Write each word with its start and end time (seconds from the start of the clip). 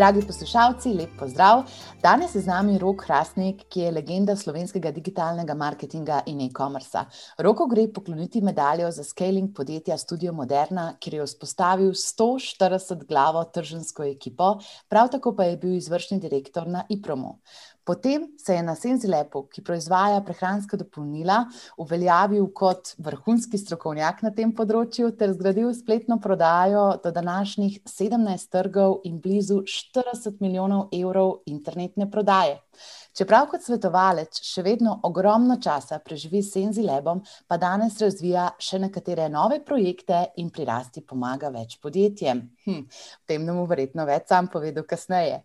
Dragi 0.00 0.22
poslušalci, 0.26 0.88
lep 0.96 1.10
pozdrav. 1.18 1.62
Danes 2.02 2.34
je 2.34 2.40
z 2.40 2.48
nami 2.48 2.78
Rok 2.80 3.02
Hrastnik, 3.04 3.66
ki 3.68 3.82
je 3.82 3.90
legenda 3.92 4.32
slovenskega 4.36 4.94
digitalnega 4.96 5.52
marketinga 5.54 6.22
in 6.32 6.40
e-commerce. 6.40 7.02
Roko 7.44 7.66
gre 7.68 7.84
pokloniti 7.92 8.40
medaljo 8.40 8.88
za 8.96 9.04
scaling 9.04 9.50
podjetja 9.52 9.98
Studio 10.00 10.32
Moderna, 10.32 10.94
kjer 11.00 11.18
je 11.18 11.26
vzpostavil 11.26 11.92
140 11.92 13.04
glavo 13.08 13.44
tržensko 13.44 14.06
ekipo, 14.08 14.54
prav 14.88 15.10
tako 15.12 15.34
pa 15.36 15.50
je 15.50 15.60
bil 15.60 15.76
izvršni 15.76 16.16
direktor 16.20 16.68
na 16.68 16.86
IPROMU. 16.88 17.34
Potem 17.90 18.28
se 18.38 18.54
je 18.54 18.62
na 18.62 18.76
Senzilepu, 18.78 19.40
ki 19.50 19.64
proizvaja 19.66 20.20
prehranska 20.22 20.78
dopolnila, 20.78 21.40
uveljavil 21.82 22.44
kot 22.54 22.92
vrhunski 23.02 23.58
strokovnjak 23.58 24.22
na 24.22 24.30
tem 24.36 24.52
področju 24.54 25.10
ter 25.18 25.32
zgradil 25.34 25.72
spletno 25.74 26.20
prodajo 26.22 26.84
do 27.02 27.10
današnjih 27.10 27.80
17 27.90 28.46
trgov 28.54 29.00
in 29.10 29.18
blizu 29.18 29.64
40 29.66 30.38
milijonov 30.38 30.94
evrov 30.94 31.40
internetne 31.50 32.06
prodaje. 32.12 32.60
Čeprav 33.10 33.48
kot 33.50 33.66
svetovalec 33.66 34.38
še 34.46 34.62
vedno 34.62 34.92
ogromno 35.08 35.56
časa 35.58 35.98
preživi 35.98 36.44
s 36.44 36.54
Senzilebom, 36.54 37.24
pa 37.50 37.58
danes 37.58 37.98
razvija 37.98 38.52
še 38.62 38.78
nekatere 38.86 39.26
nove 39.28 39.58
projekte 39.66 40.28
in 40.38 40.54
pri 40.54 40.68
rasti 40.70 41.02
pomaga 41.02 41.50
več 41.50 41.80
podjetjem. 41.82 42.46
Hm, 42.70 42.86
v 42.86 43.26
tem 43.26 43.44
nam 43.44 43.58
bo 43.58 43.66
verjetno 43.70 44.04
več 44.06 44.28
sam 44.30 44.48
povedal 44.50 44.84
kasneje. 44.86 45.40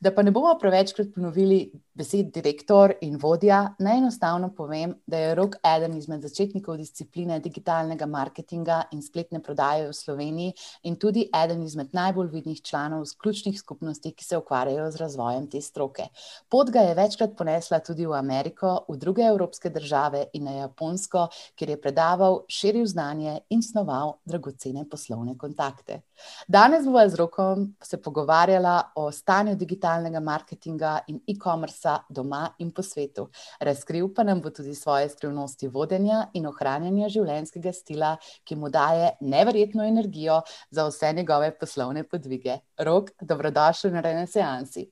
Da 0.00 0.12
pa 0.14 0.24
ne 0.24 0.32
bomo 0.32 0.52
prevečkrat 0.60 1.12
ponovili 1.14 1.66
besed 2.00 2.30
direktor 2.32 2.94
in 3.04 3.18
vodja, 3.20 3.74
naj 3.82 3.98
enostavno 3.98 4.48
povem, 4.56 4.94
da 5.06 5.18
je 5.18 5.34
Rok 5.36 5.58
eden 5.66 5.96
izmed 5.98 6.22
začetnikov 6.24 6.78
discipline 6.80 7.40
digitalnega 7.44 8.06
marketinga 8.08 8.78
in 8.94 9.02
spletne 9.04 9.42
prodaje 9.44 9.88
v 9.88 9.96
Sloveniji 9.96 10.54
in 10.88 10.96
tudi 10.96 11.26
eden 11.42 11.62
izmed 11.66 11.92
najbolj 11.96 12.30
vidnih 12.32 12.62
članov 12.64 13.04
z 13.04 13.18
ključnih 13.20 13.58
skupnosti, 13.58 14.12
ki 14.16 14.24
se 14.24 14.38
ukvarjajo 14.38 14.90
z 14.90 15.02
razvojem 15.02 15.48
te 15.50 15.60
stroke. 15.60 16.08
Pot 16.48 16.70
ga 16.72 16.86
je 16.86 16.96
večkrat 16.96 17.36
ponesla 17.36 17.82
tudi 17.84 18.06
v 18.06 18.16
Ameriko, 18.16 18.84
v 18.88 18.96
druge 18.96 19.26
evropske 19.28 19.70
države 19.70 20.24
in 20.32 20.48
na 20.48 20.56
Japonsko, 20.62 21.26
kjer 21.54 21.74
je 21.74 21.80
predaval, 21.80 22.44
širil 22.48 22.86
znanje 22.86 23.40
in 23.50 23.62
snoval 23.62 24.16
dragocene 24.24 24.86
poslovne 24.88 25.36
kontakte. 25.38 26.00
Danes 26.48 26.69
bova 26.84 27.08
z 27.08 27.14
Rokom 27.14 27.74
se 27.82 28.02
pogovarjala 28.02 28.92
o 28.94 29.12
stanju 29.12 29.54
digitalnega 29.56 30.20
marketinga 30.20 30.98
in 31.08 31.20
e-commerce 31.28 31.88
doma 32.08 32.54
in 32.58 32.70
po 32.70 32.82
svetu. 32.82 33.28
Razkril 33.60 34.08
pa 34.14 34.22
nam 34.22 34.40
bo 34.40 34.50
tudi 34.50 34.74
svoje 34.74 35.08
skrivnosti 35.08 35.68
vodenja 35.68 36.26
in 36.34 36.46
ohranjanja 36.46 37.08
življenjskega 37.08 37.72
stila, 37.72 38.16
ki 38.44 38.56
mu 38.56 38.68
daje 38.68 39.10
neverjetno 39.20 39.84
energijo 39.84 40.40
za 40.70 40.86
vse 40.88 41.12
njegove 41.12 41.50
poslovne 41.58 42.04
podvige. 42.04 42.58
Rok, 42.78 43.10
dobrodošel 43.20 43.92
na 43.92 44.00
Renesansi. 44.00 44.86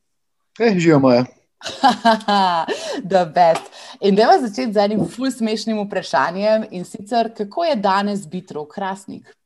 Eh, 0.61 0.75
živijo 0.79 0.99
moje. 0.99 1.25
The 3.11 3.25
best. 3.35 3.71
In 4.01 4.15
da 4.15 4.27
vas 4.27 4.43
začeti 4.43 4.73
z 4.73 4.85
enim 4.85 5.09
ful 5.09 5.31
smešnim 5.31 5.81
vprašanjem 5.87 6.69
in 6.71 6.85
sicer, 6.85 7.35
kako 7.35 7.65
je 7.65 7.77
danes 7.77 8.29
biti 8.29 8.55
rok 8.55 8.75
krasnik? 8.75 9.39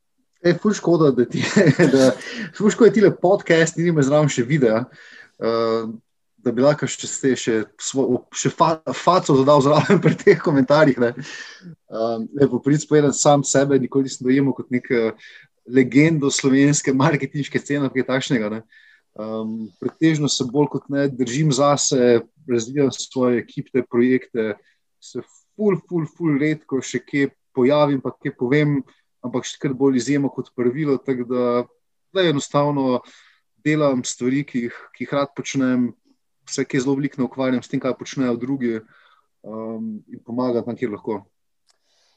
Je 0.42 0.54
ful 0.58 0.74
škoda, 0.74 1.10
da 1.14 1.24
ti 1.24 1.42
je, 1.42 2.08
ful 2.56 2.70
škoda, 2.70 2.90
da 2.96 3.06
je 3.06 3.16
podcast, 3.22 3.76
ni 3.78 3.92
me 3.94 4.02
zraven 4.02 4.30
še 4.32 4.46
video. 4.46 4.84
Uh, 5.38 5.92
da 6.42 6.50
bi 6.50 6.62
lahko 6.64 6.88
še, 6.90 7.06
še, 7.38 7.54
še 7.78 8.50
fa, 8.50 8.74
faco 8.98 9.36
dodal 9.38 9.62
zraven 9.62 10.00
pri 10.04 10.16
teh 10.18 10.40
komentarjih. 10.42 10.98
Ne, 11.02 11.12
um, 11.86 12.26
ne 12.34 12.48
po 12.50 12.58
prid 12.64 12.82
spovedati 12.82 13.18
sam 13.18 13.44
sebe, 13.46 13.78
nikoli 13.78 14.10
nisem 14.10 14.26
dojemal 14.26 14.56
kot 14.56 14.72
nek 14.74 14.90
legendo 15.70 16.30
slovenske 16.34 16.94
marketinške 16.96 17.60
scene, 17.62 17.90
kaj 17.94 18.08
takšnega. 18.08 18.50
Ne. 18.56 18.62
Um, 19.12 19.68
pretežno 19.80 20.30
se 20.32 20.46
bolj 20.48 20.72
kot 20.72 20.88
ne 20.90 21.06
držim 21.12 21.52
zase, 21.54 22.22
razvijam 22.48 22.90
svoje 22.94 23.42
ekipe, 23.44 23.84
projekte, 23.86 24.56
se 25.02 25.22
ful, 25.22 25.78
ful, 25.86 26.08
ful, 26.08 26.34
redko 26.40 26.80
še 26.82 27.02
kje 27.04 27.30
pojavim, 27.54 28.00
pa 28.02 28.14
kje 28.16 28.34
povem, 28.38 28.80
ampak 29.22 29.46
še 29.48 29.58
kar 29.62 29.74
bolj 29.78 30.00
izjemo 30.02 30.30
kot 30.34 30.52
pravilo. 30.56 30.98
Tako 30.98 31.26
da, 31.30 31.44
da 32.14 32.26
enostavno 32.28 33.00
delam 33.64 34.04
stvari, 34.04 34.42
ki 34.46 34.66
jih, 34.66 34.78
ki 34.94 35.06
jih 35.06 35.14
rad 35.16 35.34
počnem, 35.36 35.92
se 36.48 36.64
kaj 36.66 36.84
zelo 36.84 36.96
veliko 36.98 37.22
ukvarjam 37.24 37.62
s 37.62 37.70
tem, 37.70 37.80
kaj 37.82 37.94
počnejo 37.98 38.36
drugi, 38.40 38.80
um, 39.46 40.02
in 40.10 40.22
pomagam 40.26 40.66
tam, 40.66 40.78
kjer 40.78 40.90
lahko. 40.94 41.22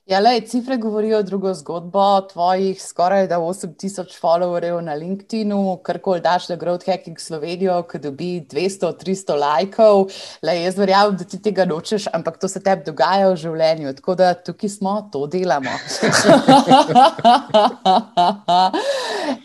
Ja, 0.05 0.19
lej, 0.19 0.41
cifre 0.45 0.77
govorijo 0.77 1.23
drugo 1.23 1.53
zgodbo. 1.53 2.21
Tvojih 2.21 2.81
skoraj 2.81 3.27
8000 3.27 4.19
followerjev 4.21 4.81
na 4.85 4.93
LinkedIn-u, 4.93 5.77
kar 5.83 5.97
koli 5.99 6.21
daš 6.21 6.49
na 6.49 6.55
Growth 6.61 6.85
Hacking 6.85 7.19
Slovenijo, 7.19 7.83
ki 7.89 7.97
dobi 8.03 8.45
200-300 8.51 9.39
lajkov. 9.39 10.11
Lej, 10.45 10.63
jaz 10.67 10.77
verjamem, 10.77 11.17
da 11.17 11.25
ti 11.25 11.39
tega 11.41 11.65
nočeš, 11.65 12.05
ampak 12.13 12.37
to 12.37 12.47
se 12.47 12.61
tebi 12.61 12.85
dogaja 12.85 13.31
v 13.31 13.35
življenju. 13.47 13.95
Tako 13.97 14.15
da 14.19 14.33
tukaj 14.37 14.69
smo, 14.75 15.09
to 15.09 15.25
delamo. 15.25 15.73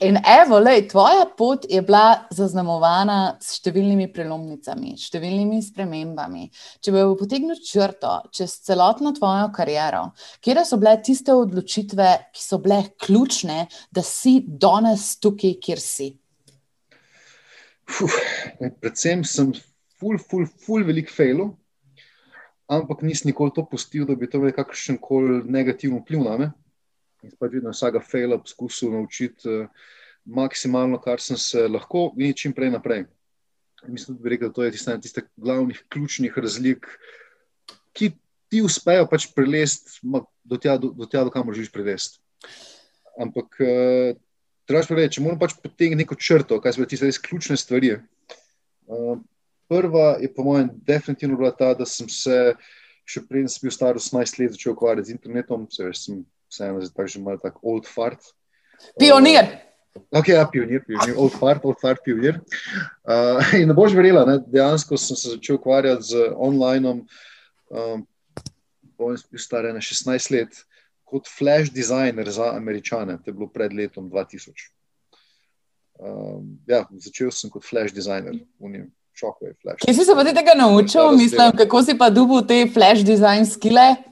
In 0.06 0.20
evo, 0.28 0.60
lej, 0.60 0.88
tvoja 0.92 1.24
pot 1.38 1.64
je 1.72 1.80
bila 1.80 2.28
zaznamovana 2.36 3.40
s 3.40 3.56
številnimi 3.62 4.12
prelomnicami, 4.12 4.92
številnimi 5.00 5.64
spremembami. 5.64 6.52
Če 6.84 6.92
bi 6.92 7.08
potegnil 7.16 7.56
črto 7.64 8.28
čez 8.36 8.60
celotno 8.68 9.16
tvojo 9.16 9.48
kariero, 9.56 10.12
kje 10.50 10.64
so 10.66 10.78
bile 10.80 10.96
tiste 11.02 11.34
odločitve, 11.34 12.08
ki 12.34 12.42
so 12.42 12.58
bile 12.58 12.82
ključne, 12.98 13.66
da 13.94 14.02
si 14.02 14.40
danes 14.42 15.12
tukaj, 15.22 15.54
kjer 15.62 15.82
si? 15.82 16.08
Fuh, 17.90 18.16
predvsem 18.58 19.22
sem 19.26 19.52
ful, 19.98 20.18
ful, 20.18 20.46
ful, 20.64 20.84
velik 20.86 21.10
fail, 21.10 21.50
ampak 22.70 23.02
nisem 23.06 23.30
nikoli 23.30 23.54
to 23.54 23.64
pustil, 23.66 24.06
da 24.08 24.16
bi 24.18 24.30
to 24.30 24.40
imel 24.40 24.54
kakšen 24.56 24.98
koli 25.02 25.42
negativen 25.46 26.02
vpliv 26.02 26.26
na 26.26 26.36
me. 26.40 26.50
In 27.26 27.34
pač 27.36 27.52
vedno 27.52 27.74
vsega 27.74 28.00
fejla 28.00 28.38
poskusil 28.40 28.94
naučiti 28.94 29.50
uh, 29.50 29.88
maksimalno, 30.24 30.98
kar 31.02 31.20
sem 31.20 31.36
se 31.36 31.66
lahko, 31.68 32.08
in 32.16 32.34
čim 32.34 32.54
prej 32.56 32.72
naprej. 32.72 33.04
Mislim, 33.88 34.16
da 34.16 34.22
bi 34.22 34.32
rekel, 34.34 34.48
da 34.48 34.54
to 34.56 34.64
je 34.64 34.72
tista 34.74 34.94
ena 34.94 35.02
tistih 35.02 35.26
glavnih, 35.36 35.82
ključnih 35.92 36.38
razlik, 36.38 36.88
ki 37.96 38.12
ti 38.50 38.62
uspejo 38.66 39.06
pač 39.10 39.28
prelesti 39.34 40.00
do 40.44 40.58
tja, 40.58 40.76
do, 40.80 40.90
do, 40.96 41.06
tja, 41.06 41.22
do 41.24 41.32
kamor 41.32 41.54
želiš 41.54 41.70
prelesti. 41.72 42.18
Ampak, 43.20 43.56
uh, 43.62 44.18
treba 44.68 44.82
pa 44.86 44.98
reči, 44.98 45.18
če 45.18 45.24
moram 45.24 45.38
pač 45.40 45.54
potegniti 45.62 46.02
neko 46.02 46.18
črto, 46.18 46.58
kaj 46.62 46.76
so 46.76 46.88
tiste 46.88 47.08
res 47.08 47.20
ključne 47.22 47.58
stvari. 47.60 47.96
Uh, 48.90 49.20
prva 49.70 50.16
je, 50.22 50.30
po 50.34 50.46
mojem, 50.46 50.70
definitivno 50.86 51.38
bila 51.38 51.52
ta, 51.54 51.72
da 51.78 51.86
sem 51.86 52.10
se, 52.10 52.54
še 53.06 53.22
prej 53.28 53.46
sem 53.52 53.66
bil 53.66 53.74
star 53.74 53.98
18 53.98 54.42
let, 54.42 54.54
začel 54.56 54.74
ukvarjati 54.74 55.10
z 55.10 55.18
internetom, 55.18 55.68
se 55.70 55.86
veš, 55.86 56.04
sem 56.06 56.22
vseeno 56.50 56.82
zdaj 56.82 57.10
že 57.14 57.22
malo 57.22 57.38
tako 57.42 57.74
old 57.74 57.86
fart. 57.86 58.32
Pionir. 58.98 59.46
Uh, 59.94 60.20
ok, 60.20 60.32
ja, 60.34 60.46
pionir, 60.50 60.82
pionir, 60.86 61.14
old 61.18 61.34
fart, 61.38 61.62
old 61.66 61.78
fart, 61.82 62.02
pionir. 62.06 62.40
Uh, 63.06 63.38
in 63.60 63.70
ne 63.70 63.76
boš 63.78 63.94
verjela, 63.98 64.26
ne, 64.26 64.38
dejansko 64.50 64.98
sem 64.98 65.18
se 65.18 65.36
začel 65.36 65.58
ukvarjati 65.60 66.10
z 66.10 66.30
online, 66.34 66.96
um, 67.70 68.06
bom 69.00 69.16
bil 69.32 69.40
star 69.40 69.64
16 69.64 70.30
let, 70.34 70.60
kot 71.08 71.28
flash 71.28 71.72
designer 71.72 72.28
za 72.30 72.52
američane, 72.54 73.18
to 73.24 73.32
je 73.32 73.34
bilo 73.34 73.48
pred 73.50 73.72
letom 73.72 74.10
2000. 74.12 74.68
Um, 76.00 76.56
ja, 76.68 76.84
začel 76.96 77.32
sem 77.34 77.50
kot 77.52 77.66
flash 77.66 77.94
designer, 77.96 78.36
unim. 78.58 78.88
Kje 79.20 79.92
si 79.92 80.04
se 80.06 80.14
pa 80.16 80.22
tega 80.24 80.54
naučil, 80.56 81.10
mislim, 81.12 81.50
kako 81.58 81.82
si 81.84 81.92
pa 81.98 82.08
dubil 82.10 82.40
te 82.46 82.62
flash 82.72 83.04
design 83.04 83.44
skile? 83.44 84.09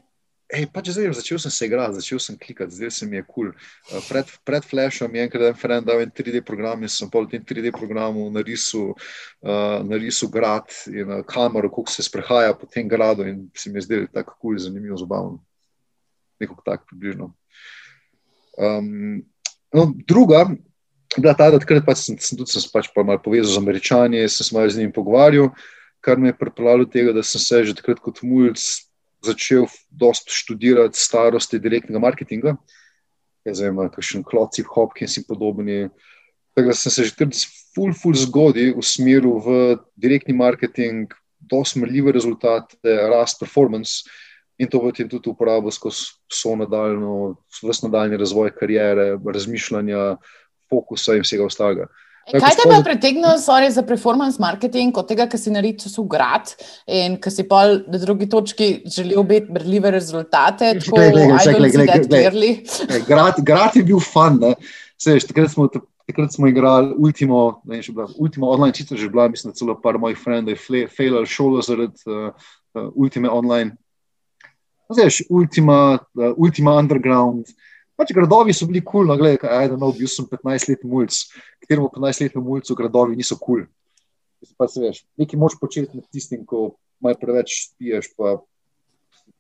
Ej, 0.48 0.64
pač 0.72 0.88
zdaj, 0.96 1.12
začel 1.12 1.36
sem 1.36 1.52
se 1.52 1.66
igrati, 1.68 1.98
začel 2.00 2.20
sem 2.24 2.36
klikati, 2.40 2.72
zdaj 2.72 2.90
se 2.96 3.06
mi 3.06 3.18
je 3.18 3.24
kul. 3.26 3.50
Cool. 3.52 3.98
Uh, 3.98 4.04
pred, 4.08 4.30
pred 4.48 4.64
Flashom 4.64 5.12
je 5.12 5.24
enkrat 5.26 5.44
en 5.50 5.58
friend 5.60 5.84
dal 5.84 6.00
en 6.00 6.08
3D 6.08 6.40
program 6.40 6.80
in 6.80 6.88
sem 6.88 7.10
v 7.12 7.26
tem 7.28 7.44
3D 7.44 7.68
programu 7.76 8.24
narisal, 8.32 8.94
uh, 9.44 9.84
narisal 9.84 10.32
grad 10.32 10.72
in 10.88 11.12
uh, 11.12 11.20
kamero, 11.28 11.68
kako 11.68 11.92
se 11.92 12.06
sprehaja 12.06 12.56
po 12.56 12.64
tem 12.64 12.88
gradu 12.88 13.28
in 13.28 13.50
se 13.52 13.68
mi 13.68 13.76
je 13.76 13.84
zdelo 13.90 14.08
tako 14.08 14.38
kul, 14.40 14.56
cool, 14.56 14.58
zanimivo, 14.64 14.96
zabavno. 14.96 15.36
Nekako 16.40 16.64
tako 16.64 16.84
približno. 16.94 17.28
Um, 18.56 19.20
no, 19.68 19.92
druga, 20.08 20.46
da 21.12 21.36
ta 21.36 21.52
takrat 21.52 21.84
pač 21.84 22.08
sem, 22.08 22.16
sem 22.16 22.40
tudi 22.40 22.56
sem 22.56 22.72
pač 22.72 22.88
pa 22.88 23.04
malo 23.04 23.20
povezal 23.20 23.52
z 23.52 23.60
američani, 23.60 24.24
sem 24.32 24.48
se 24.48 24.56
malo 24.56 24.72
z 24.72 24.80
njimi 24.80 24.96
pogovarjal, 24.96 25.52
kar 26.00 26.16
me 26.16 26.32
je 26.32 26.40
pripeljalo 26.40 26.88
do 26.88 26.92
tega, 26.96 27.12
da 27.12 27.20
sem 27.20 27.36
se 27.36 27.66
že 27.68 27.76
takrat 27.76 28.00
kot 28.00 28.24
mulj 28.24 28.56
začel 29.24 29.66
dosti 29.90 30.32
študirati 30.32 30.98
starosti 30.98 31.58
direktnega 31.58 32.00
marketinga, 32.02 32.54
zdaj 33.48 33.72
ima 33.72 33.88
kakšen 33.90 34.24
kloci, 34.26 34.64
Hopkins 34.66 35.16
in 35.18 35.24
podobni. 35.28 35.88
Tako 36.56 36.72
da 36.72 36.74
sem 36.74 36.92
se 36.92 37.04
že 37.04 37.14
kar 37.16 37.30
ful, 37.74 37.92
ful 37.94 38.14
zgodil 38.18 38.74
v 38.76 38.84
smeru 38.84 39.38
v 39.42 39.58
direktni 39.96 40.34
marketing, 40.34 41.12
dosti 41.38 41.80
mrljive 41.80 42.12
rezultate, 42.12 42.76
rast 42.84 43.38
performance 43.40 44.08
in 44.58 44.66
to 44.66 44.80
potem 44.82 45.08
tudi 45.08 45.30
uporabo 45.30 45.70
skozi 45.70 46.18
vso 46.26 46.56
nadaljno, 46.58 47.36
vse 47.62 47.86
nadaljni 47.86 48.18
razvoj 48.18 48.50
karijere, 48.58 49.12
razmišljanja, 49.22 50.16
fokusa 50.70 51.14
in 51.14 51.22
vsega 51.22 51.46
ostalega. 51.46 51.86
E, 52.28 52.40
kaj 52.40 52.56
te 52.60 52.68
je 52.68 52.84
pritegnilo 52.84 53.36
za 53.70 53.82
performance 53.82 54.36
marketing, 54.40 54.96
od 54.98 55.08
tega, 55.08 55.26
kar 55.28 55.40
si 55.40 55.50
naredil 55.50 55.88
v 55.96 56.06
grad 56.08 56.52
in 56.86 57.16
kar 57.20 57.32
si 57.32 57.44
pa 57.48 57.64
na 57.80 57.98
drugi 57.98 58.28
točki 58.28 58.82
želel 58.84 59.22
biti 59.22 59.52
brljive 59.52 59.90
rezultate? 59.90 60.74
Grad 63.42 63.76
je 63.76 63.82
bil 63.82 64.00
fun. 64.00 64.40
Sej, 64.98 65.20
takrat, 65.30 65.50
smo, 65.50 65.68
takrat 66.06 66.32
smo 66.34 66.48
igrali 66.50 66.94
Ultimo, 66.98 67.62
ne, 67.64 67.80
bila, 67.88 68.08
Ultimo 68.18 68.50
online, 68.50 68.74
čisto 68.74 68.96
že 68.96 69.08
bila, 69.08 69.28
mislim, 69.28 69.54
celo 69.54 69.78
par 69.80 69.98
mojih 69.98 70.18
frendov 70.18 70.56
je 70.70 70.88
failal 70.88 71.26
šolo 71.26 71.62
zaradi 71.62 72.02
uh, 72.06 72.32
uh, 72.74 72.90
Ultime 72.94 73.30
online. 73.30 73.76
Zdaj, 74.92 75.24
Ultima, 75.30 75.98
uh, 76.14 76.32
Ultima 76.36 76.74
Underground. 76.76 77.46
Pač 77.98 78.12
gradovi 78.14 78.54
so 78.54 78.68
bili 78.70 78.78
kul, 78.78 79.02
cool, 79.02 79.08
no, 79.10 79.16
gledaj, 79.18 79.48
ajde, 79.50 79.76
no, 79.80 79.90
bil 79.96 80.06
sem 80.10 80.26
15-letni 80.30 80.90
mulj, 80.90 81.16
kateremu 81.64 81.88
15-letni 81.96 82.42
mulj 82.46 82.68
gradovi 82.78 83.18
niso 83.18 83.34
kul. 83.40 83.64
Cool. 83.64 84.52
Pa 84.54 84.68
se 84.70 84.82
veš, 84.84 85.00
nekaj 85.18 85.40
moč 85.40 85.56
početi 85.58 85.98
med 85.98 86.06
tistim, 86.14 86.44
ko 86.46 86.76
maj 87.02 87.16
preveč 87.18 87.72
piješ, 87.74 88.12
pa, 88.14 88.36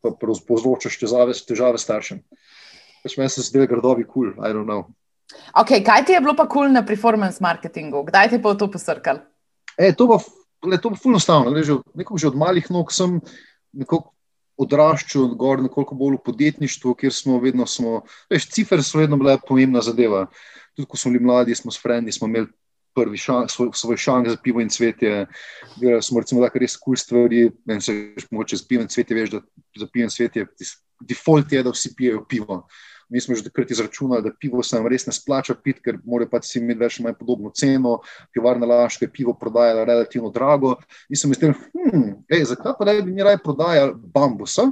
pa 0.02 0.10
povzročaš 0.18 0.98
težave, 0.98 1.36
težave 1.46 1.78
staršem. 1.78 2.24
Pač 3.04 3.14
meni 3.20 3.30
se 3.30 3.46
da 3.54 3.68
gradovi 3.70 4.02
kul, 4.02 4.32
cool, 4.34 4.42
I 4.42 4.50
don't 4.50 4.66
know. 4.66 4.88
Okay, 5.54 5.84
kaj 5.84 6.08
ti 6.08 6.16
je 6.16 6.24
bilo 6.24 6.34
pa 6.34 6.48
kul 6.48 6.66
cool 6.66 6.74
na 6.74 6.82
performance 6.82 7.38
marketingu? 7.44 8.02
Kdaj 8.10 8.32
ti 8.32 8.38
je 8.38 8.42
pa 8.42 8.56
to 8.58 8.70
posrkal? 8.72 9.22
E, 9.78 9.92
to 9.94 10.08
bo, 10.10 10.18
to 10.82 10.90
bo 10.90 10.96
fulno 10.98 11.20
stavno. 11.22 11.54
Že, 11.54 11.78
že 11.94 12.30
od 12.32 12.34
malih 12.34 12.66
nog 12.74 12.90
sem 12.90 13.20
nekako 13.70 14.17
odraščal 14.58 15.34
gor 15.38 15.62
nekoliko 15.62 15.94
bolj 15.94 16.18
v 16.18 16.24
podjetništvu, 16.26 16.94
kjer 16.98 17.14
smo 17.14 17.38
vedno, 17.42 17.66
smo, 17.66 18.02
veš, 18.30 18.48
cifre 18.54 18.82
so 18.82 18.98
vedno 18.98 19.18
bile 19.20 19.38
pomembna 19.48 19.82
zadeva. 19.84 20.26
Tudi 20.76 20.88
ko 20.90 20.98
smo 20.98 21.12
bili 21.14 21.24
mladi, 21.24 21.54
smo 21.54 21.70
s 21.74 21.82
frendi, 21.82 22.12
smo 22.12 22.26
imeli 22.28 22.50
prvi 22.98 23.18
šank, 23.18 23.50
svoj, 23.50 23.70
svoj 23.74 23.96
šank 23.96 24.28
za 24.28 24.36
pivo 24.42 24.60
in 24.60 24.68
cvetje. 24.68 25.26
Delali 25.78 26.02
smo 26.02 26.20
recimo 26.20 26.42
tako 26.42 26.58
res 26.58 26.76
kul 26.76 26.96
cool 26.96 27.02
stvari, 27.04 27.46
ne 27.70 27.78
veš, 27.78 28.26
mogoče 28.30 28.58
z 28.58 28.68
pivo 28.68 28.82
in 28.82 28.90
cvetje, 28.90 29.16
veš, 29.20 29.34
da 29.36 29.42
za 29.78 29.90
pivo 29.92 30.08
in 30.08 30.14
cvetje, 30.14 30.46
default 31.00 31.52
je, 31.52 31.62
da 31.62 31.74
vsi 31.74 31.94
pijejo 31.96 32.24
pivo 32.28 32.64
mi 33.08 33.20
smo 33.20 33.34
že 33.34 33.44
takrat 33.44 33.70
izračunali, 33.70 34.22
da 34.22 34.30
pivo 34.40 34.62
se 34.62 34.76
nam 34.76 34.86
res 34.86 35.06
ne 35.06 35.12
splača 35.12 35.54
piti, 35.54 35.80
ker 35.84 35.98
morajo 36.04 36.30
pač 36.32 36.48
vsi 36.48 36.60
imeti 36.60 36.80
več 36.80 36.98
ali 36.98 37.06
manj 37.06 37.16
podobno 37.18 37.50
ceno. 37.56 37.98
Pivarna 38.32 38.66
Laška 38.68 39.06
je 39.06 39.12
pivo 39.12 39.34
prodajala 39.34 39.86
relativno 39.88 40.30
drago. 40.30 40.74
In 41.08 41.16
sem 41.16 41.32
mislil, 41.32 41.54
hm, 41.54 42.10
ej, 42.28 42.44
zakaj 42.52 42.76
pa 42.78 42.88
ne 42.88 42.98
bi 43.02 43.12
mi 43.12 43.24
raje 43.24 43.40
prodajali 43.44 43.96
bambusa? 43.96 44.68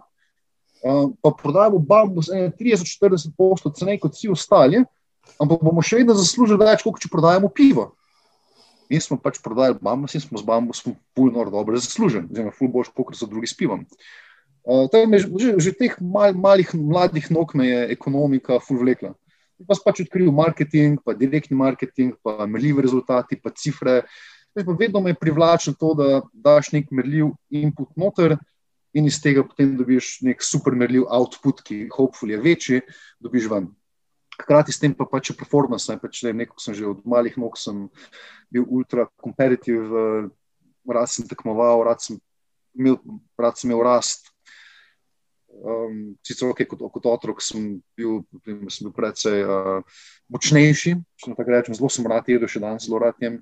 Uh, 0.87 1.09
pa 1.23 1.33
prodajamo 1.33 1.81
bambus 1.81 2.29
30-40 2.31 3.33
posto 3.37 3.73
cenej 3.75 3.99
kot 3.99 4.15
vsi 4.15 4.29
ostali, 4.31 4.82
ampak 5.41 5.65
bomo 5.65 5.82
še 5.82 6.03
vedno 6.03 6.15
zaslužili 6.15 6.61
več, 6.61 6.85
kot 6.85 7.00
če 7.03 7.11
prodajamo 7.11 7.49
pivo. 7.49 7.94
In 8.93 9.00
smo 9.03 9.17
pač 9.19 9.41
prodajali 9.43 9.81
bambus 9.82 10.15
in 10.15 10.23
smo 10.23 10.39
z 10.39 10.47
bambusom 10.47 10.94
puno 11.17 11.49
dobro 11.50 11.81
zaslužili, 11.81 12.44
ful 12.55 12.71
boš, 12.71 12.93
kot 12.94 13.17
so 13.19 13.27
drugi 13.27 13.49
s 13.50 13.56
pivom. 13.56 13.82
Uh, 13.82 14.25
že, 14.67 15.49
že 15.63 15.71
teh 15.73 15.95
mal, 16.01 16.35
malih 16.35 16.75
mladih 16.75 17.31
nog 17.31 17.55
me 17.55 17.67
je 17.67 17.81
ekonomika 17.95 18.59
fulvlekla. 18.59 19.15
Pa 19.67 19.73
sem 19.75 19.85
pač 19.87 20.03
odkril 20.05 20.33
marketing, 20.35 21.01
pa 21.01 21.15
direktni 21.15 21.57
marketing, 21.57 22.19
pa 22.21 22.45
merljive 22.45 22.83
rezultati, 22.83 23.39
pa 23.41 23.55
cifre. 23.55 24.03
Pa 24.53 24.73
vedno 24.75 25.01
me 25.01 25.15
je 25.15 25.21
privlačilo 25.21 25.77
to, 25.79 25.95
da 25.95 26.21
daš 26.33 26.73
nek 26.73 26.91
merljiv 26.91 27.33
input 27.51 27.95
noter 27.97 28.37
in 28.97 29.07
iz 29.07 29.21
tega 29.21 29.45
potem 29.45 29.75
dobiš 29.77 30.21
nek 30.25 30.43
super 30.45 30.75
merljiv 30.75 31.07
output, 31.13 31.61
ki 31.65 31.87
hopefully 31.93 32.37
je 32.37 32.43
večji, 32.43 32.81
dobiš 33.21 33.49
ven. 33.53 33.69
Hkrati 34.37 34.73
s 34.73 34.81
tem 34.81 34.93
pa 34.97 35.07
pač 35.09 35.33
performance, 35.37 35.89
ne, 35.93 36.01
pač, 36.01 36.23
ne, 36.25 36.33
neko 36.45 36.61
sem 36.61 36.77
že 36.77 36.89
od 36.89 37.05
malih 37.09 37.37
nog 37.41 37.57
sem 37.61 37.87
bil 38.53 38.65
ultra 38.69 39.07
competitive, 39.21 40.29
rad 40.89 41.13
sem 41.13 41.29
tekmoval, 41.29 41.85
rad 41.89 42.01
sem 42.05 42.21
imel, 42.77 42.99
rad 43.41 43.57
sem 43.57 43.71
imel 43.71 43.85
rast, 43.85 44.33
Um, 45.56 46.17
sicer 46.26 46.50
okay, 46.50 46.67
kot, 46.69 46.82
kot 46.93 47.06
otrok 47.08 47.41
sem 47.41 47.79
bil, 47.97 48.20
sem 48.69 48.87
bil 48.87 48.93
precej 48.93 49.44
uh, 49.47 49.81
močnejši, 50.32 50.93
če 51.17 51.32
tako 51.32 51.55
rečem, 51.55 51.76
zelo 51.79 51.91
sem 51.93 52.08
rad 52.11 52.29
jedel, 52.29 52.50
še 52.50 52.62
danes 52.62 52.85
zelo 52.88 53.00
rad 53.00 53.17
jem. 53.23 53.41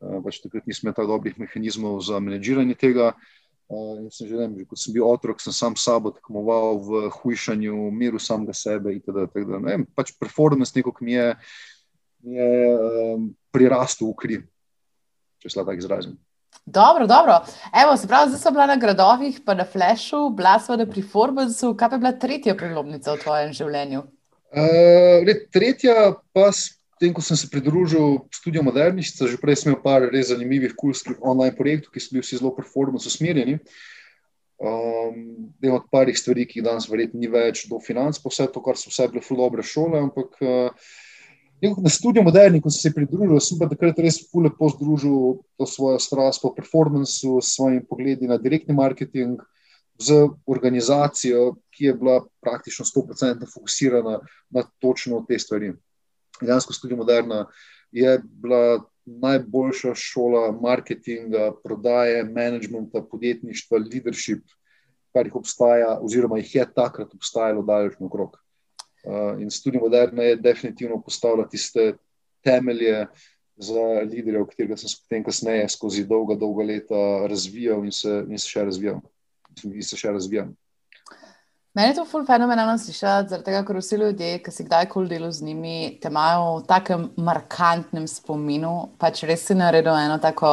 Uh, 0.00 0.18
pač 0.24 0.40
takrat 0.42 0.66
nisem 0.66 0.88
imel 0.88 0.96
tako 0.96 1.12
dobrih 1.12 1.36
mehanizmov 1.42 2.00
za 2.06 2.22
menedžiranje 2.22 2.78
tega. 2.80 3.12
Uh, 3.68 4.08
sem 4.12 4.30
že, 4.30 4.36
vem, 4.40 4.56
že 4.56 4.66
kot 4.68 4.80
sem 4.80 4.96
bil 4.96 5.04
otrok, 5.08 5.44
sem 5.44 5.54
sam 5.56 5.76
sabo 5.76 6.14
tekmoval 6.16 6.80
v 6.80 7.04
hujšanju, 7.20 7.76
miru 7.92 8.20
samega 8.22 8.56
sebe. 8.56 8.96
Itd., 8.96 9.28
itd. 9.28 9.62
Vem, 9.68 9.86
pač 9.92 10.16
performance 10.16 10.72
neko, 10.76 10.96
mi 11.04 11.18
je, 11.18 11.28
mi 12.24 12.40
je 12.40 12.50
um, 12.72 13.30
prirastel 13.52 14.08
v 14.08 14.18
kri, 14.24 14.42
če 15.44 15.52
se 15.52 15.60
lahko 15.60 15.76
izrazim. 15.76 16.16
Dobro, 16.66 17.06
dobro. 17.06 17.40
Evo, 17.82 17.96
se 17.96 18.06
pravi, 18.08 18.30
zdaj 18.30 18.40
sem 18.40 18.54
bila 18.54 18.66
na 18.66 18.76
gradovih, 18.76 19.40
pa 19.44 19.54
na 19.54 19.64
flashu, 19.64 20.30
bila 20.30 20.58
sem 20.60 20.78
na 20.78 20.86
performancu. 20.86 21.74
Kaj 21.76 21.88
pa 21.88 21.94
je 21.94 21.98
bila 21.98 22.12
tretja 22.12 22.54
prelomnica 22.54 23.12
v 23.12 23.22
tvojem 23.24 23.52
življenju? 23.52 24.04
Uh, 24.52 25.24
le, 25.26 25.34
tretja 25.50 26.12
pa, 26.32 26.52
tem, 27.02 27.10
ko 27.10 27.24
sem 27.24 27.36
se 27.40 27.50
pridružil 27.50 28.20
študiju 28.30 28.62
modernišča, 28.68 29.26
že 29.32 29.40
prej 29.42 29.58
sem 29.58 29.72
imel 29.72 29.82
par 29.82 30.06
res 30.06 30.30
zanimivih 30.30 30.76
kulskih 30.78 31.18
online 31.18 31.56
projektov, 31.58 31.90
ki 31.90 32.04
so 32.04 32.14
bili 32.14 32.22
vsi 32.22 32.38
zelo 32.38 32.54
performance 32.54 33.10
usmerjeni. 33.10 33.58
Um, 34.62 35.50
en 35.58 35.72
od 35.74 35.88
parih 35.90 36.14
stvari, 36.14 36.46
ki 36.46 36.60
jih 36.60 36.68
danes 36.68 36.86
verjetno 36.86 37.18
ni 37.18 37.26
več 37.26 37.64
do 37.66 37.82
financ, 37.82 38.22
pa 38.22 38.30
vse 38.30 38.46
to, 38.54 38.62
kar 38.62 38.78
so 38.78 38.92
vse 38.92 39.08
bile 39.10 39.24
ful 39.26 39.42
dobre 39.42 39.66
šole, 39.66 39.98
ampak 39.98 40.38
uh, 40.46 40.92
Na 41.62 41.88
študiju 41.88 42.24
moderni, 42.26 42.58
ko 42.58 42.70
sem 42.74 42.90
se 42.90 42.94
pridružil, 42.94 43.38
sem 43.38 43.58
pa 43.60 43.68
takrat 43.70 43.98
res 44.02 44.16
lepo 44.34 44.66
združil 44.72 45.18
to 45.54 45.66
svojo 45.66 46.00
strast 46.02 46.42
po 46.42 46.50
performancu, 46.56 47.38
s 47.38 47.54
svojimi 47.54 47.84
pogledi 47.86 48.26
na 48.26 48.34
direktni 48.34 48.74
marketing, 48.74 49.38
z 50.02 50.26
organizacijo, 50.46 51.54
ki 51.70 51.84
je 51.84 51.94
bila 51.94 52.16
praktično 52.42 52.84
100% 52.84 53.46
fokusirana 53.46 54.18
na 54.50 54.64
točno 54.82 55.22
te 55.28 55.38
stvari. 55.38 55.70
Dejansko 56.40 56.74
študij 56.74 56.98
moderna 56.98 57.46
je 57.92 58.18
bila 58.24 58.82
najboljša 59.04 59.94
šola 59.94 60.52
marketinga, 60.58 61.52
prodaje, 61.62 62.24
managementa, 62.24 63.02
podjetništva, 63.02 63.78
leadership, 63.78 64.42
kar 65.14 65.26
jih 65.26 65.36
obstaja, 65.38 65.98
oziroma 66.00 66.38
jih 66.42 66.54
je 66.54 66.66
takrat 66.74 67.14
obstajalo 67.14 67.62
daleč 67.62 67.98
naokrog. 68.00 68.38
Uh, 69.02 69.34
in 69.42 69.48
tudi 69.50 69.78
moderna 69.82 70.22
je 70.22 70.36
definitivno 70.36 71.00
postavila 71.02 71.48
tiste 71.48 71.94
temelje 72.44 73.06
za 73.56 74.02
lidere, 74.06 74.42
v 74.42 74.46
katerega 74.46 74.76
sem 74.76 74.88
se 74.88 75.00
potem 75.02 75.24
kasneje 75.24 75.68
skozi 75.68 76.04
dolga, 76.06 76.34
dolga 76.38 76.64
leta 76.64 77.26
razvijal 77.30 77.84
in 77.84 77.92
se, 77.92 78.22
in 78.28 78.38
se 78.38 78.48
še 78.48 78.64
razvijal. 78.64 79.00
In 79.64 79.82
se 79.82 79.98
še 79.98 80.12
razvijam. 80.14 80.54
Meni 81.72 81.88
je 81.88 81.94
to 81.96 82.02
ful 82.04 82.24
fenomenalno 82.28 82.74
slišati, 82.76 83.30
zaradi 83.32 83.46
tega, 83.46 83.62
ker 83.64 83.78
vsi 83.80 83.96
ljudje, 83.96 84.32
ki 84.44 84.52
si 84.52 84.64
kdajkoli 84.66 85.08
delal 85.08 85.30
z 85.32 85.46
njimi, 85.46 85.76
te 86.02 86.10
imajo 86.12 86.58
v 86.58 86.66
takem 86.68 87.06
markantnem 87.16 88.04
spominu, 88.12 88.72
pač 89.00 89.22
res 89.24 89.46
si 89.48 89.56
naredil 89.56 89.96
eno 89.96 90.18
tako 90.20 90.50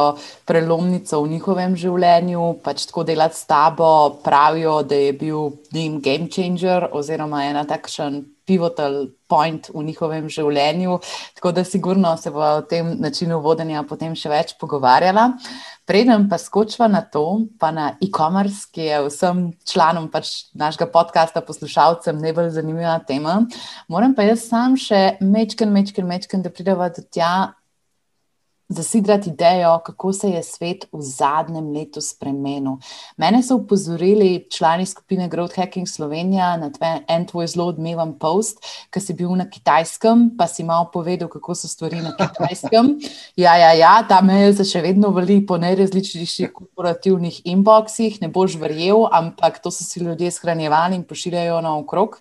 prelomnico 0.48 1.20
v 1.20 1.34
njihovem 1.34 1.76
življenju, 1.76 2.46
pač 2.64 2.86
tako 2.88 3.04
delati 3.04 3.36
s 3.36 3.44
tabo, 3.52 3.90
pravijo, 4.24 4.78
da 4.80 4.96
je 4.96 5.12
bil 5.12 5.50
njim 5.76 6.00
game 6.00 6.32
changer 6.32 6.88
oziroma 6.88 7.44
ena 7.50 7.66
takšen 7.68 8.22
pivotal 8.50 9.04
point 9.30 9.68
v 9.70 9.84
njihovem 9.86 10.26
življenju. 10.32 10.98
Tako 11.38 11.52
da 11.54 11.62
sigurno 11.64 12.16
se 12.18 12.32
bo 12.34 12.42
o 12.42 12.64
tem 12.66 12.96
načinu 12.98 13.38
vodenja 13.44 13.84
potem 13.86 14.16
še 14.18 14.32
več 14.32 14.56
pogovarjala. 14.58 15.28
Preden 15.86 16.26
pa 16.30 16.38
skočva 16.38 16.86
na 16.90 17.02
to, 17.02 17.46
pa 17.58 17.70
na 17.74 17.92
e-commerce, 18.02 18.66
ki 18.74 18.88
je 18.88 18.98
vsem 19.06 19.44
članom 19.66 20.10
pač 20.10 20.50
našega 20.54 20.86
podcasta, 20.90 21.42
poslušalcem, 21.46 22.18
najbolj 22.22 22.52
zanimiva 22.58 22.98
tema, 23.06 23.40
moram 23.90 24.14
pa 24.14 24.26
jaz 24.28 24.44
sam 24.50 24.76
še 24.78 25.16
mečken, 25.22 25.72
mečken, 25.74 26.06
mečken, 26.06 26.46
da 26.46 26.54
prideva 26.54 26.90
do 26.94 27.02
tja, 27.06 27.32
zasidrati 28.70 29.30
idejo, 29.30 29.78
kako 29.84 30.12
se 30.12 30.28
je 30.30 30.42
svet 30.42 30.86
v 30.92 31.02
zadnjem 31.02 31.72
letu 31.74 32.00
spremenil. 32.00 32.78
Mene 33.16 33.42
so 33.42 33.56
upozorili 33.56 34.46
člani 34.50 34.86
skupine 34.86 35.28
Growth 35.28 35.56
Hacking 35.56 35.88
Slovenija 35.88 36.56
na 36.56 36.70
en 37.08 37.26
tvoj 37.26 37.46
zelo 37.46 37.66
odmeven 37.66 38.14
post, 38.18 38.62
ki 38.90 39.00
si 39.00 39.14
bil 39.14 39.34
na 39.36 39.48
kitajskem, 39.50 40.30
pa 40.38 40.46
si 40.46 40.64
malo 40.64 40.90
povedal, 40.92 41.28
kako 41.28 41.54
so 41.54 41.68
stvari 41.68 42.00
na 42.00 42.14
kitajskem. 42.16 42.94
Ja, 43.36 43.54
ja, 43.56 43.72
ja 43.72 44.02
ta 44.08 44.20
mail 44.20 44.52
se 44.54 44.64
še 44.68 44.82
vedno 44.84 45.10
vali 45.14 45.38
po 45.46 45.56
najrazličnejših 45.60 46.50
korporativnih 46.52 47.40
inboxih, 47.48 48.18
ne 48.20 48.28
boš 48.28 48.58
verjel, 48.60 49.06
ampak 49.12 49.60
to 49.62 49.70
so 49.72 49.84
si 49.84 50.02
ljudje 50.02 50.30
shranjevali 50.34 50.98
in 50.98 51.04
pošiljajo 51.08 51.60
naokrog. 51.64 52.18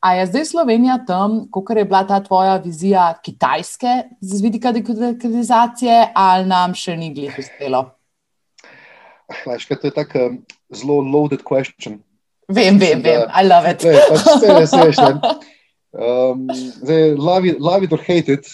A 0.00 0.14
je 0.14 0.26
zdaj 0.26 0.44
Slovenija 0.44 0.98
tam, 1.06 1.46
kot 1.50 1.70
je 1.76 1.84
bila 1.84 2.04
ta 2.06 2.20
tvoja 2.20 2.56
vizija 2.56 3.14
Kitajske 3.22 4.02
z 4.20 4.42
vidika 4.42 4.72
dekrizacije, 4.72 6.12
ali 6.14 6.46
nam 6.46 6.74
še 6.74 6.96
ni 6.96 7.12
glih 7.14 7.34
uspelo? 7.38 7.86
Veš, 9.46 9.66
to 9.66 9.88
je 9.88 9.94
tako 9.94 10.26
um, 10.26 10.36
zelo 10.70 11.00
loaded 11.02 11.42
question. 11.42 11.98
Vem, 12.48 12.78
vem, 12.78 13.02
vem, 13.02 13.26
I 13.34 13.42
love 13.42 13.70
it. 13.70 13.82
Pač 13.82 14.22
vse 14.22 14.52
je 14.52 14.90
vse. 14.92 15.10
Um, 15.96 16.46
love, 17.16 17.48
it, 17.48 17.60
love 17.60 17.84
it 17.84 17.92
or 17.92 17.98
hate 17.98 18.28
it, 18.28 18.46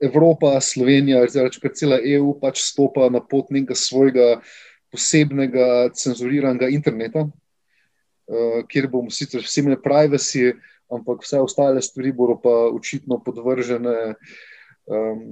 Evropa, 0.00 0.60
Slovenija, 0.60 1.20
reče 1.24 1.70
cela 1.74 1.98
EU, 2.14 2.32
pač 2.40 2.62
stopa 2.64 3.10
na 3.12 3.20
pot 3.20 3.50
nekega 3.50 3.76
svojega 3.76 4.28
posebnega 4.92 5.92
cenzuriranega 5.96 6.68
interneta, 6.72 7.26
kjer 8.68 8.88
bomo 8.88 9.10
sicer 9.10 9.42
vsi 9.44 9.60
imeli 9.60 9.80
privacy, 9.82 10.52
ampak 10.92 11.22
vse 11.24 11.40
ostale 11.40 11.82
stvari 11.82 12.12
bodo 12.12 12.36
pa 12.42 12.52
očitno 12.72 13.18
podvržene 13.24 14.14
um, 14.86 15.22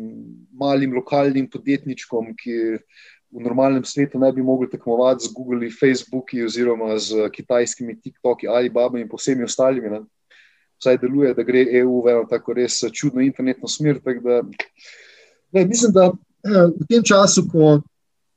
malim 0.52 0.95
lokalnim 0.95 1.49
podjetničkom, 1.50 2.35
ki 2.37 2.57
v 3.30 3.42
normalnem 3.45 3.85
svetu 3.85 4.19
ne 4.19 4.33
bi 4.33 4.42
mogli 4.42 4.71
tekmovati 4.71 5.26
z 5.26 5.33
Google, 5.35 5.71
Facebooki 5.71 6.42
oziroma 6.45 6.99
z 6.99 7.28
kitajskimi 7.33 8.00
TikToki, 8.00 8.49
Alibaba 8.49 8.99
in 8.99 9.09
vsemi 9.12 9.45
ostalimi. 9.45 9.90
Ne. 9.90 10.00
Vsaj 10.80 10.99
deluje, 10.99 11.35
da 11.35 11.45
gre 11.45 11.66
EU 11.83 12.00
v 12.02 12.11
eno 12.14 12.25
tako 12.26 12.57
res 12.57 12.80
čudno 12.92 13.21
internetno 13.23 13.69
smer. 13.69 14.00
Da, 14.00 14.42
ne, 15.52 15.64
mislim, 15.64 15.92
da 15.92 16.11
eh, 16.11 16.66
v 16.73 16.88
tem 16.88 17.04
času, 17.04 17.45
ko 17.52 17.78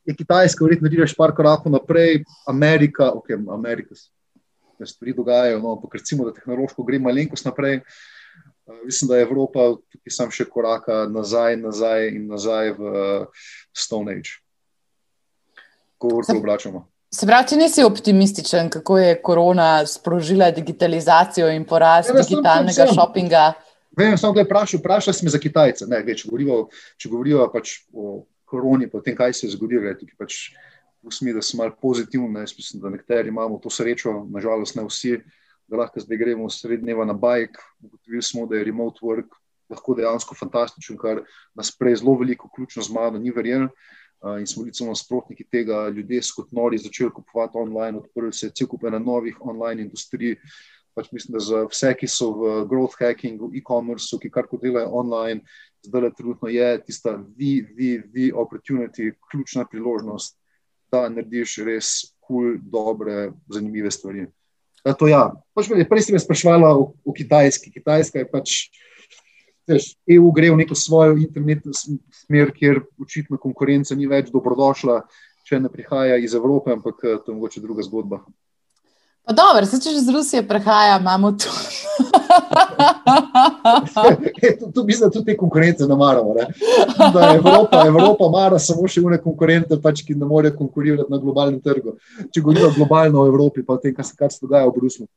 je 0.06 0.14
Kitajska, 0.16 0.66
verjetno 0.66 0.92
greš 0.92 1.16
par 1.16 1.32
korakov 1.34 1.72
naprej, 1.72 2.22
Amerika, 2.46 3.10
ok, 3.16 3.32
Amerika 3.50 3.96
se 4.78 4.94
stvari 4.94 5.14
dogajajo, 5.14 5.60
no, 5.60 5.76
ampak 5.78 6.00
recimo, 6.02 6.26
da 6.26 6.34
tehnološko 6.34 6.84
gre 6.84 7.00
malenkost 7.00 7.46
naprej. 7.46 7.82
Uh, 8.66 8.80
mislim, 8.86 9.10
da 9.10 9.18
je 9.18 9.28
Evropa 9.28 9.68
tukaj 9.92 10.16
sam 10.16 10.32
še 10.32 10.48
koraka 10.50 11.04
nazaj, 11.12 11.58
nazaj 11.60 12.10
in 12.14 12.28
nazaj 12.32 12.74
v 12.78 12.96
uh, 12.96 13.46
Stone 13.76 14.16
Age, 14.16 14.40
ko 15.98 16.24
se 16.24 16.38
obračamo. 16.38 16.88
Se 17.14 17.28
pravi, 17.30 17.48
ti 17.48 17.58
nisi 17.58 17.84
optimističen, 17.84 18.70
kako 18.74 18.98
je 18.98 19.22
korona 19.22 19.86
sprožila 19.86 20.52
digitalizacijo 20.52 21.50
in 21.54 21.66
porast 21.66 22.10
ja, 22.10 22.16
digitalnega 22.22 22.88
šopinga? 22.90 23.44
Vem, 23.98 24.18
samo 24.18 24.34
da 24.34 24.42
je 24.42 24.48
vprašal, 24.48 24.80
vprašal 24.80 25.14
si 25.14 25.26
me 25.26 25.30
za 25.30 25.38
Kitajce. 25.38 25.86
Ne, 25.88 26.00
ve, 26.02 26.16
če 26.18 26.26
govorijo, 26.30 26.64
če 26.98 27.12
govorijo 27.12 27.46
pač 27.54 27.76
o 27.94 28.24
koroni, 28.50 28.90
pa 28.90 28.98
o 28.98 29.06
tem, 29.06 29.16
kaj 29.18 29.36
se 29.38 29.46
je 29.46 29.54
zgodilo, 29.54 29.94
tukaj 30.00 30.18
pač 30.18 30.40
v 30.50 30.73
smislu, 31.12 31.38
da 31.38 31.42
so 31.42 31.58
malo 31.58 31.76
pozitivni. 31.82 32.40
Jaz 32.40 32.54
mislim, 32.58 32.82
da 32.82 32.90
nekateri 32.90 33.30
imamo 33.30 33.58
to 33.64 33.70
srečo, 33.70 34.28
nažalost 34.30 34.76
ne 34.76 34.86
vsi, 34.88 35.18
da 35.68 35.78
lahko 35.78 36.00
zdaj 36.00 36.18
gremo 36.18 36.50
sred 36.50 36.82
dneva 36.82 37.06
na 37.06 37.14
bajk. 37.14 37.58
Ugotovili 37.82 38.22
smo, 38.22 38.46
da 38.48 38.56
je 38.56 38.64
remote 38.64 39.00
work 39.02 39.40
lahko 39.70 39.96
dejansko 39.98 40.36
fantastičen, 40.36 40.98
kar 40.98 41.24
nas 41.56 41.72
prej 41.78 42.02
zelo 42.02 42.18
veliko, 42.20 42.50
vključno 42.52 42.84
z 42.84 42.94
mano, 42.94 43.20
ni 43.20 43.32
verjel. 43.32 43.68
Uh, 44.24 44.38
in 44.40 44.48
smo 44.48 44.64
bili 44.64 44.74
celo 44.74 44.94
nasprotniki 44.94 45.44
tega, 45.52 45.90
ljudje 45.90 46.22
so 46.24 46.42
kot 46.42 46.52
nori 46.56 46.78
začeli 46.80 47.12
kupovati 47.12 47.58
online, 47.60 47.98
odprli 48.00 48.34
se 48.34 48.48
je 48.48 48.54
cel 48.56 48.70
kup 48.72 48.86
ena 48.88 49.00
novih 49.00 49.42
online 49.42 49.84
industrij. 49.84 50.38
Pač 50.96 51.10
mislim, 51.12 51.34
da 51.34 51.40
za 51.42 51.64
vse, 51.66 51.90
ki 51.98 52.08
so 52.08 52.30
v 52.38 52.52
growth 52.70 53.00
hackingu, 53.02 53.50
e-commerce, 53.58 54.14
ki 54.22 54.30
kar 54.32 54.46
delajo 54.62 54.92
online, 54.94 55.42
zdaj 55.84 56.02
le 56.02 56.12
trenutno 56.14 56.52
je 56.54 56.68
tista 56.86 57.18
the, 57.18 57.66
the, 57.74 57.90
the 58.14 58.28
opportunity, 58.32 59.10
ključna 59.32 59.66
priložnost, 59.72 60.38
da 60.94 61.08
narediš 61.10 61.58
res 61.66 61.92
kul, 62.24 62.54
cool, 62.54 62.56
dobre, 62.62 63.32
zanimive 63.52 63.92
stvari. 63.92 64.28
To, 64.84 65.08
ja. 65.08 65.32
pač, 65.56 65.72
prej 65.90 66.04
si 66.04 66.16
me 66.16 66.20
sprašvala 66.20 66.74
o, 66.76 66.92
o 67.08 67.16
Kitajski. 67.16 67.72
Kitajska 67.72 68.20
je 68.24 68.28
pač, 68.30 68.56
veš, 69.70 69.94
EU 70.12 70.32
gre 70.36 70.52
v 70.52 70.60
neko 70.60 70.76
svojo 70.76 71.16
internetno 71.20 71.72
smer, 71.74 72.52
kjer 72.56 72.84
očitno 73.00 73.40
konkurenca 73.40 73.96
ni 73.96 74.10
več 74.12 74.32
dobrodošla, 74.34 75.02
če 75.48 75.62
ne 75.64 75.72
prihaja 75.72 76.20
iz 76.20 76.36
Evrope, 76.36 76.76
ampak 76.76 77.00
to 77.00 77.32
je 77.32 77.36
mogoče 77.36 77.64
druga 77.64 77.86
zgodba. 77.88 78.24
Pa 79.26 79.34
dobro, 79.34 79.66
se 79.66 79.80
če 79.80 79.90
že 79.96 80.02
z 80.04 80.12
Rusije 80.12 80.42
prehaja, 80.48 80.98
imamo 81.00 81.32
tu. 81.32 81.48
tu 84.76 84.84
mislim, 84.84 85.10
da 85.10 85.14
tudi 85.14 85.26
te 85.26 85.38
konkurence 85.38 85.88
ne 85.88 85.96
maramo. 85.96 86.34
Ne? 86.34 86.48
Da 87.14 87.36
Evropa, 87.36 87.88
Evropa 87.88 88.30
mara 88.30 88.60
samo 88.60 88.88
še 88.88 89.00
une 89.00 89.18
konkurente, 89.24 89.80
pač, 89.80 90.04
ki 90.04 90.16
ne 90.20 90.26
morejo 90.28 90.58
konkurirati 90.60 91.12
na 91.12 91.18
globalnem 91.24 91.62
trgu. 91.64 91.96
Če 92.36 92.44
govorimo 92.44 92.76
globalno 92.76 93.24
o 93.24 93.28
Evropi, 93.32 93.64
pa 93.64 93.78
o 93.78 93.80
tem, 93.80 93.96
kar 93.96 94.04
se, 94.04 94.12
kar 94.20 94.32
se 94.34 94.44
dogaja 94.44 94.68
v 94.68 94.76
Bruslu. 94.76 95.08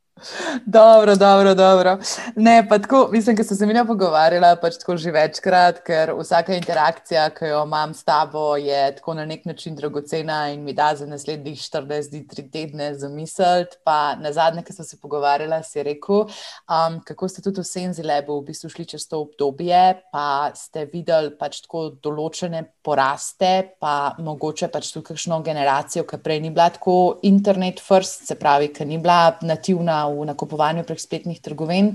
Dobro, 0.66 1.16
dobro, 1.16 1.54
dobro. 1.54 1.98
Ne, 2.36 2.68
pa 2.68 2.78
tako, 2.78 3.08
mislim, 3.12 3.36
da 3.36 3.44
sem 3.44 3.56
se 3.56 3.66
mi 3.66 3.74
pogovarjala, 3.86 4.54
pač 4.56 4.78
tako 4.80 4.96
že 4.96 5.12
večkrat, 5.12 5.82
ker 5.84 6.14
vsaka 6.16 6.54
interakcija, 6.56 7.26
ki 7.36 7.50
jo 7.50 7.64
imam 7.66 7.92
s 7.94 8.04
tabo, 8.04 8.56
je 8.56 8.94
tako 8.96 9.14
na 9.14 9.26
nek 9.26 9.44
način 9.44 9.76
dragocena 9.76 10.48
in 10.54 10.64
mi 10.64 10.72
da 10.72 10.94
za 10.96 11.06
naslednjih 11.06 11.58
40-3 11.58 12.50
tedne 12.52 12.94
zamisliti 12.94 13.76
na 14.20 14.32
zadnje, 14.32 14.64
ki 14.66 14.72
smo 14.72 14.84
se 14.84 14.98
pogovarjali, 15.00 15.58
si 15.64 15.82
rekel, 15.82 16.26
um, 16.26 16.98
kako 17.04 17.28
ste 17.28 17.42
tudi 17.44 17.60
v 17.60 17.68
Senzilebu 17.68 18.38
v 18.40 18.46
bistvu 18.50 18.70
šli 18.72 18.86
čez 18.92 19.06
to 19.08 19.22
obdobje, 19.24 19.82
pa 20.12 20.52
ste 20.54 20.86
videli 20.92 21.32
pač 21.38 21.60
tako 21.64 21.88
določene 22.02 22.62
poraste, 22.84 23.76
pa 23.80 24.14
mogoče 24.22 24.70
pač 24.72 24.90
tudi 24.94 25.08
kakšno 25.10 25.40
generacijo, 25.46 26.06
ki 26.08 26.20
prej 26.22 26.42
ni 26.44 26.52
bila 26.54 26.68
tako 26.74 27.18
internet 27.26 27.82
first, 27.82 28.26
se 28.28 28.38
pravi, 28.38 28.70
ki 28.74 28.86
ni 28.88 29.00
bila 29.02 29.36
nativna 29.42 30.04
v 30.12 30.28
nakupovanju 30.30 30.86
prek 30.86 31.02
spletnih 31.02 31.42
trgovin. 31.42 31.94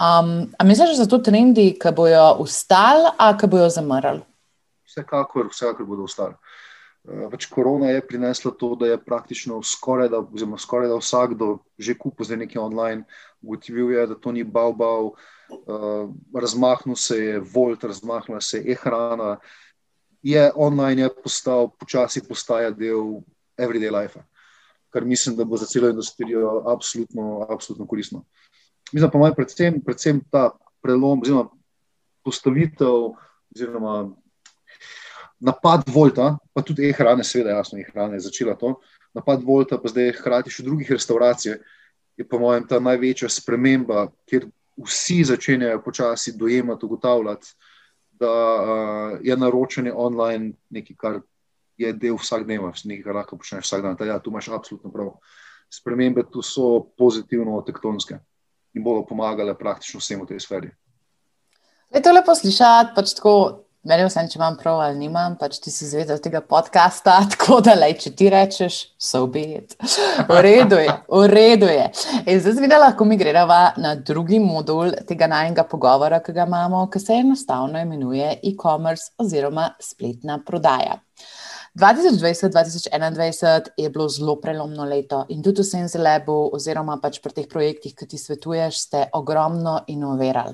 Um, 0.00 0.50
a 0.58 0.66
misliš, 0.66 0.96
da 0.96 1.04
so 1.04 1.10
to 1.16 1.22
trendi, 1.30 1.72
ki 1.80 1.94
bojo 1.96 2.40
ustali, 2.44 3.14
a 3.18 3.32
ki 3.38 3.50
bojo 3.50 3.70
zamrli? 3.72 4.24
Vsekakor, 4.90 5.50
vsekakor 5.52 5.86
bodo 5.86 6.08
ostali. 6.08 6.34
Pač 7.04 7.46
korona 7.48 7.94
je 7.94 8.06
prinesla 8.06 8.52
to, 8.52 8.74
da 8.76 8.90
je 8.90 8.98
praktično 9.00 9.62
skoraj 9.64 10.10
da, 10.12 10.20
skoraj 10.58 10.88
da 10.88 10.98
vsakdo 11.00 11.58
že 11.78 11.96
kupil 11.96 12.26
za 12.28 12.36
nekaj 12.36 12.60
online, 12.60 13.04
ugotovil 13.40 13.92
je, 13.94 14.06
da 14.06 14.14
to 14.14 14.32
ni 14.32 14.44
bal, 14.44 14.74
bal, 14.76 15.14
uh, 15.48 16.12
razmahnil 16.36 16.96
se 16.96 17.16
je 17.16 17.40
Volt, 17.40 17.84
razmahnila 17.84 18.40
se 18.40 18.58
je 18.58 18.72
e-hrana, 18.72 19.38
je 20.22 20.50
online 20.54 21.02
je 21.02 21.14
postal, 21.22 21.70
počasi 21.72 22.20
postaja 22.28 22.70
del 22.70 23.24
everyday 23.56 23.88
life, 23.88 24.20
kar 24.92 25.04
mislim, 25.04 25.36
da 25.36 25.44
bo 25.44 25.56
za 25.56 25.66
celo 25.66 25.88
industrijo 25.88 26.64
absolutno, 26.68 27.46
absolutno 27.48 27.86
koristno. 27.86 28.24
Mislim 28.92 29.10
pa 29.10 29.18
moj 29.18 29.34
predvsem, 29.34 29.80
predvsem 29.80 30.20
ta 30.30 30.50
prelom, 30.82 31.22
oziroma 31.22 31.48
postavitev, 32.24 33.14
oziroma 33.54 34.10
napad 35.40 35.88
Volta, 35.88 36.36
pa 36.52 36.62
tudi 36.62 36.88
e-hrane, 36.88 37.24
seveda, 37.24 37.56
jasno, 37.56 37.78
e-hrane 37.80 38.18
je 38.18 38.26
začela 38.28 38.54
to. 38.54 38.76
Napad 39.14 39.42
Volta, 39.42 39.78
pa 39.80 39.88
zdaj 39.88 40.12
hkrati 40.20 40.52
še 40.52 40.64
drugih 40.66 40.90
restauracij, 40.92 41.56
je 42.20 42.26
po 42.28 42.38
mojem 42.38 42.66
ta 42.68 42.78
največja 42.80 43.30
sprememba, 43.32 44.10
kjer 44.28 44.46
vsi 44.80 45.22
začenjajo 45.32 45.80
počasi 45.82 46.36
dojemati, 46.36 46.86
ugotavljati, 46.86 47.54
da 48.20 48.30
uh, 48.30 49.18
je 49.24 49.36
naročanje 49.36 49.92
online 49.96 50.52
nekaj, 50.68 50.96
kar 50.96 51.20
je 51.80 51.92
del 51.96 52.18
vsak 52.20 52.44
dneva, 52.44 52.72
nekaj, 52.84 53.04
kar 53.04 53.16
lahko 53.16 53.38
počneš 53.40 53.64
vsak 53.64 53.82
dan. 53.82 53.96
Ja, 54.08 54.18
tu 54.20 54.30
imaš 54.30 54.50
absolutno 54.52 54.92
prav. 54.92 55.14
Spremembe 55.72 56.26
tu 56.28 56.42
so 56.42 56.84
pozitivno 56.98 57.62
tektonske 57.64 58.18
in 58.74 58.84
bodo 58.84 59.06
pomagale 59.06 59.54
praktično 59.58 60.00
vsem 60.02 60.20
v 60.20 60.28
tej 60.28 60.44
sferi. 60.44 60.70
Je 61.90 62.02
to 62.02 62.12
lepo 62.12 62.34
slišati, 62.34 62.92
pač 62.94 63.14
tako 63.16 63.64
Meni 63.80 64.04
vse, 64.04 64.26
če 64.28 64.36
imam 64.36 64.58
prav 64.60 64.76
ali 64.84 64.98
nimam, 65.00 65.38
pač 65.40 65.54
ti 65.64 65.70
si 65.72 65.86
zvedel 65.88 66.18
tega 66.20 66.42
podcasta, 66.44 67.14
tako 67.32 67.62
da 67.64 67.72
le, 67.78 67.86
če 67.96 68.10
ti 68.12 68.26
rečeš, 68.28 68.80
so 69.00 69.22
obet. 69.24 69.72
V 70.28 70.40
redu 70.44 70.76
je, 70.76 70.96
v 71.08 71.20
redu 71.32 71.70
je. 71.70 71.86
In 72.26 72.42
zdaj 72.44 72.58
zvedela, 72.58 72.90
lahko 72.90 73.06
mi 73.08 73.16
greva 73.16 73.70
na 73.80 73.94
drugi 73.96 74.36
modul 74.36 74.92
tega 75.08 75.30
najnega 75.32 75.64
pogovora, 75.70 76.18
ki 76.20 76.34
ga 76.36 76.44
imamo, 76.44 76.82
ki 76.92 77.00
se 77.00 77.16
enostavno 77.22 77.80
imenuje 77.80 78.34
e-commerce 78.50 79.14
oziroma 79.16 79.70
spletna 79.80 80.36
prodaja. 80.44 80.98
2020-2021 81.80 83.70
je 83.80 83.88
bilo 83.94 84.08
zelo 84.12 84.34
prelomno 84.42 84.84
leto 84.84 85.22
in 85.32 85.40
tudi 85.40 85.62
v 85.62 85.70
Senzelebu, 85.70 86.36
oziroma 86.58 86.98
pač 87.00 87.16
pri 87.24 87.32
teh 87.32 87.48
projektih, 87.48 87.94
ki 87.96 88.10
ti 88.10 88.20
svetuješ, 88.20 88.82
ste 88.90 89.06
ogromno 89.16 89.78
inovirali. 89.88 90.52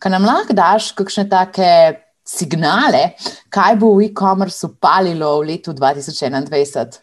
Kaj 0.00 0.14
nam 0.16 0.24
lahko 0.24 0.56
daš, 0.56 0.94
kakšne 0.96 1.26
take 1.28 1.68
signale, 2.32 3.12
kaj 3.52 3.76
bo 3.80 3.94
v 3.98 4.08
e-commerce 4.08 4.66
upalilo 4.66 5.38
v 5.40 5.52
letu 5.52 5.76
2021? 5.76 7.00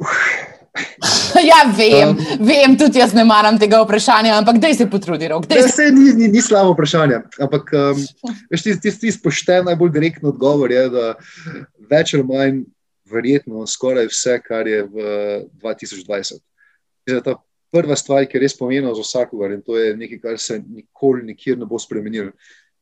ja, 1.50 1.60
vem, 1.76 2.08
um, 2.08 2.18
vem, 2.46 2.76
tudi 2.78 3.00
jaz 3.00 3.12
ne 3.16 3.24
maram 3.26 3.58
tega 3.60 3.82
vprašanja, 3.82 4.36
ampak 4.38 4.60
kdaj 4.60 4.76
se 4.78 4.86
potrudi? 4.90 5.28
Se... 5.68 5.90
Ni, 5.92 6.12
ni, 6.16 6.28
ni 6.32 6.42
slabo 6.42 6.74
vprašanje. 6.74 7.22
Ampak 7.42 7.72
um, 7.76 8.04
ti, 8.54 8.76
ti, 8.80 8.94
ti 9.02 9.12
spošten, 9.12 9.66
najbolj 9.68 9.92
direktno 9.96 10.32
odgovor 10.34 10.72
je, 10.72 10.86
da 10.94 11.14
več 11.90 12.14
ali 12.14 12.26
manj, 12.28 12.62
verjetno, 13.10 13.66
skoraj 13.66 14.06
vse, 14.12 14.38
kar 14.44 14.68
je 14.70 14.84
v 14.86 14.96
2020. 15.62 16.38
Ta 17.26 17.34
prva 17.74 17.96
stvar, 17.98 18.26
ki 18.26 18.38
je 18.38 18.44
res 18.44 18.54
pomenila 18.58 18.94
za 18.94 19.02
vsakogar 19.02 19.52
in 19.54 19.62
to 19.66 19.78
je 19.78 19.94
nekaj, 19.98 20.20
kar 20.22 20.38
se 20.42 20.60
nikoli, 20.62 21.26
nikjer 21.32 21.58
ne 21.58 21.66
bo 21.66 21.78
spremenilo 21.82 22.30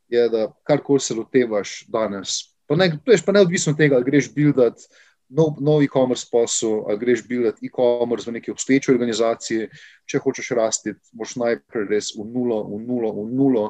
je, 0.08 0.28
da 0.28 0.48
karkoli 0.64 1.00
se 1.00 1.14
lotevaš 1.14 1.84
danes, 1.88 2.40
pa 2.66 2.76
ne, 2.76 2.90
pa 3.26 3.32
ne 3.32 3.40
odvisno 3.40 3.72
od 3.72 3.78
tega, 3.78 3.96
ali 3.96 4.04
greš 4.04 4.32
buildati 4.34 4.88
nov, 5.28 5.58
nov 5.60 5.82
e-commerce 5.84 6.26
posel, 6.32 6.84
ali 6.88 6.98
greš 6.98 7.26
buildati 7.28 7.66
e-commerce 7.66 8.30
v 8.30 8.34
neki 8.38 8.50
obstoječi 8.50 8.92
organizaciji, 8.92 9.68
če 10.08 10.20
hočeš 10.24 10.50
rasti, 10.56 10.94
moš 11.12 11.36
najprej 11.40 11.88
res 11.90 12.12
v 12.16 12.24
nulo, 12.24 12.62
v 12.68 12.80
nulo, 12.84 13.12
v 13.20 13.26
nulo 13.32 13.66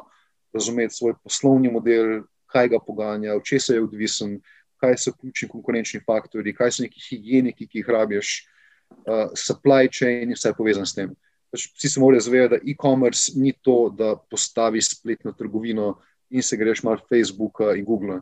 razumeti 0.55 0.95
svoj 0.95 1.17
poslovni 1.23 1.71
model, 1.71 2.23
kaj 2.49 2.71
ga 2.71 2.79
poganja, 2.81 3.35
od 3.35 3.45
česa 3.45 3.75
je 3.75 3.83
odvisen, 3.83 4.39
kaj 4.79 4.95
so 4.97 5.13
ključni 5.13 5.49
konkurenčni 5.51 5.99
faktori, 6.05 6.55
kaj 6.55 6.71
so 6.71 6.85
neki 6.85 7.01
higieniki, 7.09 7.67
ki 7.67 7.83
jih 7.83 7.89
rabiš, 7.91 8.31
uh, 9.05 9.27
supply 9.37 9.91
chain 9.91 10.31
in 10.31 10.37
vse 10.37 10.53
povezano 10.57 10.87
s 10.87 10.95
tem. 10.95 11.11
Pač 11.51 11.67
vsi 11.75 11.89
se 11.89 12.01
morajo 12.01 12.23
zavedati, 12.25 12.55
da 12.55 12.71
e-commerce 12.71 13.33
ni 13.35 13.53
to, 13.53 13.89
da 13.93 14.15
postaviš 14.15 14.95
spletno 14.95 15.33
trgovino 15.33 15.97
in 16.29 16.43
se 16.43 16.57
greš 16.57 16.83
malo 16.83 17.01
Facebooka 17.09 17.73
in 17.75 17.85
Google, 17.85 18.21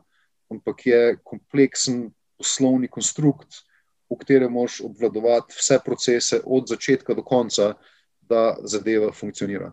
ampak 0.51 0.85
je 0.85 1.17
kompleksen 1.23 2.07
poslovni 2.37 2.87
konstrukt, 2.87 3.63
v 4.09 4.15
katerem 4.15 4.51
moš 4.51 4.79
obvladovati 4.85 5.55
vse 5.57 5.79
procese 5.85 6.39
od 6.45 6.69
začetka 6.69 7.13
do 7.13 7.23
konca, 7.23 7.73
da 8.21 8.55
zadeva 8.63 9.11
funkcionira. 9.11 9.71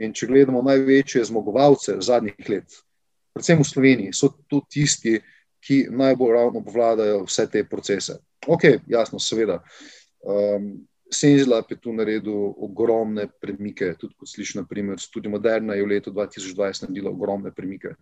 In 0.00 0.12
če 0.16 0.26
gledamo 0.26 0.62
največje 0.64 1.24
zmagovalce 1.28 1.98
zadnjih 2.00 2.48
let, 2.48 2.76
predvsem 3.32 3.60
v 3.60 3.68
Sloveniji, 3.68 4.16
so 4.16 4.32
to 4.48 4.62
tisti, 4.68 5.18
ki 5.60 5.86
najbolj 5.92 6.32
ravno 6.32 6.62
obvladajo 6.64 7.24
vse 7.26 7.44
te 7.52 7.64
procese. 7.68 8.16
Ok, 8.48 8.64
jasno, 8.88 9.20
seveda. 9.20 9.58
Um, 10.24 10.72
Senzlap 11.10 11.70
je 11.70 11.76
tu 11.80 11.92
naredil 11.92 12.54
ogromne 12.62 13.26
premike, 13.42 13.94
tudi 13.98 14.14
kot 14.14 14.30
slišiš, 14.30 14.60
naprimer, 14.60 15.00
Studio 15.00 15.30
Moderna 15.30 15.74
je 15.74 15.84
v 15.84 15.90
letu 15.90 16.12
2020 16.14 16.86
naredila 16.86 17.10
ogromne 17.10 17.50
premike. 17.54 17.96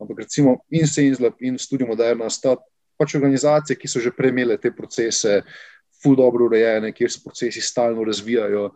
Ampak 0.00 0.24
recimo 0.24 0.60
in 0.70 0.86
Senzlap 0.86 1.40
in 1.40 1.58
Studio 1.58 1.88
Moderna 1.88 2.28
sta 2.30 2.56
pač 3.00 3.14
organizacije, 3.16 3.78
ki 3.80 3.88
so 3.88 4.00
že 4.00 4.12
premele 4.12 4.58
te 4.60 4.72
procese, 4.76 5.40
ful 6.02 6.16
dobro 6.16 6.46
urejene, 6.48 6.92
kjer 6.92 7.12
se 7.12 7.20
procesi 7.24 7.60
stalno 7.60 8.04
razvijajo. 8.04 8.70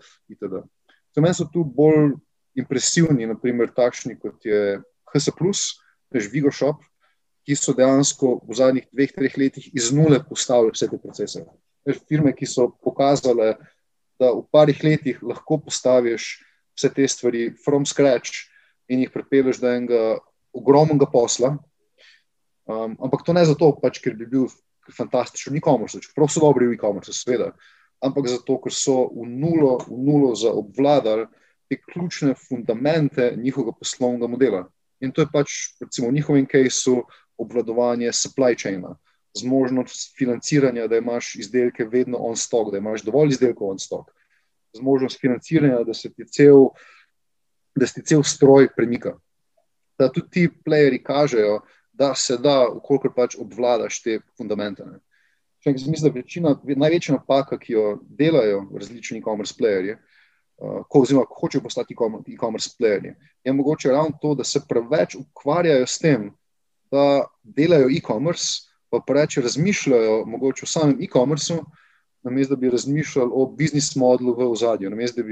Za 1.15 1.21
mene 1.21 1.35
so 1.35 1.49
tu 1.53 1.65
bolj 1.65 2.15
impresivni, 2.55 3.27
naprimer 3.27 3.73
takšni 3.75 4.19
kot 4.21 4.45
je 4.45 4.81
HS, 5.13 5.31
tež 6.13 6.29
Vigo 6.33 6.53
Shop, 6.53 6.83
ki 7.45 7.57
so 7.57 7.75
dejansko 7.77 8.39
v 8.49 8.57
zadnjih 8.57 8.89
dveh, 8.93 9.13
treh 9.13 9.37
letih 9.37 9.69
iz 9.77 9.91
nule 9.93 10.21
postavili 10.25 10.73
vse 10.73 10.89
te 10.89 10.99
procese. 11.01 11.45
Firme, 12.09 12.33
ki 12.33 12.49
so 12.49 12.71
pokazale, 12.85 13.55
da 14.25 14.33
v 14.33 14.43
parih 14.53 14.81
letih 14.85 15.21
lahko 15.23 15.61
postaviš 15.61 16.39
vse 16.75 16.91
te 16.95 17.07
stvari 17.09 17.51
from 17.65 17.87
scratch 17.87 18.49
in 18.89 19.05
jih 19.05 19.13
pripelješ 19.13 19.61
do 19.63 19.71
enega 19.71 20.03
ogromnega 20.55 21.07
posla. 21.11 21.55
Um, 22.65 22.97
ampak 23.03 23.25
to 23.27 23.35
ne 23.37 23.45
zato, 23.45 23.71
pač, 23.81 24.01
ker 24.01 24.17
bi 24.17 24.27
bil 24.27 24.49
fantastičen 24.93 25.57
e-commerce, 25.59 26.01
čeprav 26.01 26.31
so 26.33 26.41
dobri 26.41 26.69
v 26.69 26.77
e-commerce, 26.79 27.13
seveda, 27.13 27.51
ampak 28.05 28.29
zato, 28.33 28.57
ker 28.65 28.73
so 28.73 29.09
v 29.13 29.27
nulo, 29.29 29.77
v 29.85 29.99
nulo 30.07 30.33
za 30.37 30.53
obvladali 30.53 31.27
te 31.69 31.79
ključne 31.81 32.35
fundamente 32.37 33.33
njihovega 33.37 33.77
poslovnega 33.77 34.29
modela. 34.29 34.63
In 35.05 35.13
to 35.13 35.25
je 35.25 35.29
pač, 35.33 35.77
recimo, 35.81 36.09
v 36.09 36.17
njihovem 36.19 36.49
kajsu 36.49 37.03
obvladovanje 37.41 38.13
supply 38.13 38.57
chaina 38.57 38.95
zmožnost 39.39 40.15
financiranja, 40.19 40.87
da 40.87 40.97
imaš 40.97 41.35
izdelke 41.35 41.85
vedno 41.85 42.19
on 42.19 42.37
stock, 42.37 42.71
da 42.73 42.79
imaš 42.79 43.03
dovolj 43.03 43.29
izdelkov 43.29 43.71
on 43.71 43.79
stock, 43.79 44.11
zmožnost 44.77 45.21
financiranja, 45.21 45.83
da 45.85 45.95
se 45.95 46.13
ti 46.13 46.27
cel, 46.27 46.69
da 47.75 47.87
se 47.87 47.95
ti 47.95 48.07
cel 48.07 48.23
stroj 48.23 48.69
premika. 48.77 49.19
Da 49.99 50.13
tudi 50.13 50.31
ti 50.31 50.49
playeri 50.67 51.03
kažejo, 51.03 51.61
da 51.93 52.15
se 52.15 52.39
da, 52.39 52.69
ukolikor 52.69 53.13
pač 53.15 53.37
obvladaš 53.39 54.03
te 54.03 54.21
fundamente. 54.37 54.85
Ne. 54.85 54.99
Mislim, 55.67 55.95
da 56.03 56.15
večina, 56.15 56.57
največja 56.77 57.15
napaka, 57.15 57.59
ki 57.59 57.73
jo 57.73 57.99
delajo 58.19 58.67
različni 58.75 59.19
e-commerce 59.19 59.55
playerji, 59.59 59.95
uh, 59.97 60.83
ko, 60.89 61.01
oziroma, 61.01 61.25
ko 61.27 61.47
hočejo 61.47 61.63
postati 61.63 61.95
e-commerce 61.95 62.75
playerji, 62.81 63.15
je 63.45 63.53
mogoče 63.53 63.91
ravno 63.91 64.19
to, 64.23 64.35
da 64.35 64.45
se 64.45 64.61
preveč 64.69 65.15
ukvarjajo 65.15 65.87
s 65.87 65.99
tem, 65.99 66.31
da 66.91 67.25
delajo 67.43 67.89
e-commerce, 67.97 68.74
pa 68.95 69.01
preveč 69.07 69.41
razmišljajo 69.43 70.21
mogoče 70.31 70.65
o 70.65 70.71
samem 70.71 71.01
e-commerceu, 71.03 71.65
namesto 72.25 72.55
da 72.55 72.61
bi 72.61 72.71
razmišljali 72.71 73.31
o 73.33 73.47
biznis 73.59 73.91
modelu 73.97 74.35
v 74.39 74.47
ozadju, 74.53 74.91
namesto 74.91 75.23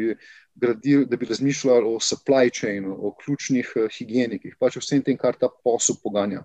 da, 0.54 0.74
da 1.06 1.16
bi 1.16 1.28
razmišljali 1.28 1.86
o 1.86 2.00
supply 2.00 2.50
chainu, 2.52 2.96
o 2.98 3.14
ključnih 3.24 3.72
uh, 3.76 3.86
higienikih, 3.98 4.56
pač 4.60 4.76
vsem 4.76 5.02
tem, 5.02 5.16
kar 5.16 5.38
ta 5.38 5.48
posel 5.64 5.96
poganja. 6.02 6.42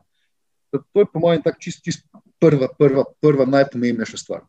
To 0.71 0.83
je, 1.01 1.07
po 1.13 1.19
mojem, 1.19 1.41
tako 1.43 1.59
čist, 1.63 1.83
čist 1.83 2.05
prva, 2.39 2.69
prva, 2.79 3.03
prva 3.21 3.47
najpomembnejša 3.49 4.17
stvar. 4.21 4.45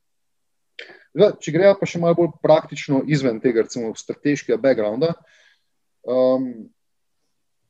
Zdaj, 1.16 1.37
če 1.42 1.54
gremo 1.54 1.76
pa 1.81 1.87
še 1.88 2.00
malo 2.02 2.18
bolj 2.18 2.33
praktično 2.42 3.02
izven 3.11 3.40
tega, 3.42 3.64
recimo, 3.66 3.94
strateškega 3.96 4.59
backgrounda. 4.62 5.14
Um, 6.07 6.68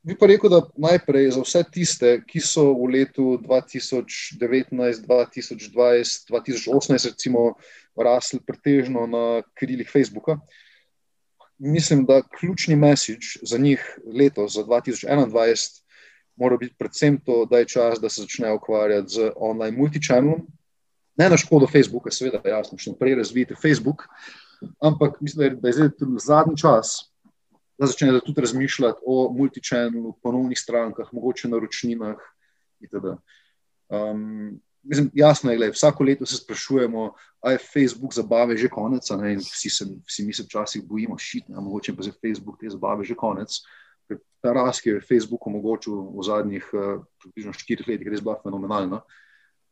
Bi 0.08 0.14
pa 0.16 0.26
rekel, 0.26 0.48
da 0.48 0.62
najprej 0.80 1.26
za 1.36 1.42
vse 1.44 1.60
tiste, 1.68 2.10
ki 2.24 2.40
so 2.40 2.62
v 2.78 2.86
letu 2.94 3.24
2019, 3.42 5.02
2020, 5.04 6.30
2018, 6.30 7.10
recimo, 7.10 7.42
rasli 7.92 8.40
pretežno 8.40 9.04
na 9.04 9.42
krilih 9.52 9.90
Facebooka, 9.92 10.38
mislim, 11.58 12.06
da 12.08 12.22
ključni 12.22 12.76
message 12.76 13.42
za 13.42 13.58
njih 13.58 13.84
letos, 14.06 14.54
za 14.54 14.64
2021, 14.64 15.82
mora 16.36 16.56
biti 16.56 16.74
predvsem 16.78 17.20
to, 17.20 17.44
da 17.44 17.58
je 17.58 17.68
čas, 17.68 18.00
da 18.00 18.08
se 18.08 18.22
začnejo 18.22 18.56
ukvarjati 18.62 19.12
z 19.12 19.30
online 19.36 19.76
multichannelom. 19.76 20.46
Ne 21.20 21.28
na 21.28 21.36
škodo 21.36 21.66
Facebooka, 21.66 22.10
seveda, 22.10 22.40
jasno, 22.48 22.78
še 22.78 22.94
naprej 22.94 23.18
razvijte 23.20 23.60
Facebook, 23.60 24.08
ampak 24.80 25.20
mislim, 25.20 25.60
da 25.60 25.68
je 25.68 25.80
zdaj 25.82 25.94
tudi 25.98 26.24
zadnji 26.24 26.56
čas 26.56 26.96
da 27.78 27.86
začnejo 27.86 28.20
tudi 28.20 28.40
razmišljati 28.40 29.00
o 29.06 29.32
multičenu, 29.32 30.16
ponovnih 30.22 30.58
strankah, 30.58 31.08
mogoče 31.12 31.48
naročninah. 31.48 32.16
Um, 33.88 34.60
mislim, 34.82 35.10
jasno 35.14 35.52
je, 35.52 35.58
da 35.58 35.70
vsako 35.70 36.04
leto 36.04 36.26
se 36.26 36.36
sprašujemo, 36.36 37.12
ali 37.40 37.54
je 37.54 37.58
Facebook 37.58 38.14
zabave 38.14 38.56
že 38.56 38.68
konec. 38.68 39.10
Vsi, 39.40 39.70
se, 39.70 39.84
vsi 40.06 40.24
mi 40.24 40.32
se 40.32 40.42
včasih 40.42 40.82
bojimo, 40.86 41.18
šit, 41.18 41.48
ne, 41.48 41.60
mogoče 41.60 41.96
pa 41.96 42.04
je 42.04 42.12
Facebook 42.12 42.60
te 42.60 42.70
zabave 42.70 43.04
že 43.04 43.14
konec. 43.14 43.60
Ta 44.40 44.52
rast, 44.52 44.82
ki 44.82 44.90
je 44.90 45.00
Facebook 45.00 45.46
omogočil 45.46 45.94
v 45.94 46.22
zadnjih 46.22 46.66
uh, 46.72 47.02
približno 47.22 47.52
štirih 47.52 47.88
letih, 47.88 48.06
je 48.06 48.10
res 48.10 48.22
bila 48.22 48.38
fenomenalna. 48.42 49.02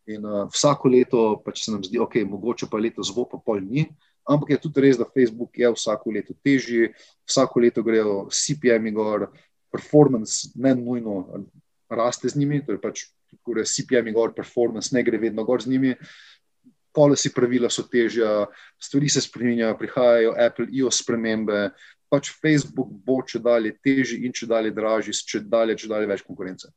In 0.06 0.26
uh, 0.26 0.46
vsako 0.50 0.88
leto 0.88 1.42
pač 1.44 1.64
se 1.64 1.72
nam 1.72 1.84
zdi, 1.84 1.98
da 1.98 2.04
okay, 2.04 2.22
je 2.22 2.30
mogoče 2.30 2.66
pa 2.70 2.78
leto 2.78 3.02
zvo, 3.02 3.26
pa 3.30 3.38
pol 3.38 3.62
ni. 3.62 3.86
Ampak 4.26 4.50
je 4.50 4.58
tudi 4.58 4.82
res, 4.82 4.98
da 4.98 5.06
Facebook 5.06 5.58
je 5.58 5.70
vsako 5.70 6.10
leto 6.10 6.34
težji, 6.44 6.90
vsako 7.28 7.60
leto 7.62 7.82
grejo 7.86 8.24
CPM-i 8.30 8.90
gor, 8.94 9.28
performance 9.70 10.50
ne 10.54 10.74
nujno 10.74 11.44
raste 11.90 12.28
z 12.28 12.38
njimi, 12.38 12.64
to 12.66 12.74
je 12.74 12.80
pač 12.82 13.06
da 13.46 13.64
CPM-i 13.64 14.12
gor, 14.12 14.34
performance 14.34 14.94
ne 14.94 15.02
gre 15.02 15.18
vedno 15.18 15.44
gor 15.44 15.62
z 15.62 15.70
njimi. 15.70 15.94
Policy 16.96 17.30
pravila 17.34 17.68
so 17.70 17.84
težja, 17.92 18.46
stvari 18.80 19.08
se 19.08 19.20
spremenjajo, 19.20 19.76
prihajajo 19.78 20.32
Apple, 20.40 20.66
iOS 20.72 21.02
spremembe, 21.02 21.70
pač 22.08 22.30
Facebook 22.40 22.88
bo 23.04 23.20
če 23.26 23.38
dalje 23.44 23.74
težji 23.84 24.24
in 24.24 24.32
če 24.32 24.48
dalje 24.48 24.72
dražji, 24.72 25.14
če 25.28 25.42
dalje, 25.44 25.76
če 25.82 25.90
dalje 25.92 26.08
več 26.08 26.24
konkurence. 26.24 26.70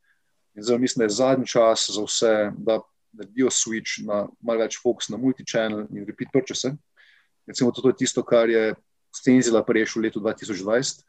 In 0.58 0.66
zdaj 0.66 0.82
mislim, 0.82 1.02
da 1.02 1.08
je 1.08 1.16
zadnji 1.16 1.48
čas 1.48 1.88
za 1.96 2.04
vse, 2.04 2.34
da 2.58 2.82
naredijo 3.16 3.50
switch 3.54 4.04
na 4.06 4.26
malo 4.42 4.60
več 4.60 4.78
fokus 4.82 5.10
na 5.10 5.18
multi-channel 5.18 5.88
in 5.96 6.06
repeat 6.06 6.34
purchase. 6.34 6.74
Recimo, 7.50 7.74
to 7.74 7.90
je 7.90 7.98
tisto, 8.06 8.24
kar 8.24 8.50
je 8.50 8.76
Stenzila 9.10 9.66
prejšel 9.66 10.02
v 10.02 10.06
letu 10.06 10.22
2020. 10.22 11.02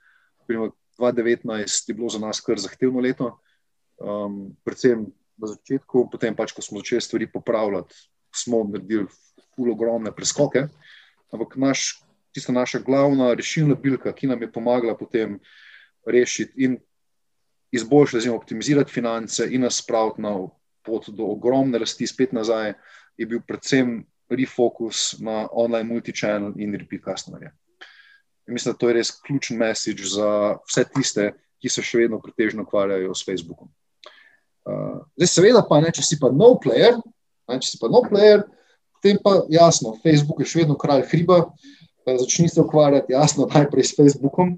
2019 0.48 1.88
je 1.88 1.94
bilo 1.94 2.08
za 2.08 2.18
nas 2.18 2.40
kar 2.40 2.58
zahtevno 2.58 3.00
leto, 3.00 3.38
um, 4.00 4.56
predvsem 4.64 5.04
na 5.36 5.46
začetku, 5.52 6.08
potem 6.12 6.36
pač, 6.36 6.52
ko 6.52 6.64
smo 6.64 6.80
začeli 6.80 7.00
stvari 7.00 7.26
popravljati, 7.32 7.94
smo 8.32 8.64
naredili 8.64 9.08
fulo 9.54 9.72
ogromne 9.72 10.12
preskoke. 10.12 10.68
Ampak 11.32 11.56
naš, 11.56 12.00
tista 12.32 12.52
naša 12.52 12.80
glavna 12.84 13.32
rešilna 13.36 13.76
bilka, 13.76 14.12
ki 14.12 14.28
nam 14.28 14.42
je 14.42 14.52
pomagala 14.52 14.96
potem 14.96 15.38
rešiti 16.04 16.64
in 16.64 16.76
izboljšati, 17.72 18.24
zelo 18.26 18.36
optimizirati 18.36 18.92
finance 18.92 19.46
in 19.46 19.64
nas 19.64 19.80
spraviti 19.80 20.24
na 20.24 20.34
pot 20.82 21.08
do 21.08 21.30
ogromne 21.30 21.78
rasti, 21.78 22.08
spet 22.08 22.32
nazaj, 22.32 22.74
je 23.16 23.26
bil 23.26 23.44
predvsem 23.46 24.00
refocus 24.30 25.16
na 25.20 25.48
online 25.52 25.88
multichannel 25.88 26.54
in 26.56 26.74
repeat 26.74 27.02
customerje. 27.04 27.52
Mislim, 28.46 28.72
da 28.72 28.78
to 28.78 28.88
je 28.88 28.94
res 28.94 29.10
ključen 29.26 29.58
message 29.58 30.04
za 30.04 30.56
vse 30.68 30.84
tiste, 30.94 31.32
ki 31.60 31.68
se 31.68 31.82
še 31.84 32.04
vedno 32.04 32.18
pretežno 32.22 32.64
ukvarjajo 32.64 33.14
s 33.14 33.26
Facebookom. 33.26 33.68
Uh, 34.66 35.02
zdaj, 35.18 35.30
seveda, 35.30 35.62
pa 35.66 35.80
ne, 35.80 35.92
če 35.94 36.04
si 36.04 36.18
pa 36.20 36.30
no 36.32 36.54
player, 36.62 36.96
ne, 37.48 37.58
če 37.60 37.74
si 37.74 37.80
pa 37.80 37.90
no 37.92 38.02
player, 38.06 38.42
potem 38.96 39.20
pa 39.22 39.38
jasno, 39.52 39.94
Facebook 40.02 40.42
je 40.42 40.48
še 40.48 40.62
vedno 40.62 40.76
kralj 40.80 41.06
hriba, 41.12 41.44
začni 42.06 42.48
se 42.48 42.60
ukvarjati, 42.60 43.12
jasno, 43.12 43.46
najprej 43.50 43.86
s 43.86 43.96
Facebookom, 43.96 44.56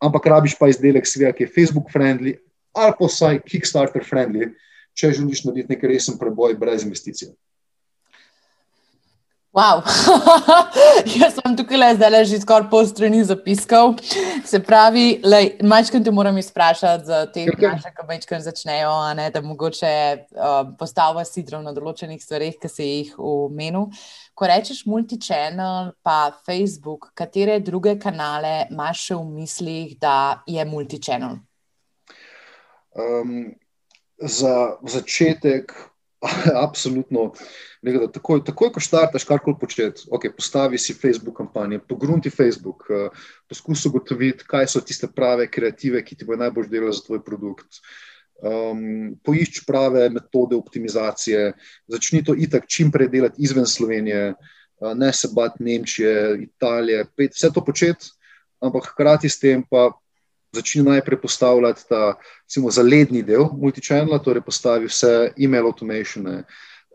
ampak 0.00 0.26
rabiš 0.30 0.56
pa 0.58 0.70
izdelek, 0.70 1.06
svega, 1.06 1.34
ki 1.36 1.44
je 1.44 1.54
Facebook 1.54 1.90
friendly 1.92 2.38
ali 2.78 2.94
pa 2.94 3.08
vsaj 3.08 3.40
Kickstarter 3.42 4.04
friendly, 4.06 4.52
če 4.94 5.10
želiš 5.16 5.44
narediti 5.46 5.72
nekaj 5.72 5.90
resen 5.90 6.18
preboj 6.20 6.54
brez 6.60 6.84
investicije. 6.86 7.32
Wow. 9.58 9.82
Jaz 11.18 11.34
sem 11.34 11.56
tukaj 11.58 11.78
le 11.80 11.86
zdaj 11.96 12.10
le 12.12 12.18
že 12.30 12.38
skoraj 12.44 12.68
pol 12.70 12.84
strani 12.86 13.24
zapiskal. 13.26 13.96
Se 14.46 14.60
pravi, 14.62 15.18
majčkaj 15.66 16.04
te 16.06 16.12
moram 16.14 16.38
izprašati 16.38 17.08
za 17.08 17.24
te 17.34 17.46
naše, 17.50 17.90
ki 17.96 18.06
majčkaj 18.06 18.44
začnejo, 18.44 18.92
ne, 19.18 19.26
da 19.34 19.42
mogoče 19.42 19.90
uh, 20.14 20.60
postava 20.78 21.24
sidrov 21.26 21.64
na 21.66 21.74
določenih 21.74 22.22
stvarih, 22.22 22.54
ki 22.62 22.70
se 22.70 22.86
jih 22.86 23.12
omenil. 23.18 23.88
Ko 24.38 24.46
rečeš 24.46 24.84
multichannel, 24.86 25.90
pa 26.06 26.30
Facebook, 26.46 27.10
katere 27.18 27.58
druge 27.58 27.96
kanale 27.98 28.68
imaš 28.70 29.08
še 29.08 29.18
v 29.18 29.26
mislih, 29.40 29.98
da 29.98 30.44
je 30.46 30.62
multichannel? 30.70 31.40
Um, 32.94 33.56
za 34.22 34.54
začetek, 34.86 35.74
absolutno. 36.66 37.32
Nekaj, 37.82 38.08
takoj, 38.12 38.42
takoj, 38.44 38.72
ko 38.74 38.82
štartaš 38.82 39.24
karkoli 39.28 39.56
početi, 39.60 40.08
okay, 40.10 40.32
postavi 40.34 40.78
si 40.78 40.94
Facebook 40.94 41.36
kampanje, 41.38 41.78
pogrunti 41.78 42.30
Facebook, 42.30 42.88
uh, 42.90 43.26
poskusi 43.48 43.88
ugotoviti, 43.88 44.46
kaj 44.48 44.66
so 44.66 44.82
tiste 44.82 45.10
prave 45.14 45.46
kreative, 45.50 46.02
ki 46.04 46.18
ti 46.18 46.26
bodo 46.26 46.42
najbolj 46.42 46.70
delali 46.72 46.96
za 46.96 47.06
tvoj 47.06 47.22
produkt. 47.24 47.80
Um, 48.38 49.16
poišči 49.26 49.64
prave 49.66 50.08
metode 50.14 50.54
optimizacije, 50.58 51.52
začni 51.90 52.22
to 52.24 52.36
itak 52.38 52.68
čim 52.70 52.90
prej 52.94 53.08
delati 53.10 53.42
izven 53.42 53.66
Slovenije, 53.66 54.34
uh, 54.34 54.92
ne 54.94 55.12
se 55.12 55.30
bati 55.34 55.62
Nemčije, 55.62 56.38
Italije, 56.42 57.06
pet, 57.16 57.34
vse 57.34 57.50
to 57.54 57.64
početi, 57.64 58.10
ampak 58.62 58.90
hkrati 58.92 59.30
s 59.30 59.38
tem 59.38 59.62
pa 59.70 59.90
začni 60.52 60.82
najprej 60.82 61.20
postavljati 61.20 61.82
ta 61.88 62.14
recimo, 62.44 62.70
zaledni 62.70 63.22
del 63.22 63.48
multichannela, 63.52 64.18
torej 64.18 64.42
postavi 64.46 64.88
vse 64.88 65.32
e-mail 65.36 65.66
automatione, 65.66 66.42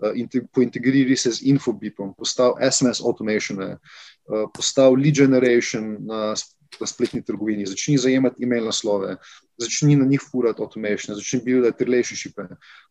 uh, 0.01 0.47
pointegriraj 0.53 1.17
se 1.17 1.31
z 1.31 1.47
infobipom, 1.53 2.13
postavi 2.17 2.71
SMS 2.71 3.01
automatione, 3.01 3.77
uh, 3.77 4.49
postavi 4.53 5.01
lead 5.03 5.15
generation 5.15 5.97
na, 6.05 6.33
na 6.79 6.87
spletni 6.87 7.21
trgovini, 7.23 7.65
začni 7.65 7.97
zajemati 7.97 8.43
e-mail 8.43 8.65
naslove, 8.65 9.17
začni 9.57 9.95
na 9.95 10.05
njih 10.05 10.21
furati 10.31 10.61
automatione, 10.61 11.15
začni 11.15 11.41
buildati 11.45 11.85
relationshipe, 11.85 12.47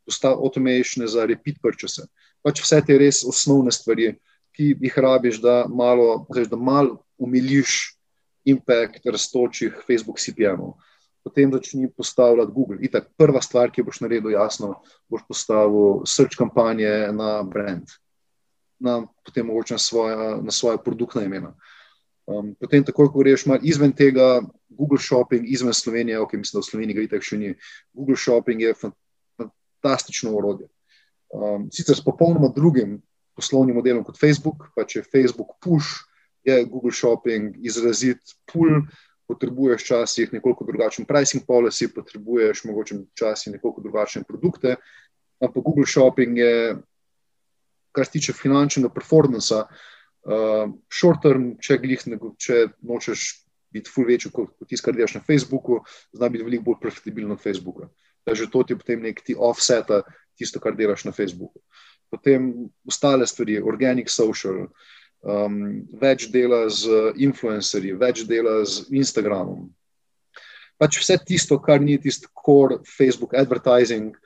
postavi 0.07 0.35
automatione 0.35 1.09
za 1.09 1.27
repeat 1.27 1.59
purchase. 1.62 2.07
Pač 2.42 2.62
vse 2.62 2.81
te 2.87 2.98
res 2.98 3.25
osnovne 3.27 3.72
stvari, 3.75 4.14
ki 4.53 4.75
jih 4.81 4.98
rabiš, 4.98 5.40
da 5.40 5.64
malo, 5.68 6.27
da 6.29 6.57
malo 6.57 7.03
umiliš 7.18 7.96
impact 8.44 9.07
raztočih 9.07 9.83
Facebook 9.87 10.18
CPM-ov. 10.18 10.74
Potem 11.22 11.52
začni 11.52 11.90
postavljati 11.90 12.52
Google. 12.52 12.76
Itak, 12.83 13.12
prva 13.16 13.42
stvar, 13.42 13.70
ki 13.70 13.85
boš 13.87 14.00
naredil, 14.02 14.33
jasno, 14.35 14.74
boš 15.09 15.22
postavil 15.28 16.02
search 16.07 16.38
kampanje 16.38 17.12
na 17.14 17.42
brand, 17.46 17.94
na, 18.83 19.05
potem 19.24 19.46
mogoče 19.46 19.78
na 19.78 19.78
svoje, 19.78 20.16
na 20.42 20.50
svoje 20.50 20.83
produktna 20.83 21.22
imena. 21.22 21.55
Um, 22.26 22.52
potem, 22.59 22.83
takoj, 22.87 23.11
ko 23.12 23.22
greš 23.22 23.46
malo 23.46 23.62
izven 23.62 23.94
tega, 23.94 24.40
Google 24.68 24.98
Shopping, 24.98 25.46
izven 25.46 25.74
Slovenije, 25.74 26.20
ok, 26.20 26.33
mislim, 26.33 26.59
da 26.59 26.62
v 26.62 26.70
Sloveniji 26.70 26.96
ga 26.96 27.07
itak 27.07 27.26
še 27.26 27.38
ni. 27.38 27.55
Google 27.94 28.18
Shopping 28.18 28.62
je 28.62 28.74
fantastično 28.74 30.35
urodje. 30.35 30.68
Um, 31.33 31.68
sicer 31.72 31.96
s 31.96 32.05
popolnoma 32.05 32.50
drugim 32.55 32.98
poslovnim 33.37 33.78
modelom 33.78 34.05
kot 34.05 34.18
Facebook, 34.20 34.70
pa 34.76 34.85
če 34.85 35.05
Facebook 35.07 35.57
push 35.62 36.02
je 36.44 36.64
Google 36.64 36.92
Shopping 36.92 37.57
izrazit 37.62 38.20
pull, 38.52 38.83
potrebuješ 39.28 39.83
včasih 39.83 40.33
nekoliko 40.33 40.66
drugačen 40.68 41.07
pricing 41.09 41.44
policy, 41.46 41.88
potrebuješ 41.94 42.64
mogoče 42.64 42.98
včasih 43.12 43.52
nekoliko 43.57 43.81
drugačne 43.81 44.24
produkte. 44.28 44.76
Ampak 45.40 45.62
Google 45.62 45.87
Shopping 45.87 46.38
je, 46.38 46.76
kar 47.92 48.07
se 48.07 48.12
tiče 48.18 48.33
finančnega 48.33 48.92
performansa, 48.94 49.64
uh, 49.66 50.74
short 50.92 51.22
term, 51.22 51.55
če, 51.62 51.78
glih, 51.83 52.05
če 52.38 52.66
nočeš 52.83 53.28
biti 53.72 53.90
ful 53.90 54.07
večji 54.07 54.31
kot, 54.35 54.52
kot 54.59 54.68
tisto, 54.68 54.87
kar 54.87 54.96
delaš 54.98 55.16
na 55.16 55.24
Facebooku, 55.24 55.81
zna 56.12 56.28
biti 56.28 56.44
veliko 56.44 56.68
bolj 56.70 56.83
profitabilno 56.83 57.38
od 57.38 57.42
Facebooka. 57.42 57.88
Takže 58.28 58.50
to 58.52 58.62
ti 58.62 58.76
potem 58.78 59.02
nek 59.02 59.22
ti 59.24 59.35
offseta 59.35 60.02
tisto, 60.38 60.61
kar 60.61 60.76
delaš 60.78 61.07
na 61.09 61.14
Facebooku. 61.16 61.62
Potem 62.12 62.52
ostale 62.87 63.26
stvari, 63.26 63.57
organic 63.59 64.12
social, 64.12 64.66
uh, 64.66 64.92
um, 65.22 65.87
več 66.00 66.28
dela 66.32 66.66
z 66.70 67.12
influencerji, 67.22 67.94
več 67.98 68.24
dela 68.28 68.61
z 68.66 68.88
Instagramom. 68.90 69.70
Pač 70.78 70.98
vse 70.98 71.18
tisto, 71.22 71.58
kar 71.62 71.80
ni 71.80 71.98
tisto 72.02 72.28
core 72.35 72.80
Facebook 72.88 73.37
advertising, 73.38 74.16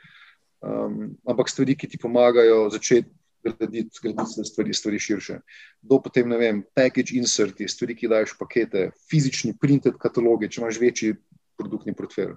um, 0.64 1.12
ampak 1.28 1.52
stvari, 1.52 1.76
ki 1.76 1.90
ti 1.92 2.00
pomagajo 2.00 2.66
začeti 2.72 3.12
graditi, 3.46 4.00
graditi 4.02 4.44
stvari, 4.44 4.74
stvari 4.74 4.98
širše. 4.98 5.40
Do 5.82 6.00
potem, 6.02 6.28
ne 6.28 6.38
vem, 6.40 6.62
package 6.74 7.16
inserti, 7.18 7.68
stvari, 7.68 7.94
ki 7.94 8.10
dajo 8.10 8.32
pakete, 8.38 8.90
fizični 9.10 9.54
printed 9.60 9.98
katalogi, 10.00 10.48
če 10.48 10.62
imaš 10.62 10.80
večji 10.80 11.16
produktni 11.58 11.94
portfelj. 11.96 12.36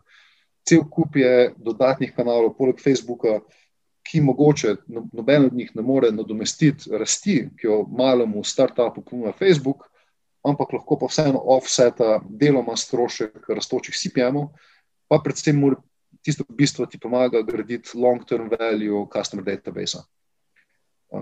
Cel 0.67 0.83
kup 0.91 1.15
je 1.17 1.53
dodatnih 1.57 2.11
kanalov, 2.15 2.53
poleg 2.57 2.81
Facebooka, 2.83 3.39
ki 4.03 4.21
mogoče 4.21 4.75
no, 4.87 5.05
noben 5.13 5.45
od 5.45 5.53
njih 5.53 5.71
ne 5.75 5.81
more 5.81 6.11
nadomestiti 6.11 6.89
rasti, 6.97 7.49
ki 7.57 7.67
jo 7.67 7.83
malemu 7.97 8.43
startupu 8.43 9.03
ponuja 9.05 9.33
Facebook, 9.37 9.85
ampak 10.43 10.73
lahko 10.73 10.97
pa 10.99 11.09
vseeno 11.11 11.41
offseta 11.55 12.19
deloma 12.29 12.77
strošek 12.77 13.49
raztočih 13.49 13.95
CPM-ov, 13.95 14.49
pa 15.07 15.19
predvsem 15.23 15.61
tisto 16.21 16.43
bistvo 16.49 16.85
ti 16.85 16.99
pomaga 16.99 17.41
graditi 17.41 17.97
long-term 17.97 18.49
value 18.51 19.05
customer 19.13 19.45
database. 19.45 20.01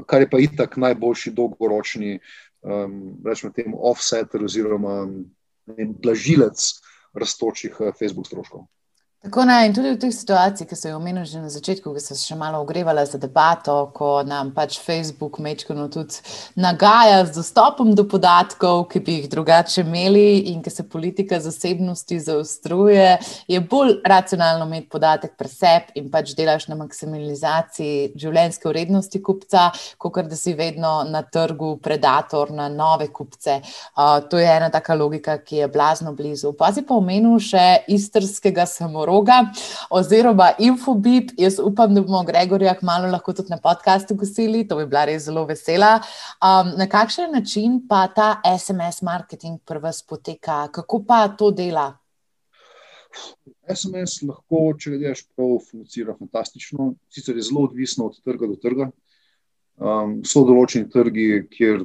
Kar 0.06 0.22
je 0.22 0.30
pa 0.30 0.40
itak 0.40 0.78
najboljši 0.78 1.32
dolgoročni, 1.32 2.20
rečemo 3.26 3.54
temu, 3.54 3.78
offsetter 3.90 4.44
oziroma 4.44 5.06
blažilec 6.04 6.64
raztočih 7.14 7.80
uh, 7.80 7.94
Facebook 8.00 8.28
stroškov. 8.28 8.66
Tako 9.22 9.46
ne, 9.46 9.66
in 9.66 9.74
tudi 9.74 9.90
v 9.90 9.98
teh 9.98 10.12
situacijah, 10.14 10.68
ki 10.70 10.76
so 10.78 10.92
jih 10.92 10.96
omenili 10.96 11.26
že 11.26 11.40
na 11.42 11.50
začetku, 11.50 11.90
ki 11.90 12.02
so 12.04 12.14
se 12.14 12.22
še 12.22 12.36
malo 12.38 12.60
ogrevali 12.62 13.02
za 13.02 13.18
debato, 13.18 13.90
ko 13.90 14.22
nam 14.22 14.52
pač 14.54 14.76
Facebook 14.78 15.40
mečkano 15.42 15.88
tudi 15.90 16.22
nagaja 16.54 17.24
z 17.26 17.34
dostopom 17.34 17.96
do 17.98 18.06
podatkov, 18.06 18.84
ki 18.92 19.02
bi 19.02 19.16
jih 19.16 19.26
drugače 19.32 19.82
imeli 19.82 20.54
in 20.54 20.62
ki 20.62 20.70
se 20.70 20.86
politika 20.86 21.40
zasebnosti 21.42 22.20
zaostruje, 22.28 23.08
je 23.50 23.62
bolj 23.66 23.96
racionalno 24.06 24.68
imeti 24.70 24.92
podatek 24.94 25.34
pri 25.34 25.50
sebi 25.50 25.98
in 25.98 26.14
pač 26.14 26.36
delaš 26.38 26.70
na 26.70 26.78
maksimalizaciji 26.78 28.14
življenjske 28.22 28.70
vrednosti 28.70 29.24
kupca, 29.26 29.72
kot 29.98 30.22
da 30.30 30.38
si 30.38 30.54
vedno 30.54 31.02
na 31.10 31.24
trgu 31.26 31.80
predator 31.82 32.54
na 32.54 32.70
nove 32.70 33.10
kupce. 33.10 33.64
Uh, 33.98 34.22
to 34.30 34.38
je 34.38 34.46
ena 34.46 34.70
taka 34.70 34.94
logika, 34.94 35.40
ki 35.42 35.66
je 35.66 35.74
blazno 35.74 36.14
blizu. 36.14 36.54
Pazi 36.54 36.86
pa 36.86 37.02
omenil 37.02 37.42
še 37.42 37.82
istrskega 37.90 38.70
samoroda 38.70 39.07
roga 39.08 39.40
oziroma 39.90 40.52
Infobip. 40.60 41.32
Jaz 41.40 41.60
upam, 41.64 41.94
da 41.96 42.04
bomo 42.04 42.24
Gregorja 42.28 42.76
kmalo 42.80 43.12
lahko 43.12 43.34
tudi 43.34 43.54
na 43.54 43.60
podkastu 43.64 44.16
gostili, 44.16 44.66
to 44.68 44.78
bi 44.78 44.86
bila 44.86 45.06
res 45.10 45.26
zelo 45.28 45.46
vesela. 45.48 45.98
Um, 46.42 46.74
na 46.78 46.90
kakšen 46.92 47.32
način 47.34 47.80
pa 47.88 48.08
ta 48.08 48.36
SMS 48.44 49.02
marketing 49.02 49.62
pri 49.66 49.80
vas 49.84 50.04
poteka, 50.04 50.68
kako 50.74 51.04
pa 51.08 51.28
to 51.28 51.52
dela? 51.52 51.94
SMS 53.68 54.22
lahko, 54.28 54.72
če 54.80 54.94
gledaš, 54.96 55.26
prav 55.36 55.58
funkcionira 55.66 56.16
fantastično, 56.18 56.94
sicer 57.12 57.38
je 57.38 57.48
zelo 57.50 57.66
odvisno 57.68 58.08
od 58.12 58.20
trga 58.24 58.48
do 58.48 58.58
trga. 58.62 58.90
Um, 59.78 60.20
so 60.26 60.42
določeni 60.48 60.90
trgi, 60.90 61.28
kjer 61.54 61.84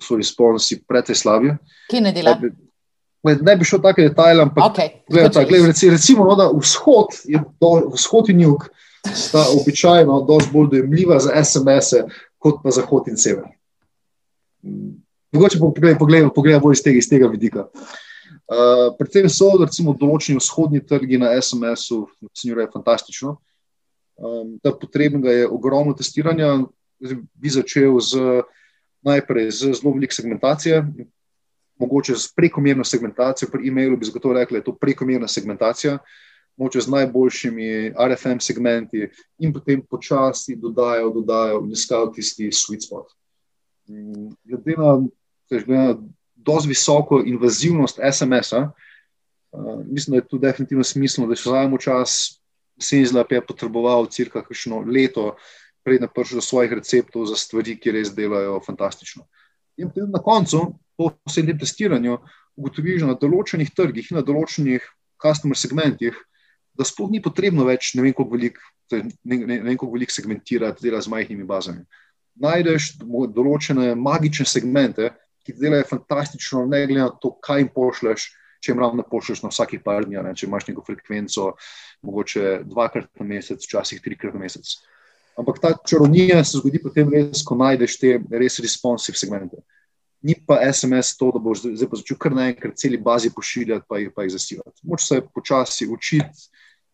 so 0.00 0.18
responsi 0.20 0.80
precej 0.86 1.18
slabi. 1.18 1.54
Kje 1.90 2.02
ne 2.04 2.12
dela? 2.16 2.36
Ne 3.22 3.56
bi 3.56 3.64
šel 3.64 3.82
tako 3.82 4.02
detajl, 4.02 4.40
ampak 4.40 4.64
okay. 4.72 4.88
gledaj, 5.10 5.44
gledaj, 5.48 5.90
recimo, 5.90 6.24
no, 6.24 6.36
da 6.36 6.48
vzhod, 6.54 7.18
do, 7.60 7.72
vzhod 7.94 8.30
in 8.32 8.40
jug 8.40 8.68
sta 9.14 9.44
običajno 9.60 10.20
dosti 10.28 10.50
bolj 10.52 10.68
dojemljiva 10.70 11.18
za 11.20 11.44
SMS-e, 11.44 12.04
kot 12.38 12.62
pa 12.64 12.70
zahod 12.70 13.08
in 13.08 13.16
sever. 13.16 13.44
Mogoče 15.32 15.58
bomo 15.58 15.74
pogledali, 15.74 15.98
pogledali, 15.98 16.32
pogledali 16.34 16.62
bolj 16.62 16.78
iz 16.78 16.82
tega, 16.82 16.98
iz 16.98 17.08
tega 17.08 17.28
vidika. 17.28 17.66
Uh, 18.50 18.90
predvsem 18.98 19.28
so 19.30 19.52
recimo, 19.60 19.94
določeni 19.94 20.40
vzhodni 20.40 20.80
trgi 20.82 21.20
na 21.22 21.30
SMS-u, 21.38 22.02
ocenjujejo 22.26 22.72
fantastično. 22.72 23.36
Um, 24.20 24.56
potrebnega 24.64 25.32
je 25.32 25.48
ogromno 25.48 25.94
testiranja. 25.94 26.56
Bi 27.00 27.48
začel 27.48 27.94
z, 28.04 28.42
najprej 29.06 29.46
z 29.54 29.70
zelo 29.78 29.94
veliko 29.94 30.12
segmentacije, 30.12 30.82
mogoče 31.80 32.14
z 32.14 32.32
prekomerno 32.36 32.84
segmentacijo, 32.84 33.48
pri 33.52 33.68
e-mailu 33.68 33.96
bi 33.96 34.06
zagotovo 34.06 34.34
rekli, 34.34 34.58
da 34.58 34.60
je 34.60 34.64
to 34.64 34.76
prekomerna 34.76 35.28
segmentacija, 35.28 35.98
mogoče 36.56 36.80
z 36.80 36.92
najboljšimi 36.92 37.92
RFM 37.96 38.40
segmenti 38.40 39.08
in 39.38 39.52
potem 39.52 39.82
počasi 39.90 40.56
dodajo, 40.56 41.10
dodajo 41.10 41.62
in 41.64 41.72
iskajo 41.72 42.12
tisti 42.14 42.50
sweet 42.52 42.84
spot. 42.86 43.12
Mm, 43.88 44.34
glede 44.44 44.76
na, 44.76 44.98
na 45.66 45.96
dosti 46.34 46.68
visoko 46.68 47.22
invazivnost 47.26 48.00
SMS-a, 48.12 48.70
uh, 49.52 49.86
mislim, 49.86 50.12
da 50.12 50.16
je 50.16 50.28
to 50.28 50.38
definitivno 50.38 50.84
smiselno, 50.84 51.28
da 51.30 51.36
še 51.36 51.48
vzajemo 51.48 51.78
čas, 51.78 52.40
Senzlap 52.80 53.32
je 53.32 53.42
potreboval 53.44 54.06
cirka 54.08 54.40
kakšno 54.40 54.80
leto, 54.88 55.34
preden 55.84 56.08
prišel 56.08 56.40
do 56.40 56.44
svojih 56.44 56.72
receptov 56.72 57.26
za 57.28 57.36
stvari, 57.36 57.76
ki 57.76 57.92
res 57.92 58.12
delajo 58.16 58.60
fantastično. 58.64 59.26
In 59.80 60.12
na 60.12 60.20
koncu, 60.22 60.66
po 60.96 61.12
vsem 61.28 61.48
tem 61.48 61.58
testiranju, 61.58 62.18
ugotoviš 62.60 63.06
na 63.08 63.16
določenih 63.16 63.72
trgih 63.72 64.10
in 64.10 64.20
na 64.20 64.24
določenih 64.26 64.84
customer 65.20 65.56
segmentih, 65.56 66.16
da 66.76 66.84
sploh 66.84 67.10
ni 67.12 67.22
potrebno 67.24 67.64
več 67.68 67.94
ne 67.96 68.04
vem, 68.04 68.14
koliko 68.16 68.36
veliko 68.36 68.60
ne, 68.92 69.38
ne, 69.46 69.58
ne 69.64 69.74
kako 69.76 69.94
veliko 69.94 70.14
segmentirati, 70.14 70.82
dela 70.84 71.00
z 71.00 71.12
majhnimi 71.12 71.46
bazami. 71.48 71.84
Najdeš 72.40 72.92
določene 73.34 73.94
magične 73.98 74.46
segmente, 74.48 75.10
ki 75.44 75.56
delajo 75.56 75.88
fantastično, 75.94 76.66
ne 76.68 76.84
glede 76.86 77.00
na 77.00 77.10
to, 77.22 77.34
kaj 77.42 77.64
jim 77.64 77.72
pošleš. 77.74 78.28
Če 78.60 78.74
jim 78.74 78.80
ravno 78.82 79.00
pošlješ 79.08 79.40
na 79.40 79.48
vsakih 79.48 79.80
par 79.80 80.04
dni, 80.04 80.20
če 80.36 80.44
imaš 80.44 80.66
neko 80.68 80.82
frekvenco, 80.84 81.46
mogoče 82.04 82.58
dvakrat 82.68 83.08
na 83.16 83.24
mesec, 83.30 83.64
včasih 83.64 84.02
trikrat 84.04 84.36
na 84.36 84.42
mesec. 84.42 84.74
Ampak 85.38 85.60
ta 85.62 85.74
čarovnija 85.86 86.42
se 86.44 86.58
zgodi 86.58 86.80
potem 86.82 87.12
res, 87.12 87.44
ko 87.46 87.56
najdeš 87.56 87.98
te 88.00 88.16
res 88.30 88.58
responsive 88.60 89.18
segmente. 89.18 89.62
Ni 90.22 90.34
pa 90.34 90.58
SMS 90.68 91.14
to, 91.16 91.30
da 91.32 91.40
boš 91.40 91.62
zdaj 91.64 91.88
začel 92.02 92.18
kar 92.20 92.34
naenkrat 92.36 92.76
celi 92.76 92.98
bazi 93.00 93.30
pošiljati, 93.32 93.86
pa 93.88 94.00
jih, 94.02 94.10
pa 94.14 94.26
jih 94.26 94.34
zasivati. 94.34 94.82
Moč 94.84 95.06
se 95.06 95.22
počasi 95.34 95.88
učiti, 95.88 96.50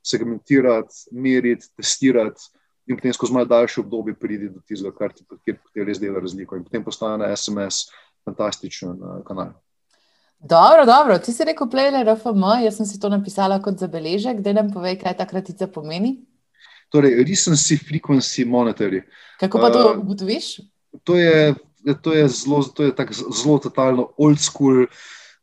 segmentirati, 0.06 1.08
meriti, 1.10 1.66
testirati, 1.74 2.46
in 2.86 2.98
potem 3.00 3.12
skozi 3.12 3.34
malo 3.34 3.50
daljše 3.50 3.80
obdobje 3.80 4.14
priti 4.14 4.48
do 4.48 4.62
tistega, 4.62 4.94
kar 4.94 5.12
ti, 5.12 5.26
kjer, 5.44 5.58
kjer 5.74 5.88
res 5.90 5.98
dela 5.98 6.22
razliko. 6.22 6.56
In 6.56 6.62
potem 6.64 6.84
postane 6.84 7.32
SMS 7.36 7.88
fantastičen 8.24 8.94
uh, 8.94 9.18
kanal. 9.26 9.56
Dobro, 10.38 10.84
dobro. 10.86 11.18
Ti 11.18 11.32
si 11.32 11.44
rekel, 11.44 11.66
player 11.72 12.06
FM, 12.14 12.44
jaz 12.62 12.78
sem 12.78 12.86
si 12.86 13.00
to 13.00 13.10
napisala 13.10 13.58
kot 13.62 13.82
zabeležek. 13.82 14.38
Kdaj 14.38 14.54
nam 14.54 14.70
povej, 14.70 15.00
kaj 15.02 15.16
ta 15.18 15.26
kratica 15.26 15.66
pomeni? 15.66 16.20
Torej, 16.96 17.12
recency 17.28 17.76
frequency 17.76 18.46
monetary. 18.48 19.02
Kako 19.36 19.60
pa 19.60 19.68
to 19.68 19.80
uh, 19.84 19.98
ugotoviš? 20.00 20.64
To 21.04 21.18
je, 21.20 21.54
to 22.00 22.12
je 22.16 22.24
zelo, 22.28 22.62
to 22.64 22.88
je 22.88 22.92
zelo 23.12 23.58
totalno 23.60 24.08
old 24.16 24.40
school, 24.40 24.86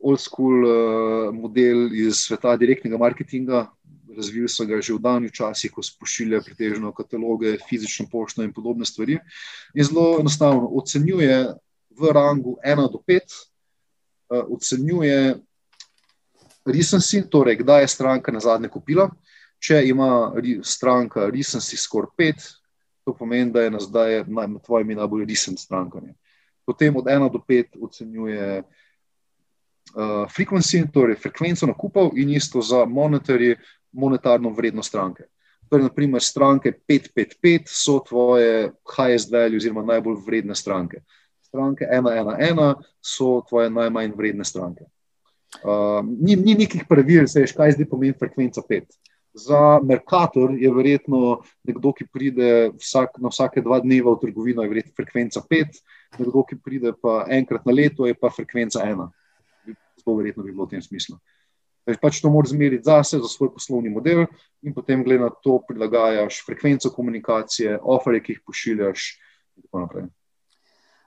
old 0.02 0.22
school 0.22 0.66
uh, 0.66 1.30
model 1.30 1.94
iz 1.94 2.26
sveta 2.26 2.58
direktnega 2.58 2.98
marketinga, 2.98 3.68
razvili 4.18 4.50
so 4.50 4.66
ga 4.66 4.82
že 4.82 4.98
v 4.98 5.02
danju 5.02 5.30
časih, 5.30 5.70
ko 5.70 5.86
so 5.86 5.94
pošiljali 6.02 6.42
pretežno 6.42 6.90
kataloge, 6.90 7.58
fizično 7.70 8.10
pošto 8.10 8.42
in 8.42 8.54
podobne 8.54 8.86
stvari. 8.86 9.20
In 9.78 9.86
zelo 9.86 10.18
enostavno 10.20 10.74
ocenjuje 10.74 11.54
v 11.94 12.14
rangu 12.14 12.58
1 12.66 12.90
do 12.90 12.98
5, 12.98 13.22
uh, 13.22 13.22
eh, 14.34 14.42
ocenjuje 14.50 15.38
recency, 16.66 17.22
torej 17.30 17.62
kdaj 17.62 17.86
je 17.86 17.94
stranka 17.94 18.32
na 18.32 18.40
zadnje 18.40 18.74
kupila. 18.74 19.12
Če 19.64 19.80
ima 19.88 20.34
stranka 20.64 21.30
recency 21.32 21.78
score 21.80 22.10
5, 22.20 22.48
to 23.06 23.14
pomeni, 23.16 23.52
da 23.52 23.62
je 23.64 23.72
na 23.72 23.80
zdaj 23.80 24.24
na 24.28 24.60
tvojem 24.60 24.96
najbolj 24.98 25.26
recent 25.30 25.60
strankanje. 25.60 26.16
Potem 26.66 26.96
od 26.96 27.06
1 27.06 27.32
do 27.32 27.40
5 27.40 27.80
ocenjuje 27.82 28.48
uh, 28.60 30.26
frequency, 30.32 30.84
torej 30.92 31.16
frekvenco 31.16 31.68
nakupov, 31.68 32.12
in 32.16 32.30
isto 32.36 32.62
za 32.62 32.86
monetary, 32.86 33.56
monetarno 33.92 34.50
vrednost 34.50 34.90
stranke. 34.90 35.28
Torej, 35.70 35.88
naprimer, 35.88 36.22
stranke 36.22 36.74
555 36.90 37.72
so 37.72 38.00
tvoje 38.08 38.72
highest 38.96 39.32
value, 39.32 39.58
oziroma 39.58 39.84
najbolj 39.94 40.20
vredne 40.26 40.56
stranke. 40.56 41.04
Stranke 41.42 41.88
111 41.88 42.84
so 43.02 43.44
tvoje 43.50 43.70
najmanj 43.70 44.12
vredne 44.18 44.44
stranke. 44.44 44.88
Uh, 45.64 46.02
ni, 46.04 46.36
ni 46.36 46.56
nekih 46.56 46.84
pravil, 46.90 47.28
veš, 47.30 47.56
kaj 47.56 47.76
zdaj 47.78 47.88
pomeni 47.90 48.16
frekvenca 48.20 48.64
5. 48.70 49.13
Za 49.34 49.80
Merkator 49.84 50.54
je 50.54 50.70
verjetno 50.70 51.42
nekdo, 51.66 51.92
ki 51.98 52.06
pride 52.06 52.50
vsak, 52.78 53.18
na 53.18 53.32
vsake 53.34 53.64
dva 53.66 53.80
dneva 53.82 54.14
v 54.14 54.22
trgovino, 54.22 54.62
je 54.62 54.70
verjetno 54.70 54.94
frekvenca 54.94 55.42
5, 55.50 55.80
nekdo, 56.20 56.44
ki 56.46 56.60
pride 56.62 56.94
pa 56.94 57.24
enkrat 57.34 57.66
na 57.66 57.74
leto, 57.74 58.06
je 58.06 58.14
pa 58.14 58.30
frekvenca 58.30 58.86
1. 58.86 59.08
Zelo 60.04 60.18
verjetno 60.20 60.46
bi 60.46 60.54
bilo 60.54 60.70
v 60.70 60.76
tem 60.78 60.86
smislu. 60.86 61.18
Pač 62.00 62.22
to 62.22 62.30
moraš 62.32 62.54
zmeriti 62.54 62.86
zase, 62.86 63.18
za 63.20 63.28
svoj 63.28 63.52
poslovni 63.58 63.90
model, 63.90 64.28
in 64.62 64.74
potem, 64.74 65.02
glede 65.04 65.26
na 65.26 65.34
to, 65.34 65.58
prilagajaš 65.68 66.44
frekvenco 66.46 66.94
komunikacije, 66.94 67.80
ofere, 67.82 68.22
ki 68.24 68.38
jih 68.38 68.44
pošiljaš, 68.46 69.10
in 69.58 69.66
tako 69.66 69.82
naprej. 69.82 70.06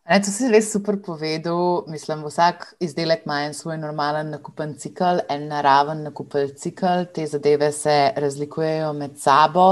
Ne, 0.09 0.21
to 0.23 0.31
si 0.31 0.47
res 0.47 0.69
super 0.71 1.01
povedal. 1.03 1.83
Mislim, 1.91 2.21
vsak 2.23 2.77
izdelek 2.79 3.25
ima 3.27 3.41
en 3.43 3.55
svoj 3.59 3.75
normalen 3.83 4.29
nakupen 4.31 4.77
cikl, 4.79 5.19
en 5.27 5.49
naraven 5.51 6.05
nakupen 6.07 6.53
cikl, 6.55 7.09
te 7.11 7.25
zadeve 7.27 7.73
se 7.75 8.13
razlikujejo 8.15 8.93
med 8.95 9.17
sabo. 9.19 9.65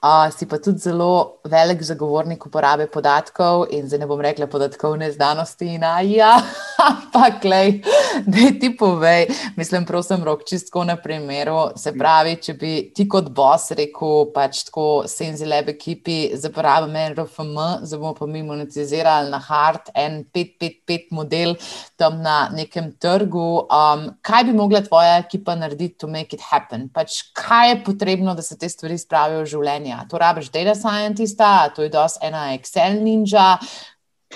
Uh, 0.00 0.30
si 0.32 0.48
pa 0.48 0.56
tudi 0.64 0.80
zelo 0.80 1.42
velik 1.44 1.84
zagovornik 1.84 2.46
uporabe 2.48 2.86
podatkov 2.88 3.66
in 3.68 3.84
zdaj 3.84 4.00
ne 4.00 4.08
bom 4.08 4.22
rekla 4.24 4.48
podatkovne 4.48 5.10
znanosti. 5.12 5.76
Na, 5.82 5.98
ja, 6.00 6.38
ampak, 6.88 7.44
da 7.44 8.46
ti 8.60 8.72
povej, 8.78 9.26
mislim, 9.60 9.84
prosim, 9.84 10.24
rok 10.24 10.46
čistko 10.48 10.86
na 10.88 10.96
primeru. 10.96 11.66
Se 11.76 11.92
pravi, 11.92 12.38
če 12.40 12.56
bi 12.56 12.72
ti 12.96 13.04
kot 13.08 13.28
boss 13.28 13.76
rekel, 13.76 14.32
pač 14.32 14.64
tako 14.70 15.04
senzileb 15.04 15.68
ekipi, 15.76 16.32
zaporabim 16.32 16.96
RFM, 17.12 17.54
zdaj 17.84 18.00
bomo 18.00 18.16
pa 18.16 18.26
mi 18.26 18.40
monetizirali 18.42 19.28
na 19.28 19.44
hard 19.52 19.81
ustvariti 19.82 19.90
en 19.94 20.24
5-5-5 20.32 21.06
model 21.10 21.56
tam 21.96 22.22
na 22.22 22.50
nekem 22.52 22.92
trgu. 22.98 23.66
Um, 23.68 24.14
kaj 24.22 24.44
bi 24.44 24.52
mogla 24.52 24.82
tvoja 24.82 25.18
ekipa 25.18 25.54
narediti, 25.54 25.98
to 25.98 26.08
make 26.08 26.34
it 26.34 26.40
happen? 26.40 26.88
Pač, 26.88 27.32
kaj 27.34 27.70
je 27.70 27.84
potrebno, 27.84 28.34
da 28.34 28.42
se 28.42 28.58
te 28.58 28.68
stvari 28.68 28.98
spravijo 28.98 29.42
v 29.42 29.46
življenje? 29.46 29.96
To 30.10 30.18
rabiš 30.18 30.50
data 30.50 30.74
scientista, 30.74 31.68
to 31.74 31.82
je 31.82 31.90
dos 31.90 32.18
ena 32.22 32.54
Excel 32.56 33.02
ninja. 33.02 33.58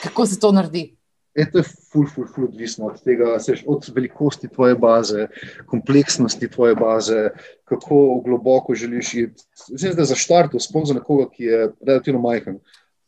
Kako 0.02 0.26
se 0.26 0.38
to 0.38 0.52
naredi? 0.52 0.92
Je 1.36 1.44
to 1.52 1.60
ful, 1.62 2.06
ful, 2.08 2.24
ful, 2.24 2.46
odvisno 2.48 2.86
od 2.88 3.02
tega, 3.04 3.34
seš, 3.38 3.62
od 3.68 3.84
velikosti 3.92 4.48
tvoje 4.48 4.74
baze, 4.74 5.26
kompleksnosti 5.68 6.48
tvoje 6.48 6.74
baze, 6.74 7.28
kako 7.68 8.22
globoko 8.24 8.74
želiš 8.74 9.14
iti. 9.14 9.44
Zdaj, 9.68 10.04
za 10.08 10.16
štart, 10.16 10.56
spomni 10.60 10.88
za 10.88 10.96
nekoga, 10.96 11.28
ki 11.28 11.44
je 11.44 11.68
relativno 11.84 12.22
majhen. 12.24 12.56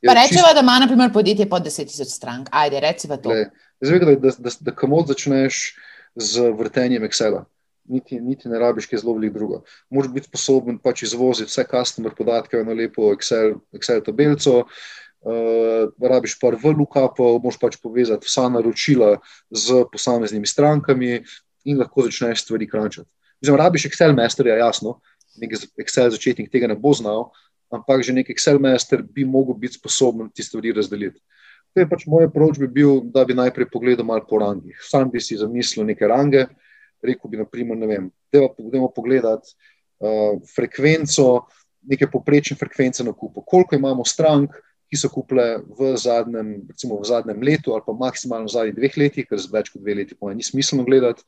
Pa 0.06 0.14
rečemo, 0.14 0.46
čist... 0.46 0.54
da 0.54 0.60
ima 0.60 0.78
naprimer, 0.78 1.12
podjetje 1.12 1.48
pod 1.48 1.66
10.000 1.66 2.04
strank. 2.04 2.48
Ajde, 2.52 2.80
reci 2.80 3.08
pa 3.08 3.16
to. 3.16 3.34
Zdaj, 3.80 3.98
da, 3.98 4.14
da, 4.14 4.30
da, 4.38 4.50
da 4.60 4.74
kamot 4.74 5.08
začneš 5.08 5.74
z 6.14 6.50
vrtenjem 6.58 7.04
Excela. 7.06 7.44
Niti, 7.88 8.20
niti 8.20 8.48
ne 8.48 8.58
rabiš, 8.58 8.86
ki 8.86 8.96
je 8.96 9.00
zelo 9.00 9.14
veliko 9.16 9.38
drugo. 9.38 9.62
Moraš 9.90 10.12
biti 10.12 10.28
sposoben 10.28 10.78
pač 10.78 11.02
izvoziti 11.06 11.48
vse 11.48 11.64
customer 11.70 12.12
podatke 12.14 12.60
na 12.64 12.76
lepo 12.76 13.12
Excel, 13.14 13.56
Excel 13.72 14.02
tabelico, 14.04 14.58
uh, 14.60 16.08
rabiš 16.10 16.36
pa 16.40 16.52
v 16.52 16.74
lukapo, 16.78 17.38
moraš 17.42 17.58
pač 17.58 17.78
povezati 17.82 18.28
vsa 18.28 18.48
naročila 18.52 19.16
z 19.50 19.84
posameznimi 19.92 20.46
strankami 20.46 21.22
in 21.64 21.80
lahko 21.80 22.04
začneš 22.06 22.44
stvari 22.44 22.68
krančati. 22.68 23.08
Zdaj, 23.40 23.56
rabiš 23.56 23.88
Excel 23.88 24.12
masterja, 24.14 24.58
jasno, 24.60 24.98
nek 25.40 25.56
Excel 25.80 26.12
začetnik 26.12 26.52
tega 26.52 26.68
ne 26.68 26.76
bo 26.76 26.92
znal, 26.92 27.30
ampak 27.70 28.02
že 28.02 28.12
nek 28.16 28.30
Excel 28.30 28.58
master 28.58 29.02
bi 29.02 29.24
mogel 29.24 29.54
biti 29.54 29.78
sposoben 29.78 30.30
ti 30.30 30.42
stvari 30.42 30.72
razdeliti. 30.72 31.20
To 31.74 31.80
je 31.80 31.88
pač 31.88 32.06
moj 32.08 32.28
approach 32.28 32.58
bi 32.58 32.68
bil, 32.68 33.02
da 33.12 33.24
bi 33.28 33.36
najprej 33.36 33.68
pogledal 33.70 34.06
malo 34.08 34.24
po 34.28 34.40
rangih. 34.40 34.78
Sam 34.80 35.10
bi 35.12 35.20
si 35.20 35.36
zamislil 35.36 35.86
neke 35.86 36.08
range, 36.08 36.46
rekel 37.04 37.30
bi, 37.30 37.38
naprimer, 37.38 37.76
ne 37.76 37.86
vem, 37.86 38.06
dajmo 38.32 38.88
pogledati 38.94 39.52
uh, 40.00 40.40
frekvenco, 40.54 41.44
neke 41.88 42.08
poprečne 42.10 42.56
frekvence 42.56 43.04
na 43.04 43.12
kupu. 43.12 43.44
Koliko 43.46 43.76
imamo 43.76 44.04
strank, 44.04 44.56
ki 44.88 44.96
so 44.96 45.10
kupile 45.12 45.60
v 45.76 45.92
zadnjem, 46.00 46.64
recimo 46.68 46.96
v 46.96 47.04
zadnjem 47.04 47.42
letu 47.44 47.74
ali 47.76 47.84
pa 47.84 47.92
maksimalno 47.92 48.48
v 48.48 48.54
zadnjih 48.54 48.76
dveh 48.78 48.94
letih, 48.96 49.26
ker 49.28 49.36
z 49.36 49.52
več 49.52 49.68
kot 49.68 49.84
dve 49.84 49.98
leti 50.00 50.16
pa 50.16 50.32
ni 50.32 50.44
smiselno 50.44 50.86
gledati, 50.88 51.26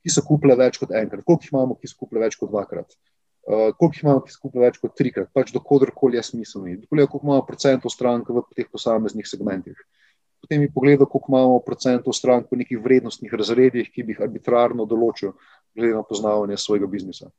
ki 0.00 0.12
so 0.12 0.24
kupile 0.24 0.56
več 0.56 0.80
kot 0.80 0.94
enkrat. 0.96 1.24
Koliko 1.28 1.44
jih 1.44 1.52
imamo, 1.52 1.76
ki 1.76 1.92
so 1.92 2.00
kupile 2.00 2.24
več 2.24 2.38
kot 2.40 2.50
dvakrat. 2.50 2.96
Uh, 3.42 3.72
koliko 3.74 3.98
imamo, 4.02 4.20
ki 4.22 4.32
skupaj 4.36 4.62
več 4.62 4.76
kot 4.78 4.92
trikrat, 4.94 5.30
pač 5.34 5.50
dokodrkoli 5.50 6.14
je 6.14 6.22
smiselno. 6.22 6.70
Pogledaj, 6.86 7.08
koliko 7.10 7.26
imamo 7.26 7.46
procentov 7.46 7.90
strank 7.90 8.28
v 8.30 8.42
teh 8.54 8.68
posameznih 8.70 9.26
segmentih. 9.26 9.78
Potem 10.42 10.60
mi 10.62 10.68
pogledaj, 10.70 11.08
koliko 11.10 11.32
imamo 11.32 11.58
procentov 11.66 12.14
strank 12.14 12.46
v 12.50 12.60
nekih 12.62 12.78
vrednostnih 12.82 13.34
razredih, 13.34 13.88
ki 13.90 14.04
bi 14.06 14.14
jih 14.14 14.22
arbitrarno 14.22 14.86
določil, 14.86 15.32
glede 15.74 15.96
na 15.96 16.04
poznavanje 16.06 16.58
svojega 16.62 16.86
biznisa. 16.86 17.32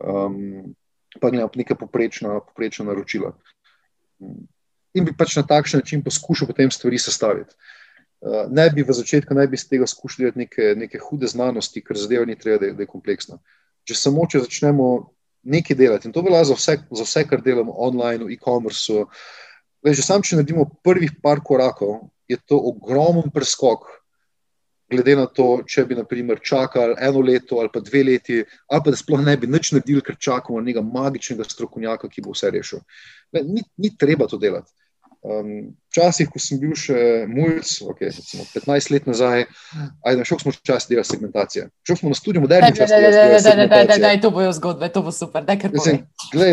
Um, 0.00 0.72
pa 1.20 1.28
gledam 1.28 1.52
neka 1.56 1.76
poprečna, 1.76 2.38
poprečna 2.40 2.86
naročila. 2.88 3.34
In 4.96 5.04
bi 5.04 5.12
pač 5.12 5.36
na 5.36 5.44
takšen 5.44 5.84
način 5.84 6.04
poskušal 6.04 6.48
potem 6.48 6.72
stvari 6.72 6.96
sestaviti. 6.96 7.52
Uh, 8.24 8.48
ne 8.48 8.70
bi 8.72 8.80
v 8.80 8.96
začetku, 8.96 9.36
ne 9.36 9.44
bi 9.44 9.60
z 9.60 9.68
tega 9.68 9.84
skušali 9.84 10.32
neke, 10.32 10.72
neke 10.80 10.96
hude 10.96 11.28
znanosti, 11.28 11.84
ker 11.84 12.00
zadeva 12.00 12.24
ni 12.24 12.38
treba, 12.40 12.62
da 12.64 12.72
je, 12.72 12.76
da 12.80 12.84
je 12.84 12.88
kompleksna. 12.88 13.36
Če 13.84 13.98
samo, 14.00 14.24
če 14.24 14.40
začnemo 14.46 14.88
nekaj 15.46 15.76
delati. 15.78 16.08
In 16.08 16.14
to 16.14 16.22
velja 16.26 16.44
za 16.44 16.56
za 16.90 17.04
vse 17.04 17.24
kar 17.28 17.42
delamo 17.42 17.74
online, 17.76 18.24
v 18.24 18.34
e-commerce. 18.34 19.04
Že 19.86 20.02
sam, 20.02 20.22
če 20.22 20.40
naredimo 20.40 20.66
prvih 20.84 21.12
par 21.22 21.40
korakov, 21.44 22.08
je 22.28 22.36
to 22.36 22.58
ogromen 22.58 23.30
preskok. 23.30 23.86
Glede 24.90 25.16
na 25.18 25.26
to, 25.26 25.62
če 25.66 25.84
bi 25.86 25.96
naprimer, 25.98 26.38
čakali 26.42 26.94
eno 27.02 27.20
leto 27.20 27.58
ali 27.58 27.70
pa 27.74 27.80
dve 27.82 28.04
leti, 28.06 28.42
ali 28.70 28.82
pa 28.84 28.90
da 28.90 28.98
sploh 28.98 29.22
ne 29.22 29.36
bi 29.36 29.48
nič 29.50 29.72
naredili, 29.74 30.02
ker 30.02 30.18
čakamo 30.18 30.60
nekega 30.62 30.82
magičnega 30.86 31.46
strokovnjaka, 31.46 32.10
ki 32.10 32.22
bo 32.22 32.34
vse 32.34 32.50
rešil. 32.54 32.82
Ni, 33.34 33.64
ni 33.76 33.90
treba 33.98 34.28
to 34.30 34.38
delati. 34.38 34.70
Um, 35.26 35.74
včasih, 35.90 36.28
ko 36.30 36.38
sem 36.38 36.60
bil 36.62 36.76
še 36.78 37.24
mulj, 37.26 37.64
okay, 37.90 38.12
15 38.52 38.92
let 38.94 39.08
nazaj, 39.10 39.46
ajde, 40.06 40.26
šel 40.28 40.38
smo 40.38 40.52
čas 40.54 40.86
delati 40.86 41.10
segmentacije. 41.10 41.64
Šel 41.88 41.98
smo 41.98 42.12
na 42.12 42.18
študij 42.18 42.44
modernih 42.44 42.76
časov. 42.78 43.06
Da, 43.98 44.12
to 44.22 44.30
bojo 44.30 44.52
zgodbe, 44.54 44.90
to 44.94 45.02
bo 45.02 45.10
super. 45.10 45.42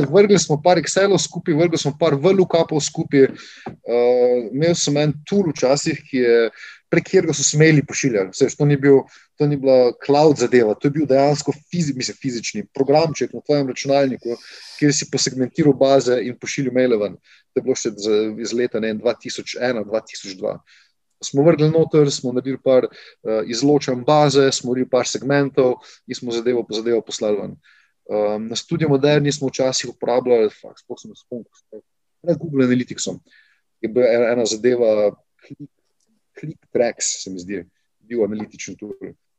Vrgli 0.09 0.39
smo 0.41 0.57
par 0.63 0.81
Excelov 0.81 1.21
skupaj, 1.21 1.53
vrgli 1.59 1.77
smo 1.77 1.93
par 1.99 2.17
VLUKAPov 2.17 2.81
skupaj. 2.81 3.29
Uh, 3.29 4.49
imel 4.49 4.73
sem 4.79 4.97
en 4.97 5.13
tool 5.29 5.51
včasih, 5.53 6.01
ki 6.09 6.23
je 6.23 6.39
prek 6.93 7.07
katerega 7.07 7.33
so 7.33 7.43
smeli 7.45 7.81
pošiljati. 7.85 8.31
Vse, 8.35 8.49
to, 8.57 8.67
ni 8.69 8.77
bil, 8.77 9.01
to 9.39 9.47
ni 9.49 9.57
bila 9.57 9.93
cloud 10.05 10.37
zadeva, 10.37 10.75
to 10.77 10.87
je 10.87 10.93
bil 10.99 11.07
dejansko 11.09 11.53
fizi, 11.71 11.95
mislim, 11.97 12.17
fizični 12.21 12.65
programček 12.75 13.33
na 13.33 13.41
tvojem 13.41 13.71
računalniku, 13.73 14.37
kjer 14.77 14.93
si 14.93 15.09
posegmentiral 15.11 15.73
baze 15.77 16.19
in 16.21 16.37
pošiljal 16.39 16.75
maile 16.77 16.99
ven. 17.01 17.17
To 17.53 17.61
je 17.61 17.65
bilo 17.65 17.77
še 17.77 17.93
iz 18.45 18.53
leta 18.53 18.81
2001-2002. 18.83 20.57
Smo 21.23 21.45
vrgli 21.47 21.69
noter, 21.71 22.09
smo 22.11 22.33
naredili 22.35 22.59
par 22.61 22.85
uh, 22.89 23.41
izločen 23.47 24.03
baze, 24.05 24.49
smo 24.51 24.73
naredili 24.73 24.91
par 24.91 25.07
segmentov 25.07 25.77
in 26.07 26.19
smo 26.19 26.35
zadevo 26.35 26.65
po 26.67 26.75
zadevo 26.77 27.01
poslali 27.01 27.39
ven. 27.41 27.55
Um, 28.03 28.49
na 28.51 28.55
študiju 28.59 28.89
Moderni 28.91 29.31
smo 29.31 29.47
včasih 29.47 29.93
uporabljali, 29.93 30.49
sploh 30.51 30.99
sem 30.99 31.13
spomnil, 31.15 31.83
pred 32.23 32.37
Google 32.37 32.67
Analyticsom. 32.67 33.21
Je 33.81 33.89
bila 33.89 34.11
ena 34.33 34.43
zadeva, 34.45 35.13
ClickTracks, 36.39 37.23
se 37.23 37.31
mi 37.31 37.39
zdi, 37.39 37.63
bil 38.07 38.23
analitičen 38.25 38.75
tool, 38.79 38.93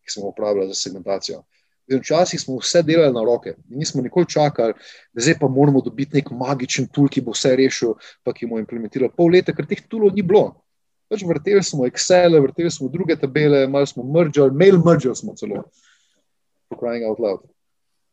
ki 0.04 0.12
smo 0.12 0.30
uporabljali 0.30 0.72
za 0.72 0.80
segmentacijo. 0.86 1.42
Včasih 1.88 2.40
smo 2.40 2.56
vse 2.56 2.80
delali 2.82 3.12
na 3.12 3.20
roke, 3.24 3.54
nismo 3.68 4.02
nikoli 4.02 4.26
čakali, 4.28 4.72
da 5.12 5.20
zdaj 5.20 5.36
pa 5.40 5.48
moramo 5.48 5.82
dobiti 5.84 6.16
nek 6.16 6.30
magičen 6.32 6.86
tool, 6.88 7.10
ki 7.12 7.20
bo 7.20 7.34
vse 7.36 7.52
rešil, 7.56 7.92
pa 8.24 8.32
ki 8.32 8.48
bomo 8.48 8.62
implementirali 8.62 9.12
pol 9.16 9.34
leta, 9.36 9.52
ker 9.52 9.68
teh 9.68 9.82
toolov 9.88 10.14
ni 10.16 10.24
bilo. 10.24 10.54
Pač 11.12 11.24
vrteli 11.28 11.60
smo 11.62 11.84
Excel, 11.84 12.38
vrteli 12.40 12.70
smo 12.72 12.88
druge 12.88 13.16
tabele, 13.20 13.66
malo 13.68 13.86
smo 13.86 14.02
mergali, 14.02 14.56
mail 14.56 14.80
mergali 14.80 15.16
smo 15.16 15.36
celo, 15.36 15.66
po 16.68 16.80
crying 16.80 17.04
out 17.04 17.20
loud. 17.20 17.44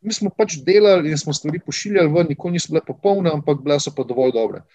Mi 0.01 0.11
smo 0.13 0.33
pač 0.33 0.57
delali 0.65 1.13
in 1.13 1.17
smo 1.17 1.33
stvari 1.33 1.61
pošiljali 1.63 2.11
ven, 2.11 2.27
nikoli 2.33 2.57
niso 2.57 2.73
bile 2.73 2.83
popolne, 2.83 3.31
ampak 3.31 3.61
bile 3.63 3.79
so 3.79 3.93
pa 3.95 4.03
dovolj 4.03 4.33
dobre. 4.35 4.65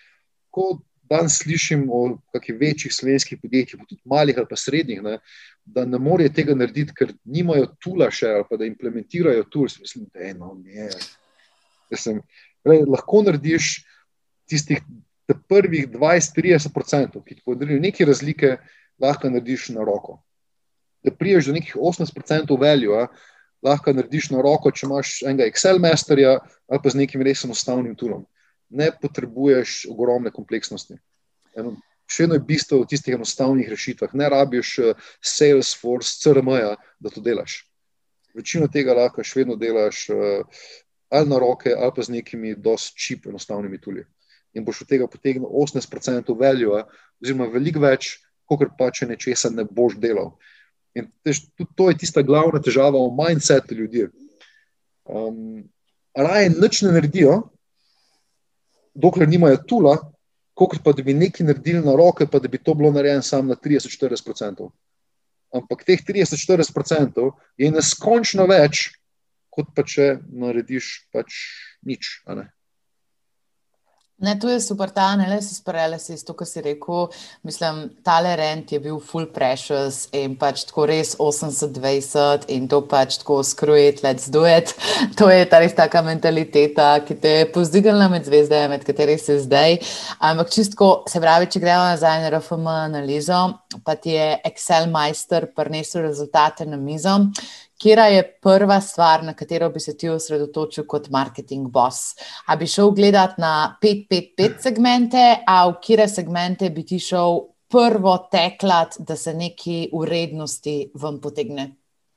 Ko 0.50 0.78
danes 1.10 1.38
slišim 1.42 1.86
o 1.92 2.18
kakšnih 2.34 2.58
večjih 2.60 2.94
slovenskih 2.94 3.38
podjetjih, 3.42 3.80
tudi 3.88 4.00
malih 4.04 4.38
ali 4.38 4.48
pa 4.50 4.56
srednjih, 4.56 5.02
ne, 5.02 5.18
da 5.64 5.84
ne 5.84 5.98
morejo 5.98 6.32
tega 6.34 6.54
narediti, 6.54 6.94
ker 6.94 7.12
nimajo 7.24 7.68
tula 7.82 8.10
še 8.10 8.32
ali 8.38 8.58
da 8.58 8.68
implementirajo 8.68 9.46
tool. 9.50 9.68
Mislim, 9.80 10.06
da 10.12 10.20
je 10.20 10.30
eno, 10.34 10.52
ne. 10.64 10.90
Sem, 11.94 12.20
le, 12.66 12.80
lahko 12.86 13.22
narediš 13.26 13.84
tistih 14.50 14.82
prvih 15.48 15.88
20-30%, 15.90 17.22
ki 17.24 17.34
ti 17.34 17.42
podarijo 17.44 17.82
neke 17.82 18.06
razlike, 18.06 18.56
lahko 19.02 19.30
narediš 19.30 19.70
na 19.74 19.86
roko. 19.86 20.20
Da 21.06 21.14
priješ 21.14 21.50
do 21.50 21.56
nekih 21.58 21.74
18% 21.78 22.54
value, 22.60 23.06
lahko 23.62 23.94
narediš 23.94 24.30
na 24.34 24.42
roko, 24.42 24.70
če 24.70 24.86
imaš 24.86 25.18
enega 25.26 25.50
Excel 25.50 25.82
masterja 25.82 26.38
ali 26.66 26.82
pa 26.82 26.90
z 26.90 27.02
nekim 27.02 27.22
res 27.22 27.44
enostavnim 27.46 27.94
toolom 27.98 28.26
ne 28.70 28.90
potrebuješ 29.02 29.86
ogromne 29.90 30.32
kompleksnosti. 30.34 30.98
Eno, 31.56 31.76
še 32.10 32.26
eno 32.26 32.36
je 32.36 32.46
bistvo 32.46 32.80
v 32.82 32.90
tistih 32.90 33.14
enostavnih 33.16 33.68
rešitvah. 33.70 34.14
Ne 34.14 34.28
rabiš 34.32 34.72
uh, 34.82 35.06
Salesforce, 35.22 36.18
CRM-ja, 36.22 36.74
da 37.00 37.12
to 37.12 37.22
delaš. 37.24 37.62
Večino 38.36 38.68
tega 38.68 38.94
lahko 38.96 39.24
še 39.24 39.40
vedno 39.40 39.56
delaš 39.56 40.08
uh, 40.12 40.66
ali 41.10 41.30
na 41.30 41.38
roke, 41.38 41.70
ali 41.70 41.94
pa 41.94 42.02
z 42.02 42.16
nekimi 42.18 42.54
dosti 42.58 42.98
čip, 42.98 43.26
enostavnimi 43.30 43.78
tuli. 43.80 44.02
In 44.56 44.64
boš 44.64 44.82
od 44.82 44.90
tega 44.90 45.06
potegnil 45.10 45.46
18% 45.46 46.34
value, 46.38 46.82
oziroma 47.22 47.46
veliko 47.52 47.82
več, 47.84 48.16
kot 48.48 48.62
pa 48.78 48.90
če 48.94 49.08
nečesa 49.10 49.50
ne 49.52 49.64
boš 49.64 49.98
delal. 50.02 50.34
In 50.96 51.10
tež, 51.24 51.44
tudi 51.54 51.70
to 51.76 51.90
je 51.90 51.98
tista 52.00 52.24
glavna 52.24 52.62
težava 52.62 52.98
v 53.04 53.12
mindsetu 53.14 53.76
ljudi. 53.76 54.06
Um, 55.04 55.66
raje 56.16 56.50
nič 56.54 56.82
ne 56.82 56.94
naredijo, 56.96 57.34
dokler 58.96 59.28
nimajo 59.28 59.60
tula, 59.68 59.96
kot 60.56 60.80
pa 60.84 60.92
da 60.96 61.04
bi 61.04 61.14
nekaj 61.14 61.46
naredili 61.46 61.84
na 61.84 61.94
roke, 61.96 62.26
pa 62.26 62.40
da 62.40 62.48
bi 62.48 62.58
to 62.58 62.74
bilo 62.74 62.90
narejeno 62.92 63.22
samo 63.22 63.52
na 63.52 63.56
30-40%. 63.60 64.70
Ampak 65.54 65.84
teh 65.84 66.00
30-40% 66.02 67.30
je 67.60 67.70
neskončno 67.70 68.46
več, 68.50 68.88
kot 69.52 69.72
pa 69.76 69.84
če 69.86 70.16
narediš 70.32 71.08
pač 71.12 71.36
nič. 71.86 72.20
Ne, 74.18 74.38
to 74.40 74.48
je 74.48 74.60
super, 74.64 74.88
ta 74.88 75.10
analiz 75.12 75.50
paralysis, 75.60 76.22
to, 76.24 76.32
kar 76.32 76.48
si 76.48 76.62
rekel. 76.64 77.10
Mislim, 77.44 77.82
tale 78.00 78.30
rent 78.40 78.70
je 78.72 78.78
bil 78.80 78.96
full 79.04 79.26
precious 79.28 80.06
in 80.16 80.38
pač 80.40 80.62
tako 80.70 80.86
res 80.88 81.10
80-20 81.20 82.46
in 82.54 82.64
to 82.72 82.80
pač 82.88 83.18
tako 83.20 83.42
skrujit, 83.44 84.00
let's 84.06 84.30
do 84.32 84.46
it. 84.48 84.72
To 85.20 85.28
je 85.28 85.44
ta 85.44 85.60
res 85.60 85.76
taka 85.76 86.00
mentaliteta, 86.00 86.88
ki 87.04 87.18
te 87.20 87.34
je 87.34 87.44
pozdignila 87.52 88.08
med 88.08 88.24
zvezde, 88.24 88.62
med 88.72 88.88
kateri 88.88 89.18
si 89.20 89.36
zdaj. 89.44 89.76
Ampak 90.24 90.48
čistko, 90.54 90.90
se 91.12 91.20
pravi, 91.20 91.50
če 91.52 91.60
gremo 91.60 91.84
nazaj 91.84 92.24
na 92.24 92.32
RFM 92.32 92.72
analizo, 92.72 93.42
pa 93.84 93.98
ti 94.00 94.16
je 94.16 94.32
Excel 94.48 94.88
majster 94.96 95.50
prinesel 95.52 96.08
rezultate 96.08 96.64
na 96.64 96.80
mizo. 96.80 97.18
Kera 97.82 98.06
je 98.08 98.22
prva 98.42 98.80
stvar, 98.80 99.24
na 99.24 99.34
katero 99.36 99.68
bi 99.70 99.80
se 99.80 99.92
ti 99.96 100.08
osredotočil 100.08 100.86
kot 100.88 101.10
marketing 101.12 101.68
boss? 101.72 102.14
A 102.46 102.56
bi 102.56 102.66
šel 102.66 102.90
gledati 102.96 103.40
na 103.40 103.76
5-5-5 103.82 104.62
segmente, 104.62 105.24
a 105.46 105.66
v 105.68 105.74
kire 105.84 106.06
segmente 106.08 106.70
bi 106.70 106.86
ti 106.86 106.98
šel 106.98 107.42
prvo 107.68 108.16
teklat, 108.32 108.96
da 108.98 109.16
se 109.16 109.34
neki 109.34 109.90
urednosti 109.92 110.76
vam 110.94 111.20
potegne? 111.20 111.66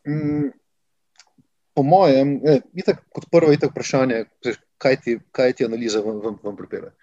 Mm, 0.07 0.47
po 1.75 1.83
mojem, 1.83 2.37
je, 2.45 2.61
itak, 2.79 3.03
kot 3.11 3.27
prvo 3.31 3.51
to 3.59 3.67
vprašanje, 3.67 4.23
kaj 4.77 4.95
ti, 5.03 5.17
kaj 5.35 5.57
ti 5.57 5.67
analiza 5.67 5.99
vam, 6.05 6.21
vam, 6.23 6.37
vam 6.43 6.55
pripelje. 6.55 6.93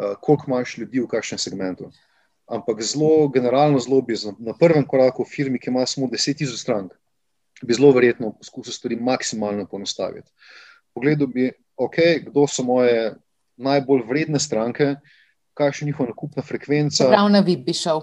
Uh, 0.00 0.14
koliko 0.22 0.48
imaš 0.48 0.78
ljudi 0.78 1.02
v 1.04 1.10
kakšnem 1.10 1.38
segmentu? 1.38 1.90
Ampak 2.48 2.80
zelo, 2.80 3.28
generalno, 3.28 3.78
zelo 3.78 4.00
bi 4.00 4.16
na 4.38 4.56
prvem 4.56 4.86
koraku 4.88 5.28
firmi, 5.28 5.60
ki 5.60 5.68
ima 5.70 5.84
samo 5.86 6.08
10.000 6.08 6.56
strank 6.56 6.96
bi 7.66 7.74
zelo 7.74 7.92
verjetno 7.92 8.32
poskusil 8.32 8.72
stvari 8.72 8.96
maksimalno 8.96 9.66
poenostaviti. 9.66 10.30
Pogledal 10.94 11.26
bi, 11.26 11.50
okay, 11.76 12.20
kdo 12.24 12.46
so 12.46 12.62
moje 12.62 13.14
najbolj 13.56 14.04
vredne 14.08 14.40
stranke, 14.40 14.94
kakšna 15.54 15.84
je 15.84 15.90
njihova 15.90 16.08
nakupna 16.08 16.42
frekvenca. 16.42 17.08
Prav 17.08 17.28
na 17.30 17.40
VIP 17.40 17.66
bi 17.66 17.72
šel. 17.72 18.00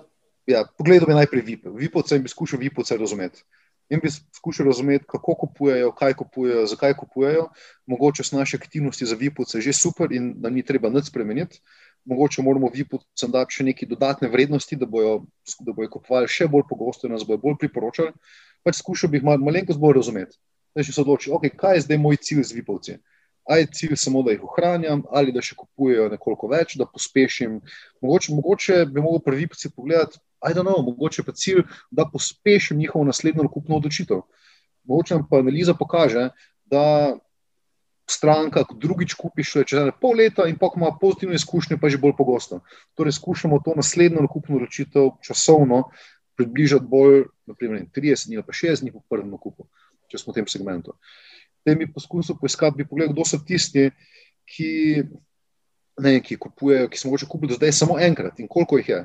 Ja, 0.47 0.65
pogledal 0.77 1.07
bi 1.07 1.17
najprej 1.17 1.41
VIP. 1.41 1.65
Vipovce 1.75 2.15
in 2.15 2.23
bi 2.23 2.29
skušal 2.29 2.59
Vipovce 2.59 2.97
razumeti. 2.97 3.43
In 3.89 3.99
bi 4.03 4.09
skušal 4.11 4.65
razumeti, 4.65 5.05
kako 5.07 5.35
kupujejo, 5.35 5.91
kaj 5.91 6.13
kupujejo, 6.13 6.65
zakaj 6.65 6.93
kupujejo. 6.93 7.47
Mogoče 7.85 8.23
so 8.23 8.37
naše 8.37 8.57
aktivnosti 8.57 9.05
za 9.05 9.15
Vipovce 9.15 9.61
že 9.61 9.73
super 9.73 10.11
in 10.11 10.33
da 10.41 10.49
ni 10.49 10.63
treba 10.63 10.89
nič 10.89 11.07
spremeniti. 11.07 11.61
Mogoče 12.05 12.41
moramo 12.41 12.69
Vipovcem 12.73 13.31
dati 13.31 13.55
še 13.55 13.63
neke 13.63 13.85
dodatne 13.85 14.27
vrednosti, 14.27 14.75
da 14.75 14.85
bojo, 14.85 15.25
da 15.59 15.73
bojo 15.73 15.89
kupovali 15.89 16.27
še 16.27 16.47
bolj 16.47 16.67
pogosto 16.69 17.07
in 17.07 17.13
nas 17.13 17.25
bojo 17.27 17.37
bolj 17.37 17.57
priporočali 17.59 18.11
pač 18.63 18.79
skušal 18.81 19.11
bi 19.11 19.19
jih 19.19 19.27
malo 19.27 19.43
malenkost 19.45 19.79
bolj 19.79 19.99
razumeti. 20.01 20.37
Zdaj 20.77 20.93
se 20.93 21.01
odloči, 21.01 21.31
okay, 21.33 21.53
kaj 21.53 21.75
je 21.75 21.85
zdaj 21.87 21.97
moj 21.97 22.17
cilj 22.21 22.43
z 22.43 22.57
Vipovci. 22.57 22.97
Ali 23.47 23.63
je 23.63 23.69
cilj 23.73 23.95
samo, 23.95 24.21
da 24.23 24.33
jih 24.33 24.43
ohranjam, 24.43 25.03
ali 25.09 25.31
da 25.31 25.41
še 25.41 25.55
kupujejo 25.55 26.09
nekoliko 26.11 26.49
več, 26.51 26.75
da 26.77 26.85
pospešim. 26.85 27.61
Mogoče, 28.03 28.33
mogoče 28.35 28.81
bi 28.91 29.01
mogel 29.01 29.23
pri 29.23 29.39
Vipovci 29.43 29.71
pogledati, 29.75 30.19
ajde, 30.43 30.65
no, 30.67 30.75
mogoče 30.89 31.23
pa 31.23 31.31
cilj, 31.31 31.63
da 31.91 32.05
pospešim 32.11 32.77
njihovo 32.77 33.07
naslednjo 33.07 33.47
nakupno 33.47 33.79
odločitev. 33.79 34.25
Mogoče 34.83 35.15
nam 35.15 35.25
pa 35.29 35.39
analiza 35.41 35.73
pokaže, 35.79 36.29
da 36.67 36.83
stranka, 38.07 38.63
ko 38.63 38.75
drugič 38.79 39.15
kupiš, 39.19 39.53
če 39.67 39.79
je 39.89 39.95
pol 40.01 40.15
leta 40.21 40.47
in 40.47 40.55
pa 40.59 40.69
ima 40.75 40.93
pozitivne 40.99 41.35
izkušnje, 41.35 41.77
pa 41.81 41.89
že 41.91 41.99
bolj 41.99 42.15
pogosto. 42.17 42.61
Torej, 42.95 43.17
skušamo 43.19 43.59
to 43.65 43.75
naslednjo 43.75 44.23
nakupno 44.23 44.55
odločitev 44.59 45.17
časovno 45.23 45.89
približati 46.37 46.85
bolj, 46.85 47.25
naprimer, 47.49 47.85
30 47.95 48.27
dni 48.27 48.39
ali 48.39 48.45
pa 48.45 48.53
60 48.53 48.85
dni 48.85 48.93
po 48.93 49.01
prvem 49.09 49.31
nakupu, 49.33 49.67
če 50.11 50.21
smo 50.21 50.33
v 50.33 50.39
tem 50.39 50.49
segmentu. 50.51 50.93
Te 51.65 51.75
mi 51.75 51.89
poskusil 51.91 52.37
poiskati, 52.39 52.77
bi 52.77 52.87
pogledal, 52.87 53.15
kdo 53.15 53.25
so 53.27 53.39
tisti, 53.43 53.89
ki, 54.47 54.71
ne, 56.03 56.19
ki 56.23 56.37
kupujejo, 56.39 56.91
ki 56.91 56.99
smo 57.01 57.11
mogoče 57.11 57.29
kupili 57.29 57.51
do 57.51 57.57
zdaj 57.59 57.73
samo 57.75 57.97
enkrat 57.99 58.39
in 58.39 58.47
koliko 58.47 58.79
jih 58.79 58.93
je. 58.93 58.99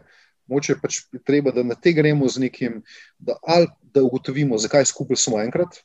Moče 0.50 0.76
pač 0.82 1.04
treba, 1.24 1.52
da 1.54 1.62
na 1.64 1.74
te 1.78 1.94
gremo 1.94 2.28
z 2.28 2.42
nekim, 2.42 2.80
da, 3.18 3.38
ali, 3.46 3.70
da 3.94 4.02
ugotovimo, 4.02 4.58
zakaj 4.58 4.84
skupaj 4.90 5.18
samo 5.18 5.40
enkrat. 5.40 5.80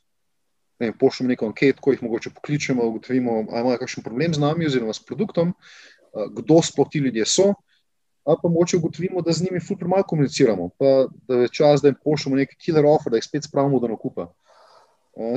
Ne, 0.78 0.92
pošljemo 0.94 1.32
neko 1.32 1.48
anket, 1.48 1.80
ko 1.82 1.90
jih 1.94 2.02
mogoče 2.04 2.30
pokličemo, 2.36 2.84
ugotovimo, 2.86 3.40
ali 3.50 3.64
imajo 3.64 3.80
kakšen 3.80 4.04
problem 4.06 4.34
z 4.34 4.42
nami 4.42 4.66
oziroma 4.68 4.94
s 4.94 5.02
produktom, 5.02 5.54
kdo 6.36 6.60
sploh 6.62 6.86
ti 6.90 7.02
ljudje 7.02 7.26
so, 7.26 7.48
ali 8.28 8.36
pa 8.42 8.48
moče 8.48 8.76
ugotovimo, 8.76 9.22
da 9.24 9.32
z 9.32 9.46
njimi 9.46 9.60
ful 9.60 9.78
premalo 9.80 10.04
komuniciramo, 10.04 10.68
pa 10.78 11.06
da 11.28 11.42
je 11.42 11.48
čas, 11.48 11.80
da 11.80 11.88
jim 11.88 11.96
pošljemo 12.04 12.36
neki 12.36 12.58
killer 12.60 12.84
offer, 12.86 13.10
da 13.10 13.16
jih 13.16 13.24
spet 13.24 13.48
spravimo 13.48 13.80
do 13.80 13.88
nakupa. 13.88 14.26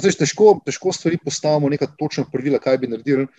Zdaj, 0.03 0.17
težko, 0.19 0.57
težko 0.65 0.91
stvari 0.93 1.17
postavimo, 1.23 1.69
neka 1.71 1.87
točna 1.99 2.25
pravila, 2.31 2.59
kaj 2.59 2.77
bi 2.81 2.89
naredili. 2.91 3.29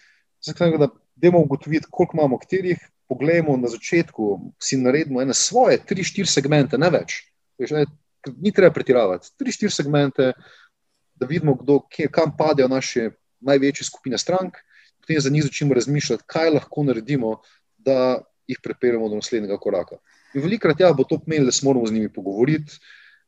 Zakaj, 0.43 0.73
da 0.81 0.89
dajmo 1.21 1.45
ugotoviti, 1.45 1.91
koliko 1.91 2.17
imamo 2.17 2.41
katerih, 2.41 2.81
poglejmo 3.13 3.59
na 3.61 3.69
začetku, 3.69 4.31
si 4.59 4.81
naredimo 4.81 5.21
ene 5.23 5.37
svoje, 5.37 5.83
tri, 5.87 6.01
štiri 6.05 6.27
segmente, 6.27 6.81
ne 6.81 6.89
več. 6.91 7.21
Veš, 7.61 7.77
ne, 7.77 7.85
ni 8.41 8.55
treba 8.57 8.73
pretiravati. 8.73 9.35
Tri, 9.37 9.53
štiri 9.53 9.71
segmente, 9.71 10.33
da 11.21 11.29
vidimo, 11.29 11.59
kdo, 11.61 11.83
kje, 11.93 12.09
kam 12.09 12.33
padejo 12.39 12.73
naše 12.73 13.11
največje 13.45 13.91
skupine 13.93 14.19
strank, 14.19 14.57
potem 15.03 15.21
za 15.21 15.31
njih 15.31 15.45
začnemo 15.45 15.77
razmišljati, 15.77 16.25
kaj 16.27 16.57
lahko 16.57 16.89
naredimo, 16.89 17.37
da 17.77 18.23
jih 18.47 18.59
prepeljemo 18.63 19.09
do 19.09 19.21
naslednjega 19.21 19.59
koraka. 19.59 19.97
In 20.35 20.43
velikrat 20.43 20.81
ja, 20.81 20.93
bo 20.93 21.05
to 21.05 21.19
pomenilo, 21.19 21.51
da 21.51 21.53
se 21.53 21.67
moramo 21.67 21.87
z 21.87 21.93
njimi 21.93 22.13
pogovoriti. 22.13 22.79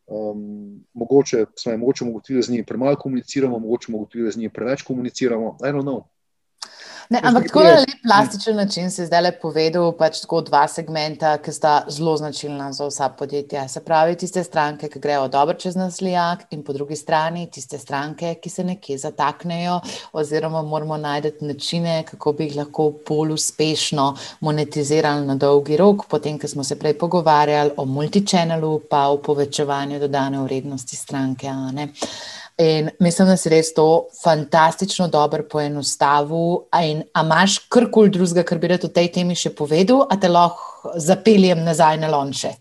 Um, 0.06 0.84
mogoče 0.92 1.46
smo 1.56 1.72
jim 1.72 1.82
ugotovili, 1.82 2.38
da 2.38 2.46
z 2.46 2.50
njimi 2.50 2.66
premalo 2.66 2.96
komuniciramo, 2.96 3.58
mogoče 3.58 3.86
smo 3.86 3.96
ugotovili, 3.96 4.28
da 4.28 4.32
z 4.32 4.36
njimi 4.36 4.52
preveč 4.52 4.82
komuniciramo. 4.82 5.56
I 5.60 5.72
don't 5.72 5.88
know. 5.88 6.02
Ne, 7.10 7.20
ampak 7.22 7.46
tako 7.46 7.62
na 7.62 7.74
lep 7.78 8.00
plastičen 8.02 8.56
način 8.56 8.90
si 8.90 9.06
zdaj 9.06 9.22
le 9.22 9.32
povedal, 9.40 9.90
pač 9.98 10.22
tako 10.24 10.40
dva 10.46 10.62
segmenta, 10.68 11.34
ki 11.42 11.52
sta 11.52 11.72
zelo 11.92 12.16
značilna 12.16 12.70
za 12.72 12.86
vsa 12.88 13.08
podjetja. 13.18 13.66
Se 13.68 13.80
pravi, 13.84 14.16
tiste 14.16 14.44
stranke, 14.44 14.88
ki 14.88 15.00
grejo 15.00 15.28
dobro 15.28 15.54
čez 15.60 15.76
naslijak, 15.76 16.46
in 16.50 16.62
po 16.64 16.72
drugi 16.72 16.96
strani 16.96 17.46
tiste 17.50 17.78
stranke, 17.78 18.34
ki 18.40 18.50
se 18.50 18.64
nekje 18.64 18.98
zataknejo, 18.98 19.80
oziroma 20.12 20.62
moramo 20.62 20.96
najti 20.96 21.44
načine, 21.44 22.02
kako 22.08 22.32
bi 22.32 22.48
jih 22.48 22.56
lahko 22.56 22.90
bolj 23.08 23.34
uspešno 23.36 24.14
monetizirali 24.40 25.26
na 25.26 25.34
dolgi 25.34 25.76
rok, 25.76 26.06
potem, 26.08 26.38
ko 26.38 26.48
smo 26.48 26.64
se 26.64 26.78
prej 26.78 26.98
pogovarjali 26.98 27.76
o 27.76 27.84
multichannelu, 27.84 28.80
pa 28.90 29.06
o 29.08 29.20
povečevanju 29.22 30.00
dodane 30.00 30.40
vrednosti 30.42 30.96
stranke. 30.96 31.52
In 32.58 32.90
mislim, 33.00 33.28
da 33.28 33.36
si 33.36 33.50
res 33.50 33.72
to 33.74 34.06
fantastično 34.22 35.08
dobro 35.08 35.42
poenostavil. 35.50 36.68
In 36.78 37.02
imaš 37.18 37.58
karkoli 37.68 38.12
drugega, 38.14 38.44
kar 38.46 38.58
bi 38.62 38.70
rad 38.70 38.84
o 38.86 38.92
tej 38.94 39.10
temi 39.16 39.34
še 39.34 39.50
povedal, 39.58 40.04
a 40.06 40.18
te 40.20 40.30
lahko 40.30 40.94
zapeljem 41.02 41.64
nazaj 41.66 41.98
na 41.98 42.12
lonče? 42.14 42.52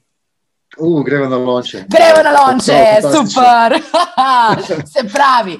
Uh, 0.77 1.03
gremo 1.05 1.25
na 1.29 1.37
lonče. 1.37 1.85
Gremo 1.87 2.23
na 2.23 2.31
lonče, 2.31 3.01
super. 3.01 3.73
Se 4.93 5.03
pravi, 5.13 5.59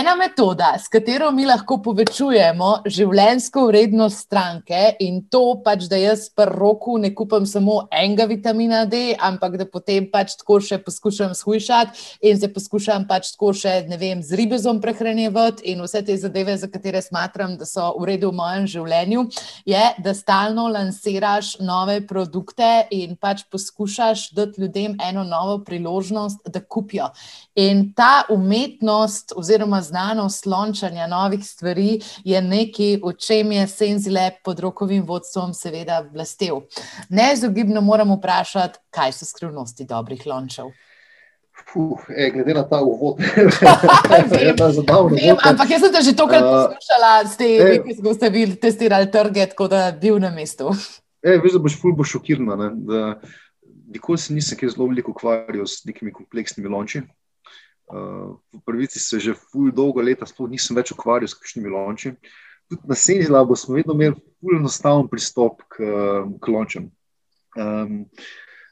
ena 0.00 0.14
metoda, 0.16 0.74
s 0.78 0.88
katero 0.88 1.30
mi 1.32 1.44
lahko 1.44 1.76
povečujemo 1.84 2.70
življenjsko 2.88 3.66
vrednost 3.68 4.24
stranke, 4.24 4.94
in 5.04 5.22
to 5.28 5.60
pač, 5.64 5.84
da 5.90 5.98
jaz 6.00 6.30
pri 6.32 6.48
roku 6.48 6.96
ne 6.98 7.10
kupam 7.14 7.44
samo 7.46 7.82
enega 7.92 8.24
vitamina 8.30 8.84
D, 8.88 9.12
ampak 9.20 9.58
da 9.60 9.66
potem 9.68 10.06
pač 10.10 10.38
tako 10.40 10.58
še 10.64 10.78
poskušam 10.84 11.34
shujšati 11.36 12.24
in 12.30 12.40
se 12.40 12.48
poskušam 12.48 13.04
pač 13.10 13.34
tako 13.34 13.52
še, 13.52 13.74
ne 13.90 14.00
vem, 14.00 14.24
z 14.24 14.40
ribezom 14.40 14.80
prehranjevati 14.80 15.68
in 15.74 15.84
vse 15.84 16.04
te 16.08 16.16
zadeve, 16.20 16.56
za 16.56 16.70
katere 16.72 17.04
smatram, 17.04 17.58
da 17.60 17.68
so 17.68 17.90
v 17.98 18.14
redu 18.14 18.32
v 18.32 18.38
mojem 18.40 18.68
življenju, 18.78 19.26
je, 19.68 19.84
da 20.00 20.16
stalno 20.16 20.70
lansiraš 20.72 21.58
nove 21.60 22.00
produkte 22.08 22.86
in 22.96 23.18
pač 23.20 23.44
poskušaš 23.52 24.30
dati 24.32 24.53
ljudem 24.58 24.96
eno 25.08 25.24
novo 25.24 25.58
priložnost, 25.64 26.48
da 26.48 26.60
kupijo. 26.60 27.08
In 27.54 27.92
ta 27.94 28.22
umetnost, 28.30 29.32
oziroma 29.36 29.82
znanost 29.82 30.46
lončanja 30.46 31.06
novih 31.06 31.44
stvari, 31.46 32.00
je 32.24 32.42
nekaj, 32.42 32.98
o 33.02 33.12
čem 33.12 33.52
je 33.52 33.66
Senzile 33.66 34.30
pod 34.44 34.60
rokovim 34.60 35.04
vodstvom, 35.06 35.54
seveda, 35.54 36.04
vlastel. 36.12 36.60
Neizogibno 37.08 37.80
moramo 37.80 38.16
vprašati, 38.16 38.78
kaj 38.90 39.12
so 39.12 39.24
skrivnosti 39.24 39.84
dobrih 39.84 40.26
lončev. 40.26 40.72
Fuh, 41.72 42.00
e, 42.16 42.30
glede 42.30 42.54
na 42.54 42.62
ta 42.68 42.80
uvod, 42.82 43.18
je 44.40 44.56
to 44.56 44.70
zabavno. 44.70 45.16
Ampak 45.44 45.70
jaz 45.70 45.80
sem 45.80 45.92
te 45.92 46.02
že 46.02 46.12
tokrat 46.16 46.42
poslušala, 46.42 47.12
s 47.30 47.36
tem, 47.38 47.82
ko 48.02 48.14
ste 48.14 48.30
bili 48.30 48.56
testirali 48.58 49.10
trge, 49.10 49.46
tako 49.54 49.68
da 49.70 49.88
bil 49.94 50.18
na 50.18 50.30
mestu. 50.34 50.74
E, 51.22 51.38
veš, 51.38 51.56
da 51.56 51.62
boš 51.64 51.78
ful 51.80 51.94
bo 51.96 52.04
šokirana 52.04 52.68
nikoli 53.94 54.18
se 54.18 54.34
nisem 54.34 54.58
zelo 54.68 54.88
veliko 54.90 55.14
ukvarjal 55.14 55.66
s 55.66 55.84
nekimi 55.84 56.12
kompleksnimi 56.12 56.68
lonči. 56.68 57.02
Uh, 57.84 58.40
v 58.52 58.60
prvici 58.64 58.98
se 58.98 59.20
že 59.20 59.34
dolgo 59.72 60.00
leta 60.00 60.26
sploh 60.26 60.48
nisem 60.48 60.76
več 60.76 60.92
ukvarjal 60.92 61.28
s 61.28 61.38
kakšnimi 61.38 61.70
lonči. 61.70 62.14
Tudi 62.68 62.88
na 62.88 62.96
Senji 62.96 63.28
Labu 63.28 63.56
smo 63.56 63.76
vedno 63.76 63.94
imeli 63.94 64.16
ful 64.40 64.56
enostaven 64.56 65.08
pristop 65.08 65.62
k, 65.68 65.84
k 66.40 66.48
lončem. 66.48 66.88
Um, 67.56 68.06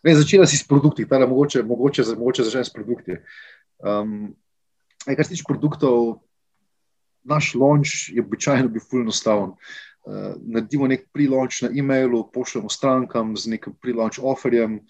začela 0.03 0.47
si 0.47 0.57
s 0.57 0.67
produkti, 0.67 1.07
tada 1.07 1.29
mogoče, 1.29 1.63
mogoče, 1.63 2.03
mogoče 2.17 2.49
začnem 2.49 2.65
s 2.65 2.73
produkti. 2.73 3.19
Um, 3.85 4.33
kar 5.05 5.25
se 5.25 5.35
tiče 5.35 5.45
produktov, 5.47 6.23
naš 7.23 7.55
lonč 7.55 8.09
je 8.11 8.23
običajno 8.23 8.73
bil 8.73 8.83
ful 8.83 9.05
enostaven. 9.05 9.53
Uh, 10.03 10.35
naredimo 10.43 10.89
nek 10.91 11.07
pre-launch 11.15 11.63
na 11.63 11.71
e-mailu, 11.71 12.25
pošljemo 12.35 12.71
strankam 12.73 13.37
z 13.39 13.55
nekim 13.55 13.75
pre-launch 13.79 14.19
offerjem, 14.19 14.81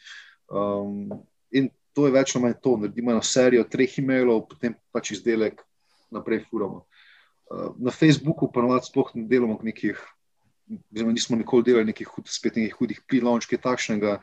Um, 0.53 1.09
in 1.51 1.71
to 1.97 2.07
je 2.07 2.13
več 2.13 2.35
ali 2.37 2.45
manj 2.45 2.59
to. 2.65 2.77
Naredimo 2.81 3.15
eno 3.15 3.25
serijo 3.25 3.65
treh 3.73 3.93
e-mailov, 4.03 4.45
potem 4.51 4.77
pač 4.93 5.15
izdelek 5.17 5.63
naprej 6.13 6.45
furamo. 6.51 6.85
Uh, 7.49 7.73
na 7.81 7.93
Facebooku 7.95 8.51
pa 8.53 8.65
navadno 8.65 8.85
sploh 8.85 9.15
ne 9.17 9.25
delamo 9.29 9.57
nekih, 9.65 10.01
oziroma 10.93 11.17
nismo 11.17 11.39
nikoli 11.41 11.71
delali 11.71 11.89
nekih 11.89 12.11
hud, 12.13 12.29
spet 12.29 12.61
nekih 12.61 12.77
hudih 12.81 13.01
pre-launch, 13.09 13.49
kaj 13.49 13.63
takšnega. 13.65 14.19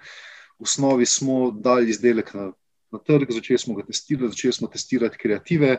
V 0.59 0.67
osnovi 0.67 1.07
smo 1.09 1.49
dali 1.55 1.89
izdelek 1.89 2.33
na, 2.37 2.49
na 2.93 3.01
trg, 3.01 3.31
začeli 3.33 3.61
smo 3.61 3.77
ga 3.77 3.87
testirati, 3.87 4.33
začeli 4.35 4.57
smo 4.59 4.69
testirati 4.69 5.21
kreative. 5.21 5.77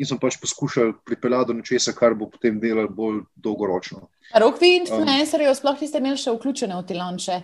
In 0.00 0.08
smo 0.08 0.16
pač 0.18 0.38
poskušali 0.40 0.94
pripeljati 1.04 1.50
do 1.50 1.58
nečesa, 1.58 1.92
kar 1.92 2.14
bo 2.16 2.30
potem 2.32 2.56
delalo 2.60 2.88
bolj 2.88 3.18
dolgoročno. 3.36 4.06
Rok, 4.40 4.60
vi, 4.60 4.78
influencerji, 4.80 5.50
um, 5.50 5.56
sploh 5.58 5.82
niste 5.84 6.00
imeli 6.00 6.20
še 6.20 6.32
vključene 6.32 6.78
v 6.78 6.86
te 6.88 6.96
lonče? 6.96 7.40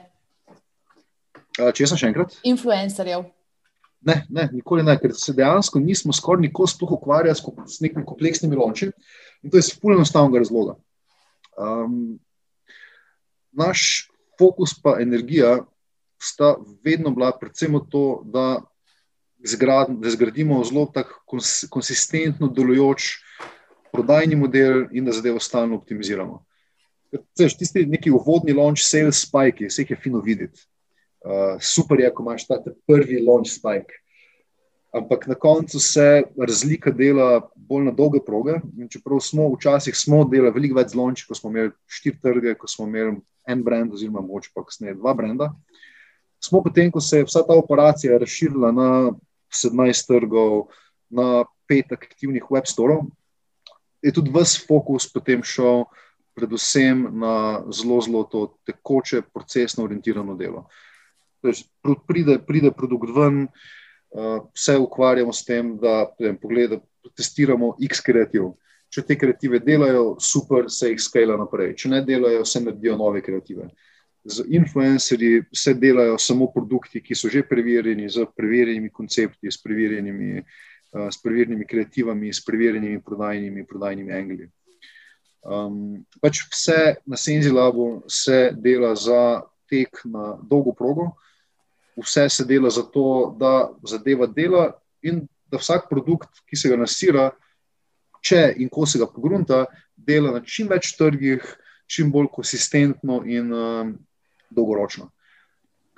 Če 1.59 1.91
sem 1.91 2.01
še 2.01 2.09
enkrat? 2.09 2.39
Influencerjev. 2.49 3.27
Ne, 4.09 4.23
ne, 4.31 4.47
nikoli 4.55 4.85
ne, 4.87 4.95
ker 5.01 5.13
se 5.19 5.35
dejansko 5.35 5.81
nismo 5.83 6.15
skoraj 6.15 6.45
nikoli 6.47 6.71
sploh 6.71 6.95
ukvarjali 6.95 7.67
s 7.67 7.81
nekimi 7.83 8.07
kompleksnimi 8.07 8.57
lonči 8.57 8.87
in 9.43 9.51
to 9.51 9.59
je 9.59 9.67
spolno 9.67 9.99
enostavnega 9.99 10.45
razloga. 10.45 10.77
Um, 11.59 12.19
naš 13.59 14.07
fokus 14.39 14.77
pa 14.83 15.01
energija 15.03 15.59
sta 16.23 16.55
vedno 16.85 17.11
bila 17.11 17.33
predvsem 17.35 17.75
v 17.75 17.83
to, 17.91 18.05
da, 18.25 18.61
zgrad, 19.45 19.89
da 20.01 20.11
zgradimo 20.11 20.65
zelo 20.65 20.87
tako 20.95 21.23
kons, 21.27 21.65
konsistentno 21.71 22.49
delujoč 22.49 23.03
prodajni 23.93 24.37
model 24.37 24.87
in 24.93 25.05
da 25.05 25.13
zadevo 25.13 25.41
stalno 25.41 25.77
optimiziramo. 25.77 26.45
Tisti 27.37 27.87
neki 27.87 28.11
uvodni 28.11 28.53
launch, 28.53 28.83
sales 28.85 29.23
spike, 29.25 29.71
vse 29.71 29.87
je 29.89 29.97
fino 29.97 30.21
videti. 30.21 30.61
Uh, 31.25 31.57
super 31.61 32.01
je, 32.01 32.11
ko 32.15 32.23
imaš 32.23 32.47
ta 32.47 32.61
prvi 32.87 33.23
launch 33.25 33.51
spike. 33.51 34.03
Ampak 34.93 35.27
na 35.27 35.35
koncu 35.35 35.81
se 35.81 36.23
razlika 36.39 36.91
dela 36.91 37.51
bolj 37.57 37.85
na 37.85 37.93
dolge 37.93 38.21
proge. 38.27 38.61
Čeprav 38.91 39.21
smo 39.21 39.49
včasih 39.55 39.97
smo 39.97 40.23
delali 40.25 40.55
veliko 40.55 40.79
več 40.79 40.95
launch, 40.95 41.27
ko 41.29 41.37
smo 41.37 41.51
imeli 41.51 41.73
štiri 41.87 42.21
trge, 42.23 42.55
ko 42.55 42.69
smo 42.69 42.87
imeli 42.89 43.19
en 43.49 43.65
brand, 43.65 43.93
oziroma 43.93 44.21
moč 44.25 44.51
pa 44.55 44.65
kasneje 44.65 44.97
dva 44.97 45.15
brenda. 45.15 45.53
Smo 46.45 46.63
potem, 46.63 46.91
ko 46.93 47.01
se 47.01 47.19
je 47.19 47.27
vsa 47.27 47.43
ta 47.47 47.57
operacija 47.57 48.19
razširila 48.19 48.73
na 48.73 48.89
17 49.53 50.09
trgov, 50.09 50.69
na 51.11 51.45
pet 51.69 51.93
aktivnih 51.93 52.45
web 52.51 52.67
storov, 52.69 53.07
je 54.03 54.13
tudi 54.15 54.33
vse 54.35 54.63
fokus 54.69 55.09
potem 55.11 55.43
šel 55.43 55.87
predvsem 56.39 57.09
na 57.19 57.65
zelo, 57.75 57.99
zelo 58.01 58.23
to 58.31 58.45
tekoče, 58.67 59.23
procesno 59.35 59.85
orientirano 59.85 60.37
delo. 60.39 60.69
Uh, 61.43 61.97
pride, 62.07 62.39
pride 62.47 62.71
produkt 62.71 63.11
ven, 63.17 63.49
uh, 64.15 64.47
vse 64.55 64.79
ukvarjamo 64.79 65.33
s 65.33 65.45
tem, 65.45 65.75
da 65.79 66.07
pogledamo, 66.43 66.83
testiramo 67.17 67.75
X 67.91 68.03
kreativ. 68.05 68.53
Če 68.89 69.03
te 69.05 69.19
kreative 69.21 69.59
delajo, 69.61 70.15
super, 70.23 70.71
se 70.73 70.93
jih 70.93 71.03
skala 71.03 71.37
naprej. 71.37 71.75
Če 71.77 71.91
ne 71.93 72.01
delajo, 72.07 72.45
se 72.49 72.63
naredijo 72.63 72.97
nove 72.97 73.21
kreative. 73.25 73.69
Z 74.29 74.45
influencerji 74.49 75.43
se 75.53 75.75
delajo 75.75 76.19
samo 76.19 76.51
produkti, 76.53 77.01
ki 77.01 77.15
so 77.17 77.31
že 77.33 77.43
preverjeni, 77.49 78.09
z 78.09 78.27
preverjenimi 78.37 78.91
koncepti, 78.93 79.51
s 79.51 79.57
preverjenimi, 79.63 80.43
uh, 80.93 81.09
s 81.09 81.23
preverjenimi 81.23 81.67
kreativami, 81.67 82.33
s 82.33 82.45
preverjenimi 82.45 83.01
prodajnimi, 83.01 83.67
prodajnimi 83.67 84.13
angli. 84.13 84.49
Um, 85.49 86.05
pač 86.21 86.43
vse 86.51 86.99
na 87.07 87.17
Senzilabu 87.17 88.03
se 88.11 88.51
dela 88.53 88.93
za 88.95 89.43
tek 89.71 90.03
na 90.05 90.37
dolgo 90.43 90.75
progo, 90.77 91.13
vse 91.97 92.29
se 92.29 92.45
dela 92.45 92.71
za 92.71 92.83
to, 92.83 93.35
da 93.39 93.71
zadeva 93.87 94.27
dela 94.27 94.73
in 95.03 95.27
da 95.49 95.59
vsak 95.59 95.89
produkt, 95.89 96.43
ki 96.45 96.57
se 96.57 96.69
ga 96.69 96.77
nasira, 96.77 97.31
če 98.21 98.55
in 98.61 98.69
ko 98.69 98.87
se 98.87 98.99
ga 99.01 99.09
pogrunta, 99.09 99.65
dela 99.97 100.35
na 100.35 100.43
čim 100.45 100.69
več 100.69 100.93
trgih, 100.99 101.43
čim 101.89 102.13
bolj 102.13 102.29
konsistentno 102.35 103.23
in 103.25 103.53
um, 103.53 103.95
dolgoročno. 104.51 105.11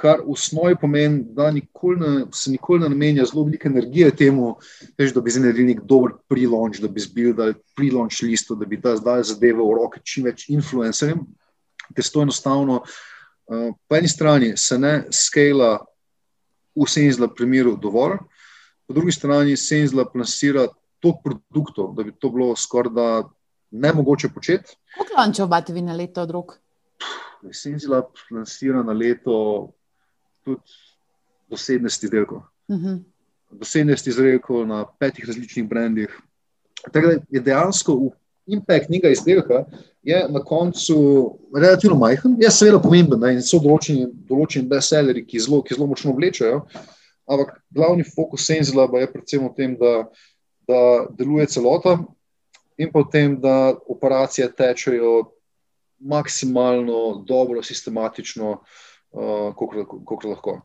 kar 0.01 0.22
v 0.24 0.32
osnovi 0.32 0.76
pomeni, 0.80 1.24
da 1.36 1.51
nikoli 1.53 2.01
ne, 2.01 2.12
se 2.32 2.51
nikoli 2.51 2.80
ne 2.80 2.88
namenja 2.88 3.26
zelo 3.28 3.44
veliko 3.44 3.68
energije 3.68 4.11
temu, 4.16 4.55
veš, 4.98 5.12
da 5.12 5.20
bi 5.20 5.34
naredili 5.36 5.74
nek 5.74 5.82
dober 5.88 6.14
pre-launch, 6.28 6.80
da 6.80 6.88
bi 6.88 7.03
zbili 7.05 7.53
pre-launch 7.76 8.22
listo, 8.24 8.57
da 8.57 8.66
bi 8.66 8.80
dali 8.80 9.24
zadeve 9.24 9.61
v 9.61 9.76
roke 9.76 10.01
čim 10.05 10.24
več 10.28 10.48
influencerjem. 10.48 11.20
Ker 11.90 12.07
to 12.14 12.24
enostavno, 12.24 12.80
uh, 12.80 13.68
po 13.88 13.98
eni 13.98 14.09
strani 14.09 14.55
se 14.57 14.78
ne 14.78 14.94
skala 15.12 15.74
vse 16.78 17.05
in 17.05 17.12
zla 17.12 17.28
primeru 17.28 17.76
dovolj, 17.76 18.20
po 18.86 18.96
drugi 18.96 19.12
strani 19.12 19.57
se 19.57 19.82
in 19.82 19.88
zla 19.90 20.07
plasira 20.09 20.68
toliko 21.01 21.20
produktov, 21.26 21.92
da 21.96 22.07
bi 22.07 22.14
to 22.16 22.30
bilo 22.32 22.55
skoraj 22.57 22.94
da 22.94 23.07
ne 23.70 23.92
mogoče 23.92 24.32
početi. 24.34 24.76
Kako 24.96 25.18
lanče 25.18 25.42
obati 25.42 25.72
vi 25.72 25.82
na 25.82 25.94
leto 25.96 26.22
od 26.22 26.30
rok? 26.30 26.57
Senzila 27.53 28.03
lansira 28.30 28.82
na 28.82 28.93
leto 28.93 29.72
tudi 30.45 30.61
do 31.49 31.57
70 31.57 32.05
izdelkov. 32.05 32.43
Uh. 32.68 32.76
-huh. 32.76 32.99
Do 33.51 33.64
70 33.64 34.09
izdelkov 34.09 34.66
na 34.66 34.84
petih 34.99 35.24
različnih 35.26 35.68
brendih. 35.68 36.20
Tako 36.93 37.07
da 37.07 37.12
je 37.30 37.41
dejansko 37.41 38.11
impact 38.47 38.88
njega 38.88 39.09
izdelka 39.09 39.64
na 40.28 40.45
koncu 40.45 41.38
relativno 41.57 41.97
majhen. 41.97 42.36
Je 42.38 42.51
seveda 42.51 42.80
pomemben 42.80 43.34
in 43.34 43.43
so 43.43 43.59
določeni, 43.59 44.07
določeni 44.28 44.68
bestselleri, 44.68 45.26
ki 45.26 45.41
zelo, 45.41 45.62
ki 45.62 45.74
zelo 45.74 45.86
močno 45.86 46.14
vlečajo. 46.16 46.62
Ampak 47.30 47.61
glavni 47.70 48.05
fokus 48.05 48.47
Senzila 48.47 48.88
je 48.99 49.12
predvsem 49.12 49.45
v 49.45 49.53
tem, 49.57 49.76
da, 49.76 50.09
da 50.68 50.80
deluje 51.18 51.47
celota 51.47 51.99
in 52.78 52.91
pa 52.91 53.05
v 53.05 53.11
tem, 53.12 53.36
da 53.41 53.74
operacije 53.86 54.49
tečejo 54.57 55.30
maksimalno 56.01 57.24
dobro, 57.28 57.62
sistematično, 57.62 58.61
uh, 59.12 59.55
kot 60.07 60.24
lahko. 60.24 60.61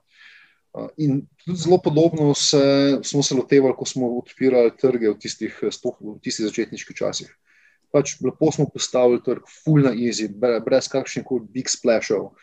Uh, 0.75 0.89
in 0.97 1.21
tudi 1.45 1.57
zelo 1.59 1.79
podobno 1.83 2.33
se, 2.33 2.99
smo 3.03 3.23
se 3.23 3.35
lotevali, 3.35 3.75
ko 3.77 3.85
smo 3.85 4.09
odpirali 4.17 4.73
trge 4.77 5.09
v 5.09 5.19
tistih, 5.19 5.59
v 5.61 6.17
tistih 6.23 6.49
začetniških 6.49 6.97
časih. 6.97 7.31
Pač 7.91 8.17
lepo 8.23 8.51
smo 8.51 8.67
postavili 8.67 9.21
trg, 9.23 9.47
full 9.63 9.85
na 9.87 9.93
easy, 9.95 10.27
brez 10.35 10.89
kakršnih 10.91 11.25
koli 11.27 11.47
big 11.51 11.71
splashov. 11.71 12.33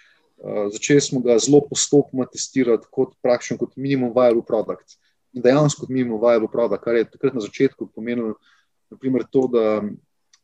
Uh, 0.43 0.69
začeli 0.73 1.01
smo 1.01 1.21
ga 1.25 1.37
zelo 1.39 1.61
postopoma 1.69 2.27
testirati 2.27 2.89
kot 2.91 3.15
praktično 3.23 3.61
kot 3.61 3.77
minimum 3.77 4.15
viable 4.17 4.45
product. 4.47 4.97
In 5.33 5.45
dejansko 5.45 5.87
kot 5.87 5.93
minimum 5.93 6.21
viable 6.21 6.49
product, 6.53 6.85
kar 6.85 6.97
je 6.97 7.11
takrat 7.11 7.37
na 7.37 7.45
začetku 7.45 7.89
pomenilo, 7.95 8.35
naprimer, 8.93 9.25
to, 9.33 9.47
da 9.49 9.81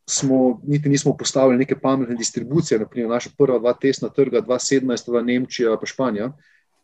smo, 0.08 0.60
niti 0.66 0.88
nismo 0.88 1.16
postavili 1.16 1.58
neke 1.58 1.78
pametne 1.78 2.14
distribucije, 2.14 2.78
naprimer 2.78 3.10
naša 3.10 3.30
prva 3.38 3.58
dva 3.58 3.72
testna 3.72 4.08
trga, 4.08 4.40
2017, 4.40 5.10
dva 5.10 5.22
Nemčija, 5.22 5.76
pa 5.80 5.86
Španija. 5.86 6.32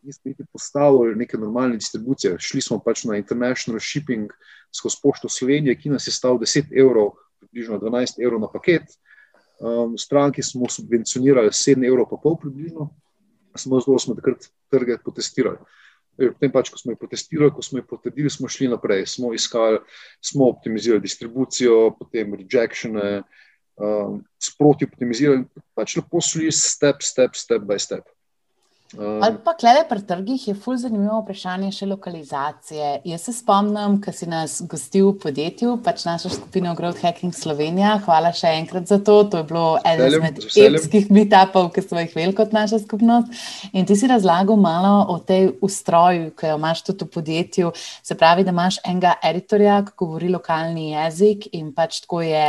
Nismo 0.02 0.28
niti 0.28 0.44
postavili 0.52 1.16
neke 1.16 1.36
normalne 1.36 1.76
distribucije. 1.76 2.36
Šli 2.38 2.60
smo 2.60 2.78
pač 2.84 3.04
na 3.04 3.16
international 3.16 3.80
shipping 3.80 4.32
skozi 4.76 4.96
pošto 5.02 5.28
Slovenije, 5.28 5.78
ki 5.80 5.88
nas 5.88 6.06
je 6.06 6.12
stal 6.12 6.38
10 6.38 6.68
evrov, 6.80 7.14
približno 7.40 7.78
12 7.78 8.20
evrov 8.24 8.40
na 8.40 8.50
paket. 8.52 8.82
Um, 9.60 9.98
stranki 9.98 10.42
smo 10.42 10.68
subvencionirali 10.68 11.48
7 11.48 11.86
evrov, 11.86 12.06
približno. 12.40 12.90
Samo 13.56 13.80
zelo 13.80 13.98
smo 13.98 14.14
takrat 14.14 14.44
trge 14.70 14.98
potestirali. 15.04 15.56
Potem, 16.14 16.52
pač, 16.54 16.70
ko 16.70 16.78
smo 16.78 16.94
jih 16.94 17.00
protestirali, 17.00 17.52
ko 17.54 17.62
smo 17.64 17.80
jih 17.80 17.86
potrdili, 17.90 18.30
smo 18.30 18.48
šli 18.50 18.68
naprej, 18.70 19.06
smo 19.10 19.32
iskali, 19.34 19.80
smo 20.22 20.46
optimizirali 20.52 21.02
distribucijo, 21.02 21.90
potem 21.98 22.36
rejectione, 22.38 23.24
um, 23.82 24.20
sproti 24.38 24.86
optimizirali, 24.86 25.44
pač 25.74 25.96
lepo 25.98 26.22
šli 26.22 26.52
step, 26.54 27.02
step, 27.02 27.34
step 27.38 27.66
by 27.66 27.80
step. 27.82 28.13
Um, 28.98 29.22
Ali 29.22 29.36
pa 29.44 29.54
klede 29.58 29.82
pri 29.88 30.02
trgih 30.06 30.48
je 30.48 30.54
ful 30.54 30.76
zanimivo 30.78 31.16
vprašanje 31.22 31.70
še 31.74 31.86
lokalizacije. 31.90 32.90
Jaz 33.10 33.24
se 33.26 33.32
spomnim, 33.34 33.96
ko 34.02 34.12
si 34.14 34.28
nas 34.30 34.60
gostil 34.70 35.08
v 35.08 35.16
podjetju, 35.24 35.76
pač 35.82 36.04
našo 36.06 36.30
skupino 36.30 36.74
Growth 36.78 37.02
Hacking 37.02 37.34
Slovenija. 37.34 37.96
Hvala 38.04 38.30
še 38.36 38.52
enkrat 38.60 38.86
za 38.90 39.00
to. 39.02 39.16
To 39.32 39.42
je 39.42 39.48
bilo 39.50 39.64
eden 39.82 40.12
izmed 40.12 40.38
epskih 40.44 41.10
meetupov, 41.10 41.72
ki 41.74 41.82
smo 41.82 42.04
jih 42.04 42.14
imeli 42.14 42.36
kot 42.38 42.54
naša 42.54 42.80
skupnost. 42.84 43.44
In 43.72 43.88
ti 43.88 43.98
si 43.98 44.10
razlagal 44.10 44.60
malo 44.60 44.94
o 45.10 45.18
tej 45.18 45.50
ustroju, 45.64 46.30
ki 46.38 46.52
jo 46.52 46.60
imaš 46.60 46.84
tudi 46.86 47.08
v 47.08 47.14
podjetju. 47.18 47.74
Se 48.02 48.14
pravi, 48.14 48.46
da 48.46 48.54
imaš 48.54 48.78
enega 48.84 49.16
editorja, 49.22 49.82
ki 49.88 49.98
govori 50.04 50.30
lokalni 50.30 50.92
jezik 50.92 51.50
in 51.52 51.72
pač 51.74 52.04
tako 52.04 52.22
je 52.22 52.46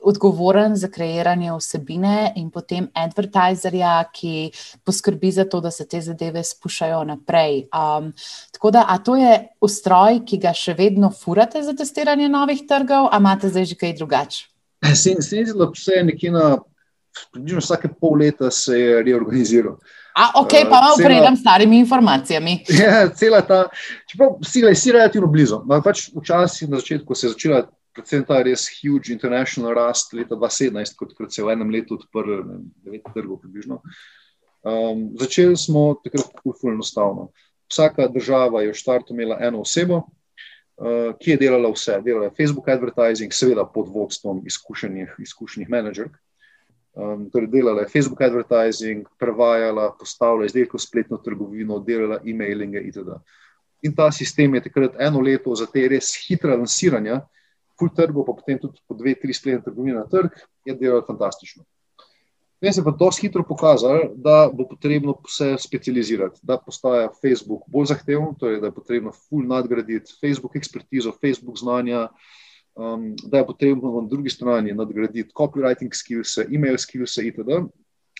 odgovoren 0.00 0.76
za 0.76 0.88
kreiranje 0.88 1.52
vsebine, 1.58 2.32
in 2.36 2.50
potem 2.50 2.88
advertiserja, 2.94 4.04
ki 4.14 4.50
poskrbi 4.84 5.32
za 5.32 5.44
to, 5.44 5.60
da 5.60 5.70
se 5.70 5.88
te 5.88 6.00
zadeve 6.00 6.44
spuščajo 6.44 7.02
naprej. 7.08 7.66
Um, 7.74 8.12
tako 8.54 8.70
da, 8.70 8.84
a 8.88 8.98
to 8.98 9.16
je 9.16 9.34
ustroj, 9.60 10.22
ki 10.26 10.40
ga 10.42 10.54
še 10.54 10.76
vedno 10.78 11.10
furate 11.10 11.62
za 11.62 11.74
testiranje 11.76 12.28
novih 12.28 12.64
trgov, 12.68 13.10
ali 13.12 13.22
imate 13.22 13.50
zdaj 13.52 13.70
že 13.72 13.78
kaj 13.78 13.96
drugače? 13.98 14.44
Se 14.94 15.10
je 15.10 15.46
zelo, 15.46 15.72
vse 15.74 16.00
je 16.00 16.08
nekje 16.12 16.34
na. 16.34 16.58
Približno 17.32 17.58
vsake 17.58 17.88
pol 17.98 18.20
leta 18.20 18.46
se 18.50 18.76
je 18.78 18.98
reorganiziral. 19.02 19.72
A, 20.14 20.28
ok, 20.38 20.52
pa 20.70 20.80
malo 20.82 20.96
predem 20.98 21.36
s 21.36 21.40
starimi 21.40 21.78
informacijami. 21.78 22.60
Ja, 22.78 23.08
cela 23.10 23.40
ta, 23.42 23.64
čeprav 24.06 24.36
si, 24.46 24.62
si 24.74 24.92
relativno 24.92 25.26
blizu. 25.26 25.58
Pač 25.84 26.08
včasih 26.14 26.68
na 26.68 26.78
začetku 26.78 27.14
se 27.14 27.26
je 27.26 27.32
začela 27.32 27.64
predvsem 27.98 28.22
ta 28.24 28.38
res 28.46 28.68
huge 28.78 29.10
international 29.12 29.74
rast 29.74 30.14
leta 30.14 30.38
2017, 30.38 30.94
kot 30.94 31.32
se 31.32 31.40
je 31.40 31.46
v 31.46 31.54
enem 31.56 31.72
letu 31.74 31.98
odprl, 31.98 32.44
devet 32.84 33.10
trgov 33.14 33.42
približno. 33.42 33.82
Um, 34.62 35.10
začeli 35.18 35.56
smo 35.58 35.98
takrat 36.04 36.30
tako 36.30 36.54
enostavno. 36.70 37.28
Vsaka 37.68 38.08
država 38.08 38.62
je 38.62 38.72
v 38.72 38.78
štartu 38.78 39.14
imela 39.14 39.38
eno 39.42 39.62
osebo, 39.66 40.04
uh, 40.04 41.14
ki 41.18 41.34
je 41.34 41.40
delala 41.42 41.70
vse. 41.74 41.98
Delala 42.04 42.30
je 42.30 42.36
Facebook 42.38 42.68
advertising, 42.70 43.34
seveda 43.34 43.66
pod 43.66 43.90
vodstvom 43.92 44.42
izkušenih, 44.46 45.18
izkušenih 45.18 45.70
menedžerk. 45.70 46.14
Um, 46.98 47.28
torej 47.30 47.50
delala 47.52 47.84
je 47.84 47.92
Facebook 47.92 48.22
advertising, 48.22 49.06
prevajala, 49.18 49.92
postavila 49.98 50.46
izdelke 50.46 50.78
v 50.78 50.82
spletno 50.82 51.18
trgovino, 51.22 51.82
delala 51.82 52.22
e-mailinge 52.24 52.82
itd. 52.90 53.18
In 53.86 53.94
ta 53.94 54.08
sistem 54.10 54.54
je 54.54 54.64
takrat 54.66 54.96
eno 54.98 55.20
leto 55.22 55.54
za 55.54 55.66
te 55.70 55.84
res 55.86 56.10
hitre 56.26 56.56
lansiranja, 56.56 57.20
full 57.78 57.90
trgu, 57.94 58.24
pa 58.26 58.34
potem 58.34 58.58
tudi 58.58 58.80
po 58.86 58.94
dve, 58.98 59.14
tri 59.14 59.34
spletne 59.34 59.62
trgovine 59.64 60.00
na 60.00 60.06
trg, 60.06 60.34
je 60.66 60.74
delalo 60.74 61.04
fantastično. 61.06 61.64
Potem 62.58 62.72
se 62.74 62.80
je 62.80 62.84
pa 62.84 62.90
dosti 62.90 63.26
hitro 63.26 63.44
pokazalo, 63.46 64.10
da 64.16 64.50
bo 64.52 64.66
potrebno 64.66 65.14
vse 65.22 65.54
specializirati, 65.62 66.40
da 66.42 66.58
postaja 66.58 67.12
Facebook 67.20 67.62
bolj 67.70 67.92
zahteven, 67.92 68.34
torej 68.38 68.60
da 68.60 68.66
je 68.66 68.74
potrebno 68.74 69.12
full 69.14 69.46
nadgraditi 69.46 70.16
Facebook 70.20 70.56
ekspertizo, 70.56 71.12
Facebook 71.20 71.58
znanja, 71.58 72.08
um, 72.74 73.12
da 73.22 73.38
je 73.38 73.46
potrebno 73.46 74.00
na 74.00 74.08
drugi 74.08 74.30
strani 74.30 74.74
nadgraditi 74.74 75.30
copywriting 75.30 75.94
skills, 75.94 76.38
email 76.50 76.78
skills 76.78 77.16
itd. 77.22 77.62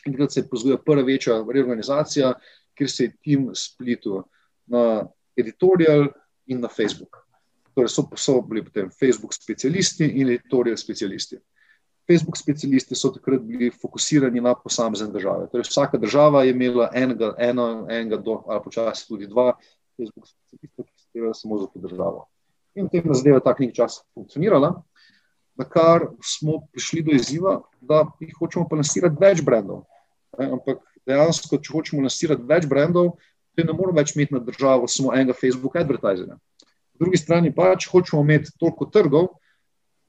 In 0.07 0.13
takrat 0.15 0.33
se 0.33 0.41
je 0.41 0.49
pozvala 0.49 0.79
prva 0.87 1.03
večja 1.03 1.43
reorganizacija, 1.43 2.33
kjer 2.79 2.91
se 2.91 3.05
je 3.05 3.17
tim 3.23 3.49
splitil 3.55 4.23
na 4.67 5.09
editorial 5.37 6.07
in 6.47 6.61
na 6.61 6.69
Facebook. 6.69 7.28
Torej 7.79 7.93
so, 7.95 8.03
so 8.17 8.41
bili 8.43 8.65
potem 8.65 8.91
Facebook 8.91 9.35
specialisti 9.35 10.05
in 10.05 10.29
editorial 10.29 10.77
specialisti. 10.77 11.37
Facebook 12.11 12.37
specialisti 12.37 12.97
so 12.99 13.13
takrat 13.15 13.45
bili 13.47 13.71
fokusirani 13.71 14.41
na 14.41 14.55
posamezne 14.59 15.07
države. 15.15 15.47
Torej 15.53 15.69
vsaka 15.69 15.99
država 15.99 16.43
je 16.43 16.51
imela 16.51 16.89
enega, 16.95 17.35
eno, 17.39 17.87
enega 17.91 18.17
do, 18.17 18.41
ali 18.47 18.65
počasi 18.65 19.07
tudi 19.09 19.29
dva 19.31 19.53
Facebook 19.95 20.27
specialista, 20.27 20.83
ki 20.83 20.99
so 20.99 21.07
delali 21.15 21.39
samo 21.39 21.59
za 21.59 21.67
to 21.67 21.85
državo. 21.87 22.27
In 22.75 22.89
potem 22.89 23.07
je 23.13 23.21
zadeva 23.21 23.45
tak 23.47 23.63
nekaj 23.63 23.79
časa 23.79 24.03
funkcionirala, 24.15 24.73
na 25.55 25.69
kar 25.71 26.09
smo 26.25 26.65
prišli 26.73 27.05
do 27.07 27.15
izziva, 27.15 27.61
da 27.81 28.03
jih 28.19 28.35
hočemo 28.41 28.67
pa 28.67 28.83
lansirati 28.83 29.23
več 29.23 29.45
brendov. 29.47 29.85
Ampak 30.35 30.83
dejansko, 31.07 31.63
če 31.63 31.79
hočemo 31.79 32.03
lansirati 32.03 32.43
več 32.43 32.67
brendov, 32.67 33.15
potem 33.55 33.71
ne 33.71 33.79
moramo 33.79 34.03
več 34.03 34.17
imeti 34.17 34.35
na 34.35 34.43
državo 34.43 34.91
samo 34.91 35.15
enega 35.15 35.39
Facebook 35.39 35.79
advertiserja 35.79 36.43
po 36.99 37.05
drugi 37.05 37.21
strani 37.21 37.53
pa, 37.55 37.71
če 37.79 37.91
hočemo 37.93 38.23
imeti 38.27 38.51
toliko 38.59 38.89
trgov, 38.91 39.29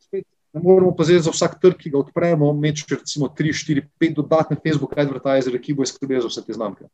spet 0.01 0.25
ne 0.53 0.63
moramo 0.63 0.95
pa 0.97 1.05
zdaj 1.05 1.21
za 1.27 1.33
vsak 1.35 1.59
trg, 1.61 1.77
ki 1.77 1.93
ga 1.93 2.01
odpremo, 2.01 2.49
imeti 2.55 2.83
še 2.83 2.97
recimo 2.97 3.29
3, 3.29 3.53
4, 3.53 3.85
5 4.01 4.17
dodatne 4.17 4.57
Facebook 4.57 4.97
advertiserje, 4.97 5.61
ki 5.61 5.77
bo 5.77 5.85
skrbel 5.85 6.23
za 6.25 6.31
vse 6.31 6.45
te 6.47 6.57
znamke. 6.57 6.89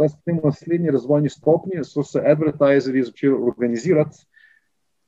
Potem 0.00 0.40
v 0.40 0.48
naslednji 0.48 0.94
razvojni 0.96 1.28
stopnji 1.28 1.84
so 1.84 2.02
se 2.06 2.22
advertiserji 2.24 3.04
začeli 3.10 3.36
organizirati 3.36 4.24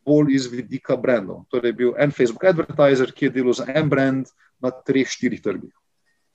bolj 0.04 0.34
iz 0.34 0.48
vidika 0.52 0.96
brendov. 0.96 1.46
Torej 1.48 1.72
je 1.72 1.78
bil 1.78 1.94
en 1.96 2.12
Facebook 2.12 2.44
advertiser, 2.44 3.12
ki 3.14 3.30
je 3.30 3.36
delal 3.38 3.56
za 3.56 3.64
en 3.70 3.88
brand 3.88 4.28
na 4.60 4.70
treh, 4.70 5.08
štirih 5.08 5.40
trgih. 5.40 5.72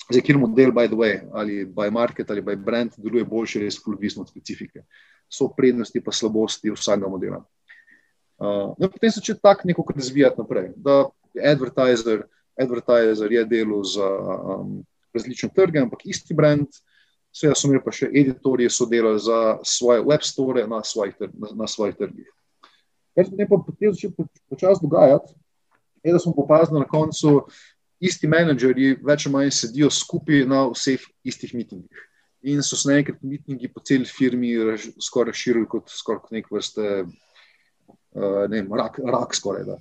Zdaj, 0.07 0.23
kjer 0.23 0.39
model, 0.39 0.71
by 0.71 0.87
the 0.87 0.95
way, 0.95 1.19
ali 1.35 1.65
by 1.65 1.91
market 1.91 2.31
ali 2.31 2.41
by 2.41 2.55
brand, 2.55 2.95
deluje 2.97 3.27
boljše, 3.27 3.59
res 3.59 3.77
odvisno 3.85 4.23
od 4.23 4.31
specifike. 4.31 4.85
So 5.29 5.49
prednosti 5.51 5.99
pa 6.01 6.15
slabosti 6.15 6.71
vsakega 6.71 7.11
modela. 7.11 7.43
Uh, 8.37 8.73
no, 8.77 8.89
potem 8.89 9.11
se 9.11 9.19
začne 9.19 9.39
tako 9.41 9.67
nekako 9.67 9.93
razvijati 9.95 10.41
naprej. 10.41 10.71
Da 10.75 11.05
advertiser, 11.51 12.25
advertiser 12.59 13.31
je 13.31 13.45
delal 13.45 13.83
za 13.83 14.07
um, 14.07 14.83
različne 15.13 15.49
trge, 15.55 15.81
ampak 15.81 16.05
isti 16.05 16.33
brand 16.37 16.67
Sveda 17.37 17.53
so 17.53 17.67
imeli 17.67 17.83
pa 17.85 17.93
še 17.93 18.09
editorje, 18.09 18.69
so 18.73 18.87
delali 18.89 19.19
za 19.21 19.59
svoje 19.67 20.01
web 20.07 20.23
store 20.25 20.63
na 20.67 20.81
svojih, 20.83 21.13
na, 21.37 21.51
na 21.63 21.67
svojih 21.69 21.93
trgih. 21.99 22.29
Kar 23.17 23.27
se 23.27 23.47
pa 23.49 23.59
potem 23.61 23.93
začelo 23.93 24.27
počasi 24.49 24.81
dogajati, 24.81 25.35
je, 26.03 26.13
da 26.13 26.21
smo 26.21 26.33
opazili 26.37 26.81
na 26.81 26.87
koncu, 26.89 27.43
isti 28.01 28.29
menedžerji 28.29 28.97
več 29.05 29.25
ali 29.25 29.33
manj 29.35 29.53
sedijo 29.53 29.89
skupaj 29.93 30.45
na 30.49 30.63
vseh 30.71 31.03
istih 31.25 31.53
mitingih. 31.57 32.03
In 32.47 32.61
so 32.65 32.77
se 32.77 32.89
naenkrat 32.89 33.21
mitingi 33.21 33.69
po 33.73 33.81
celi 33.85 34.05
firmi 34.05 34.53
skoraj 35.01 35.37
širili 35.37 35.69
kot, 35.69 35.89
skoraj 35.93 36.23
kot 36.25 36.35
nek 36.37 36.49
vrste 36.53 37.05
ne 38.17 38.61
vem, 38.61 38.73
rak, 38.73 38.99
rak 39.03 39.35
skoraj 39.35 39.65
da. 39.67 39.77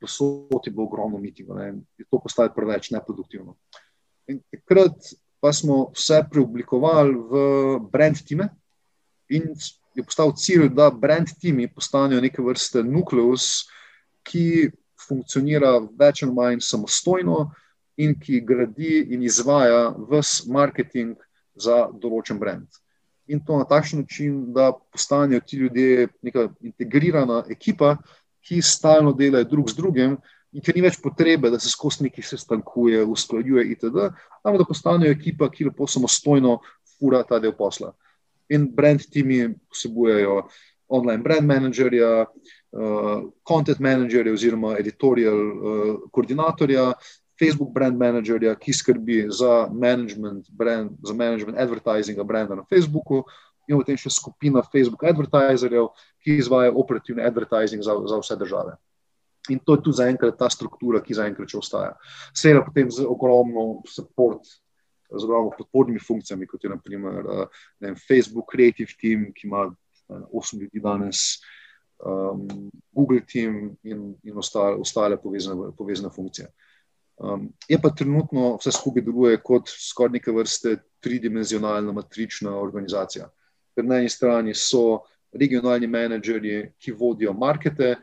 Posod 0.00 0.66
je 0.66 0.72
bilo 0.72 0.84
ogromno 0.84 1.18
mitingov, 1.18 1.60
je 1.98 2.04
to 2.10 2.20
postalo 2.20 2.52
preveč 2.54 2.90
neproduktivno. 2.92 3.56
In 4.28 4.42
takrat 4.52 5.14
pa 5.40 5.52
smo 5.52 5.90
vse 5.94 6.22
preoblikovali 6.30 7.14
v 7.14 7.42
brand 7.92 8.20
time 8.26 8.48
in 9.30 9.54
je 9.96 10.04
postal 10.04 10.32
cilj, 10.36 10.68
da 10.68 10.90
brand 10.90 11.30
timi 11.40 11.68
postanejo 11.72 12.20
neke 12.20 12.42
vrste 12.42 12.82
nukleus, 12.84 13.64
ki 14.26 14.70
funkcionira 15.08 15.78
več 15.98 16.22
ali 16.26 16.34
manj 16.34 16.60
samostojno 16.66 17.46
in 17.96 18.12
ki 18.20 18.42
gradi 18.44 19.06
in 19.14 19.22
izvaja 19.24 19.94
vse 20.10 20.50
marketing 20.52 21.16
za 21.56 21.86
določen 21.92 22.38
brand. 22.38 22.66
In 23.26 23.40
to 23.44 23.58
na 23.58 23.64
takšen 23.66 24.04
način, 24.04 24.52
da 24.54 24.72
postanejo 24.92 25.40
ti 25.40 25.56
ljudje 25.56 26.08
neka 26.22 26.48
integrirana 26.60 27.42
ekipa, 27.50 27.96
ki 28.46 28.62
stalno 28.62 29.12
delajo 29.12 29.44
drug 29.50 29.70
z 29.70 29.76
drugim, 29.76 30.16
in 30.52 30.62
ker 30.62 30.76
ni 30.76 30.84
več 30.84 31.00
potrebe, 31.02 31.50
da 31.50 31.58
se 31.58 31.68
skozi 31.68 32.06
nekaj 32.06 32.24
sestankuje, 32.24 33.02
usklajuje, 33.04 33.66
itd., 33.74 34.08
ampak 34.44 34.62
da 34.62 34.68
postanejo 34.68 35.12
ekipa, 35.12 35.50
ki 35.50 35.68
lepo 35.68 35.88
samostojno 35.90 36.60
fura 36.96 37.24
ta 37.26 37.40
del 37.42 37.56
posla. 37.58 37.92
In 38.54 38.68
brand 38.72 39.02
timi 39.10 39.42
vsebujejo 39.74 40.44
online 40.88 41.22
brand 41.22 41.46
managerja, 41.46 42.10
uh, 42.26 43.26
content 43.48 43.82
managerja 43.82 44.32
oziroma 44.32 44.76
editorial 44.78 45.34
uh, 45.34 45.94
koordinatorja, 46.14 46.92
Facebook 47.38 47.72
brand 47.74 47.98
managerja, 47.98 48.54
ki 48.56 48.72
skrbi 48.72 49.26
za 49.28 49.68
management, 49.72 50.50
brand, 50.50 50.96
za 51.04 51.14
management 51.14 51.58
advertisinga 51.58 52.24
branda 52.24 52.54
na 52.54 52.64
Facebooku. 52.64 53.24
In 53.68 53.80
potem 53.80 53.98
še 53.98 54.12
skupina 54.14 54.62
Facebook 54.62 55.02
advertiserjev, 55.08 55.88
ki 56.22 56.36
izvaja 56.38 56.70
operativni 56.70 57.24
advertising 57.26 57.82
za, 57.82 57.96
za 58.06 58.20
vse 58.20 58.36
države. 58.38 58.76
In 59.50 59.58
to 59.58 59.74
je 59.74 59.82
tudi 59.82 59.98
zaenkrat 59.98 60.38
ta 60.38 60.50
struktura, 60.50 61.00
ki 61.02 61.16
zaenkrat 61.18 61.50
še 61.50 61.58
ostaja. 61.58 61.96
Seveda 62.34 62.62
potem 62.66 62.90
z 62.90 63.06
ogromno 63.06 63.82
support, 63.90 64.46
z 65.10 65.22
ogromno 65.22 65.52
podpornimi 65.58 66.02
funkcijami, 66.02 66.46
kot 66.50 66.64
je 66.64 66.70
naprimer 66.70 67.26
eh, 67.26 67.60
vem, 67.82 67.98
Facebook 67.98 68.50
Creative 68.54 68.94
Team, 69.00 69.28
ki 69.34 69.46
ima 69.50 69.66
8 70.08 70.62
ljudi 70.62 70.80
danes, 70.82 71.40
um, 71.98 72.70
Google 72.94 73.20
Team 73.26 73.76
in, 73.82 74.14
in 74.22 74.38
ostale, 74.38 74.76
ostale 74.76 75.18
povezane, 75.18 75.72
povezane 75.76 76.10
funkcije. 76.14 76.46
Um, 77.16 77.48
je 77.68 77.78
pa 77.80 77.90
trenutno 77.90 78.56
vse 78.60 78.72
skupaj 78.76 79.02
deluje 79.02 79.38
kot 79.40 79.70
skoraj 79.72 80.18
neke 80.18 80.32
vrste 80.36 80.76
tridimenzionalna 81.00 81.92
matrična 81.92 82.52
organizacija. 82.60 83.30
Ker 83.74 83.84
na 83.84 84.00
eni 84.02 84.10
strani 84.12 84.54
so 84.54 85.00
regionalni 85.32 85.88
menedžerji, 85.88 86.72
ki 86.78 86.92
vodijo 86.92 87.32
markete, 87.32 87.94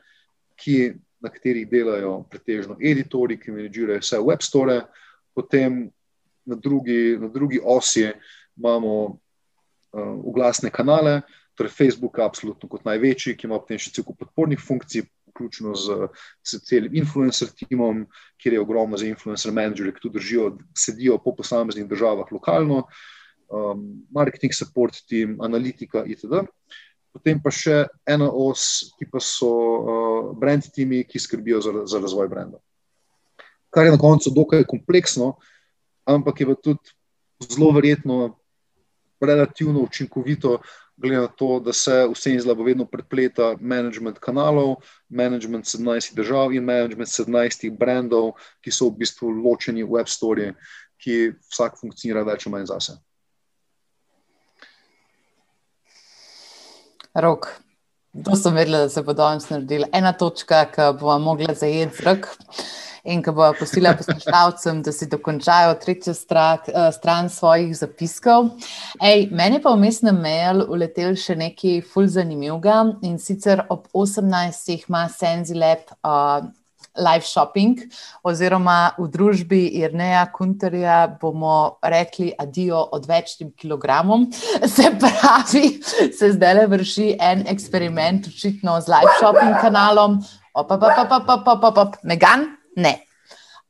ki 0.58 0.94
na 1.22 1.30
katerih 1.30 1.70
delajo 1.70 2.24
pretežno 2.30 2.78
editori, 2.82 3.38
ki 3.40 3.54
menedžirajo 3.54 4.02
vse 4.02 4.20
web 4.20 4.42
store, 4.42 4.82
potem 5.34 5.86
na 6.46 6.56
drugi, 6.56 7.18
na 7.20 7.30
drugi 7.30 7.62
osi 7.64 8.10
imamo 8.58 8.94
uh, 9.06 10.14
uglasne 10.24 10.70
kanale, 10.70 11.22
torej 11.56 11.72
Facebook, 11.72 12.20
absolutno 12.20 12.70
kot 12.70 12.86
največji, 12.86 13.38
ki 13.38 13.48
ima 13.48 13.62
potem 13.62 13.78
še 13.78 13.94
cel 13.94 14.06
kup 14.08 14.18
podpornih 14.26 14.60
funkcij, 14.60 15.06
vključno 15.34 15.76
z, 15.76 16.08
z 16.46 16.62
celim 16.70 16.96
influencer 17.02 17.50
timom, 17.58 18.06
kjer 18.42 18.58
je 18.58 18.62
ogromno 18.62 18.98
za 18.98 19.10
influencer 19.10 19.52
menedžerje, 19.52 19.98
ki 19.98 20.06
tu 20.06 20.14
držijo, 20.14 20.48
sedijo 20.78 21.18
po 21.18 21.36
posameznih 21.36 21.90
državah 21.90 22.32
lokalno, 22.32 22.86
um, 23.50 23.86
marketing 24.14 24.54
support 24.56 25.04
team, 25.10 25.38
analitika 25.42 26.06
itd 26.06 26.46
potem 27.14 27.38
pa 27.38 27.54
še 27.54 27.86
ena 28.10 28.28
os, 28.28 28.90
ki 28.98 29.06
pa 29.08 29.22
so 29.22 29.50
uh, 29.54 30.30
brand 30.38 30.66
timi, 30.74 31.04
ki 31.06 31.22
skrbijo 31.22 31.62
za, 31.62 31.74
za 31.86 32.02
razvoj 32.02 32.30
brenda. 32.32 32.58
Kar 33.74 33.86
je 33.86 33.94
na 33.94 34.02
koncu 34.02 34.34
dokaj 34.34 34.66
kompleksno, 34.70 35.36
ampak 36.10 36.42
je 36.42 36.50
pa 36.50 36.56
tudi 36.58 36.96
zelo 37.46 37.70
verjetno 37.74 38.34
relativno 39.24 39.86
učinkovito, 39.86 40.58
glede 40.98 41.22
na 41.22 41.28
to, 41.28 41.60
da 41.60 41.74
se 41.74 42.04
vse 42.12 42.36
izlabo 42.36 42.64
vedno 42.64 42.86
prepleta 42.86 43.56
management 43.60 44.20
kanalov, 44.20 44.76
management 45.10 45.66
17 45.66 46.16
držav 46.16 46.54
in 46.54 46.64
management 46.64 47.10
17 47.10 47.72
brandov, 47.80 48.34
ki 48.62 48.72
so 48.72 48.90
v 48.90 49.04
bistvu 49.04 49.32
ločeni 49.44 49.84
web 49.84 50.08
story, 50.08 50.52
ki 51.02 51.34
vsak 51.52 51.82
funkcionira 51.82 52.24
več 52.24 52.48
ali 52.48 52.58
manj 52.58 52.72
zase. 52.76 53.00
rok. 57.14 57.48
To 58.26 58.36
sem 58.36 58.54
vedela, 58.54 58.78
da 58.78 58.90
se 58.90 59.02
bo 59.02 59.14
danes 59.14 59.50
naredila. 59.50 59.88
Ena 59.94 60.14
točka, 60.14 60.66
ki 60.70 60.92
bo 61.00 61.18
mogla 61.20 61.54
zajeti 61.58 61.98
zrak 61.98 62.30
in 63.04 63.24
ki 63.24 63.32
bo 63.36 63.50
postila 63.60 63.94
poslušalcem, 64.00 64.82
da 64.84 64.92
si 64.92 65.08
dokončajo 65.12 65.76
tretjo 65.82 66.14
strak, 66.14 66.70
eh, 66.70 66.92
stran 66.92 67.30
svojih 67.30 67.76
zapiskov. 67.78 68.50
Ej, 69.02 69.28
meni 69.32 69.62
pa 69.62 69.74
v 69.76 69.84
mestnem 69.84 70.22
mail 70.22 70.64
uletel 70.70 71.16
še 71.16 71.36
nekaj 71.36 71.84
ful 71.84 72.08
zanimivega 72.08 72.98
in 73.04 73.20
sicer 73.20 73.66
ob 73.70 73.88
18. 73.94 74.88
ima 74.88 75.10
Senzilep. 75.10 75.92
Uh, 76.04 76.52
live 76.98 77.26
shopping, 77.26 77.80
oziroma 78.24 78.94
v 79.00 79.08
družbi 79.10 79.62
Irneja 79.82 80.26
Kunterja 80.30 81.08
bomo 81.22 81.80
rekli 81.82 82.32
adijo 82.38 82.84
odvečnim 82.92 83.52
kilogramom. 83.58 84.28
Se 84.76 84.92
pravi, 85.02 85.80
se 86.14 86.32
zdaj 86.36 86.54
le 86.54 86.68
vrši 86.68 87.16
en 87.20 87.48
eksperiment, 87.48 88.28
očitno 88.28 88.80
z 88.82 88.94
live 88.94 89.16
shopping 89.20 89.58
kanalom. 89.62 90.22
Megan? 92.04 92.63
Ne. 92.76 93.00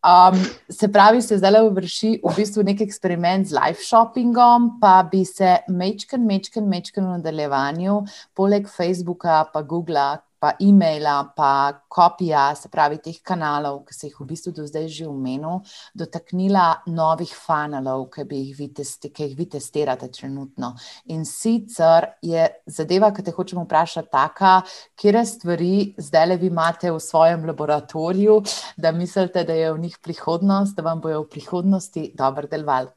Um, 0.03 0.35
se 0.67 0.89
pravi, 0.91 1.21
se 1.23 1.37
zdaj 1.39 1.69
vrši 1.71 2.09
v 2.19 2.31
bistvu 2.35 2.63
nek 2.67 2.81
eksperiment 2.83 3.47
z 3.47 3.55
live 3.55 3.79
shoppingom, 3.79 4.73
pa 4.81 4.97
bi 5.07 5.23
se 5.25 5.61
mečken, 5.71 6.25
mečken, 6.27 6.67
mečken 6.67 7.07
v 7.07 7.13
nadaljevanju, 7.17 8.01
poleg 8.35 8.67
Facebooka, 8.67 9.45
pa 9.53 9.61
Google, 9.63 10.17
pa 10.43 10.57
e-maila, 10.59 11.31
pa 11.35 11.71
kopija, 11.87 12.49
se 12.59 12.67
pravi, 12.67 12.97
teh 12.99 13.21
kanalov, 13.23 13.77
ki 13.87 13.95
se 13.95 14.09
jih 14.09 14.17
v 14.19 14.25
bistvu 14.33 14.51
do 14.57 14.65
zdaj 14.67 14.89
že 14.91 15.05
umenil, 15.07 15.61
dotaknila 15.95 16.83
novih 16.91 17.31
funnelov, 17.31 18.09
ki, 18.11 18.25
jih 18.27 18.49
vi 18.57 18.67
testi, 18.75 19.13
ki 19.15 19.29
jih 19.29 19.37
vi 19.39 19.47
testirate 19.53 20.09
trenutno. 20.11 20.73
In 21.15 21.23
sicer 21.23 22.09
je 22.19 22.49
zadeva, 22.67 23.13
ki 23.15 23.23
te 23.23 23.31
hočemo 23.31 23.63
vprašati, 23.63 24.11
taka, 24.11 24.57
kje 24.99 25.23
stvari 25.31 25.73
zdaj 25.95 26.27
le 26.27 26.39
vi 26.43 26.51
imate 26.51 26.91
v 26.91 26.99
svojem 26.99 27.47
laboratoriju, 27.47 28.41
da 28.75 28.91
mislite, 28.91 29.47
da 29.47 29.55
je 29.55 29.71
v 29.71 29.79
njih 29.87 29.97
prihodnost, 30.03 30.75
da 30.75 30.83
vam 30.83 30.99
bojo 30.99 31.23
v 31.23 31.29
prihodnosti 31.37 32.09
dobro 32.19 32.51
delovali. 32.51 32.91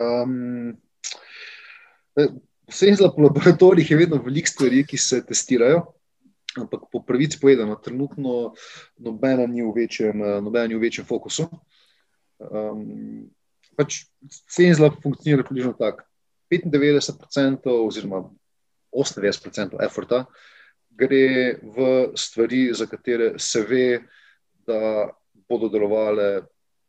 Um, 0.00 0.80
Vse 2.70 2.92
za 2.98 3.10
laboratorijih 3.18 3.90
je 3.90 3.96
vedno 3.96 4.20
veliko 4.22 4.48
stvari, 4.48 4.84
ki 4.86 4.98
se 4.98 5.24
testirajo, 5.26 5.82
ampak 6.58 6.86
po 6.92 7.02
pravici 7.06 7.40
povedano, 7.40 7.76
trenutno 7.82 8.54
nobena 8.98 9.46
ni 9.46 9.62
v 9.62 9.72
večjem, 9.76 10.22
nobena 10.44 10.70
ni 10.70 10.78
v 10.78 10.84
večjem 10.86 11.06
fokusu. 11.06 11.48
Um, 12.38 13.26
pač 13.76 14.04
Cenzla 14.50 14.90
funkcionira 15.02 15.44
približno 15.46 15.74
tako. 15.78 16.06
95% 16.50 17.70
oziroma 17.86 18.24
98% 18.90 19.78
efforta 19.86 20.24
gre 21.00 21.56
v 21.62 22.10
stvari, 22.14 22.70
za 22.74 22.86
katere 22.86 23.38
se 23.38 23.62
ve, 23.62 24.00
da 24.66 25.08
bodo 25.48 25.68
delovale 25.68 26.42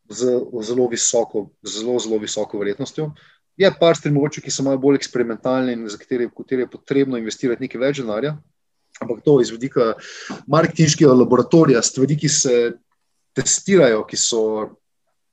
z 0.09 0.41
zelo 0.61 0.87
visoko, 0.91 1.49
zelo, 1.63 1.99
zelo 1.99 2.17
visoko 2.19 2.59
verjetnostjo. 2.59 3.11
Je 3.57 3.71
par 3.79 3.95
stvari, 3.95 4.13
mogoče, 4.15 4.41
ki 4.41 4.51
so 4.51 4.63
malo 4.63 4.79
bolj 4.81 4.99
eksperimentalne 5.01 5.73
in 5.75 5.87
za 5.89 5.97
katere, 5.99 6.29
katere 6.37 6.65
je 6.65 6.71
potrebno 6.71 7.19
investirati 7.19 7.67
nekaj 7.67 7.81
več 7.81 7.99
denarja. 8.01 8.35
Ampak 9.01 9.23
to 9.25 9.39
iz 9.41 9.49
vidika 9.51 9.93
marketinškega 10.47 11.13
laboratorija, 11.13 11.81
stvari, 11.83 12.17
ki 12.17 12.29
se 12.29 12.55
testirajo, 13.35 14.03
ki 14.07 14.17
so 14.17 14.41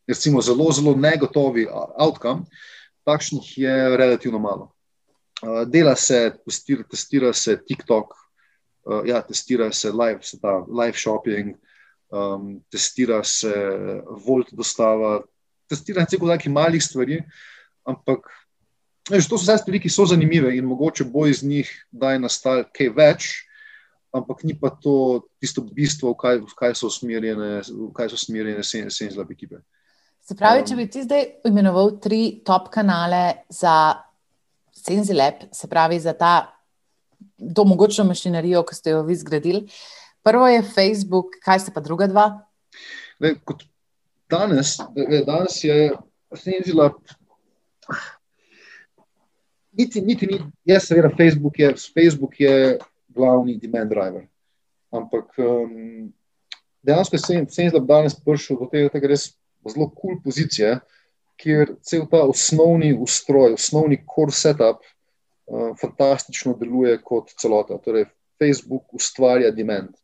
recimo, 0.09 0.41
zelo, 0.43 0.71
zelo 0.73 0.95
negotovi 0.97 1.67
outcome, 2.01 2.47
takšnih 3.05 3.59
je 3.59 3.75
relativno 3.97 4.39
malo. 4.39 4.73
Dela 5.67 5.95
se, 5.97 6.33
testira, 6.45 6.83
testira 6.91 7.33
se 7.33 7.59
TikTok, 7.67 8.15
ja, 9.07 9.21
testira 9.23 9.73
se 9.73 9.93
live, 9.93 10.23
se 10.23 10.41
ta, 10.41 10.65
live 10.81 10.97
shopping, 10.97 11.55
um, 12.11 12.57
testira 12.73 13.21
se 13.25 13.53
Volt 14.25 14.53
dostava, 14.53 15.21
testira 15.69 16.07
se 16.09 16.19
nekaj 16.21 16.53
malih 16.53 16.83
stvari. 16.85 17.23
Ampak 17.89 18.29
veš, 19.11 19.29
to 19.29 19.39
so 19.39 19.45
vse 19.45 19.59
stvari, 19.63 19.81
ki 19.81 19.91
so 19.93 20.07
zanimive 20.07 20.53
in 20.57 20.69
mogoče 20.69 21.07
bo 21.09 21.27
iz 21.27 21.43
njih 21.43 21.71
daj 21.91 22.21
nastal 22.21 22.65
kaj 22.77 22.93
več, 22.97 23.29
ampak 24.13 24.45
ni 24.45 24.57
pa 24.57 24.71
to 24.71 25.25
tisto 25.41 25.65
bistvo, 25.65 26.13
v 26.13 26.21
kaj, 26.21 26.41
v 26.45 26.59
kaj 26.59 26.77
so 26.81 26.91
usmerjene, 26.93 27.51
v 27.65 27.91
kaj 27.97 28.13
so 28.13 28.21
usmerjene 28.21 28.65
senzilabe 28.65 29.35
ekipe. 29.37 29.63
Se 30.25 30.37
pravi, 30.37 30.65
če 30.69 30.77
bi 30.77 30.85
ti 30.93 31.03
zdaj 31.07 31.25
imenoval 31.49 31.95
tri 32.05 32.41
top 32.45 32.69
kanale 32.73 33.49
za 33.49 33.97
Senzilab, 34.79 35.49
se 35.57 35.67
pravi 35.67 35.97
za 36.01 36.13
ta 36.15 36.33
domogočno 37.39 38.05
mašinerijo, 38.07 38.63
ki 38.69 38.77
ste 38.77 38.93
jo 38.93 39.01
vi 39.07 39.17
zgradili. 39.17 39.65
Prvo 40.23 40.47
je 40.49 40.63
Facebook, 40.63 41.39
kaj 41.45 41.65
se 41.65 41.73
pa 41.75 41.81
druga 41.81 42.07
dva? 42.07 42.27
Le, 43.19 43.35
danes, 44.31 44.77
danes 45.27 45.57
je 45.65 45.97
Senzilab 46.37 47.01
niti, 49.79 50.01
niti 50.01 50.27
ni, 50.27 50.41
jaz 50.65 50.89
seveda, 50.89 51.11
Facebook 51.17 51.59
je, 51.59 51.73
Facebook 51.95 52.41
je 52.41 52.79
glavni 53.09 53.59
demand 53.59 53.91
driver. 53.91 54.27
Ampak 54.91 55.39
um, 55.39 56.13
dejansko 56.83 57.17
je 57.17 57.47
Senzlab 57.51 57.87
danes 57.87 58.17
prišel 58.25 58.59
do 58.61 58.69
tega, 58.73 58.93
da 58.93 59.03
je 59.03 59.13
res 59.13 59.27
zelo 59.69 59.91
kul 59.91 60.15
cool 60.15 60.23
pozicija, 60.25 60.79
kjer 61.39 61.77
cel 61.87 62.07
ta 62.11 62.25
osnovni 62.27 62.95
ustroj, 62.99 63.55
osnovni 63.59 64.01
core 64.15 64.35
setup 64.35 64.83
uh, 64.83 65.75
fantastično 65.81 66.57
deluje 66.59 66.97
kot 67.05 67.35
celota. 67.39 67.79
Torej, 67.85 68.09
Facebook 68.39 68.95
ustvarja 68.95 69.51
demand. 69.55 69.95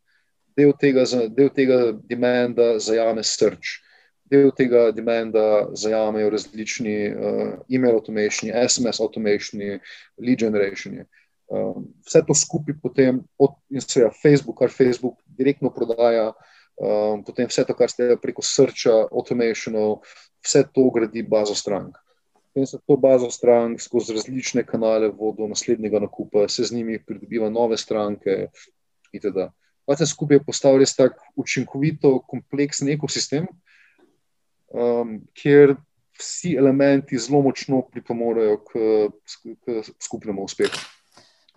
Del 0.55 0.71
tega, 0.79 1.03
del 1.35 1.49
tega 1.51 1.79
demanda 2.07 2.77
zajame 2.79 3.23
search 3.27 3.84
del 4.31 4.51
tega 4.57 4.89
demanda 4.91 5.67
zajamejo 5.77 6.31
različni 6.33 6.95
uh, 7.09 7.51
email 7.69 7.95
automation, 7.99 8.51
SMS 8.67 8.99
automation, 8.99 9.61
lead 10.17 10.39
generation. 10.39 11.03
Uh, 11.47 11.83
vse 12.07 12.23
to 12.27 12.33
skupaj 12.33 12.77
potem, 12.81 13.21
od, 13.37 13.53
in 13.69 13.81
seveda 13.81 14.13
Facebook, 14.21 14.57
kar 14.59 14.73
Facebook 14.73 15.19
direktno 15.37 15.69
prodaja, 15.69 16.31
um, 16.81 17.21
potem 17.25 17.49
vse 17.51 17.67
to, 17.67 17.75
kar 17.77 17.91
ste 17.91 18.15
preko 18.21 18.41
srča, 18.41 18.95
automationov, 19.11 20.01
vse 20.45 20.65
to 20.73 20.89
gradi 20.95 21.23
bazo 21.23 21.55
strank. 21.55 21.99
In 22.55 22.65
se 22.65 22.79
to 22.87 22.95
bazo 22.97 23.27
strank 23.29 23.81
skozi 23.83 24.15
različne 24.15 24.63
kanale 24.63 25.09
vodi 25.11 25.43
do 25.43 25.49
naslednjega 25.51 25.99
nakupa, 25.99 26.47
se 26.47 26.63
z 26.63 26.71
njimi 26.71 27.01
pridobiva 27.03 27.49
nove 27.49 27.77
stranke 27.77 28.47
itd. 29.13 29.49
Vse 29.85 30.07
skupaj 30.09 30.39
je 30.39 30.43
postavil 30.47 30.81
res 30.81 30.95
tak 30.95 31.19
učinkovito, 31.35 32.19
kompleksen 32.25 32.89
ekosistem, 32.89 33.45
um, 34.75 35.17
kjer 35.33 35.75
vsi 36.19 36.55
elementi 36.59 37.19
zelo 37.19 37.41
močno 37.41 37.81
pripomorejo 37.91 38.59
k, 38.67 38.83
k 39.63 39.81
skupnemu 40.03 40.43
uspehu. 40.43 40.83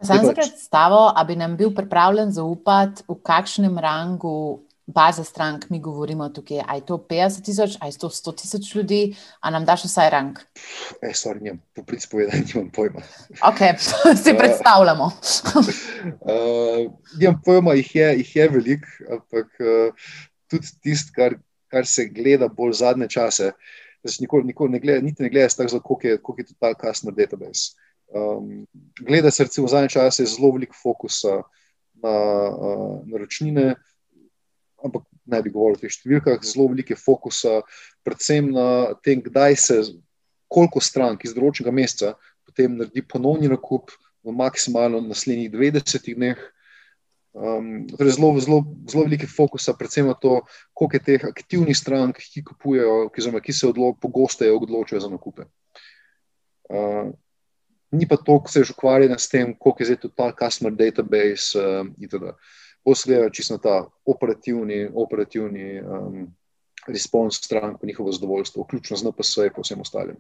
Sam 0.03 0.25
za 0.25 0.33
predstavo, 0.33 1.13
da 1.17 1.25
bi 1.25 1.37
nam 1.37 1.57
bil 1.57 1.75
pripravljen 1.75 2.31
zaupati, 2.33 3.03
v 3.09 3.19
kakšnem 3.23 3.79
rangu 3.83 4.61
baze 4.89 5.25
strank 5.25 5.71
mi 5.71 5.81
govorimo 5.81 6.29
tukaj. 6.29 6.63
Ali 6.67 6.81
je 6.81 6.87
to 6.87 6.97
50 6.97 7.45
tisoč, 7.45 7.77
ali 7.81 7.93
je 7.93 7.99
to 7.99 8.09
100 8.09 8.35
tisoč 8.41 8.75
ljudi, 8.75 9.17
ali 9.41 9.53
nam 9.53 9.65
daš 9.65 9.85
vsaj 9.85 10.11
rang? 10.11 10.39
E, 11.03 11.13
sorry, 11.13 11.43
njem, 11.43 11.61
po 11.75 11.83
prispodanju 11.83 12.45
nimam 12.55 12.71
pojma. 12.71 13.03
Ok, 13.43 13.59
si 14.25 14.35
predstavljamo. 14.39 15.05
uh, 15.05 16.93
nimam 17.21 17.43
pojma, 17.45 17.75
jih 17.75 17.95
je, 17.95 18.15
jih 18.19 18.37
je 18.37 18.49
velik, 18.49 18.87
ampak 19.11 19.47
uh, 19.61 20.09
tudi 20.49 20.67
tisto, 20.83 21.13
kar 21.15 21.37
kar 21.69 21.87
se 21.87 22.09
gleda 22.09 22.49
bolj 22.49 22.79
zadnje 22.81 23.09
čase. 23.09 23.53
Nikoli, 24.21 24.47
nikoli 24.49 24.73
ne 24.73 24.81
gleda, 24.81 25.05
niti 25.05 25.23
ne 25.23 25.29
gleda 25.29 25.49
tako, 25.49 25.81
koliko 25.81 26.07
je, 26.07 26.19
koliko 26.23 26.41
je 26.41 26.47
to 26.47 26.55
ta 26.61 26.73
customer 26.75 27.15
database. 27.15 27.75
Um, 28.09 28.67
gleda 29.01 29.31
se 29.31 29.45
recimo 29.45 29.67
v 29.67 29.71
zadnje 29.71 29.89
čase 29.89 30.25
zelo 30.25 30.53
veliko 30.55 30.77
fokusa 30.83 31.43
na 32.03 32.15
uh, 32.49 33.01
naročnine, 33.07 33.75
ampak 34.85 35.03
ne 35.27 35.43
bi 35.43 35.51
govoril 35.51 35.77
o 35.77 35.81
teh 35.83 35.93
številkah, 35.93 36.41
zelo 36.47 36.71
veliko 36.73 36.97
fokusa, 36.97 37.61
predvsem 38.07 38.53
na 38.55 38.95
tem, 39.05 39.21
kdaj 39.21 39.59
se, 39.61 39.81
koliko 40.49 40.81
strank 40.81 41.27
iz 41.27 41.35
določenega 41.37 41.75
meseca 41.75 42.15
potem 42.49 42.79
naredi 42.81 43.05
ponovni 43.05 43.51
nakup 43.51 43.93
v 44.25 44.33
maksimalno 44.33 45.03
naslednjih 45.05 45.53
90 45.53 46.15
dneh. 46.17 46.39
Um, 47.39 47.87
torej 47.87 48.17
zelo, 48.17 48.33
zelo, 48.43 48.59
zelo 48.91 49.05
velike 49.05 49.29
fokusa, 49.31 49.77
predvsem 49.79 50.09
na 50.11 50.15
to, 50.19 50.41
koliko 50.75 50.97
je 50.97 51.03
teh 51.07 51.25
aktivnih 51.29 51.77
strank, 51.77 52.19
ki 52.19 52.43
kupujejo, 52.43 53.13
ki, 53.15 53.23
zame, 53.23 53.41
ki 53.41 53.55
se 53.55 53.69
odlo, 53.69 53.93
pogosteje 53.95 54.51
odločajo 54.57 55.05
za 55.05 55.11
nakupe. 55.13 55.47
Uh, 56.67 57.13
ni 57.95 58.09
pa 58.11 58.19
to, 58.19 58.41
ko 58.43 58.51
se 58.51 58.65
že 58.65 58.75
ukvarja 58.75 59.15
s 59.15 59.31
tem, 59.31 59.55
koliko 59.55 59.83
je 59.83 59.87
zdaj 59.87 60.01
to 60.03 60.09
ta 60.11 60.33
customer 60.35 60.75
database 60.75 61.55
uh, 61.55 61.87
itd. 62.03 62.35
Posledaj 62.83 63.31
čisto 63.31 63.59
ta 63.63 63.87
operativni, 64.03 64.89
operativni 64.91 65.79
um, 65.79 66.27
respons 66.89 67.39
strank, 67.39 67.83
njihovo 67.83 68.13
zadovoljstvo, 68.13 68.67
vključno 68.67 68.97
z 68.97 69.07
NPS 69.07 69.37
in 69.37 69.63
vsem 69.63 69.81
ostalim. 69.81 70.19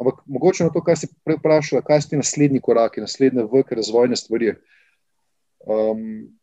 Ampak 0.00 0.24
mogoče 0.26 0.64
na 0.64 0.70
to, 0.70 0.80
kar 0.80 0.96
si 0.96 1.10
prej 1.24 1.42
vprašala, 1.42 1.84
kaj 1.84 2.06
so 2.06 2.08
ti 2.08 2.16
naslednji 2.16 2.60
koraki, 2.62 3.04
naslednje 3.04 3.44
vrke 3.52 3.74
razvojne 3.74 4.16
stvari. 4.16 4.54
Um, 5.66 6.37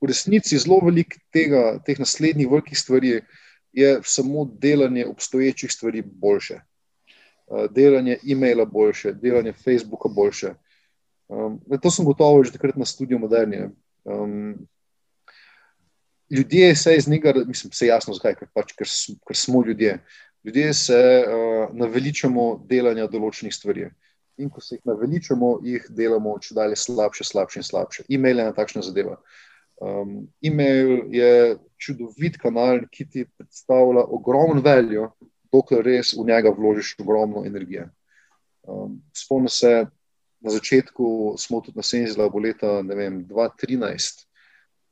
v 0.00 0.08
resnici 0.08 0.58
zelo 0.58 0.80
veliko 0.84 1.18
tega, 1.32 1.78
teh 1.84 1.98
naslednjih 1.98 2.48
velikih 2.50 2.78
stvari 2.78 3.20
je 3.72 4.00
samo 4.02 4.44
delanje 4.58 5.06
obstoječih 5.06 5.72
stvari 5.72 6.02
boljše. 6.02 6.60
Uh, 7.46 7.66
delanje 7.70 8.18
e-maila 8.30 8.64
boljše, 8.64 9.12
delanje 9.12 9.52
Facebooka 9.52 10.08
boljše. 10.08 10.54
Um, 11.28 11.60
to 11.82 11.90
sem 11.90 12.04
gotovo 12.04 12.44
že 12.44 12.52
takrat 12.52 12.76
na 12.76 12.84
študiju 12.84 13.18
modernije. 13.18 13.70
Um, 14.04 14.66
ljudje 16.30 16.76
se 16.76 16.96
iz 16.96 17.08
njega, 17.08 17.32
mislim, 17.46 17.72
se 17.72 17.86
jasno 17.86 18.14
zakaj, 18.14 18.34
ker, 18.34 18.48
pač, 18.54 18.72
ker, 18.72 18.86
ker 19.26 19.36
smo 19.36 19.64
ljudje. 19.66 19.98
Ljudje 20.44 20.74
se 20.74 21.24
uh, 21.26 21.76
naveličamo 21.76 22.66
delanja 22.68 23.06
določenih 23.06 23.54
stvari. 23.54 23.84
Uh, 23.84 23.92
in 24.40 24.50
ko 24.50 24.60
se 24.60 24.74
jih 24.74 24.86
naveličamo, 24.88 25.50
jih 25.64 25.86
delamo 25.96 26.36
če 26.42 26.56
dalje 26.56 26.78
slabše, 26.80 27.26
slabše 27.28 27.60
in 27.60 27.66
slabše. 27.66 28.04
E-mail 28.08 28.40
je 28.40 28.46
ena 28.46 28.56
takšna 28.56 28.82
zadeva. 28.86 29.18
Um, 29.80 30.28
e-mail 30.42 31.08
je 31.08 31.56
čudovit 31.80 32.36
kanal, 32.36 32.82
ki 32.92 33.06
ti 33.08 33.24
predstavlja 33.24 34.04
ogromno 34.12 34.60
veljo, 34.60 35.06
dokler 35.52 35.80
res 35.84 36.12
v 36.12 36.26
njega 36.28 36.52
vložiš 36.52 36.98
ogromno 37.00 37.46
energije. 37.48 37.86
Um, 38.68 39.00
Spomnim 39.16 39.48
se, 39.48 39.86
na 40.40 40.50
začetku 40.50 41.34
smo 41.38 41.62
tudi 41.64 41.80
na 41.80 41.82
Senzilavu 41.82 42.38
leta 42.38 42.80
vem, 42.84 43.24
2013. 43.24 44.26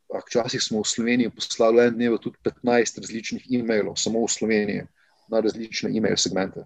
Včasih 0.08 0.62
smo 0.64 0.80
v 0.80 0.88
Sloveniji 0.88 1.34
poslali 1.36 1.84
en 1.84 1.94
dnev 1.94 2.16
tudi 2.24 2.40
15 2.40 3.02
različnih 3.04 3.44
e-mailov, 3.60 4.00
samo 4.00 4.24
v 4.24 4.32
Sloveniji, 4.32 4.86
na 5.28 5.44
različne 5.44 5.92
e-mail 5.92 6.16
segmente. 6.16 6.64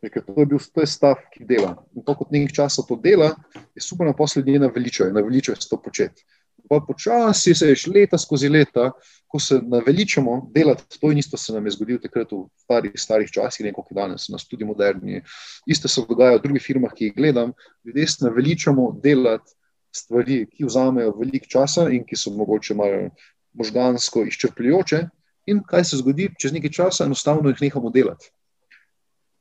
Ker 0.00 0.24
to 0.24 0.32
je 0.36 0.46
bil 0.48 0.60
je 0.60 0.86
stav, 0.88 1.20
ki 1.32 1.44
dela. 1.44 1.76
In 1.96 2.04
to, 2.04 2.16
kot 2.16 2.32
nekaj 2.32 2.56
časa 2.56 2.84
to 2.88 2.96
dela, 2.96 3.34
je 3.76 3.84
super, 3.84 4.08
da 4.08 4.16
posle 4.16 4.40
ljudi 4.40 4.58
naveličajo, 4.64 5.12
naveličajo 5.12 5.60
se 5.60 5.68
to 5.68 5.76
početi. 5.76 6.24
Pa 6.68 6.80
počasi 6.80 7.54
se 7.54 7.68
je 7.68 7.74
že 7.74 7.90
leta 7.92 8.18
skozi 8.18 8.48
leta, 8.48 8.90
ko 9.28 9.38
se 9.40 9.58
naveličamo 9.62 10.50
delati, 10.54 10.98
to 11.00 11.10
in 11.12 11.18
isto 11.18 11.36
se 11.36 11.52
nam 11.52 11.66
je 11.66 11.74
zgodilo 11.74 11.98
takrat 11.98 12.32
v 12.32 12.46
starih, 12.56 12.92
starih 12.96 13.30
časih, 13.30 13.72
kot 13.74 13.90
danes, 13.90 14.28
na 14.28 14.38
študiju 14.38 14.66
moderni. 14.66 15.22
Isto 15.66 15.88
se 15.88 16.04
dogaja 16.08 16.38
v 16.38 16.42
drugih 16.42 16.62
firmah, 16.62 16.94
ki 16.94 17.10
jih 17.10 17.16
gledam. 17.16 17.52
Ljudje 17.84 18.06
se 18.06 18.24
naveličamo 18.24 19.00
delati 19.02 19.52
stvari, 19.92 20.46
ki 20.46 20.64
vzamejo 20.64 21.16
veliko 21.18 21.50
časa 21.50 21.88
in 21.90 22.06
ki 22.06 22.16
so 22.16 22.30
mogoče 22.30 22.74
malo 22.74 23.10
možgansko 23.52 24.24
izčrpljujoče. 24.30 25.02
In 25.46 25.60
kaj 25.66 25.84
se 25.84 26.00
zgodi, 26.00 26.30
čez 26.40 26.52
nekaj 26.52 26.70
časa 26.70 27.04
enostavno 27.04 27.50
jih 27.50 27.60
nehamo 27.60 27.90
delati 27.90 28.30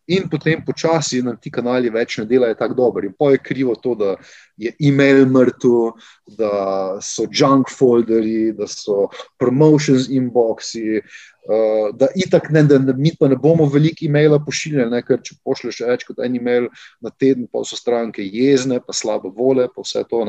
in 0.08 0.30
potem 0.30 0.60
počasi 0.66 1.22
nam 1.24 1.38
ti 1.40 1.52
kanali 1.52 1.92
več 1.92 2.18
ne 2.20 2.26
delajo 2.28 2.58
tako 2.60 2.76
dobro. 2.76 3.06
In 3.08 3.14
pa 3.18 3.32
je 3.32 3.40
krivo 3.44 3.76
to, 3.76 3.96
da 3.96 4.16
je 4.60 4.74
e-mail 4.84 5.26
mrtev, 5.32 5.94
da 6.38 6.52
so 7.02 7.28
junk 7.32 7.72
folderji, 7.72 8.52
da 8.58 8.68
so 8.68 9.08
promotions 9.40 10.10
inboxi. 10.12 11.00
Uh, 11.44 11.90
da, 12.00 12.08
itak 12.16 12.50
ne, 12.56 12.64
da, 12.64 12.80
mi 12.96 13.12
pa 13.20 13.28
ne 13.28 13.36
bomo 13.36 13.66
veliko 13.68 14.06
e-maila 14.08 14.40
pošiljali, 14.44 15.02
ker 15.08 15.20
če 15.24 15.40
pošlješ 15.44 15.82
več 15.88 16.06
kot 16.08 16.22
en 16.24 16.38
e-mail 16.40 16.70
na 17.04 17.12
teden, 17.12 17.50
pa 17.52 17.66
so 17.68 17.80
stranke 17.80 18.24
jezne, 18.24 18.80
pa 18.80 18.96
slabe 18.96 19.32
vole, 19.32 19.68
pa 19.72 19.84
vse 19.84 20.06
to. 20.08 20.24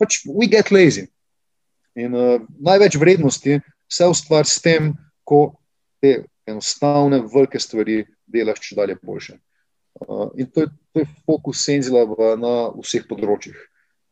Pač, 0.00 0.22
we 0.28 0.48
get 0.48 0.72
lazy. 0.72 1.08
In 1.96 2.16
uh, 2.16 2.40
največ 2.60 2.96
vrednosti 2.96 3.60
se 3.92 4.08
ustvari 4.08 4.48
s 4.48 4.60
tem, 4.64 4.94
ko 5.28 5.52
te 6.00 6.22
enostavne, 6.48 7.20
velike 7.32 7.60
stvari 7.60 8.02
delaš 8.32 8.62
če 8.68 8.78
dalje 8.78 8.98
boljše. 9.02 9.38
Uh, 10.00 10.30
in 10.40 10.48
to 10.48 10.64
je, 10.64 10.72
to 10.92 11.04
je 11.04 11.10
fokus 11.26 11.64
Senzila 11.66 12.06
na 12.40 12.54
vseh 12.78 13.04
področjih. 13.08 13.58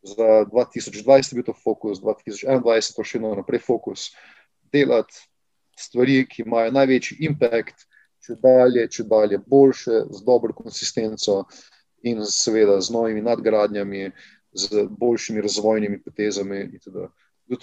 Za 0.05 0.45
2020 0.49 1.33
je 1.33 1.37
bil 1.37 1.45
to 1.45 1.53
fokus, 1.57 2.01
2021 2.01 2.95
pa 2.97 3.05
še 3.05 3.19
eno 3.19 3.33
naprej 3.37 3.61
fokus. 3.65 4.09
Delati 4.73 5.17
stvari, 5.77 6.21
ki 6.29 6.45
imajo 6.45 6.73
največji 6.73 7.19
impact 7.27 7.85
če 8.21 8.37
dalje, 8.41 8.85
če 8.93 9.05
dalje 9.09 9.39
boljše, 9.49 10.03
z 10.13 10.23
dobro 10.25 10.53
konsistenco 10.53 11.41
in 12.05 12.23
seveda 12.25 12.79
z 12.81 12.93
novimi 12.93 13.23
nadgradnjami, 13.25 14.11
z 14.53 14.85
boljšimi 14.89 15.41
razvojnimi 15.41 16.01
potezami. 16.03 16.63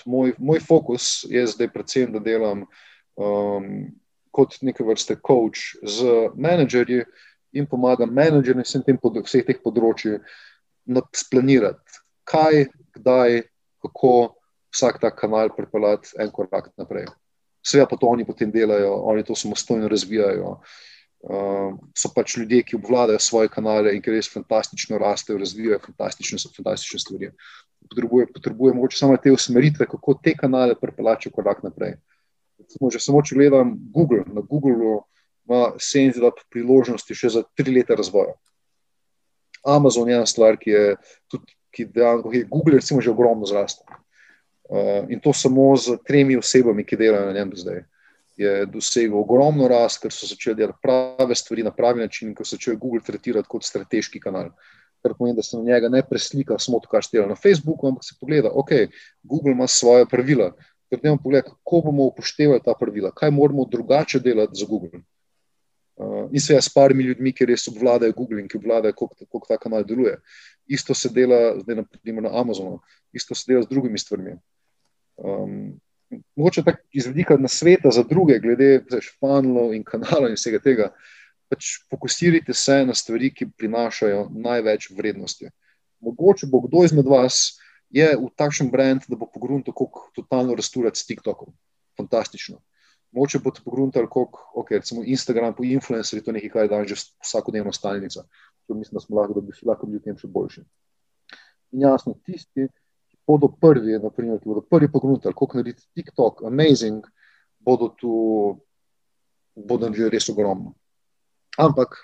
Moj, 0.07 0.35
moj 0.39 0.61
fokus 0.61 1.25
je 1.31 1.47
zdaj 1.49 1.71
predvsem, 1.73 2.13
da 2.13 2.23
delam 2.23 2.65
um, 3.17 3.89
kot 4.33 4.59
neke 4.63 4.85
vrste 4.85 5.17
coach 5.27 5.77
z 5.83 6.29
menedžerji 6.37 7.05
in 7.53 7.67
pomagam 7.67 8.11
menedžerjem 8.15 8.67
vsem 8.67 8.85
tem 8.85 8.99
pod, 9.01 9.21
vseh 9.25 9.47
teh 9.47 9.61
področji 9.63 10.19
splanirati, 11.17 12.03
kaj, 12.29 12.67
kdaj, 12.97 13.43
kako 13.85 14.13
vsak 14.75 15.01
ta 15.01 15.11
kanal 15.15 15.53
pripeljati 15.57 16.17
en 16.21 16.31
korak 16.33 16.73
naprej. 16.77 17.09
Vse 17.65 17.85
pa 17.89 17.97
to 17.97 18.09
oni 18.09 18.25
potem 18.25 18.51
delajo, 18.53 18.95
oni 19.11 19.25
to 19.25 19.35
samostojno 19.37 19.89
razvijajo. 19.89 20.59
Uh, 21.19 21.75
so 21.99 22.13
pač 22.15 22.37
ljudje, 22.39 22.63
ki 22.63 22.77
obvladajo 22.79 23.19
svoje 23.19 23.51
kanale 23.51 23.91
in 23.97 24.03
ki 24.03 24.13
res 24.15 24.29
fantastično 24.31 25.01
rastejo, 25.03 25.41
razvijajo 25.41 25.81
fantastične, 25.89 26.39
fantastične 26.57 27.01
stvari. 27.03 27.31
Potrebuje, 27.91 28.29
potrebuje 28.37 28.93
samo 28.95 29.17
te 29.17 29.33
usmeritve, 29.35 29.89
kako 29.91 30.15
te 30.23 30.37
kanale 30.39 30.79
pripeljati 30.79 31.33
korak 31.35 31.65
naprej. 31.67 31.97
Recimo, 32.59 32.91
že 32.91 33.01
samo 33.01 33.23
če 33.23 33.39
gledam 33.39 33.77
Google, 33.95 34.25
na 34.27 34.43
Googlu 34.43 35.03
ima 35.49 35.73
70 35.79 36.45
priložnosti 36.53 37.15
še 37.15 37.31
za 37.39 37.43
tri 37.57 37.73
leta 37.73 37.97
razvoja. 37.97 38.35
Amazon 39.65 40.09
je 40.09 40.17
ena 40.17 40.27
stvar, 40.27 40.59
ki 40.61 40.71
je 40.71 40.85
tudi, 41.31 41.55
ki 41.75 41.87
dejansko, 41.93 42.33
je 42.35 42.45
Google, 42.51 42.79
recimo, 42.79 43.01
že 43.01 43.13
ogromno 43.13 43.47
zrastel. 43.49 43.87
Uh, 44.69 45.07
in 45.09 45.21
to 45.21 45.33
samo 45.33 45.71
z 45.81 45.97
tremi 46.05 46.37
osebami, 46.37 46.85
ki 46.85 46.99
delajo 47.01 47.31
na 47.31 47.37
njem 47.37 47.55
do 47.55 47.61
zdaj. 47.61 47.85
Je 48.39 48.67
dosegel 48.71 49.17
ogromno 49.19 49.67
rast, 49.69 50.03
ker 50.03 50.13
so 50.15 50.29
začeli 50.29 50.61
delati 50.61 50.79
prave 50.85 51.35
stvari 51.35 51.65
na 51.67 51.73
pravi 51.75 52.05
način, 52.05 52.35
ker 52.37 52.47
so 52.47 52.57
začeli 52.57 52.77
Google 52.77 53.01
tretirati 53.05 53.49
kot 53.49 53.65
strateški 53.67 54.21
kanal. 54.21 54.53
Kar 55.03 55.15
pomeni, 55.17 55.39
da 55.39 55.43
se 55.43 55.57
na 55.57 55.65
njega 55.65 55.89
ne 55.89 56.03
preslika 56.07 56.59
samo 56.59 56.83
to, 56.83 56.91
kar 56.91 57.07
se 57.07 57.17
dela 57.17 57.31
na 57.31 57.39
Facebooku, 57.39 57.89
ampak 57.89 58.05
se 58.05 58.19
pogleda, 58.21 58.53
ok, 58.53 58.71
Google 59.23 59.57
ima 59.57 59.67
svoje 59.67 60.07
pravila. 60.07 60.53
Ker 60.89 61.01
ne 61.03 61.11
bomo 61.11 61.23
pogledali, 61.23 61.53
kako 61.53 61.81
bomo 61.85 62.09
upoštevali 62.09 62.65
ta 62.65 62.75
pravila, 62.81 63.13
kaj 63.13 63.31
moramo 63.31 63.67
drugače 63.69 64.21
delati 64.25 64.57
za 64.61 64.67
Google. 64.69 65.01
Uh, 65.99 66.29
in 66.33 66.41
se 66.41 66.55
je 66.55 66.63
s 66.63 66.71
parimi 66.71 67.05
ljudmi, 67.05 67.33
ki 67.35 67.47
res 67.51 67.67
obvladajo 67.69 68.15
Google 68.17 68.41
in 68.41 68.49
ki 68.49 68.57
obvladajo, 68.61 68.95
kako 68.95 69.43
ta 69.49 69.59
kanal 69.59 69.85
deluje. 69.85 70.15
Isto 70.67 70.95
se 70.95 71.11
dela 71.11 71.59
zdaj, 71.61 71.83
naprimer, 71.83 72.23
na 72.23 72.31
Amazonu, 72.41 72.79
isto 73.13 73.35
se 73.35 73.53
dela 73.53 73.63
z 73.63 73.69
drugimi 73.69 73.99
stvarmi. 73.99 74.37
Um, 75.17 75.81
mogoče 76.37 76.63
tako 76.65 76.85
izvedika 76.93 77.37
na 77.37 77.49
sveta 77.49 77.91
za 77.91 78.03
druge, 78.03 78.39
glede 78.39 78.85
španlov 79.01 79.75
in 79.75 79.85
kanalov 79.85 80.31
in 80.31 80.39
vsega 80.39 80.63
tega. 80.65 80.93
Pač 81.49 81.81
fokusirajte 81.91 82.55
se 82.55 82.85
na 82.87 82.95
stvari, 82.95 83.33
ki 83.35 83.51
prinašajo 83.57 84.29
največ 84.37 84.91
vrednosti. 84.97 85.51
Mogoče 86.01 86.47
bo 86.47 86.61
kdo 86.69 86.85
izmed 86.85 87.09
vas 87.09 87.59
je 87.91 88.09
v 88.17 88.29
takšnem 88.37 88.71
brendu, 88.71 89.09
da 89.09 89.17
bo 89.17 89.27
pogrunil, 89.27 89.65
kako 89.65 90.11
totalno 90.17 90.55
rasturati 90.55 91.01
s 91.01 91.07
TikTokom. 91.07 91.53
Fantastično. 91.97 92.61
Mogoče 93.13 93.41
bo 93.41 93.51
to 93.51 93.65
pogrunil, 93.65 93.93
kako 93.93 94.53
okay, 94.55 94.83
recimo 94.83 95.03
Instagram, 95.05 95.55
po 95.55 95.65
influencerju, 95.65 96.25
to 96.25 96.31
je 96.31 96.35
nekaj, 96.41 96.51
kar 96.51 96.63
je 96.63 96.69
danes 96.69 96.89
že 96.89 96.95
vsakodnevna 97.25 97.73
stalnica. 97.73 98.25
To 98.69 98.75
mislim, 98.75 98.99
da 98.99 99.01
smo 99.01 99.17
lahko, 99.17 99.35
da 99.35 99.41
bi 99.41 99.53
lahko 99.65 99.87
bili 99.87 99.99
v 99.99 100.05
tem 100.05 100.19
še 100.19 100.29
boljši. 100.29 100.65
In 101.73 101.85
jasno, 101.89 102.15
tisti, 102.25 102.69
bodo 103.27 103.49
prvi, 103.61 103.97
naprimer, 104.01 104.41
ki 104.41 104.49
bodo 104.49 104.65
prvi 104.65 104.91
pogledali, 104.93 105.33
kako 105.33 105.61
narediti 105.61 105.89
TikTok, 105.97 106.45
amazing, 106.49 107.05
bodo 107.59 107.89
tu, 107.97 108.13
bodo 109.57 109.93
že 109.93 110.11
res 110.13 110.29
ogromno. 110.29 110.75
Ampak, 111.59 111.97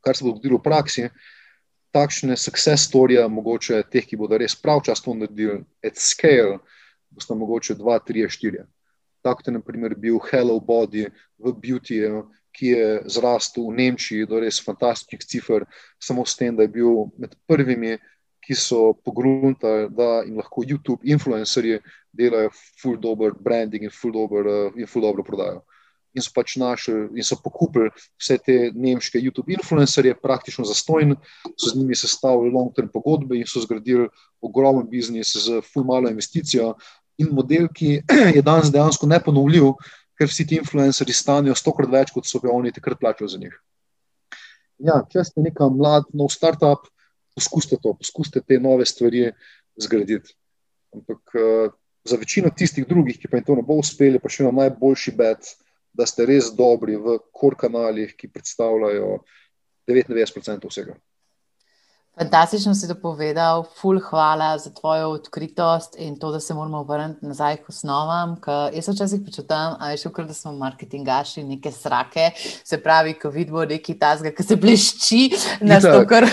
kar 0.00 0.16
se 0.16 0.24
bo 0.24 0.32
zgodilo 0.32 0.58
v 0.58 0.64
praksi, 0.64 1.08
takšne 1.98 2.36
success 2.36 2.86
storije, 2.86 3.26
mogoče 3.28 3.82
teh, 3.90 4.06
ki 4.06 4.16
bodo 4.16 4.38
res 4.38 4.54
pravčasno 4.54 5.16
naredili, 5.18 5.64
at 5.82 5.98
scale, 5.98 6.58
bosta 7.10 7.34
mogoče 7.34 7.74
dva, 7.78 7.98
tri, 7.98 8.26
štiri. 8.30 8.62
Tako 9.26 9.42
je, 9.46 9.54
naprimer, 9.58 9.96
bil 9.98 10.20
Hello 10.30 10.60
Body 10.62 11.08
v 11.38 11.54
Beauty, 11.58 12.04
ki 12.54 12.70
je 12.74 12.86
zrastel 13.10 13.66
v 13.66 13.74
Nemčiji 13.80 14.26
do 14.30 14.38
res 14.40 14.60
fantastičnih 14.62 15.26
cifr, 15.26 15.66
samo 15.98 16.24
s 16.26 16.38
tem, 16.38 16.54
da 16.56 16.64
je 16.64 16.74
bil 16.78 17.10
med 17.18 17.34
prvimi 17.50 17.98
ki 18.48 18.54
so 18.56 18.94
pogruntali, 19.04 19.90
da 19.92 20.22
jim 20.24 20.38
lahko 20.40 20.62
YouTube 20.64 21.04
influencerji 21.04 21.82
delajo 22.16 22.50
full 22.80 22.96
dobro 22.96 23.34
branding 23.40 23.84
in 23.84 23.92
full 23.92 24.14
dobro, 24.14 24.40
uh, 24.40 24.78
in 24.80 24.88
full 24.88 25.04
dobro 25.04 25.22
prodajo. 25.22 25.60
In 26.16 26.24
so 26.24 26.32
pač 26.34 26.56
našli 26.56 26.94
in 27.20 27.24
so 27.26 27.36
pokupili 27.36 27.90
vse 28.16 28.38
te 28.40 28.54
nemške 28.74 29.20
YouTube 29.20 29.52
influencerje, 29.52 30.16
praktično 30.22 30.64
za 30.64 30.74
stojn, 30.74 31.12
so 31.52 31.70
z 31.70 31.76
njimi 31.76 31.96
sestavili 31.96 32.52
long-term 32.54 32.88
pogodbe 32.92 33.36
in 33.36 33.46
so 33.46 33.60
zgradili 33.60 34.08
ogromen 34.40 34.88
biznis 34.88 35.34
z 35.36 35.60
full 35.66 35.84
malo 35.84 36.08
investicijo 36.08 36.74
in 37.18 37.32
model, 37.34 37.68
ki 37.74 38.00
je 38.36 38.42
danes 38.42 38.72
dejansko 38.72 39.06
neponovljiv, 39.10 39.72
ker 40.18 40.30
vsi 40.30 40.46
ti 40.46 40.58
influencerji 40.58 41.14
stanijo 41.14 41.56
stokrat 41.58 41.90
več, 41.92 42.14
kot 42.14 42.26
so 42.26 42.40
bi 42.42 42.50
oni 42.50 42.72
takrat 42.74 42.98
plačali 43.00 43.30
za 43.30 43.38
njih. 43.42 43.54
Ja, 44.78 45.02
če 45.10 45.24
ste 45.26 45.42
neka 45.42 45.68
mlad, 45.74 46.06
nov 46.14 46.30
startup, 46.30 46.86
poskusite 47.38 47.78
to, 47.82 47.94
poskusite 47.98 48.42
te 48.46 48.58
nove 48.62 48.86
stvari 48.86 49.28
zgraditi. 49.78 50.34
Ampak 50.94 51.34
uh, 51.34 51.70
za 52.06 52.18
večino 52.18 52.50
tistih 52.54 52.86
drugih, 52.88 53.18
ki 53.18 53.30
pa 53.30 53.38
jim 53.38 53.46
to 53.46 53.58
ne 53.58 53.64
bo 53.66 53.78
uspelo, 53.82 54.22
pa 54.22 54.30
še 54.30 54.44
imamo 54.44 54.64
najboljši 54.64 55.14
bet, 55.18 55.50
da 55.98 56.06
ste 56.06 56.26
res 56.30 56.52
dobri 56.54 56.94
v 56.96 57.18
kor 57.34 57.56
kanalih, 57.58 58.14
ki 58.14 58.30
predstavljajo 58.30 59.18
99% 59.90 60.70
vsega. 60.70 60.94
Fantastično 62.18 62.74
si 62.74 62.88
to 62.88 62.94
povedal, 62.98 63.62
ful, 63.80 64.00
hvala 64.02 64.58
za 64.58 64.70
tvojo 64.74 65.08
odkritost 65.08 65.94
in 65.98 66.16
to, 66.18 66.30
da 66.30 66.40
se 66.40 66.54
moramo 66.54 66.82
vrniti 66.82 67.26
nazaj 67.26 67.56
k 67.56 67.68
osnovam. 67.68 68.36
Jaz 68.74 68.88
včasih 68.88 69.20
počutam, 69.24 69.76
šukr, 70.02 70.24
da 70.26 70.34
smo 70.34 70.52
marketingaši, 70.52 71.44
neke 71.44 71.70
srake, 71.72 72.30
se 72.64 72.80
pravi, 72.82 73.14
ko 73.14 73.30
vidimo 73.30 73.64
neki 73.64 73.94
tasga, 73.98 74.32
ki 74.34 74.42
se 74.42 74.56
blešči, 74.56 75.20
nas 75.60 75.82
to 75.82 76.00
kar 76.10 76.26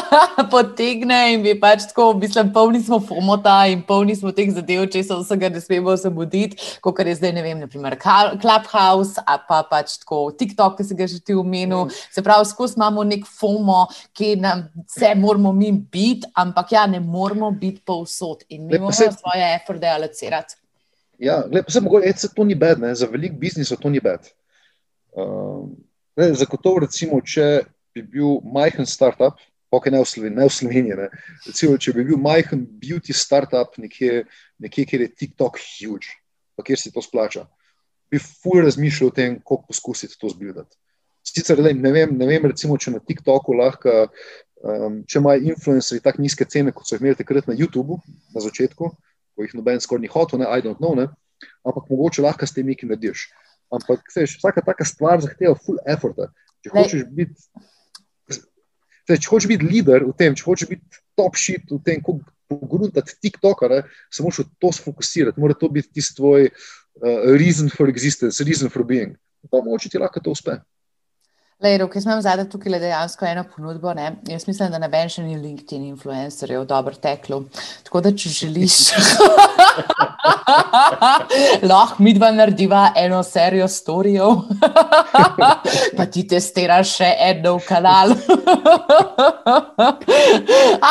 potegne 0.52 1.22
in 1.34 1.42
bi 1.42 1.56
pač 1.60 1.88
tako, 1.88 2.12
mislim, 2.20 2.52
polni 2.52 2.82
smo 2.84 3.00
fomota 3.00 3.62
in 3.66 3.80
polni 3.88 4.16
smo 4.16 4.34
teh 4.36 4.52
zadev, 4.52 4.90
če 4.92 5.04
se 5.08 5.18
vsega 5.22 5.48
ne 5.48 5.64
smemo 5.64 5.96
zamuditi, 5.96 6.60
kot 6.84 7.00
je 7.00 7.16
zdaj, 7.16 7.32
ne 7.32 7.46
vem, 7.46 7.64
naprimer 7.64 7.96
Clubhouse, 7.96 9.24
a 9.24 9.38
pa 9.48 9.62
pač 9.64 9.96
tako 10.04 10.26
TikTok, 10.36 10.76
ki 10.76 10.88
si 10.90 11.00
ga 11.00 11.08
že 11.08 11.24
ti 11.24 11.32
omenil. 11.32 11.86
Mm. 11.88 12.04
Se 12.12 12.20
pravi, 12.22 12.44
skozi 12.44 12.76
imamo 12.76 13.08
nek 13.08 13.24
fomo, 13.24 13.86
ki 14.12 14.36
nam 14.44 14.68
vse 14.84 15.16
mora 15.16 15.29
moramo 15.30 15.52
mi 15.52 15.72
biti, 15.72 16.26
ampak 16.34 16.72
ja, 16.72 16.86
ne 16.86 17.00
moramo 17.00 17.50
biti 17.50 17.82
povsod 17.86 18.42
in 18.48 18.66
mi 18.66 18.72
moramo 18.72 18.92
se... 18.92 19.10
svoje 19.12 19.54
eforde 19.54 19.86
alocirati. 19.86 20.54
Ja, 21.18 21.44
lepo 21.52 21.70
se 21.70 21.80
mogoče, 21.80 22.12
se 22.16 22.28
to 22.34 22.44
ni 22.44 22.54
bed, 22.54 22.80
ne? 22.80 22.94
za 22.94 23.06
velik 23.06 23.32
biznis 23.32 23.68
to 23.68 23.90
ni 23.90 24.00
bed. 24.00 24.26
Uh, 25.12 25.68
Zagotovo, 26.16 26.80
recimo, 26.86 27.20
če 27.20 27.62
bi 27.94 28.02
bil 28.02 28.40
majhen 28.44 28.86
startup, 28.86 29.38
ok, 29.70 29.86
ne 29.92 30.00
v 30.00 30.08
Sloveniji, 30.08 30.38
ne 30.38 30.48
v 30.48 30.54
Sloveniji, 30.56 30.98
ne? 30.98 31.08
recimo, 31.46 31.76
če 31.78 31.94
bi 31.94 32.04
bil 32.08 32.18
majhen 32.18 32.64
beauty 32.64 33.14
startup 33.16 33.78
nekje, 33.78 34.24
nekje 34.58 34.86
kjer 34.90 35.06
je 35.06 35.14
TikTok 35.22 35.60
huge, 35.60 36.10
pa 36.56 36.66
kjer 36.66 36.80
se 36.80 36.92
to 36.92 37.04
splača, 37.04 37.46
bi 38.10 38.18
ful 38.18 38.64
razmišljal 38.64 39.12
o 39.12 39.14
tem, 39.14 39.38
kako 39.38 39.62
poskusiti 39.68 40.18
to 40.18 40.32
zbildati. 40.32 40.76
Sicer 41.22 41.60
ne 41.60 41.92
vem, 41.92 42.16
ne 42.16 42.26
vem, 42.26 42.48
recimo, 42.48 42.78
če 42.80 42.96
na 42.96 43.00
TikToku 43.04 43.54
lahko 43.60 44.06
Um, 44.60 44.98
če 45.08 45.22
imajo 45.22 45.40
influencerji 45.54 46.02
tako 46.04 46.20
nizke 46.20 46.44
cene, 46.44 46.72
kot 46.76 46.84
so 46.84 46.96
jih 46.96 47.00
imeli 47.00 47.16
takrat 47.16 47.46
na 47.48 47.56
YouTubu, 47.56 47.96
na 48.34 48.42
začetku, 48.44 48.90
ko 48.92 49.46
jih 49.46 49.54
noben 49.56 49.80
skoraj 49.80 50.04
ni 50.04 50.10
hotel, 50.12 50.42
ne, 50.42 50.48
I 50.52 50.60
don't 50.64 50.82
know, 50.82 50.92
ne, 50.98 51.06
ampak 51.64 51.88
mogoče 51.88 52.24
lahko 52.26 52.44
s 52.44 52.52
tem 52.52 52.68
nekaj 52.68 52.90
narediš. 52.90 53.30
Ampak 53.72 54.04
seš, 54.12 54.36
vsaka 54.40 54.64
taka 54.66 54.84
stvar 54.84 55.22
zahteva 55.24 55.54
full 55.56 55.80
effort. 55.88 56.18
Če 56.60 56.74
hočeš 56.74 57.06
biti. 57.16 57.38
Če 59.10 59.26
hočeš 59.30 59.48
biti 59.50 59.66
voditelj 59.66 60.04
v 60.10 60.14
tem, 60.18 60.36
če 60.36 60.44
hočeš 60.44 60.68
biti 60.70 61.00
top 61.18 61.38
shit 61.40 61.64
v 61.70 61.80
tem, 61.86 62.02
kako 62.04 62.20
pogruntati 62.50 63.16
TikTok, 63.22 63.64
se 64.12 64.22
moraš 64.22 64.42
v 64.42 64.48
to 64.60 64.72
sfokusirati, 64.74 65.40
mora 65.40 65.54
to 65.54 65.70
biti 65.72 65.88
tisti 65.94 66.18
tvoj 66.18 66.50
uh, 66.50 67.30
reason 67.38 67.70
for 67.72 67.88
existence, 67.88 68.42
reason 68.44 68.68
for 68.68 68.84
being. 68.84 69.16
Pa 69.48 69.62
mogoče 69.62 69.88
ti 69.88 70.02
lahko 70.02 70.20
to 70.20 70.34
uspe. 70.34 70.58
Lej, 71.60 71.76
ker 71.92 72.00
sem 72.00 72.20
zadaj 72.24 72.46
tukaj 72.48 72.78
dejansko 72.80 73.26
eno 73.28 73.42
ponudbo, 73.44 73.92
ne? 73.94 74.14
jaz 74.28 74.46
mislim, 74.48 74.70
da 74.72 74.78
ne 74.80 74.88
ben 74.88 75.10
še 75.12 75.26
ni 75.26 75.36
LinkedIn 75.36 75.90
influencerjev 75.90 76.64
dobro 76.68 76.96
teklo. 76.96 77.42
Tako 77.84 78.00
da, 78.06 78.14
če 78.16 78.32
želiš. 78.38 78.78
Lahko 81.70 82.02
mi 82.02 82.12
dva 82.14 82.30
narediva 82.34 82.92
eno 82.96 83.22
serijo 83.22 83.68
storijev, 83.68 84.30
pa 85.96 86.06
ti 86.12 86.26
testiraš 86.28 86.94
še 86.98 87.08
eno 87.30 87.56
kanal. 87.66 88.12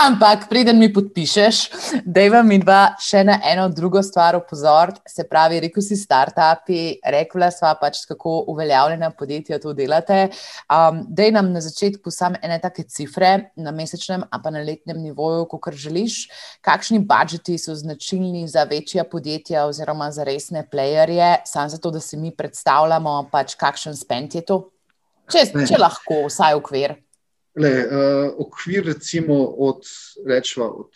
Ampak, 0.05 0.47
preden 0.49 0.79
mi 0.81 0.89
podpišeš, 0.93 1.61
da 2.05 2.25
imam 2.25 2.47
mi 2.49 2.59
dva 2.61 2.95
še 3.01 3.23
na 3.27 3.39
eno 3.51 3.67
drugo 3.73 4.01
stvar 4.05 4.37
opozoriti. 4.39 5.01
Se 5.09 5.27
pravi, 5.29 5.61
rekel 5.67 5.85
si 5.85 5.97
startupi, 5.99 6.81
rekla 7.05 7.51
sva 7.53 7.75
pač, 7.79 8.03
kako 8.09 8.43
uveljavljena 8.53 9.11
podjetja 9.17 9.61
to 9.61 9.75
delate. 9.77 10.29
Um, 10.69 11.03
Dej 11.09 11.33
nam 11.35 11.51
na 11.53 11.61
začetku 11.61 12.11
samo 12.13 12.39
ene 12.45 12.59
take 12.61 12.83
cifre 12.89 13.51
na 13.59 13.73
mesečnem, 13.75 14.23
a 14.29 14.41
pa 14.41 14.53
na 14.53 14.63
letnem 14.65 15.01
nivoju, 15.03 15.45
kot 15.51 15.77
želiš. 15.77 16.23
Kakšni 16.65 17.03
budžeti 17.05 17.57
so 17.61 17.75
značilni 17.77 18.47
za 18.49 18.65
večja 18.69 19.03
podjetja 19.03 19.18
oziroma 19.65 20.11
za 20.11 20.23
resne 20.23 20.65
playerje, 20.71 21.37
samo 21.45 21.69
zato, 21.69 21.91
da 21.91 21.99
si 21.99 22.17
mi 22.17 22.31
predstavljamo, 22.31 23.29
pač, 23.31 23.55
kakšen 23.55 23.95
spend 23.95 24.35
je 24.35 24.41
to? 24.41 24.69
Če, 25.29 25.45
če 25.53 25.77
lahko, 25.77 26.25
vsaj 26.27 26.57
okvir. 26.57 26.95
Le, 27.59 27.71
uh, 27.85 28.29
okvir, 28.45 28.85
recimo, 28.85 29.35
od, 29.57 29.85
rečva, 30.25 30.69
od 30.69 30.93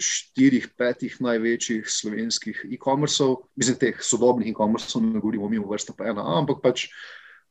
štirih, 0.00 0.70
petih 0.78 1.18
največjih 1.20 1.88
slovenskih 1.88 2.64
e-commerceov, 2.72 3.42
mislim, 3.60 3.76
teh 3.80 4.02
sodobnih 4.04 4.52
e-commerceov, 4.52 5.04
ne 5.04 5.20
govorimo 5.20 5.48
mimo 5.52 5.68
vrsta, 5.68 5.94
pa 5.96 6.08
ena, 6.12 6.24
ampak 6.38 6.62
pač 6.64 6.86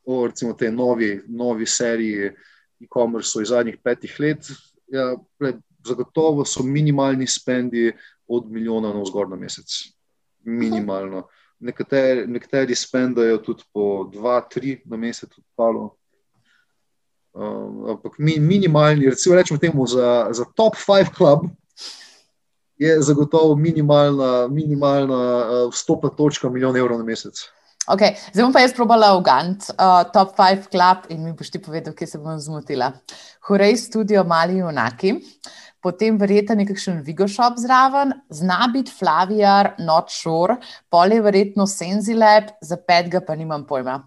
o 0.10 0.24
recimo 0.26 0.56
tej 0.58 0.72
novi, 0.74 1.12
novi 1.28 1.68
seriji 1.70 2.32
e-commerceov 2.82 3.46
iz 3.46 3.54
zadnjih 3.54 3.78
petih 3.84 4.16
let. 4.24 4.50
Ja, 4.90 5.14
le, 5.44 5.60
zagotovo 5.86 6.46
so 6.46 6.64
minimalni 6.66 7.28
spendi 7.28 7.90
od 8.30 8.52
milijona 8.52 8.94
na 8.94 9.02
vzgor 9.02 9.30
na 9.30 9.36
mesec. 9.36 9.68
Minimalno. 10.46 11.28
Nekateri, 11.60 12.28
nekateri 12.28 12.76
spendajo 12.76 13.38
tudi 13.44 13.64
po 13.74 14.06
dva, 14.14 14.40
tri 14.42 14.78
na 14.86 14.98
mesec, 14.98 15.34
odpalo. 15.38 15.96
Um, 17.34 17.90
ampak 17.90 18.18
mi, 18.18 18.40
minimalni, 18.40 19.10
recimo, 19.10 19.36
rečemo 19.36 19.60
temu 19.60 19.88
za, 19.88 20.28
za 20.32 20.46
top 20.56 20.76
5 20.76 21.14
klub, 21.18 21.50
je 22.80 23.02
zagotovo 23.02 23.56
minimalna, 23.56 24.48
minimalna 24.48 25.16
uh, 25.16 25.74
vstopna 25.74 26.10
točka 26.10 26.50
milijon 26.50 26.78
evrov 26.78 26.98
na 26.98 27.06
mesec. 27.06 27.44
Okay. 27.90 28.16
Zdaj 28.34 28.44
bom 28.46 28.54
pa 28.54 28.62
jaz 28.62 28.74
probala 28.78 29.16
ugant, 29.18 29.66
uh, 29.74 30.04
top 30.14 30.38
5 30.38 30.70
klub 30.70 31.10
in 31.10 31.24
mi 31.26 31.34
boš 31.34 31.50
ti 31.52 31.62
povedal, 31.62 31.94
kje 31.98 32.08
se 32.08 32.20
bom 32.22 32.40
zmotila. 32.40 32.92
Hurej 33.48 33.78
studio 33.82 34.24
Mali 34.24 34.60
Junaki. 34.62 35.16
Potem 35.80 36.18
verjetno 36.20 36.58
nekakšen 36.60 37.00
Vigošop 37.08 37.60
zraven, 37.62 38.12
zna 38.30 38.68
biti 38.74 38.92
Flavijar, 38.92 39.74
Not 39.80 40.12
Shore, 40.12 40.58
pol 40.92 41.16
je 41.16 41.22
verjetno 41.24 41.68
Senzilep, 41.68 42.52
za 42.62 42.76
petega 42.76 43.22
pa 43.24 43.36
nimam 43.40 43.64
pojma. 43.68 44.02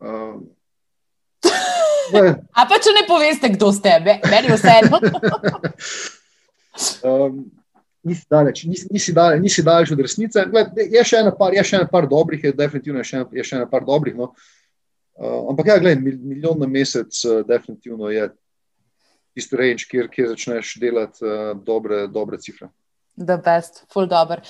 Uh, 0.00 0.40
A 2.58 2.64
pa 2.68 2.78
če 2.80 2.94
ne 2.96 3.04
poveste, 3.08 3.50
kdo 3.54 3.72
ste, 3.76 3.96
meni 4.04 4.52
vseeno. 4.52 5.00
um, 7.08 7.38
nisi 8.04 8.26
daleč, 8.30 8.64
nisi, 8.68 8.88
nisi, 8.92 9.14
daleč, 9.16 9.42
nisi 9.44 9.64
daleč 9.66 9.92
od 9.94 10.02
resnice. 10.04 10.44
Gled, 10.50 10.76
je 10.96 11.04
še 11.06 11.22
par, 11.38 11.56
je 11.56 11.64
še 11.64 11.80
ena 11.80 11.88
par 11.90 12.08
dobrih, 12.10 12.44
je 12.44 12.54
definitivno 12.56 13.00
je 13.00 13.10
še, 13.10 13.24
je 13.40 13.46
še 13.46 13.58
ena 13.60 13.68
par 13.70 13.86
dobrih. 13.86 14.16
No. 14.18 14.32
Uh, 15.14 15.50
ampak 15.52 15.70
ja, 15.70 15.78
gledaj, 15.78 16.00
milijon 16.02 16.58
na 16.58 16.68
mesec, 16.70 17.12
uh, 17.28 17.42
definitivno 17.46 18.10
je 18.12 18.28
tisti 19.34 19.60
range, 19.60 19.90
kjer, 19.90 20.08
kjer 20.12 20.32
začneš 20.34 20.76
delati 20.82 21.26
uh, 21.26 21.52
dobre, 21.58 22.06
dobre 22.08 22.40
cifre. 22.42 22.70
The 23.16 23.36
best, 23.38 23.84
full 23.92 24.08
dobro. 24.10 24.40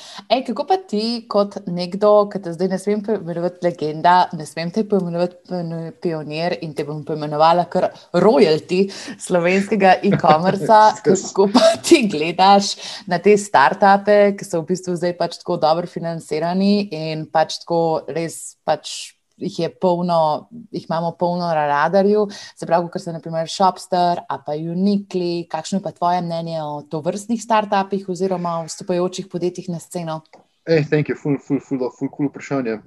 Kako 0.46 0.64
pa 0.64 0.78
ti, 0.88 1.26
kot 1.28 1.58
nekdo, 1.68 2.30
ki 2.32 2.38
te 2.40 2.52
zdaj 2.54 2.70
ne 2.72 2.78
smem 2.80 3.02
poimenovati 3.04 3.60
legenda, 3.60 4.14
ne 4.32 4.46
smem 4.48 4.70
te 4.72 4.86
poimenovati 4.88 5.58
pionir 6.00 6.56
in 6.64 6.72
te 6.72 6.86
bom 6.88 7.02
poimenovala 7.04 7.66
kar 7.68 7.90
royalty 8.24 8.86
slovenskega 9.20 9.98
e-commerce, 10.08 10.80
kako 11.04 11.50
pa 11.52 11.74
ti 11.84 12.06
gledaš 12.08 12.72
na 13.04 13.20
te 13.20 13.36
startupe, 13.36 14.32
ki 14.38 14.48
so 14.48 14.62
v 14.62 14.70
bistvu 14.72 14.96
zdaj 14.96 15.12
pač 15.20 15.36
tako 15.42 15.58
dobro 15.60 15.90
financirani 15.90 16.88
in 16.88 17.28
pač 17.28 17.60
tako 17.66 17.82
res 18.08 18.56
pač 18.64 19.12
jih 19.36 19.58
je 19.58 19.68
polno, 19.80 20.48
jih 20.70 20.86
imamo 20.88 21.12
polno 21.18 21.46
na 21.46 21.66
radarju, 21.66 22.26
se 22.56 22.66
pravi, 22.66 22.88
kot 22.92 23.02
so 23.02 23.12
naprimer 23.12 23.50
Shopster, 23.50 24.22
a 24.28 24.38
pa 24.38 24.54
Unikli. 24.54 25.46
Kakšno 25.50 25.78
je 25.78 25.82
pa 25.82 25.92
tvoje 25.92 26.22
mnenje 26.22 26.62
o 26.62 26.82
to 26.82 27.00
vrstnih 27.00 27.42
startupih 27.42 28.08
oziroma 28.08 28.62
vstopajočih 28.68 29.26
podjetjih 29.32 29.68
na 29.74 29.78
sceno? 29.78 30.20
Ej, 30.66 30.86
thank 30.90 31.08
you, 31.08 31.16
full, 31.18 31.38
full, 31.38 31.60
full, 31.60 31.90
full 31.98 32.10
cool 32.10 32.30
vprašanje. 32.30 32.78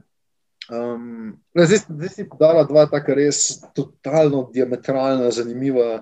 Um, 0.68 1.38
zdaj, 1.56 1.86
zdaj 1.88 2.10
si 2.10 2.26
podala 2.28 2.66
dva 2.68 2.88
taka 2.92 3.16
res 3.16 3.62
totalno 3.76 4.48
diametralna, 4.52 5.30
zanimiva, 5.32 6.02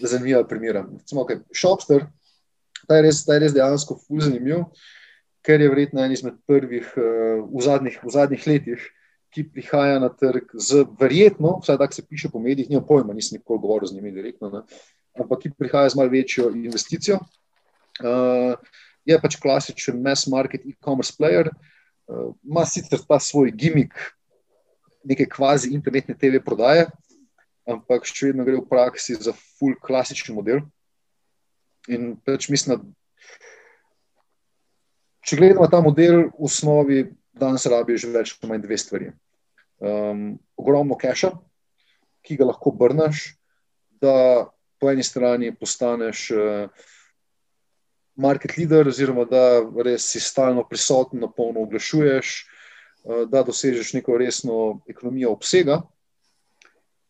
zanimiva 0.00 0.44
primera. 0.48 0.86
Recimo, 0.86 1.26
okay, 1.26 1.42
Shopster, 1.52 2.06
ta 2.86 3.00
je 3.00 3.08
res, 3.08 3.24
ta 3.26 3.36
je 3.36 3.44
res 3.44 3.56
dejansko 3.56 3.98
full 4.06 4.22
zanimiv, 4.24 4.64
ker 5.44 5.60
je 5.60 5.68
verjetno 5.72 6.04
en 6.04 6.14
izmed 6.14 6.38
prvih 6.48 6.88
uh, 6.96 7.42
v, 7.44 7.64
zadnjih, 7.64 8.00
v 8.04 8.14
zadnjih 8.14 8.46
letih, 8.48 8.88
ki 9.30 9.44
prihaja 9.52 9.98
na 10.02 10.08
trg 10.10 10.50
z 10.54 10.84
verjetno, 11.00 11.58
vsaj 11.62 11.78
tako 11.78 11.94
se 11.94 12.06
piše 12.06 12.28
po 12.32 12.40
medijih, 12.42 12.70
nimam 12.70 12.86
pojma, 12.86 13.14
nisem 13.14 13.38
nikoli 13.38 13.60
govoril 13.62 13.88
z 13.88 13.94
njimi 13.94 14.12
direktno, 14.12 14.50
ne, 14.50 14.62
ampak 15.18 15.42
ki 15.42 15.52
prihaja 15.58 15.88
z 15.90 15.98
malo 15.98 16.10
večjo 16.10 16.50
investicijo. 16.50 17.20
Uh, 18.00 18.56
je 19.04 19.18
pač 19.20 19.36
klasičen 19.40 20.00
mass 20.02 20.26
market 20.26 20.64
e-commerce 20.66 21.14
player, 21.18 21.50
uh, 21.50 22.32
ima 22.42 22.64
sicer 22.66 22.98
ta 23.08 23.20
svoj 23.20 23.52
gimmick, 23.54 23.94
neke 25.04 25.28
kvazi 25.28 25.70
internetne 25.74 26.14
TV 26.18 26.42
prodaje, 26.44 26.88
ampak 27.70 28.08
še 28.08 28.30
vedno 28.30 28.44
gre 28.44 28.58
v 28.58 28.66
praksi 28.68 29.14
za 29.14 29.32
full 29.32 29.78
klasičen 29.80 30.34
model. 30.34 30.64
In 31.88 32.16
pač 32.26 32.50
mislim, 32.52 32.76
da 32.76 32.84
če 35.24 35.38
gledamo 35.38 35.68
ta 35.70 35.80
model 35.84 36.28
v 36.34 36.48
osnovi, 36.48 37.04
danes 37.40 37.66
rabiš 37.66 38.06
več 38.12 38.34
kot 38.36 38.48
manj 38.50 38.64
dve 38.64 38.78
stvari. 38.78 39.10
Um, 39.80 40.34
ogromno 40.60 40.96
keša, 41.00 41.32
ki 42.26 42.36
ga 42.36 42.50
lahko 42.50 42.72
brnaš, 42.76 43.30
da 44.00 44.50
po 44.80 44.90
eni 44.92 45.04
strani 45.04 45.54
postaneš 45.56 46.26
uh, 46.36 46.88
market 48.20 48.56
leader, 48.58 48.88
oziroma 48.88 49.24
da 49.28 49.62
res 49.84 50.10
si 50.12 50.20
stalno 50.20 50.66
prisoten, 50.68 51.20
na 51.24 51.30
polno 51.32 51.64
oglašuješ, 51.64 52.34
uh, 52.36 53.24
da 53.32 53.44
dosežeš 53.46 53.94
neko 53.96 54.20
resno 54.20 54.60
ekonomijo 54.88 55.32
obsega. 55.32 55.80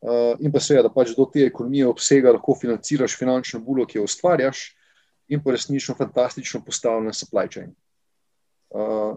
Uh, 0.00 0.38
in 0.40 0.54
pa 0.54 0.62
seveda, 0.62 0.88
da 0.88 0.94
pač 0.94 1.12
do 1.18 1.26
te 1.28 1.44
ekonomije 1.50 1.90
obsega 1.90 2.32
lahko 2.32 2.54
financiraš 2.56 3.18
finančno 3.18 3.60
bulo, 3.60 3.84
ki 3.86 3.98
jo 3.98 4.06
ustvarjaš, 4.06 4.70
in 5.30 5.42
pa 5.42 5.54
resnično 5.54 5.94
fantastično 5.98 6.62
postavljen 6.64 7.14
supply 7.14 7.50
chain. 7.50 7.74
Uh, 7.74 7.89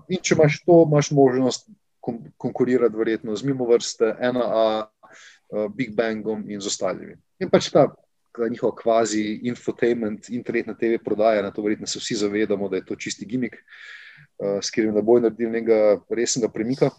in 0.10 0.22
če 0.22 0.36
imaš 0.36 0.60
to, 0.66 0.84
imaš 0.88 1.12
možnost 1.14 1.70
kon 2.04 2.20
konkurirati, 2.38 2.98
verjetno 2.98 3.36
z 3.36 3.48
mimo 3.48 3.66
vrste, 3.70 4.16
ena 4.20 4.44
A, 4.44 4.66
uh, 4.84 5.68
Big 5.72 5.94
Bangom 5.96 6.44
in 6.50 6.62
z 6.62 6.68
ostalimi. 6.68 7.16
In 7.40 7.52
pač 7.52 7.70
ta, 7.72 7.88
ta 8.36 8.50
njihova 8.50 8.76
kvazi 8.76 9.40
infotainment, 9.48 10.28
internetna 10.34 10.76
TV 10.76 11.00
prodaja, 11.04 11.46
na 11.46 11.52
to 11.54 11.64
verjetno 11.64 11.88
se 11.88 12.02
vsi 12.02 12.20
zavedamo, 12.26 12.70
da 12.70 12.82
je 12.82 12.86
to 12.90 12.98
čisti 13.00 13.28
gimmick, 13.30 13.56
uh, 13.56 14.60
s 14.60 14.74
katerim 14.74 14.98
ne 14.98 15.04
bo 15.06 15.20
naredil 15.22 15.54
nekega 15.54 16.02
resnega 16.10 16.52
premika. 16.52 16.92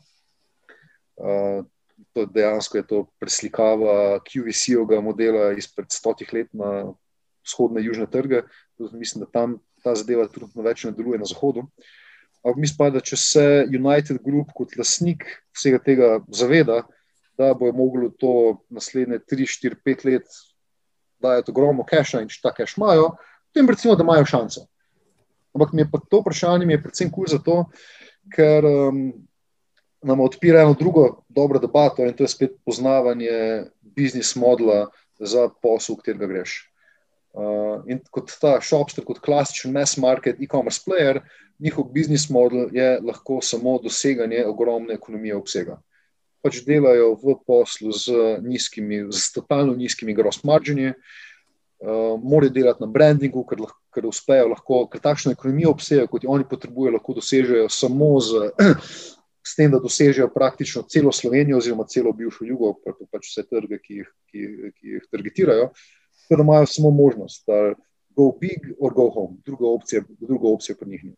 Uh, 1.21 1.67
to 2.17 2.25
dejansko 2.27 2.79
je 2.79 2.87
to 2.87 3.01
preslikava 3.23 4.19
QVC-ovega 4.25 5.03
modela 5.03 5.53
izpred 5.55 5.93
stotih 5.93 6.33
let 6.33 6.49
na 6.53 6.95
vzhodne 7.45 7.83
in 7.83 7.87
južne 7.87 8.09
trge. 8.11 8.43
Mislim, 8.93 9.23
da 9.27 9.31
tam 9.31 9.59
ta 9.85 9.95
zadeva 9.95 10.25
trenutno 10.33 10.65
več 10.65 10.87
ne 10.89 10.95
deluje 10.97 11.21
na 11.21 11.29
zahodu. 11.29 11.67
Uh, 11.69 11.93
Ampak 12.45 12.61
mislim 12.61 12.77
pa, 12.77 12.91
da 12.93 13.01
če 13.01 13.17
se 13.17 13.45
United 13.73 14.19
Group 14.25 14.53
kot 14.57 14.77
lasnik 14.77 15.25
vsega 15.57 15.81
tega 15.81 16.09
zaveda, 16.29 16.83
da 17.41 17.55
bo 17.57 17.71
moglo 17.73 18.11
to 18.21 18.61
naslednje 18.71 19.23
3, 19.33 19.49
4, 19.65 19.79
5 19.87 20.05
let 20.11 20.37
dajati 21.25 21.51
ogromno 21.51 21.87
keša 21.89 22.21
in 22.21 22.29
če 22.29 22.43
ta 22.45 22.53
keš 22.55 22.77
imajo, 22.77 23.15
potem 23.49 23.71
recimo, 23.73 23.97
da 23.97 24.05
imajo 24.05 24.29
šanco. 24.29 24.67
Ampak 25.55 25.73
mi 25.73 25.83
je 25.83 25.89
pa 25.91 26.01
to 26.11 26.21
vprašanje 26.21 26.67
je 26.69 26.83
predvsem 26.83 27.11
kul 27.15 27.31
zato, 27.31 27.57
ker 28.35 28.67
um, 28.67 29.01
nam 30.05 30.21
odpira 30.21 30.63
eno 30.63 30.75
drugo 30.79 31.25
dobro 31.29 31.59
debato 31.59 32.05
in 32.05 32.13
to 32.13 32.25
je 32.25 32.33
spet 32.35 32.57
poznavanje 32.67 33.65
biznis 33.81 34.35
modela 34.37 34.91
za 35.19 35.49
posel, 35.63 35.97
v 35.97 36.03
katerega 36.03 36.29
greš. 36.29 36.59
Uh, 37.35 37.83
in 37.91 37.99
kot 38.15 38.31
ta 38.39 38.61
shopster, 38.63 39.03
kot 39.03 39.19
klasičen 39.19 39.73
mass 39.75 39.97
market 39.99 40.39
e-commerce 40.39 40.79
player, 40.87 41.19
njihov 41.59 41.89
biznis 41.91 42.29
model 42.31 42.69
je 42.73 43.01
lahko 43.03 43.41
samo 43.43 43.73
doseganje 43.83 44.45
ogromne 44.47 44.95
ekonomije 44.95 45.35
obsega. 45.37 45.81
Pač 46.47 46.61
delajo 46.63 47.17
v 47.19 47.35
poslu 47.47 47.91
z 47.91 48.39
nizkimi, 48.45 49.09
z 49.11 49.33
totalno 49.35 49.75
nizkimi 49.75 50.15
gross 50.15 50.45
margini, 50.47 50.93
uh, 50.93 52.15
morajo 52.23 52.55
delati 52.55 52.85
na 52.85 52.91
brandingu, 52.95 53.43
ker, 53.51 53.65
ker 53.91 54.07
uspejo 54.07 54.53
lahko, 54.53 54.85
ker 54.93 55.03
takšno 55.03 55.35
ekonomijo 55.35 55.75
obsegajo, 55.75 56.13
kot 56.15 56.29
jo 56.29 56.37
oni 56.37 56.47
potrebujejo, 56.47 56.95
lahko 57.01 57.17
dosežejo 57.19 57.67
samo 57.67 58.13
z, 58.23 58.45
s 59.51 59.59
tem, 59.59 59.75
da 59.75 59.83
dosežejo 59.83 60.31
praktično 60.31 60.85
celo 60.87 61.11
Slovenijo 61.11 61.59
oziroma 61.59 61.91
celo 61.91 62.15
bivšo 62.15 62.47
jugo, 62.47 62.77
pa, 62.79 62.95
pač 63.11 63.33
vse 63.33 63.43
trge, 63.51 63.83
ki 63.83 64.01
jih, 64.05 64.15
ki, 64.31 64.47
ki 64.79 64.97
jih 64.97 65.11
targetirajo, 65.11 65.69
tako 66.29 66.37
da 66.37 66.43
imajo 66.43 66.67
samo 66.67 66.91
možnost, 66.91 67.45
da 67.47 67.75
go 68.17 68.33
big 68.41 68.75
or 68.81 68.95
go 68.95 69.11
home, 69.11 69.37
druga 69.45 69.69
opcija, 69.69 70.03
druga 70.21 70.49
opcija 70.49 70.77
pa 70.81 70.87
njih 70.87 71.05
ni. 71.05 71.15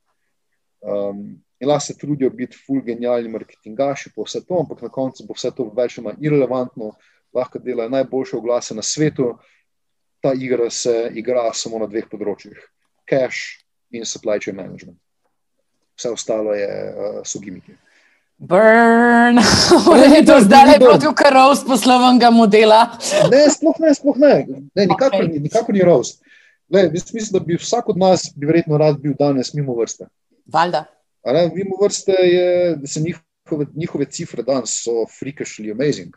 Um, 0.81 1.43
in 1.61 1.69
lahko 1.69 1.87
se 1.87 1.99
trudijo 1.99 2.31
biti 2.31 2.57
full 2.67 2.83
genialni 2.83 3.29
marketingaši, 3.29 4.11
pa 4.17 4.23
vse 4.23 4.45
to, 4.47 4.59
ampak 4.61 4.83
na 4.83 4.89
koncu 4.89 5.25
bo 5.29 5.35
vse 5.35 5.51
to 5.57 5.71
več 5.77 5.99
ali 5.99 6.05
manj 6.05 6.27
irrelevantno, 6.27 6.93
lahko 7.35 7.59
delajo 7.59 7.91
najboljše 7.91 8.37
oglase 8.37 8.75
na 8.75 8.83
svetu. 8.83 9.35
Ta 10.21 10.33
igra 10.33 10.71
se 10.71 11.11
igra 11.15 11.51
samo 11.55 11.79
na 11.79 11.87
dveh 11.87 12.09
področjih: 12.11 12.57
cash 13.09 13.63
in 13.91 14.05
supply 14.05 14.41
chain 14.41 14.57
management. 14.57 14.99
Vse 15.97 16.13
ostalo 16.13 16.55
je 16.55 16.69
uh, 16.69 17.21
so 17.25 17.41
gimiki. 17.41 17.77
Burn, 18.39 19.39
je 20.17 20.25
to 20.27 20.41
zdaj 20.41 20.79
proti 20.79 21.07
karost 21.17 21.67
poslovnega 21.67 22.31
modela? 22.31 22.99
Ne, 23.33 23.47
sploh 23.51 23.79
ne, 23.81 23.95
sploh 23.95 24.19
ne. 24.21 24.35
ne 24.75 24.87
nikakor, 24.87 25.25
okay. 25.25 25.41
nikakor 25.41 25.75
ni 25.75 25.81
rost. 25.81 26.21
Mislim, 26.69 27.25
da 27.33 27.41
bi 27.41 27.57
vsak 27.57 27.89
od 27.89 27.99
nas, 27.99 28.29
bi 28.37 28.47
verjetno 28.47 28.79
rad 28.79 29.01
bil 29.01 29.15
danes 29.19 29.55
mimo 29.55 29.75
vrste. 29.75 30.09
Valjda. 30.47 30.85
Mimo 31.55 31.81
vrste 31.83 32.13
je, 32.13 32.77
da 32.77 32.87
se 32.87 33.01
njihove, 33.01 33.67
njihove 33.75 34.05
cifre 34.05 34.43
danes 34.43 34.83
so 34.85 35.07
freakishly 35.21 35.73
amazing. 35.73 36.13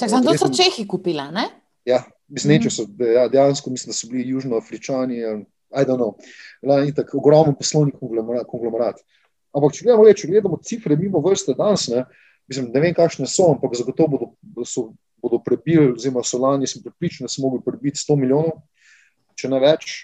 Čak, 0.00 0.10
sem, 0.10 0.24
to 0.24 0.38
so 0.38 0.50
Čehi 0.50 0.88
kupili, 0.88 1.22
ne? 1.32 1.48
Ja, 1.84 2.02
mislim, 2.28 2.56
mm 2.56 2.62
-hmm. 2.62 2.70
so, 2.70 3.04
ja, 3.14 3.28
dejansko 3.28 3.70
mislim, 3.70 3.90
da 3.90 3.94
so 3.94 4.08
bili 4.10 4.28
južnoafričani. 4.28 5.18
I 5.74 5.84
don't 5.84 5.98
know. 5.98 6.14
In 6.86 6.94
tako 6.94 7.18
ogromen 7.18 7.54
poslovni 7.54 7.92
konglomerat. 8.46 8.96
Ampak, 9.54 9.76
če 9.76 9.86
gledamo, 9.86 10.06
če 10.10 10.30
gledamo 10.30 10.58
cifre 10.66 10.96
mimo 10.98 11.22
vrste 11.22 11.54
danes, 11.58 11.86
ne, 11.92 12.04
mislim, 12.50 12.72
ne 12.74 12.82
vem, 12.82 12.94
kakšne 12.96 13.28
so, 13.30 13.52
ampak 13.54 13.76
zagotovo 13.78 14.18
bodo, 14.18 14.66
so, 14.66 14.88
bodo 15.22 15.38
prebili, 15.44 15.92
oziroma 15.94 16.24
so 16.26 16.40
lani, 16.42 16.68
sem 16.70 16.82
pripričan, 16.82 17.28
da 17.28 17.32
so 17.32 17.44
mogli 17.44 17.62
prebiti 17.64 18.02
100 18.02 18.18
milijonov, 18.20 18.58
če 19.38 19.52
ne 19.52 19.62
več. 19.62 19.94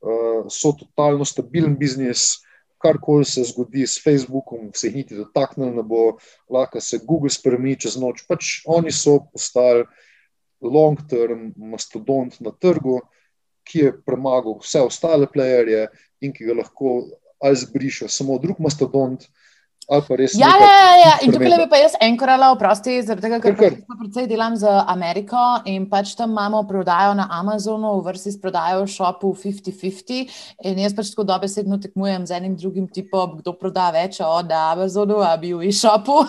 Uh, 0.00 0.46
so 0.48 0.72
totalno 0.76 1.26
stabilen 1.28 1.74
biznis, 1.80 2.38
karkoli 2.80 3.26
se 3.28 3.44
zgodi 3.44 3.84
s 3.84 4.00
Facebookom, 4.00 4.70
se 4.72 4.88
jih 4.88 5.00
niti 5.02 5.16
dotaknilo, 5.18 5.74
ne 5.76 5.84
bo 5.84 6.04
lahko 6.48 6.80
se 6.80 7.00
Google 7.04 7.32
spremeni 7.32 7.76
čez 7.80 7.98
noč. 8.00 8.24
Pač 8.28 8.62
oni 8.64 8.92
so 8.92 9.18
postali 9.32 9.84
long-term 10.64 11.50
mastodont 11.72 12.38
na 12.40 12.52
trgu, 12.56 13.00
ki 13.68 13.84
je 13.84 13.92
premagal 14.06 14.56
vse 14.62 14.80
ostale 14.88 15.28
playerje 15.28 15.88
in 16.24 16.32
ki 16.32 16.48
ga 16.48 16.56
lahko 16.62 17.02
ali 17.40 17.56
zbrišajo 17.56 18.08
samo 18.08 18.38
drug 18.38 18.60
mastodont, 18.60 19.24
res. 19.24 19.39
Ja, 20.38 20.54
ja, 20.54 20.70
ja, 20.70 20.90
ja. 21.02 21.14
in 21.26 21.32
tukaj 21.34 21.56
bi 21.58 21.66
pa 21.70 21.78
jaz 21.80 21.96
enkorala, 22.00 22.52
oprosti, 22.54 23.00
zaradi 23.02 23.26
tega, 23.26 23.40
ker 23.42 23.56
pač 23.58 23.78
predvsej 23.88 24.28
delam 24.30 24.54
z 24.54 24.70
Ameriko 24.86 25.40
in 25.66 25.88
pač 25.90 26.12
tam 26.18 26.30
imamo 26.30 26.62
prodajo 26.68 27.16
na 27.18 27.26
Amazonu, 27.40 27.96
v 27.98 28.06
vrsti 28.06 28.30
s 28.36 28.38
prodajo 28.38 28.84
v 28.84 28.92
šopu 28.92 29.32
50-50 29.34 30.30
in 30.70 30.78
jaz 30.84 30.94
pač 30.94 31.10
tako 31.10 31.26
dobesedno 31.26 31.80
tekmujem 31.82 32.26
z 32.26 32.38
enim 32.38 32.54
drugim 32.54 32.86
tipom, 32.86 33.40
kdo 33.40 33.56
proda 33.58 33.88
več 33.90 34.20
od 34.22 34.52
Amazonu, 34.54 35.18
a 35.26 35.34
bi 35.40 35.50
v 35.58 35.66
e-shopu. 35.72 36.22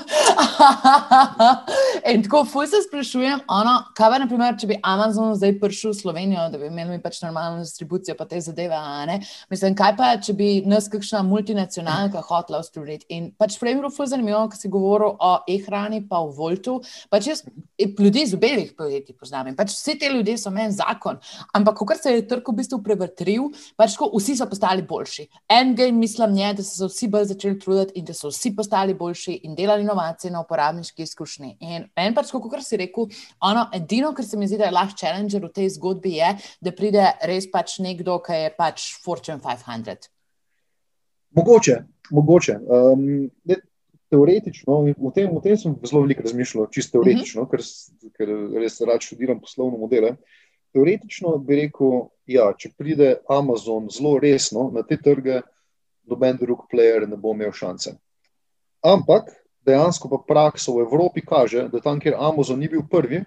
in 2.11 2.25
tako 2.25 2.43
fuj 2.49 2.71
se 2.73 2.81
sprašujem, 2.87 3.45
ono, 3.45 3.77
kaj 3.97 4.09
pa 4.15 4.21
naprimer, 4.25 4.57
če 4.57 4.71
bi 4.73 4.79
Amazon 4.81 5.35
zdaj 5.37 5.57
prišel 5.61 5.93
v 5.93 5.99
Slovenijo, 6.01 6.47
da 6.49 6.57
bi 6.57 6.71
imeli 6.71 6.97
pač 7.03 7.21
normalno 7.21 7.61
distribucijo 7.61 8.17
pa 8.17 8.25
te 8.25 8.41
zadeve, 8.41 8.73
a 8.73 9.05
ne? 9.05 9.21
Mislim, 9.53 9.77
kaj 9.77 9.95
pa, 10.01 10.11
če 10.17 10.33
bi 10.33 10.49
nas 10.65 10.89
kakšna 10.91 11.21
multinacionalka 11.29 12.25
hotla 12.25 12.65
ustvariti 12.65 13.05
in 13.13 13.29
pač 13.37 13.50
pač 13.51 13.59
prej 13.59 13.75
bilo 13.75 13.89
zelo 13.91 14.07
zanimivo, 14.07 14.45
ko 14.47 14.55
si 14.55 14.69
govoril 14.71 15.15
o 15.19 15.31
e-hrani, 15.47 16.01
pa 16.07 16.21
o 16.23 16.31
Voltu. 16.31 16.79
Pač 17.11 17.27
jaz 17.27 17.41
e, 17.75 17.89
ljudi 17.99 18.23
iz 18.23 18.33
obeh 18.33 18.71
podjetij 18.77 19.17
poznam 19.19 19.49
in 19.51 19.57
pač 19.57 19.73
vsi 19.75 19.97
ti 19.99 20.07
ljudje 20.07 20.37
so 20.39 20.51
meni 20.53 20.71
zakon. 20.71 21.19
Ampak, 21.57 21.81
ko 21.83 21.97
se 21.97 22.15
je 22.15 22.23
trg 22.27 22.47
v 22.47 22.55
bistvu 22.61 22.79
prevrtril, 22.85 23.49
pač 23.75 23.97
ko 23.99 24.07
vsi 24.13 24.37
so 24.39 24.47
postali 24.47 24.85
boljši. 24.87 25.27
En 25.51 25.75
game, 25.75 25.99
mislim, 25.99 26.37
je, 26.39 26.53
da 26.61 26.63
so 26.63 26.85
se 26.85 26.91
vsi 26.93 27.11
bolj 27.11 27.27
začeli 27.33 27.59
truditi 27.59 27.99
in 27.99 28.07
da 28.07 28.15
so 28.15 28.31
vsi 28.31 28.53
postali 28.55 28.95
boljši 28.95 29.41
in 29.47 29.57
delali 29.57 29.83
inovacije 29.83 30.31
na 30.31 30.45
uporabniški 30.45 31.03
izkušnji. 31.03 31.57
In 31.59 31.89
en 31.95 32.15
pač, 32.15 32.31
kot 32.31 32.63
si 32.63 32.79
rekel, 32.79 33.11
ono 33.41 33.67
edino, 33.75 34.13
kar 34.15 34.25
se 34.25 34.39
mi 34.39 34.47
zdi, 34.47 34.61
da 34.61 34.69
je 34.69 34.77
lahko 34.77 34.97
challenger 35.01 35.43
v 35.43 35.51
tej 35.55 35.73
zgodbi, 35.75 36.15
je, 36.19 36.31
da 36.61 36.75
pride 36.75 37.11
res 37.27 37.49
pač 37.51 37.79
nekdo, 37.83 38.21
ki 38.23 38.45
je 38.45 38.55
pač 38.55 38.91
Fortune 39.03 39.41
500. 39.43 40.10
Mogoče, 41.31 41.83
mogoče. 42.11 42.57
Um, 42.67 43.29
ne, 43.47 43.55
teoretično, 44.11 44.81
v 44.97 45.11
tem, 45.15 45.31
v 45.31 45.41
tem 45.43 45.57
sem 45.57 45.75
zelo 45.87 46.03
veliko 46.03 46.25
razmišljal, 46.25 46.67
čisto 46.71 46.99
teoretično, 46.99 47.45
uh 47.45 47.47
-huh. 47.47 47.51
ker, 47.51 47.61
ker 48.17 48.59
res 48.59 48.81
rad 48.81 49.01
študiram 49.01 49.39
poslovne 49.39 49.79
modele. 49.79 50.15
Teoretično 50.73 51.37
bi 51.37 51.55
rekel, 51.55 51.91
da 52.27 52.33
ja, 52.33 52.53
če 52.57 52.71
pride 52.77 53.15
Amazon 53.29 53.89
zelo 53.89 54.19
resno 54.19 54.69
na 54.73 54.83
te 54.83 54.97
trge, 54.97 55.41
noben 56.03 56.37
drug 56.37 56.67
player 56.71 57.07
ne 57.07 57.17
bo 57.17 57.33
imel 57.33 57.51
šance. 57.51 57.95
Ampak 58.83 59.31
dejansko 59.65 60.09
pa 60.09 60.17
praksa 60.27 60.71
v 60.71 60.81
Evropi 60.81 61.21
kaže, 61.21 61.67
da 61.71 61.79
tam, 61.79 61.99
kjer 61.99 62.15
Amazon 62.17 62.59
ni 62.59 62.67
bil 62.67 62.83
prvi, 62.89 63.23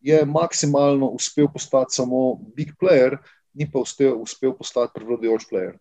je 0.00 0.24
maksimalno 0.24 1.06
uspel 1.06 1.48
postati 1.52 1.94
samo 1.94 2.38
big 2.56 2.72
player, 2.80 3.18
ni 3.54 3.70
pa 3.70 3.78
uspel, 3.78 4.16
uspel 4.22 4.54
postati 4.56 4.92
prevladujoč 4.94 5.48
player. 5.50 5.78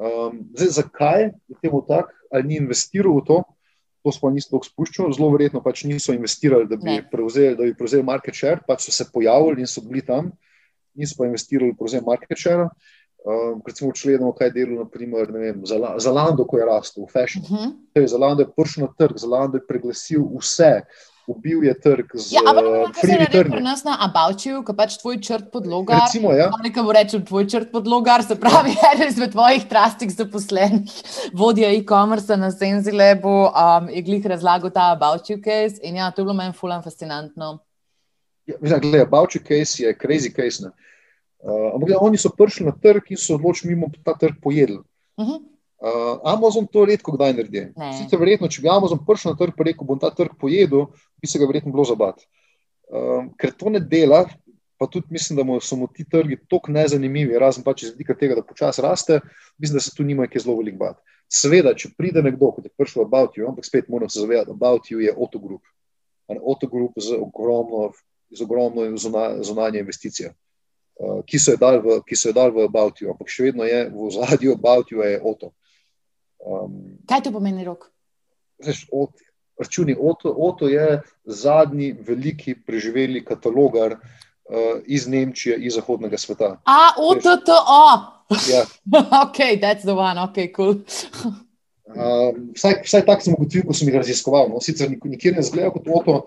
Um, 0.00 0.38
zdaj, 0.56 0.68
zakaj 0.68 1.22
je 1.48 1.56
temu 1.62 1.82
tako, 1.88 2.14
ali 2.32 2.48
ni 2.48 2.56
investiral 2.56 3.18
v 3.18 3.24
to, 3.26 3.42
to 4.00 4.12
smo 4.16 4.30
nismo 4.32 4.60
spuščali, 4.64 5.12
zelo 5.12 5.28
verjetno 5.34 5.60
pač 5.60 5.82
niso 5.84 6.14
investirali, 6.16 6.68
da 6.70 6.78
bi, 6.80 6.94
prevzeli, 7.10 7.56
da 7.58 7.66
bi 7.68 7.74
prevzeli 7.76 8.06
market 8.06 8.36
share, 8.36 8.64
pač 8.66 8.86
so 8.86 8.94
se 8.96 9.04
pojavili 9.12 9.60
in 9.60 9.68
so 9.68 9.84
bili 9.84 10.00
tam, 10.06 10.30
niso 10.96 11.18
pa 11.18 11.28
investirali 11.28 11.74
v 11.74 11.78
prevzem 11.78 12.06
market 12.06 12.40
share. 12.40 12.70
Um, 13.20 13.58
recimo, 13.66 13.90
če 13.92 14.08
gledamo, 14.08 14.32
kaj 14.32 14.54
delo, 14.54 14.78
naprimer, 14.80 15.28
vem, 15.34 15.60
za, 15.68 15.76
za 16.00 16.12
Lando, 16.16 16.46
ko 16.48 16.56
je 16.56 16.68
rastel 16.70 17.04
v 17.04 17.12
fashion. 17.12 17.44
Uh 17.44 17.52
mhm. 17.52 17.72
-huh. 17.92 18.06
Za 18.08 18.18
Lando 18.18 18.42
je 18.42 18.52
prišel 18.56 18.86
na 18.86 18.92
trg, 18.96 19.18
za 19.20 19.28
Lando 19.28 19.60
je 19.60 19.66
preglasil 19.66 20.24
vse, 20.38 20.72
ubil 21.26 21.64
je 21.64 21.74
trg 21.80 22.14
z 22.14 22.32
ja, 22.32 22.40
frimi 23.00 23.26
trgi. 23.30 23.50
Pri 23.50 23.62
nas 23.62 23.84
na 23.84 23.96
Abavčiju, 24.06 24.62
ko 24.66 24.74
pač 24.76 24.96
tvoj 25.00 25.20
črt 25.22 25.50
podloga. 25.52 25.98
Recimo, 26.04 26.32
ja. 26.36 26.48
Nekaj 26.62 26.84
bo 26.86 26.94
rečem, 26.96 27.24
tvoj 27.26 27.46
črt 27.50 27.70
podloga, 27.72 28.18
se 28.26 28.36
pravi, 28.40 28.74
eden 28.92 29.08
izmed 29.08 29.32
tvojih 29.34 29.66
trastih 29.70 30.12
zaposlenih, 30.14 30.90
vodja 31.32 31.70
e-commerce 31.74 32.36
na 32.36 32.50
Senzilebu, 32.50 33.36
um, 33.50 33.90
je 33.92 34.02
glih 34.06 34.26
razlagal 34.26 34.72
ta 34.74 34.90
Abavčiju 34.96 35.42
case 35.44 35.82
in 35.82 36.00
ja, 36.00 36.10
to 36.10 36.22
je 36.22 36.30
bilo 36.30 36.36
meni 36.38 36.56
fulan 36.56 36.82
fascinantno. 36.82 37.58
Ja, 38.46 38.78
Gledaj, 38.78 39.06
Abavčiju 39.06 39.42
case 39.46 39.84
je 39.84 39.94
crazy 39.94 40.32
case. 40.34 40.66
Uh, 41.40 41.70
ampak 41.74 41.94
ja, 41.94 41.98
oni 42.00 42.18
so 42.20 42.32
prišli 42.36 42.66
na 42.66 42.74
trg 42.76 43.14
in 43.14 43.20
so 43.20 43.38
odločili 43.38 43.74
mimo 43.74 43.88
ta 44.04 44.12
trg 44.18 44.42
pojedli. 44.42 44.82
Uh 45.16 45.24
mhm. 45.24 45.32
-huh. 45.32 45.40
Uh, 45.80 46.18
Amazon 46.28 46.66
to 46.68 46.84
redko 46.84 47.14
kdaj 47.16 47.32
naredi. 47.32 47.62
Sicer 47.96 48.20
verjetno, 48.20 48.50
če 48.52 48.60
bi 48.60 48.68
Amazon 48.68 49.00
prišel 49.00 49.32
na 49.32 49.38
trg 49.40 49.56
in 49.56 49.68
rekel, 49.70 49.86
bom 49.88 49.98
ta 50.00 50.10
trg 50.12 50.34
pojedel, 50.36 50.90
bi 51.16 51.28
se 51.30 51.40
ga 51.40 51.48
verjetno 51.48 51.72
bilo 51.72 51.86
zabati. 51.88 52.26
Um, 52.92 53.30
ker 53.40 53.54
to 53.56 53.72
ne 53.72 53.80
dela, 53.80 54.26
pa 54.76 54.86
tudi 54.92 55.06
mislim, 55.08 55.38
da 55.40 55.60
so 55.60 55.76
mu 55.76 55.88
ti 55.88 56.04
trgi 56.04 56.36
tako 56.50 56.72
nezanimivi, 56.72 57.38
razen 57.38 57.64
pač 57.64 57.86
iz 57.86 57.94
vidika 57.94 58.12
tega, 58.14 58.36
da 58.36 58.44
počasi 58.44 58.82
raste, 58.84 59.20
mislim, 59.56 59.78
da 59.78 59.82
se 59.84 59.94
tu 59.96 60.04
nima 60.04 60.26
kaj 60.28 60.44
zelo 60.44 60.58
velik 60.58 60.76
bat. 60.80 60.98
Seveda, 61.32 61.72
če 61.72 61.92
pride 61.96 62.20
nekdo, 62.26 62.50
kot 62.56 62.64
je 62.66 62.72
prišel 62.76 63.04
About 63.06 63.36
You, 63.38 63.48
ampak 63.48 63.64
spet 63.64 63.88
moram 63.88 64.08
se 64.08 64.20
zavedati, 64.20 64.50
About 64.50 64.90
You 64.90 65.00
je 65.04 65.12
Auto 65.16 65.38
Group. 65.38 65.62
Auto 66.28 66.66
Group 66.66 66.96
z 67.00 67.16
ogromno, 67.16 67.92
z 68.30 68.42
ogromno 68.44 68.84
zunanje 68.96 69.80
investicije. 69.80 70.34
Uh, 71.00 71.22
ki 71.24 71.38
so 71.40 71.54
jo 71.54 71.60
dali 71.60 71.80
v, 71.80 72.00
dal 72.34 72.52
v 72.52 72.66
About 72.68 73.00
You, 73.00 73.14
ampak 73.14 73.32
še 73.32 73.48
vedno 73.48 73.64
je 73.64 73.86
v 73.88 74.10
zadju 74.16 74.58
About 74.58 74.92
You, 74.92 75.04
je 75.08 75.20
Auto. 75.20 75.54
Um, 76.46 76.98
Kaj 77.08 77.26
to 77.26 77.32
pomeni 77.32 77.64
rok? 77.64 77.90
Računi, 79.60 79.96
Oto, 80.00 80.34
Oto 80.38 80.68
je 80.68 81.02
zadnji 81.24 81.92
veliki 82.06 82.54
preživeli 82.66 83.24
katalogar 83.24 83.92
uh, 83.92 84.80
iz 84.86 85.06
Nemčije 85.08 85.58
in 85.60 85.70
zahodnega 85.70 86.18
sveta. 86.18 86.56
A, 86.64 86.78
Oto, 86.96 87.36
to, 87.44 87.56
o! 87.68 87.84
Ja. 88.48 88.64
ok, 89.26 89.38
that's 89.60 89.84
the 89.84 89.92
one, 89.92 90.20
ok, 90.22 90.38
cool. 90.56 90.80
Uh, 91.90 92.30
vsaj 92.54 92.80
vsaj 92.86 93.02
tako 93.06 93.26
sem 93.26 93.34
ugotovil, 93.34 93.64
ko 93.66 93.74
sem 93.74 93.88
jih 93.90 93.98
raziskoval. 93.98 94.48
No. 94.48 94.60
Sicer 94.62 94.90
nikjer 94.90 95.36
ne 95.36 95.42
zgleda 95.42 95.72
kot 95.74 95.88
Oto, 95.90 96.20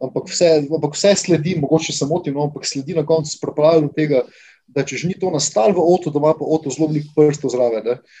ampak 0.00 0.30
vse, 0.32 0.48
ampak 0.64 0.96
vse 0.96 1.14
sledi, 1.20 1.58
mogoče 1.60 1.92
se 1.92 2.08
motim, 2.08 2.34
no, 2.34 2.48
ampak 2.48 2.66
sledi 2.66 2.96
na 2.96 3.04
koncu 3.06 3.30
s 3.30 3.40
proplavljanjem 3.42 3.92
tega, 3.94 4.24
da 4.70 4.82
če 4.86 5.02
že 5.02 5.10
ni 5.10 5.18
to 5.18 5.30
nastalo 5.30 5.76
v 5.76 5.86
Oto, 5.94 6.10
da 6.10 6.22
ima 6.22 6.32
pa 6.34 6.46
Oto 6.46 6.72
zelo 6.72 6.88
velik 6.90 7.12
prst 7.14 7.46
zraven. 7.52 7.92
Uh, 7.92 8.18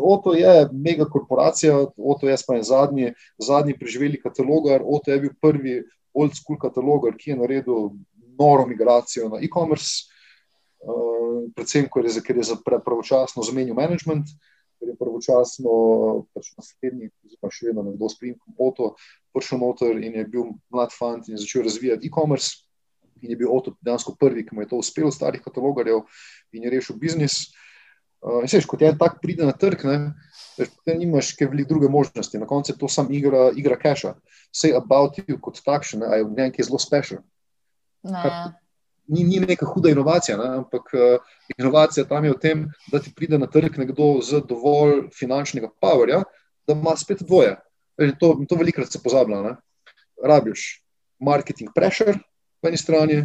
Oto 0.00 0.34
je 0.34 0.68
mega 0.72 1.04
korporacija, 1.04 1.86
Oto 1.96 2.28
je 2.28 2.36
spaj 2.36 2.62
zadnji, 2.62 3.12
zadnji 3.38 3.78
preživeli 3.78 4.20
katalogar, 4.20 4.82
Oto 4.84 5.10
je 5.10 5.20
bil 5.20 5.30
prvi 5.40 5.84
old 6.14 6.36
school 6.36 6.58
katalogar, 6.58 7.16
ki 7.16 7.30
je 7.30 7.36
naredil 7.36 7.90
noro 8.38 8.66
migracijo 8.66 9.28
na 9.28 9.40
e-commerce. 9.40 10.12
uh, 10.86 11.48
predvsem, 11.54 11.88
ker 11.92 12.04
je, 12.04 12.20
ker 12.22 12.36
je 12.36 12.42
za 12.52 12.56
pravočasno 12.84 13.42
zamenil 13.42 13.74
management, 13.74 14.28
ker 14.78 14.92
je 14.92 14.96
pravočasno 14.96 15.72
pač 16.34 16.52
naslednji, 16.56 17.10
oziroma 17.24 17.50
še 17.50 17.66
vedno 17.66 17.82
nekdo 17.88 18.08
s 18.08 18.18
primkom 18.20 18.54
Oto, 18.60 18.94
prišel 19.32 19.60
noter 19.64 19.96
in 19.96 20.20
je 20.20 20.24
bil 20.28 20.52
mlad 20.70 20.92
fant 20.92 21.28
in 21.28 21.40
začel 21.40 21.64
razvijati 21.64 22.06
e-commerce. 22.06 22.62
In 23.24 23.32
je 23.32 23.36
bil 23.40 23.48
Oto 23.48 23.72
dejansko 23.80 24.12
prvi, 24.20 24.44
ki 24.44 24.54
mu 24.54 24.62
je 24.62 24.74
to 24.74 24.80
uspelo, 24.84 25.10
starih 25.10 25.40
katalogarjev 25.40 26.04
in 26.52 26.68
je 26.68 26.70
rešil 26.76 27.00
biznis. 27.00 27.48
Uh, 27.48 27.65
in 28.42 28.50
seš, 28.50 28.66
kot 28.66 28.82
je 28.82 28.90
en 28.90 28.98
tak 28.98 29.20
pride 29.22 29.46
na 29.46 29.54
trg, 29.54 29.84
ne, 29.86 29.98
potem 30.58 31.00
nimaš 31.02 31.32
kaj 31.38 31.50
veliko 31.52 31.74
druge 31.74 31.90
možnosti. 31.92 32.38
Na 32.38 32.46
koncu 32.46 32.72
je 32.72 32.78
to 32.78 32.88
sam 32.88 33.10
igra, 33.14 33.50
igra 33.56 33.78
cache. 33.82 34.14
Say 34.54 34.74
about 34.76 35.18
you 35.18 35.38
kot 35.40 35.60
takšen, 35.64 36.02
a 36.02 36.16
je 36.18 36.24
v 36.24 36.36
nekaj 36.36 36.68
zelo 36.68 36.80
special. 36.82 37.20
Ne. 38.06 38.54
Ni, 39.06 39.22
ni 39.22 39.38
neka 39.38 39.66
huda 39.70 39.92
inovacija, 39.92 40.34
ne? 40.38 40.48
ampak 40.62 40.88
uh, 40.94 41.34
inovacija 41.58 42.06
tam 42.10 42.24
je 42.24 42.32
v 42.32 42.40
tem, 42.42 42.64
da 42.90 42.98
ti 42.98 43.12
pride 43.14 43.38
na 43.38 43.46
trg 43.46 43.78
nekdo 43.78 44.16
z 44.18 44.42
dovolj 44.48 45.06
finančnega 45.14 45.70
powerja, 45.82 46.24
da 46.66 46.74
ima 46.74 46.96
spet 46.98 47.22
dvoje. 47.22 47.54
Veš, 48.00 48.16
to, 48.18 48.32
to 48.48 48.58
velikrat 48.58 48.90
se 48.90 48.98
pozablja. 49.02 49.42
Ne? 49.44 49.52
Rabiš 50.24 50.82
marketing 51.22 51.70
pressure 51.74 52.18
po 52.60 52.68
eni 52.68 52.76
strani, 52.76 53.20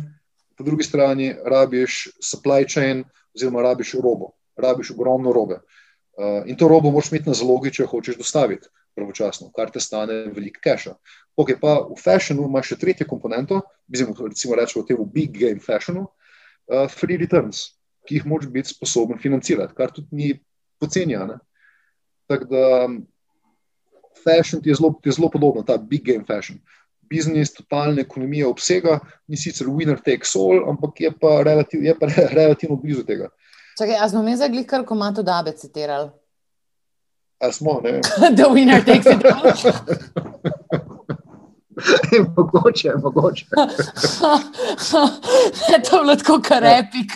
po 0.58 0.64
drugi 0.64 0.84
strani 0.84 1.32
rabiš 1.46 2.12
supply 2.22 2.68
chain 2.70 3.04
oziroma 3.36 3.62
rabiš 3.62 3.96
robo, 4.04 4.36
rabiš 4.58 4.92
ogromno 4.96 5.34
robe. 5.34 5.62
Uh, 6.18 6.44
in 6.46 6.58
to 6.60 6.68
robo 6.68 6.92
moraš 6.92 7.12
imeti 7.12 7.30
na 7.30 7.36
zalogi, 7.38 7.72
če 7.72 7.88
hočeš 7.88 8.18
dostaviti 8.20 8.68
pravočasno, 8.96 9.52
kar 9.56 9.72
te 9.72 9.80
stane 9.80 10.26
veliko 10.36 10.60
cache. 10.64 10.96
Ok, 11.40 11.54
pa 11.62 11.78
v 11.88 11.96
fashionu 12.00 12.50
imaš 12.50 12.74
še 12.74 12.80
tretjo 12.82 13.08
komponento, 13.08 13.62
recimo 13.88 14.58
rečemo 14.60 14.84
temu 14.88 15.06
big 15.06 15.38
game 15.38 15.64
fashionu, 15.64 16.04
uh, 16.68 16.88
free 16.92 17.18
returns, 17.22 17.70
ki 18.08 18.20
jih 18.20 18.28
moraš 18.28 18.52
biti 18.52 18.74
sposoben 18.74 19.22
financirati, 19.22 19.76
kar 19.78 19.94
tudi 19.96 20.12
ni 20.12 20.34
pocenjeno. 20.82 21.40
Tako 22.28 22.46
da 22.52 22.66
fashion 24.24 24.62
ti 24.62 24.70
je 24.70 24.76
zelo, 24.76 24.94
ti 25.02 25.10
je 25.10 25.18
zelo 25.18 25.30
podoben, 25.30 25.66
ta 25.66 25.78
big 25.78 26.04
game 26.06 26.26
fashion. 26.28 26.60
Biznis, 27.12 27.52
totalna 27.54 28.02
ekonomija 28.02 28.48
obsega, 28.48 29.00
ni 29.28 29.38
sicer 29.38 29.68
winner 29.68 30.00
takes 30.00 30.36
all, 30.40 30.64
ampak 30.70 31.02
je 31.02 31.12
pa, 31.12 31.42
relativ, 31.44 31.84
je 31.84 31.96
pa 32.00 32.08
relativno 32.38 32.78
blizu 32.80 33.04
tega. 33.08 33.30
Čakaj, 33.78 33.96
a 34.02 34.10
smo 34.10 34.24
mi 34.24 34.36
zdaj 34.36 34.50
glih 34.50 34.66
kar 34.68 34.86
komato 34.86 35.24
dabe 35.24 35.52
citirali? 35.52 36.10
A 37.40 37.52
smo, 37.52 37.80
ne? 37.84 38.02
The 38.38 38.50
winner 38.54 38.86
takes 38.86 39.06
it 39.06 39.26
all. 39.26 39.42
mogoče, 42.36 42.92
mogoče. 43.04 43.46
to 45.90 45.98
je 45.98 46.02
bilo 46.02 46.16
tako 46.16 46.42
kar 46.44 46.64
epik. 46.64 47.12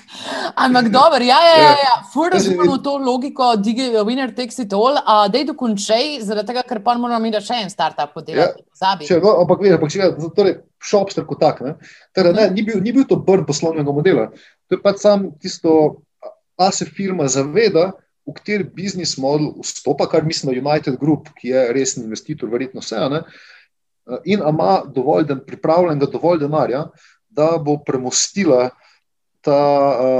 Ampak 0.56 0.90
dobro, 0.90 1.24
ja, 1.24 1.38
ja, 1.50 1.58
ja, 1.64 1.70
ja. 1.70 2.04
fur 2.14 2.32
razumemo 2.34 2.78
to 2.78 2.98
logiko, 2.98 3.56
digi, 3.56 3.90
winner 4.06 4.36
takes 4.36 4.60
it 4.60 4.74
all, 4.74 4.98
a 5.06 5.28
dej 5.28 5.46
dokončej, 5.46 6.22
zaradi 6.22 6.48
tega, 6.48 6.64
ker 6.68 6.84
pa 6.84 6.98
moramo 6.98 7.26
imeti 7.26 7.44
še 7.46 7.60
en 7.64 7.70
startup 7.70 8.14
podelati. 8.14 8.64
Ja. 8.82 8.96
Če, 9.02 9.20
no, 9.24 9.36
ampak, 9.44 9.62
veš, 9.62 9.78
ampak, 9.78 9.94
če, 9.94 10.10
torej, 10.38 10.58
shopster 10.84 11.28
kot 11.28 11.42
tak, 11.42 11.62
ne? 11.66 11.76
Torej, 12.16 12.34
ne, 12.38 12.50
ni, 12.56 12.66
bil, 12.66 12.82
ni 12.82 12.96
bil 12.96 13.06
to 13.10 13.20
brn 13.22 13.46
poslovnega 13.46 13.94
modela. 13.94 14.30
To 14.70 14.78
je 14.78 14.82
pač 14.82 15.04
sam 15.04 15.30
tisto, 15.42 16.02
a 16.58 16.72
se 16.72 16.86
firma 16.86 17.28
zaveda, 17.28 17.92
v 18.26 18.34
kateri 18.34 18.66
biznis 18.66 19.18
model 19.22 19.52
vstopa, 19.62 20.08
kar 20.10 20.26
mislim 20.26 20.50
na 20.50 20.58
United 20.58 20.98
Group, 21.00 21.30
ki 21.38 21.52
je 21.54 21.68
resen 21.74 22.08
investitor, 22.08 22.50
verjetno 22.50 22.82
vse, 22.82 23.02
ne? 23.12 23.22
in 24.26 24.42
ima 24.42 24.84
dovolj, 24.86 25.26
den, 25.26 25.40
pripravljenega 25.46 26.10
dovolj 26.14 26.40
denarja, 26.44 26.86
da 27.30 27.56
bo 27.62 27.78
premostila 27.86 28.70
ta 29.46 29.62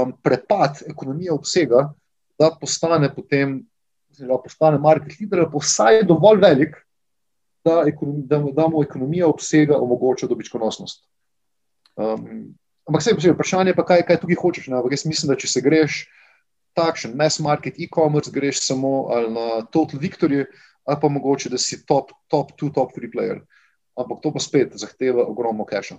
um, 0.02 0.12
prepad 0.22 0.82
ekonomije 0.90 1.32
obsega, 1.32 1.92
da 2.38 2.50
postane 2.60 3.10
potem, 3.14 3.60
da 4.18 4.38
postane 4.42 4.78
market 4.78 5.20
leader, 5.20 5.46
pa 5.50 5.62
vsaj 5.62 6.02
dovolj 6.06 6.42
velik, 6.42 6.76
da, 7.64 7.82
ekonomi, 7.86 8.22
da, 8.26 8.38
da 8.54 8.68
mu 8.68 8.82
ekonomija 8.82 9.26
obsega 9.26 9.78
omogoča 9.78 10.26
dobičkonosnost. 10.30 11.02
Um, 11.96 12.54
ampak 12.86 13.02
vse 13.02 13.16
je 13.22 13.34
vprašanje, 13.34 13.74
pa 13.74 13.86
kaj, 13.86 14.04
kaj 14.06 14.20
tukaj 14.22 14.38
hočeš. 14.42 14.68
Ne? 14.70 14.82
Jaz 14.90 15.06
mislim, 15.06 15.32
da 15.32 15.38
če 15.38 15.50
se 15.50 15.62
greš 15.64 16.04
takšen 16.76 17.16
mass 17.16 17.40
market 17.40 17.80
e-commerce, 17.80 18.30
greš 18.32 18.60
samo 18.68 19.08
na 19.32 19.64
Total 19.72 20.00
Victory, 20.00 20.44
ali 20.86 20.98
pa 21.02 21.08
mogoče, 21.08 21.50
da 21.50 21.58
si 21.58 21.80
top, 21.86 22.12
top 22.30 22.52
two, 22.60 22.70
top 22.70 22.92
three 22.94 23.10
player. 23.10 23.40
Uh, 23.40 23.56
ampak 23.96 24.20
to 24.20 24.32
pa 24.32 24.40
spet 24.40 24.76
zahteva 24.76 25.24
ogromno 25.24 25.64
cache. 25.64 25.96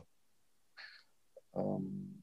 Um, 1.58 2.22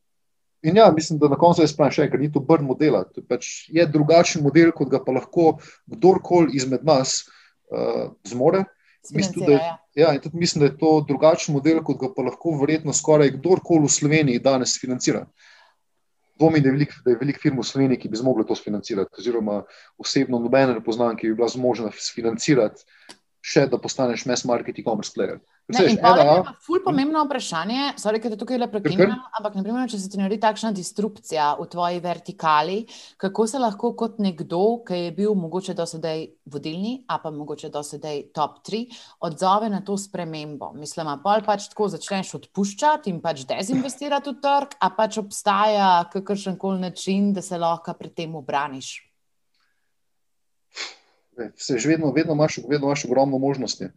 in 0.62 0.76
ja, 0.76 0.92
mislim, 0.94 1.18
da 1.18 1.28
na 1.28 1.36
koncu 1.36 1.62
je 1.62 1.68
sploh 1.68 1.90
še 1.92 2.06
enkrat, 2.06 2.22
ni 2.22 2.30
to 2.32 2.40
brn 2.40 2.66
modela. 2.66 3.02
To 3.10 3.20
je, 3.20 3.26
pač, 3.26 3.50
je 3.74 3.84
drugačen 3.90 4.46
model, 4.46 4.70
kot 4.72 4.92
ga 4.92 5.02
pa 5.02 5.16
lahko 5.18 5.58
kdorkoli 5.90 6.54
izmed 6.56 6.86
nas 6.86 7.24
uh, 7.74 8.14
zmore. 8.24 8.64
Mislim, 9.12 9.34
tudi, 9.34 9.58
ja. 9.58 9.74
Ja, 9.94 10.12
mislim, 10.32 10.62
da 10.62 10.70
je 10.70 10.78
to 10.80 10.94
drugačen 11.04 11.52
model, 11.58 11.82
kot 11.84 11.98
ga 12.00 12.08
pa 12.14 12.24
lahko 12.30 12.54
verjetno 12.62 12.94
skoraj 12.96 13.34
kdorkoli 13.34 13.90
v 13.90 13.92
Sloveniji 13.98 14.44
danes 14.46 14.78
financira. 14.80 15.26
Dvomim, 16.38 16.62
da 16.62 16.68
je 16.68 16.74
veliko 16.74 17.18
velik 17.20 17.40
firm 17.42 17.60
v 17.60 17.66
Sloveniji, 17.66 18.00
ki 18.02 18.10
bi 18.10 18.18
zmogli 18.18 18.46
to 18.46 18.56
financirati, 18.58 19.14
oziroma 19.18 19.60
osebno 19.98 20.40
nobene 20.42 20.74
ne 20.74 20.82
poznam, 20.84 21.16
ki 21.16 21.30
bi 21.30 21.38
bila 21.38 21.48
zmožna 21.48 21.92
financirati, 21.94 22.82
še 23.44 23.66
da 23.68 23.78
postaneš 23.80 24.24
mass 24.28 24.46
market 24.48 24.78
e-commerce 24.80 25.12
player. 25.12 25.42
Ne, 25.72 25.80
in 25.88 25.96
pa 25.96 26.10
je 26.20 26.52
ful 26.60 26.82
pomembno 26.84 27.22
vprašanje, 27.24 27.94
sorry, 28.00 28.18
ker 28.20 28.34
te 28.34 28.36
tukaj 28.36 28.58
le 28.60 28.66
prekinjam, 28.68 29.14
ampak 29.38 29.54
naprimer, 29.56 29.88
če 29.88 29.96
se 30.00 30.10
ti 30.12 30.20
naredi 30.20 30.36
takšna 30.42 30.74
disrupcija 30.76 31.46
v 31.56 31.64
tvoji 31.72 32.02
vertikali, 32.04 32.76
kako 33.20 33.46
se 33.48 33.60
lahko 33.62 33.94
kot 33.96 34.18
nekdo, 34.20 34.60
ki 34.84 34.98
je 35.06 35.14
bil 35.16 35.32
mogoče 35.40 35.72
do 35.76 35.86
sedaj 35.88 36.26
vodilni, 36.52 36.98
a 37.08 37.16
pa 37.22 37.32
mogoče 37.32 37.72
do 37.72 37.80
sedaj 37.84 38.26
top 38.36 38.60
3, 38.68 38.82
odzove 39.24 39.72
na 39.72 39.80
to 39.84 39.96
spremembo? 40.00 40.74
Mislim, 40.76 41.08
pa 41.24 41.38
pač 41.44 41.70
tako 41.72 41.88
začneš 41.96 42.34
odpuščati 42.42 43.12
in 43.12 43.24
pač 43.24 43.46
dezinvestirati 43.48 44.36
v 44.36 44.44
trg, 44.44 44.76
a 44.84 44.92
pač 44.92 45.20
obstaja 45.24 45.90
kakršen 46.12 46.60
koli 46.60 46.84
način, 46.84 47.32
da 47.32 47.44
se 47.44 47.56
lahko 47.60 47.96
pred 47.96 48.12
tem 48.12 48.36
obraniš? 48.36 48.98
Se 51.56 51.78
že 51.78 51.88
vedno, 51.88 52.12
vedno 52.12 52.34
imaš, 52.34 52.58
vedno 52.68 52.86
imaš 52.86 53.04
ogromno 53.04 53.38
možnosti. 53.38 53.88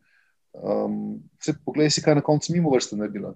Um, 0.54 1.22
vse, 1.42 1.54
poglej 1.66 1.92
si, 1.94 2.02
kaj 2.02 2.16
na 2.18 2.26
koncu 2.26 2.54
mimo 2.54 2.72
vrste 2.74 2.98
naredila. 2.98 3.36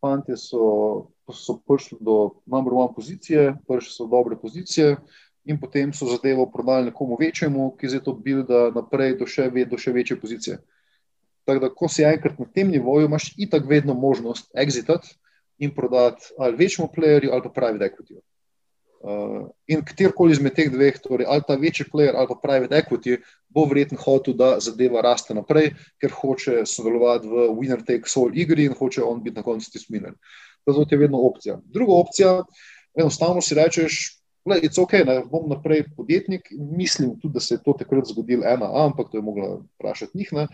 Fantje 0.00 0.36
so, 0.36 1.10
so 1.32 1.58
prišli 1.66 1.98
do 2.00 2.36
number 2.46 2.74
one 2.74 2.92
pozicije, 2.94 3.54
prišli 3.66 3.92
so 3.92 4.06
do 4.06 4.16
dobre 4.16 4.36
pozicije 4.36 4.96
in 5.44 5.58
potem 5.60 5.92
so 5.92 6.06
zadevo 6.06 6.46
prodali 6.50 6.92
nekomu 6.92 7.16
večjemu, 7.20 7.74
ki 7.80 7.86
je 7.86 8.02
to 8.04 8.12
bil, 8.12 8.44
da 8.46 8.70
naprej 8.74 9.18
do 9.18 9.26
še, 9.26 9.50
do 9.50 9.78
še 9.78 9.92
večje 9.92 10.20
pozicije. 10.20 10.58
Tako 11.44 11.60
da, 11.60 11.68
ko 11.68 11.88
si 11.88 12.04
enkrat 12.04 12.38
na 12.40 12.46
tem 12.48 12.70
nivoju, 12.72 13.08
imaš 13.08 13.34
itak 13.36 13.66
vedno 13.68 13.94
možnost 13.94 14.48
exitati 14.56 15.16
in 15.58 15.74
prodati 15.74 16.32
ali 16.38 16.56
večjemu 16.56 16.88
playerju 16.96 17.32
ali 17.32 17.42
pa 17.42 17.48
private 17.48 17.84
equity. 17.90 18.20
Uh, 19.04 19.50
in 19.68 19.82
kjerkoli 19.84 20.32
izmed 20.32 20.54
teh 20.56 20.70
dveh, 20.72 20.96
torej 21.04 21.26
ali 21.28 21.44
ta 21.44 21.58
večji 21.60 21.84
player 21.92 22.16
ali 22.16 22.28
pa 22.30 22.38
private 22.40 22.78
equity, 22.78 23.18
bo 23.52 23.66
verjetno 23.68 23.98
hotel, 24.00 24.32
da 24.38 24.54
zadeva 24.64 25.02
raste 25.04 25.36
naprej, 25.36 25.74
ker 26.00 26.14
hoče 26.22 26.62
sodelovati 26.64 27.28
v 27.28 27.50
winner 27.58 27.82
take 27.84 28.08
all 28.16 28.32
igri 28.32 28.64
in 28.64 28.72
hoče 28.78 29.04
on 29.04 29.20
biti 29.20 29.36
na 29.36 29.44
koncu 29.44 29.68
tisti 29.70 29.92
winner. 29.92 30.14
To 30.64 30.86
je 30.88 30.98
vedno 30.98 31.20
opcija. 31.20 31.58
Druga 31.68 31.92
opcija, 31.92 32.32
enostavno 32.96 33.44
si 33.44 33.54
rečeš, 33.54 34.00
da 34.48 34.56
je 34.56 34.72
ok, 34.78 34.92
ne 35.04 35.20
bom 35.28 35.52
naprej 35.52 35.84
podjetnik. 35.96 36.48
Mislim 36.56 37.20
tudi, 37.20 37.34
da 37.34 37.40
se 37.40 37.54
je 37.54 37.62
to 37.62 37.76
takrat 37.78 38.08
zgodilo 38.08 38.48
ena, 38.48 38.72
ampak 38.86 39.12
to 39.12 39.20
je 39.20 39.22
mogla 39.22 39.58
vprašati 39.76 40.18
njih. 40.18 40.32
Ne. 40.32 40.48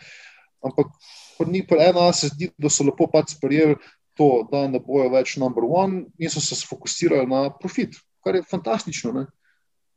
Ampak 0.67 0.91
pri 1.39 1.87
ena 1.87 2.13
se 2.13 2.35
zdi, 2.35 2.51
da 2.59 2.71
so 2.71 2.83
lepo 2.85 3.07
pač 3.07 3.37
sprejeli 3.39 3.79
to, 4.19 4.49
da 4.51 4.67
ne 4.69 4.83
bojo 4.83 5.09
več 5.15 5.39
number 5.39 5.65
one 5.65 6.05
in 6.19 6.31
so 6.31 6.43
se 6.43 6.67
fokusirali 6.67 7.31
na 7.31 7.51
profit 7.51 7.95
kar 8.25 8.37
je 8.37 8.43
fantastično. 8.51 9.27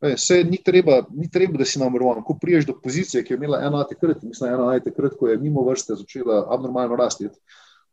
Vse 0.04 0.44
ni 0.44 0.60
ni 1.16 1.30
treba, 1.32 1.58
da 1.58 1.66
si 1.66 1.80
nam 1.80 1.98
rojen. 1.98 2.24
Ko 2.24 2.38
priješ 2.42 2.66
do 2.66 2.76
pozicije, 2.84 3.24
ki 3.24 3.34
je 3.34 3.38
imela 3.38 3.62
ena 3.64 3.84
takrat, 3.88 4.24
mislim, 4.24 4.54
ena 4.54 4.80
takrat, 4.80 5.16
ko 5.20 5.28
je 5.28 5.38
mimo 5.38 5.64
vrste 5.64 5.96
začela 5.96 6.48
abnormalno 6.52 6.96
rasti, 6.96 7.30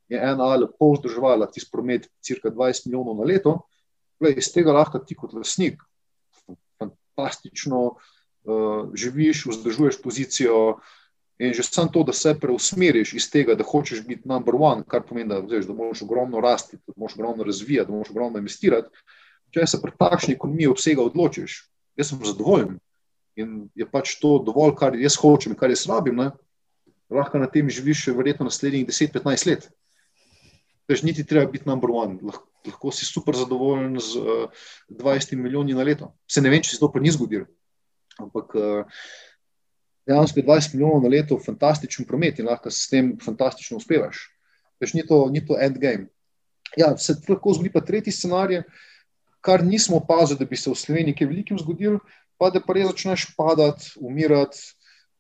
je 0.09 0.19
ena 0.19 0.55
lepo 0.57 0.93
vzdrževala 0.93 1.47
tisti 1.47 1.71
promet, 1.73 2.09
cirka 2.21 2.51
20 2.51 2.87
milijonov 2.87 3.17
na 3.17 3.25
leto, 3.25 3.61
Lej, 4.21 4.37
iz 4.37 4.51
tega 4.53 4.75
lahko 4.77 5.01
ti 5.01 5.17
kot 5.17 5.33
lasnik 5.33 5.81
fantastično 6.81 7.85
uh, 7.89 8.91
živiš, 8.95 9.47
vzdržuješ 9.49 10.03
pozicijo. 10.03 10.81
In 11.41 11.55
že 11.57 11.65
samo 11.65 11.89
to, 11.89 12.03
da 12.05 12.13
se 12.13 12.35
preusmeriš 12.37 13.15
iz 13.17 13.31
tega, 13.33 13.55
da 13.57 13.65
hočeš 13.65 14.03
biti 14.05 14.29
number 14.29 14.55
one, 14.59 14.85
kar 14.85 15.07
pomeni, 15.09 15.31
da, 15.31 15.39
veš, 15.41 15.65
da 15.71 15.73
moraš 15.73 16.03
ogromno 16.05 16.41
rasti, 16.45 16.77
da 16.87 16.93
moraš 16.97 17.15
ogromno 17.17 17.47
razvijati, 17.49 17.89
da 17.89 17.97
moraš 17.97 18.11
ogromno 18.11 18.39
investirati, 18.39 18.89
če 19.55 19.67
se 19.67 19.81
pri 19.83 19.93
takšni 19.99 20.37
ekonomiji 20.37 20.71
obsega 20.71 21.03
odločiš, 21.03 21.57
jaz 21.99 22.13
sem 22.13 22.23
zadovoljen 22.25 22.79
in 23.39 23.69
je 23.79 23.87
pač 23.89 24.17
to 24.21 24.39
dovolj, 24.45 24.75
kar 24.79 24.97
jaz 24.99 25.17
hočem 25.21 25.55
in 25.55 25.59
kar 25.59 25.71
jaz 25.73 25.87
rabim, 25.89 26.19
ne? 26.19 26.31
lahko 27.11 27.41
na 27.43 27.49
tem 27.51 27.67
živiš 27.71 28.07
še 28.07 28.15
verjetno 28.15 28.47
naslednjih 28.47 28.87
10-15 28.87 29.49
let. 29.51 29.67
Tež 30.91 31.03
niti 31.07 31.27
treba 31.27 31.51
biti 31.51 31.67
number 31.67 31.91
one, 31.95 32.19
lahko, 32.23 32.47
lahko 32.67 32.93
si 32.95 33.07
super 33.07 33.35
zadovoljen 33.39 33.99
z 33.99 34.21
uh, 34.21 34.69
20 34.91 35.35
milijoni 35.39 35.75
na 35.75 35.87
leto. 35.87 36.13
Se 36.31 36.43
ne 36.43 36.53
vem, 36.53 36.63
če 36.63 36.77
se 36.77 36.81
to 36.83 36.91
pa 36.93 37.03
ni 37.03 37.11
zgodilo. 37.15 37.49
Ampak 38.21 38.55
uh, 38.59 39.03
dejansko 40.07 40.41
je 40.43 40.47
20 40.47 40.77
milijonov 40.77 41.03
na 41.03 41.11
leto 41.11 41.39
fantastičen 41.43 42.07
promet 42.07 42.39
in 42.39 42.51
lahko 42.51 42.71
s 42.71 42.87
tem 42.91 43.17
fantastično 43.23 43.81
uspevaš. 43.83 44.29
Tež 44.83 44.95
ni 44.95 45.07
to, 45.07 45.25
ni 45.31 45.43
to 45.47 45.59
endgame. 45.59 46.09
Ja, 46.79 46.95
se 46.99 47.19
lahko 47.29 47.55
zgodi 47.57 47.73
pa 47.75 47.83
tretji 47.83 48.15
scenarij, 48.15 48.63
kar 49.41 49.65
nismo 49.65 49.97
opazili, 49.97 50.39
da 50.39 50.45
bi 50.45 50.57
se 50.57 50.71
v 50.71 50.77
Sloveniji 50.77 51.17
kaj 51.19 51.31
velikim 51.31 51.59
zgodil, 51.59 51.99
pa 52.41 52.51
da 52.51 52.61
pa 52.65 52.77
res 52.77 52.89
začneš 52.91 53.31
padati, 53.37 53.93
umirati 54.01 54.61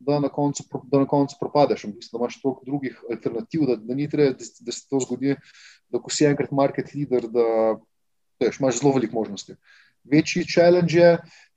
da 0.01 0.21
na 0.21 0.29
koncu, 0.29 0.65
da 0.89 0.99
na 0.99 1.07
koncu 1.07 1.37
propadeš. 1.41 1.85
Mislim, 1.85 2.09
da 2.13 2.19
imaš 2.19 2.41
toliko 2.43 2.65
drugih 2.65 3.03
alternativ, 3.11 3.67
da, 3.69 3.77
da 3.77 3.95
ni 3.95 4.09
treba, 4.09 4.33
da, 4.33 4.49
da 4.61 4.73
se 4.73 4.89
to 4.89 5.01
zgodi, 5.05 5.37
da 5.93 6.01
ko 6.01 6.11
si 6.11 6.25
enkrat 6.25 6.51
market 6.51 6.95
leader, 6.95 7.29
da, 7.29 7.77
da 8.41 8.49
imaš 8.49 8.81
zelo 8.81 8.95
veliko 8.97 9.21
možnosti. 9.21 9.57
Večji 10.05 10.47
challenge 10.49 10.97
je, 10.97 11.11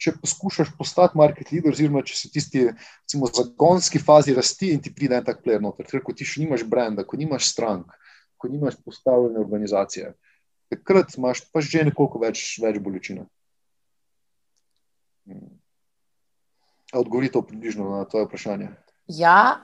če 0.04 0.12
poskušaš 0.20 0.74
postati 0.78 1.18
market 1.18 1.54
leader, 1.54 1.72
oziroma 1.72 2.04
če 2.04 2.18
si 2.18 2.32
tisti, 2.32 2.66
recimo, 2.68 3.30
v 3.30 3.38
zagonski 3.38 4.02
fazi 4.04 4.36
rasti 4.36 4.74
in 4.76 4.84
ti 4.84 4.92
pride 4.92 5.16
en 5.16 5.24
tak 5.24 5.40
player 5.46 5.64
noter. 5.64 5.88
Ker 5.88 6.04
ko 6.04 6.12
ti 6.12 6.28
še 6.28 6.44
nimaš 6.44 6.68
brenda, 6.68 7.08
ko 7.08 7.18
nimaš 7.18 7.48
strank, 7.54 7.96
ko 8.36 8.52
nimaš 8.52 8.76
postavljene 8.84 9.40
organizacije, 9.40 10.12
takrat 10.72 11.18
imaš 11.18 11.44
pa 11.52 11.62
že 11.62 11.84
nekoliko 11.90 12.22
več, 12.22 12.46
več 12.62 12.80
bolečine. 12.84 13.28
Hmm 15.28 15.64
odgovorite 16.94 17.42
približno 17.48 17.90
na 17.90 18.06
to 18.06 18.24
vprašanje. 18.26 18.70
Ja, 19.08 19.60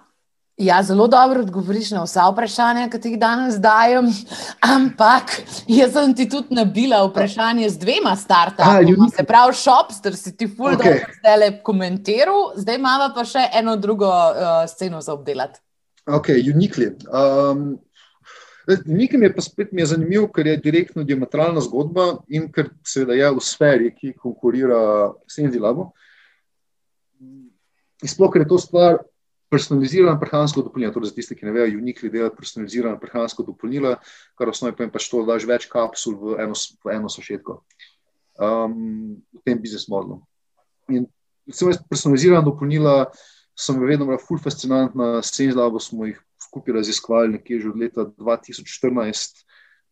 ja, 0.58 0.84
zelo 0.84 1.08
dobro 1.08 1.40
odgovoriš 1.40 1.92
na 1.92 2.04
vsa 2.04 2.28
vprašanja, 2.32 2.90
ki 2.90 3.00
jih 3.04 3.20
danes 3.20 3.60
dajem. 3.62 4.10
Ampak 4.76 5.42
jaz 5.68 5.94
sem 5.94 6.16
ti 6.16 6.30
tudi 6.30 6.56
nabila 6.56 7.04
vprašanje 7.08 7.70
z 7.70 7.78
dvema 7.78 8.16
startupoma. 8.16 9.10
Se 9.16 9.24
pravi, 9.24 9.54
Shopster 9.54 10.18
si 10.18 10.38
ti 10.38 10.48
full 10.48 10.74
okay. 10.74 10.78
dobro 10.78 11.20
zdaj 11.20 11.38
le 11.38 11.52
komentiral, 11.64 12.54
zdaj 12.56 12.76
imamo 12.76 13.12
pa 13.16 13.26
še 13.26 13.50
eno 13.54 13.76
drugo 13.76 14.10
uh, 14.10 14.66
sceno 14.68 15.02
za 15.02 15.14
obdelati. 15.14 15.60
Ok, 16.10 16.32
unikli. 16.56 16.96
Um, 17.14 17.78
Mi 18.86 19.08
je 19.10 19.34
pa 19.34 19.42
spet 19.42 19.72
mi 19.72 19.82
je 19.82 19.92
zanimivo, 19.96 20.28
ker 20.30 20.48
je 20.48 20.60
direktno 20.62 21.04
diametralna 21.04 21.62
zgodba 21.62 22.20
in 22.30 22.52
ker 22.54 22.70
seveda 22.86 23.18
je 23.18 23.32
v 23.34 23.42
sferi, 23.42 23.90
ki 23.96 24.14
konkurira 24.14 25.10
Senzi 25.28 25.60
Labo. 25.60 25.90
Uh, 25.90 26.10
Sploh, 28.06 28.32
ker 28.32 28.46
je 28.46 28.48
to 28.48 28.58
stvar 28.58 29.02
personalizirana 29.52 30.20
prehranska 30.20 30.62
dopolnila, 30.62 30.94
torej 30.94 31.10
za 31.10 31.18
tiste, 31.18 31.36
ki 31.36 31.48
ne 31.48 31.52
vejo, 31.52 31.80
unikli 31.82 32.12
delati 32.14 32.38
personalizirana 32.38 33.00
prehranska 33.02 33.44
dopolnila, 33.44 33.98
kar 34.38 34.48
v 34.48 34.54
osnovi 34.54 34.78
pomeni 34.78 34.94
pač 34.94 35.10
to, 35.10 35.24
da 35.26 35.34
daš 35.34 35.48
več 35.50 35.66
kapsul 35.72 36.16
v 36.22 36.38
eno, 36.46 36.56
v 36.86 36.94
eno 36.94 37.12
sošetko 37.12 37.58
um, 38.40 39.18
v 39.20 39.42
tem 39.44 39.60
biznis 39.60 39.90
modelu. 39.92 40.22
In 40.94 41.10
recimo, 41.50 41.74
personalizirana 41.92 42.46
dopolnila 42.46 43.10
so 43.58 43.76
mi 43.76 43.90
vedno 43.90 44.08
bila 44.08 44.22
ful 44.22 44.40
fascinantna, 44.40 45.20
s 45.20 45.34
Senzlabo 45.36 45.82
smo 45.84 46.08
jih 46.08 46.22
skupaj 46.50 46.80
raziskovali 46.82 47.38
nekje 47.38 47.62
že 47.62 47.70
od 47.70 47.80
leta 47.80 48.06
2014, 48.18 49.46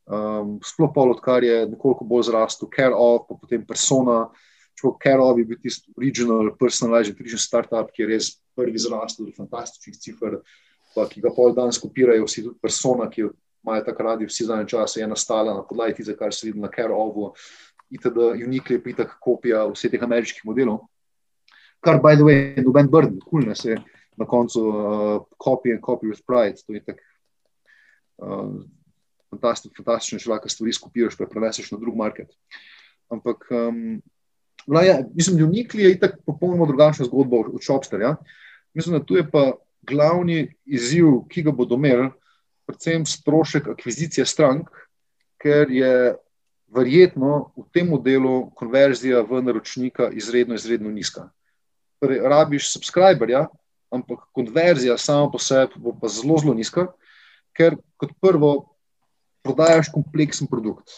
um, 0.09 0.57
sploh 0.65 0.91
pol 0.93 1.13
odkar 1.13 1.45
je 1.45 1.63
nekoliko 1.69 2.05
bolj 2.05 2.31
zrastel, 2.31 2.69
care 2.73 2.95
of, 2.95 3.27
pa 3.29 3.38
potem 3.38 3.65
persona, 3.65 4.25
Čeprav 4.77 4.97
Carol 5.03 5.39
je 5.39 5.45
bil 5.45 5.57
tisti 5.57 5.91
original, 5.97 6.51
personalized, 6.59 7.17
original 7.17 7.41
startup, 7.41 7.89
ki 7.89 8.03
je 8.03 8.07
res 8.07 8.29
prvi 8.55 8.77
zrastel 8.77 9.25
do 9.25 9.34
fantastičnih 9.34 9.97
cifr, 9.97 10.38
pa, 10.93 11.07
ki 11.09 11.21
ga 11.21 11.31
pol 11.34 11.55
dan 11.57 11.73
skopirajo 11.73 12.27
vsi, 12.27 12.43
tudi 12.45 12.61
persona, 12.61 13.09
ki 13.09 13.23
jo 13.23 13.31
imajo 13.65 13.88
tako 13.88 14.05
radi 14.05 14.27
vsi 14.29 14.45
zadnje 14.45 14.69
čase, 14.75 15.01
je 15.01 15.07
nastala 15.09 15.55
na 15.57 15.65
podlagi 15.65 15.97
tega, 16.03 16.17
kar 16.19 16.34
se 16.34 16.45
vidi 16.47 16.61
na 16.61 16.69
Carolu, 16.69 17.31
itd. 17.89 18.29
Unikli 18.45 18.77
je 18.77 18.84
pitak 18.84 19.17
kopija 19.23 19.65
vseh 19.73 19.91
teh 19.91 20.03
ameriških 20.03 20.45
modelov. 20.45 20.85
Kar, 21.81 21.97
by 22.01 22.13
the 22.17 22.25
way, 22.25 22.61
noben 22.61 22.89
brd, 22.91 23.17
kul, 23.25 23.49
ne 23.49 23.55
se 23.57 23.79
na 24.18 24.26
koncu 24.26 24.64
uh, 24.68 25.22
copy 25.38 25.73
and 25.73 25.84
copy 25.85 26.10
with 26.10 26.26
pride, 26.26 26.57
to 26.65 26.73
je 26.73 26.84
tako 26.84 27.03
uh, 28.18 28.53
fantastično, 29.30 30.19
če 30.19 30.30
lahko 30.31 30.49
stvari 30.49 30.73
skopiraš, 30.73 31.18
pa 31.19 31.30
preneseš 31.30 31.72
na 31.72 31.80
drug 31.81 31.95
market. 31.95 32.31
Ampak 33.14 33.45
um, 33.52 33.99
No, 34.68 34.81
ja, 34.81 34.99
mislim, 35.14 35.35
da 35.35 35.41
je 35.41 35.45
Unikli 35.45 35.84
je 35.84 35.91
itak 35.91 36.18
popolnoma 36.26 36.65
drugačna 36.65 37.06
zgodba 37.06 37.38
od 37.38 37.64
Shopsterja. 37.64 38.15
Mislim, 38.73 38.99
da 38.99 39.06
tu 39.06 39.15
je 39.15 39.31
pa 39.31 39.52
glavni 39.81 40.53
izziv, 40.65 41.06
ki 41.30 41.44
ga 41.44 41.52
bodo 41.52 41.76
imeli, 41.76 42.10
predvsem 42.68 43.06
strošek 43.06 43.68
akvizicije 43.68 44.26
strank, 44.26 44.68
ker 45.39 45.72
je 45.72 46.15
verjetno 46.76 47.53
v 47.56 47.64
tem 47.72 47.88
modelu 47.88 48.49
konverzija 48.56 49.22
v 49.22 49.41
naročnika 49.41 50.10
izredno, 50.11 50.56
izredno 50.56 50.91
nizka. 50.91 51.30
Torej, 52.03 52.19
rabiš 52.27 52.73
subscriberja, 52.73 53.45
ampak 53.93 54.19
konverzija 54.35 54.97
sama 54.97 55.31
po 55.31 55.39
sebi 55.39 55.80
bo 55.80 55.93
pa 55.95 56.07
zelo, 56.07 56.38
zelo 56.41 56.53
nizka, 56.53 56.88
ker 57.55 57.77
kot 57.97 58.11
prvo 58.22 58.69
prodajaš 59.43 59.91
kompleksen 59.93 60.47
produkt. 60.47 60.91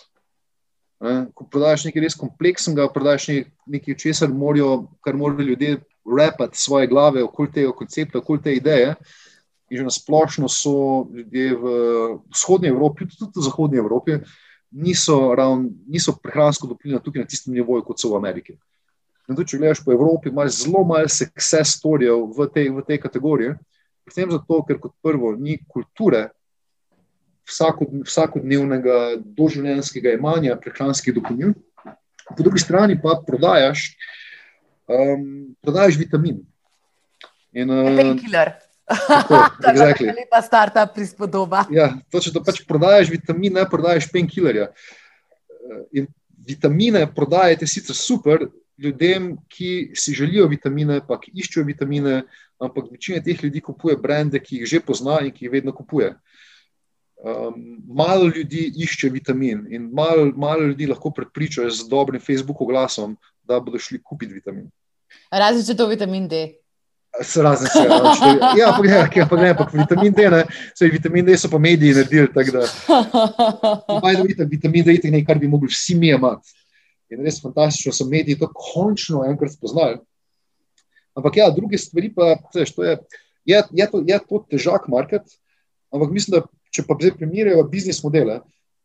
Ko 1.34 1.46
prodajaš 1.48 1.86
nekaj 1.88 2.04
res 2.04 2.18
kompleksnega, 2.20 2.90
prodajaš 2.92 3.30
nekaj, 3.70 3.96
česar 4.02 4.34
morajo, 4.34 4.90
kar 5.06 5.16
morajo 5.16 5.48
ljudje 5.48 5.78
repati 6.10 6.58
svoje 6.58 6.88
glave 6.88 7.24
okoli 7.24 7.52
tega 7.54 7.72
koncepta, 7.72 8.20
okoli 8.20 8.42
te 8.44 8.56
ideje. 8.56 8.96
In 9.70 9.78
že 9.78 9.84
na 9.86 9.94
splošno 9.94 10.50
so 10.50 11.06
ljudje 11.14 11.56
v 11.56 11.74
vzhodnji 12.34 12.72
Evropi, 12.74 13.06
tudi 13.06 13.38
v 13.38 13.46
zahodnji 13.46 13.78
Evropi, 13.78 14.18
niso, 14.72 15.36
ravn, 15.38 15.70
niso 15.88 16.16
prehransko 16.18 16.68
dopolnjeni 16.68 17.04
tukaj 17.06 17.22
na 17.22 17.30
tistem 17.30 17.54
nivoju, 17.54 17.86
kot 17.86 18.02
so 18.02 18.10
v 18.10 18.18
Ameriki. 18.18 18.58
In 19.30 19.38
tudi, 19.38 19.52
če 19.52 19.60
gledaš 19.62 19.84
po 19.86 19.94
Evropi, 19.94 20.32
imaš 20.32 20.64
zelo 20.64 20.82
malo 20.90 21.10
success 21.14 21.78
storijev 21.78 22.26
v 22.34 22.48
tej, 22.50 22.72
v 22.74 22.84
tej 22.88 22.98
kategoriji. 23.04 23.56
Predvsem 24.08 24.32
zato, 24.34 24.62
ker 24.66 24.80
kot 24.82 24.96
prvo 25.06 25.36
ni 25.38 25.60
kulture 25.70 26.32
vsakodnevnega 27.50 29.20
doživljenjskega 29.22 30.16
imanja 30.18 30.58
prehranskih 30.62 31.14
dopolnil, 31.14 31.54
po 32.30 32.42
drugi 32.42 32.62
strani 32.62 32.98
pa 33.02 33.20
prodajaš, 33.26 33.92
um, 34.90 35.54
prodajaš 35.62 35.98
vitamin. 36.02 36.42
In, 37.54 37.70
uh, 37.70 38.18
Tako, 38.90 39.38
exactly. 39.72 40.10
Lepa 40.10 40.42
startup 40.42 40.94
prispodoba. 40.94 41.68
Ja, 41.74 41.92
to, 42.10 42.22
če 42.22 42.34
to 42.34 42.42
pač 42.46 42.64
prodajaš 42.66 43.12
vitamin, 43.14 43.54
ne 43.62 43.66
prodajaš 43.70 44.10
painkillerja. 44.10 44.72
In 45.94 46.10
vitamine 46.50 47.04
prodajate 47.14 47.70
sicer 47.70 47.98
super 47.98 48.48
ljudem, 48.84 49.38
ki 49.48 49.92
si 49.96 50.14
želijo 50.14 50.48
vitamine, 50.48 51.02
pa 51.08 51.20
ki 51.20 51.32
iščejo 51.36 51.66
vitamine, 51.68 52.22
ampak 52.60 52.92
večina 52.92 53.22
teh 53.24 53.44
ljudi 53.44 53.62
kupuje 53.62 53.98
brende, 53.98 54.40
ki 54.40 54.62
jih 54.62 54.70
že 54.74 54.80
pozna 54.80 55.20
in 55.26 55.32
ki 55.32 55.46
jih 55.46 55.52
vedno 55.52 55.74
kupuje. 55.76 56.14
Um, 57.20 57.82
malo 57.88 58.30
ljudi 58.32 58.70
išče 58.80 59.10
vitamin 59.12 59.66
in 59.70 59.90
malo, 59.94 60.32
malo 60.36 60.70
ljudi 60.72 60.88
lahko 60.88 61.12
prepričajo 61.12 61.70
z 61.70 61.90
dobrim 61.90 62.22
Facebook 62.22 62.62
oglasom, 62.62 63.18
da 63.44 63.60
bodo 63.60 63.80
šli 63.80 64.00
kupiti 64.04 64.34
vitamin. 64.34 64.70
Razen 65.32 65.66
če 65.66 65.76
to 65.76 65.88
vitamin 65.88 66.28
D. 66.28 66.46
Razen 67.20 67.68
se, 67.68 67.80
ja, 67.90 68.54
ja, 68.58 68.70
pa 68.78 68.84
ne, 68.86 69.28
pa 69.30 69.36
ne, 69.36 69.52
pa 69.58 69.68
vitamin 69.74 70.14
D, 70.14 70.30
ne, 70.30 70.44
se 70.78 70.88
vitamin 70.88 71.26
D 71.26 71.36
so 71.38 71.50
pa 71.50 71.60
mediji 71.60 71.98
naredili, 71.98 72.30
tako 72.34 72.52
da. 72.52 72.64
Majdo 74.04 74.24
vidite, 74.24 74.46
vitamin 74.46 74.86
D 74.86 74.96
je 74.96 75.12
nekaj, 75.12 75.26
kar 75.26 75.40
bi 75.42 75.48
mogli 75.48 75.68
vsi 75.68 75.96
mi 75.96 76.14
imati. 76.14 76.54
In 77.10 77.26
res 77.26 77.42
fantastično 77.42 77.94
so 77.96 78.06
mediji 78.06 78.38
to 78.40 78.52
končno 78.54 79.24
enkrat 79.26 79.56
spoznali. 79.56 79.98
Ampak 81.18 81.38
ja, 81.42 81.50
druge 81.50 81.78
stvari 81.78 82.12
pa, 82.14 82.36
to 82.54 82.62
je, 82.62 82.98
je, 83.46 83.62
je, 83.72 83.88
to, 83.92 84.04
je 84.06 84.20
to 84.30 84.46
težak 84.52 84.88
market, 84.88 85.26
ampak 85.92 86.14
mislim, 86.14 86.38
da 86.38 86.48
Če 86.70 86.86
pa 86.86 86.98
zdaj 87.00 87.16
primerjajo 87.18 87.66
biznis 87.70 88.04
modele, 88.04 88.40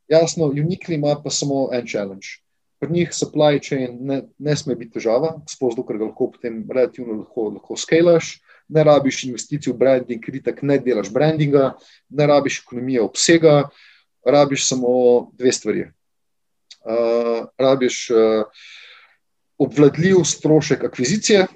jasno, 0.09 0.49
Unikli 0.49 0.97
ima 0.97 1.15
pa 1.21 1.31
samo 1.31 1.69
en 1.77 1.87
challenge. 1.89 2.41
Pri 2.81 2.93
njih 2.93 3.13
supply 3.17 3.61
chain 3.63 3.99
ne, 4.09 4.23
ne 4.39 4.57
sme 4.57 4.77
biti 4.77 4.97
težava, 4.97 5.35
sploh 5.49 5.77
ker 5.87 5.99
ga 6.01 6.09
lahko 6.09 6.31
potem 6.35 6.63
relativno 6.69 7.21
lahko, 7.21 7.49
lahko 7.55 7.77
skalaš, 7.81 8.39
ne 8.69 8.85
rabiš 8.85 9.25
investicij 9.29 9.73
v 9.73 9.79
branding, 9.81 10.25
ker 10.25 10.41
tak 10.45 10.63
ne 10.65 10.79
delaš 10.81 11.13
brandinga, 11.13 11.75
ne 12.11 12.27
rabiš 12.29 12.63
ekonomije 12.65 13.05
obsega, 13.05 13.55
rabiš 14.25 14.69
samo 14.69 14.95
dve 15.37 15.53
stvari. 15.53 15.87
Uh, 16.85 17.47
rabiš 17.59 18.11
uh, 18.11 18.45
obvladljiv 19.59 20.25
strošek 20.25 20.85
akvizicije, 20.85 21.47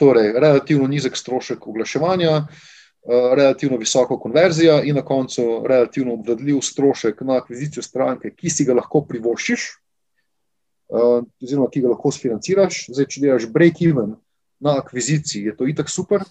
torej 0.00 0.32
relativno 0.32 0.86
nizek 0.88 1.16
strošek 1.16 1.66
oglaševanja, 1.66 2.36
uh, 2.36 2.62
Eh, 3.06 3.34
relativno 3.36 3.76
visoko 3.76 4.18
konverzijo 4.18 4.80
in 4.84 4.96
na 4.96 5.02
koncu 5.04 5.66
relativno 5.68 6.14
obvladljiv 6.14 6.60
strošek 6.62 7.20
na 7.20 7.36
akvizicijo 7.36 7.82
stranke, 7.82 8.30
ki 8.30 8.50
si 8.50 8.64
ga 8.64 8.74
lahko 8.74 9.02
privoščiš, 9.04 9.64
eh, 9.68 11.20
oziroma 11.42 11.68
ki 11.70 11.82
ga 11.84 11.90
lahko 11.92 12.12
sfinanciraš. 12.12 12.86
Zdaj, 12.88 13.06
če 13.06 13.20
delaš 13.20 13.46
break-even 13.52 14.14
na 14.60 14.78
akviziciji, 14.80 15.50
je 15.50 15.56
to 15.56 15.68
itak 15.68 15.92
super. 15.92 16.24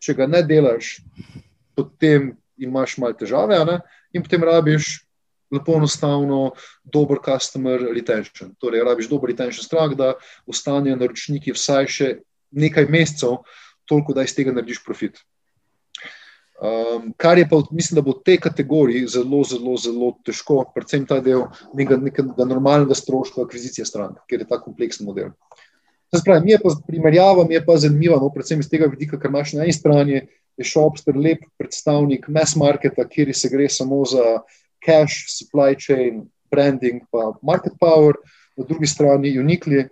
Če 0.00 0.14
ga 0.14 0.26
ne 0.26 0.40
delaš, 0.42 1.02
potem 1.76 2.32
imaš 2.56 2.96
malo 2.96 3.12
težave, 3.12 3.60
ne? 3.68 3.80
in 4.12 4.22
potem 4.22 4.40
rabiš 4.40 5.05
lepo 5.52 5.76
enostavno, 5.78 6.50
dober 6.84 7.20
customer 7.24 7.80
retention. 7.94 8.54
Torej, 8.58 8.84
rabiš 8.84 9.10
dober 9.12 9.30
retention 9.30 9.64
strah, 9.64 9.94
da 9.94 10.14
ostanejo 10.46 10.98
naročniki 10.98 11.54
vsaj 11.54 11.88
še 11.90 12.10
nekaj 12.56 12.88
mesecev, 12.90 13.40
toliko, 13.86 14.14
da 14.16 14.26
iz 14.26 14.34
tega 14.34 14.54
narediš 14.54 14.82
profit. 14.84 15.22
Um, 16.56 17.10
kar 17.20 17.38
je 17.38 17.44
pa, 17.48 17.60
mislim, 17.70 17.98
da 17.98 18.02
bo 18.02 18.14
v 18.16 18.24
tej 18.24 18.38
kategoriji 18.40 19.10
zelo, 19.12 19.42
zelo, 19.44 19.74
zelo 19.76 20.14
težko, 20.24 20.62
predvsem 20.74 21.04
ta 21.06 21.18
del 21.20 21.44
nekega, 21.76 21.98
nekega 22.00 22.46
normalnega 22.48 22.96
stroška 22.96 23.44
akvizicije 23.44 23.84
strank, 23.84 24.22
ker 24.30 24.40
je 24.40 24.48
ta 24.48 24.56
kompleksen 24.62 25.04
model. 25.06 25.34
Spravi, 26.16 26.46
mi 26.46 26.54
je 26.54 26.60
pa 26.62 26.72
primerjava, 26.86 27.44
mi 27.44 27.58
je 27.58 27.64
pa 27.66 27.76
zanimiva, 27.76 28.16
no, 28.22 28.30
predvsem 28.32 28.62
iz 28.62 28.70
tega 28.72 28.88
vidika, 28.88 29.18
ker 29.20 29.28
imaš 29.28 29.52
na 29.52 29.66
eni 29.66 29.74
strani 29.76 30.22
je 30.56 30.64
Shopster 30.64 31.16
lep 31.16 31.44
predstavnik 31.60 32.24
mass 32.32 32.56
marketa, 32.56 33.04
kjer 33.04 33.34
se 33.36 33.50
gre 33.52 33.68
samo 33.68 34.00
za 34.08 34.38
cash, 34.86 35.26
supply 35.34 35.74
chain, 35.74 36.24
branding, 36.50 37.02
pa 37.10 37.32
market 37.42 37.74
power, 37.80 38.14
na 38.56 38.64
drugi 38.64 38.86
strani 38.86 39.34
Uniqli, 39.38 39.88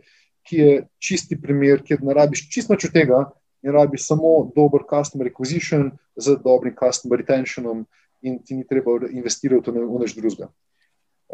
ki 0.47 0.61
je 0.61 0.73
čisti 1.03 1.37
primer, 1.41 1.83
kjer 1.83 2.05
ne 2.05 2.15
rabiš 2.15 2.47
čisto 2.53 2.73
nič 2.75 2.87
od 2.89 2.95
tega, 2.95 3.25
in 3.65 3.73
rabi 3.73 3.99
samo 3.99 4.53
dober 4.57 4.85
customer 4.89 5.29
acquisition 5.29 5.91
z 6.17 6.37
dobrim 6.45 6.77
customer 6.77 7.19
retentionom, 7.19 7.85
in 8.23 8.39
ti 8.45 8.55
ni 8.55 8.65
treba 8.69 8.97
investirati 9.11 9.71
v 9.71 9.85
nekaj 9.85 10.21
drugega. 10.21 10.49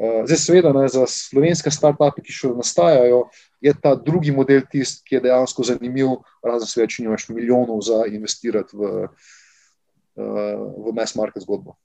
Uh, 0.01 0.23
zdaj, 0.25 0.39
seveda, 0.39 0.71
ne, 0.73 0.87
za 0.89 1.03
slovenske 1.11 1.71
start-upe, 1.75 2.23
ki 2.25 2.33
še 2.33 2.53
nastajajo, 2.57 3.25
je 3.61 3.73
ta 3.75 3.93
drugi 3.99 4.33
model 4.33 4.63
tisti, 4.71 5.03
ki 5.05 5.19
je 5.19 5.23
dejansko 5.27 5.67
zanimiv, 5.67 6.15
razen 6.47 6.71
če 6.71 6.81
več 6.81 6.99
nimaš 7.03 7.27
milijonov 7.29 7.83
za 7.85 8.05
investirati 8.09 8.79
v, 8.79 9.11
uh, 9.11 10.63
v 10.87 10.95
mass 10.97 11.19
market 11.19 11.45
zgodbo. 11.45 11.77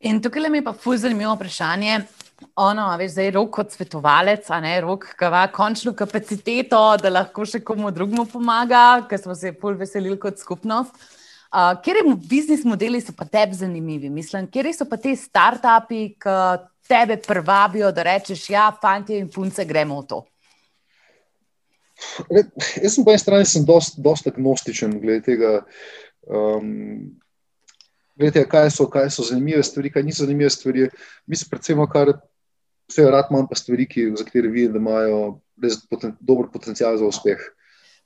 In 0.00 0.20
tukaj 0.22 0.48
mi 0.48 0.58
je 0.58 0.64
pa 0.64 0.72
fulj 0.72 1.02
zanimivo 1.04 1.34
vprašanje. 1.36 2.00
Ono, 2.56 2.86
veš, 2.96 3.12
zdaj 3.12 3.30
rok 3.36 3.50
kot 3.52 3.74
svetovalec, 3.74 4.46
a 4.48 4.60
ne 4.64 4.78
rok, 4.80 5.04
ki 5.18 5.28
ima 5.28 5.42
končno 5.52 5.92
kapaciteto, 5.92 6.80
da 7.02 7.12
lahko 7.12 7.44
še 7.44 7.60
komu 7.60 7.90
drugemu 7.92 8.24
pomaga, 8.32 9.02
ker 9.10 9.20
smo 9.20 9.36
se 9.36 9.52
fulj 9.60 9.76
veselili 9.82 10.16
kot 10.20 10.40
skupnost. 10.40 10.96
Uh, 11.50 11.74
Kje 11.84 12.04
biznis 12.30 12.64
modeli 12.64 13.00
so 13.02 13.12
pa 13.12 13.26
tebi 13.28 13.58
zanimivi? 13.58 14.08
Mislim, 14.08 14.48
kje 14.48 14.72
so 14.72 14.88
pa 14.88 14.96
ti 14.96 15.12
start-upi, 15.18 16.02
ki 16.16 16.36
tebe 16.88 17.20
privabijo, 17.20 17.92
da 17.92 18.02
rečeš, 18.06 18.48
ja, 18.50 18.70
fanti 18.82 19.18
in 19.18 19.28
punce, 19.28 19.64
gremo 19.68 20.00
v 20.00 20.06
to? 20.08 20.24
Jaz 22.80 22.94
sem 22.94 23.04
po 23.04 23.12
eni 23.12 23.20
strani 23.20 23.66
dosta 24.00 24.32
agnostičen 24.32 24.96
glede 25.02 25.26
tega. 25.28 25.58
Um, 26.24 27.20
Glede, 28.20 28.42
kaj, 28.44 28.68
so, 28.74 28.84
kaj 28.90 29.08
so 29.14 29.24
zanimive 29.24 29.62
stvari, 29.64 29.90
kaj 29.92 30.04
niso 30.04 30.26
zanimive 30.26 30.50
stvari. 30.52 30.88
Mi 31.26 31.36
se 31.36 31.46
predvsem, 31.48 31.80
kar 31.88 32.12
vse 32.90 33.06
rad 33.10 33.30
imam, 33.30 33.46
pa 33.48 33.56
stvari, 33.56 33.86
ki, 33.88 34.10
za 34.18 34.26
katere 34.26 34.50
vidim, 34.52 34.74
da 34.74 34.82
imajo 34.82 35.20
res 35.62 35.78
poten, 35.88 36.12
dober 36.20 36.50
potencial 36.52 36.98
za 37.00 37.08
uspeh. 37.08 37.40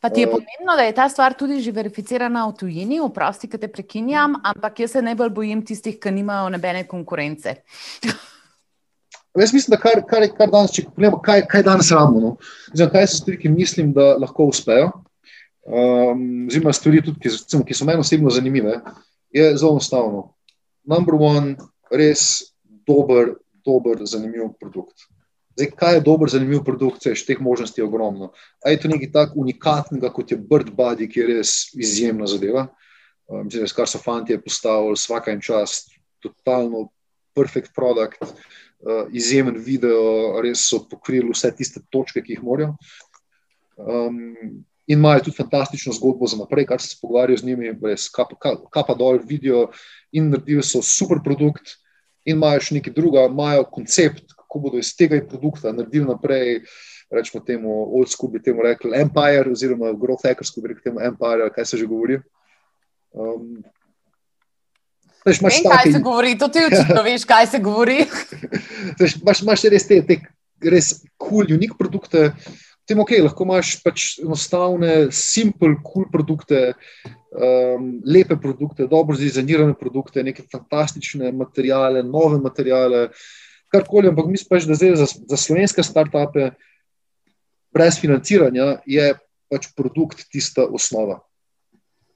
Pa 0.04 0.10
ti 0.12 0.20
je 0.20 0.28
uh, 0.28 0.34
pomembno, 0.36 0.76
da 0.76 0.84
je 0.84 0.92
ta 0.94 1.08
stvar 1.08 1.34
tudi 1.34 1.58
že 1.64 1.72
verificirana 1.72 2.44
v 2.46 2.54
tujini, 2.60 3.00
vprosti, 3.00 3.48
ki 3.48 3.58
te 3.58 3.70
prekinjam, 3.72 4.36
ampak 4.44 4.84
jaz 4.84 4.94
se 4.94 5.02
najbolj 5.02 5.32
bojim 5.34 5.64
tistih, 5.66 5.96
ki 5.98 6.12
nimajo 6.12 6.52
nobene 6.52 6.84
konkurence. 6.86 7.56
Jaz 9.34 9.50
mislim, 9.50 9.72
da 9.74 9.80
kar, 9.82 9.98
kar, 10.06 10.22
kar 10.30 10.46
danes, 10.46 10.70
če 10.76 10.84
pogledamo, 10.86 11.18
kaj, 11.18 11.40
kaj 11.50 11.64
danes 11.66 11.88
rabimo, 11.90 12.20
no? 12.22 12.28
Zdaj, 12.70 12.86
kaj 12.92 13.06
so 13.08 13.16
stvari, 13.18 13.38
ki 13.42 13.50
mislim, 13.50 13.88
da 13.96 14.12
lahko 14.22 14.46
uspejo. 14.46 14.92
Um, 15.66 16.20
Zima 16.54 16.70
stvari, 16.70 17.00
tudi, 17.02 17.18
ki, 17.18 17.32
recimo, 17.32 17.64
ki 17.66 17.74
so 17.74 17.88
meni 17.88 18.04
osebno 18.04 18.30
zanimive 18.30 18.76
je 19.34 19.56
zelo 19.56 19.74
enostavno. 19.74 20.28
Number 20.84 21.16
one, 21.18 21.56
res 21.90 22.54
dober, 22.86 23.34
dober, 23.66 24.04
zanimiv 24.06 24.52
produkt. 24.60 25.08
Zdaj, 25.54 25.70
kaj 25.78 25.94
je 25.94 26.02
dober, 26.06 26.30
zanimiv 26.30 26.64
produkt, 26.66 27.02
če 27.02 27.14
teh 27.26 27.40
možnosti 27.42 27.80
je 27.80 27.86
ogromno. 27.86 28.32
A 28.64 28.72
je 28.72 28.80
to 28.82 28.90
nekaj 28.90 29.10
tako 29.14 29.42
unikatnega, 29.44 30.10
kot 30.14 30.30
je 30.30 30.38
Bird 30.38 30.70
Body, 30.74 31.08
ki 31.10 31.20
je 31.20 31.28
res 31.30 31.52
izjemna 31.74 32.26
zadeva. 32.30 32.68
Um, 33.30 33.46
mislim, 33.46 33.66
kar 33.74 33.88
so 33.88 33.98
fanti 34.02 34.36
postavili, 34.38 34.98
vsaka 34.98 35.32
en 35.32 35.40
čas, 35.42 35.84
totalno 36.22 36.88
perfect 37.34 37.72
produkt, 37.74 38.22
uh, 38.22 39.06
izjemen 39.14 39.56
video, 39.58 40.42
res 40.44 40.66
so 40.68 40.82
pokrili 40.90 41.32
vse 41.32 41.50
tiste 41.56 41.82
točke, 41.90 42.22
ki 42.22 42.36
jih 42.36 42.44
morajo. 42.44 42.74
Um, 43.78 44.64
in 44.86 44.98
imajo 44.98 45.24
tudi 45.24 45.36
fantastično 45.36 45.92
zgodbo 45.92 46.26
za 46.26 46.36
naprej, 46.36 46.66
kar 46.68 46.80
se 46.82 46.96
pogovarjajo 47.00 47.38
z 47.40 47.46
njimi, 47.48 47.72
res 47.82 48.08
kapa, 48.12 48.56
kapa 48.70 48.94
dol, 48.94 49.18
vidijo 49.24 49.68
in 50.12 50.30
naredili 50.30 50.62
so 50.62 50.82
super 50.82 51.22
produkt, 51.24 51.76
in 52.24 52.36
imajo 52.36 52.60
še 52.60 52.78
nekaj 52.78 52.92
druga, 52.96 53.28
imajo 53.30 53.64
koncept, 53.72 54.34
kako 54.36 54.66
bodo 54.66 54.80
iz 54.80 54.92
tega 54.96 55.20
produkta 55.28 55.72
naredili 55.72 56.08
naprej. 56.08 56.60
Rečemo 57.14 57.44
temu, 57.44 57.70
old 57.94 58.08
school 58.10 58.30
bi 58.32 58.40
temu 58.42 58.62
rekli 58.64 58.96
Empire, 58.96 59.50
oziroma 59.52 59.92
growth 59.92 60.24
hackers, 60.24 60.50
bi 60.56 60.72
rekli 60.72 60.88
temu 60.88 61.02
Empire, 61.04 61.50
kaj 61.52 61.66
se 61.68 61.78
že 61.78 61.86
govori. 61.86 62.16
Um, 63.12 63.60
Veš, 65.24 65.40
imaš 65.40 65.60
take, 65.62 65.68
kaj 65.76 65.92
se 65.92 65.98
govori, 66.04 66.38
to 66.38 66.48
ti 66.48 66.64
očitno 66.64 67.02
veš, 67.06 67.24
kaj 67.24 67.46
se 67.46 67.58
govori. 67.58 67.98
Veš, 69.00 69.16
imaš, 69.22 69.42
imaš 69.44 69.62
res 69.72 69.86
te, 69.88 70.00
te 70.04 70.18
res 70.70 70.90
cool, 71.20 71.48
unik 71.54 71.76
produkte, 71.78 72.32
tem 72.88 73.00
ok, 73.00 73.14
lahko 73.24 73.46
imaš 73.46 73.76
pač 73.84 74.06
enostavne, 74.22 75.08
simple, 75.14 75.74
cool 75.86 76.06
produkte, 76.12 76.74
um, 77.32 77.88
lepe 78.04 78.36
produkte, 78.40 78.88
dobro 78.90 79.16
zizanirane 79.16 79.76
produkte, 79.78 80.22
neke 80.26 80.44
fantastične 80.52 81.32
materijale, 81.32 82.04
nove 82.04 82.38
materijale, 82.44 83.08
karkoli, 83.72 84.10
ampak 84.12 84.30
mislim 84.30 84.50
pač, 84.52 84.68
da 84.68 84.78
zdaj 84.78 84.96
za, 85.00 85.08
za 85.34 85.40
slovenske 85.40 85.82
start-upe 85.82 86.50
brez 87.74 87.98
financiranja 88.00 88.78
je 88.86 89.12
pač 89.50 89.70
produkt 89.76 90.26
tista 90.30 90.66
osnova. 90.66 91.20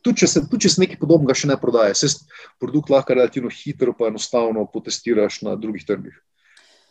Tudi 0.05 0.23
če, 0.23 0.29
se, 0.31 0.45
tudi 0.47 0.69
če 0.69 0.75
se 0.75 0.83
nekaj 0.85 1.01
podobnega 1.01 1.35
še 1.35 1.49
ne 1.51 1.57
prodaja, 1.59 1.97
se 1.99 2.13
produkt 2.63 2.93
lahko 2.93 3.17
relativno 3.17 3.51
hitro 3.51 3.97
pa 3.99 4.13
enostavno 4.13 4.63
potestiraš 4.71 5.43
na 5.49 5.57
drugih 5.59 5.85
trgih. 5.89 6.15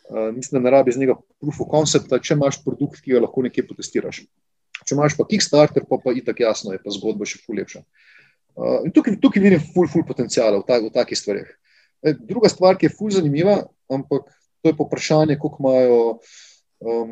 Uh, 0.08 0.36
mislim, 0.36 0.62
da 0.64 0.70
ne 0.70 0.72
rabi 0.72 0.92
z 0.92 0.98
njega 0.98 1.18
proof 1.42 1.62
of 1.62 1.68
concept, 1.72 2.14
če 2.24 2.36
imaš 2.38 2.62
produkt, 2.64 3.02
ki 3.04 3.12
ga 3.12 3.26
lahko 3.26 3.42
nekje 3.44 3.66
potestiraš. 3.68 4.22
Če 4.88 4.96
imaš 4.96 5.18
pa 5.20 5.26
Kickstarter, 5.28 5.84
pa, 5.90 5.98
pa 6.00 6.14
itak 6.16 6.40
jasno 6.40 6.72
je, 6.72 6.80
pa 6.80 6.94
zgodba 6.96 7.28
še 7.28 7.42
ful 7.44 7.60
lepša. 7.60 7.82
Uh, 8.56 8.86
in 8.88 8.94
tukaj, 8.96 9.18
tukaj 9.20 9.44
vidim 9.44 9.66
ful, 9.74 9.90
ful 9.92 10.06
potencijala 10.08 10.62
v, 10.62 10.66
ta, 10.70 10.78
v 10.80 10.92
takih 10.96 11.20
stvarih. 11.20 11.50
E, 12.08 12.14
druga 12.30 12.48
stvar, 12.48 12.78
ki 12.80 12.88
je 12.88 12.94
ful 12.96 13.12
zanimiva, 13.12 13.58
ampak 13.92 14.30
to 14.64 14.72
je 14.72 14.78
poprašanje, 14.78 15.36
koliko 15.42 15.60
imajo, 15.66 16.00
um, 16.80 17.12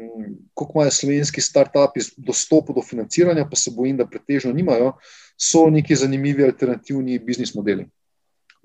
koliko 0.55 0.79
imajo 0.79 0.95
slovenski 0.95 1.43
start-upi 1.43 2.05
dostop 2.15 2.71
do 2.71 2.85
financiranja, 2.85 3.43
pa 3.49 3.59
se 3.59 3.75
bojim, 3.75 3.99
da 3.99 4.07
pretežno 4.07 4.53
nimajo, 4.55 4.93
so 5.35 5.65
neki 5.67 5.99
zanimivi 5.99 6.47
alternativni 6.47 7.19
biznis 7.19 7.51
modeli. 7.59 7.89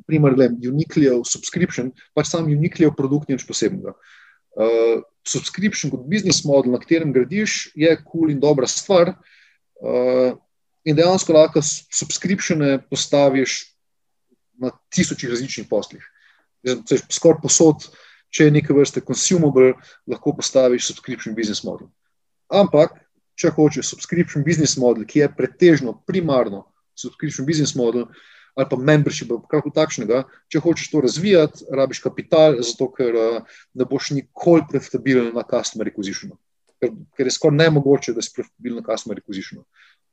Primer, 0.06 0.38
Uniqlijev 0.70 1.26
subscription, 1.26 1.90
pač 2.14 2.30
sam 2.30 2.46
Uniqlijev 2.46 2.94
produkt 2.96 3.28
ni 3.28 3.36
nič 3.36 3.44
posebnega. 3.48 3.98
Uh, 3.98 4.16
subscription 5.26 5.90
kot 5.90 6.06
business 6.08 6.44
model, 6.44 6.72
na 6.72 6.80
katerem 6.80 7.12
gradiš, 7.12 7.70
je 7.76 7.90
kul 7.96 8.10
cool 8.10 8.30
in 8.30 8.40
dobra 8.40 8.66
stvar. 8.66 9.14
Uh, 9.80 10.36
in 10.84 10.96
dejansko 10.96 11.32
lahko 11.32 11.62
subscriptione 11.62 12.80
postaviš 12.90 13.62
na 14.60 14.72
tisočih 14.92 15.30
različnih 15.30 15.68
poslih. 15.68 16.04
Skoraj 17.08 17.40
posod, 17.42 17.86
če 18.30 18.48
je 18.48 18.56
nekaj 18.56 18.76
vrste 18.76 19.04
consumable, 19.04 19.72
lahko 20.08 20.34
postaviš 20.36 20.90
subscription 20.90 21.36
business 21.36 21.64
model. 21.64 21.88
Ampak, 22.52 22.98
če 23.36 23.52
hočeš 23.56 23.88
subscription 23.88 24.44
business 24.44 24.76
model, 24.80 25.06
ki 25.08 25.24
je 25.24 25.30
pretežno, 25.36 25.94
primarno 26.06 26.66
subscription 26.98 27.46
business 27.48 27.76
model, 27.76 28.08
uh, 28.08 28.39
ali 28.54 28.66
pa 28.70 28.76
membership, 28.76 29.32
kako 29.50 29.72
takšnega. 29.74 30.24
Če 30.50 30.62
hočeš 30.64 30.90
to 30.92 31.02
razvijati, 31.04 31.64
rabiš 31.72 32.02
kapital, 32.04 32.58
zato 32.66 32.90
ker 32.94 33.16
uh, 33.16 33.58
ne 33.74 33.86
boš 33.88 34.12
nikoli 34.16 34.66
profitabilen 34.70 35.30
na 35.34 35.44
customer 35.46 35.90
acquisition. 35.90 36.34
Ker, 36.80 36.92
ker 37.16 37.28
je 37.28 37.36
skoraj 37.36 37.58
nemogoče, 37.60 38.14
da 38.16 38.24
si 38.24 38.34
profitabilen 38.36 38.82
na 38.82 38.86
customer 38.86 39.20
acquisition. 39.22 39.64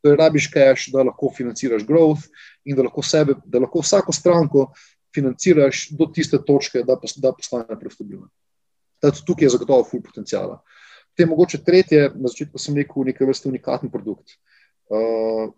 To 0.01 0.11
je, 0.11 0.18
rabiš 0.19 0.49
cash, 0.53 0.91
da 0.93 1.03
lahko 1.07 1.31
financiraš 1.34 1.85
growth 1.88 2.27
in 2.65 2.77
da 2.77 2.85
lahko, 2.85 3.03
sebe, 3.03 3.38
da 3.45 3.59
lahko 3.64 3.81
vsako 3.81 4.14
stranko 4.14 4.68
financiraš 5.15 5.88
do 5.97 6.05
tiste 6.14 6.38
točke, 6.45 6.84
da, 6.85 6.97
da 7.18 7.34
postane 7.34 7.80
profitabilna. 7.80 8.27
Tukaj 9.01 9.45
je 9.45 9.53
zagotovo 9.53 9.85
full 9.85 10.03
potencijala. 10.03 10.59
Te 11.18 11.26
mogoče 11.26 11.64
tretje, 11.65 12.11
na 12.15 12.30
začetku 12.30 12.61
sem 12.61 12.77
rekel, 12.77 13.07
nekaj 13.09 13.27
vrste 13.30 13.49
unikatni 13.49 13.89
produkt. 13.89 14.38
Uh, 14.88 15.49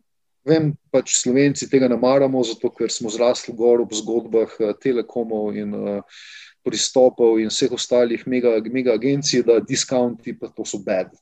Vem, 0.50 0.72
pač 0.90 1.14
Slovenci 1.20 1.68
tega 1.70 1.88
ne 1.92 1.98
maramo, 2.00 2.42
zato 2.48 2.72
ker 2.74 2.90
smo 2.90 3.12
zrasli 3.14 3.54
gor 3.56 3.84
v 3.86 3.98
zgodbah 4.02 4.56
eh, 4.58 4.76
telekomov 4.82 5.54
in 5.54 5.76
uh, 5.78 6.22
pristopov 6.66 7.40
in 7.40 7.52
vseh 7.54 7.72
ostalih 7.76 8.26
mega, 8.28 8.58
mega 8.72 8.96
agencij, 8.98 9.46
da 9.46 9.60
diskonti 9.62 10.34
pa 10.38 10.50
to 10.50 10.66
so 10.66 10.82
bed. 10.82 11.14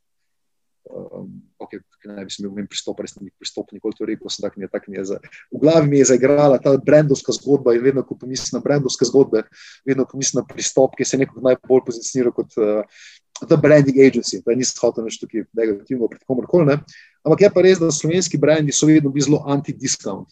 Um, 0.88 1.42
okay, 1.60 1.82
ne 2.08 2.24
bi 2.24 2.32
smel 2.32 2.54
imeti 2.54 2.72
pristop, 2.72 3.02
res 3.04 3.18
nisem 3.18 3.34
pristop, 3.36 3.74
nikoli 3.76 3.98
to 3.98 4.08
rekel, 4.08 4.32
sem 4.32 4.46
tak 4.46 4.56
je, 4.56 4.70
tak 4.72 4.88
je 4.88 5.04
za, 5.10 5.18
v 5.52 5.60
glavi 5.60 5.90
mi 5.92 6.00
je 6.00 6.08
zaigrala 6.14 6.62
ta 6.64 6.72
brendovska 6.80 7.36
zgodba 7.36 7.76
in 7.76 7.84
vedno, 7.84 8.06
ko 8.08 8.16
pomislim 8.16 8.56
na 8.56 8.64
brendovske 8.64 9.08
zgodbe, 9.10 9.44
vedno 9.88 10.08
pomislim 10.08 10.40
na 10.40 10.48
pristop, 10.48 10.96
ki 10.96 11.04
se 11.04 11.20
nekako 11.20 11.44
najbolj 11.50 11.84
pozicionira 11.90 12.32
kot 12.32 12.56
uh, 12.56 13.04
the 13.46 13.58
branding 13.58 14.00
agency, 14.00 14.42
da 14.46 14.56
nisem 14.56 14.80
hotel 14.82 15.06
nič 15.06 15.20
tukaj 15.22 15.46
negativno 15.54 16.10
pred 16.10 16.24
komorkoli. 16.26 16.80
Ampak 17.26 17.42
je 17.42 17.50
pa 17.54 17.62
res, 17.62 17.80
da 17.80 17.92
slovenski 17.92 18.38
brendi 18.38 18.74
so 18.74 18.88
vedno 18.90 19.12
bili 19.14 19.28
zelo 19.28 19.44
anti-discount. 19.46 20.30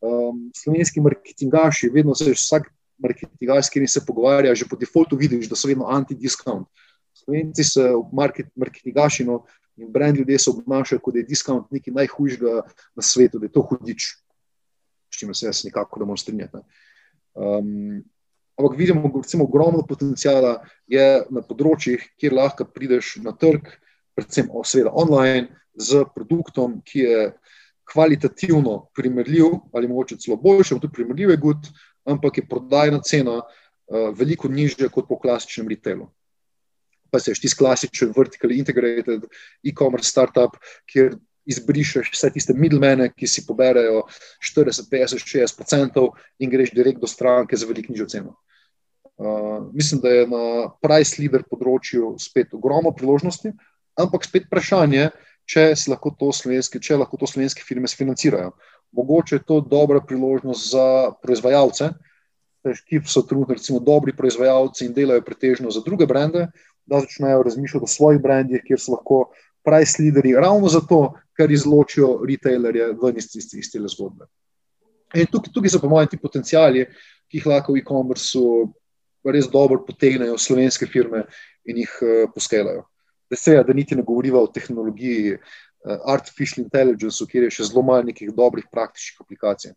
Um, 0.00 0.48
slovenski 0.56 1.00
marketingaši, 1.04 1.90
vedno 1.92 2.14
se 2.14 2.32
vsak 2.32 2.70
marketingaš, 2.98 3.66
s 3.66 3.70
katerim 3.70 3.88
se 3.88 4.04
pogovarja, 4.06 4.54
že 4.54 4.68
po 4.68 4.76
defaultu 4.76 5.16
vidiš, 5.16 5.48
da 5.48 5.56
so 5.56 5.68
vedno 5.68 5.88
anti-discount. 5.88 6.66
Slovenci 7.14 7.64
so 7.64 8.04
market, 8.12 8.48
marketingaši, 8.56 9.24
no, 9.28 9.44
in 9.76 9.92
brend 9.92 10.18
ljudje 10.18 10.38
se 10.38 10.50
obnašajo, 10.50 11.00
kot 11.00 11.14
da 11.14 11.20
je 11.20 11.28
diskont 11.28 11.70
nekaj 11.70 11.94
najhujšega 11.94 12.62
na 12.96 13.02
svetu, 13.02 13.38
da 13.38 13.46
je 13.46 13.52
to 13.52 13.62
hudič, 13.62 14.08
s 15.10 15.18
čimer 15.18 15.36
se 15.36 15.46
jaz 15.46 15.64
nekako 15.64 16.00
ne 16.00 16.08
morem 16.08 16.20
strinjati. 16.20 16.64
Um, 17.34 18.02
ampak 18.60 18.76
vidimo, 18.78 19.08
recimo, 19.14 19.46
ogromno 19.48 19.82
potencijala 19.88 20.60
je 20.90 21.06
na 21.32 21.42
področjih, 21.42 22.04
kjer 22.20 22.36
lahko 22.36 22.68
prideš 22.68 23.16
na 23.24 23.32
trg, 23.32 23.72
predvsem 24.14 24.50
seveda 24.64 24.92
online, 24.94 25.48
z 25.80 26.04
produktom, 26.14 26.80
ki 26.84 26.98
je 27.06 27.20
kvalitativno 27.90 28.90
primerljiv 28.94 29.56
ali 29.72 29.88
mogoče 29.88 30.18
celo 30.20 30.36
boljši, 30.36 30.78
tudi 30.78 30.92
primerljiv 30.94 31.30
je 31.30 31.36
gud, 31.36 31.68
ampak 32.04 32.38
je 32.38 32.46
prodajna 32.48 33.00
cena 33.06 33.40
uh, 33.40 34.10
veliko 34.16 34.48
nižja 34.48 34.90
kot 34.92 35.08
po 35.08 35.18
klasičnem 35.18 35.68
retailu. 35.68 36.10
Pa 37.10 37.18
se 37.18 37.34
ti 37.34 37.50
klasičen 37.58 38.12
vertical 38.16 38.52
integrated 38.54 39.26
e-commerce 39.66 40.10
startup, 40.10 40.54
kjer 40.86 41.16
izbrišeš 41.46 42.10
vse 42.12 42.30
tiste 42.34 42.54
middlemene, 42.56 43.10
ki 43.16 43.26
si 43.26 43.44
poberajo 43.46 44.04
40, 44.44 44.90
50, 44.90 45.24
60 45.24 45.62
odstotkov 45.64 46.12
in 46.38 46.50
greš 46.50 46.74
direkt 46.76 47.00
do 47.00 47.06
stranke 47.06 47.56
za 47.56 47.66
veliko 47.66 47.92
nižjo 47.92 48.06
ceno. 48.06 48.36
Uh, 49.20 49.68
mislim, 49.72 50.00
da 50.00 50.08
je 50.08 50.26
na 50.26 50.44
price 50.80 51.20
leader 51.20 51.44
področju 51.44 52.14
spet 52.18 52.54
ogromno 52.56 52.92
priložnosti, 52.96 53.52
ampak 54.00 54.24
spet 54.24 54.46
vprašanje, 54.48 55.10
če 55.50 55.74
lahko 55.90 56.12
to 56.16 56.30
slovenske, 56.32 56.80
če 56.80 57.00
lahko 57.02 57.18
to 57.20 57.28
slovenske 57.28 57.64
firme 57.66 57.88
financirajo. 57.88 58.54
Mogoče 58.96 59.36
je 59.36 59.44
to 59.46 59.60
dobra 59.60 60.00
priložnost 60.00 60.70
za 60.72 60.86
proizvajalce, 61.22 61.90
ki 62.88 63.00
so 63.08 63.22
trenutno 63.24 63.56
recimo 63.56 63.80
dobri 63.80 64.12
proizvajalci 64.16 64.86
in 64.86 64.96
delajo 64.96 65.24
pretežno 65.26 65.70
za 65.72 65.82
druge 65.84 66.06
brende, 66.06 66.48
da 66.86 67.00
začnejo 67.00 67.42
razmišljati 67.42 67.84
o 67.84 67.90
svojih 67.90 68.20
brendih, 68.22 68.62
kjer 68.66 68.80
so 68.80 68.96
lahko 68.96 69.20
price 69.64 70.02
leaderi, 70.02 70.34
ravno 70.34 70.68
zato, 70.68 71.00
ker 71.36 71.50
izločijo 71.50 72.20
retailerje 72.26 72.92
ven 73.02 73.16
iz, 73.16 73.30
iz, 73.36 73.48
iz 73.54 73.70
te 73.72 73.80
zgodbe. 73.88 74.28
In 75.14 75.26
tukaj, 75.26 75.52
tukaj 75.54 75.72
so, 75.72 75.80
po 75.82 75.88
mojem, 75.90 76.10
ti 76.12 76.20
potencijali, 76.20 76.84
ki 77.30 77.40
jih 77.40 77.48
lahko 77.50 77.74
v 77.74 77.82
e-commerceu 77.82 78.68
res 79.26 79.48
dobro 79.50 79.82
potegnejo 79.86 80.38
slovenske 80.38 80.86
firme 80.88 81.24
in 81.68 81.82
jih 81.82 81.96
uh, 82.02 82.28
poskelajo. 82.34 82.86
Da 83.30 83.36
se 83.36 83.54
je, 83.54 83.64
da 83.64 83.74
niti 83.76 83.96
ne 83.96 84.04
govoriva 84.06 84.40
o 84.42 84.50
tehnologiji, 84.50 85.36
uh, 85.36 85.98
artificial 86.14 86.64
intelligence, 86.64 87.26
kjer 87.26 87.48
je 87.48 87.56
še 87.58 87.68
zelo 87.70 87.84
malo 87.86 88.06
nekih 88.08 88.32
dobrih 88.36 88.68
praktičnih 88.72 89.24
aplikacij. 89.26 89.74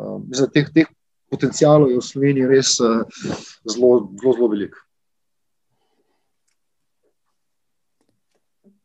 Um, 0.00 0.26
teh, 0.54 0.70
teh 0.74 0.90
potencijalov 1.30 1.92
je 1.92 2.00
v 2.00 2.08
Sloveniji 2.08 2.50
res 2.50 2.74
uh, 2.82 3.04
zelo, 3.68 4.08
zelo, 4.16 4.34
zelo 4.34 4.50
veliko. 4.56 4.80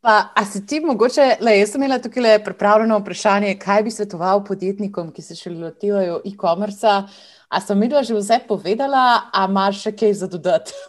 Pa, 0.00 0.32
a 0.34 0.44
si 0.48 0.62
ti 0.66 0.78
mogoče, 0.80 1.24
le, 1.44 1.58
jaz 1.58 1.74
sem 1.74 1.82
imela 1.82 1.98
tukaj 2.00 2.22
le 2.24 2.36
pripravljeno 2.44 2.96
vprašanje, 3.02 3.58
kaj 3.60 3.82
bi 3.84 3.90
svetoval 3.92 4.40
podjetnikom, 4.46 5.10
ki 5.12 5.22
se 5.22 5.36
še 5.36 5.52
lotevajo 5.52 6.22
e-commerce. 6.24 6.94
A 7.50 7.60
sem 7.60 7.82
videla 7.82 8.00
že 8.06 8.16
vse 8.16 8.38
povedala, 8.48 9.28
a 9.28 9.44
imaš 9.50 9.82
še 9.84 9.92
kaj 9.92 10.14
za 10.22 10.30
dodati? 10.30 10.72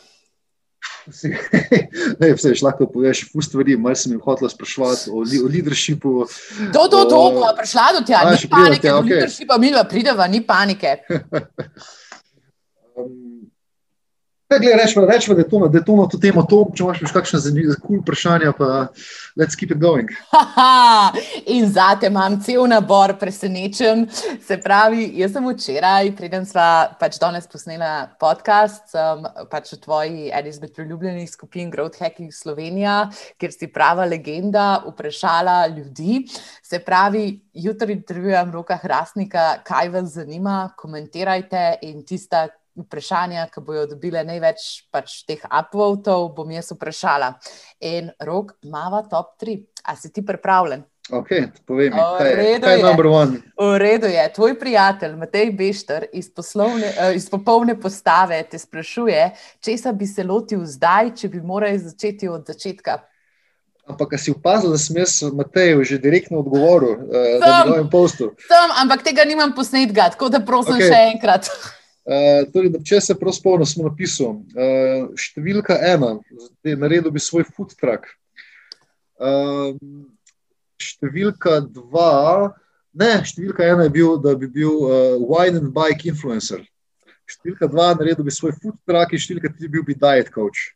Ne, 2.21 2.27
vse 2.38 2.51
je 2.53 2.61
lahko 2.61 2.85
poveš, 2.93 3.23
fu 3.31 3.41
stvari, 3.41 3.73
malo 3.77 3.97
sem 3.97 4.13
jim 4.13 4.21
hotela 4.21 4.49
sprašovati 4.49 5.09
o, 5.09 5.23
o 5.25 5.49
leadershipu. 5.49 6.11
To, 6.73 6.85
to, 6.93 6.99
to, 7.09 7.21
bo 7.35 7.49
prišla 7.57 7.88
do 7.97 8.03
tega, 8.05 8.21
ni 8.29 8.49
panike, 8.49 8.88
do 8.88 8.99
okay. 9.01 9.15
leadershipa, 9.15 9.57
mi 9.57 9.73
pa 9.73 9.83
prideva, 9.89 10.27
ni 10.29 10.43
panike. 10.45 10.99
um, 13.01 13.40
Rečemo, 14.52 15.06
rečemo, 15.06 15.36
da 15.36 15.41
je 15.41 15.49
to, 15.49 15.68
da 15.68 15.78
je 15.78 15.86
to 15.86 15.95
na 15.95 16.07
to 16.07 16.18
temo, 16.18 16.44
to, 16.44 16.57
če 16.76 16.84
imaš 16.84 16.98
še 16.99 17.14
kakšne 17.15 17.40
zanimive 17.40 17.78
cool 17.86 18.02
vprašanja, 18.02 18.52
pa 18.57 18.90
let's 19.40 19.56
keep 19.56 19.72
it 19.72 19.80
going. 19.80 20.11
In 21.56 21.69
zate 21.72 22.10
imam 22.11 22.36
cel 22.44 22.68
nabor 22.68 23.14
presenečen. 23.19 24.03
Se 24.44 24.60
pravi, 24.60 25.07
jaz 25.22 25.38
sem 25.38 25.48
včeraj, 25.48 26.11
preden 26.19 26.44
sva 26.49 26.91
pač 26.99 27.15
danes 27.23 27.48
posnela 27.48 28.11
podcast, 28.19 28.91
sem 28.91 29.23
pač 29.48 29.72
v 29.78 29.82
tvoji 29.88 30.30
eni 30.36 30.52
izmed 30.52 30.76
priljubljenih 30.76 31.32
skupin 31.32 31.72
Growth 31.72 32.03
Hacking 32.03 32.36
Slovenija, 32.36 33.06
kjer 33.40 33.56
si 33.56 33.72
prava 33.72 34.03
legenda, 34.03 34.82
vprašala 34.84 35.61
ljudi. 35.72 36.26
Se 36.60 36.84
pravi, 36.84 37.38
jutri 37.56 37.95
intervjujem 38.02 38.52
roka 38.52 38.76
Hrastnika, 38.84 39.61
kaj 39.64 39.95
vas 39.95 40.18
zanima, 40.19 40.73
komentirajte 40.76 41.78
in 41.88 42.03
tista, 42.03 42.49
vprašanja, 42.76 43.48
ki 43.52 43.64
bojo 43.65 43.88
dobile 43.89 44.23
največ 44.27 44.88
pač 44.91 45.22
teh 45.27 45.41
upvotov, 45.48 46.31
bom 46.35 46.52
jaz 46.52 46.72
vprašala. 46.76 47.34
In 47.88 48.11
rok, 48.23 48.56
mava 48.64 49.03
top 49.10 49.35
3. 49.41 49.60
A 49.89 49.95
si 49.98 50.11
ti 50.14 50.23
pripravljen? 50.26 50.85
Ok, 51.11 51.30
povej 51.65 51.89
mi, 51.89 51.98
kaj 51.98 52.30
je, 52.30 52.60
kaj 52.61 52.77
je 52.77 52.84
number 52.84 53.07
one? 53.10 53.41
V 53.57 53.77
redu 53.81 54.07
je. 54.07 54.22
Tvoj 54.34 54.53
prijatelj 54.60 55.15
Matej 55.19 55.52
Bešter 55.52 56.06
iz, 56.14 56.30
poslovne, 56.30 56.88
uh, 56.93 57.15
iz 57.15 57.26
popolne 57.30 57.76
postave 57.80 58.43
te 58.48 58.60
sprašuje, 58.60 59.31
če 59.60 59.77
se 59.77 59.93
bi 59.98 60.07
se 60.07 60.23
lotil 60.23 60.61
zdaj, 60.65 61.15
če 61.18 61.31
bi 61.34 61.41
morali 61.41 61.81
začeti 61.81 62.30
od 62.30 62.45
začetka. 62.48 63.02
Ampak, 63.89 64.14
si 64.22 64.31
opazil, 64.31 64.72
da 64.72 64.77
sem 64.77 65.02
jaz 65.02 65.18
Mateju 65.34 65.84
že 65.84 65.98
direktno 65.99 66.39
odgovoril 66.45 66.93
uh, 66.95 67.41
na 67.41 67.65
mojem 67.65 67.89
postu? 67.89 68.31
Sem, 68.45 68.77
ampak 68.85 69.03
tega 69.03 69.26
nimam 69.27 69.56
posnetka, 69.57 70.14
tako 70.15 70.30
da 70.30 70.39
prosim 70.45 70.77
okay. 70.77 70.88
še 70.88 71.03
enkrat. 71.18 71.49
Uh, 72.02 72.48
torej, 72.49 72.73
če 72.82 72.98
se 72.98 73.14
prav 73.14 73.36
spomnim, 73.38 73.68
smo 73.69 73.86
napisali, 73.86 74.41
uh, 74.57 75.11
številka 75.22 75.76
ena, 75.86 76.15
zdaj 76.34 76.80
naredil 76.82 77.14
bi 77.14 77.22
svoj 77.22 77.45
food 77.45 77.76
truck. 77.78 78.10
Uh, 79.22 79.78
številka 80.82 81.60
dva, 81.69 82.49
ne, 82.98 83.11
številka 83.22 83.68
ena 83.69 83.86
je 83.86 83.94
bil, 83.94 84.15
da 84.18 84.34
bi 84.34 84.49
bil 84.49 84.82
uh, 84.88 85.22
wine 85.30 85.61
and 85.61 85.69
bike 85.76 86.10
influencer. 86.10 86.64
Številka 87.30 87.69
dva, 87.69 87.91
naredil 87.99 88.26
bi 88.26 88.34
svoj 88.34 88.56
food 88.57 88.80
truck 88.90 89.14
in 89.14 89.22
številka 89.22 89.53
tri 89.53 89.69
bil 89.69 89.86
bi 89.86 89.94
diet 89.94 90.34
coach. 90.34 90.72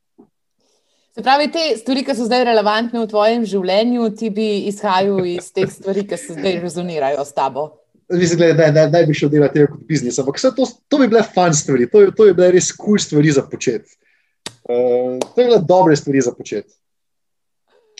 Se 1.15 1.23
pravi, 1.23 1.47
te 1.49 1.63
stvari, 1.79 2.03
ki 2.05 2.13
so 2.13 2.27
zdaj 2.27 2.45
relevantne 2.51 3.01
v 3.01 3.09
tvojem 3.09 3.47
življenju, 3.49 4.11
ti 4.19 4.29
bi 4.35 4.67
izhajal 4.69 5.25
iz 5.31 5.49
teh 5.55 5.69
stvari, 5.71 6.05
ki 6.05 6.19
se 6.19 6.35
zdaj 6.37 6.59
rezonirajo 6.61 7.25
s 7.25 7.33
tabo. 7.33 7.65
Mislim, 8.09 8.39
da 8.57 8.71
ne, 8.71 8.89
ne 8.91 9.05
bi 9.05 9.13
šel 9.17 9.29
delati 9.29 9.65
kot 9.65 9.81
biznis, 9.87 10.19
ampak 10.19 10.37
to, 10.41 10.65
to 10.87 10.97
bi 11.01 11.07
bile 11.09 11.23
fun 11.25 11.53
stvari, 11.53 11.87
to, 11.89 12.03
to 12.13 12.27
bi 12.29 12.33
bile 12.37 12.51
res 12.53 12.69
kul 12.71 12.93
cool 12.93 13.01
stvari 13.01 13.31
za 13.33 13.41
početi. 13.49 13.97
Uh, 14.69 15.17
to 15.23 15.33
bi 15.37 15.47
bile 15.47 15.61
dobre 15.67 15.95
stvari 15.97 16.21
za 16.21 16.33
početi. 16.37 16.73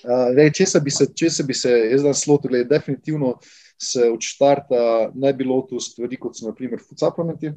Uh, 0.06 0.38
če, 0.54 0.68
se 0.70 0.82
bi 0.86 0.94
se, 0.94 1.08
če 1.18 1.30
se 1.34 1.44
bi 1.44 1.58
se 1.58 1.72
jaz 1.72 2.06
dan 2.06 2.14
slotil, 2.14 2.60
je 2.60 2.68
definitivno 2.70 3.40
se 3.82 4.06
od 4.10 4.22
štarta 4.22 5.12
ne 5.16 5.34
bi 5.34 5.48
lotil 5.48 5.82
stvari, 5.82 6.20
kot 6.22 6.38
so 6.38 6.46
naprimer 6.46 6.80
food 6.80 7.02
supplementi. 7.02 7.56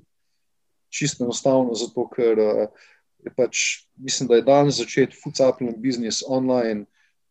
Čisto 0.88 1.26
enostavno, 1.26 1.76
zato 1.76 2.06
ker 2.14 2.40
uh, 2.40 2.86
je 3.20 3.32
pač, 3.36 3.66
mislim, 4.00 4.30
da 4.30 4.38
je 4.38 4.46
danes 4.46 4.80
začeti 4.80 5.20
food 5.20 5.36
supplement 5.36 5.76
business 5.84 6.24
online 6.24 6.86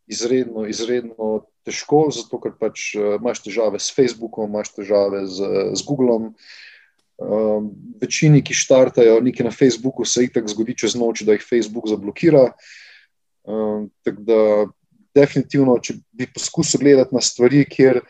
izredno, 0.06 0.68
izredno 0.70 1.42
težko, 1.68 2.06
zato 2.14 2.40
ker 2.42 2.56
pač 2.56 2.94
uh, 2.96 3.18
imaš 3.20 3.44
težave 3.44 3.80
s 3.80 3.92
Facebookom, 3.94 4.48
imaš 4.48 4.72
težave 4.76 5.26
z, 5.28 5.52
z 5.76 5.86
Googlom. 5.86 6.32
Um, 7.18 7.72
večini, 7.98 8.44
ki 8.46 8.54
štartajo 8.54 9.18
nekaj 9.26 9.48
na 9.48 9.50
Facebooku, 9.50 10.04
se 10.06 10.22
jih 10.22 10.34
tako 10.34 10.52
zgodi 10.52 10.76
čez 10.78 10.94
noč, 10.94 11.24
da 11.26 11.34
jih 11.34 11.42
Facebook 11.42 11.88
zablokira. 11.90 12.52
Um, 13.42 13.88
tako 14.06 14.22
da, 14.28 14.38
definitivno, 15.18 15.74
če 15.82 15.98
bi 16.14 16.28
poskusil 16.30 16.82
gledati 16.84 17.16
na 17.16 17.22
stvari, 17.24 17.64
kjer, 17.66 18.00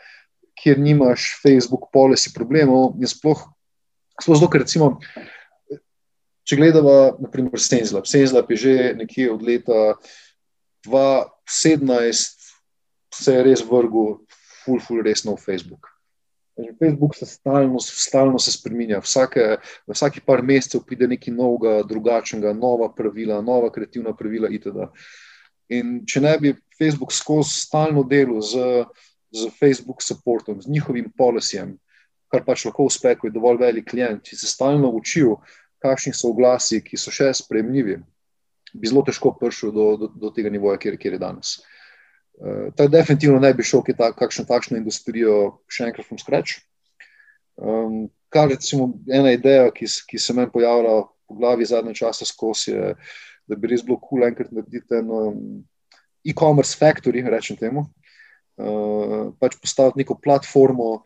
kjer 0.59 0.79
nimaš 0.83 1.31
Facebook 1.41 1.89
policy 1.95 2.33
problemov, 2.35 2.99
je 3.01 3.09
sploh, 3.09 3.41
sploh 4.21 4.37
zelo, 4.37 4.51
ker 4.51 4.61
recimo. 4.65 4.91
Če 6.49 6.57
gledamo, 6.57 6.93
naprimer, 7.21 7.61
Senzlab. 7.61 8.07
Senzlab 8.09 8.49
je 8.53 8.57
že 8.57 8.73
nekje 8.97 9.29
od 9.31 9.41
leta 9.45 9.97
2017 10.85 12.38
se 13.23 13.33
je 13.35 13.43
res 13.43 13.63
vrgel, 13.65 14.17
ful, 14.63 14.79
ful, 14.79 15.01
resno 15.03 15.35
v 15.35 15.43
Facebook. 15.43 15.89
Facebook 16.79 17.15
se 17.15 17.25
stalno, 17.25 17.79
stalno 17.79 18.39
se 18.39 18.51
spremenja, 18.51 18.99
vsake, 18.99 19.57
vsake 19.87 20.21
par 20.25 20.43
mesecev 20.43 20.83
pride 20.87 21.07
nekaj 21.07 21.33
novega, 21.33 21.83
drugačnega, 21.87 22.53
nova 22.53 22.89
pravila, 22.95 23.41
nova 23.41 23.71
kreativna 23.71 24.13
pravila. 24.15 24.49
Itd. 24.51 24.89
In 25.69 25.99
če 26.05 26.23
ne 26.25 26.35
bi 26.41 26.53
Facebook 26.79 27.13
skozi 27.15 27.61
stalno 27.61 28.03
delo 28.03 28.41
z, 28.41 28.83
z 29.31 29.51
Facebook 29.59 30.03
supportom, 30.03 30.61
z 30.61 30.67
njihovim 30.67 31.11
policijem, 31.17 31.77
kar 32.29 32.43
pač 32.45 32.65
lahko 32.65 32.89
uspe, 32.89 33.15
ko 33.15 33.27
je 33.27 33.35
dovolj 33.35 33.61
velik 33.63 33.89
klient, 33.89 34.23
če 34.25 34.37
se 34.37 34.49
stalno 34.49 34.91
učil, 34.97 35.37
kakšni 35.79 36.13
so 36.13 36.33
oglasi, 36.33 36.81
ki 36.83 36.97
so 36.99 37.13
še 37.13 37.31
spremljivi, 37.37 37.99
bi 38.73 38.89
zelo 38.89 39.05
težko 39.05 39.31
prišel 39.39 39.71
do, 39.73 39.85
do, 39.97 40.09
do 40.25 40.31
tega 40.35 40.51
nivoja, 40.51 40.77
kjer, 40.81 40.97
kjer 40.99 41.15
je 41.15 41.21
danes. 41.21 41.55
Uh, 41.59 41.78
tako 42.75 42.87
definitivno 42.93 43.39
ne 43.39 43.53
bi 43.53 43.63
šel 43.63 43.83
v 43.87 43.95
ta, 43.97 44.11
kakšno 44.15 44.45
takšno 44.47 44.77
industrijo 44.79 45.59
še 45.67 45.89
enkrat 45.89 46.07
from 46.07 46.19
scratch. 46.21 46.61
Um, 47.59 48.07
kar 48.31 48.47
recimo 48.47 48.93
ena 49.11 49.33
ideja, 49.35 49.67
ki, 49.75 49.87
ki 50.07 50.19
se 50.21 50.33
meni 50.33 50.51
pojavlja 50.53 50.95
v 51.29 51.37
glavi 51.41 51.67
zadnje 51.67 51.97
čase 51.99 52.27
skozi, 52.29 52.71
je, 52.71 52.93
da 53.49 53.57
bi 53.57 53.71
res 53.71 53.83
bilo 53.83 53.99
kul 53.99 54.21
cool 54.21 54.27
enkrat 54.29 54.53
narediti 54.55 54.95
en 54.95 55.11
um, 55.11 55.39
e-commerce 56.23 56.77
factory, 56.79 57.25
rečem 57.27 57.57
temu, 57.59 57.87
uh, 58.61 59.31
pač 59.41 59.57
postaviti 59.59 60.03
neko 60.03 60.19
platformo, 60.23 61.01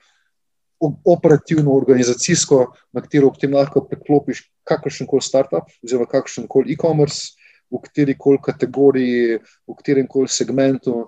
operativno, 0.84 1.72
organizacijsko, 1.80 2.58
na 2.92 3.02
katero 3.02 3.30
potem 3.32 3.54
lahko 3.56 3.86
preklopiš 3.88 4.42
kakršen 4.68 5.08
koli 5.08 5.24
startup, 5.24 5.70
oziroma 5.80 6.10
kakršen 6.12 6.48
koli 6.52 6.76
e-commerce, 6.76 7.38
v 7.74 7.82
kateri 7.82 8.16
koli 8.18 8.42
kategoriji, 8.44 9.40
v 9.68 9.78
katerem 9.78 10.10
koli 10.10 10.30
segmentu. 10.30 11.08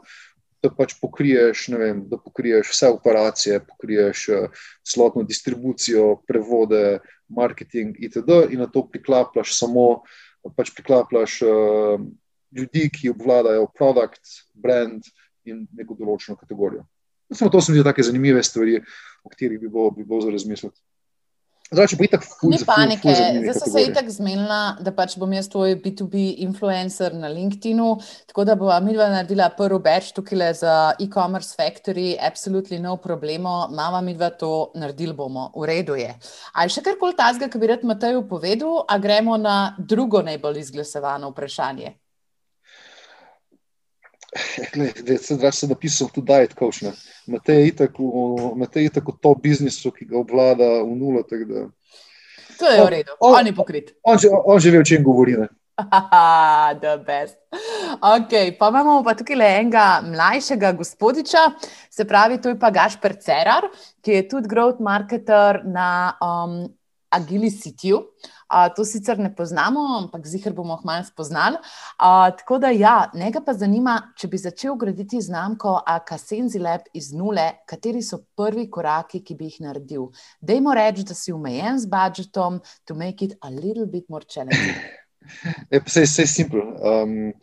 Da 0.64 0.72
pač 0.74 0.96
pokriješ, 0.98 1.68
vem, 1.78 2.00
da 2.10 2.18
pokriješ 2.18 2.72
vse 2.72 2.90
operacije, 2.96 3.60
pokriješ 3.68 4.22
uh, 4.34 4.64
celotno 4.82 5.22
distribucijo, 5.22 6.24
prevode, 6.26 7.04
marketing, 7.30 8.00
itd., 8.02 8.40
in 8.50 8.64
na 8.64 8.66
to 8.72 8.82
priklapljaš 8.90 9.54
samo, 9.60 10.02
pač 10.58 10.74
priklapljaš 10.74 11.38
uh, 11.46 12.02
ljudi, 12.56 12.90
ki 12.90 13.14
obvladajo 13.14 13.68
produkt, 13.78 14.42
brand 14.58 15.06
in 15.46 15.68
neko 15.78 16.00
določeno 16.00 16.40
kategorijo. 16.40 16.88
Samo 17.30 17.52
to 17.54 17.62
so 17.62 17.74
mi 17.74 17.84
tako 17.86 18.06
zanimive 18.06 18.42
stvari, 18.44 18.82
o 19.22 19.30
katerih 19.30 19.62
bi 19.62 19.70
bilo, 19.70 19.92
bi 19.94 20.06
bilo 20.06 20.22
za 20.26 20.34
razmisliti. 20.34 20.82
Zdaj, 21.72 21.96
itak 22.06 22.22
ful, 22.22 22.52
Ni 22.54 22.60
panike, 22.62 23.10
zdaj 23.42 23.56
so 23.58 23.72
se 23.74 23.82
itak 23.88 24.10
zmenila, 24.14 24.78
da 24.86 24.92
pač 24.94 25.16
bom 25.18 25.32
jaz 25.34 25.48
tvoj 25.50 25.74
B2B 25.82 26.28
influencer 26.46 27.16
na 27.18 27.32
LinkedIn-u, 27.34 27.88
tako 28.30 28.46
da 28.46 28.54
bo 28.60 28.70
Midva 28.86 29.08
naredila 29.10 29.50
prvi 29.58 29.80
batch 29.82 30.14
tukaj 30.14 30.54
za 30.62 30.76
e-commerce 31.02 31.58
factory, 31.58 32.14
absolutely 32.22 32.78
no 32.80 32.96
problemo, 33.02 33.66
mama 33.74 34.04
Midva 34.06 34.30
to 34.30 34.70
naredili 34.78 35.18
bomo, 35.18 35.50
v 35.58 35.66
redu 35.66 35.98
je. 35.98 36.14
A 36.54 36.70
je 36.70 36.78
še 36.78 36.86
karkoli 36.86 37.18
tazga, 37.18 37.50
ki 37.50 37.58
bi 37.58 37.74
rad 37.74 37.84
Mateju 37.84 38.28
povedal, 38.30 38.84
a 38.86 39.02
gremo 39.02 39.38
na 39.42 39.76
drugo 39.80 40.22
najbolj 40.22 40.62
izglasovano 40.68 41.34
vprašanje? 41.34 41.96
Zdaj 45.32 45.52
se 45.52 45.68
napisal 45.68 46.10
tudi 46.14 46.34
Diet 46.34 46.54
Coach. 46.60 46.84
Matej 47.28 47.66
je 48.84 48.90
tako 48.90 49.12
v 49.12 49.20
to 49.22 49.36
biznisu, 49.36 49.92
ki 49.92 50.06
ga 50.06 50.18
obvlada 50.20 50.84
v 50.84 50.96
nulo. 50.96 51.24
Da... 51.24 51.68
To 52.60 52.66
je 52.72 52.84
v 52.84 52.90
redu, 52.90 53.12
on, 53.20 53.40
on 53.40 53.48
je 53.48 53.54
pokrit. 53.56 53.96
On, 54.04 54.18
on, 54.18 54.42
on 54.46 54.60
že 54.60 54.72
ve, 54.72 54.80
o 54.80 54.84
čem 54.84 55.04
govori. 55.04 55.36
The 56.82 56.98
best. 57.04 57.36
Okay, 58.00 58.56
pa 58.56 58.70
imamo 58.72 59.04
pa 59.04 59.16
tukaj 59.16 59.36
le 59.36 59.50
enega 59.60 60.00
mlajšega 60.04 60.72
gospodiča, 60.72 61.44
se 61.92 62.06
pravi, 62.08 62.40
to 62.42 62.54
je 62.54 62.60
pa 62.60 62.72
Gašper 62.72 63.16
Cerar, 63.20 63.68
ki 64.04 64.12
je 64.12 64.28
tudi 64.28 64.52
growth 64.52 64.80
marketer 64.80 65.64
na 65.64 66.16
um, 66.20 66.64
Agilicity. 67.12 67.92
-u. 67.92 68.00
Uh, 68.00 68.35
to 68.76 68.86
sicer 68.86 69.20
ne 69.20 69.32
poznamo, 69.36 69.82
ampak 69.98 70.28
zihar 70.28 70.54
bomo 70.54 70.78
jih 70.78 70.86
malo 70.86 71.04
spoznali. 71.04 71.58
Uh, 71.98 72.30
tako 72.38 72.60
da, 72.60 72.70
ja, 72.70 73.10
nekaj 73.14 73.44
pa 73.46 73.54
zanima, 73.54 73.96
če 74.18 74.28
bi 74.28 74.38
začel 74.38 74.76
graditi 74.80 75.22
znamko 75.22 75.80
Akasenzilep 75.86 76.90
iz 76.94 77.12
nule, 77.14 77.48
kateri 77.70 78.04
so 78.06 78.22
prvi 78.38 78.68
koraki, 78.70 79.24
ki 79.26 79.36
bi 79.36 79.50
jih 79.50 79.62
naredil. 79.66 80.12
Dajmo 80.42 80.76
reči, 80.78 81.08
da 81.08 81.18
si 81.18 81.34
omejen 81.34 81.80
z 81.82 81.90
budžetom, 81.90 82.62
to 82.86 82.96
make 82.96 83.26
it 83.26 83.38
a 83.42 83.50
little 83.50 83.86
bit 83.86 84.10
more 84.10 84.26
challenging. 84.26 84.78
Vse 85.72 86.06
je 86.06 86.28
simpel. 86.30 86.62
Um, 86.86 87.34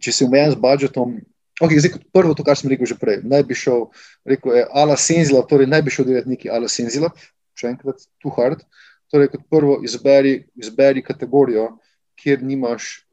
če 0.00 0.12
si 0.12 0.26
omejen 0.26 0.54
z 0.54 0.60
budžetom. 0.60 1.18
Okay, 1.62 1.78
zdaj, 1.78 2.00
prvo, 2.10 2.34
to, 2.34 2.42
kar 2.42 2.58
sem 2.58 2.72
rekel 2.72 2.88
že 2.90 2.96
prej, 2.98 3.20
naj 3.22 3.44
bi 3.46 3.54
šel, 3.54 3.86
rekel 4.26 4.56
je, 4.56 4.64
ala 4.74 4.96
senzila, 4.98 5.44
torej 5.46 5.68
naj 5.70 5.84
bi 5.86 5.92
šel 5.94 6.08
delati 6.08 6.32
neki 6.32 6.50
ala 6.50 6.66
senzila, 6.66 7.12
še 7.54 7.70
enkrat, 7.70 8.02
too 8.18 8.32
hard. 8.34 8.64
Torej, 9.12 9.28
kot 9.32 9.48
prvo, 9.50 9.78
izberi, 9.84 10.38
izberi 10.56 11.02
kategorijo, 11.04 11.74
kjer 12.18 12.42
nimaš 12.42 13.04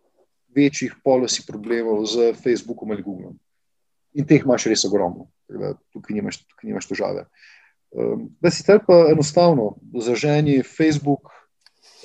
večjih 0.56 0.96
policy 1.06 1.46
problemov 1.48 2.06
z 2.06 2.34
Facebookom 2.44 2.92
ali 2.92 3.04
Googlom. 3.04 3.38
In 4.14 4.28
teh 4.28 4.44
imaš 4.44 4.68
res 4.68 4.84
ogromno, 4.86 5.30
da 5.48 5.74
tukaj 5.94 6.16
nimaš, 6.16 6.42
tukaj 6.44 6.68
nimaš 6.68 6.90
težave. 6.90 7.26
Um, 7.92 8.30
da 8.40 8.52
si 8.52 8.64
ter 8.64 8.80
pa 8.88 9.06
enostavno 9.12 9.76
zaženi 10.04 10.62
Facebook, 10.64 11.32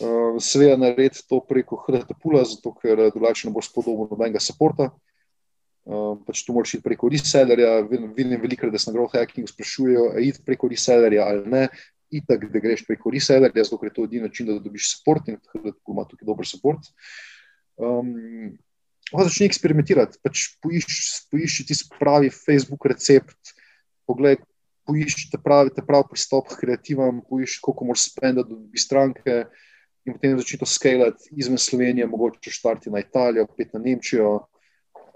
um, 0.03 0.39
seveda 0.43 0.79
naredi 0.79 1.23
to 1.29 1.41
preko 1.47 1.79
HDP-a, 1.83 2.45
zato 2.47 2.75
ker 2.79 3.09
drugače 3.15 3.49
ne 3.49 3.55
boš 3.55 3.73
podoben 3.75 4.11
nobenega 4.11 4.43
supporta. 4.43 4.91
Um, 5.87 6.19
pač 6.27 6.43
to 6.43 6.55
moraš 6.55 6.75
iti 6.75 6.83
preko 6.83 7.11
resellerja. 7.11 7.81
Vidim 7.87 8.41
veliko, 8.43 8.71
da 8.71 8.79
se 8.79 8.91
na 8.91 8.97
growth 8.97 9.15
hackingu 9.15 9.51
sprašujejo, 9.51 10.09
ali 10.15 10.33
iti 10.33 10.43
preko 10.47 10.71
resellerja 10.71 11.27
ali 11.27 11.47
ne 11.51 11.69
itak, 12.11 12.47
da 12.53 12.61
greš 12.63 12.85
preko 12.87 13.11
resellerja, 13.11 13.65
zato 13.65 13.87
je 13.87 13.95
to 13.95 14.05
edini 14.05 14.29
način, 14.29 14.47
da 14.47 14.59
dobiš 14.63 14.93
support 14.95 15.29
in 15.29 15.39
da 15.55 15.73
ima 15.89 16.05
tukaj 16.09 16.27
dober 16.27 16.47
support. 16.47 16.91
Um, 17.77 18.57
začni 19.13 19.47
eksperimentirati, 19.47 20.19
pač 20.25 20.49
poišči 20.65 21.29
poiš 21.31 21.61
tisti 21.69 21.97
pravi 21.99 22.31
Facebook 22.33 22.87
recept, 22.91 23.55
pogled, 24.09 24.43
poišči 24.87 25.31
te 25.33 25.41
pravi, 25.43 25.75
te 25.75 25.85
pravi 25.87 26.11
pristop 26.11 26.51
k 26.51 26.61
kreativam, 26.63 27.21
poišči, 27.31 27.61
koliko 27.63 27.91
moraš 27.91 28.09
spendati, 28.11 28.51
da 28.51 28.59
dobiš 28.59 28.87
stranke. 28.87 29.39
In 30.07 30.15
potem 30.15 30.37
začeti 30.39 30.61
to 30.63 30.69
skalati 30.71 31.33
izven 31.35 31.59
Slovenije, 31.59 32.07
mogoče 32.07 32.53
štarti 32.55 32.93
na 32.95 33.01
Italijo, 33.03 33.49
pet 33.57 33.73
na 33.75 33.81
Nemčijo. 33.83 34.37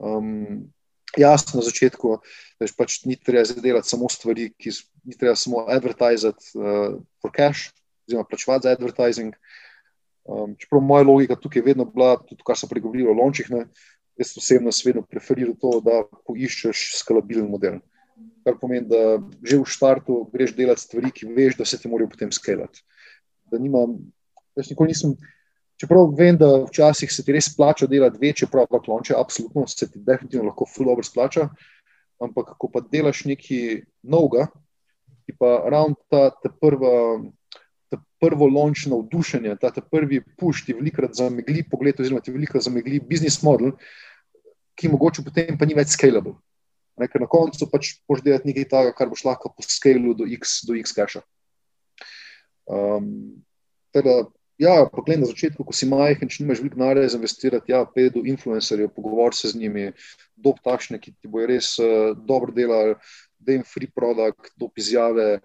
Um, 0.02 0.66
jasno 1.18 1.58
na 1.58 1.66
začetku, 1.66 2.18
da 2.60 2.68
pač 2.76 3.00
ni 3.08 3.16
treba 3.16 3.44
delati 3.62 3.88
samo 3.88 4.08
stvari, 4.10 4.50
ki 4.58 4.72
ni 5.04 5.16
treba 5.18 5.36
samo 5.36 5.64
advertizati 5.68 6.52
uh, 6.58 7.00
for 7.22 7.32
cash, 7.34 7.70
oziroma 8.06 8.28
plačevati 8.28 8.68
za 8.68 8.74
advertising. 8.76 9.34
Um, 10.30 10.54
čeprav 10.58 10.82
moja 10.84 11.06
logika 11.06 11.36
tukaj 11.36 11.60
je 11.60 11.68
vedno 11.70 11.84
bila, 11.88 12.18
tudi 12.28 12.44
kar 12.46 12.58
sem 12.58 12.68
pregovoril 12.68 13.08
o 13.10 13.16
lončih, 13.16 13.48
ne, 13.50 13.64
jaz 14.20 14.34
osebno 14.36 14.70
vedno 14.84 15.02
preferiram 15.02 15.56
to, 15.56 15.78
da 15.84 16.02
poiščeš 16.28 16.90
skalabilen 17.00 17.48
model. 17.50 17.80
Kar 18.44 18.56
pomeni, 18.60 18.86
da 18.88 19.18
že 19.44 19.58
v 19.60 19.68
štartu 19.68 20.22
greš 20.32 20.54
delati 20.56 20.84
stvari, 20.84 21.12
ki 21.14 21.28
veš, 21.34 21.56
da 21.58 21.64
se 21.64 21.78
ti 21.80 21.88
morajo 21.88 22.12
potem 22.12 22.32
skalati. 22.32 22.84
Da 23.50 23.58
nimam, 23.58 23.96
jaz 24.56 24.70
nikoli 24.70 24.92
nisem. 24.92 25.16
Čeprav 25.80 26.10
vem, 26.12 26.36
da 26.36 26.48
včasih 26.66 27.08
se 27.08 27.24
ti 27.24 27.32
res 27.32 27.46
splača 27.48 27.86
delati 27.88 28.20
večje 28.20 28.48
produkt 28.52 28.88
launche, 28.88 29.14
absolutno 29.16 29.64
se 29.66 29.88
ti 29.88 30.00
definitivno 30.04 30.50
lahko 30.50 30.66
dobro 30.76 31.04
splača, 31.04 31.48
ampak 32.20 32.52
ko 32.60 32.68
pa 32.68 32.82
delaš 32.84 33.24
nekaj 33.24 33.80
novega, 34.02 34.50
ki 35.24 35.36
pa 35.40 35.54
ravno 35.72 35.96
ta, 36.12 36.28
ta 36.36 36.50
prva, 36.52 37.22
ta 37.88 37.96
prvo 38.20 38.48
launch 38.52 38.90
navdušenje, 38.92 39.56
ta, 39.62 39.70
ta 39.72 39.80
prvi 39.80 40.20
push 40.36 40.66
ti 40.66 40.76
velikrat 40.76 41.16
zamegli 41.16 41.64
pogled 41.64 42.00
oziroma 42.00 42.20
ti 42.20 42.34
velikrat 42.34 42.66
zamegli 42.66 43.00
business 43.00 43.40
model, 43.42 43.72
ki 44.76 44.90
mogoče 44.92 45.24
potem 45.24 45.56
pa 45.56 45.68
ni 45.68 45.76
več 45.78 45.94
scalable. 45.96 46.34
Ne, 47.00 47.08
ker 47.08 47.22
na 47.22 47.28
koncu 47.30 47.70
pač 47.72 47.94
boš 48.08 48.20
delati 48.26 48.50
nekaj 48.50 48.68
takega, 48.68 48.96
kar 48.98 49.08
boš 49.08 49.24
lahko 49.24 49.52
po 49.54 49.64
skalu 49.64 50.12
do 50.18 50.28
x, 50.28 50.58
do 50.68 50.76
x 50.76 50.92
cache. 50.92 51.24
Um, 52.68 53.40
teda, 53.96 54.26
Ja, 54.60 54.84
pa 54.92 55.00
gledaj 55.00 55.22
na 55.22 55.28
začetku, 55.30 55.64
ko 55.64 55.72
si 55.72 55.86
majhen, 55.88 56.28
če 56.28 56.42
nimaš 56.42 56.58
veliko 56.60 56.76
denarja 56.76 57.08
investirati, 57.16 57.72
ja, 57.72 57.80
pet 57.88 58.12
do 58.12 58.20
influencerjev, 58.28 58.90
pogovor 58.92 59.32
se 59.32 59.48
z 59.48 59.56
njimi, 59.56 59.86
dob 60.36 60.58
takšne, 60.60 60.98
ki 61.00 61.14
ti 61.14 61.30
bojo 61.32 61.46
res 61.48 61.72
uh, 61.80 62.10
dobro 62.28 62.52
delali, 62.52 62.98
da 63.40 63.54
jim 63.54 63.62
free 63.64 63.88
product, 63.88 64.50
dob 64.60 64.76
izjave, 64.76 65.38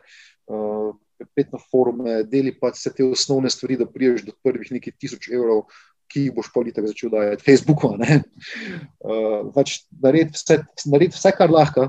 uh, 0.51 0.89
pet 1.31 1.53
na 1.55 1.61
forume, 1.71 2.17
deli 2.27 2.51
pa 2.59 2.73
se 2.75 2.91
te 2.91 3.05
osnovne 3.07 3.47
stvari, 3.53 3.77
da 3.79 3.87
priješ 3.87 4.25
do 4.27 4.35
prvih 4.43 4.73
nekaj 4.75 4.97
tisoč 4.99 5.29
evrov, 5.31 5.63
ki 6.11 6.25
jih 6.25 6.33
boš 6.35 6.49
politik 6.51 6.83
začel 6.89 7.13
dajati 7.13 7.45
Facebooku. 7.45 7.93
Uh, 7.95 9.47
pač 9.55 9.77
naredi 10.03 10.35
vse, 10.35 10.59
nared 10.91 11.15
vse, 11.15 11.31
kar 11.37 11.55
lahko, 11.55 11.87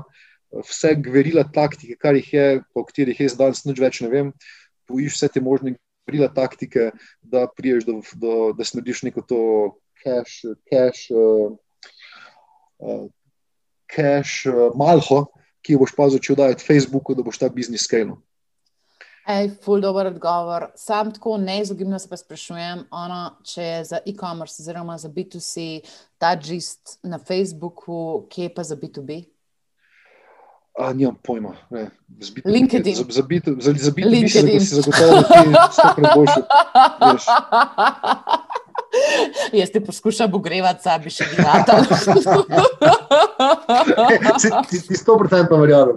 vse 0.63 0.93
gverila 1.03 1.43
taktike, 1.43 1.99
kar 1.99 2.15
jih 2.15 2.31
je, 2.37 2.47
po 2.71 2.85
katerih 2.87 3.19
jaz 3.19 3.35
danes 3.35 3.65
nič 3.67 3.83
več 3.83 3.99
ne 4.05 4.13
vem, 4.15 4.31
poiš 4.87 5.19
vse 5.19 5.31
te 5.35 5.43
možne 5.43 5.75
brila 6.07 6.27
taktike, 6.33 6.91
da 7.21 7.47
priješ 7.47 7.85
do, 7.85 7.99
do 8.15 8.53
da 8.57 8.63
snediš 8.63 9.03
neko 9.03 9.21
to 9.21 9.41
cache, 10.03 10.55
cache, 10.69 11.13
uh, 11.13 11.57
uh, 12.79 13.09
cache 13.95 14.49
uh, 14.49 14.71
malho, 14.75 15.25
ki 15.61 15.77
boš 15.77 15.95
pa 15.97 16.09
začel 16.09 16.39
dajati 16.39 16.65
Facebooku, 16.65 17.15
da 17.15 17.25
boš 17.25 17.41
ta 17.43 17.49
biznis 17.51 17.83
skenil. 17.87 18.17
Ej, 19.27 19.49
ful 19.59 19.81
dober 19.83 20.07
odgovor. 20.07 20.69
Sam 20.79 21.11
tako 21.11 21.35
neizogibno 21.37 21.99
se 21.99 22.07
pa 22.09 22.15
sprašujem, 22.17 22.85
ono, 22.91 23.23
če 23.43 23.63
je 23.63 23.81
za 23.83 23.99
e-commerce 24.05 24.61
oziroma 24.63 24.95
za 24.97 25.09
B2C 25.11 25.81
ta 26.17 26.31
gist 26.39 26.99
na 27.03 27.19
Facebooku, 27.19 28.27
kje 28.31 28.53
pa 28.55 28.63
za 28.63 28.77
B2B? 28.79 29.25
A, 30.77 30.93
nimam 30.93 31.15
pojma. 31.17 31.55
Ne. 31.69 31.89
Z 32.19 32.29
B2B, 32.31 32.41
LinkedIn. 32.47 32.95
Za, 32.95 33.03
za, 33.09 33.21
B2, 33.23 33.55
za, 33.57 33.73
za 33.73 33.91
B2B 33.91 34.05
LinkedIn. 34.05 34.59
si 34.59 34.75
zagotovil, 34.75 35.15
da 35.15 35.27
ti 35.27 35.37
je 35.39 35.73
stokrat 35.73 36.15
boljši. 36.15 36.41
Veš. 37.03 37.23
Jaz 39.53 39.69
te 39.69 39.81
poskušam 39.81 40.33
ogrevati, 40.33 40.83
sabi 40.83 41.09
še 41.09 41.25
gledati. 41.27 41.71
Si- 44.37 44.49
Ti 44.69 44.87
ti 44.87 44.95
sto 44.95 45.17
procentno 45.17 45.57
verjamem. 45.57 45.95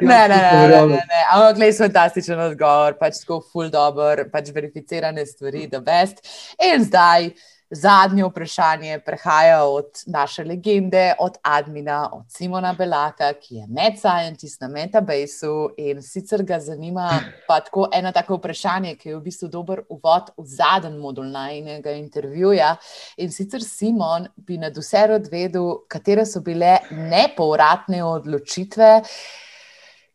Ne, 0.00 0.20
ne, 0.22 0.36
ne, 0.36 0.52
ne, 0.52 0.80
ne, 0.82 1.02
ne. 1.04 1.20
Ampak, 1.32 1.56
gledaj, 1.56 1.76
fantastičen 1.78 2.40
odgovor, 2.40 2.96
pač 2.98 3.20
tako 3.20 3.40
full 3.42 3.70
dobro, 3.70 4.24
pač 4.32 4.50
verificirane 4.50 5.26
stvari, 5.26 5.66
da 5.66 5.80
best. 5.80 6.22
In 6.64 6.84
zdaj 6.84 7.30
zadnje 7.72 8.24
vprašanje 8.24 8.98
prehaja 8.98 9.64
od 9.64 9.86
naše 10.06 10.44
legende, 10.44 11.14
od 11.18 11.38
admina, 11.42 12.10
od 12.12 12.24
Simona 12.28 12.74
Belaka, 12.78 13.32
ki 13.32 13.54
je 13.54 13.66
med 13.66 13.98
scientist 13.98 14.60
na 14.60 14.68
Metabaseu 14.68 15.70
in 15.76 16.02
sicer 16.02 16.42
ga 16.44 16.60
zanima 16.60 17.08
pa 17.48 17.60
tako 17.60 17.88
eno 17.92 18.12
tako 18.12 18.36
vprašanje, 18.36 18.94
ki 18.96 19.08
je 19.08 19.16
v 19.16 19.22
bistvu 19.22 19.48
dober 19.48 19.82
uvod 19.88 20.34
v 20.36 20.46
zadnji 20.46 20.98
modul 20.98 21.30
najnega 21.32 21.96
intervjuja. 21.96 22.76
In 23.16 23.32
sicer 23.32 23.64
Simon 23.64 24.28
bi 24.36 24.58
nad 24.58 24.76
vse 24.76 25.06
rad 25.06 25.32
vedel, 25.32 25.72
katere 25.88 26.26
so 26.26 26.44
bile 26.44 26.76
nepovratne 26.90 28.04
odločitve, 28.04 28.92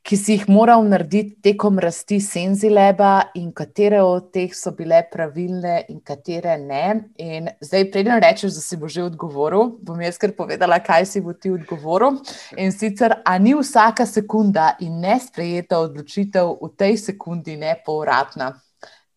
ki 0.08 0.16
si 0.16 0.38
jih 0.38 0.46
moral 0.48 0.86
narediti 0.88 1.36
tekom 1.44 1.82
rasti 1.84 2.22
Senzileba, 2.24 3.34
in 3.36 3.50
katere 3.52 4.00
od 4.00 4.30
teh 4.32 4.54
so 4.56 4.72
bile 4.76 5.02
pravilne, 5.12 5.82
in 5.92 6.00
katere 6.00 6.54
ne. 6.62 6.84
In 7.20 7.50
zdaj, 7.60 7.90
preden 7.92 8.22
rečeš, 8.24 8.56
da 8.56 8.64
si 8.64 8.80
bo 8.80 8.88
že 8.88 9.04
odgovoril, 9.04 9.74
bom 9.84 10.00
jaz 10.02 10.20
kar 10.22 10.32
povedala, 10.38 10.80
kaj 10.80 11.10
si 11.12 11.24
bo 11.26 11.36
ti 11.36 11.52
odgovoril. 11.52 12.22
In 12.56 12.72
sicer, 12.72 13.18
a 13.26 13.36
ni 13.38 13.52
vsaka 13.58 14.08
sekunda 14.08 14.78
in 14.80 15.02
nesprejeta 15.04 15.82
odločitev 15.84 16.56
v 16.62 16.72
tej 16.80 16.96
sekundi 17.04 17.58
nepovratna. 17.60 18.54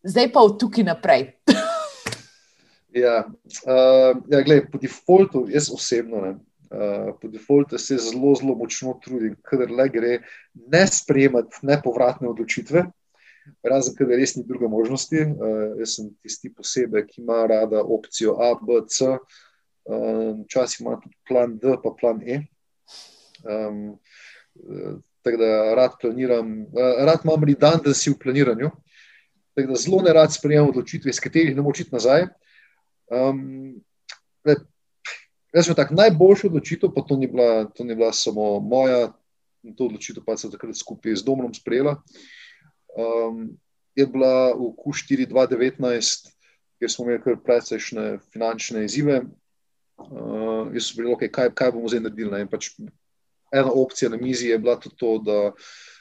Zdaj 0.03 0.33
pa 0.35 0.43
od 0.43 0.59
tukaj 0.59 0.91
naprej. 0.91 1.29
Ja, 2.91 3.21
uh, 3.23 4.17
ja 4.27 4.41
gled, 4.43 4.65
po 4.67 4.79
defaultu, 4.83 5.45
jaz 5.47 5.69
osebno, 5.71 6.25
ne, 6.25 6.33
uh, 6.71 7.11
po 7.21 7.29
defaultu 7.29 7.79
se 7.79 7.99
zelo, 7.99 8.35
zelo 8.35 8.55
močno 8.55 8.95
trudim, 9.03 9.37
kadar 9.43 9.71
le 9.71 9.89
gre 9.89 10.15
ne 10.55 10.87
sprejemati 10.87 11.67
nepovratne 11.67 12.29
odločitve, 12.31 12.85
razen 13.67 13.97
kadar 13.99 14.21
res 14.21 14.37
ni 14.37 14.45
druge 14.47 14.69
možnosti. 14.71 15.25
Uh, 15.27 15.77
jaz 15.81 15.97
sem 15.99 16.11
tisti 16.23 16.53
posebej, 16.55 17.07
ki 17.11 17.23
ima 17.23 17.45
rada 17.51 17.83
opcijo 17.83 18.39
A, 18.39 18.55
B, 18.61 18.83
C, 18.89 19.11
uh, 19.11 20.33
včasih 20.45 20.87
ima 20.87 20.99
tudi 21.03 21.17
plan 21.29 21.59
D, 21.59 21.77
pa 21.83 21.95
plan 22.01 22.23
E. 22.27 22.43
Um, 23.45 23.99
uh, 24.55 24.99
tako 25.23 25.37
da 25.37 25.75
rad 25.77 25.99
planiram, 26.01 26.63
uh, 26.71 27.05
rad 27.07 27.25
imam 27.25 27.45
redundancy 27.45 28.13
v 28.13 28.19
planiranju. 28.23 28.71
Tako 29.55 29.73
da 29.73 29.81
zelo 29.83 30.03
ne 30.03 30.13
rad 30.15 30.33
sprejemam 30.33 30.71
odločitve, 30.71 31.11
iz 31.11 31.21
katerih 31.21 31.57
ne 31.57 31.63
močiti 31.63 31.93
nazaj. 31.93 32.29
Um, 33.11 33.81
jaz 35.55 35.67
sem 35.67 35.77
tako 35.77 35.95
najboljša 35.99 36.47
odločitev, 36.49 36.93
pa 36.95 37.03
to 37.07 37.17
ni, 37.17 37.27
bila, 37.27 37.65
to 37.75 37.85
ni 37.85 37.95
bila 37.95 38.13
samo 38.13 38.61
moja, 38.61 39.13
to 39.77 39.89
odločitev 39.91 40.25
pa 40.27 40.37
sem 40.37 40.51
takrat 40.51 40.77
skupaj 40.77 41.17
z 41.17 41.27
Domom 41.27 41.55
sprejela. 41.55 41.99
Um, 42.97 43.51
je 43.95 44.07
bila 44.07 44.55
v 44.55 44.73
Q4 44.79 45.27
2019, 45.31 46.31
kjer 46.81 46.91
smo 46.91 47.05
imeli 47.05 47.23
kar 47.23 47.37
precejšnje 47.45 48.07
finančne 48.33 48.85
izzive. 48.87 49.23
Uh, 50.01 50.71
jaz 50.73 50.91
sem 50.91 51.03
rekel, 51.03 51.15
okay, 51.15 51.29
kaj, 51.29 51.53
kaj 51.55 51.75
bomo 51.77 51.91
zdaj 51.91 52.07
naredili. 52.07 52.31
ne. 52.33 52.47
In 52.47 52.51
Pač 52.51 52.73
ena 53.53 53.73
opcija 53.75 54.11
na 54.11 54.17
mizi 54.17 54.49
je 54.49 54.59
bila 54.59 54.79
tudi 54.81 54.97
to, 54.97 55.19
da 55.19 55.53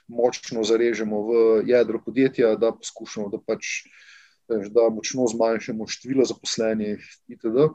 močno 0.08 0.64
zarežemo 0.64 1.22
v 1.28 1.42
jedro 1.70 2.02
podjetja, 2.06 2.56
da 2.56 2.72
poskušamo, 2.72 3.30
da 3.30 3.42
pač 3.42 3.84
da 4.50 4.88
močno 4.90 5.28
zmanjšamo 5.30 5.86
število 5.88 6.26
zaposlenih, 6.26 7.04
itd. 7.30 7.70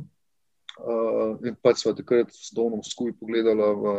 Uh, 0.75 1.39
in 1.47 1.55
pač 1.63 1.85
smo 1.85 1.93
takrat 1.95 2.33
s 2.35 2.51
Donom 2.55 2.83
skupaj 2.83 3.15
pogledali 3.21 3.63
v 3.63 3.93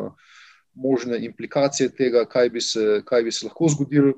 možne 0.76 1.20
implikacije 1.26 1.90
tega, 1.96 2.26
kaj 2.28 2.50
bi 2.50 2.62
se, 2.62 3.02
kaj 3.06 3.24
bi 3.24 3.32
se 3.32 3.48
lahko 3.48 3.70
zgodilo. 3.72 4.14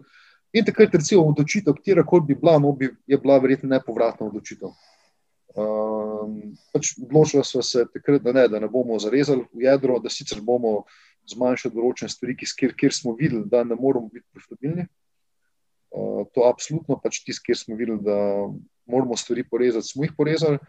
In 0.54 0.66
takrat, 0.66 0.96
recimo, 0.96 1.28
odločitev, 1.30 1.76
katera 1.78 2.06
koli 2.08 2.32
bi 2.32 2.36
bila, 2.36 2.58
no, 2.60 2.72
bi, 2.74 2.90
je 3.08 3.18
bila 3.22 3.38
verjetno 3.38 3.70
nepovratna 3.70 4.26
odločitev. 4.26 4.72
Um, 5.58 6.56
pač 6.74 6.96
odločili 7.02 7.44
smo 7.46 7.62
se 7.62 7.86
takrat, 7.94 8.24
da 8.26 8.34
ne, 8.34 8.48
da 8.48 8.60
ne 8.60 8.70
bomo 8.70 8.98
zarezali 9.00 9.46
v 9.54 9.68
jedro, 9.68 10.00
da 10.02 10.10
sicer 10.10 10.42
bomo 10.42 10.88
zmanjšali 11.30 11.76
določene 11.76 12.10
stvari, 12.10 12.38
kjer, 12.40 12.74
kjer 12.78 12.96
smo 12.96 13.14
videli, 13.20 13.46
da 13.46 13.64
ne 13.68 13.78
moramo 13.78 14.10
biti 14.10 14.26
profitabilni. 14.34 14.88
Uh, 15.92 16.26
to 16.34 16.42
je 16.42 16.50
absolutno 16.50 16.98
pač 17.04 17.22
tisto, 17.26 17.46
kjer 17.46 17.60
smo 17.60 17.78
videli, 17.78 18.02
da 18.06 18.18
moramo 18.88 19.18
stvari 19.20 19.44
porezati, 19.44 19.92
smo 19.92 20.08
jih 20.08 20.16
porezali, 20.18 20.62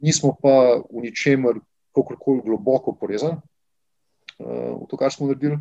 nismo 0.00 0.34
pa 0.42 0.80
v 0.90 1.04
ničemer, 1.06 1.60
kakorkoli 1.94 2.42
globoko 2.44 2.94
porezali 2.94 3.36
uh, 3.36 4.76
v 4.78 4.86
to, 4.88 4.96
kar 4.96 5.12
smo 5.12 5.28
naredili. 5.28 5.58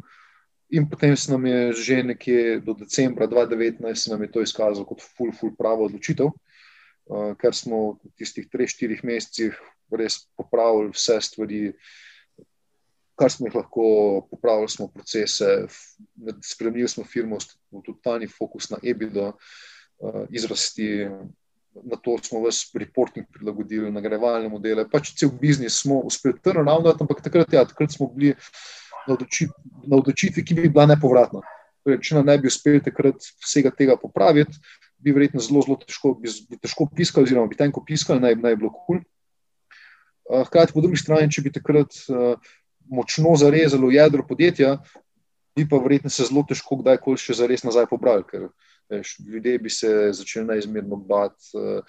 In 0.69 0.85
potem 0.89 1.15
se 1.17 1.31
nam 1.31 1.45
je 1.45 1.73
že 1.73 2.03
nekje 2.03 2.59
do 2.61 2.73
decembra 2.73 3.27
2019 3.27 3.95
se 3.95 4.11
nam 4.11 4.21
je 4.21 4.31
to 4.31 4.41
izkazalo 4.41 4.85
kot 4.85 5.01
full, 5.01 5.33
full 5.33 5.55
pravo 5.57 5.89
odločitev, 5.89 6.29
uh, 6.29 7.33
ker 7.41 7.55
smo 7.55 7.97
v 8.03 8.13
tistih 8.17 8.45
3-4 8.45 9.01
mesecih 9.03 9.57
res 9.89 10.29
popravili 10.37 10.93
vse 10.93 11.17
stvari, 11.21 11.61
kar 13.17 13.33
smo 13.33 13.49
jih 13.49 13.57
lahko 13.57 13.85
popravili, 14.29 14.69
smo 14.69 14.87
procese, 14.93 15.65
spremenili 16.45 16.87
smo 16.87 17.03
firmo, 17.03 17.41
v 17.73 17.81
totalni 17.83 18.29
fokus 18.29 18.69
na 18.69 18.77
EBITDA, 18.83 19.33
uh, 19.33 20.23
izrasti. 20.29 21.09
Na 21.84 21.95
to 21.95 22.18
smo 22.23 22.41
vse 22.43 22.80
reporting 22.80 23.27
prilagodili, 23.31 23.91
nagrajevalne 23.91 24.49
modele. 24.51 24.85
Pač 24.89 25.14
cel 25.19 25.31
biznis 25.41 25.81
smo 25.84 26.01
uspeli 26.07 26.39
turnaround, 26.43 26.89
ampak 26.91 27.23
takrat, 27.26 27.53
ja, 27.53 27.65
takrat 27.68 27.95
smo 27.95 28.10
bili 28.15 28.35
na 29.07 29.15
odločitvi, 29.15 29.88
na 29.88 29.99
odločitvi, 30.01 30.43
ki 30.45 30.57
bi 30.60 30.69
bila 30.69 30.88
nepovratna. 30.89 31.41
Torej, 31.85 32.01
če 32.03 32.18
nam 32.18 32.27
ne 32.27 32.38
bi 32.41 32.49
uspeli 32.51 32.84
takrat 32.84 33.23
vsega 33.45 33.72
tega 33.76 33.95
popraviti, 33.99 34.60
bi 34.99 35.14
verjetno 35.15 35.41
zelo, 35.43 35.64
zelo 35.65 35.77
težko, 35.80 36.14
bi, 36.19 36.31
bi 36.49 36.60
težko 36.60 36.89
piskali, 36.91 37.30
oziroma 37.30 37.49
bi 37.49 37.57
tenko 37.60 37.84
piskali, 37.88 38.22
naj, 38.23 38.35
naj 38.41 38.57
bi 38.57 38.64
bilo 38.65 38.73
kul. 38.76 38.99
Cool. 38.99 39.06
Hkrati, 40.45 40.76
po 40.76 40.84
drugi 40.84 40.99
strani, 41.01 41.31
če 41.31 41.41
bi 41.41 41.53
takrat 41.53 41.95
uh, 42.11 42.35
močno 42.89 43.34
zarezali 43.39 43.88
v 43.88 43.95
jedro 43.95 44.26
podjetja, 44.27 44.76
bi 45.57 45.65
pa 45.69 45.80
verjetno 45.81 46.11
se 46.14 46.27
zelo 46.27 46.43
težko 46.47 46.77
kdajkoli 46.84 47.18
še 47.18 47.38
zares 47.39 47.65
nazaj 47.65 47.88
pobrali, 47.89 48.26
ker 48.27 48.49
veš, 48.49 48.76
ljudje 49.27 49.59
bi 49.59 49.69
se 49.69 50.09
začeli 50.13 50.47
neizmerno 50.47 50.95
bati, 50.95 51.51
uh, 51.53 51.83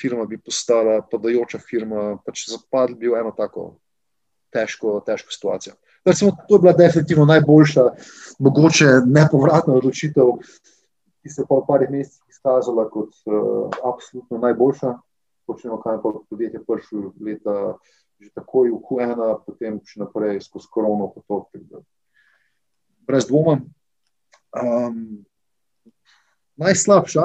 firma 0.00 0.24
bi 0.24 0.38
postala 0.38 1.00
padajoča 1.10 1.58
firma, 1.58 2.18
pač 2.26 2.46
zapadli 2.50 2.96
bi 2.96 3.08
v 3.08 3.20
eno 3.20 3.32
tako 3.36 3.76
težko, 4.52 5.00
težko 5.06 5.32
situacijo. 5.32 5.74
Recimo, 6.04 6.32
to 6.48 6.54
je 6.56 6.58
bila 6.58 6.72
definitivno 6.72 7.24
najboljša, 7.24 7.84
mogoče 8.38 8.86
nepovratna 9.06 9.74
odločitev, 9.74 10.34
ki 11.22 11.30
se 11.30 11.42
je 11.42 11.46
pa 11.48 11.60
v 11.60 11.66
parih 11.68 11.90
mesecih 11.90 12.22
izkazala 12.28 12.88
kot 12.90 13.14
uh, 13.26 13.70
absolutno 13.86 14.42
najboljša. 14.42 14.96
Počnemo, 15.46 15.80
kaj 15.82 15.98
pa 16.02 16.12
podjetje 16.30 16.60
prišlo 16.66 17.12
leta 17.20 17.78
že 18.22 18.30
takoj 18.38 18.70
v 18.70 18.78
Q1, 18.78 19.18
potem 19.42 19.80
še 19.82 19.98
naprej 20.04 20.38
skozi 20.46 20.70
korono. 20.70 21.10
tako 21.10 21.48
da 21.58 21.82
Brez 23.02 23.26
dvoma. 23.26 23.58
Um, 24.54 25.24
najslabša. 26.56 27.22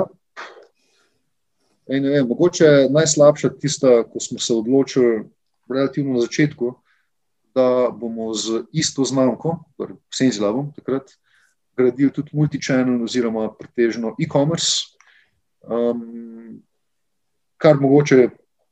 Vem, 1.87 2.27
mogoče 2.27 2.65
je 2.65 2.89
najslabša 2.89 3.49
tista, 3.59 4.03
ko 4.03 4.19
smo 4.19 4.39
se 4.39 4.53
odločili 4.53 5.23
relativno 5.69 6.13
na 6.13 6.19
začetku, 6.19 6.73
da 7.55 7.89
bomo 7.93 8.33
z 8.33 8.63
isto 8.71 9.03
znamko, 9.03 9.57
torej 9.77 9.95
Senzilabom 10.13 10.73
takrat, 10.75 11.11
gradili 11.77 12.11
tudi 12.13 12.31
multi-channel 12.33 13.03
oziroma 13.03 13.49
pretežno 13.59 14.15
e-commerce. 14.19 14.93
Um, 15.61 16.61
kar 17.57 17.79
mogoče 17.81 18.29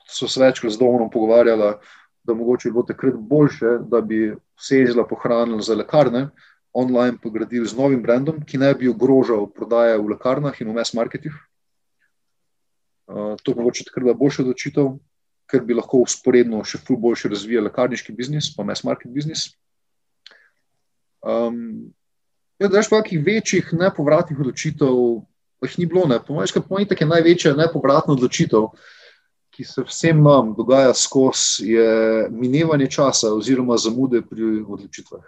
so 0.08 0.28
se 0.28 0.42
večkrat 0.42 0.74
z 0.74 0.78
domom 0.78 1.10
pogovarjali, 1.10 1.74
da 2.24 2.34
mogoče 2.34 2.72
bilo 2.72 2.84
takrat 2.84 3.16
boljše, 3.16 3.80
da 3.90 4.02
bi 4.02 4.36
Senzila 4.60 5.08
pohranili 5.08 5.62
za 5.62 5.76
lekarne, 5.76 6.30
online 6.76 7.18
pa 7.24 7.32
gradili 7.32 7.68
z 7.68 7.78
novim 7.78 8.02
brandom, 8.04 8.42
ki 8.44 8.60
ne 8.60 8.74
bi 8.76 8.92
ogrožal 8.92 9.48
prodaje 9.48 9.96
v 9.98 10.12
lekarnah 10.12 10.56
in 10.62 10.70
v 10.70 10.76
mass 10.76 10.94
marketih. 10.94 11.34
Uh, 13.08 13.36
to 13.44 13.54
bi 13.54 13.62
mogoče 13.62 13.86
takrat 13.88 14.18
boljša 14.18 14.44
odločitev, 14.44 14.96
ker 15.48 15.62
bi 15.64 15.78
lahko 15.78 16.02
usporedno 16.04 16.64
še 16.68 16.82
ful 16.84 16.98
boljše 17.00 17.32
razvijali 17.32 17.70
lekarniški 17.70 18.16
biznis, 18.18 18.50
pa 18.56 18.66
mass 18.68 18.84
market 18.84 19.14
biznis. 19.14 19.54
Um, 21.24 21.94
ja, 22.60 22.68
da 22.68 22.82
je 22.82 22.90
pa 22.90 23.00
nekih 23.00 23.24
večjih 23.24 23.72
nepovratnih 23.74 24.40
odločitev, 24.40 25.00
pa 25.62 25.70
jih 25.70 25.80
ni 25.80 25.88
bilo. 25.88 26.04
Pomojška 26.28 26.66
pojenta 26.66 26.98
je 27.00 27.08
največja 27.08 27.56
nepovratna 27.56 28.18
odločitev, 28.18 28.68
ki 29.56 29.64
se 29.64 29.86
vsem 29.88 30.20
nam 30.20 30.52
dogaja 30.58 30.92
skozi, 30.94 31.72
je 31.72 32.28
minevanje 32.30 32.90
časa 32.92 33.32
oziroma 33.32 33.78
zamude 33.80 34.20
pri 34.28 34.66
odločitvah. 34.68 35.24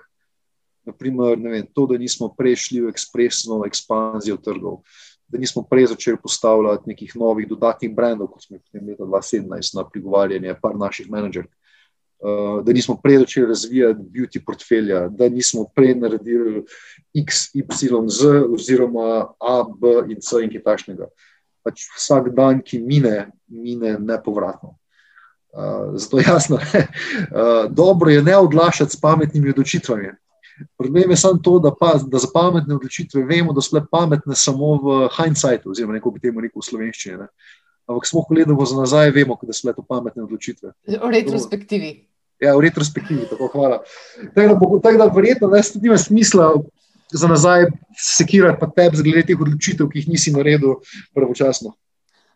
Naprimer, 0.88 1.35
vem, 1.35 1.65
to, 1.73 1.85
da 1.85 1.97
nismo 1.99 2.30
prešli 2.38 2.81
v 2.85 2.89
ekspresno 2.93 3.59
ekspanzijo 3.68 4.38
trgov, 4.39 4.80
da 5.27 5.39
nismo 5.39 5.65
prej 5.68 5.89
začeli 5.91 6.18
postavljati 6.23 6.88
nekih 6.93 7.15
novih 7.19 7.47
dodatnih 7.47 7.91
brendov, 7.95 8.30
kot 8.31 8.45
smo 8.45 8.55
jih 8.55 8.64
potem 8.64 8.88
leta 8.88 9.03
2017 9.03 9.76
na 9.76 9.84
prigovarjanje 9.84 10.55
par 10.61 10.77
naših 10.80 11.09
menedžerjev. 11.11 11.51
Uh, 12.18 12.64
da 12.65 12.73
nismo 12.73 12.95
prej 13.03 13.19
začeli 13.22 13.47
razvijati 13.51 14.05
beauty 14.14 14.41
portfelja, 14.45 15.03
da 15.07 15.27
nismo 15.30 15.68
prej 15.76 15.95
naredili 15.95 16.64
X, 17.14 17.49
Y, 17.53 18.07
Z, 18.07 18.31
oziroma 18.53 19.27
A, 19.39 19.57
B 19.68 19.91
in 20.09 20.22
C 20.23 20.41
in 20.45 20.53
kaj 20.55 20.64
takšnega. 20.64 21.09
Pač 21.68 21.84
vsak 21.97 22.31
dan, 22.34 22.64
ki 22.64 22.80
mine, 22.80 23.27
mine 23.47 23.97
nepovratno. 23.99 24.77
Uh, 25.51 25.99
zato 25.99 26.18
je 26.23 26.26
jasno, 26.27 26.57
da 26.57 26.80
je 26.80 26.88
uh, 26.88 27.68
dobro 27.72 28.15
ne 28.22 28.38
odlašati 28.38 28.95
s 28.95 29.01
pametnimi 29.01 29.51
odločitvami. 29.51 30.15
Problem 30.77 31.11
je 31.11 31.17
samo 31.17 31.39
to, 31.43 31.59
da, 31.59 31.71
pa, 31.79 31.93
da 32.07 32.17
za 32.17 32.27
pametne 32.34 32.75
odločitve 32.75 33.23
vemo, 33.25 33.53
da 33.53 33.61
so 33.61 33.75
le 33.77 33.84
pametne 33.91 34.35
samo 34.35 34.73
v 34.84 34.97
hindsightu, 35.17 35.71
oziroma 35.71 35.97
neko 35.97 36.11
bi 36.11 36.23
temu 36.23 36.41
rekel 36.41 36.61
v 36.61 36.67
slovenščini. 36.69 37.17
Ne. 37.21 37.27
Ampak 37.88 38.07
smo, 38.09 38.23
ko 38.25 38.35
gledamo 38.35 38.65
za 38.65 38.77
nazaj, 38.77 39.11
vemo, 39.15 39.38
da 39.41 39.55
so 39.55 39.73
to 39.73 39.85
pametne 39.88 40.25
odločitve. 40.25 40.73
V 40.88 41.11
retrospektivi. 41.13 41.91
Ja, 42.43 42.53
v 42.57 42.67
retrospektivi, 42.67 43.25
tako 43.29 43.49
hvala. 43.53 43.79
Tako 44.35 44.81
da, 44.84 44.91
da 44.97 45.09
verjetno 45.13 45.49
ne 45.49 45.61
ima 45.84 45.97
smisla 45.97 46.51
za 47.13 47.27
nazaj 47.27 47.65
sekirati 47.97 48.59
pa 48.59 48.67
tebe, 48.67 49.01
glede 49.03 49.25
teh 49.29 49.41
odločitev, 49.41 49.89
ki 49.89 50.03
jih 50.03 50.09
nisi 50.13 50.34
naredil 50.35 50.81
pravočasno. 51.15 51.73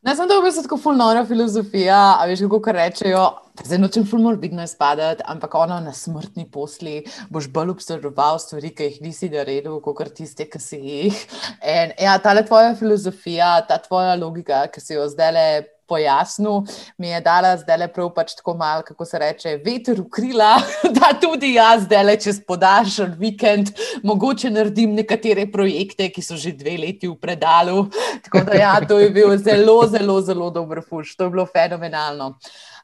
Ne, 0.01 0.15
sem 0.17 0.25
v 0.25 0.41
bistvu 0.41 0.63
tako 0.65 0.77
fulnora 0.81 1.19
filozofija, 1.29 1.97
a 2.17 2.23
veš, 2.25 2.41
kako 2.49 2.71
rečejo, 2.73 3.25
zdaj 3.61 3.79
nočem 3.83 4.05
fulmor 4.09 4.39
vidno 4.41 4.63
izpadati, 4.65 5.21
ampak 5.29 5.53
ono 5.59 5.77
na 5.79 5.93
smrtni 5.93 6.47
posli 6.49 7.03
boš 7.29 7.51
bolj 7.53 7.69
observoval 7.75 8.39
stvari, 8.41 8.71
ki 8.73 8.87
jih 8.87 8.95
nisi 9.05 9.29
naredil, 9.29 9.77
kot 9.85 10.09
tiste, 10.17 10.47
ki 10.49 10.61
si 10.63 10.79
jih. 10.81 11.21
In 11.61 11.93
ja, 12.01 12.15
ta 12.17 12.33
tvoja 12.41 12.73
filozofija, 12.79 13.51
ta 13.69 13.77
tvoja 13.77 14.17
logika, 14.17 14.63
ki 14.73 14.81
si 14.81 14.97
jo 14.97 15.05
zdaj 15.05 15.31
le 15.37 15.45
pojasnil, 15.91 16.63
mi 16.97 17.11
je 17.11 17.21
dala 17.25 17.51
zdaj 17.59 17.81
le 17.83 17.89
prav 17.91 18.09
pač 18.15 18.35
tako 18.39 18.55
malo, 18.59 18.85
kako 18.87 19.05
se 19.05 19.19
reče, 19.19 19.55
veter 19.65 19.99
v 19.99 20.07
krila, 20.09 20.53
da 20.97 21.11
tudi 21.19 21.53
jaz 21.57 21.85
zdaj 21.85 22.05
le 22.07 22.17
čez 22.23 22.41
podaljšan 22.47 23.15
vikend 23.19 23.73
mogoče 24.07 24.53
naredim 24.53 24.95
nekatere 24.95 25.47
projekte, 25.51 26.09
ki 26.09 26.23
so 26.23 26.39
že 26.39 26.55
dve 26.55 26.77
leti 26.79 27.09
v 27.11 27.15
predalu. 27.19 27.85
Tako 28.25 28.45
da 28.47 28.59
ja, 28.59 28.75
to 28.87 28.99
je 29.01 29.09
bil 29.13 29.35
zelo, 29.37 29.81
zelo, 29.91 30.19
zelo 30.21 30.51
dober 30.53 30.83
fuš, 30.87 31.15
to 31.17 31.27
je 31.27 31.35
bilo 31.35 31.47
fenomenalno. 31.49 32.35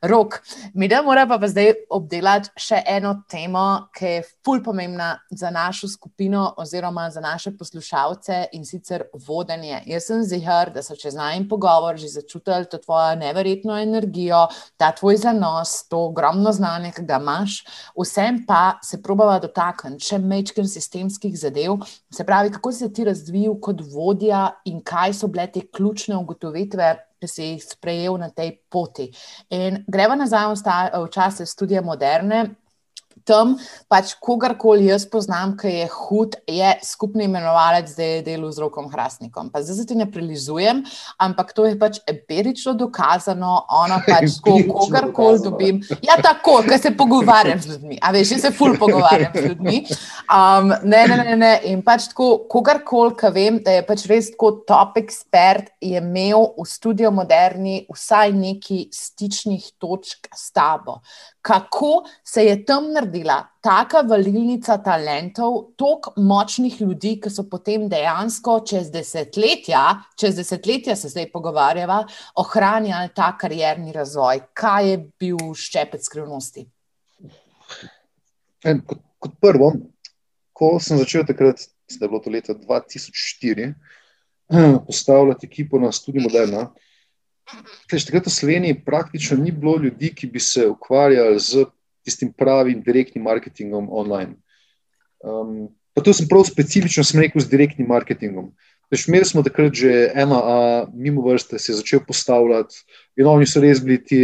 Rok, 0.01 0.41
mi 0.73 0.87
da 0.87 1.01
moramo 1.01 1.39
pa 1.39 1.47
zdaj 1.47 1.71
obdelati 1.89 2.51
še 2.61 2.83
eno 2.85 3.13
temo, 3.29 3.89
ki 3.97 4.11
je 4.11 4.23
fulj 4.45 4.61
pomembna 4.63 5.15
za 5.31 5.49
našo 5.49 5.87
skupino 5.89 6.53
oziroma 6.57 7.09
za 7.09 7.21
naše 7.21 7.55
poslušalce 7.57 8.43
in 8.53 8.65
sicer 8.65 9.07
vodenje. 9.27 9.81
Jaz 9.89 10.09
sem 10.11 10.21
zihar, 10.23 10.69
da 10.73 10.83
so 10.85 10.95
čez 10.95 11.17
najmen 11.17 11.47
pogovor 11.49 11.97
že 11.97 12.11
začutili 12.13 12.69
to 12.69 12.77
tvojo 12.77 13.15
neverjetno 13.15 13.77
energijo, 13.81 14.45
ta 14.77 14.91
tvoj 14.91 15.17
zanos, 15.17 15.87
to 15.89 16.03
ogromno 16.11 16.53
znanje, 16.53 16.91
ki 16.93 17.05
ga 17.07 17.17
imaš. 17.17 17.63
Vsem 17.97 18.43
pa 18.47 18.77
se 18.83 19.01
probava 19.01 19.39
dotakniti 19.41 20.05
še 20.05 20.21
mečkim 20.21 20.67
sistemskih 20.69 21.33
zadev, 21.39 21.81
se 22.13 22.25
pravi, 22.25 22.53
kako 22.53 22.71
si 22.71 22.85
se 22.85 22.93
ti 22.93 23.03
razvil 23.03 23.57
kot 23.61 23.81
vodja 23.93 24.51
in 24.65 24.81
kaj 24.85 25.17
so 25.17 25.27
bile 25.27 25.47
te 25.51 25.65
ključne 25.65 26.17
ugotovitve 26.17 26.93
ki 27.17 27.27
si 27.27 27.49
jih 27.51 27.63
sprejel 27.63 28.17
na 28.21 28.29
tej 28.29 28.57
poti. 28.69 29.09
In 29.49 29.83
greva 29.87 30.15
nazaj 30.15 30.53
v 30.93 31.09
čase 31.13 31.45
študija 31.49 31.81
moderne, 31.81 32.45
tam 33.27 33.55
pač 33.91 34.13
kogarkoli 34.23 34.87
jaz 34.87 35.05
poznam, 35.09 35.55
ki 35.59 35.71
je 35.71 35.87
hud, 35.91 36.37
je 36.47 36.71
skupni 36.83 37.27
imenovalec, 37.27 37.91
da 37.97 38.07
je 38.07 38.21
delo 38.25 38.51
z 38.51 38.63
rokom 38.63 38.89
Hrastnikom. 38.91 39.51
Pa 39.51 39.61
zdaj 39.63 39.81
se 39.81 39.85
ti 39.89 39.97
ne 39.99 40.07
prilizujem, 40.11 40.83
ampak 41.23 41.53
to 41.55 41.67
je 41.67 41.77
pač 41.79 41.99
empirično 42.07 42.73
dokazano, 42.79 43.53
ono 43.81 43.99
pač 44.07 44.39
ko 44.43 44.57
kogarkoli 44.71 45.43
dobim. 45.43 45.81
Ja, 46.05 46.17
tako, 46.23 46.59
ker 46.67 46.79
se 46.81 46.93
pogovarjam 46.97 47.61
z 47.61 47.75
ljudmi, 47.75 47.99
a 48.01 48.11
veš, 48.15 48.35
jaz 48.37 48.47
se 48.47 48.53
ful 48.55 48.77
pogovarjam 48.79 49.35
z 49.35 49.45
ljudmi. 49.51 49.83
Um, 50.31 50.73
ne, 50.83 51.03
ne, 51.07 51.17
ne, 51.23 51.37
ne, 51.39 51.53
in 51.71 51.83
pač 51.85 52.09
tako, 52.11 52.29
kogarkoli, 52.51 53.15
ki 53.19 53.33
vem, 53.35 53.61
da 53.63 53.77
je 53.77 53.85
pač 53.87 54.07
res 54.11 54.31
tako 54.33 54.53
top 54.67 54.99
ekspert, 55.01 55.71
je 55.83 55.99
imel 55.99 56.51
v 56.57 56.67
studiu 56.69 57.11
moderni 57.13 57.81
vsaj 57.91 58.33
neki 58.35 58.87
stičnih 58.93 59.71
točk 59.81 60.29
s 60.35 60.51
tabo 60.55 61.01
kako 61.47 62.03
se 62.23 62.43
je 62.45 62.65
tam 62.65 62.91
naredila 62.93 63.37
taka 63.61 64.01
valilnica 64.09 64.77
talentov, 64.83 65.53
toliko 65.75 66.11
močnih 66.17 66.81
ljudi, 66.81 67.13
ki 67.23 67.31
so 67.31 67.45
potem 67.47 67.85
dejansko 67.89 68.57
čez 68.67 68.89
desetletja, 68.91 69.83
čez 70.19 70.35
desetletja 70.35 70.95
se 70.99 71.11
zdaj 71.13 71.29
pogovarjava, 71.31 72.01
ohranjali 72.43 73.13
ta 73.15 73.29
karjerni 73.39 73.95
razvoj. 73.95 74.41
Kaj 74.53 74.89
je 74.91 74.97
bil 75.19 75.39
ščepec 75.55 76.03
skrivnosti? 76.03 76.65
En, 78.67 78.83
kot, 78.83 78.99
kot 79.23 79.39
prvo, 79.39 79.71
ko 80.51 80.73
sem 80.83 80.99
začel 80.99 81.23
takrat, 81.29 81.63
da 81.95 82.03
je 82.03 82.11
bilo 82.11 82.19
to 82.25 82.33
leta 82.33 82.57
2004, 82.59 83.71
postavljati 84.89 85.47
ekipo 85.47 85.79
na 85.79 85.93
študiju 85.95 86.27
Moderna. 86.27 86.67
Takrat 87.87 88.27
v 88.27 88.33
Sloveniji 88.33 88.81
praktično 88.85 89.37
ni 89.39 89.51
bilo 89.51 89.77
ljudi, 89.79 90.11
ki 90.15 90.27
bi 90.27 90.39
se 90.39 90.67
ukvarjali 90.67 91.39
z 91.39 91.65
tistim 92.03 92.33
pravim 92.33 92.81
direktnim 92.83 93.23
marketingom 93.23 93.87
online. 93.91 94.35
Um, 95.23 95.69
pa 95.95 96.03
to 96.03 96.13
sem 96.13 96.27
prav 96.27 96.43
specifično 96.47 97.03
rekel 97.21 97.41
z 97.41 97.49
direktnim 97.51 97.87
marketingom. 97.87 98.51
Imeli 98.91 99.25
smo 99.25 99.43
takrat 99.43 99.73
že 99.75 100.11
ena, 100.15 100.39
a 100.39 100.57
mimo 100.93 101.21
vrste 101.21 101.59
se 101.59 101.71
je 101.71 101.79
začel 101.81 101.99
postavljati, 102.07 102.75
in 103.19 103.27
oni 103.27 103.47
so 103.47 103.59
res 103.63 103.83
bili 103.83 103.99
ti 104.03 104.21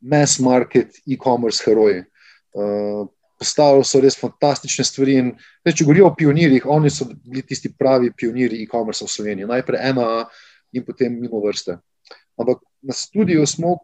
mass 0.00 0.40
market 0.40 0.98
e-commerce 1.08 1.64
heroji. 1.64 2.04
Uh, 2.52 3.08
postavljali 3.38 3.84
so 3.84 4.00
res 4.00 4.18
fantastične 4.20 4.84
stvari. 4.84 5.16
In, 5.20 5.30
zdaj, 5.62 5.76
če 5.78 5.84
govorimo 5.84 6.10
o 6.10 6.16
pionirjih, 6.16 6.66
oni 6.66 6.90
so 6.90 7.08
bili 7.12 7.44
tisti 7.46 7.72
pravi 7.78 8.12
pionirji 8.16 8.64
e-commerce 8.64 9.04
v 9.04 9.12
Sloveniji. 9.12 9.48
Najprej 9.48 9.88
ena 9.92 10.26
in 10.72 10.84
potem 10.84 11.16
mimo 11.20 11.40
vrste. 11.44 11.78
Ampak 12.40 12.62
na 12.82 12.94
študiju 12.96 13.46
smo 13.46 13.76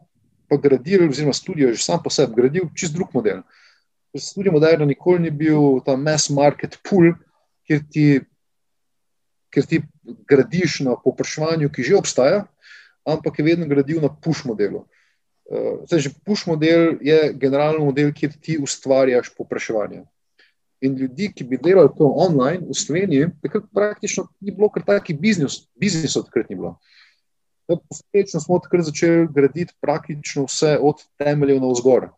pa 0.49 0.57
gradili, 0.57 1.09
oziroma 1.09 1.33
študijo 1.33 1.73
že 1.73 1.83
sam 1.83 2.01
po 2.03 2.09
sebi 2.09 2.33
gradil 2.35 2.69
čist 2.75 2.93
drug 2.93 3.13
model. 3.13 3.41
Študij 4.17 4.51
moderno 4.51 4.85
nikoli 4.85 5.19
ni 5.19 5.31
bil 5.31 5.81
ta 5.85 5.95
mass 5.95 6.29
market 6.29 6.79
pool, 6.89 7.13
kjer 7.67 7.83
ti, 7.91 8.05
kjer 9.53 9.65
ti 9.65 9.81
gradiš 10.29 10.79
na 10.87 10.95
popraševanju, 11.03 11.69
ki 11.69 11.83
že 11.83 11.99
obstaja, 11.99 12.45
ampak 13.05 13.39
je 13.39 13.45
vedno 13.45 13.67
gradil 13.69 14.01
na 14.01 14.09
push 14.09 14.45
modelu. 14.45 14.85
Uh, 15.49 15.85
zdaj, 15.85 15.99
že 15.99 16.15
push 16.25 16.49
model 16.49 16.97
je 17.01 17.33
generalni 17.33 17.85
model, 17.85 18.13
kjer 18.13 18.33
ti 18.41 18.57
ustvarjaš 18.61 19.29
popraševanje. 19.37 20.03
In 20.81 20.95
ljudi, 20.95 21.29
ki 21.35 21.43
bi 21.43 21.57
delali 21.61 21.91
to 21.97 22.07
online 22.07 22.63
v 22.65 22.75
Sloveniji, 22.77 23.31
takrat 23.43 23.65
praktično 23.73 24.29
ni 24.39 24.53
bilo, 24.55 24.69
ker 24.73 24.85
taki 24.85 25.13
biznis, 25.13 25.65
biznis 25.75 26.15
odkrat 26.15 26.49
ni 26.49 26.55
bilo. 26.55 26.77
Posledično 27.69 28.39
smo 28.41 28.59
takrat 28.59 28.85
začeli 28.85 29.27
graditi 29.33 29.73
praktično 29.81 30.47
vse 30.47 30.77
od 30.81 31.03
temeljev 31.21 31.61
na 31.61 31.69
vzgor. 31.69 32.09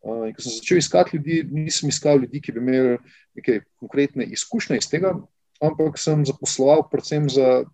Uh, 0.00 0.28
ko 0.32 0.42
sem 0.42 0.54
začel 0.54 0.78
iskati 0.80 1.16
ljudi, 1.16 1.42
nisem 1.52 1.90
iskal 1.92 2.22
ljudi, 2.22 2.40
ki 2.40 2.54
bi 2.56 2.62
imeli 2.62 2.98
neke 3.34 3.60
konkretne 3.76 4.24
izkušnje 4.24 4.78
iz 4.80 4.88
tega, 4.88 5.12
ampak 5.60 5.98
sem 6.00 6.24
zaposloval 6.24 6.86
predvsem 6.88 7.28
za 7.30 7.64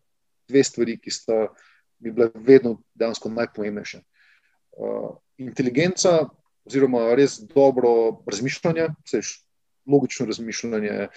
dve 0.49 0.65
stvari, 0.65 0.99
ki 0.99 1.15
sta 1.15 1.47
bi 2.03 2.11
bile 2.11 2.31
vedno 2.35 2.81
dejansko 2.99 3.31
najpomembnejše. 3.31 4.03
Uh, 4.73 5.15
inteligenca, 5.39 6.27
oziroma 6.66 7.12
res 7.15 7.39
dobro 7.55 8.23
razmišljanje, 8.27 8.89
vseš, 9.07 9.36
logično 9.86 10.27
razmišljanje, 10.27 11.09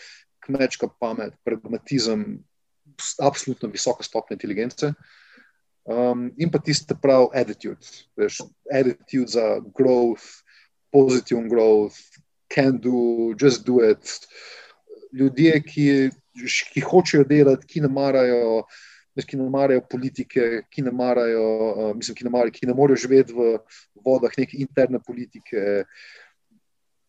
kmečka 0.46 0.90
pamet, 1.00 1.34
pragmatizem, 1.44 2.44
absolutno 3.18 3.70
visoka 3.74 4.04
stopnja 4.04 4.36
inteligence. 4.38 4.94
Uh, 4.94 5.25
Um, 5.86 6.32
in 6.38 6.50
pa 6.50 6.58
tiste 6.58 6.96
pravi 6.98 7.30
attitude, 7.38 7.86
veš, 8.18 8.40
attitude 8.74 9.30
za 9.30 9.60
growth, 9.78 10.42
pozitiven 10.90 11.46
growth, 11.50 12.00
can 12.50 12.80
do, 12.82 13.36
just 13.38 13.66
do 13.66 13.84
it. 13.86 14.26
Ljudje, 15.14 15.60
ki, 15.62 15.86
ki 16.74 16.82
hočejo 16.82 17.28
delati, 17.30 17.70
ki 17.70 17.84
ne 17.86 17.92
marajo, 17.94 18.64
ki 19.14 19.38
ne 19.38 19.46
marajo 19.50 19.84
politike, 19.90 20.64
ki 20.74 20.88
ne 20.88 20.92
marajo, 20.92 21.46
uh, 21.70 21.94
mislim, 21.96 22.18
ki 22.18 22.26
ne, 22.26 22.34
marajo, 22.34 22.56
ki 22.58 22.72
ne 22.72 22.74
morejo 22.74 23.04
živeti 23.06 23.38
v 23.38 23.54
vodah 24.02 24.34
neke 24.42 24.58
interne 24.58 25.00
politike. 25.00 25.86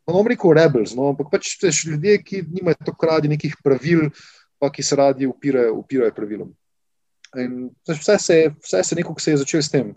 No, 0.04 0.18
bom 0.18 0.28
rekel 0.28 0.52
rebels, 0.52 0.92
no, 0.94 1.08
ampak 1.14 1.32
pač 1.32 1.56
veš, 1.64 1.86
ljudje, 1.88 2.20
ki 2.22 2.44
nimajo 2.60 2.92
tako 2.92 3.08
radi 3.08 3.32
nekih 3.32 3.56
pravil, 3.64 4.10
pa 4.60 4.68
ki 4.68 4.84
se 4.84 5.00
radi 5.00 5.26
upirajo, 5.26 5.80
upirajo 5.80 6.14
pravilom. 6.14 6.52
In 7.36 7.70
vse 7.88 8.18
se, 8.18 8.38
vse 8.64 8.82
se 8.84 8.96
nekako 8.96 9.20
se 9.20 9.30
je 9.30 9.42
začelo 9.42 9.62
s 9.62 9.70
tem. 9.70 9.94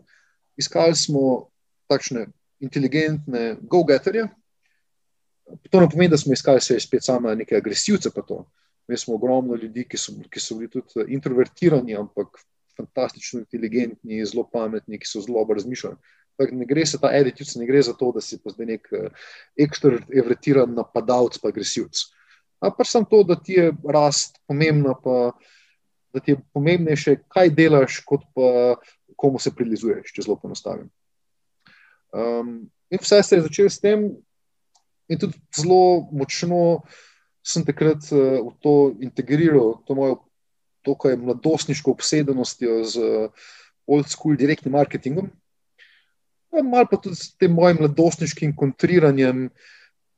Iskali 0.57 0.95
smo 0.95 1.49
takšne 1.88 2.28
inteligentne 2.60 3.57
go-getterje. 3.61 4.28
To 5.72 5.82
ne 5.82 5.90
pomeni, 5.90 6.11
da 6.11 6.18
smo 6.18 6.34
iskali 6.34 6.61
se 6.61 6.80
spet 6.80 7.03
same 7.06 7.36
neke 7.36 7.57
agresivce. 7.57 8.10
Mi 8.88 8.98
smo 8.98 9.16
ogromno 9.16 9.56
ljudi, 9.56 9.86
ki 9.90 9.98
so, 9.98 10.14
ki 10.30 10.40
so 10.40 10.57
bili 10.57 10.70
tudi 10.70 11.14
introvertirani, 11.14 11.95
ampak 11.95 12.41
fantastično 12.78 13.40
inteligentni, 13.40 14.26
zelo 14.26 14.45
pametni, 14.53 14.99
ki 14.99 15.07
so 15.07 15.22
zelo 15.22 15.45
razmišljali. 15.49 15.95
Ne 16.56 16.66
gre 16.66 16.86
za 16.88 16.98
ta 16.98 17.11
attitude, 17.11 17.60
ne 17.60 17.68
gre 17.68 17.82
za 17.84 17.94
to, 17.94 18.14
da 18.16 18.22
si 18.24 18.38
pa 18.40 18.53
zdaj 18.53 18.68
nek 18.70 18.88
eh, 18.95 19.10
ekstravertiran 19.66 20.72
napadalec, 20.76 21.38
pa 21.41 21.52
agresivc. 21.52 22.06
Ampak 22.64 22.88
sem 22.88 23.06
to, 23.11 23.24
da 23.24 23.36
ti 23.36 23.57
je 23.57 23.74
rast 23.88 24.40
pomembna, 24.48 24.95
pa 25.03 25.34
da 26.14 26.19
ti 26.19 26.31
je 26.31 26.41
pomembnejše, 26.53 27.15
kaj 27.27 27.52
delaš, 27.56 27.99
kot 28.06 28.23
pa 28.36 28.76
komu 29.19 29.40
se 29.40 29.52
prilizuješ, 29.56 30.14
če 30.15 30.26
zelo 30.26 30.38
poenostavim. 30.40 30.88
Um, 32.15 32.69
in 32.90 33.02
vse 33.02 33.22
se 33.23 33.38
je 33.38 33.45
začelo 33.45 33.69
s 33.69 33.81
tem, 33.84 34.07
in 35.10 35.19
tudi 35.19 35.38
zelo 35.56 36.07
močno 36.15 36.81
sem 37.45 37.65
takrat 37.65 38.10
uh, 38.14 38.40
v 38.48 38.53
to 38.64 38.76
integriral, 39.06 39.77
to 39.86 39.98
mojo 39.98 40.22
dokaj 40.88 41.18
mladostniško 41.19 41.91
obsedenostjo 41.91 42.84
z 42.88 43.03
uh, 43.03 43.52
old 43.90 44.10
school 44.10 44.38
direktnim 44.40 44.73
marketingom. 44.73 45.30
Malo 46.49 46.88
pa 46.90 46.98
tudi 46.98 47.18
s 47.19 47.36
tem 47.38 47.53
mojim 47.53 47.84
mladostniškim 47.84 48.56
kontriranjem 48.57 49.49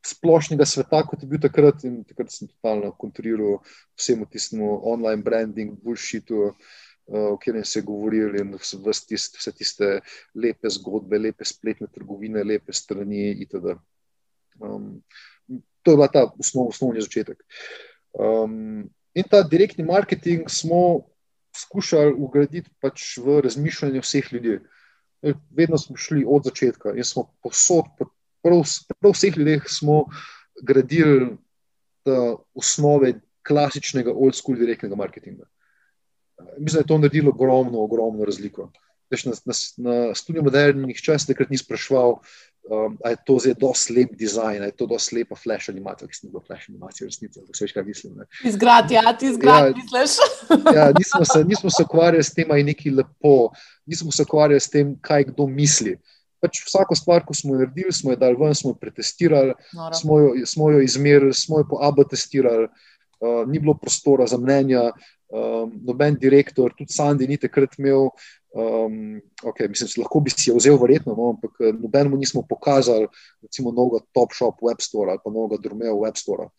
splošnega 0.06 0.66
sveta, 0.66 1.04
kot 1.08 1.24
je 1.24 1.30
bil 1.30 1.42
takrat. 1.42 1.84
In 1.88 2.02
takrat 2.08 2.32
sem 2.34 2.50
totalno 2.50 2.92
kontriral 2.98 3.60
vsemu 4.00 4.26
tistemu 4.32 4.72
online 4.94 5.24
branding, 5.26 5.76
bullshitu, 5.84 6.52
uh, 6.52 6.56
o 7.34 7.38
katerem 7.38 7.66
se 7.66 7.80
je 7.80 7.88
govorilo, 7.88 8.40
in 8.40 8.56
vse 8.56 9.06
tiste, 9.08 9.38
vse 9.40 9.54
tiste 9.58 9.92
lepe 10.36 10.70
zgodbe, 10.70 11.20
lepe 11.20 11.46
spletne 11.46 11.88
trgovine, 11.92 12.44
lepe 12.44 12.74
strani 12.74 13.32
itd. 13.46 13.78
Um, 14.62 15.02
to 15.82 15.92
je 15.92 15.98
bila 15.98 16.08
ta 16.08 16.28
osnov, 16.40 16.70
osnovni 16.74 17.02
začetek. 17.02 17.42
Um, 18.14 18.90
in 19.14 19.24
ta 19.30 19.42
direktni 19.44 19.84
marketing 19.84 20.50
smo 20.50 21.08
skušali 21.58 22.14
ugraditi 22.18 22.70
pač 22.80 23.18
v 23.18 23.42
razmišljanje 23.44 24.02
vseh 24.02 24.34
ljudi. 24.34 24.60
Vedno 25.52 25.78
smo 25.78 25.98
šli 25.98 26.24
od 26.28 26.48
začetka 26.48 26.94
in 26.96 27.04
smo 27.04 27.28
posod, 27.44 27.92
prav, 28.44 28.64
prav 29.00 29.16
vseh 29.16 29.38
ljudeh 29.38 29.64
smo 29.70 30.06
gradili 30.62 31.38
osnove 32.54 33.14
klasičnega 33.48 34.14
old 34.14 34.36
school 34.36 34.58
direktnega 34.58 34.96
marketinga. 34.96 35.46
Mislim, 36.58 36.80
da 36.80 36.80
je 36.80 36.88
to 36.88 36.98
naredilo 36.98 37.30
ogromno, 37.30 37.84
ogromno 37.84 38.26
razliko. 38.26 38.72
Na, 39.12 39.32
na, 39.46 39.54
na 39.78 40.14
študiju 40.16 40.44
modernih 40.44 41.02
časov 41.04 41.34
takrat 41.34 41.50
ni 41.52 41.58
sprašval, 41.58 42.16
um, 42.70 42.98
je 43.10 43.16
to 43.26 43.36
zdaj 43.40 43.54
zelo 43.60 43.74
slab 43.76 44.14
dizajn, 44.18 44.64
je 44.64 44.72
to 44.72 44.88
zelo 44.88 45.00
slepa 45.00 45.36
flash 45.36 45.70
animacija, 45.70 46.08
ki 46.08 46.20
ni 46.24 46.32
bila 46.32 46.44
flash 46.48 46.70
animacija, 46.70 47.10
resnici, 47.10 47.40
ali 47.40 47.50
vse, 47.52 47.68
kaj 47.74 47.84
mislim. 47.84 48.22
Izgrad, 48.46 48.92
ja, 48.92 49.18
ti 49.20 49.28
izgrad, 49.28 49.68
ja, 49.68 49.74
misliš. 49.76 50.16
ja, 50.78 50.88
nismo 50.98 51.26
se, 51.26 51.44
nismo 51.44 51.70
se 51.70 51.84
ukvarjali 51.84 52.24
s 52.24 52.34
tem, 52.34 52.52
aj 52.52 52.64
neki 52.64 52.96
lepo, 53.02 53.52
nismo 53.86 54.12
se 54.12 54.24
ukvarjali 54.24 54.60
s 54.60 54.70
tem, 54.70 54.96
kaj 55.02 55.28
kdo 55.34 55.48
misli. 55.48 55.98
Pač 56.42 56.64
vsako 56.66 56.98
stvar, 56.98 57.26
ko 57.26 57.36
smo 57.38 57.56
jo 57.56 57.62
naredili, 57.62 57.94
smo 57.94 58.16
jo 58.16 58.20
dali 58.22 58.40
ven, 58.40 58.56
smo 58.58 58.74
jo 58.74 58.80
pretestirali, 58.82 59.54
smo 60.02 60.20
jo, 60.20 60.32
smo 60.50 60.72
jo 60.74 60.82
izmerili, 60.82 61.34
smo 61.38 61.62
jo 61.62 61.68
po 61.70 61.82
ABA 61.86 62.08
testirali, 62.16 62.68
uh, 63.22 63.42
ni 63.48 63.62
bilo 63.62 63.78
prostora 63.78 64.26
za 64.28 64.40
mnenja, 64.42 64.88
um, 65.30 65.74
noben 65.86 66.18
direktor, 66.22 66.74
tudi 66.78 66.94
Sandy 66.94 67.30
ni 67.30 67.38
takrat 67.38 67.78
imel 67.80 68.10
Um, 68.52 69.22
okay, 69.44 69.68
mislim, 69.68 70.04
lahko 70.04 70.20
bi 70.20 70.32
si 70.34 70.50
jo 70.50 70.58
vzel, 70.58 70.76
verjetno, 70.76 71.14
no, 71.16 71.30
ampak 71.32 71.54
eh, 71.64 71.72
nobenemu 71.72 72.18
nismo 72.20 72.42
pokazali, 72.44 73.08
recimo, 73.40 73.72
novega 73.72 74.04
Top 74.12 74.36
Shop 74.36 74.60
Web 74.60 74.84
Store 74.84 75.14
ali 75.14 75.24
pa 75.24 75.32
novega 75.32 75.62
Drumeo 75.64 75.96
Web 76.04 76.20
Store. 76.20 76.50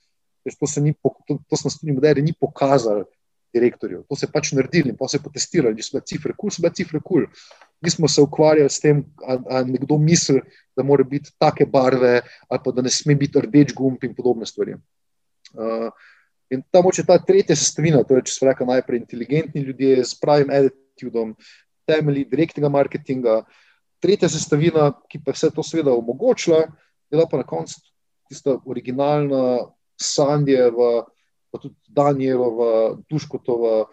To, 0.42 1.12
to, 1.28 1.36
to 1.36 1.56
smo 1.56 1.70
tem 1.70 1.92
moderni 1.94 2.24
ni 2.24 2.32
pokazali 2.32 3.04
direktorju, 3.54 4.04
to 4.08 4.16
se 4.16 4.26
je 4.26 4.32
pač 4.32 4.52
naredili 4.56 4.92
in 4.92 4.96
pa 4.96 5.08
se 5.08 5.18
je 5.18 5.22
potestirali, 5.22 5.76
da 5.76 5.84
so 5.84 5.96
bile 5.96 6.06
cifre 6.08 6.32
kul, 6.32 6.48
cool, 6.48 6.54
so 6.54 6.62
bile 6.62 6.74
cifre 6.74 7.00
kul. 7.00 7.26
Cool. 7.26 7.60
Nismo 7.82 8.08
se 8.08 8.22
ukvarjali 8.22 8.70
s 8.70 8.80
tem, 8.80 9.02
ali 9.26 9.72
nekdo 9.72 9.98
misli, 9.98 10.40
da 10.76 10.84
mora 10.86 11.04
biti 11.04 11.32
take 11.38 11.66
barve, 11.66 12.20
ali 12.48 12.60
pa 12.64 12.72
da 12.72 12.82
ne 12.82 12.90
sme 12.90 13.16
biti 13.18 13.40
rdeč 13.40 13.74
gumb 13.74 14.04
in 14.04 14.14
podobne 14.14 14.46
stvari. 14.46 14.76
Uh, 15.52 15.90
in 16.50 16.62
tam 16.70 16.88
je 16.96 17.04
ta 17.06 17.18
tretja 17.18 17.56
sestavina, 17.56 18.04
torej, 18.04 18.24
če 18.28 18.34
se 18.34 18.46
reče 18.46 18.68
najprej 18.68 19.02
inteligentni 19.02 19.64
ljudje 19.66 20.04
s 20.04 20.14
pravim 20.20 20.52
attitudom, 20.52 21.34
temelji 21.88 22.24
direktnega 22.30 22.70
marketinga. 22.72 23.42
Tretja 24.02 24.30
sestavina, 24.30 24.92
ki 25.10 25.20
pa 25.22 25.32
je 25.32 25.38
vse 25.38 25.50
to 25.54 25.62
seveda 25.66 25.92
omogočila, 25.94 26.64
je 26.64 27.16
bila 27.18 27.26
pa 27.28 27.42
na 27.42 27.46
koncu 27.46 27.80
tista 28.30 28.56
originalna 28.64 29.68
Sandjeva, 30.00 31.04
pa 31.52 31.60
tudi 31.60 31.76
Danielova, 31.88 32.96
Duškotova, 33.10 33.84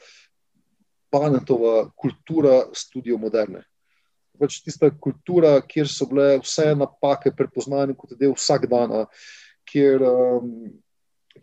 Panetova 1.09 1.89
kultura 1.97 2.69
studio 2.73 3.17
moderne. 3.17 3.65
Pač 4.39 4.61
tista 4.63 4.87
kultura, 4.93 5.57
kjer 5.67 5.89
so 5.89 6.07
bile 6.07 6.37
vse 6.39 6.69
napake 6.77 7.33
prepoznane 7.35 7.95
kot 7.97 8.13
del 8.19 8.35
vsakdana, 8.37 9.03
kjer, 9.67 10.05
um, 10.05 10.53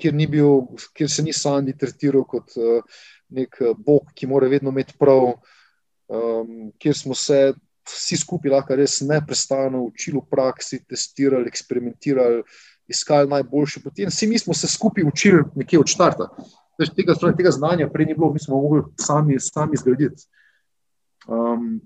kjer, 0.00 0.16
bil, 0.32 0.62
kjer 0.96 1.10
se 1.12 1.26
ni 1.26 1.34
Sandy 1.36 1.74
tretiral 1.76 2.24
kot 2.24 2.56
uh, 2.56 2.80
nek 3.36 3.60
uh, 3.60 3.74
bog, 3.76 4.14
ki 4.16 4.30
mora 4.30 4.48
vedno 4.48 4.72
imeti 4.72 4.96
prav, 4.98 5.34
um, 6.08 6.70
kjer 6.80 6.96
smo 6.96 7.18
se 7.18 7.50
vsi 7.86 8.18
skupaj 8.22 8.50
lahko 8.50 8.78
res 8.78 9.00
neprestano 9.06 9.84
učili 9.86 10.18
v 10.18 10.30
praksi, 10.30 10.80
testirali, 10.88 11.50
eksperimentirali, 11.52 12.42
iskali 12.88 13.28
najboljše 13.28 13.80
poti. 13.84 14.02
In 14.02 14.08
vsi 14.08 14.26
mi 14.26 14.38
smo 14.38 14.54
se 14.54 14.68
skupaj 14.68 15.04
učili 15.04 15.42
nekje 15.54 15.78
od 15.78 15.88
začetka. 15.88 16.28
Tega, 16.96 17.14
tega 17.36 17.50
znanja 17.50 17.88
prej 17.88 18.06
ni 18.06 18.14
bilo, 18.14 18.32
mi 18.32 18.38
smo 18.38 18.60
mogli 18.60 18.82
sami, 19.00 19.40
sami 19.40 19.76
zgraditi. 19.76 20.26
Um, 21.28 21.80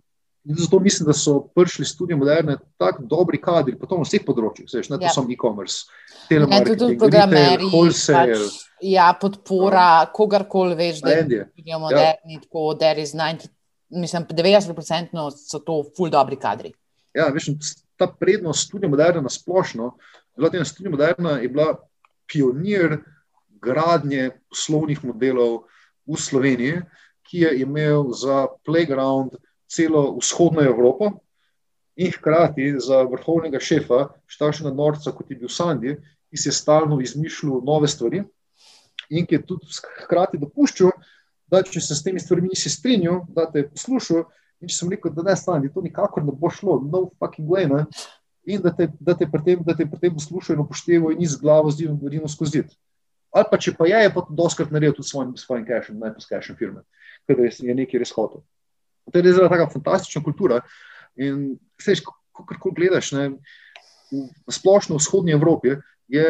zato 0.44 0.78
mislim, 0.80 1.06
da 1.06 1.12
so 1.12 1.38
prišli 1.54 1.84
študije 1.84 2.16
moderne 2.16 2.56
tako 2.78 3.02
dobri 3.02 3.40
kadri, 3.40 3.78
pa 3.78 3.86
to 3.86 4.00
na 4.00 4.04
vseh 4.08 4.24
področjih, 4.26 4.66
veš, 4.72 4.90
ne 4.90 4.98
ja. 5.00 5.12
samo 5.14 5.30
e-commerce, 5.32 5.84
telemarketing, 6.28 7.02
retail, 7.02 7.68
wholesale. 7.70 8.34
Pač, 8.34 8.58
ja, 8.82 9.06
podpora, 9.20 9.86
um, 10.02 10.12
kogarkoli 10.16 10.76
veš, 10.76 11.02
da 11.04 11.14
je 11.14 11.46
to 11.54 11.80
moderni, 11.80 12.36
ja. 12.36 12.42
tako, 12.42 12.74
there 12.80 13.00
is 13.00 13.14
90 13.14 13.48
mislim, 13.90 14.26
90% 14.26 15.30
so 15.30 15.58
to 15.58 15.84
ful 15.96 16.10
dobri 16.10 16.36
kadri. 16.36 16.72
Ja, 17.14 17.28
veš, 17.34 17.50
ta 17.98 18.06
prednost 18.06 18.70
tudi 18.70 18.88
moderna 18.88 19.20
na 19.20 19.28
splošno, 19.28 19.96
zelo 20.36 20.50
tudi 20.50 20.88
moderna 20.88 21.38
je 21.38 21.48
bila 21.48 21.74
pionir 22.26 22.98
gradnje 23.60 24.30
poslovnih 24.48 25.04
modelov 25.04 25.64
v 26.06 26.16
Sloveniji, 26.16 26.82
ki 27.28 27.44
je 27.44 27.50
imel 27.62 28.10
za 28.12 28.46
playground 28.66 29.36
celo 29.70 30.16
vzhodno 30.18 30.62
Evropo 30.62 31.10
in 31.96 32.10
hkrati 32.10 32.74
za 32.80 33.02
vrhovnega 33.02 33.60
šefa, 33.60 34.08
štašnega 34.26 34.74
norca, 34.74 35.12
kot 35.12 35.30
je 35.30 35.36
bil 35.36 35.48
Sandy, 35.48 35.96
ki 36.30 36.36
si 36.36 36.48
je 36.48 36.56
stalno 36.56 37.00
izmišljal 37.00 37.60
nove 37.66 37.88
stvari 37.88 38.22
in 39.10 39.26
ki 39.26 39.34
je 39.34 39.46
tudi 39.46 39.66
hkrati 40.04 40.38
dopuščal, 40.38 40.90
da 41.50 41.62
če 41.66 41.82
se 41.82 41.94
s 41.98 42.04
temi 42.06 42.22
stvarmi 42.22 42.52
nisi 42.52 42.70
strinjal, 42.70 43.24
da 43.34 43.48
te 43.50 43.64
je 43.64 43.70
poslušal. 43.70 44.24
In 44.60 44.68
če 44.68 44.76
sem 44.76 44.90
rekel, 44.92 45.12
da 45.16 45.24
ne 45.24 45.34
stane, 45.36 45.70
to 45.72 45.82
nikakor 45.82 46.22
ne 46.24 46.34
bo 46.36 46.50
šlo, 46.52 46.76
no 46.84 47.06
fucking 47.18 47.48
way. 47.48 47.66
Ne? 47.68 47.86
In 48.48 48.62
da 48.64 48.72
te, 48.72 48.88
da 49.00 49.14
te 49.14 49.26
pri 49.28 49.42
tem, 49.44 49.64
tem 50.00 50.14
poslušajo 50.14 50.56
in 50.56 50.62
upoštevajo 50.62 51.12
in 51.12 51.24
iz 51.26 51.36
glave 51.36 51.72
zdijo 51.74 51.96
vodino 52.00 52.28
skozi. 52.28 52.64
Ali 53.30 53.46
pa 53.50 53.58
če 53.60 53.74
pa 53.78 53.86
je, 53.86 53.98
je 54.04 54.12
pa 54.14 54.24
to 54.26 54.34
doskrat 54.34 54.72
naredil 54.74 54.96
tudi 54.96 55.06
s 55.06 55.12
svojim, 55.12 55.34
svojim 55.38 55.66
cashom, 55.68 56.00
najprej 56.00 56.24
s 56.24 56.30
cashom 56.30 56.56
firme, 56.58 56.82
ker 57.28 57.44
je 57.46 57.74
nekaj 57.76 58.02
res 58.02 58.14
hotel. 58.16 58.42
To 59.10 59.18
je 59.18 59.26
res 59.26 59.38
taka 59.38 59.68
fantastična 59.70 60.22
kultura. 60.24 60.60
In 61.20 61.52
veš, 61.78 62.02
kako 62.34 62.72
gledaš, 62.74 63.12
ne, 63.14 63.28
v 64.10 64.54
splošno 64.54 64.96
v 64.96 65.02
vzhodnji 65.02 65.36
Evropi 65.36 65.76
je 66.10 66.26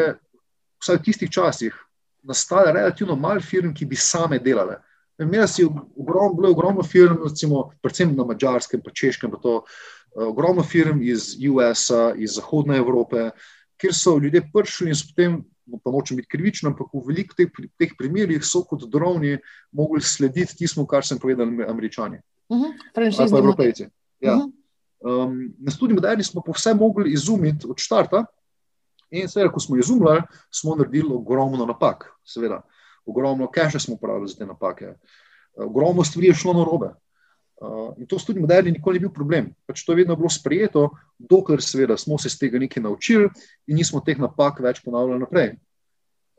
vsaj 0.83 1.01
v 1.01 1.05
tistih 1.07 1.31
časih 1.33 1.77
nastala 2.23 2.73
relativno 2.73 3.17
malo 3.17 3.41
firm, 3.41 3.73
ki 3.73 3.89
bi 3.89 3.97
same 3.97 4.39
delale. 4.39 4.81
Imela 5.21 5.47
si 5.47 5.65
ogromno, 5.97 6.51
ogromno 6.51 6.83
firm, 6.83 7.19
recimo, 7.25 7.71
predvsem 7.83 8.15
na 8.17 8.25
mačarskem, 8.25 8.81
pa 8.85 8.91
češkem, 8.91 9.31
pa 9.31 9.37
to, 9.37 9.57
uh, 9.61 10.29
ogromno 10.31 10.63
firm 10.63 11.03
iz 11.03 11.35
USA, 11.51 12.15
iz 12.17 12.39
Zahodne 12.39 12.79
Evrope, 12.81 13.31
kjer 13.81 13.95
so 13.95 14.17
ljudje 14.19 14.47
prišli 14.55 14.89
in 14.89 14.97
so 14.97 15.11
potem, 15.11 15.37
no, 15.67 15.81
pa 15.85 15.93
nočem 15.93 16.17
biti 16.17 16.33
krivičen, 16.33 16.71
ampak 16.73 16.89
v 16.95 17.05
veliko 17.07 17.37
teh, 17.37 17.53
teh 17.79 17.93
primerjih 17.99 18.45
so 18.45 18.65
kot 18.65 18.89
droni 18.89 19.37
mogli 19.73 20.01
slediti 20.01 20.57
tistemu, 20.63 20.87
kar 20.89 21.05
sem 21.07 21.21
povedal, 21.21 21.53
američani. 21.69 22.21
Uh 22.49 22.57
mhm, 22.57 22.73
-huh, 22.97 23.31
pa 23.31 23.39
evropejci. 23.39 23.89
Ja. 24.21 24.35
Uh 24.35 24.41
-huh. 24.41 25.25
um, 25.25 25.55
na 25.59 25.71
študiju 25.71 25.95
moderni 25.95 26.25
smo 26.25 26.43
pa 26.47 26.53
vse 26.53 26.75
mogli 26.75 27.13
izumiti 27.13 27.67
od 27.69 27.77
začetka. 27.79 28.25
In 29.11 29.29
seveda, 29.29 29.53
ko 29.53 29.61
smo 29.61 29.77
izumljali, 29.77 30.23
smo 30.51 30.75
naredili 30.77 31.15
ogromno 31.15 31.67
napak, 31.67 32.13
seveda 32.25 32.63
ogromno 33.11 33.51
keša 33.51 33.79
smo 33.79 33.95
uporabili 33.95 34.29
za 34.29 34.39
te 34.39 34.47
napake. 34.47 34.95
ogromno 35.57 36.05
stvari 36.05 36.27
je 36.27 36.35
šlo 36.35 36.53
na 36.53 36.65
robe. 36.65 36.95
Uh, 37.61 37.93
in 37.99 38.07
to 38.07 38.19
s 38.19 38.25
tudi 38.25 38.41
moderni 38.41 38.73
nikoli 38.73 38.97
ni 38.97 39.05
bil 39.05 39.11
problem. 39.13 39.51
Pač 39.69 39.83
to 39.85 39.93
je 39.93 40.01
vedno 40.01 40.17
bilo 40.17 40.31
sprejeto, 40.33 40.87
dokler 41.19 41.61
seveda 41.61 41.97
smo 41.97 42.17
se 42.19 42.31
iz 42.33 42.39
tega 42.41 42.59
nekaj 42.59 42.83
naučili 42.83 43.29
in 43.69 43.77
nismo 43.77 44.01
teh 44.01 44.17
napak 44.19 44.63
več 44.65 44.81
ponavljali 44.81 45.21
naprej. 45.21 45.51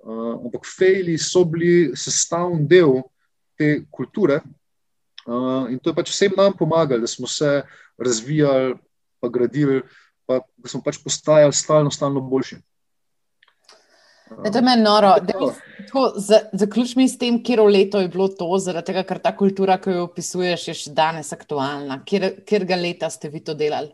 Uh, 0.02 0.39
ampak 0.48 0.65
fejli 0.65 1.19
so 1.22 1.43
bili 1.45 1.93
sestavni 1.93 2.65
del 2.65 3.03
te 3.53 3.84
kulture 3.93 4.39
uh, 5.27 5.69
in 5.69 5.77
to 5.77 5.91
je 5.91 5.99
pač 5.99 6.10
vsem 6.10 6.34
nam 6.38 6.57
pomagali, 6.57 7.06
da 7.06 7.07
smo 7.07 7.30
se 7.30 7.61
razvijali, 8.02 8.80
pa 9.22 9.30
gradili, 9.30 9.84
pa 10.26 10.41
da 10.57 10.73
smo 10.73 10.81
pač 10.81 10.98
postajali 11.03 11.53
stalno, 11.53 11.93
stalno 11.93 12.22
boljši. 12.22 12.57
To 14.32 14.58
je 14.58 14.62
meni 14.64 14.84
noro. 14.84 15.16
Zaključmi 16.53 17.08
s 17.10 17.18
tem, 17.20 17.41
kje 17.44 17.62
leto 17.62 17.99
je 17.99 18.08
bilo 18.08 18.28
to, 18.28 18.48
zaradi 18.64 18.91
tega, 18.91 19.03
ker 19.08 19.20
ta 19.20 19.34
kultura, 19.38 19.78
ki 19.82 19.98
jo 19.98 20.06
opisuješ, 20.08 20.68
je 20.68 20.78
še 20.84 20.94
danes 20.95 21.34
aktualna. 21.36 21.99
Kjer 22.08 22.66
ga 22.68 22.80
leta 22.80 23.10
ste 23.12 23.30
vi 23.30 23.44
to 23.44 23.58
delali? 23.58 23.91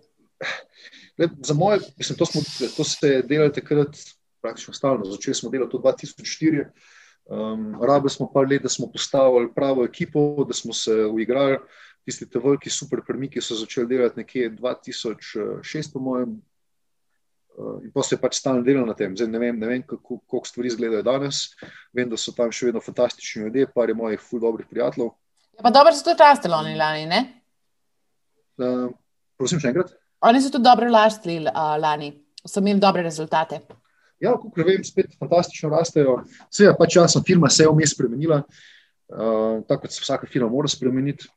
Le, 1.17 1.29
za 1.41 1.53
moje, 1.57 1.79
mislim, 1.97 2.17
to, 2.17 2.27
smo, 2.29 2.43
to 2.75 2.83
ste 2.85 3.21
delali 3.25 3.53
takrat 3.53 3.97
praktično 4.41 4.73
stalno. 4.73 5.05
Začeli 5.09 5.35
smo 5.35 5.49
delati 5.49 5.77
v 5.77 5.81
2004. 5.81 6.67
Um, 7.27 7.73
rabili 7.81 8.09
smo 8.09 8.29
par 8.31 8.47
let, 8.47 8.61
da 8.63 8.69
smo 8.69 8.91
postavili 8.91 9.49
pravo 9.55 9.83
ekipo, 9.85 10.45
da 10.47 10.53
smo 10.53 10.73
se 10.73 10.93
uigrali. 11.05 11.57
Tisti 12.05 12.29
te 12.29 12.39
veliki 12.39 12.69
super 12.69 13.01
premiki 13.07 13.41
so 13.41 13.55
začeli 13.55 13.87
delati 13.87 14.21
nekje 14.21 14.51
2006, 14.55 15.93
po 15.93 15.99
mojem, 15.99 16.37
in 17.83 17.91
pa 17.93 18.03
se 18.05 18.17
pač 18.21 18.37
stalno 18.37 18.61
dela 18.65 18.85
na 18.85 18.93
tem. 18.97 19.15
Zdaj, 19.17 19.29
ne 19.33 19.39
vem, 19.41 19.57
ne 19.59 19.69
vem 19.69 19.83
kako, 19.85 20.19
kako 20.29 20.45
stvari 20.45 20.71
izgledajo 20.71 21.05
danes. 21.05 21.47
Vem, 21.95 22.09
da 22.09 22.19
so 22.19 22.33
tam 22.35 22.51
še 22.53 22.69
vedno 22.69 22.83
fantastični 22.83 23.47
ljudje, 23.47 23.69
par 23.73 23.89
je 23.89 23.97
mojih 23.97 24.21
ful 24.21 24.41
dobrih 24.43 24.67
prijateljev. 24.69 25.09
Ja, 25.57 25.63
pa 25.65 25.73
dobro 25.73 25.93
so 25.95 26.05
tudi 26.05 26.21
rastli 26.21 26.53
oni 26.53 26.75
lani, 26.77 27.07
ne? 27.09 27.21
Uh, 28.61 28.87
prosim, 29.39 29.61
še 29.61 29.71
enkrat. 29.71 29.95
Oni 30.27 30.41
so 30.41 30.53
tudi 30.53 30.67
dobro 30.69 30.89
rastli 30.93 31.39
uh, 31.45 31.73
lani, 31.81 32.11
so 32.45 32.61
imeli 32.61 32.81
dobre 32.83 33.05
rezultate. 33.05 33.61
Ja, 34.21 34.33
kako 34.37 34.65
vem, 34.65 34.85
spet 34.85 35.17
fantastično 35.17 35.69
rastejo. 35.73 36.19
Seveda, 36.49 36.77
pač 36.77 36.95
časno 36.97 37.21
firma 37.25 37.49
se 37.53 37.65
je 37.65 37.73
vmes 37.73 37.93
spremenila, 37.93 38.43
uh, 38.45 39.65
tako 39.65 39.85
kot 39.85 39.97
se 39.97 40.05
vsaka 40.05 40.29
firma 40.29 40.49
mora 40.53 40.69
spremeniti. 40.69 41.29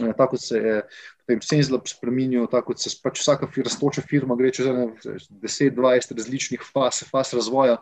Eh, 0.00 0.12
tako 0.16 0.36
se 0.36 0.58
je 0.58 0.82
potem 1.28 1.44
Senzlab 1.44 1.84
spremenil, 1.84 2.46
tako 2.48 2.72
se 2.80 2.88
pač 3.04 3.20
vsaka 3.20 3.44
raztoča 3.52 4.00
firma 4.00 4.32
gre 4.36 4.48
čez 4.48 4.64
10-20 4.64 6.16
različnih 6.16 6.64
faz, 6.64 7.02
faz 7.04 7.34
razvoja. 7.36 7.76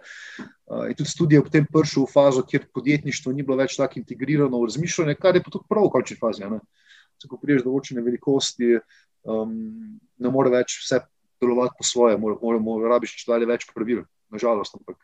Uh, 0.66 0.90
in 0.90 0.98
tudi 0.98 1.12
študij 1.12 1.39
je 1.39 1.44
potem 1.47 1.66
prišel 1.70 2.09
v 2.09 2.10
fazo, 2.10 2.43
kjer 2.43 2.66
podjetništvo 2.74 3.32
ni 3.32 3.47
bilo 3.47 3.60
več 3.60 3.78
tako 3.78 4.01
integrirano 4.02 4.59
v 4.59 4.66
razmišljanje, 4.66 5.14
kar 5.14 5.39
je 5.39 5.44
pa 5.47 5.55
tudi 5.55 5.70
prav 5.70 5.86
v 5.86 5.94
končni 5.94 6.18
fazi. 6.18 6.43
Se, 7.23 7.31
ko 7.31 7.39
priješ 7.39 7.62
do 7.62 7.70
določene 7.70 8.02
velikosti, 8.02 8.81
um, 9.23 9.55
ne 10.18 10.35
more 10.35 10.51
več 10.51 10.81
vse 10.82 11.05
delovati 11.39 11.78
po 11.78 11.86
svoje, 11.86 12.18
moramo 12.18 12.81
rabiti 12.82 13.14
še 13.14 13.31
dalje 13.31 13.47
več 13.47 13.70
pravil, 13.70 14.02
nažalost. 14.35 14.74
Ampak 14.74 14.98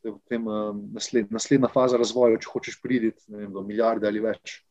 je 0.00 0.16
potem 0.16 0.48
um, 0.48 0.84
nasled, 0.96 1.28
naslednja 1.28 1.68
faza 1.68 2.00
razvoja, 2.00 2.40
če 2.40 2.48
hočeš 2.48 2.80
priti 2.80 3.12
do 3.28 3.60
milijarde 3.60 4.08
ali 4.08 4.24
več. 4.24 4.62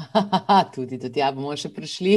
tudi, 0.74 0.98
tudi 0.98 1.20
ja, 1.20 1.30
bomo 1.32 1.54
še 1.58 1.70
prišli, 1.72 2.14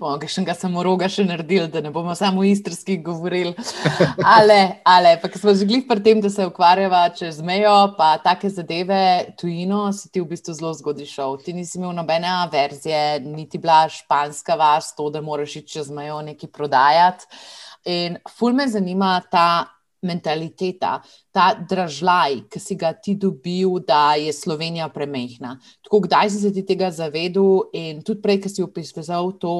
bomo 0.00 0.16
še 0.22 0.42
nekaj 0.42 0.58
samoroga 0.60 1.08
še 1.10 1.26
naredili, 1.26 1.68
da 1.72 1.82
ne 1.84 1.92
bomo 1.94 2.14
samo 2.18 2.44
istrski 2.46 2.98
govorili. 3.04 3.54
Ale, 4.36 4.80
ale, 4.86 5.16
pa 5.22 5.30
smo 5.34 5.54
že 5.54 5.68
glih 5.68 5.84
pri 5.88 6.02
tem, 6.02 6.20
da 6.22 6.30
se 6.32 6.46
ukvarjava 6.46 7.04
čez 7.16 7.40
mejo, 7.44 7.74
pa 7.98 8.16
take 8.22 8.50
zadeve, 8.50 9.34
tujino, 9.38 9.86
si 9.92 10.10
ti 10.10 10.22
v 10.22 10.30
bistvu 10.32 10.56
zelo 10.56 10.72
zgodaj 10.76 11.08
šel. 11.10 11.38
Ti 11.44 11.54
nisi 11.56 11.78
imel 11.78 11.94
nobene 11.96 12.32
verzije, 12.52 13.20
niti 13.22 13.60
bila 13.62 13.84
španska 13.92 14.56
vas, 14.58 14.92
to, 14.96 15.10
da 15.14 15.22
moraš 15.22 15.60
iti 15.60 15.76
čez 15.76 15.92
mejo 15.94 16.20
nekaj 16.26 16.50
prodajati. 16.50 17.30
In 17.86 18.18
ful 18.26 18.56
me 18.56 18.66
zanima 18.68 19.20
ta 19.30 19.75
mentaliteta, 20.06 20.96
ta 21.34 21.48
držaj, 21.54 22.44
ki 22.52 22.62
si 22.62 22.76
ga 22.78 22.92
ti 22.94 23.16
dobil, 23.20 23.80
da 23.86 24.14
je 24.20 24.32
Slovenija 24.32 24.88
premehna. 24.94 25.56
Tako, 25.84 26.04
kdaj 26.06 26.30
si 26.32 26.44
se 26.44 26.52
ti 26.54 26.64
tega 26.66 26.90
zavedel 26.94 27.66
in 27.76 28.04
tudi 28.06 28.22
prej, 28.22 28.40
ki 28.44 28.52
si 28.52 28.64
opisoval 28.64 29.34
to 29.42 29.56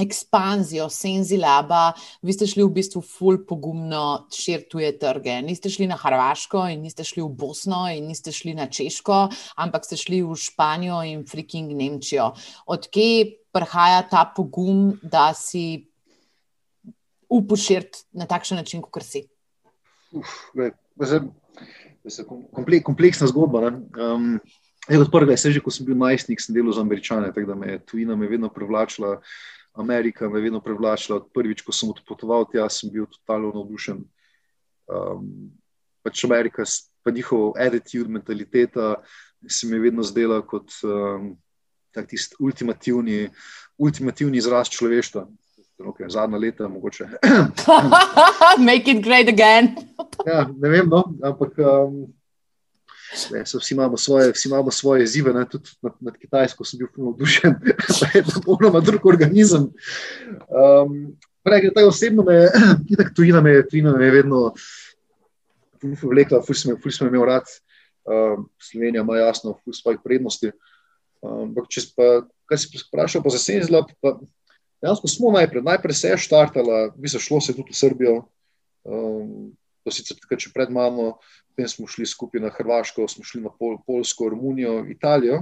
ekspanzijo, 0.00 0.88
senzilaba, 0.90 1.92
vi 2.22 2.34
ste 2.34 2.48
šli 2.50 2.64
v 2.66 2.72
bistvu 2.74 3.02
ful 3.06 3.38
pogumno 3.46 4.26
širtuje 4.34 4.90
trge. 4.98 5.36
Niste 5.46 5.70
šli 5.70 5.86
na 5.90 5.98
Hrvaško 6.00 6.66
in 6.72 6.82
niste 6.82 7.06
šli 7.06 7.22
v 7.22 7.30
Bosno 7.30 7.84
in 7.94 8.08
niste 8.10 8.34
šli 8.34 8.56
na 8.58 8.66
Češko, 8.66 9.20
ampak 9.62 9.86
ste 9.86 9.98
šli 10.00 10.22
v 10.26 10.34
Španijo 10.34 11.02
in 11.06 11.22
freaking 11.30 11.76
Nemčijo. 11.78 12.32
Odkje 12.66 13.38
prihaja 13.54 14.02
ta 14.10 14.24
pogum, 14.34 14.96
da 15.02 15.30
si 15.34 15.93
upoširiti 17.28 18.04
na 18.12 18.26
takšen 18.26 18.58
način, 18.60 18.82
kot 18.82 19.04
si. 19.06 19.24
Kompleksna 22.84 23.26
zgodba. 23.30 23.70
Um, 23.70 24.38
kot 24.88 25.10
prvi, 25.12 25.36
že 25.36 25.62
ko 25.64 25.72
sem 25.72 25.86
bil 25.86 25.98
najstnik, 25.98 26.40
sem 26.40 26.54
delal 26.54 26.74
za 26.76 26.84
američane, 26.84 27.32
tako 27.32 27.52
da 27.52 27.58
me 27.58 27.72
je 27.72 27.82
tujina 27.86 28.16
me 28.16 28.28
vedno 28.28 28.48
privlačila, 28.48 29.20
Amerika 29.74 30.28
me 30.28 30.38
je 30.38 30.42
vedno 30.42 30.60
privlačila. 30.60 31.24
Prvič, 31.34 31.64
ko 31.64 31.72
sem 31.72 31.90
odpotoval 31.90 32.46
tja, 32.52 32.68
sem 32.68 32.92
bil 32.92 33.06
totalno 33.10 33.52
navdušen. 33.54 34.04
Um, 34.86 35.50
pač 36.04 36.24
Amerika, 36.24 36.64
pa 37.02 37.10
njihov 37.10 37.56
attitude, 37.56 38.12
mentaliteta, 38.12 39.00
se 39.48 39.66
mi 39.66 39.76
je 39.76 39.80
vedno 39.80 40.02
zdela 40.02 40.42
kot 40.46 40.72
um, 40.84 41.34
tisti 42.08 42.36
ultimativni, 42.40 43.28
ultimativni 43.78 44.38
izraz 44.38 44.68
človeštva 44.68 45.26
okay, 45.80 46.10
zadnja 46.10 46.38
leta, 46.38 46.68
mogoče. 46.68 47.08
Make 48.66 48.90
it 48.90 49.02
great 49.04 49.28
again. 49.28 49.76
ja, 50.30 50.48
ne 50.58 50.68
vem, 50.68 50.88
no, 50.88 51.02
ampak 51.22 51.58
um, 51.58 52.06
ne, 53.32 53.44
so, 53.46 53.58
vsi, 53.58 53.74
imamo 53.74 53.96
svoje, 53.96 54.32
vsi 54.32 54.48
imamo 54.48 54.70
svoje 54.70 55.02
izzive. 55.02 55.32
Ne, 55.32 55.44
tudi 55.48 55.70
nad, 55.82 55.92
nad 56.00 56.16
Kitajsko 56.16 56.64
sem 56.64 56.78
bil 56.78 56.88
navdušen, 56.96 57.54
da 58.00 58.10
je 58.14 58.24
to 58.24 58.40
popolnoma 58.40 58.80
drug 58.80 59.06
organizem. 59.06 59.70
Um, 60.48 61.14
Prej, 61.44 61.68
ta 61.76 61.82
osebno 61.86 62.22
me 62.24 62.46
tako 62.96 63.10
tujina 63.16 63.40
me 63.40 63.58
tujina 63.68 63.92
me 63.92 64.04
je 64.04 64.10
vedno 64.10 64.54
vlekla, 65.82 66.40
ful 66.42 66.56
sem 66.56 67.08
imel 67.08 67.26
rad. 67.28 67.50
Um, 68.04 68.48
Slovenija 68.60 69.02
ima 69.02 69.16
jasno 69.16 69.58
ful 69.64 69.72
svojih 69.72 70.00
prednosti. 70.04 70.52
Um, 71.20 71.50
ampak, 71.50 71.68
če 71.68 71.84
pa, 71.96 72.08
kaj 72.48 72.60
si 72.60 72.80
vprašal, 72.80 73.22
pa 73.24 73.32
za 73.32 73.40
Senzlab, 73.40 73.92
pa 74.00 74.16
Dejansko 74.84 75.08
smo 75.08 75.30
najprej, 75.32 75.62
najprej 75.64 75.94
se 75.96 76.08
je 76.08 76.16
štartala, 76.18 76.92
mi 77.00 77.08
se 77.08 77.18
šlo 77.18 77.40
se 77.40 77.54
tudi 77.56 77.72
v 77.72 77.76
Srbijo, 77.76 78.16
um, 78.84 79.52
to 79.80 79.92
sicer 79.92 80.18
takrat 80.20 80.42
še 80.44 80.50
pred 80.52 80.72
mano, 80.72 81.14
potem 81.48 81.70
smo 81.72 81.88
šli 81.88 82.04
skupaj 82.04 82.42
na 82.44 82.50
Hrvaško, 82.52 83.06
smo 83.08 83.24
šli 83.24 83.40
na 83.46 83.52
Pol, 83.52 83.78
Polsko, 83.86 84.28
Romunijo, 84.28 84.82
Italijo. 84.92 85.38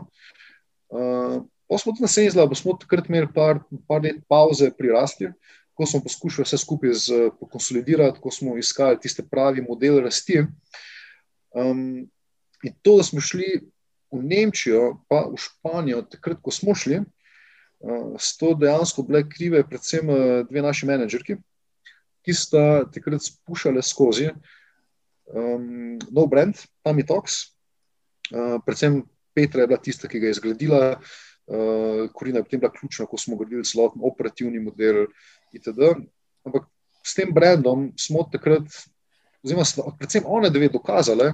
Uh, 0.95 1.41
pa 1.67 1.79
smo 1.83 1.91
tudi 1.91 2.07
na 2.07 2.11
Senzla, 2.13 2.47
pa 2.47 2.55
smo 2.55 2.77
takrat 2.79 3.11
imeli 3.11 3.33
par, 3.35 3.65
par 3.91 4.05
let 4.05 4.21
pauze 4.31 4.69
pri 4.79 4.93
rasti, 4.95 5.33
ko 5.75 5.89
smo 5.91 6.05
poskušali 6.05 6.47
vse 6.47 6.61
skupaj 6.63 6.95
z, 7.03 7.19
konsolidirati, 7.43 8.23
ko 8.23 8.31
smo 8.31 8.55
iskali 8.61 9.01
tiste 9.03 9.25
pravi 9.27 9.65
modele 9.67 10.05
rasti. 10.07 10.45
Um, 11.51 12.05
in 12.63 12.79
to, 12.87 12.95
da 13.01 13.09
smo 13.11 13.19
šli 13.19 13.59
v 14.13 14.23
Nemčijo, 14.23 15.01
pa 15.11 15.25
v 15.27 15.41
Španijo, 15.41 16.05
takrat, 16.15 16.39
ko 16.39 16.55
smo 16.55 16.79
šli, 16.79 17.01
s 18.19 18.37
to 18.39 18.55
dejansko 18.55 19.03
bile 19.03 19.29
krive, 19.29 19.65
predvsem 19.69 20.11
eh, 20.11 20.45
dve 20.51 20.63
naši 20.63 20.87
menedžerki, 20.87 21.37
ki 22.23 22.35
sta 22.35 22.85
takrat 22.95 23.25
spuščali 23.25 23.83
skozi 23.83 24.29
um, 24.31 25.99
nov 26.15 26.29
brand, 26.31 26.61
Amitox. 26.87 27.41
Uh, 28.31 28.61
predvsem 28.63 29.01
Petra 29.35 29.65
je 29.65 29.71
bila 29.73 29.81
tista, 29.83 30.07
ki 30.09 30.21
ga 30.23 30.31
je 30.31 30.37
zgradila, 30.39 30.81
uh, 30.95 32.05
Korina 32.15 32.39
je 32.39 32.47
potem 32.47 32.63
bila 32.63 32.71
ključna, 32.71 33.09
ko 33.11 33.19
smo 33.19 33.37
gradili 33.41 33.67
celoten 33.67 34.05
operativni 34.07 34.63
model. 34.63 35.09
Itd. 35.53 35.91
Ampak 36.47 36.69
s 37.03 37.17
tem 37.19 37.35
brandom 37.35 37.91
smo 37.99 38.23
takrat, 38.31 38.71
oziroma 39.43 39.67
predvsem 39.99 40.25
one 40.25 40.53
dve 40.55 40.71
dokazale, 40.71 41.33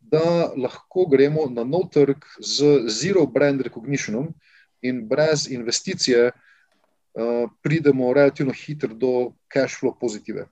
da 0.00 0.50
lahko 0.58 1.06
gremo 1.10 1.46
na 1.50 1.62
nov 1.64 1.86
trg 1.94 2.26
z 2.42 2.88
zero 2.90 3.24
brand 3.30 3.62
recognitionom, 3.62 4.26
uh, 4.26 4.55
in 4.88 5.02
brez 5.08 5.46
investicije 5.50 6.30
uh, 6.30 7.50
pridemo 7.62 8.12
relativno 8.14 8.52
hitro 8.52 8.94
do 8.94 9.32
cash 9.52 9.80
flow 9.80 9.94
pozitive. 10.00 10.46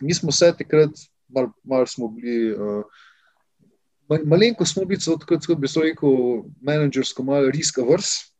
Mi 0.00 0.14
smo 0.14 0.32
se 0.32 0.52
takrat, 0.58 0.90
malo 1.28 1.52
mal 1.64 1.86
smo 1.86 2.08
bili, 2.08 2.52
uh, 2.52 2.84
malenko 4.24 4.66
smo 4.66 4.84
bili, 4.84 5.00
kot 5.26 5.58
bi 5.58 5.68
se 5.68 5.80
rekel, 5.80 6.42
menedžersko 6.60 7.22
malo 7.22 7.50
risk 7.50 7.78
averse. 7.78 8.30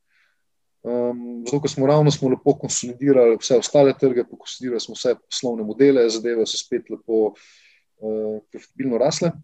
Um, 0.82 1.42
zato, 1.44 1.58
ker 1.60 1.68
smo 1.70 1.86
ravno 1.86 2.10
smo 2.10 2.30
lepo 2.32 2.54
konsolidirali 2.56 3.36
vse 3.36 3.58
ostale 3.60 3.92
trge, 4.00 4.24
konsolidirali 4.24 4.80
smo 4.80 4.94
vse 4.96 5.14
poslovne 5.28 5.66
modele, 5.68 6.06
zadeve 6.08 6.46
so 6.48 6.56
spet 6.56 6.88
lepo 6.88 7.34
uh, 7.34 8.38
profitabilno 8.48 8.98
rasle, 8.98 9.34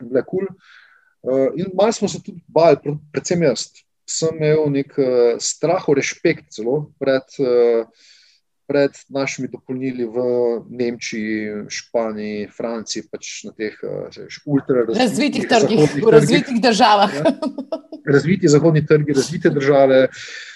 bile 0.00 0.24
kul. 0.26 0.44
Cool. 0.44 0.58
Uh, 1.22 1.48
in 1.56 1.72
malo 1.74 1.92
smo 1.92 2.08
se 2.08 2.20
tudi 2.22 2.44
bali, 2.46 2.76
predvsem 3.12 3.42
jaz. 3.42 3.64
Sem 4.08 4.38
imel 4.38 4.70
nek 4.72 4.94
uh, 4.96 5.36
strah, 5.42 5.84
respekt 5.96 6.54
celo 6.56 6.78
pred, 7.00 7.28
uh, 7.44 7.84
pred 8.64 8.96
našimi 9.12 9.50
dopolnili 9.52 10.06
v 10.08 10.24
Nemčiji, 10.72 11.68
Španiji, 11.68 12.48
Franciji, 12.48 13.04
pač 13.12 13.44
na 13.44 13.52
teh 13.52 13.76
uh, 13.84 14.08
ultra-razvitih 14.48 15.44
trgih, 15.50 15.84
v 16.00 16.14
razvitih 16.16 16.60
državah. 16.64 17.12
Ja. 17.20 17.34
Razviti 18.08 18.48
zahodni 18.48 18.86
trgi, 18.88 19.12
razvite 19.12 19.52
države. 19.52 20.06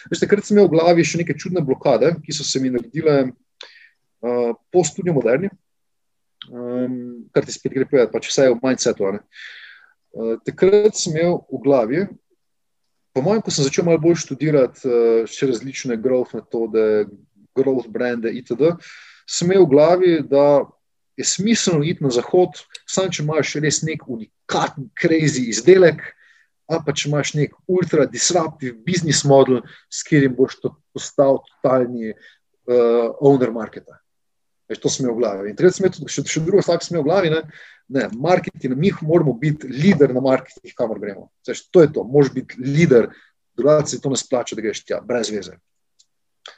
Kar 0.09 0.41
sem 0.41 0.57
imel 0.57 0.71
v 0.71 0.73
glavi 0.73 1.05
še 1.05 1.21
neke 1.21 1.37
čudne 1.37 1.61
blokade, 1.61 2.15
ki 2.25 2.33
so 2.33 2.47
se 2.49 2.63
mi 2.63 2.73
naredile 2.73 3.19
uh, 3.29 4.55
po 4.73 4.85
študiju 4.89 5.13
moderni, 5.21 5.53
um, 6.49 7.29
kar 7.37 7.45
ti 7.45 7.53
spet 7.53 7.77
gre 7.77 7.85
povedati, 7.85 8.15
pač 8.15 8.33
vse 8.33 8.49
je 8.49 8.55
v 8.57 8.63
mindsetu. 8.65 9.13
Uh, 9.13 9.21
Eh, 10.13 10.37
takrat 10.45 10.93
sem 10.93 11.15
imel 11.17 11.41
v 11.49 11.59
glavi, 11.65 12.01
po 13.13 13.23
mojem, 13.23 13.43
ko 13.45 13.53
sem 13.53 13.67
začel 13.67 13.87
malo 13.87 14.01
bolj 14.03 14.23
študirati 14.25 14.89
uh, 14.89 15.25
še 15.29 15.51
različne 15.51 15.99
growth 16.01 16.37
metode, 16.37 17.07
growth 17.57 17.91
brande 17.93 18.33
itd., 18.33 18.75
sem 19.29 19.51
imel 19.51 19.67
v 19.67 19.71
glavi, 19.71 20.13
da 20.27 20.65
je 21.17 21.25
smiselno 21.29 21.85
iti 21.85 22.05
na 22.05 22.11
zahod, 22.11 22.57
samo 22.89 23.13
če 23.13 23.23
imaš 23.23 23.55
res 23.63 23.83
nek 23.87 24.05
unikaten, 24.11 24.89
crazy 24.99 25.47
izdelek, 25.53 26.01
ali 26.73 26.85
pa 26.87 26.95
če 26.97 27.09
imaš 27.11 27.35
nek 27.37 27.55
ultra 27.71 28.07
disruptive 28.09 28.79
business 28.87 29.27
model, 29.29 29.61
s 29.93 30.03
katerim 30.07 30.35
boš 30.37 30.59
to 30.63 30.73
postal 30.97 31.43
totalni 31.49 32.15
uh, 32.15 33.13
owner 33.21 33.53
marketa. 33.55 34.01
Veš, 34.71 34.81
to 34.81 34.93
sem 34.93 35.05
imel 35.05 35.19
v 35.19 35.23
glavi. 35.23 35.53
In 35.53 35.59
takrat 35.59 35.77
sem 35.77 35.85
imel 35.85 35.95
tudi 35.97 36.15
še, 36.15 36.25
še 36.33 36.45
drugo 36.47 36.65
stvar, 36.65 36.81
ki 36.81 36.89
sem 36.89 36.97
imel 36.97 37.05
v 37.05 37.11
glavi. 37.11 37.33
Ne? 37.35 37.43
Ne, 37.93 38.09
marketing, 38.13 38.75
mi 38.77 38.93
moramo 39.03 39.33
biti 39.33 39.67
voditelj 39.67 40.15
na 40.15 40.21
marketing, 40.21 40.75
kamor 40.77 41.01
gremo. 41.01 41.29
Seš, 41.47 41.67
to 41.71 41.83
je 41.83 41.93
to, 41.93 42.05
moš 42.05 42.33
biti 42.35 42.57
voditelj, 42.59 43.09
drugače 43.57 43.89
se 43.89 44.01
to 44.01 44.11
ne 44.11 44.17
splača, 44.17 44.57
da 44.57 44.65
greš 44.65 44.85
tja, 44.85 45.01
brez 45.05 45.31
veze. 45.31 45.59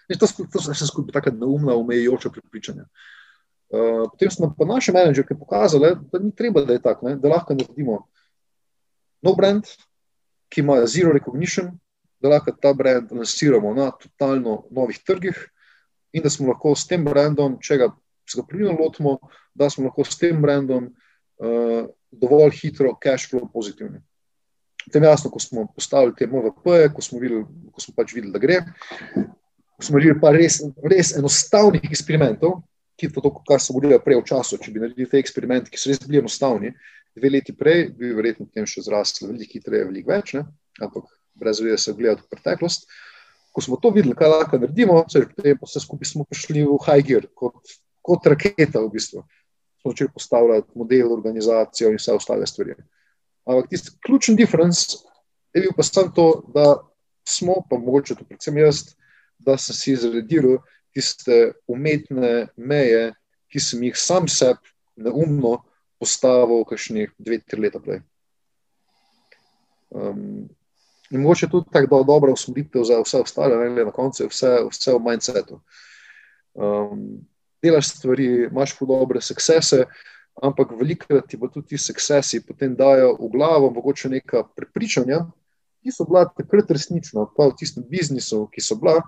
In 0.09 0.19
to, 0.19 0.27
to, 0.27 0.61
je 0.61 0.73
vse 0.73 0.87
skupaj 0.87 1.13
tako 1.13 1.35
neumna, 1.37 1.75
omejujoča 1.77 2.31
prepričanja. 2.31 2.87
Uh, 3.75 4.05
potem 4.13 4.31
smo 4.31 4.53
pa 4.59 4.65
naši 4.69 4.93
menedžerji 4.93 5.39
pokazali, 5.39 5.97
da 6.13 6.19
ni 6.23 6.31
treba, 6.37 6.63
da 6.65 6.77
je 6.77 6.83
tako, 6.83 7.09
ne, 7.09 7.17
da 7.17 7.33
lahko 7.33 7.57
naredimo 7.59 8.05
nov 9.25 9.37
brand, 9.37 9.69
ki 10.49 10.63
ima 10.63 10.79
zero 10.87 11.13
recognition, 11.13 11.73
da 12.23 12.31
lahko 12.37 12.55
ta 12.61 12.73
brand 12.73 13.13
lansiramo 13.13 13.75
na 13.75 13.91
totalno 13.91 14.63
novih 14.71 15.01
trgih 15.07 15.41
in 16.13 16.23
da 16.23 16.31
smo 16.31 16.53
lahko 16.53 16.77
s 16.77 16.87
tem 16.87 17.05
brandom, 17.05 17.59
če 17.61 17.81
ga 17.81 17.91
se 18.31 18.41
ga 18.41 18.47
pravilno 18.49 18.77
lotimo, 18.81 19.19
da 19.55 19.71
smo 19.71 19.89
lahko 19.89 20.05
s 20.05 20.19
tem 20.19 20.43
brandom 20.43 20.93
dovolj 22.21 22.59
hitro 22.63 22.95
cash 23.03 23.31
flow 23.31 23.49
pozitivni. 23.53 24.01
Tem 24.93 25.03
jasno, 25.03 25.31
ko 25.31 25.41
smo 25.41 25.67
postavili 25.75 26.15
te 26.17 26.27
MVP, 26.27 26.93
ko 26.95 27.03
smo, 27.03 27.19
videli, 27.19 27.45
ko 27.73 27.81
smo 27.81 27.95
pač 27.97 28.13
videli, 28.15 28.33
da 28.33 28.39
gre, 28.39 28.61
smo 29.81 29.97
naredili 29.97 30.19
pa 30.21 30.33
res, 30.35 30.61
res 30.85 31.15
enostavnih 31.17 31.87
eksperimentov, 31.89 32.59
ki 33.01 33.09
to, 33.15 33.31
kar 33.49 33.63
so 33.63 33.75
bili 33.81 33.97
prej 34.05 34.21
v 34.21 34.27
času, 34.29 34.59
če 34.61 34.75
bi 34.75 34.83
naredili 34.83 35.09
te 35.11 35.19
eksperimente, 35.19 35.73
ki 35.73 35.81
so 35.81 35.91
res 35.91 36.03
bili 36.05 36.21
enostavni, 36.21 36.75
dve 37.17 37.31
leti 37.33 37.55
prej, 37.57 37.89
bi 37.97 38.13
verjetno 38.15 38.47
tem 38.53 38.69
še 38.69 38.85
zrasli 38.85 39.31
veliko 39.31 39.57
hitreje, 39.57 39.89
veliko 39.89 40.13
več, 40.13 40.35
ne? 40.37 40.45
ampak 40.83 41.09
brez 41.39 41.63
vede 41.63 41.79
se 41.81 41.95
gledati 41.97 42.27
v 42.27 42.37
preteklost. 42.37 42.87
Ko 43.55 43.63
smo 43.63 43.79
to 43.81 43.91
videli, 43.95 44.17
kaj 44.19 44.31
lahko 44.31 44.59
naredimo, 44.61 45.01
se, 45.11 45.25
potem 45.31 45.59
pa 45.59 45.69
vse 45.71 45.83
skupaj 45.83 46.11
smo 46.11 46.27
prišli 46.29 46.67
v 46.67 46.79
high 46.87 47.07
gear, 47.07 47.27
kot, 47.39 47.75
kot 48.05 48.27
raketa 48.31 48.83
v 48.83 48.93
bistvu 48.95 49.25
smo 49.85 49.93
začeli 49.93 50.11
postavljati 50.15 50.69
model, 50.75 51.13
organizacijo 51.13 51.91
in 51.91 51.97
vse 52.01 52.13
ostale 52.13 52.47
stvari. 52.47 52.75
Ampak 53.45 53.69
tisti 53.69 53.91
ključni 54.07 54.37
difference 54.37 54.97
je 55.55 55.61
bil 55.61 55.73
pa 55.77 55.83
samo 55.83 56.09
to, 56.09 56.43
da 56.55 56.77
smo, 57.29 57.55
pa 57.71 57.77
mogoče 57.77 58.15
to 58.15 58.25
predvsem 58.25 58.57
jaz, 58.59 58.95
da 59.39 59.59
sem 59.59 59.77
si 59.77 59.93
izrediral 59.93 60.57
tiste 60.95 61.53
umetne 61.67 62.49
meje, 62.57 63.13
ki 63.53 63.61
sem 63.61 63.83
jih 63.83 63.97
sam 63.97 64.29
sebi 64.29 64.73
neumno 64.97 65.59
postavil, 66.01 66.65
kakšnih 66.65 67.13
dve, 67.19 67.39
tri 67.45 67.61
leta 67.61 67.81
prej. 67.81 68.01
Um, 69.91 70.49
in 71.11 71.21
mogoče 71.21 71.51
tudi 71.53 71.69
tako 71.73 71.99
do, 71.99 72.03
dobra 72.09 72.33
usmeritev 72.33 72.89
za 72.89 73.03
vse 73.05 73.21
ostale, 73.21 73.69
ne, 73.69 73.85
na 73.85 73.93
koncu 73.93 74.31
vse, 74.33 74.57
vse 74.71 74.97
v 74.97 75.05
mindsetu. 75.05 75.61
Um, 76.55 77.27
delaš 77.65 77.95
stvari, 77.97 78.29
imaš 78.51 78.77
podobne 78.79 79.23
succese, 79.25 79.85
ampak 80.43 80.75
velikokrat 80.79 81.29
ti 81.31 81.39
bo 81.41 81.49
tudi 81.49 81.75
ti 81.75 81.79
succesi 81.79 82.43
potem 82.45 82.75
dajo 82.77 83.15
v 83.21 83.31
glavo 83.33 83.71
mogoče 83.71 84.11
neka 84.13 84.45
prepričanja, 84.57 85.25
ki 85.85 85.93
so 85.93 86.07
bila 86.09 86.25
takrat 86.29 86.71
resnična, 86.73 87.29
pa 87.37 87.51
v 87.51 87.57
tistem 87.61 87.85
biznisu, 87.89 88.47
ki 88.53 88.65
so 88.65 88.77
bila 88.81 89.03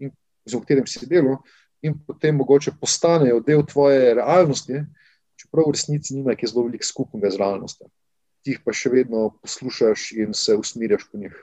in 0.00 0.10
z 0.48 0.58
katerim 0.58 0.86
si 0.88 1.06
delal, 1.06 1.38
in 1.82 1.98
potem 2.06 2.36
mogoče 2.38 2.74
postanejo 2.80 3.42
del 3.44 3.64
tvoje 3.66 4.14
realnosti, 4.14 4.84
čeprav 5.38 5.68
v 5.68 5.76
resnici 5.76 6.14
nima 6.14 6.32
nekaj 6.32 6.52
zelo 6.52 6.66
velik 6.68 6.86
skupnega 6.86 7.30
z 7.30 7.40
realnostjo. 7.42 7.90
Ti 8.42 8.54
jih 8.54 8.62
pa 8.64 8.74
še 8.74 8.90
vedno 8.90 9.30
poslušaš 9.42 10.12
in 10.18 10.34
se 10.34 10.56
usmirjaš 10.58 11.06
po 11.10 11.18
njih. 11.18 11.34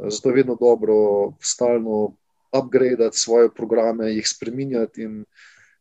Zato 0.00 0.30
je 0.30 0.38
vedno 0.38 0.56
dobro 0.60 0.96
stalno 1.40 2.16
upgradati 2.56 3.18
svoje 3.18 3.50
programe, 3.54 4.12
jih 4.14 4.28
spremenjati 4.28 5.02
in 5.02 5.24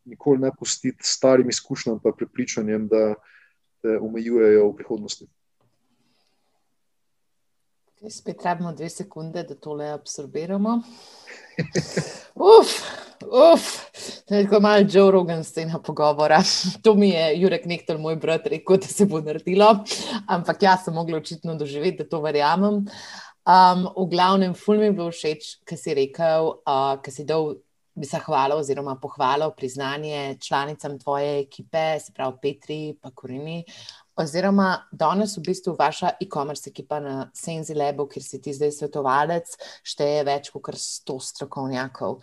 nikoli 0.09 0.41
ne 0.41 0.51
pustiti 0.59 1.07
starim 1.07 1.49
izkušnjam 1.49 1.99
in 2.03 2.15
prepričanjem, 2.17 2.87
da 2.87 3.13
te 3.81 3.97
omejujejo 3.97 4.69
v 4.69 4.75
prihodnosti. 4.75 5.27
Spet 8.09 8.45
rabimo 8.45 8.71
dve 8.73 8.89
sekunde, 8.89 9.43
da 9.43 9.55
tole 9.55 9.89
absorbiramo. 9.91 10.81
Uf, 12.39 12.69
uf, 13.27 13.63
to 14.27 14.35
je 14.35 14.45
tako 14.45 14.59
malo 14.63 14.85
Joe 14.89 15.11
Rogan 15.11 15.43
scena 15.43 15.79
pogovora. 15.79 16.39
To 16.83 16.93
mi 16.95 17.09
je 17.09 17.41
Jurek 17.41 17.65
Nektor, 17.65 17.97
moj 17.99 18.15
brat, 18.15 18.47
rekel, 18.47 18.77
da 18.77 18.87
se 18.87 19.05
bo 19.05 19.19
naredilo, 19.21 19.83
ampak 20.27 20.63
jaz 20.63 20.85
sem 20.85 20.93
mogla 20.93 21.17
očitno 21.17 21.55
doživeti, 21.55 21.97
da 21.97 22.09
to 22.09 22.21
verjamem. 22.21 22.85
Um, 23.49 23.83
v 23.97 24.07
glavnem, 24.11 24.53
ful 24.55 24.79
mi 24.79 24.87
je 24.87 24.95
bilo 24.95 25.11
všeč, 25.11 25.49
kar 25.67 25.77
si 25.77 25.93
rekel, 25.97 26.53
uh, 26.63 26.95
kar 27.03 27.13
si 27.13 27.27
dal 27.27 27.57
bi 27.99 28.07
se 28.07 28.19
hvalil, 28.23 28.57
oziroma 28.57 28.95
pohvalil 29.01 29.51
priznanje 29.57 30.37
članicam 30.41 30.99
tvoje 30.99 31.39
ekipe, 31.39 31.99
se 31.99 32.13
pravi 32.15 32.37
Petri, 32.41 32.79
pa 33.01 33.11
Korini. 33.11 33.63
Oziroma, 34.19 34.81
danes 34.91 35.37
v 35.37 35.45
bistvu 35.45 35.77
vaša 35.79 36.09
e-commerce 36.19 36.67
ekipa 36.67 36.97
na 36.99 37.29
Senzi 37.33 37.71
Lebu, 37.71 38.03
kjer 38.11 38.23
si 38.25 38.41
ti 38.43 38.51
zdaj 38.51 38.73
svetovalec, 38.75 39.53
šteje 39.87 40.25
več 40.27 40.49
kot 40.51 40.75
100 40.75 41.15
strokovnjakov. 41.23 42.17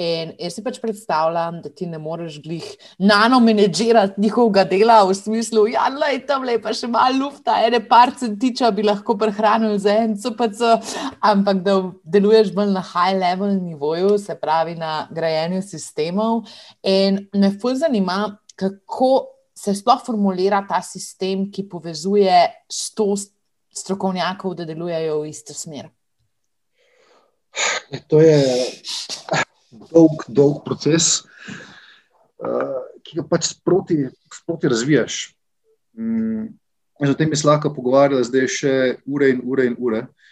In 0.00 0.32
jaz 0.40 0.56
si 0.56 0.64
pač 0.64 0.78
predstavljam, 0.80 1.58
da 1.60 1.68
ti 1.68 1.84
ne 1.90 2.00
moreš 2.00 2.38
glih 2.40 2.64
nanomenedžirati 2.96 4.22
njihovega 4.24 4.64
dela 4.70 5.02
v 5.04 5.12
smislu, 5.18 5.66
da 5.68 6.08
ja, 6.08 6.14
je 6.14 6.22
tam 6.30 6.46
lepa 6.48 6.72
še 6.72 6.88
malo 6.88 7.26
lufta, 7.26 7.58
ene 7.66 7.82
par 7.84 8.14
centiča 8.16 8.72
bi 8.72 8.86
lahko 8.88 9.18
prehranil 9.20 9.76
za 9.76 9.98
en 10.06 10.16
CPC, 10.16 10.72
ampak 11.20 11.60
da 11.66 11.76
deluješ 12.16 12.54
bolj 12.56 12.72
na 12.72 12.80
high 12.94 13.20
level 13.20 13.52
nivoju, 13.58 14.16
se 14.16 14.38
pravi 14.40 14.78
na 14.80 15.02
grajenju 15.12 15.60
sistemov. 15.68 16.46
In 16.80 17.26
me 17.36 17.52
fulj 17.60 17.82
zanima, 17.84 18.38
kako 18.56 19.12
se 19.62 19.74
sploh 19.78 20.00
formulira 20.02 20.62
ta 20.66 20.80
sistem, 20.82 21.46
ki 21.50 21.68
povezuje 21.70 22.34
sto 22.66 23.12
strokovnjakov, 23.72 24.56
da 24.58 24.66
delujejo 24.66 25.20
v 25.22 25.28
isto 25.30 25.54
smer? 25.54 25.90
To 28.10 28.18
je 28.18 28.40
dolg, 29.92 30.24
dolg 30.26 30.64
proces, 30.66 31.20
uh, 32.42 32.80
ki 33.06 33.20
ga 33.20 33.26
pač 33.28 33.52
sproti, 33.52 34.00
sproti 34.34 34.72
razvijaš. 34.72 35.20
Um, 35.94 36.50
o 36.98 37.14
tem 37.18 37.30
bi 37.30 37.38
se 37.38 37.46
lahko 37.46 37.70
pogovarjali 37.74 38.26
zdaj 38.26 38.50
še 38.50 38.74
ure 39.06 39.30
in 39.30 39.42
ure 39.46 39.68
in 39.70 39.78
ure. 39.78 40.06
Uh, 40.08 40.31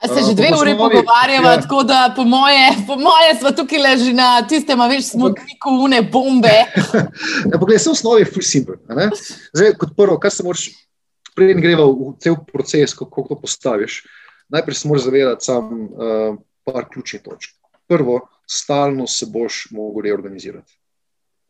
Se 0.00 0.20
že 0.28 0.34
dve 0.34 0.48
uri 0.60 0.72
pogovarjamo, 0.76 1.48
ja. 1.48 1.60
tako 1.60 1.82
da 1.82 2.12
po 2.16 2.24
moje, 2.24 2.72
po 2.86 2.96
moje 2.96 3.34
smo 3.38 3.50
tukaj 3.52 3.78
leži 3.78 4.12
na 4.12 4.46
tistem, 4.48 4.80
veš, 4.88 5.10
smo 5.12 5.28
neko 5.28 5.70
une 5.84 6.00
bombe. 6.02 6.56
ja, 7.52 7.58
poglej, 7.60 7.76
vse 7.76 7.90
osnove 7.90 8.22
je 8.22 8.30
full 8.32 8.46
simple. 8.46 8.78
Zdaj, 9.52 9.74
kot 9.76 9.92
prvo, 9.96 10.16
kar 10.18 10.32
se 10.32 10.46
moraš, 10.46 10.70
preden 11.36 11.60
greva 11.60 11.84
v 11.84 12.14
cel 12.16 12.38
proces, 12.48 12.96
kako 12.96 13.26
to 13.28 13.38
postaviš, 13.42 14.00
najprej 14.48 14.80
se 14.80 14.88
moraš 14.88 15.04
zavedati 15.04 15.44
sam 15.44 15.68
uh, 15.68 16.40
par 16.64 16.88
ključnih 16.88 17.22
točk. 17.22 17.52
Prvo, 17.88 18.22
stalno 18.48 19.06
se 19.06 19.28
boš 19.28 19.66
mogel 19.70 20.08
reorganizirati. 20.08 20.80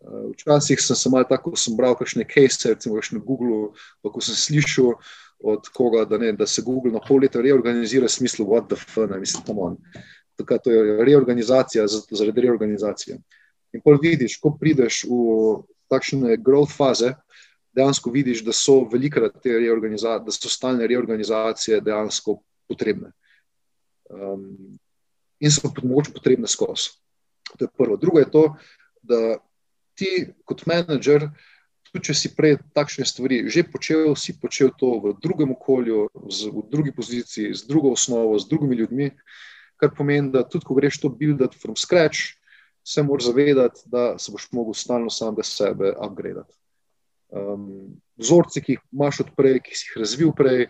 Uh, 0.00 0.32
včasih 0.34 0.82
sem 0.82 0.96
se 0.96 1.10
malo 1.10 1.24
tako, 1.30 1.54
ko 1.54 1.60
sem 1.60 1.78
bral 1.78 1.94
kakšne 1.94 2.26
case, 2.26 2.74
recimo 2.74 2.98
na 2.98 3.22
Google, 3.22 3.70
pa 4.02 4.10
ko 4.10 4.20
sem 4.20 4.34
slišal, 4.34 4.96
od 5.42 5.68
koga, 5.74 6.04
da, 6.04 6.18
ne, 6.18 6.32
da 6.32 6.46
se 6.46 6.62
Google 6.62 6.92
na 6.92 7.00
pol 7.00 7.22
leta 7.22 7.40
reorganizira, 7.40 8.06
v 8.06 8.12
smislu, 8.12 8.46
what 8.46 8.68
the 8.68 8.76
fuck, 8.76 9.12
mislim, 9.18 9.44
tam 9.46 9.58
on. 9.58 9.76
Tako 10.36 10.58
to 10.64 10.70
je 10.70 11.04
reorganizacija 11.04 11.86
zaradi 11.86 12.40
reorganizacije. 12.40 13.18
In 13.72 13.80
pol 13.84 13.98
vidiš, 14.02 14.36
ko 14.40 14.54
prideš 14.60 15.04
v 15.08 15.62
takšne 15.90 16.36
growth 16.36 16.76
faze, 16.76 17.14
dejansko 17.76 18.10
vidiš, 18.10 18.44
da 18.44 18.52
so 18.52 18.82
velike 18.92 19.20
te 19.42 19.58
reorganizacije, 19.58 20.24
da 20.26 20.32
so 20.34 20.48
stalne 20.48 20.86
reorganizacije 20.86 21.80
dejansko 21.80 22.40
potrebne. 22.68 23.12
Um, 24.10 24.78
in 25.40 25.50
so 25.50 25.70
mogoče 25.82 26.12
potrebne 26.12 26.48
skozi. 26.48 26.96
To 27.58 27.64
je 27.64 27.68
prvo. 27.78 27.96
Drugo 27.96 28.18
je 28.18 28.30
to, 28.30 28.44
da 29.02 29.38
ti 29.94 30.28
kot 30.44 30.66
menedžer, 30.66 31.28
tudi 31.90 32.10
če 32.10 32.14
si 32.14 32.30
prej 32.36 32.58
takšne 32.76 33.04
stvari 33.06 33.42
že 33.50 33.64
počel, 33.66 34.14
si 34.16 34.36
počel 34.38 34.70
to 34.78 34.98
v 35.02 35.14
drugem 35.22 35.52
okolju, 35.54 36.06
z, 36.30 36.50
v 36.50 36.64
drugi 36.70 36.94
poziciji, 36.94 37.54
z 37.54 37.66
drugo 37.66 37.94
osnovo, 37.96 38.38
z 38.38 38.48
drugimi 38.48 38.78
ljudmi, 38.78 39.10
kar 39.80 39.90
pomeni, 39.96 40.30
da 40.30 40.44
tudi 40.46 40.66
ko 40.66 40.76
greš 40.78 41.00
to 41.02 41.10
buildati 41.10 41.58
from 41.58 41.76
scratch, 41.76 42.36
se 42.86 43.02
moraš 43.02 43.30
zavedati, 43.30 43.84
da 43.86 44.18
se 44.18 44.32
boš 44.32 44.48
mogel 44.52 44.74
stalno 44.74 45.10
samega 45.10 45.44
sebe 45.44 45.92
upgradati 45.98 46.54
um, 47.30 48.00
vzorci, 48.16 48.62
ki 48.62 48.76
jih 48.76 48.86
imaš 48.92 49.22
odprej, 49.26 49.60
ki 49.64 49.76
si 49.76 49.88
jih 49.88 50.00
razvil 50.02 50.32
prej, 50.36 50.66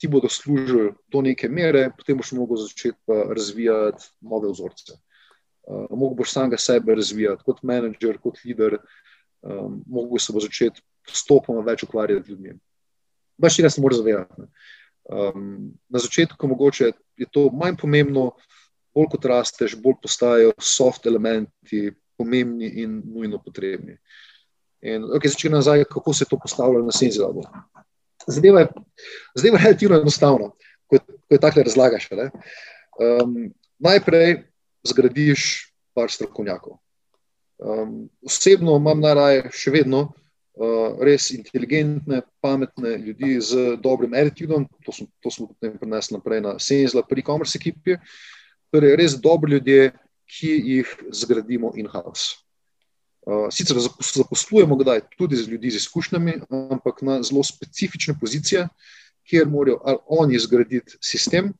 ti 0.00 0.08
bodo 0.08 0.30
služili 0.32 0.94
do 1.12 1.22
neke 1.22 1.48
mere, 1.48 1.90
potem 1.96 2.18
boš 2.18 2.32
lahko 2.36 2.58
začeti 2.60 3.20
razvijati 3.36 4.10
nove 4.20 4.50
vzorce. 4.52 4.96
Uh, 5.62 5.86
Mogoče 5.90 6.18
boš 6.22 6.32
samega 6.32 6.58
sebe 6.58 6.96
razvijati 6.96 7.44
kot 7.46 7.62
menedžer, 7.62 8.18
kot 8.18 8.40
voditelj, 8.40 8.80
um, 9.42 9.82
mogoče 9.86 10.24
se 10.24 10.32
bo 10.32 10.40
začeti 10.40 10.82
postopoma 11.06 11.64
več 11.66 11.84
ukvarjati 11.86 12.26
z 12.26 12.34
ljudmi. 12.34 12.54
Baš 13.40 13.56
tega 13.56 13.70
se 13.70 13.80
moraš 13.80 14.02
zavedati. 14.02 14.48
Um, 15.10 15.72
na 15.88 15.98
začetku 15.98 16.48
mogoče 16.48 16.92
je 17.16 17.26
to 17.32 17.48
manj 17.50 17.78
pomembno, 17.80 18.30
bolj 18.94 19.08
kot 19.14 19.24
rasteš, 19.30 19.76
bolj 19.80 20.00
postajajo 20.02 20.52
soft 20.60 21.06
elementi 21.06 21.90
pomembni 22.20 22.68
in 22.82 23.00
nujno 23.04 23.40
potrebni. 23.42 23.96
In 24.84 25.04
okay, 25.16 25.28
začne 25.32 25.56
nazaj, 25.56 25.84
kako 25.88 26.12
se 26.12 26.24
je 26.24 26.28
to 26.28 26.38
postavljalo 26.40 26.84
na 26.84 26.92
Senzilabu. 26.92 27.44
Zadeva 28.26 28.60
je, 28.60 28.68
zadeva 29.34 29.58
je 29.58 29.64
relativno 29.64 30.00
enostavna, 30.00 30.50
ko, 30.86 30.98
ko 31.00 31.36
je 31.36 31.40
tako 31.40 31.64
razlagaš. 31.64 32.08
Um, 32.12 33.52
najprej 33.78 34.42
zgradiš 34.84 35.72
par 35.94 36.12
strokovnjakov. 36.12 36.78
Um, 37.60 38.08
osebno 38.24 38.76
imam 38.80 39.02
najraje 39.04 39.50
še 39.52 39.72
vedno 39.74 40.00
uh, 40.08 41.00
res 41.04 41.28
inteligentne, 41.34 42.22
pametne 42.40 42.96
ljudi 42.96 43.36
z 43.44 43.76
dobrim 43.84 44.16
attitudom, 44.16 44.64
to, 44.86 44.94
to 45.20 45.32
smo 45.34 45.50
potem 45.52 45.76
prenesli 45.78 46.16
naprej 46.16 46.40
na 46.46 46.54
Senzila, 46.58 47.04
pri 47.04 47.20
e-commerce 47.20 47.60
ekipi, 47.60 47.98
torej 48.72 48.96
res 48.96 49.18
dobri 49.20 49.58
ljudje, 49.58 49.90
ki 50.30 50.50
jih 50.72 50.94
zgradimo 51.10 51.74
in-house. 51.76 52.38
Eh, 53.26 53.48
sicer 53.52 53.76
zaposlujemo 54.00 54.78
kdaj 54.80 55.00
tudi 55.18 55.36
z 55.36 55.48
ljudmi 55.48 55.70
z 55.70 55.76
izkušnjami, 55.76 56.32
ampak 56.48 57.02
na 57.02 57.22
zelo 57.22 57.42
specifične 57.44 58.14
pozicije, 58.20 58.68
kjer 59.28 59.48
morajo 59.48 59.80
oni 60.06 60.38
zgraditi 60.38 60.96
sistem, 61.04 61.52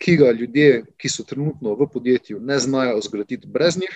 ki 0.00 0.16
ga 0.16 0.30
ljudje, 0.32 0.86
ki 0.96 1.08
so 1.12 1.26
trenutno 1.28 1.74
v 1.76 1.90
podjetju, 1.92 2.40
ne 2.40 2.58
znajo 2.58 3.00
zgraditi 3.04 3.46
brez 3.46 3.76
njih, 3.76 3.92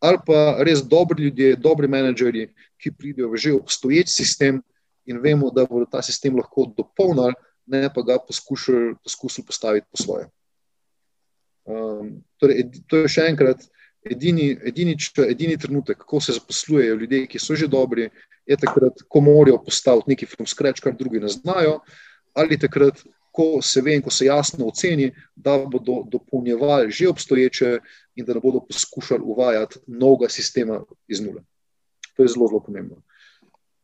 ali 0.00 0.18
pa 0.26 0.56
res 0.64 0.82
dobri 0.82 1.28
ljudje, 1.28 1.56
dobri 1.60 1.88
menedžerji, 1.88 2.48
ki 2.80 2.96
pridejo 2.96 3.30
v 3.30 3.36
že 3.36 3.52
obstoječ 3.52 4.08
sistem 4.08 4.62
in 5.04 5.20
vemo, 5.20 5.50
da 5.50 5.66
bodo 5.68 5.86
ta 5.86 6.02
sistem 6.02 6.36
lahko 6.36 6.70
dopolnili, 6.76 7.36
ne 7.66 7.88
pa 7.92 8.02
ga 8.02 8.18
poskušali, 8.18 8.96
poskušali 9.04 9.46
postaviti 9.46 9.86
po 9.90 9.96
svoje. 10.00 10.26
Um, 11.64 12.24
torej, 12.40 12.66
to 12.88 13.04
je 13.04 13.12
še 13.12 13.28
enkrat 13.30 13.62
edini, 14.02 14.56
edini, 14.64 14.96
edini 15.28 15.58
trenutek, 15.60 16.02
ko 16.08 16.20
se 16.20 16.32
zaposlujejo 16.32 16.96
ljudje, 16.96 17.26
ki 17.28 17.38
so 17.38 17.54
že 17.54 17.68
dobri, 17.68 18.08
je 18.48 18.56
takrat, 18.56 19.04
ko 19.08 19.20
morajo 19.20 19.60
postaviti 19.62 20.14
nekaj 20.14 20.30
from 20.32 20.48
scratch, 20.48 20.82
kar 20.82 20.96
drugi 20.96 21.20
ne 21.20 21.28
znajo, 21.28 21.80
ali 22.34 22.58
takrat, 22.58 23.04
ko 23.40 23.62
se 23.62 23.80
ve 23.80 23.94
in 23.96 24.02
ko 24.02 24.10
se 24.10 24.26
jasno 24.28 24.66
oceni, 24.68 25.10
da 25.36 25.56
bodo 25.64 26.02
dopolnjevali 26.12 26.90
že 26.90 27.08
obstoječe 27.08 27.78
in 28.16 28.24
da 28.24 28.34
ne 28.34 28.40
bodo 28.40 28.60
poskušali 28.60 29.22
uvajati 29.24 29.80
novega 29.86 30.28
sistema 30.28 30.82
iz 31.08 31.20
nule. 31.20 31.42
To 32.16 32.22
je 32.22 32.28
zelo, 32.28 32.48
zelo 32.48 32.60
pomembno. 32.60 33.02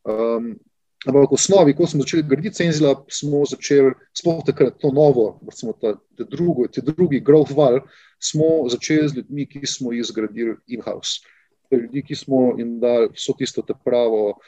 Um, 0.04 0.58
ampak 1.06 1.30
v 1.30 1.34
osnovi, 1.34 1.74
ko 1.76 1.86
smo 1.86 2.02
začeli 2.02 2.26
graditi 2.28 2.54
Cenzila, 2.56 2.92
smo 3.08 3.44
začeli 3.48 3.94
sploh 4.12 4.42
takrat 4.44 4.76
to 4.80 4.92
novo, 4.92 5.40
recimo 5.46 5.72
ta, 5.72 5.94
ta 6.18 6.24
drugo, 6.24 6.68
te 6.68 6.84
drugi 6.84 7.20
growth 7.20 7.56
val, 7.56 7.80
smo 8.20 8.68
začeli 8.68 9.08
z 9.08 9.16
ljudmi, 9.16 9.46
ki 9.46 9.66
smo 9.66 9.92
jih 9.92 10.04
zgradili 10.04 10.56
in-house. 10.66 11.24
Ljudje, 11.72 12.02
ki 12.02 12.14
smo 12.14 12.54
jim 12.58 12.76
dali 12.80 13.08
vso 13.14 13.34
tisto 13.38 13.62
te 13.62 13.74
pravo, 13.84 14.38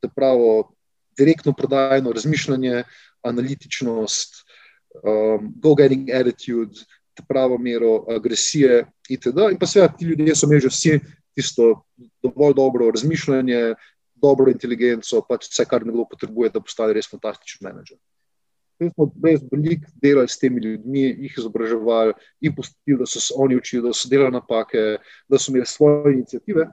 te 0.00 0.08
pravo 0.08 0.72
direktno 1.18 1.52
prodajno 1.52 2.12
razmišljanje, 2.12 2.84
analitičnost, 3.26 4.42
um, 5.02 5.52
go-getting 5.62 6.10
attitude, 6.14 6.84
te 7.14 7.24
pravo 7.28 7.58
mero 7.58 8.04
agresije 8.14 8.84
itd. 9.08 9.50
In 9.52 9.58
pa 9.58 9.66
seveda 9.66 9.94
ti 9.96 10.06
ljudje 10.06 10.36
so 10.36 10.46
imeli 10.46 10.66
že 10.66 10.74
vsi 10.74 10.98
tisto 11.34 11.70
dovolj 12.22 12.54
dobro 12.54 12.90
razmišljanje, 12.90 13.74
dobro 14.14 14.50
inteligenco, 14.50 15.22
pač 15.28 15.48
vse, 15.50 15.66
kar 15.70 15.86
nekdo 15.86 16.06
potrebuje, 16.10 16.50
da 16.54 16.62
postane 16.62 16.94
res 16.96 17.10
fantastičen 17.10 17.66
menedžer. 17.68 17.98
Mi 18.78 18.90
smo 18.90 19.08
res 19.24 19.42
veliko 19.50 19.90
delali 20.02 20.30
s 20.30 20.38
temi 20.38 20.62
ljudmi, 20.62 21.04
jih 21.24 21.38
izobraževali 21.38 22.14
in 22.46 22.54
postili, 22.54 22.98
da 22.98 23.06
so 23.06 23.22
se 23.22 23.34
oni 23.36 23.58
učili, 23.58 23.82
da 23.86 23.94
so 23.94 24.10
delali 24.10 24.34
napake, 24.34 24.84
da 25.28 25.38
so 25.38 25.50
imeli 25.52 25.66
svoje 25.66 26.14
inicijative. 26.14 26.68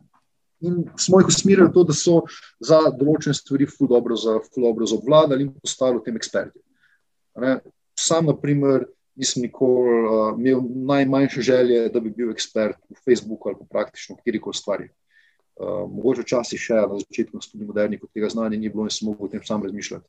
In 0.64 0.86
smo 0.98 1.20
jih 1.20 1.28
usmerili 1.28 1.68
v 1.68 1.74
to, 1.74 1.84
da 1.84 1.94
so 1.94 2.22
za 2.64 2.80
določene 2.96 3.36
stvari 3.36 3.68
ful 3.68 3.90
dobro, 3.92 4.16
za, 4.16 4.38
ful 4.48 4.68
dobro 4.68 4.88
za 4.88 4.96
obvladali 4.96 5.48
in 5.48 5.54
postali 5.54 6.00
v 6.00 6.06
tem 6.06 6.20
eksperti. 6.20 6.62
Ne? 7.44 7.58
Sam, 8.00 8.30
na 8.32 8.36
primer, 8.40 8.86
nisem 9.20 9.44
nikoli 9.44 9.96
uh, 10.00 10.30
imel 10.40 10.64
najmanjše 10.92 11.42
želje, 11.42 11.82
da 11.92 12.00
bi 12.00 12.12
bil 12.12 12.32
ekspert 12.32 12.80
v 12.90 13.00
Facebooku 13.04 13.52
ali 13.52 13.68
praktično 13.72 14.18
kjerkoli 14.24 14.56
stvari. 14.56 14.90
Uh, 15.56 15.86
mogoče 15.88 16.24
včasih 16.24 16.60
še 16.60 16.80
na 16.82 17.00
začetku, 17.00 17.40
tudi 17.52 17.68
moderni, 17.68 18.00
kot 18.00 18.12
tega 18.16 18.32
znanja 18.32 18.60
ni 18.60 18.72
bilo 18.72 18.88
in 18.88 18.92
sem 18.92 19.08
mogel 19.08 19.30
o 19.30 19.32
tem 19.32 19.44
sam 19.44 19.64
razmišljati 19.64 20.08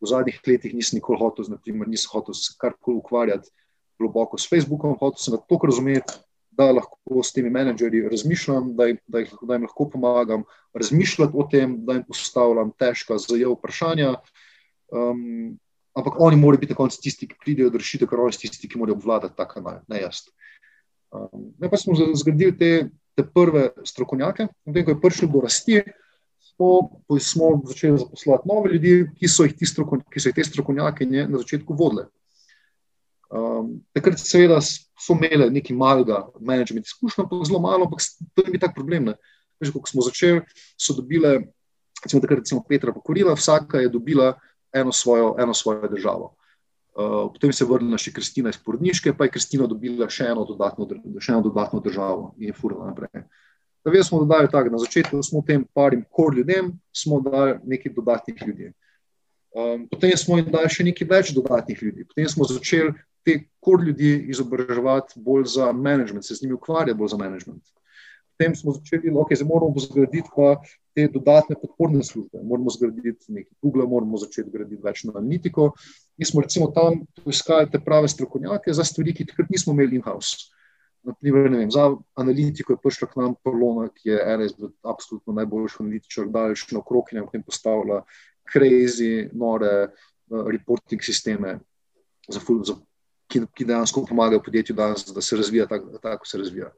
v 0.00 0.06
zadnjih 0.06 0.40
letih 0.46 0.74
nisem 0.74 1.00
nikoli 1.00 1.18
hotel, 1.20 1.48
naprimer, 1.48 1.88
nisem 1.88 2.12
hotel 2.12 2.34
se 2.34 2.54
karkoli 2.60 3.00
ukvarjati 3.00 3.50
globoko 3.98 4.38
s 4.38 4.48
Facebookom, 4.48 4.96
hotel 5.00 5.20
sem 5.20 5.36
ga 5.36 5.40
toliko 5.48 5.70
razumeti, 5.70 6.18
da 6.56 6.70
lahko 6.72 7.22
s 7.22 7.34
temi 7.36 7.50
menedžerji 7.52 8.08
razmišljam, 8.08 8.72
da 8.76 8.88
jim, 8.90 8.98
da, 9.06 9.20
jih, 9.22 9.34
da 9.42 9.54
jim 9.54 9.66
lahko 9.68 9.88
pomagam 9.92 10.44
razmišljati 10.74 11.32
o 11.34 11.46
tem, 11.50 11.76
da 11.84 11.98
jim 11.98 12.04
postavljam 12.08 12.72
težka 12.78 13.18
zajev 13.20 13.56
vprašanja. 13.58 14.14
Um, 14.92 15.58
ampak 15.96 16.20
oni 16.20 16.36
morajo 16.36 16.60
biti 16.60 16.72
na 16.72 16.80
koncu 16.80 17.00
tisti, 17.02 17.28
ki 17.28 17.38
pridejo 17.44 17.70
do 17.70 17.80
rešitev, 17.82 18.08
ker 18.08 18.20
oni 18.22 18.36
so 18.36 18.44
tisti, 18.44 18.68
ki 18.68 18.80
morajo 18.80 18.98
obvladati 18.98 19.36
ta 19.36 19.48
kanal, 19.48 19.82
ne 19.88 20.00
jaz. 20.00 20.26
Um, 21.12 21.52
ne 21.60 21.70
pa 21.70 21.80
smo 21.80 21.96
zgradili 21.96 22.56
te, 22.58 22.72
te 23.16 23.24
prve 23.24 23.70
strokovnjake, 23.84 24.48
in 24.66 24.76
ko 24.84 24.96
je 24.96 25.00
prišlo 25.00 25.28
do 25.32 25.44
rasti, 25.44 25.80
smo, 26.56 27.00
smo 27.20 27.62
začeli 27.66 27.98
zaposlovati 27.98 28.48
nove 28.48 28.72
ljudi, 28.72 28.94
ki 29.18 29.28
so 29.28 29.44
jih, 29.44 29.56
strokon, 29.68 30.04
ki 30.12 30.20
so 30.20 30.30
jih 30.30 30.36
te 30.36 30.44
strokovnjake 30.44 31.08
na 31.08 31.38
začetku 31.38 31.76
vodile. 31.76 32.08
Um, 33.26 33.80
takrat, 33.96 34.20
seveda, 34.22 34.60
so 34.98 35.16
imeli 35.16 35.50
nekaj 35.52 35.76
malega 35.76 36.22
management 36.40 36.86
izkušnja, 36.86 37.24
ampak 37.24 37.44
zelo 37.46 37.60
malo, 37.60 37.84
ampak 37.86 38.00
to 38.34 38.44
ni 38.46 38.54
bil 38.54 38.62
tak 38.62 38.74
problem. 38.74 39.12
Veš, 39.60 39.72
ko 39.72 39.88
smo 39.88 40.04
začeli, 40.04 40.42
so 40.76 40.96
dobile, 40.96 41.38
recimo, 42.04 42.20
takrat, 42.20 42.42
recimo 42.44 42.64
Petra 42.68 42.92
Pokorila, 42.92 43.36
vsaka 43.36 43.80
je 43.80 43.92
dobila 43.92 44.34
eno 44.72 44.92
svojo, 44.92 45.34
eno 45.40 45.54
svojo 45.54 45.88
državo. 45.88 46.34
Uh, 46.96 47.28
potem 47.32 47.52
se 47.52 47.64
je 47.64 47.68
vrnila 47.68 47.98
še 48.00 48.12
Kristina 48.12 48.52
iz 48.52 48.56
Porodniške, 48.56 49.12
pa 49.16 49.26
je 49.26 49.34
Kristina 49.36 49.66
dobila 49.68 50.08
še 50.08 50.30
eno 50.32 50.44
dodatno, 50.48 50.88
še 51.20 51.32
eno 51.32 51.42
dodatno 51.44 51.80
državo 51.84 52.30
in 52.40 52.52
je 52.52 52.56
furila 52.56 52.88
naprej. 52.88 53.20
Uh, 53.20 53.46
Zdaj 53.86 54.02
smo 54.02 54.18
dodali 54.18 54.48
tako, 54.50 54.70
na 54.70 54.78
začetku 54.78 55.22
smo 55.22 55.42
tem 55.46 55.64
parim 55.74 56.04
kor 56.10 56.34
ljudem, 56.34 56.72
smo 56.92 57.20
dali 57.20 57.58
nekaj 57.64 57.92
dodatnih 57.92 58.42
ljudi. 58.46 58.72
Um, 59.54 59.88
potem 59.88 60.16
smo 60.16 60.36
jim 60.36 60.48
dali 60.50 60.68
še 60.68 60.84
nekaj 60.84 61.08
več 61.08 61.30
dodatnih 61.34 61.82
ljudi. 61.82 62.04
Potem 62.04 62.26
smo 62.28 62.44
začeli 62.50 62.90
te 63.26 63.40
kor 63.60 63.82
ljudi 63.82 64.12
izobraževati 64.30 65.20
bolj 65.20 65.48
za 65.56 65.72
management, 65.72 66.24
se 66.24 66.34
z 66.34 66.42
njimi 66.42 66.54
ukvarjati 66.54 66.98
bolj 66.98 67.14
za 67.14 67.18
management. 67.18 67.64
Potem 68.36 68.54
smo 68.54 68.72
začeli, 68.76 69.10
da 69.10 69.22
okay, 69.22 69.44
moramo 69.48 69.80
zgraditi 69.80 70.28
pa 70.36 70.58
te 70.94 71.06
dodatne 71.12 71.56
podporne 71.60 72.04
službe. 72.04 72.42
Moramo 72.44 72.70
zgraditi 72.70 73.32
nekaj 73.32 73.56
Google, 73.62 73.86
moramo 73.88 74.20
začeti 74.20 74.50
graditi 74.52 74.82
več 74.84 75.04
na 75.08 75.14
analitiko. 75.16 75.70
Mi 76.16 76.28
smo 76.28 76.44
recimo 76.44 76.68
tam 76.76 77.00
poiskali 77.24 77.70
te 77.72 77.80
prave 77.80 78.08
strokovnjake 78.12 78.76
za 78.76 78.84
stvari, 78.84 79.14
ki 79.16 79.26
takrat 79.32 79.50
nismo 79.50 79.72
imeli 79.72 79.96
in-house. 79.96 80.52
Naprimer, 81.06 81.48
vem, 81.54 81.70
za 81.70 81.86
analitiko 82.18 82.74
je 82.74 82.82
prišla 82.82 83.08
k 83.08 83.20
nam 83.22 83.34
Polona, 83.44 83.88
ki 83.94 84.10
je 84.10 84.20
ena 84.34 84.44
izmed 84.44 84.74
absolutno 84.84 85.32
najboljših 85.38 85.80
analitičarjev, 85.84 86.32
daljš 86.34 86.66
na 86.74 86.82
okrog 86.82 87.12
in 87.12 87.22
je 87.22 87.42
postavila 87.46 88.02
crazy, 88.52 89.30
nore 89.32 89.72
uh, 89.86 90.50
reporting 90.50 91.02
sisteme, 91.02 91.58
za, 92.28 92.40
za, 92.42 92.74
ki, 93.36 93.46
ki 93.54 93.68
dejansko 93.68 94.04
pomagajo 94.08 94.42
podjetju 94.42 94.76
danes, 94.76 95.06
da 95.14 95.22
se 95.22 95.36
razvija 95.36 95.66
tako, 95.66 95.98
tako 96.02 96.26
se 96.26 96.38
razvija. 96.38 96.70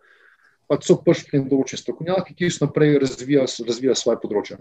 Pa 0.68 0.76
so 0.84 0.98
prišli 1.00 1.44
določeni 1.48 1.80
strokovnjaki, 1.80 2.34
ki 2.36 2.50
so 2.52 2.66
naprej 2.66 2.98
razvijali 3.00 3.68
razvija 3.68 3.94
svoje 3.96 4.20
področje. 4.22 4.58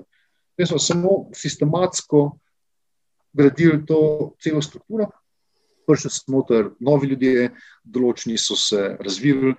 Mi 0.58 0.66
smo 0.66 0.80
samo 0.80 1.16
sistematsko 1.36 2.22
gradili 3.38 3.84
to 3.86 4.34
celo 4.42 4.62
strukturo. 4.62 5.10
Prišli 5.88 6.12
smo 6.12 6.44
ter 6.48 6.72
novi 6.84 7.12
ljudje, 7.12 7.52
določeni 7.84 8.38
so 8.40 8.56
se 8.56 8.96
razvili. 9.00 9.56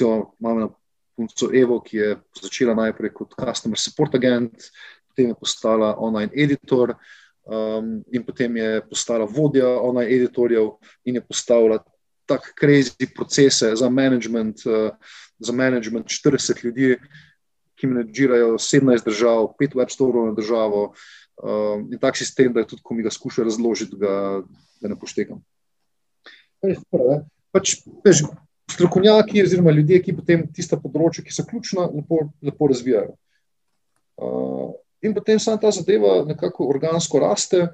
Imamo 0.00 0.58
na 0.60 0.68
punco 1.14 1.48
Evo, 1.54 1.78
ki 1.80 1.96
je 1.96 2.16
začela 2.42 2.74
najprej 2.74 3.12
kot 3.14 3.36
customer 3.38 3.78
support 3.78 4.14
agent, 4.18 4.70
potem 5.08 5.30
je 5.30 5.38
postala 5.38 5.94
online 5.98 6.32
editor. 6.34 6.96
Um, 7.44 7.98
in 8.12 8.24
potem 8.24 8.56
je 8.56 8.80
postala 8.88 9.26
vodja 9.28 9.68
online 9.68 10.16
editorjev, 10.16 10.70
in 11.04 11.18
je 11.18 11.20
postavila 11.20 11.78
tako 12.26 12.54
crazy 12.60 13.08
procese 13.14 13.74
za 13.76 13.90
management, 13.90 14.64
uh, 14.66 14.96
za 15.38 15.52
management 15.52 16.06
40 16.06 16.64
ljudi, 16.64 16.96
ki 17.74 17.90
menedžirajo 17.90 18.54
17 18.56 19.04
držav, 19.04 19.50
5 19.60 19.76
web 19.76 19.90
storov 19.92 20.30
na 20.30 20.32
državo. 20.32 20.94
Um, 21.42 21.88
in 21.92 21.98
tak 21.98 22.16
sistem, 22.16 22.52
da 22.52 22.62
je 22.62 22.70
tudi, 22.72 22.82
ko 22.82 22.94
mi 22.94 23.02
ga 23.02 23.10
skuša 23.10 23.44
razložiti, 23.44 23.96
ga, 23.98 24.40
da 24.80 24.88
ne 24.88 24.96
poštekam. 24.96 25.42
Pač, 27.52 27.74
strokovnjaki, 28.72 29.42
oziroma 29.42 29.74
ljudje, 29.74 30.00
ki 30.06 30.16
potem 30.16 30.46
tiste 30.54 30.78
področje, 30.80 31.26
ki 31.26 31.34
so 31.34 31.44
ključna, 31.44 31.90
lepo, 31.92 32.22
lepo 32.40 32.70
razvijajo. 32.70 33.16
Uh, 34.14 34.72
in 35.04 35.14
potem 35.14 35.38
sama 35.38 35.60
ta 35.60 35.70
zadeva 35.70 36.22
nekako 36.24 36.68
organsko 36.72 37.20
raste, 37.20 37.68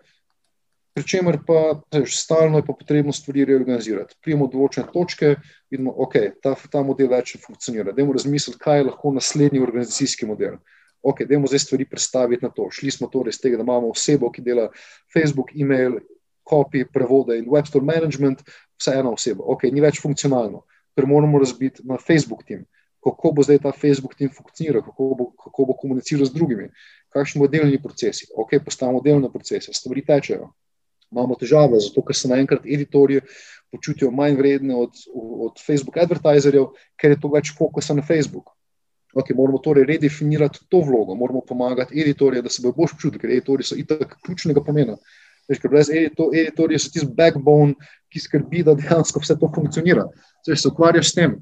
pri 0.94 1.06
čemer 1.06 1.38
pa 1.46 1.78
tež, 1.92 2.10
stalno 2.18 2.58
je 2.58 2.66
pa 2.66 2.74
potrebno 2.74 3.12
stvari 3.14 3.44
reorganizirati. 3.46 4.18
Prijemo 4.22 4.48
določene 4.50 4.90
točke 4.90 5.36
in 5.36 5.38
vidimo, 5.70 5.94
okay, 6.02 6.32
ta, 6.42 6.56
ta 6.70 6.82
model 6.82 7.12
več 7.12 7.36
ne 7.36 7.40
funkcionira. 7.44 7.94
Dajmo 7.94 8.16
razmisliti, 8.16 8.58
kaj 8.58 8.80
je 8.80 8.88
lahko 8.90 9.12
naslednji 9.14 9.62
organizacijski 9.62 10.26
model. 10.26 10.58
Ok, 11.00 11.22
dajmo 11.30 11.48
zdaj 11.48 11.62
stvari 11.62 11.86
predstaviti 11.88 12.44
na 12.44 12.50
to. 12.52 12.66
Šli 12.74 12.90
smo 12.90 13.08
torej 13.08 13.36
iz 13.36 13.38
tega, 13.40 13.60
da 13.60 13.64
imamo 13.64 13.94
osebo, 13.94 14.32
ki 14.34 14.42
dela 14.44 14.66
Facebook, 15.14 15.54
e-mail, 15.54 16.00
copy, 16.42 16.82
prevode 16.92 17.38
in 17.38 17.46
web 17.48 17.70
store 17.70 17.86
management, 17.86 18.42
vse 18.76 18.98
ena 18.98 19.14
oseba. 19.14 19.46
Ok, 19.54 19.70
ni 19.70 19.80
več 19.80 20.02
funkcionalno 20.02 20.66
ker 21.00 21.06
moramo 21.06 21.38
razbiti 21.38 21.82
na 21.84 21.96
Facebook 21.96 22.44
tim. 22.44 22.66
Kako 23.00 23.32
bo 23.32 23.42
zdaj 23.42 23.62
ta 23.64 23.72
Facebook 23.72 24.14
tim 24.14 24.28
funkcioniral, 24.28 24.82
kako 24.84 25.14
bo, 25.16 25.30
kako 25.44 25.64
bo 25.70 25.76
komuniciral 25.80 26.26
z 26.28 26.34
drugimi, 26.34 26.68
kakšni 27.12 27.40
bodo 27.42 27.56
delni 27.58 27.80
procesi. 27.82 28.28
Ok, 28.36 28.58
postavimo 28.64 29.02
delne 29.04 29.30
procese, 29.32 29.74
stvari 29.74 30.04
tečejo. 30.06 30.50
Imamo 31.10 31.34
težave, 31.34 31.80
zato 31.82 32.04
ker 32.06 32.16
se 32.16 32.30
naenkrat 32.30 32.66
editorji 32.66 33.20
počutijo 33.70 34.10
manj 34.14 34.36
vredne 34.38 34.76
od, 34.78 34.94
od 35.14 35.58
Facebook 35.62 35.98
advertiserjev, 35.98 36.70
ker 36.98 37.14
je 37.14 37.20
to 37.22 37.30
več 37.34 37.52
fokusa 37.58 37.94
na 37.98 38.02
Facebook. 38.06 38.52
Okay, 39.10 39.34
moramo 39.34 39.58
torej 39.58 39.88
redefinirati 39.88 40.62
to 40.70 40.84
vlogo, 40.86 41.16
moramo 41.18 41.42
pomagati 41.46 41.98
editorjem, 41.98 42.44
da 42.46 42.50
se 42.50 42.62
bojo 42.62 42.76
bolj 42.76 42.92
počutili, 42.92 43.18
ker 43.18 43.32
editorji 43.34 43.66
so 43.66 43.78
itak 43.78 44.14
ključnega 44.26 44.62
pomena. 44.62 44.94
Veš, 45.50 45.58
ker 45.58 45.72
brez 45.72 45.90
editorja 45.90 46.78
so 46.78 46.92
tisti 46.94 47.08
backbone, 47.16 47.74
ki 48.10 48.22
skrbi, 48.22 48.62
da 48.66 48.76
dejansko 48.78 49.22
vse 49.22 49.34
to 49.38 49.50
funkcionira. 49.54 50.06
Če 50.46 50.54
se 50.54 50.70
ukvarjaš 50.70 51.10
s 51.10 51.18
tem, 51.18 51.34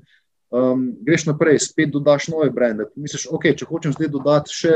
um, 0.49 0.87
greš 1.05 1.27
naprej, 1.29 1.61
spet 1.67 1.93
dodaš 1.93 2.31
nove 2.33 2.49
brende. 2.57 2.89
Misliš, 2.97 3.27
ok, 3.37 3.51
če 3.53 3.69
hočem 3.69 3.93
zdaj 3.97 4.13
dodati 4.17 4.57
še 4.57 4.75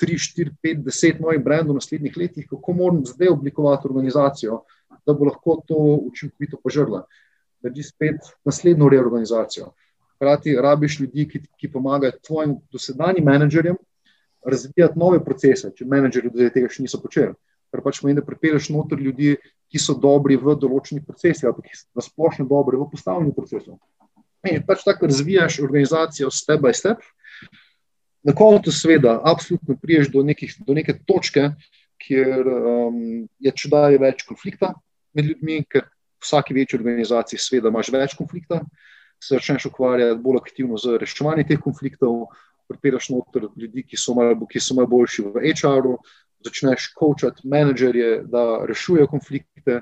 3, 0.00 0.18
4, 0.18 0.54
5, 0.62 0.84
10 0.86 1.20
novih 1.20 1.42
brendov 1.44 1.74
v 1.74 1.80
naslednjih 1.80 2.16
letih, 2.16 2.46
kako 2.50 2.72
moram 2.72 3.02
zdaj 3.06 3.28
oblikovati 3.28 3.88
organizacijo, 3.88 4.62
da 5.06 5.14
bo 5.14 5.28
lahko 5.28 5.58
to 5.68 5.76
učinkovito 6.08 6.60
požrla. 6.64 7.04
Naredi 7.62 7.82
spet 7.84 8.32
naslednjo 8.44 8.88
reorganizacijo. 8.88 9.72
Hkrati 10.16 10.56
rabiš 10.56 11.00
ljudi, 11.00 11.28
ki, 11.28 11.42
ki 11.60 11.72
pomagajo 11.72 12.18
tvojim 12.26 12.56
dosedanjim 12.72 13.24
menedžerjem 13.24 13.76
razvijati 14.44 14.98
nove 14.98 15.20
procese, 15.24 15.72
če 15.76 15.84
menedžerji 15.84 16.32
do 16.32 16.50
tega 16.54 16.68
še 16.72 16.84
niso 16.84 17.00
počeli 17.00 17.36
kar 17.70 17.82
pač 17.84 18.00
pomeni, 18.02 18.18
da 18.18 18.26
pripelješ 18.26 18.70
noter 18.74 19.00
ljudi, 19.00 19.36
ki 19.70 19.78
so 19.78 19.94
dobri 19.94 20.36
v 20.40 20.56
določenih 20.58 21.04
procesih, 21.06 21.46
ali 21.48 21.62
ki 21.68 21.76
so 21.78 21.86
nasplošno 22.00 22.46
dobri 22.50 22.78
v 22.80 22.88
postavljanju 22.90 23.34
procesov. 23.36 23.78
In 24.50 24.64
pač 24.66 24.82
tako 24.86 25.10
razvijaš 25.10 25.60
organizacijo 25.62 26.30
step 26.34 26.64
by 26.64 26.72
step. 26.74 27.04
Na 28.26 28.34
koncu, 28.36 28.72
seveda, 28.72 29.20
absolutno 29.24 29.76
priješ 29.80 30.10
do, 30.12 30.22
nekih, 30.26 30.52
do 30.66 30.74
neke 30.76 30.98
točke, 31.08 31.50
kjer 32.00 32.46
um, 32.48 33.00
je 33.40 33.52
če 33.56 33.70
dalje 33.72 34.00
več 34.00 34.24
konflikta 34.28 34.74
med 35.16 35.30
ljudmi, 35.30 35.62
ker 35.68 35.86
v 35.86 36.26
vsaki 36.26 36.54
večji 36.56 36.78
organizaciji, 36.78 37.40
seveda, 37.40 37.72
imaš 37.72 37.90
več 37.94 38.14
konflikta, 38.18 38.60
se 39.20 39.36
začneš 39.36 39.70
ukvarjati 39.70 40.20
bolj 40.22 40.40
aktivno 40.40 40.78
z 40.80 41.00
reševanjem 41.00 41.48
teh 41.48 41.60
konfliktov, 41.60 42.28
pripelješ 42.70 43.10
noter 43.14 43.48
ljudi, 43.56 43.84
ki 43.88 43.98
so 43.98 44.14
malo, 44.16 44.36
ki 44.48 44.62
so 44.62 44.76
malo 44.78 44.90
boljši 44.92 45.26
v 45.26 45.42
HR-u, 45.50 45.96
začneš 46.44 46.92
kočati 46.96 47.48
menedžerje, 47.48 48.12
da 48.30 48.62
rešujejo 48.68 49.08
konflikte, 49.10 49.80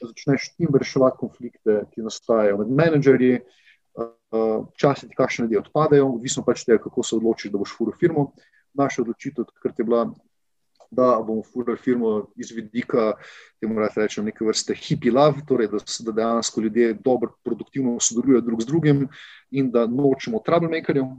začneš 0.00 0.48
tim 0.56 0.74
reševati 0.74 1.20
konflikte, 1.20 1.82
ki 1.92 2.06
nastajajo 2.06 2.62
med 2.62 2.72
menedžerji. 2.80 3.42
Včasih 4.74 5.08
ti 5.08 5.16
kakšne 5.16 5.44
ljudje 5.44 5.62
odpadejo, 5.62 6.08
odvisno 6.16 6.42
pač 6.46 6.64
tega, 6.66 6.82
kako 6.82 7.02
se 7.02 7.16
odločiš, 7.16 7.52
da 7.52 7.58
boš 7.58 7.74
furil 7.78 7.94
firmo. 8.00 8.32
Naša 8.74 9.02
odločitev 9.02 9.46
takrat 9.52 9.78
je 9.78 9.86
bila, 9.86 10.04
da 10.90 11.20
bomo 11.26 11.42
furili 11.42 11.78
firmo 11.78 12.14
iz 12.36 12.50
vidika, 12.50 13.12
moramo 13.62 13.90
reči, 13.96 14.22
neke 14.22 14.44
vrste 14.44 14.74
hippie 14.74 15.12
love, 15.12 15.44
torej 15.46 15.70
da, 15.70 15.78
da 16.06 16.12
dejansko 16.12 16.60
ljudje 16.60 16.96
dobro, 17.04 17.34
produktivno 17.44 18.00
sodelujejo 18.00 18.40
drug 18.40 18.62
z 18.62 18.66
drugim 18.66 19.06
in 19.50 19.70
da 19.70 19.86
nočemo 19.86 20.42
troublemakerjev, 20.44 21.14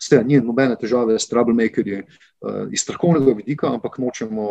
Vse, 0.00 0.22
ni 0.24 0.38
nobene 0.40 0.78
težave 0.80 1.18
s 1.20 1.28
troublemakerji 1.28 1.98
uh, 2.00 2.70
iz 2.72 2.80
strokovnega 2.86 3.34
vidika, 3.36 3.68
ampak 3.68 3.98
nočemo, 4.00 4.46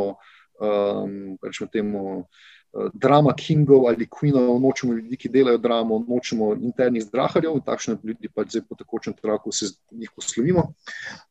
um, 0.61 1.16
rečemo, 1.41 1.70
temu, 1.74 2.03
uh, 2.20 2.49
drama 2.93 3.33
kingov 3.33 3.87
ali 3.87 4.07
queenov, 4.07 4.59
nočemo 4.61 4.93
ljudi, 4.93 5.17
ki 5.17 5.29
delajo 5.33 5.57
dramo, 5.57 5.99
nočemo 6.07 6.51
internih 6.53 7.03
zdraharjev 7.03 7.57
in 7.57 7.63
takšne 7.65 7.95
ljudi 8.03 8.29
pač 8.29 8.53
zdaj 8.53 8.65
po 8.69 8.77
tekočem 8.77 9.13
traku 9.17 9.51
se 9.51 9.71
njih 9.91 10.11
poslovimo. 10.15 10.67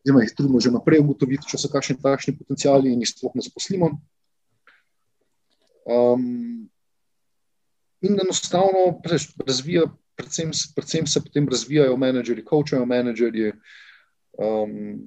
Zdaj 0.04 0.24
jih 0.24 0.34
trudimo 0.36 0.60
že 0.60 0.74
naprej 0.74 1.00
ugotoviti, 1.04 1.46
če 1.50 1.60
so 1.62 1.70
kakšni 1.70 2.00
takšni 2.02 2.34
potencijali 2.38 2.92
in 2.92 3.04
jih 3.04 3.12
sploh 3.12 3.36
ne 3.38 3.46
zaposlimo. 3.46 3.90
Um, 5.88 6.68
in 8.02 8.18
enostavno 8.18 8.98
razvija, 9.46 9.86
predvsem, 10.18 10.50
predvsem 10.74 11.06
se 11.06 11.22
potem 11.22 11.46
razvijajo 11.48 11.96
menedžerji, 11.96 12.44
coachajo 12.50 12.84
menedžerji, 12.86 13.52
um, 14.42 15.06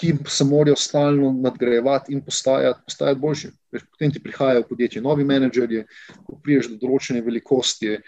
ki 0.00 0.14
se 0.28 0.44
morajo 0.44 0.76
stalno 0.76 1.32
nadgrajevati 1.32 2.12
in 2.12 2.24
postajati, 2.24 2.80
postajati 2.86 3.20
boljši. 3.20 3.50
Potem 3.90 4.12
ti 4.12 4.22
prihajajo 4.22 4.64
podjetje 4.68 5.02
novi 5.02 5.24
menedžerji, 5.24 5.84
ko 6.24 6.38
priješ 6.42 6.72
do 6.72 6.80
določene 6.80 7.20
velikosti, 7.24 7.98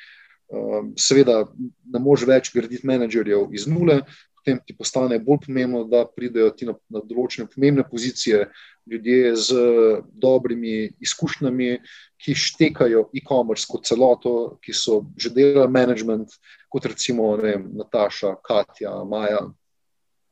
um, 0.48 0.92
seveda 0.96 1.42
ne 1.92 2.00
moreš 2.00 2.26
več 2.28 2.52
graditi 2.54 2.88
menedžerjev 2.88 3.52
iz 3.52 3.68
nule. 3.68 4.00
Potem 4.40 4.58
ti 4.66 4.74
postane 4.74 5.20
bolj 5.22 5.44
pomembno, 5.44 5.84
da 5.86 6.06
pridejo 6.08 6.50
ti 6.56 6.66
na, 6.66 6.74
na 6.90 7.04
določene 7.04 7.46
pomembne 7.52 7.84
pozicije 7.86 8.48
ljudje 8.90 9.36
z 9.36 9.62
dobrimi 10.18 10.88
izkušnjami, 10.98 11.76
ki 12.22 12.34
štekajo 12.34 13.04
e-commerce 13.14 13.68
kot 13.70 13.84
celoto, 13.86 14.56
ki 14.64 14.74
so 14.74 15.04
že 15.20 15.30
delali 15.30 15.70
management, 15.70 16.34
kot 16.72 16.88
recimo 16.90 17.36
vem, 17.36 17.68
Nataša, 17.76 18.38
Katja, 18.42 18.96
Maja, 19.06 19.44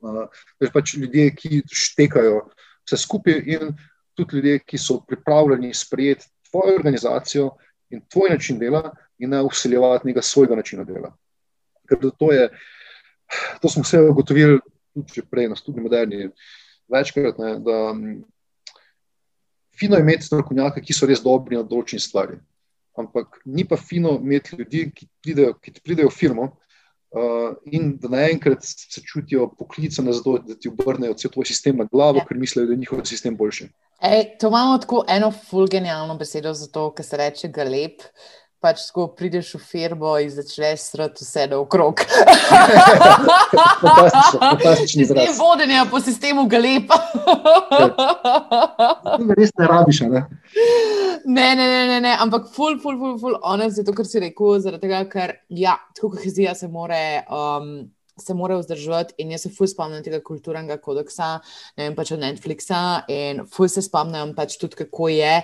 Uh, 0.01 0.27
pač 0.72 0.94
ljudje, 0.97 1.28
ki 1.36 1.62
štekajo 1.68 2.44
vse 2.86 2.97
skupaj, 2.97 3.43
in 3.47 3.74
tudi 4.16 4.39
ljudje, 4.39 4.62
ki 4.64 4.78
so 4.81 5.01
pripravljeni 5.06 5.74
sprejeti 5.74 6.28
tvojo 6.51 6.74
organizacijo 6.78 7.51
in 7.90 8.02
tvoj 8.09 8.31
način 8.31 8.59
dela, 8.59 8.90
in 9.18 9.31
ne 9.31 9.43
usiljevati 9.43 10.09
nekega 10.09 10.22
svojega 10.22 10.56
načina 10.56 10.85
dela. 10.85 11.12
Ker 11.89 11.98
to, 12.18 12.32
je, 12.32 12.48
to 13.60 13.68
smo 13.68 13.82
vse 13.82 14.01
ugotovili 14.01 14.60
tudi 14.94 15.27
prej, 15.31 15.48
na 15.48 15.56
študiju 15.56 15.82
moderni, 15.85 16.31
večkrat. 16.89 17.39
Ne, 17.39 17.59
da, 17.60 17.94
fino 19.78 19.97
je 19.97 20.01
imeti 20.01 20.27
strokovnjake, 20.27 20.82
ki 20.85 20.97
so 20.97 21.09
res 21.09 21.22
dobri 21.24 21.56
na 21.56 21.64
določenih 21.66 22.05
stvarih. 22.05 22.40
Ampak 22.98 23.40
ni 23.44 23.64
pa 23.64 23.78
fino 23.81 24.16
imeti 24.18 24.59
ljudi, 24.59 24.85
ki, 24.94 25.09
pridejo, 25.22 25.55
ki 25.62 25.77
pridejo 25.85 26.10
v 26.10 26.16
firmo, 26.16 26.48
Uh, 27.11 27.57
in 27.66 27.97
da 27.99 28.09
naenkrat 28.09 28.62
se 28.62 29.01
čutijo 29.03 29.49
poklicane 29.59 30.12
za 30.12 30.23
to, 30.23 30.37
da 30.39 30.55
ti 30.55 30.70
obrnejo 30.70 31.15
cel 31.19 31.31
tvoj 31.31 31.45
sistem 31.45 31.77
na 31.77 31.85
glavo, 31.91 32.19
ja. 32.19 32.24
ker 32.28 32.39
mislijo, 32.39 32.66
da 32.66 32.73
je 32.73 32.78
njihov 32.78 33.01
sistem 33.05 33.37
boljši. 33.37 33.66
Ej, 34.03 34.24
to 34.39 34.49
imamo 34.49 34.78
tako 34.78 35.05
eno 35.09 35.32
fulgenialno 35.51 36.15
besedo 36.15 36.55
za 36.55 36.69
to, 36.70 36.93
kar 36.95 37.07
se 37.07 37.16
reče 37.16 37.49
galep. 37.49 38.03
Pač, 38.61 38.82
ko 38.93 39.07
prideš 39.16 39.55
v 39.57 39.59
firmo 39.65 40.11
in 40.20 40.28
začneš 40.28 40.82
srati 40.93 41.24
vse 41.24 41.47
naokrog. 41.49 42.03
Fantastični 44.35 45.07
izraz. 45.07 45.31
Ne 45.31 45.37
vodenje 45.39 45.85
po 45.91 46.01
sistemu 46.05 46.45
galepa. 46.45 46.99
Ne, 49.16 49.37
res 49.39 49.55
ne 49.57 49.69
rabiš, 49.70 50.03
ne? 50.12 50.27
Ne, 51.24 51.49
ne, 51.57 51.66
ne, 51.73 51.87
ne, 51.89 52.01
ne. 52.05 52.12
ampak 52.20 52.51
ful, 52.53 52.77
ful, 52.82 52.99
ful, 53.01 53.16
ful, 53.23 53.39
honest 53.49 53.81
je 53.81 53.87
to, 53.89 53.97
kar 53.97 54.09
si 54.09 54.20
rekel, 54.20 54.61
zaradi 54.61 54.85
tega, 54.85 55.01
ker, 55.09 55.35
ja, 55.49 55.78
tako 55.97 56.12
kohezija 56.19 56.53
se 56.59 56.69
more, 56.69 57.01
um, 57.32 57.73
se 58.20 58.34
morajo 58.34 58.60
vzdrževati. 58.64 59.14
In 59.18 59.32
jaz 59.34 59.47
se 59.47 59.52
fulj 59.55 59.72
spomnim 59.74 60.02
tega 60.05 60.20
kulturnega 60.24 60.76
kodeksa, 60.82 61.40
ne 61.78 61.88
vem 61.88 61.97
pač 61.97 62.12
od 62.14 62.22
Netflixa 62.22 62.82
in 63.09 63.44
fulj 63.51 63.72
se 63.76 63.84
spomnim 63.86 64.34
pač 64.36 64.56
tudi, 64.60 64.78
kako 64.82 65.09
je. 65.12 65.34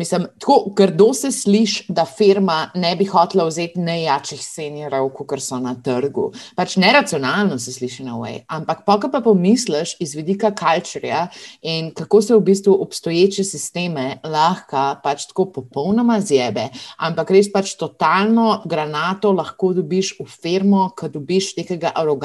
Mislim, 0.00 0.26
tako 0.40 0.72
grdo 0.76 1.12
se 1.14 1.32
sliši, 1.32 1.86
da 1.88 2.04
firma 2.08 2.70
ne 2.74 2.94
bi 2.96 3.06
hotela 3.08 3.46
vzeti 3.48 3.80
najjačih 3.80 4.42
seniorov, 4.42 5.10
kot 5.14 5.40
so 5.42 5.58
na 5.62 5.74
trgu. 5.74 6.30
Pač 6.56 6.76
neracionalno 6.80 7.58
se 7.58 7.72
sliši 7.72 8.04
na 8.04 8.18
way. 8.18 8.42
Ampak 8.48 8.84
pa, 8.86 8.98
pa 8.98 9.20
pomisliš 9.24 9.96
iz 10.00 10.14
vidika 10.14 10.50
kulturja 10.54 11.28
in 11.62 11.90
kako 11.94 12.22
se 12.22 12.34
v 12.34 12.40
bistvu 12.40 12.76
obstoječe 12.82 13.44
sisteme 13.44 14.18
lahko 14.24 15.00
pač 15.02 15.26
tako 15.26 15.46
popolnoma 15.52 16.20
zjebe, 16.20 16.68
ampak 16.98 17.30
res 17.30 17.50
pač 17.52 17.74
totalno 17.78 18.62
granato 18.64 19.32
lahko 19.32 19.72
dobiš 19.74 20.14
v 20.20 20.26
firmo, 20.28 20.90
ko 20.96 21.08
dobiš 21.08 21.56
nekega 21.56 21.92
arogantnega 21.94 22.23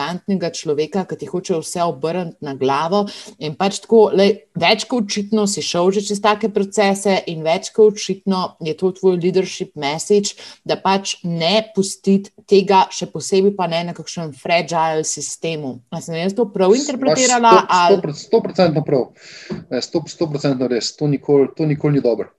človeka, 0.53 1.05
ki 1.05 1.17
ti 1.17 1.25
hoče 1.25 1.59
vse 1.59 1.83
obrniti 1.83 2.37
na 2.41 2.53
glavo. 2.55 3.05
In 3.39 3.55
pač 3.55 3.81
tako, 3.83 4.09
lej, 4.13 4.45
več 4.55 4.85
kot 4.89 5.09
očitno 5.09 5.47
si 5.47 5.61
šel 5.61 5.91
že 5.91 6.01
čez 6.01 6.21
take 6.21 6.49
procese, 6.49 7.23
in 7.27 7.43
več 7.43 7.71
kot 7.75 7.93
očitno 7.93 8.57
je 8.61 8.75
to 8.77 8.91
tvoj 8.91 9.19
leadership 9.19 9.75
message, 9.75 10.35
da 10.65 10.77
pač 10.77 11.17
ne 11.23 11.63
pustiti 11.75 12.31
tega, 12.47 12.87
še 12.91 13.09
posebej 13.11 13.55
pa 13.55 13.67
ne 13.67 13.83
na 13.89 13.93
kakšnem 13.93 14.33
fragile 14.33 15.03
sistemu. 15.03 15.79
A 15.91 16.01
sem 16.01 16.15
jaz 16.15 16.33
to 16.33 16.47
prav 16.49 16.75
interpretirala? 16.75 17.63
Sto 18.13 18.41
procentno 18.41 18.83
prav, 18.85 19.11
sto 19.81 20.27
procentno 20.29 20.67
res, 20.67 20.95
to 20.95 21.07
nikoli, 21.07 21.49
to 21.55 21.65
nikoli 21.65 21.99
ni 21.99 22.03
dobro. 22.03 22.29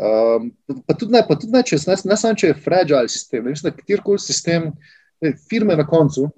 Um, 0.00 0.52
pa 0.86 0.94
tudi 0.94 1.12
ne, 1.12 1.22
pa 1.26 1.34
tudi 1.34 1.52
ne, 1.52 1.64
če, 1.66 1.76
ne, 1.88 1.96
ne 2.12 2.16
samo 2.16 2.38
če 2.38 2.52
je 2.52 2.58
fragile 2.62 3.08
sistem, 3.10 3.42
ne, 3.44 3.54
mislim, 3.56 3.72
da 3.72 3.86
kjerkoli 3.88 4.22
sistem, 4.22 4.70
ne, 5.20 5.32
firme 5.50 5.74
na 5.76 5.84
koncu, 5.86 6.28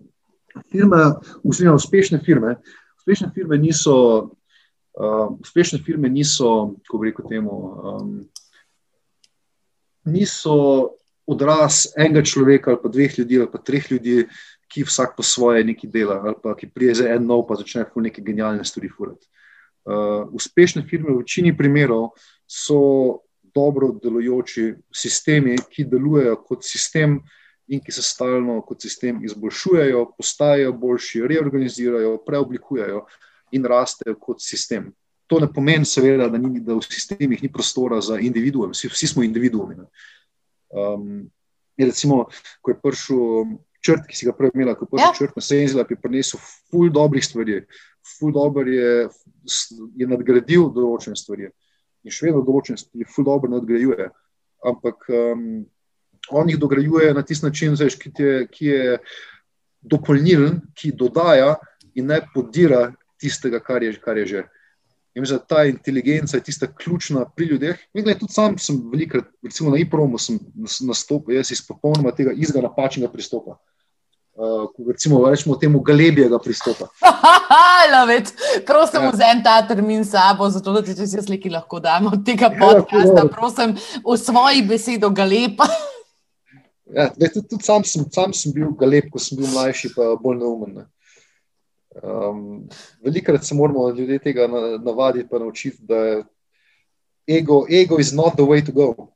firme, 0.71 1.03
usmino, 1.43 1.75
uspešne 1.75 2.21
firme, 2.25 2.57
uspešne 2.99 3.31
firme 3.35 3.59
niso, 3.59 3.97
uh, 4.95 5.29
uspešne 5.41 5.83
firme 5.85 6.09
niso, 6.09 6.75
kako 6.87 6.99
bi 6.99 7.11
rekel 7.11 7.29
temu, 7.29 7.51
um, 7.51 8.17
niso 10.05 10.57
odraz 11.27 11.87
enega 11.97 12.23
človeka 12.27 12.71
ali 12.71 12.81
pa 12.83 12.89
dveh 12.89 13.19
ljudi 13.19 13.39
ali 13.39 13.51
pa 13.53 13.59
treh 13.59 13.91
ljudi, 13.91 14.27
ki 14.73 14.85
vsak 14.89 15.17
po 15.17 15.23
svoje 15.23 15.65
nekaj 15.65 15.91
dela 15.91 16.21
ali 16.25 16.35
pa 16.43 16.55
ki 16.57 16.71
prije 16.75 16.95
za 16.95 17.09
en 17.13 17.27
nov 17.27 17.47
pa 17.47 17.55
začne 17.61 17.85
fu 17.93 18.01
neke 18.01 18.23
genialne 18.23 18.65
stvari 18.65 18.89
furati. 18.89 19.27
Uh, 19.85 20.29
uspešne 20.33 20.85
firme 20.87 21.11
v 21.13 21.23
večini 21.23 21.57
primerov 21.57 22.13
so 22.47 23.23
dobro 23.55 23.93
delujoči 24.03 24.75
sistemi, 24.95 25.57
ki 25.71 25.85
delujejo 25.85 26.37
kot 26.47 26.65
sistem 26.65 27.21
in 27.73 27.81
ki 27.81 27.93
se 27.93 28.03
stalno 28.05 28.59
kot 28.69 28.85
sistem 28.85 29.23
izboljšujejo, 29.25 30.05
postajajo 30.17 30.73
boljši, 30.77 31.23
reorganizirajo, 31.29 32.19
preoblikujejo 32.27 33.07
in 33.57 33.65
rastejo 33.69 34.19
kot 34.21 34.43
sistem. 34.45 34.91
To 35.31 35.39
ne 35.41 35.49
pomeni, 35.49 35.89
seveda, 35.89 36.29
da, 36.29 36.39
ni, 36.39 36.61
da 36.61 36.77
v 36.77 36.85
sistemih 36.85 37.43
ni 37.43 37.49
prostora 37.53 38.01
za 38.05 38.19
individuum, 38.21 38.75
vsi, 38.77 38.91
vsi 38.93 39.09
smo 39.15 39.25
individuumi. 39.25 39.79
Um, 40.69 41.23
recimo, 41.79 42.27
ko 42.61 42.75
je 42.75 42.81
prišel 42.83 43.57
črt, 43.83 44.07
ki 44.09 44.19
si 44.19 44.29
ga 44.29 44.37
prej 44.37 44.53
imel, 44.55 44.75
ko 44.77 44.85
je 44.85 44.93
prišel 44.93 45.09
ja. 45.09 45.17
črt 45.19 45.41
na 45.41 45.45
Senzila, 45.49 45.89
bi 45.89 45.97
prinesel 45.97 46.41
ful 46.43 46.93
dobrih 46.93 47.25
stvari, 47.25 47.63
ful 48.19 48.35
dober 48.37 48.69
je, 48.69 48.93
je 49.97 50.11
nadgradil 50.11 50.69
določene 50.75 51.17
stvari 51.17 51.49
in 52.03 52.13
še 52.13 52.29
vedno 52.29 52.43
določene 52.45 52.81
stvari, 52.81 53.09
zelo 53.09 53.31
dobro 53.31 53.55
nadgrajuje. 53.55 54.11
Ampak 54.69 55.09
um, 55.09 55.63
on 56.31 56.49
jih 56.49 56.59
dograjuje 56.59 57.15
na 57.15 57.23
tisti 57.23 57.47
način, 57.47 57.77
veš, 57.79 57.97
ki, 57.99 58.13
je, 58.19 58.47
ki 58.51 58.67
je 58.67 58.99
dopolnilen, 59.83 60.61
ki 60.75 60.93
dodaja 60.97 61.55
in 61.95 62.07
ne 62.07 62.21
podira 62.35 62.93
tistega, 63.21 63.61
kar 63.61 63.83
je, 63.83 63.95
kar 64.01 64.19
je 64.19 64.27
že. 64.27 64.45
In 65.15 65.27
za 65.29 65.37
ta 65.39 65.67
inteligenca 65.69 66.39
je 66.39 66.43
tista 66.43 66.67
ključna 66.67 67.27
pri 67.37 67.47
ljudeh. 67.51 67.81
In 67.95 68.05
gled, 68.05 68.19
tudi 68.19 68.33
sam 68.33 68.55
sem 68.59 68.79
velikrat, 68.93 69.27
recimo 69.45 69.71
na 69.71 69.77
IPROM-u, 69.83 70.17
nastopil, 70.89 71.37
jaz 71.37 71.51
iz 71.53 71.61
popolnoma 71.67 72.15
tega 72.17 72.33
izga 72.33 72.63
napačnega 72.65 73.13
pristopa 73.13 73.59
uh, 74.35 74.71
recimo, 74.89 75.31
rečemo 75.31 75.57
temu 75.57 75.81
galebijega 75.81 76.39
pristopa. 76.39 76.87
Lovit, 77.93 78.33
prosim, 78.67 79.03
ja. 79.03 79.11
vzem 79.11 79.43
ta 79.45 79.63
termin 79.69 80.05
sabo, 80.05 80.51
zato 80.51 80.73
da 80.73 80.83
ti 80.83 80.93
vse 80.93 81.23
sliki 81.23 81.51
lahko 81.51 81.81
damo 81.81 82.11
tega 82.27 82.47
ja, 82.53 82.59
podcasta. 82.61 83.29
Prosim, 83.29 83.77
v 84.05 84.17
svoji 84.17 84.63
besedi 84.63 85.07
galepa. 85.11 85.67
Ja, 86.95 87.09
tudi, 87.11 87.47
tudi 87.49 87.65
sam, 87.65 87.85
sem, 87.85 88.05
sam 88.13 88.33
sem 88.37 88.53
bil 88.53 88.73
galeb, 88.79 89.11
ko 89.13 89.21
sem 89.23 89.39
bil 89.39 89.49
mlajši, 89.53 89.93
pa 89.97 90.13
bolj 90.21 90.39
neumen. 90.41 90.75
Ne. 90.81 90.87
Um, 92.03 92.69
velikrat 93.05 93.45
se 93.45 93.55
moramo 93.55 93.91
ljudje 93.91 94.19
tega 94.19 94.47
navaditi, 94.81 95.29
pa 95.29 95.39
naučiti, 95.39 95.79
da 95.81 95.97
je 95.97 96.23
ego, 97.29 97.67
ego 97.71 97.99
is 98.01 98.13
not 98.13 98.35
the 98.37 98.43
way 98.43 98.65
to 98.67 98.73
go. 98.73 99.09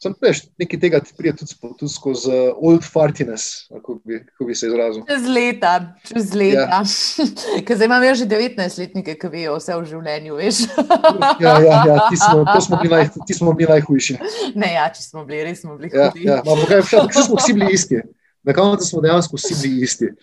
Sem 0.00 0.14
veš, 0.16 0.38
nekaj 0.56 0.78
tega 0.80 0.98
ti 1.04 1.12
pride 1.12 1.34
tudi, 1.42 1.54
tudi 1.76 1.92
skozi 1.92 2.30
uh, 2.32 2.56
old 2.56 2.86
fartiness, 2.88 3.66
kako 3.68 3.98
bi, 4.08 4.22
bi 4.46 4.54
se 4.56 4.70
izrazil. 4.70 5.02
Čez 5.10 5.26
leta, 5.28 5.72
čez 6.08 6.30
leta. 6.32 6.78
Ja. 6.78 6.78
Ker 7.68 7.76
zdaj 7.76 7.90
imam 7.90 8.06
že 8.16 8.28
19-letnike, 8.30 9.18
ki 9.20 9.30
vejo 9.34 9.58
vse 9.58 9.76
v 9.76 9.84
življenju, 9.90 10.38
veš. 10.40 10.62
ja, 11.44 11.52
ja, 11.66 11.82
ja, 11.90 11.98
ti 12.08 12.16
smo, 12.16 12.46
smo 12.64 12.80
bili, 12.80 12.94
naj, 12.96 13.36
smo 13.36 13.52
bili 13.58 13.68
najhujši. 13.74 14.16
Ne, 14.56 14.72
ja, 14.78 14.88
če 14.88 15.04
smo 15.04 15.26
bili, 15.28 15.42
res 15.50 15.60
smo 15.66 15.76
bili. 15.76 15.92
Ja, 15.92 16.08
ja. 16.16 16.40
Kaj, 16.48 16.86
vse 16.88 17.26
smo 17.28 17.36
vsi 17.36 17.58
bili 17.60 17.76
isti. 17.76 18.00
Na 18.48 18.56
koncu 18.56 18.88
smo 18.88 19.04
dejansko 19.04 19.36
vsi 19.36 19.58
bili 19.60 19.84
isti. 19.84 20.14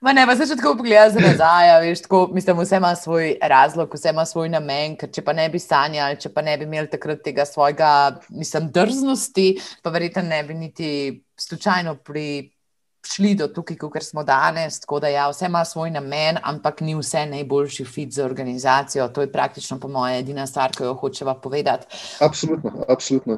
Ma 0.00 0.14
ne, 0.16 0.22
pa 0.24 0.32
se 0.32 0.46
še 0.48 0.56
tako 0.56 0.78
pogleda 0.78 1.10
za 1.12 1.20
nazaj, 1.20 1.70
veš, 1.84 2.00
tako, 2.06 2.22
mislim, 2.32 2.62
vse 2.62 2.78
ima 2.80 2.94
svoj 2.96 3.34
razlog, 3.52 3.92
vse 3.92 4.14
ima 4.14 4.24
svoj 4.24 4.48
namen, 4.48 4.94
ker 4.96 5.10
če 5.12 5.20
pa 5.26 5.34
ne 5.36 5.44
bi 5.52 5.60
sanjali, 5.60 6.16
če 6.22 6.30
pa 6.32 6.40
ne 6.46 6.54
bi 6.56 6.64
imeli 6.64 6.88
takrat 6.88 7.20
tega 7.26 7.44
svojega, 7.44 7.90
mislim, 8.32 8.70
drznosti, 8.72 9.44
pa 9.84 9.92
verjetno 9.92 10.24
ne 10.24 10.40
bi 10.48 10.56
niti 10.56 10.88
slučajno 11.36 11.98
prišli 12.00 13.34
do 13.42 13.52
tukaj, 13.52 13.76
kot 13.82 14.00
smo 14.08 14.24
danes. 14.24 14.80
Tako 14.80 15.04
da 15.04 15.12
ja, 15.12 15.28
vse 15.28 15.52
ima 15.52 15.66
svoj 15.68 15.92
namen, 15.92 16.40
ampak 16.48 16.80
ni 16.80 16.96
vse 16.96 17.26
najboljši 17.36 17.84
fit 17.84 18.16
za 18.16 18.24
organizacijo. 18.24 19.12
To 19.12 19.28
je 19.28 19.32
praktično, 19.32 19.76
po 19.84 19.92
moje, 19.92 20.22
edina 20.24 20.48
stvar, 20.48 20.72
ki 20.72 20.88
jo 20.88 20.96
hočeva 20.96 21.36
povedati. 21.36 21.92
Absolutno, 22.24 22.86
absolutno. 22.88 23.36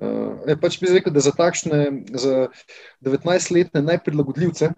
Uh, 0.00 0.56
pač 0.56 0.80
bi 0.80 0.88
rekel, 0.88 1.12
da 1.12 1.20
za 1.20 1.36
takšne, 1.36 2.06
za 2.16 2.46
19-letne 3.04 3.84
najprilagodljivce, 3.84 4.72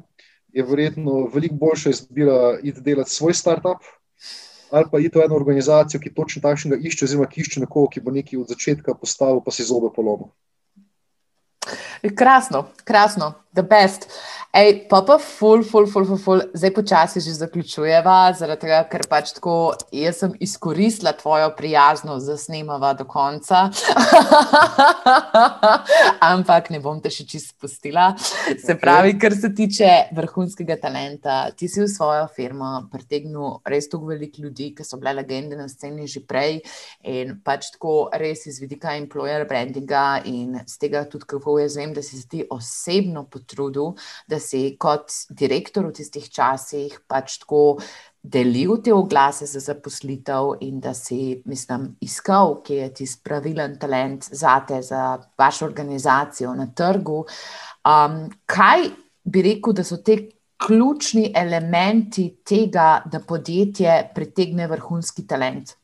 je 0.53 0.65
verjetno 0.69 1.27
veliko 1.35 1.55
boljša 1.55 1.91
izbira 1.91 2.59
iti 2.63 2.81
delati 2.81 3.11
svoj 3.11 3.35
startup 3.35 3.85
ali 4.73 4.87
pa 4.91 4.99
iti 4.99 5.19
v 5.19 5.25
eno 5.25 5.37
organizacijo, 5.37 6.01
ki 6.01 6.15
točno 6.15 6.41
takšnega 6.43 6.79
išče, 6.81 7.05
oziroma 7.05 7.27
ki 7.29 7.43
išče 7.45 7.61
nekoga, 7.61 7.91
ki 7.93 8.01
bo 8.01 8.11
nekaj 8.11 8.39
od 8.41 8.55
začetka 8.55 8.95
postavil, 8.97 9.43
pa 9.45 9.53
si 9.53 9.67
zobe 9.69 9.91
polomil. 9.93 10.31
Krasno, 12.11 12.67
krasno, 12.85 13.35
the 13.55 13.63
best. 13.63 14.09
Ej, 14.53 14.85
pa 14.85 15.01
pa 15.01 15.17
ful, 15.17 15.63
ful, 15.65 15.87
ful, 15.87 16.05
ful, 16.05 16.19
ful. 16.21 16.41
zdaj 16.53 16.73
počasi 16.77 17.21
že 17.25 17.33
zaključujeva, 17.33 18.35
zaradi 18.37 18.67
tega, 18.67 18.83
ker 18.85 19.07
pač 19.09 19.31
tako 19.33 19.73
jaz 19.89 20.19
sem 20.21 20.35
izkoristila 20.45 21.15
tvojo 21.17 21.55
prijaznost, 21.57 22.29
da 22.29 22.37
snemava 22.37 22.91
do 22.93 23.07
konca. 23.09 23.71
Ampak 26.33 26.69
ne 26.69 26.83
bom 26.85 27.01
te 27.01 27.09
še 27.09 27.25
čist 27.25 27.55
spustila. 27.55 28.11
Se 28.61 28.77
pravi, 28.77 29.15
kar 29.17 29.33
se 29.33 29.55
tiče 29.57 30.13
vrhunskega 30.13 30.77
talenta, 30.85 31.39
ti 31.57 31.65
si 31.65 31.81
v 31.81 31.89
svojo 31.89 32.29
firmo 32.37 32.75
pritegnil 32.93 33.63
res 33.65 33.89
toliko 33.89 34.13
veliko 34.13 34.45
ljudi, 34.45 34.75
ki 34.77 34.85
so 34.85 35.01
bile 35.01 35.17
legende 35.23 35.57
na 35.57 35.65
sceni 35.65 36.05
že 36.05 36.21
prej 36.29 36.61
in 37.09 37.39
pač 37.41 37.71
tako 37.79 38.11
res 38.13 38.45
iz 38.53 38.61
vidika 38.61 38.93
employer 39.01 39.49
brandinga 39.49 40.27
in 40.29 40.61
z 40.67 40.77
tega 40.77 41.07
tudi, 41.09 41.25
kako 41.25 41.57
jaz 41.65 41.81
vem, 41.81 41.92
da 41.95 42.03
si 42.03 42.21
ti 42.29 42.45
osebno 42.51 43.25
potrudil, 43.31 43.95
da 44.29 44.41
si 44.41 44.77
kot 44.81 45.13
direktor 45.31 45.87
v 45.89 45.97
tistih 45.97 46.31
časih 46.31 46.99
pač 47.09 47.39
tako 47.43 47.79
delil 48.23 48.77
te 48.83 48.93
oglase 48.95 49.47
za 49.51 49.61
zaposlitev 49.61 50.53
in 50.63 50.79
da 50.81 50.95
si, 50.95 51.43
mislim, 51.45 51.89
iskal, 52.01 52.61
kje 52.63 52.77
je 52.77 52.93
ti 52.95 53.07
pravilen 53.25 53.79
talent 53.83 54.29
za 54.31 54.61
te, 54.67 54.83
za 54.83 55.19
vašo 55.39 55.67
organizacijo 55.67 56.55
na 56.55 56.69
trgu. 56.75 57.25
Um, 57.83 58.31
kaj 58.47 58.87
bi 59.25 59.43
rekel, 59.43 59.75
da 59.75 59.85
so 59.85 59.99
te 59.99 60.19
ključni 60.67 61.33
elementi 61.35 62.29
tega, 62.47 63.03
da 63.11 63.21
podjetje 63.21 64.13
pritegne 64.15 64.67
vrhunski 64.71 65.27
talent? 65.27 65.75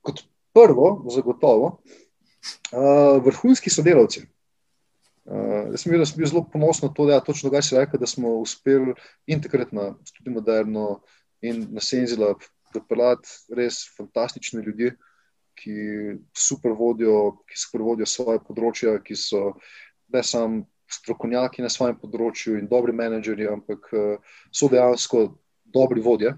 Kot 0.00 0.24
prvo, 0.52 1.04
zagotovo, 1.12 1.78
uh, 2.72 3.18
vrhunski 3.24 3.70
sodelavci. 3.70 4.26
Uh, 5.30 5.70
jaz 5.70 5.84
sem 5.84 5.92
bil, 5.92 6.04
sem 6.08 6.18
bil 6.18 6.30
zelo 6.30 6.44
ponosen 6.48 6.88
na 6.88 6.94
to, 6.94 7.06
da, 7.06 7.18
ja, 7.18 7.24
točno 7.24 7.52
kaj 7.52 7.62
si 7.66 7.76
rekel, 7.76 8.00
da 8.00 8.08
smo 8.08 8.38
uspeli 8.40 8.96
in 9.30 9.42
takrat 9.42 9.72
na 9.76 9.92
Studio 10.08 10.38
Moderno 10.38 10.88
in 11.44 11.66
na 11.74 11.84
Senzila 11.84 12.34
pripeljati 12.72 13.54
res 13.56 13.82
fantastične 13.96 14.62
ljudi, 14.64 14.90
ki 15.60 16.16
super 16.36 16.72
vodijo, 16.78 17.42
ki 17.46 17.58
super 17.58 17.84
vodijo 17.84 18.08
svoje 18.08 18.40
področja, 18.46 18.96
ki 19.04 19.16
so 19.18 19.54
ne 20.14 20.22
samo 20.24 20.64
strokovnjaki 20.90 21.62
na 21.62 21.70
svojem 21.70 21.98
področju 22.00 22.56
in 22.58 22.68
dobri 22.70 22.94
menedžerji, 22.96 23.50
ampak 23.50 23.90
uh, 23.92 24.38
so 24.50 24.70
dejansko 24.72 25.26
dobri 25.70 26.02
vodje. 26.02 26.34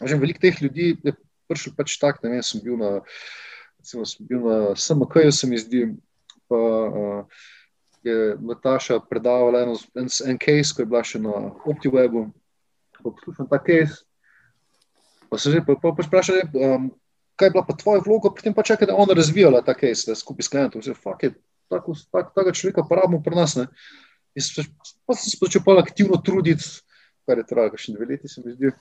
Veliko 0.00 0.40
teh 0.40 0.62
ljudi 0.62 0.94
je 1.04 1.12
prišel 1.48 1.74
pač 1.76 1.96
tak, 2.00 2.22
ne 2.22 2.36
vem, 2.36 2.44
sem 2.44 2.62
bil 2.64 2.78
na, 2.80 3.00
recimo, 3.86 4.04
bil 4.26 4.40
na 4.42 4.74
SMK-ju, 4.74 5.32
se 5.32 5.46
mi 5.46 5.58
zdi, 5.58 5.94
pa 6.48 6.56
uh, 6.56 7.24
je 8.02 8.36
Nataša 8.40 9.00
predavala 9.10 9.62
eno, 9.62 9.78
en, 9.94 10.08
en 10.26 10.38
case, 10.38 10.74
ko 10.74 10.82
je 10.82 10.90
bila 10.90 11.02
še 11.06 11.22
na 11.22 11.52
OptiWebu, 11.66 12.26
pa 12.98 13.10
poslušam 13.10 13.46
ta 13.50 13.60
case, 13.62 14.02
pa 15.30 15.38
se 15.38 15.54
že 15.54 15.62
pa, 15.66 15.78
pa, 15.78 15.94
pa 15.94 16.06
sprašali, 16.06 16.48
um, 16.54 16.90
kaj 17.38 17.46
je 17.46 17.54
bila 17.54 17.64
pa 17.66 17.76
tvoja 17.78 18.02
vloga, 18.02 18.34
potem 18.34 18.54
pa 18.54 18.66
čakaj, 18.66 18.90
da 18.90 18.94
je 18.94 19.02
ona 19.02 19.14
razvijala 19.14 19.62
ta 19.62 19.74
case 19.78 20.14
skupaj 20.14 20.46
s 20.46 20.50
klientom. 20.50 20.82
Zdaj, 20.82 20.98
fuck 20.98 21.22
it, 21.22 21.38
tako, 21.70 21.94
tak, 22.10 22.34
takega 22.34 22.54
človeka 22.54 22.86
pa 22.88 23.02
rabimo 23.02 23.22
pri 23.22 23.38
nas. 23.38 23.54
Ne? 23.58 23.70
In 24.36 24.42
pa 25.06 25.14
sem 25.14 25.30
se 25.30 25.38
začel 25.38 25.78
aktivno 25.78 26.18
truditi, 26.18 26.64
kar 27.26 27.38
je 27.38 27.46
trajalo 27.46 27.78
še 27.78 27.94
dve 27.94 28.06
leti, 28.14 28.30
se 28.30 28.42
mi 28.44 28.54
zdi. 28.54 28.74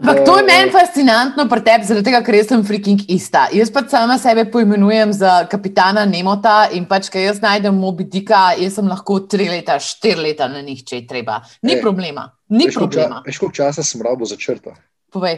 Ampak 0.00 0.24
to 0.24 0.36
je 0.38 0.44
meni 0.48 0.72
fascinantno 0.72 1.44
pri 1.48 1.60
tebi, 1.60 1.84
zaradi 1.84 2.06
tega, 2.08 2.20
ker 2.24 2.36
sem 2.48 2.62
freaking 2.64 3.02
ista. 3.12 3.42
Jaz 3.52 3.68
pa 3.72 3.82
sama 3.88 4.16
sebe 4.18 4.46
poimenujem 4.48 5.12
za 5.12 5.32
kapitana 5.50 6.06
Nemota 6.08 6.70
in 6.72 6.86
pač, 6.88 7.10
ker 7.12 7.20
jaz 7.20 7.42
najdem 7.42 7.76
mobidika, 7.76 8.54
jaz 8.56 8.78
sem 8.78 8.88
lahko 8.88 9.18
tri 9.28 9.50
leta, 9.52 9.76
štiri 9.76 10.24
leta 10.30 10.48
na 10.48 10.64
njih, 10.64 10.80
če 10.88 11.02
je 11.02 11.06
treba. 11.10 11.42
Ni 11.68 11.76
e, 11.76 11.80
problema. 11.84 12.30
Ni 12.48 12.70
veš, 12.70 12.80
problema. 12.80 13.20
Veš, 13.26 13.42
koliko 13.42 13.58
časa 13.60 13.84
sem 13.84 14.00
rabo 14.00 14.24
za 14.24 14.40
črta? 14.40 14.72
Povej. 15.12 15.36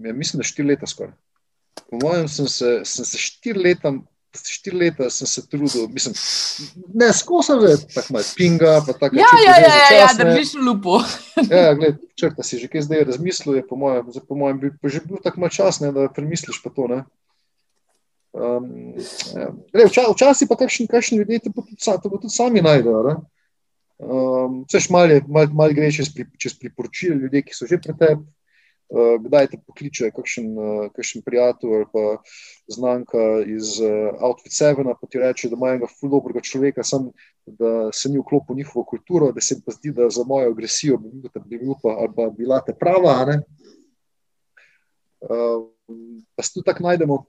Ja, 0.00 0.16
mislim, 0.16 0.40
da 0.40 0.48
štiri 0.48 0.72
leta 0.72 0.88
skoraj. 0.88 1.12
Po 1.90 2.00
mojem, 2.00 2.24
sem 2.32 2.48
se, 2.48 2.72
sem 2.88 3.04
se 3.04 3.20
štiri 3.20 3.68
leta 3.68 3.92
štiri 4.46 4.76
leta 4.76 5.10
sem 5.10 5.26
se 5.26 5.42
trudil, 5.48 5.88
mislim, 5.88 6.14
ne 6.94 7.12
skozi 7.12 7.56
tako 7.94 8.12
malo 8.12 8.24
pinga. 8.36 8.80
Tako, 8.86 9.16
ja, 9.16 9.32
ja, 9.44 9.54
ja, 9.60 9.74
ja, 9.90 9.90
ja, 9.98 10.08
držiš 10.18 10.54
lupo. 10.66 11.00
ja, 11.50 11.74
gled, 11.74 11.98
črta 12.14 12.42
si 12.42 12.58
že 12.58 12.68
kaj 12.68 12.86
zdaj 12.86 13.04
razmislil, 13.10 13.56
je 13.58 13.66
po 13.66 13.76
mojem, 13.76 14.06
po 14.28 14.34
mojem 14.34 14.60
bi 14.60 14.70
že 14.84 15.00
bil 15.06 15.18
tako 15.22 15.40
malo 15.40 15.50
čas, 15.50 15.80
ne, 15.80 15.92
da 15.92 16.08
premisliš 16.08 16.62
pa 16.62 16.70
to. 16.70 16.86
Ne. 16.86 17.02
Um, 18.32 18.94
ja. 19.34 19.50
Včasih 20.14 20.48
pa 20.48 20.56
kakšni, 20.56 20.86
kakšni 20.86 21.18
ljudje 21.18 21.38
te 21.38 21.50
tudi, 21.52 22.16
tudi 22.20 22.30
sami 22.30 22.62
najdejo. 22.62 23.16
Um, 23.98 24.64
Vse 24.68 24.86
malo 24.94 25.20
mal, 25.26 25.48
mal 25.52 25.72
gre 25.74 25.90
čez, 25.92 26.12
pri, 26.14 26.28
čez 26.38 26.54
priporočila 26.54 27.16
ljudi, 27.18 27.42
ki 27.42 27.56
so 27.56 27.66
že 27.66 27.80
pri 27.82 27.96
tebi. 27.98 28.22
Uh, 28.88 29.18
kdaj 29.20 29.50
te 29.52 29.58
pokliče, 29.60 30.08
kakšen, 30.16 30.46
uh, 30.56 30.86
kakšen 30.96 31.20
prijatelj 31.20 31.74
ali 31.76 31.86
pa 31.92 32.04
znanka 32.72 33.24
iz 33.44 33.74
uh, 33.84 34.16
Outfit 34.24 34.54
Sevena, 34.56 34.94
pa 34.96 35.06
ti 35.06 35.20
reče, 35.20 35.50
da 35.52 35.58
ima 35.58 35.74
enega 35.74 35.90
fuldobrega 35.92 36.40
človeka, 36.40 36.84
sam, 36.88 37.10
da 37.44 37.92
se 37.92 38.08
ni 38.08 38.16
vklopil 38.16 38.56
v 38.56 38.62
njihovo 38.62 38.86
kulturo, 38.88 39.28
da 39.36 39.44
se 39.44 39.54
jim 39.54 39.60
pa 39.66 39.76
zdi, 39.76 39.92
da 39.92 40.08
za 40.08 40.24
mojo 40.24 40.48
agresijo 40.54 40.96
bi 41.02 41.12
bil, 41.12 41.42
bi 41.44 41.58
bil 41.58 41.76
pa, 41.82 41.98
ali 42.00 42.14
pa 42.16 42.30
bila 42.32 42.62
te 42.64 42.72
prava. 42.72 43.18
Uh, 45.20 45.68
pa 46.36 46.42
se 46.42 46.54
tudi 46.54 46.64
tako 46.72 46.88
najdemo. 46.88 47.24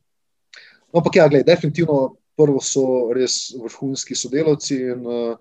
No, 0.94 0.98
ampak 1.04 1.16
ja, 1.16 1.28
gledaj, 1.28 1.44
definitivno 1.56 2.16
prvo 2.40 2.62
so 2.64 3.12
res 3.14 3.50
vrhunski 3.60 4.16
sodelavci 4.16 4.78
in 4.94 5.04
uh, 5.04 5.36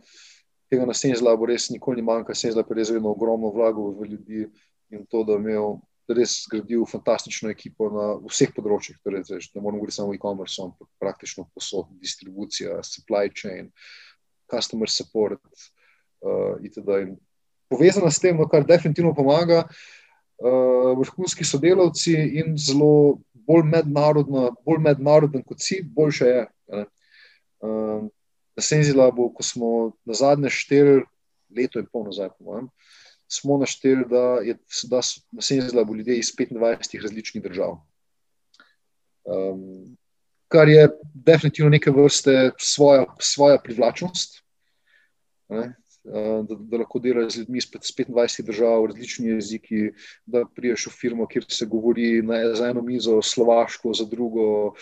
tega 0.71 0.87
na 0.87 0.95
Senzlavu 0.99 1.47
res 1.47 1.71
nikoli 1.71 2.03
ni 2.03 2.07
manjka. 2.11 2.35
Senzlav 2.35 2.67
je 2.67 2.77
res 2.81 2.91
vedno 2.91 3.15
ogromno 3.15 3.53
vlagal 3.55 3.95
v 4.01 4.11
ljudi 4.11 4.49
in 4.91 5.07
to, 5.07 5.23
da 5.23 5.39
imel 5.39 5.79
res 6.17 6.45
zgradil 6.47 6.87
fantastično 6.89 7.51
ekipo 7.53 7.89
na 7.93 8.07
vseh 8.29 8.53
področjih. 8.57 8.97
Torej, 9.05 9.27
ne 9.29 9.63
moramo 9.63 9.83
govoriti 9.83 9.99
samo 9.99 10.13
o 10.13 10.17
e-commerce, 10.17 10.61
ampak 10.63 10.89
praktično 11.03 11.47
posod, 11.55 11.91
distribucija, 12.01 12.81
supply 12.87 13.29
chain, 13.35 13.69
customer 14.49 14.91
support 14.91 15.43
uh, 16.25 16.57
itd. 16.65 17.01
In 17.05 17.17
povezana 17.69 18.13
s 18.13 18.23
tem, 18.23 18.39
no, 18.39 18.49
kar 18.49 18.67
definitivno 18.69 19.13
pomaga, 19.17 19.65
uh, 19.69 20.93
vrhunski 21.01 21.45
sodelavci 21.45 22.17
in 22.41 22.57
zelo 22.57 23.19
bolj 23.49 23.67
mednarodno, 23.69 24.49
bolj 24.65 24.81
mednaroden 24.85 25.45
kot 25.45 25.61
si, 25.65 25.83
boljše 25.83 26.33
je. 26.33 26.47
Uh, 27.59 28.09
na 28.59 28.65
Senzilabu, 28.65 29.29
ko 29.37 29.45
smo 29.47 29.69
na 30.09 30.17
zadnje 30.19 30.51
štiri 30.51 31.03
leto 31.55 31.79
in 31.79 31.87
pol 31.87 32.09
nazaj, 32.09 32.33
po 32.35 32.49
mojem, 32.49 32.65
uh, 32.67 32.98
smo 33.29 33.59
našteli, 33.59 34.05
da, 34.09 34.25
je, 34.45 34.57
da 34.91 35.03
so 35.03 35.21
na 35.31 35.43
Senzlabu 35.43 35.97
ljudje 35.97 36.19
iz 36.19 36.33
25 36.37 37.03
različnih 37.03 37.43
držav. 37.45 37.79
Um, 39.25 39.97
kar 40.49 40.69
je 40.69 40.89
definitivno 41.15 41.71
neke 41.71 41.91
vrste 41.91 42.51
svoja, 42.59 43.05
svoja 43.21 43.59
privlačnost. 43.65 44.43
Ne? 45.49 45.75
Da, 46.05 46.57
da 46.57 46.79
lahko 46.81 46.99
delaš 47.05 47.35
z 47.35 47.41
ljudmi 47.43 47.59
iz 47.59 47.67
25 47.69 48.47
držav, 48.47 48.87
različni 48.87 49.29
jeziki, 49.29 49.91
da 50.27 50.45
priješ 50.57 50.87
v 50.87 50.93
firmo, 51.01 51.27
kjer 51.29 51.45
se 51.49 51.67
govori 51.67 52.23
na, 52.23 52.39
za 52.55 52.71
eno 52.71 52.83
mizo 52.83 53.19
slovaško, 53.23 53.93
za 53.93 54.07
drugo 54.09 54.47
uh, 54.69 54.73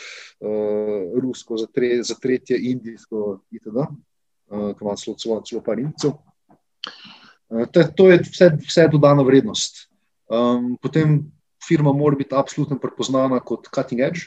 rusko, 1.23 1.57
za, 1.57 1.67
tre, 1.67 2.03
za 2.03 2.15
tretje 2.23 2.61
indijsko, 2.71 3.41
itd. 3.51 3.89
Uh, 4.47 4.71
Kamor 4.79 5.01
celo, 5.03 5.43
celo 5.43 5.63
par 5.67 5.83
indicov. 5.83 6.21
Eh, 7.51 7.67
to, 7.73 7.85
to 7.97 8.11
je 8.11 8.23
vse, 8.27 8.51
vse 8.67 8.89
dodana 8.93 9.23
vrednost. 9.23 9.87
Um, 10.27 10.75
potem 10.83 11.21
firma 11.69 11.93
mora 11.93 12.17
biti 12.17 12.35
absolutno 12.35 12.79
prepoznana 12.79 13.41
kot 13.41 13.69
cutting 13.75 14.01
edge. 14.01 14.27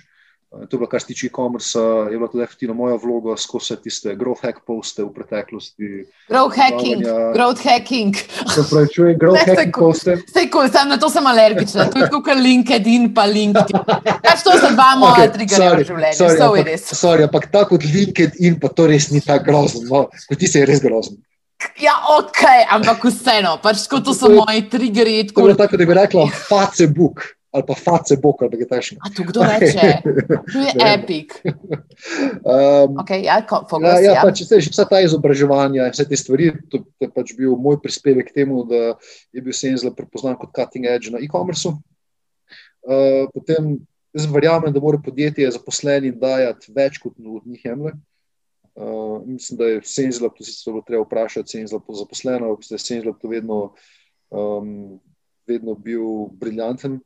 Uh, 0.50 0.64
to 0.66 0.76
je 0.76 0.80
bilo, 0.80 0.88
kar 0.90 1.02
se 1.02 1.08
tiče 1.08 1.28
e-commerce, 1.28 1.80
je 2.12 2.18
bila 2.18 2.28
to 2.28 2.40
definitivno 2.40 2.74
moja 2.74 2.96
vloga 3.04 3.36
skozi 3.38 3.64
vse 3.64 3.76
tiste 3.84 4.16
growth 4.16 4.42
hack 4.42 4.64
poste 4.68 5.04
v 5.04 5.12
preteklosti. 5.14 5.90
Growth 6.30 6.56
hacking, 6.58 7.04
growth 7.36 7.64
hacking. 7.64 8.16
Se 8.56 8.64
pravi, 8.72 8.88
čujem 8.94 9.18
growth 9.22 9.38
Veste, 9.38 9.56
hacking 9.56 9.76
poste. 9.76 10.18
Sej, 10.34 10.50
ko, 10.50 10.64
sem 10.68 10.90
na 10.90 10.98
to 10.98 11.12
sem 11.12 11.28
alergična, 11.28 11.90
to 11.92 12.00
je 12.00 12.10
kot 12.10 12.34
LinkedIn 12.40 13.12
pa 13.14 13.28
LinkedIn. 13.28 13.84
Kaj 14.24 14.44
to 14.48 14.58
za 14.64 14.72
dva 14.74 14.96
moja 15.04 15.28
okay, 15.28 15.34
triggerja 15.36 15.74
v 15.76 15.88
življenju? 15.92 16.18
Sorry, 16.24 16.42
ampak, 16.48 16.94
sorry, 17.04 17.28
ampak 17.28 17.52
tako 17.52 17.76
kot 17.76 17.92
LinkedIn 17.94 18.62
pa 18.64 18.72
to 18.74 18.88
res 18.88 19.12
ni 19.12 19.22
tako 19.22 19.52
grozno. 19.52 19.86
No, 19.92 20.36
ti 20.40 20.48
si 20.48 20.64
res 20.66 20.82
grozno. 20.82 21.20
Ja, 21.80 21.96
ok, 22.20 22.44
ampak 22.72 23.04
vseeno, 23.10 23.58
pač 23.64 23.84
kot 23.92 24.06
to 24.08 24.16
so 24.16 24.32
moji 24.32 24.64
triggeri. 24.72 25.20
Tako, 25.28 25.52
tako 25.60 25.80
da 25.80 25.86
bi 25.86 25.98
rekla, 25.98 26.30
Facebook 26.48 27.28
ali 27.52 27.64
pa 27.66 27.74
Facebook 27.74 28.42
ali 28.42 28.58
kaj 28.62 28.68
takšnega. 28.70 29.02
A 29.06 29.10
tu 29.10 29.24
kdo 29.26 29.42
reče? 29.42 29.88
Tu 30.54 30.60
je 30.62 30.74
epic. 30.94 31.34
Um, 32.46 33.02
okay, 33.02 33.26
ja, 33.26 33.42
focus, 33.42 33.82
ja, 33.82 33.98
ja, 34.00 34.14
ja. 34.14 34.22
Pač, 34.22 34.44
vse, 34.46 34.62
vse 34.70 34.86
ta 34.90 35.02
izobraževanja 35.02 35.88
in 35.90 35.96
vse 35.96 36.06
te 36.06 36.18
stvari, 36.20 36.52
to 36.70 36.84
je 37.02 37.10
pač 37.10 37.34
bil 37.38 37.58
moj 37.58 37.80
prispevek 37.82 38.30
k 38.30 38.42
temu, 38.42 38.62
da 38.70 38.94
je 39.34 39.42
bil 39.42 39.56
sen 39.56 39.78
zelo 39.82 39.96
prepoznan 39.98 40.38
kot 40.38 40.54
cutting 40.54 40.86
edge 40.86 41.10
na 41.14 41.22
e-commerce. 41.26 41.74
Uh, 42.86 43.26
potem 43.34 43.80
jaz 44.14 44.30
verjamem, 44.30 44.74
da 44.74 44.82
mora 44.82 45.02
podjetje 45.02 45.50
zaposleni 45.58 46.14
dajati 46.14 46.70
več 46.76 47.02
kot 47.02 47.18
od 47.18 47.50
njih 47.50 47.66
jemlje. 47.66 47.98
Uh, 48.80 49.28
mislim, 49.28 49.58
da 49.58 49.66
je 49.66 49.82
Senzila, 49.84 50.30
to 50.30 50.44
se 50.44 50.52
zelo 50.64 50.82
treba 50.88 51.04
vprašati, 51.04 51.50
Senzila 51.50 51.82
po 51.88 51.94
zaposleno, 51.94 52.56
da 52.70 52.76
je 52.76 52.80
Senzila 52.80 53.14
to 53.22 53.28
vedno, 53.28 53.74
um, 54.30 55.00
vedno 55.48 55.76
bil 55.76 56.30
briljanten, 56.40 57.02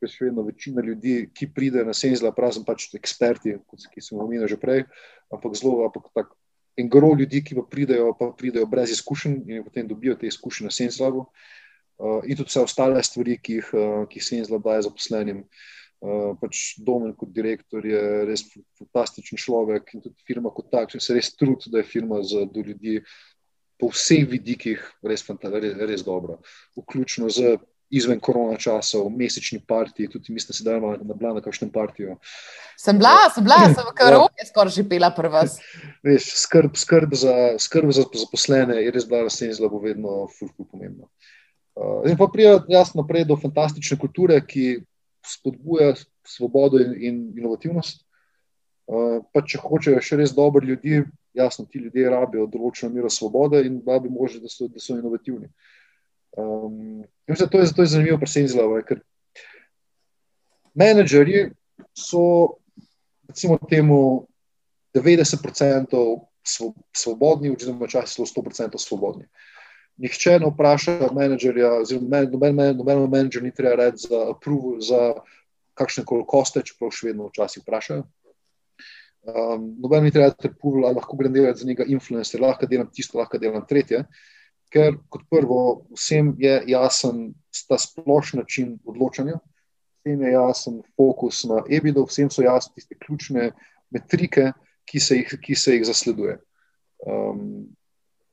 ker 0.00 0.12
še 0.12 0.26
vedno 0.26 0.44
večina 0.44 0.84
ljudi, 0.84 1.30
ki 1.32 1.48
pride 1.56 1.84
na 1.88 1.94
Senzila, 1.96 2.34
prazen 2.36 2.66
pač 2.68 2.90
eksperti, 2.98 3.56
kot 3.64 3.86
ki 3.94 4.04
smo 4.04 4.20
omenili 4.26 4.50
že 4.52 4.60
prej, 4.60 4.84
ampak 5.32 5.56
zelo, 5.56 5.86
ampak 5.88 6.12
tak, 6.12 6.34
en 6.76 6.92
gro 6.92 7.14
ljudi, 7.16 7.40
ki 7.40 7.56
pa 7.56 7.64
pridejo, 7.72 8.12
pa 8.18 8.28
pridejo 8.36 8.68
brez 8.68 8.92
izkušenj 8.92 9.40
in 9.48 9.64
potem 9.64 9.88
dobijo 9.88 10.18
te 10.20 10.28
izkušnje 10.28 10.68
na 10.68 10.76
Senzilavu 10.76 11.24
uh, 11.24 12.20
in 12.28 12.36
tudi 12.36 12.52
vse 12.52 12.66
ostale 12.68 13.00
stvari, 13.00 13.38
ki 13.40 13.62
jih, 13.62 13.72
uh, 13.72 14.04
ki 14.12 14.20
Senzila 14.20 14.60
daje 14.60 14.84
zaposlenim. 14.90 15.40
Uh, 15.40 15.72
Uh, 16.04 16.34
pač 16.36 16.74
Domen 16.84 17.14
kot 17.16 17.30
direktor 17.32 17.84
je 17.88 18.00
res 18.28 18.42
fantastičen 18.76 19.40
človek 19.40 19.94
in 19.96 20.02
tudi 20.04 20.26
firma 20.28 20.50
kot 20.52 20.68
takšna 20.68 21.00
se 21.00 21.14
res 21.16 21.30
trudi, 21.32 21.72
da 21.72 21.80
je 21.80 21.88
firma 21.88 22.18
za 22.20 22.42
ljudi 22.44 22.98
po 23.80 23.88
vseh 23.88 24.26
vidikih 24.28 24.82
res, 25.00 25.24
res, 25.24 25.78
res 25.80 26.04
dobra. 26.04 26.36
Vključno 26.76 27.30
z 27.32 27.56
izven 27.94 28.20
korona 28.20 28.56
časov, 28.60 29.08
mesečni 29.10 29.60
partiji, 29.68 30.10
tudi 30.12 30.32
mislim, 30.32 30.52
da 30.52 30.56
se 30.56 30.64
da 30.64 30.76
ima 30.76 30.96
na 31.00 31.14
blana 31.14 31.40
kakšnem 31.40 31.70
partiju. 31.72 32.16
Sem 32.80 32.98
bila, 32.98 33.30
sem 33.34 33.44
bila, 33.44 33.60
sem 33.70 33.86
v 33.86 33.94
karoke 33.96 34.46
skoraj 34.48 34.74
že 34.74 34.86
pela 34.88 35.10
prva. 35.14 35.44
Res, 36.08 36.26
skrb, 36.44 36.76
skrb, 36.76 37.14
za, 37.16 37.34
skrb 37.60 37.92
za 37.94 38.06
zaposlene 38.12 38.80
je 38.82 38.90
res 38.94 39.06
bila 39.08 39.24
razsen 39.28 39.52
zelo 39.54 39.78
vedno 39.80 40.24
fulful 40.38 40.66
pomembno. 40.66 41.08
Uh, 41.74 42.02
zdaj 42.04 42.18
pa 42.18 42.28
prija 42.32 42.58
jasno 42.68 43.02
naprej 43.02 43.24
do 43.30 43.38
fantastične 43.40 43.98
kulture, 43.98 44.40
ki 44.46 44.82
spodbuja 45.26 45.94
svobodo 46.26 46.80
in, 46.82 46.94
in 46.98 47.20
inovativnost. 47.38 48.04
Uh, 48.84 49.22
če 49.48 49.60
hočejo 49.62 50.02
še 50.04 50.18
res 50.20 50.34
dobri 50.36 50.68
ljudi, 50.68 51.00
jasno, 51.34 51.64
ti 51.64 51.80
ljudje 51.80 52.10
rabijo 52.12 52.46
določeno 52.52 52.92
mero 52.92 53.10
svobode 53.10 53.62
in 53.64 53.80
da 53.84 53.96
bi 53.98 54.12
možno, 54.12 54.42
da 54.44 54.68
da 54.68 54.82
so 54.82 54.98
inovativni. 54.98 55.48
Um, 56.36 57.04
zato, 57.28 57.58
je, 57.58 57.70
zato 57.70 57.82
je 57.82 57.92
zanimivo 57.94 58.18
presenečenje, 58.18 58.82
ker 58.88 59.00
menedžerji 60.74 61.48
so, 61.96 62.58
recimo, 63.28 63.58
temu 63.70 64.26
90% 64.94 65.96
svobodni, 66.92 67.54
včasih 67.56 68.14
celo 68.14 68.26
100% 68.26 68.78
svobodni. 68.78 69.24
Nihče 70.02 70.38
ne 70.42 70.50
vpraša 70.50 71.12
menedžerja, 71.14 71.70
oziroma 71.84 72.24
noben, 72.26 72.58
noben 72.74 73.04
menedžer 73.10 73.44
ni 73.44 73.52
treba 73.54 73.76
reči 73.78 74.08
za 74.08 74.24
approval, 74.32 74.80
za 74.82 75.00
kakšne 75.78 76.02
koli 76.06 76.26
koste, 76.26 76.62
čeprav 76.66 76.90
še 76.94 77.10
vedno 77.10 77.28
včasih 77.30 77.62
vprašajo. 77.62 78.02
Um, 79.24 79.68
noben 79.80 80.04
mi 80.04 80.12
treba 80.12 80.32
approval, 80.34 80.88
ali 80.88 80.98
lahko 80.98 81.16
grem 81.16 81.32
delati 81.32 81.62
za 81.62 81.68
njega 81.68 81.86
influencer, 81.88 82.42
lahko 82.42 82.66
delam 82.70 82.90
tisto, 82.92 83.18
lahko 83.18 83.38
delam 83.38 83.62
tretje. 83.68 84.02
Ker 84.74 84.98
kot 85.08 85.28
prvo, 85.30 85.86
vsem 85.94 86.32
je 86.42 86.56
jasen 86.72 87.28
ta 87.68 87.78
splošni 87.78 88.42
način 88.42 88.74
odločanja, 88.84 89.38
vsem 90.02 90.26
je 90.26 90.34
jasen 90.34 90.82
fokus 90.96 91.44
na 91.48 91.62
EBIDO, 91.70 92.02
vsem 92.10 92.30
so 92.34 92.42
jasne 92.42 92.74
tiste 92.74 92.98
ključne 92.98 93.52
metrike, 93.94 94.50
ki 94.84 95.00
se 95.00 95.22
jih, 95.22 95.38
ki 95.40 95.54
se 95.56 95.78
jih 95.78 95.86
zasleduje. 95.86 96.36
Um, 97.06 97.70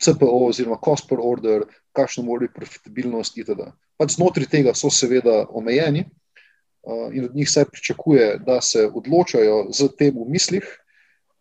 CPO, 0.02 0.48
oziroma 0.48 0.80
cost 0.84 1.08
per 1.10 1.22
order, 1.22 1.66
kakšno 1.98 2.24
mora 2.26 2.46
biti 2.46 2.58
profitabilnost, 2.58 3.38
itd. 3.38 3.70
Pač 4.00 4.18
znotraj 4.18 4.50
tega 4.52 4.74
so 4.78 4.90
seveda 4.94 5.46
omejeni 5.50 6.06
uh, 6.06 7.10
in 7.14 7.28
od 7.30 7.36
njih 7.36 7.50
se 7.50 7.66
pričakuje, 7.72 8.38
da 8.46 8.62
se 8.62 8.88
odločajo 8.88 9.68
z 9.74 9.90
tem 9.98 10.16
v 10.18 10.28
mislih, 10.30 10.68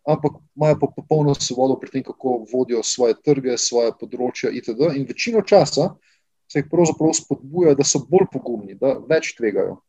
ampak 0.07 0.37
imajo 0.55 0.79
pa 0.81 0.91
popolno 0.95 1.35
svobodo 1.35 1.79
pri 1.79 1.91
tem, 1.97 2.03
kako 2.03 2.45
vodijo 2.53 2.83
svoje 2.83 3.17
trge, 3.23 3.57
svoje 3.57 3.93
področja, 3.97 4.53
itd. 4.53 4.93
In 4.95 5.05
večino 5.09 5.41
časa 5.41 5.93
se 6.51 6.59
jih 6.59 6.69
pravzaprav 6.69 7.15
spodbuja, 7.15 7.77
da 7.77 7.85
so 7.87 8.03
bolj 8.09 8.27
pogumni, 8.33 8.75
da 8.77 8.97
več 9.09 9.33
tvegajo 9.37 9.79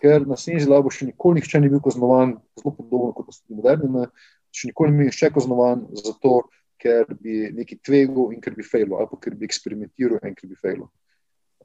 ker 0.00 0.26
na 0.28 0.36
Sneži 0.36 0.68
Labu 0.68 0.92
še 0.92 1.08
nikoli 1.08 1.40
nihče 1.40 1.60
ni 1.60 1.70
bil 1.72 1.80
kaznovan, 1.84 2.36
zelo 2.58 2.74
podobno 2.76 3.12
kot 3.16 3.32
so 3.32 3.56
moderni, 3.56 4.06
še 4.54 4.70
nikoli 4.70 4.92
ni 4.92 5.00
bil 5.00 5.10
nihče 5.10 5.32
kaznovan 5.34 5.86
zato, 6.02 6.42
ker 6.80 7.08
bi 7.20 7.46
nekaj 7.54 7.78
tvegal 7.84 8.34
in 8.34 8.40
ker 8.40 8.54
bi 8.56 8.64
fejlo, 8.66 9.00
ali 9.00 9.10
pa 9.10 9.18
ker 9.22 9.34
bi 9.34 9.48
eksperimentiral 9.48 10.20
in 10.24 10.34
ker 10.36 10.48
bi 10.50 10.58
fejlo. 10.60 10.90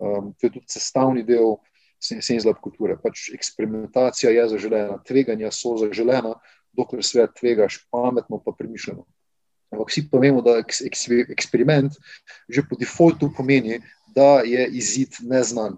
Um, 0.01 0.31
to 0.33 0.47
je 0.47 0.55
tudi 0.57 0.71
sestavni 0.71 1.23
del 1.27 1.57
Sneži 2.01 2.39
Labu 2.47 2.63
kulture. 2.63 2.95
Pač 2.97 3.29
eksperimentacija 3.35 4.31
je 4.33 4.47
zaželena, 4.55 4.97
tveganja 5.05 5.51
so 5.53 5.75
zaželena, 5.77 6.33
dokler 6.73 7.03
se 7.05 7.27
tvegaš 7.39 7.83
pametno 7.91 8.39
pa 8.41 8.55
premišljeno. 8.57 9.05
Ampak 9.71 9.91
vsi 9.91 10.07
pa 10.11 10.19
vemo, 10.19 10.41
da 10.41 10.57
eksperiment 10.59 11.95
že 12.49 12.63
po 12.67 12.75
defaultu 12.75 13.29
pomeni, 13.37 13.79
da 14.15 14.41
je 14.43 14.65
izid 14.73 15.21
neznan 15.21 15.77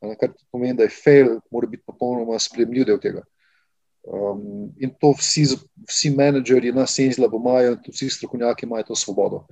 kar 0.00 0.32
pomeni, 0.52 0.76
da 0.76 0.82
je 0.82 0.94
fail, 1.04 1.40
mora 1.50 1.66
biti 1.66 1.82
popolnoma 1.86 2.38
sprejemljiv 2.38 2.84
del 2.84 3.00
tega. 3.00 3.22
Um, 4.06 4.70
in 4.78 4.92
to 5.00 5.10
vsi, 5.18 5.48
vsi 5.88 6.10
menedžerji 6.14 6.72
na 6.72 6.86
Senzla 6.86 7.26
imajo, 7.26 7.72
in 7.74 7.92
vsi 7.92 8.10
strokovnjaki 8.10 8.66
imajo 8.66 8.92
to 8.92 8.94
svobodo. 8.94 9.46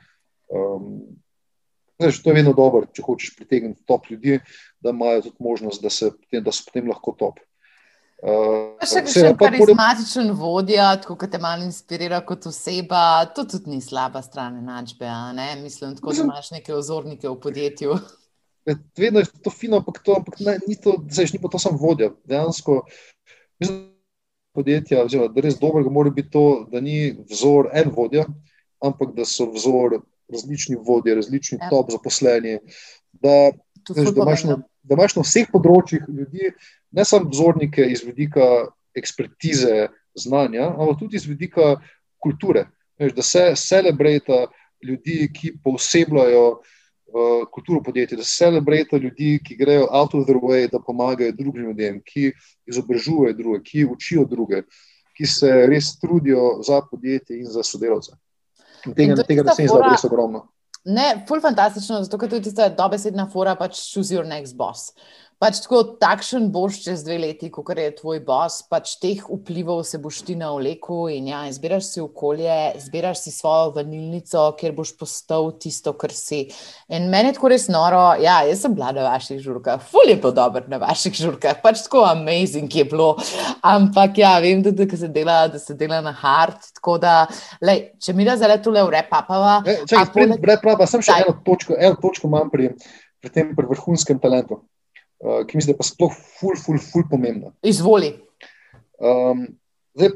Um, 0.46 1.00
znaš, 1.98 2.22
to 2.22 2.30
je 2.30 2.34
vedno 2.34 2.52
dobro, 2.52 2.86
če 2.86 3.02
hočeš 3.02 3.34
pritegniti 3.36 3.82
top 3.86 4.06
ljudi, 4.10 4.38
da 4.80 4.94
imajo 4.94 5.24
tudi 5.26 5.36
možnost, 5.40 5.82
da, 5.82 5.90
se, 5.90 6.12
da 6.30 6.52
so 6.52 6.68
potem 6.68 6.86
lahko 6.88 7.16
top. 7.18 7.40
Uh, 8.24 8.78
še 8.86 9.02
še 9.10 9.32
karizmatičen 9.36 10.30
vodja, 10.38 10.92
tako 11.02 11.16
kot 11.20 11.32
te 11.34 11.40
malo 11.42 11.66
inspirira 11.66 12.22
kot 12.24 12.46
oseba, 12.46 13.24
to 13.34 13.42
tudi 13.50 13.74
ni 13.74 13.82
slaba 13.84 14.22
stran 14.22 14.60
enačbe. 14.62 15.08
Mislim, 15.62 15.96
tako, 15.98 16.14
da 16.14 16.28
imaš 16.28 16.52
neke 16.54 16.76
ozornike 16.76 17.26
v 17.28 17.34
podjetju. 17.42 17.98
Vedno 18.96 19.20
je 19.20 19.28
to 19.42 19.50
fino, 19.52 19.82
ampak 19.82 19.98
to, 20.06 20.14
ampak 20.16 20.38
ne, 20.46 20.56
ni 20.68 20.78
to, 20.80 20.94
zdaj, 21.10 21.34
ni 21.34 21.42
pa 21.42 21.50
to 21.52 21.60
samo 21.60 21.76
vodja. 21.82 22.14
Dejansko, 22.24 22.78
mislim, 23.60 23.82
podjetja, 24.54 25.04
oziroma, 25.04 25.32
da 25.34 25.42
res 25.44 25.58
dobro 25.60 25.84
mora 25.90 26.10
biti 26.14 26.30
to, 26.30 26.66
da 26.70 26.80
ni 26.80 27.14
vzor 27.30 27.70
en 27.74 27.90
vodja, 27.94 28.24
ampak 28.84 29.14
da 29.16 29.26
so 29.28 29.48
vzor 29.52 29.98
različni 30.32 30.76
vodje, 30.80 31.14
različni 31.18 31.58
ja. 31.60 31.70
top 31.70 31.90
zaposleni. 31.92 32.58
Da, 33.12 33.50
veš, 33.90 34.14
da, 34.14 34.22
imaš 34.22 34.44
na, 34.48 34.56
da 34.82 34.96
imaš 34.98 35.16
na 35.18 35.24
vseh 35.26 35.50
področjih 35.52 36.06
ljudi, 36.08 36.54
ne 36.94 37.04
samo 37.04 37.30
vzornike 37.32 37.86
iz 37.90 38.04
vidika 38.06 38.48
ekspertize, 38.94 39.88
znanja, 40.14 40.68
ampak 40.70 40.98
tudi 40.98 41.18
iz 41.18 41.26
vidika 41.26 41.74
kulture. 42.22 42.68
Veš, 43.00 43.14
da 43.16 43.22
se 43.26 43.44
celebrata 43.58 44.46
ljudi, 44.84 45.28
ki 45.34 45.56
posebljajo 47.14 47.46
kulturo 47.52 47.82
podjetja, 47.82 48.16
da 48.16 48.24
se 48.24 48.36
celebrata 48.36 48.96
ljudi, 48.96 49.38
ki 49.44 49.56
grejo 49.56 49.86
out 49.90 50.14
of 50.14 50.26
their 50.26 50.38
way, 50.38 50.68
da 50.70 50.78
pomagajo 50.78 51.32
drugim 51.32 51.62
ljudem, 51.62 52.00
ki 52.04 52.32
izobražujejo 52.66 53.32
druge, 53.38 53.62
ki 53.62 53.84
učijo 53.84 54.24
druge, 54.24 54.62
ki 55.16 55.26
se 55.26 55.50
res 55.70 55.98
trudijo 56.00 56.62
za 56.66 56.80
podjetje 56.90 57.38
in 57.38 57.46
za 57.46 57.62
sodelavce. 57.62 58.16
In 58.86 58.94
tega, 58.94 59.14
in 59.14 59.26
tega 59.26 59.42
ne 59.46 59.54
sem 59.54 59.64
izdaljal, 59.64 59.90
res 59.94 60.04
ogromno. 60.04 60.48
Ne, 60.84 61.24
ful 61.28 61.40
fantastično, 61.40 62.02
zato 62.04 62.18
ker 62.18 62.28
to 62.28 62.36
je 62.36 62.48
tista 62.50 62.68
dobesedna 62.68 63.28
fora, 63.32 63.54
pač 63.56 63.78
choose 63.92 64.14
your 64.14 64.26
next 64.26 64.56
boss. 64.56 64.90
Pač 65.44 65.58
tako, 65.60 65.82
takšen 66.00 66.46
boš 66.48 66.78
čez 66.86 67.02
dve 67.04 67.18
leti, 67.20 67.50
kot 67.52 67.68
je 67.76 67.90
tvoj 67.98 68.22
boss, 68.24 68.62
pač 68.64 68.94
teh 68.96 69.18
vplivov 69.28 69.82
se 69.84 69.98
boš 70.00 70.22
ti 70.24 70.38
na 70.40 70.54
oleku 70.56 71.02
in 71.12 71.26
ja, 71.28 71.42
zbiraš 71.52 71.90
si 71.90 72.00
okolje, 72.00 72.54
zbiraš 72.80 73.26
si 73.26 73.32
svojo 73.34 73.74
vanilnico, 73.74 74.46
kjer 74.56 74.72
boš 74.72 74.94
postal 74.96 75.50
tisto, 75.60 75.92
kar 76.00 76.16
si. 76.16 76.46
In 76.88 77.10
meni 77.12 77.28
je 77.28 77.36
tako 77.36 77.52
res 77.52 77.68
noro, 77.68 78.00
ja, 78.24 78.38
jaz 78.48 78.64
sem 78.64 78.72
bila 78.72 78.88
na 78.96 79.04
vaših 79.10 79.44
žurkah, 79.44 79.84
ful 79.84 80.08
je 80.08 80.16
bil 80.24 80.32
dober 80.32 80.64
na 80.72 80.80
vaših 80.80 81.20
žurkah, 81.26 81.60
pač 81.60 81.84
tako 81.84 82.06
amazing 82.08 82.80
je 82.80 82.88
bilo. 82.88 83.12
Ampak 83.60 84.24
ja, 84.24 84.38
vem 84.40 84.64
tudi, 84.64 84.88
da 84.88 85.04
se 85.04 85.12
dela, 85.12 85.38
da 85.52 85.60
se 85.60 85.76
dela 85.76 86.00
na 86.00 86.16
hard, 86.24 86.72
tako 86.80 86.96
da, 87.04 87.26
lej, 87.60 87.90
če 88.00 88.16
mi 88.16 88.24
da 88.24 88.40
zdaj 88.40 88.62
tole 88.64 88.88
v 88.88 88.96
repapava. 88.96 89.60
Če 89.84 90.08
da 90.08 90.44
repapava, 90.56 90.88
sem 90.88 91.04
še 91.04 91.20
eno 91.20 91.36
točko, 91.44 91.76
eno 91.76 92.00
točko 92.00 92.32
imam 92.32 92.48
pri, 92.48 92.78
pri 93.20 93.36
tem 93.36 93.52
pri 93.52 93.76
vrhunskem 93.76 94.24
talentu. 94.24 94.64
Eh, 95.24 95.46
ki 95.46 95.56
mislim, 95.56 95.72
da 95.72 95.72
je 95.72 95.80
pa 95.80 95.86
sploh 95.88 96.12
ful, 96.12 96.56
ful, 96.60 96.78
ful 96.92 97.04
pomembna. 97.10 97.54
Izvoli. 97.62 98.12
Um, 99.00 99.46
zdaj, 99.96 100.10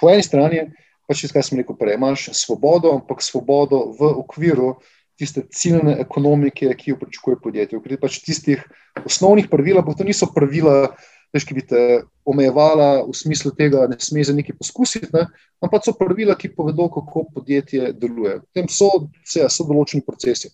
po 0.00 0.10
eni 0.12 0.24
strani, 0.24 0.66
pač 1.08 1.24
kaj 1.32 1.46
sem 1.46 1.60
rekel 1.60 1.78
prej, 1.78 1.96
imaš 1.96 2.26
svobodo, 2.36 2.92
ampak 2.98 3.24
svobodo 3.24 3.86
v 3.96 4.10
okviru 4.20 4.74
tiste 5.20 5.46
ciljne 5.52 5.96
ekonomike, 6.00 6.68
ki 6.76 6.92
jo 6.92 6.98
pričakuje 7.00 7.40
podjetje. 7.40 7.80
V 7.80 8.00
pač 8.00 8.20
tistih 8.24 8.60
osnovnih 9.04 9.48
pravil, 9.48 9.80
ampak 9.80 9.96
to 9.96 10.04
niso 10.04 10.28
pravila, 10.32 10.92
veš, 11.32 11.44
ki 11.48 11.56
bi 11.56 11.64
te 11.72 11.82
omejevala 12.28 13.06
v 13.06 13.16
smislu 13.16 13.52
tega, 13.56 13.84
da 13.84 13.94
ne 13.94 14.00
smeš 14.00 14.30
za 14.30 14.36
nekaj 14.36 14.56
poskusiti, 14.60 15.08
ne? 15.16 15.26
ampak 15.64 15.84
so 15.84 15.96
pravila, 15.96 16.36
ki 16.36 16.52
povedo, 16.56 16.88
kako 16.92 17.28
podjetje 17.36 17.92
deluje. 17.96 18.40
V 18.40 18.48
tem 18.52 18.68
so, 18.68 19.08
vse, 19.24 19.48
so 19.48 19.64
določeni 19.68 20.04
procesi 20.04 20.52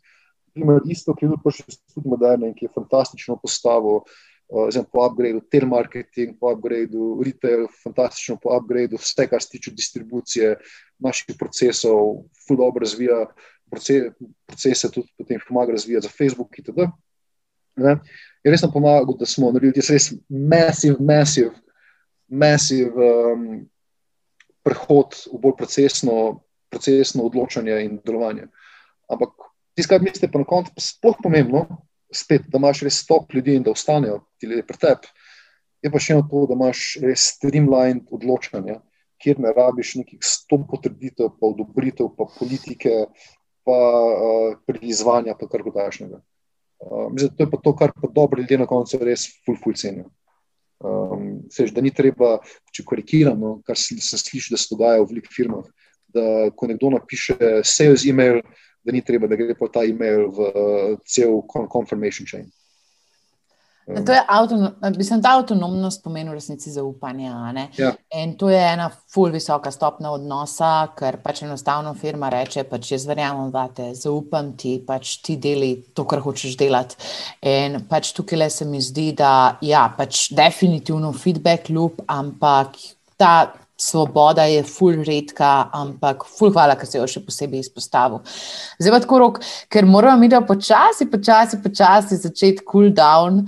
primer, 0.57 0.81
isto, 0.89 1.15
ki 1.15 1.27
je 1.27 1.33
tudi 1.35 1.45
prišel 1.45 1.77
tudi 1.93 2.09
moderno 2.09 2.49
in 2.49 2.55
ki 2.57 2.67
je 2.67 2.75
fantastično 2.75 3.37
postavil, 3.43 4.01
uh, 4.01 4.69
zdaj 4.73 4.87
po 4.93 5.05
upgradeu, 5.05 5.43
telemarketing, 5.53 6.39
po 6.41 6.55
upgradeu, 6.55 7.17
retail, 7.27 7.67
fantastično 7.83 8.39
po 8.43 8.55
upgradeu, 8.57 9.01
vse, 9.03 9.29
kar 9.29 9.45
se 9.45 9.53
tiče 9.57 9.75
distribucije 9.77 10.55
naših 11.05 11.37
procesov, 11.39 12.25
full 12.47 12.63
dobro 12.63 12.87
razvija 12.87 13.27
procese, 13.71 14.13
procese 14.47 14.91
tudi 14.95 15.13
potem 15.19 15.43
pomaga 15.49 15.77
razvijati 15.77 16.07
za 16.07 16.13
Facebook 16.19 16.59
itd. 16.59 16.89
Ne? 17.77 17.99
Je 18.45 18.51
res 18.51 18.63
nam 18.63 18.73
pomagal, 18.73 19.17
da 19.19 19.27
smo 19.29 19.51
naredili 19.53 19.85
res 19.91 20.13
massive, 20.29 20.97
massive, 21.01 21.53
massive 22.29 23.11
um, 23.11 23.67
prehod 24.65 25.19
v 25.33 25.41
bolj 25.43 25.59
procesno, 25.59 26.15
procesno 26.73 27.27
odločanje 27.29 27.77
in 27.85 27.99
delovanje. 28.07 28.49
Ampak 29.13 29.51
Tisto, 29.77 29.93
kar 29.93 30.03
mislite, 30.03 30.31
pa 30.33 30.41
na 30.41 30.49
koncu 30.49 30.73
sploh 30.81 31.19
pomembno, 31.23 31.67
spet, 32.15 32.47
da 32.49 32.59
imaš 32.59 32.81
res 32.87 33.03
stop 33.05 33.35
ljudi 33.37 33.59
in 33.59 33.65
da 33.67 33.75
ostanejo 33.77 34.23
ti 34.41 34.49
ljudje 34.49 34.67
pri 34.67 34.79
tebi. 34.81 35.11
Je 35.85 35.91
pa 35.93 36.01
še 36.01 36.15
eno 36.17 36.25
to, 36.31 36.47
da 36.49 36.57
imaš 36.57 36.85
res 37.03 37.27
streamlined 37.37 38.09
odločanje, 38.17 38.79
kjer 39.23 39.41
ne 39.45 39.53
rabiš 39.57 39.97
nekih 40.01 40.23
sto 40.25 40.59
potrditev, 40.71 41.35
pa 41.37 41.51
odobritev, 41.53 42.09
pa 42.17 42.29
politike, 42.39 43.05
pa 43.67 43.77
uh, 43.77 44.57
prizvanja, 44.69 45.37
pa 45.37 45.49
kar 45.51 45.65
godašnega. 45.67 46.23
Uh, 46.81 47.09
mislim, 47.13 47.33
to 47.37 47.45
je 47.45 47.51
pa 47.53 47.61
to, 47.65 47.73
kar 47.77 47.93
pa 47.93 48.09
dobro 48.13 48.41
ljudje 48.41 48.63
na 48.63 48.69
koncu 48.71 49.01
res 49.05 49.27
ful, 49.45 49.59
ful 49.61 49.77
cenijo. 49.77 50.09
Um, 50.85 51.43
seš, 51.53 51.73
da 51.73 51.85
ni 51.85 51.93
treba, 51.93 52.37
če 52.73 52.85
korigiramo, 52.85 53.59
kar 53.67 53.77
se, 53.81 53.97
se 54.01 54.21
sliši, 54.21 54.53
da 54.53 54.61
se 54.61 54.73
dogaja 54.73 55.01
v 55.03 55.09
velikih 55.13 55.33
firmah, 55.33 55.65
da 56.13 56.49
ko 56.57 56.69
nekdo 56.69 56.93
napiše 56.97 57.37
sales 57.65 58.05
email, 58.09 58.43
da 58.87 58.95
ni 58.95 59.03
treba, 59.03 59.27
da 59.27 59.37
gre 59.39 59.55
pa 59.59 59.69
ta 59.73 59.83
e-mail 59.85 60.31
v 60.31 60.47
uh, 60.47 60.95
cel 61.05 61.43
confirmation 61.73 62.27
chain. 62.27 62.47
Um. 63.87 64.05
To 64.05 64.13
je 64.13 64.23
avtonom, 64.29 64.73
mislim, 64.97 65.23
ta 65.23 65.37
avtonomnost 65.39 66.03
pomeni 66.03 66.31
v 66.31 66.35
resnici 66.35 66.71
zaupanje. 66.71 67.31
Ja. 67.79 67.93
In 68.19 68.35
to 68.39 68.51
je 68.51 68.59
ena 68.59 68.91
ful 68.91 69.31
visoka 69.31 69.71
stopna 69.71 70.11
odnosa, 70.11 70.89
ker 70.99 71.21
pač 71.23 71.45
enostavno 71.47 71.93
firma 71.95 72.31
reče, 72.35 72.65
pač 72.67 72.91
jaz 72.97 73.05
verjamem 73.07 73.53
vate, 73.55 73.93
zaupam 73.95 74.57
ti, 74.59 74.81
pač 74.87 75.21
ti 75.23 75.37
deli 75.39 75.71
to, 75.95 76.03
kar 76.03 76.19
hočeš 76.25 76.57
delati. 76.59 76.99
In 77.47 77.85
pač 77.87 78.11
tukaj 78.17 78.39
le 78.43 78.51
se 78.51 78.67
mi 78.67 78.83
zdi, 78.83 79.13
da 79.23 79.55
ja, 79.63 79.87
pač 79.99 80.33
definitivno 80.35 81.13
feedback 81.15 81.71
loop, 81.71 82.03
ampak 82.11 82.75
ta 83.17 83.55
svoboda 83.77 84.45
je 84.49 84.63
ful 84.65 85.03
redka, 85.05 85.69
ampak 85.73 86.25
ful 86.25 86.51
hvala, 86.53 86.77
ker 86.81 86.89
se 86.89 86.99
jo 86.99 87.07
še 87.11 87.21
posebej 87.27 87.61
izpostavil. 87.67 88.23
Zdaj 88.81 88.95
pa 88.95 89.01
tako 89.05 89.19
rok, 89.21 89.41
ker 89.73 89.89
moramo 89.89 90.23
mi 90.23 90.31
da 90.33 90.41
počasi, 90.41 91.09
počasi, 91.13 91.61
počasi 91.63 92.19
začeti 92.23 92.65
cool 92.65 92.89
down. 92.97 93.45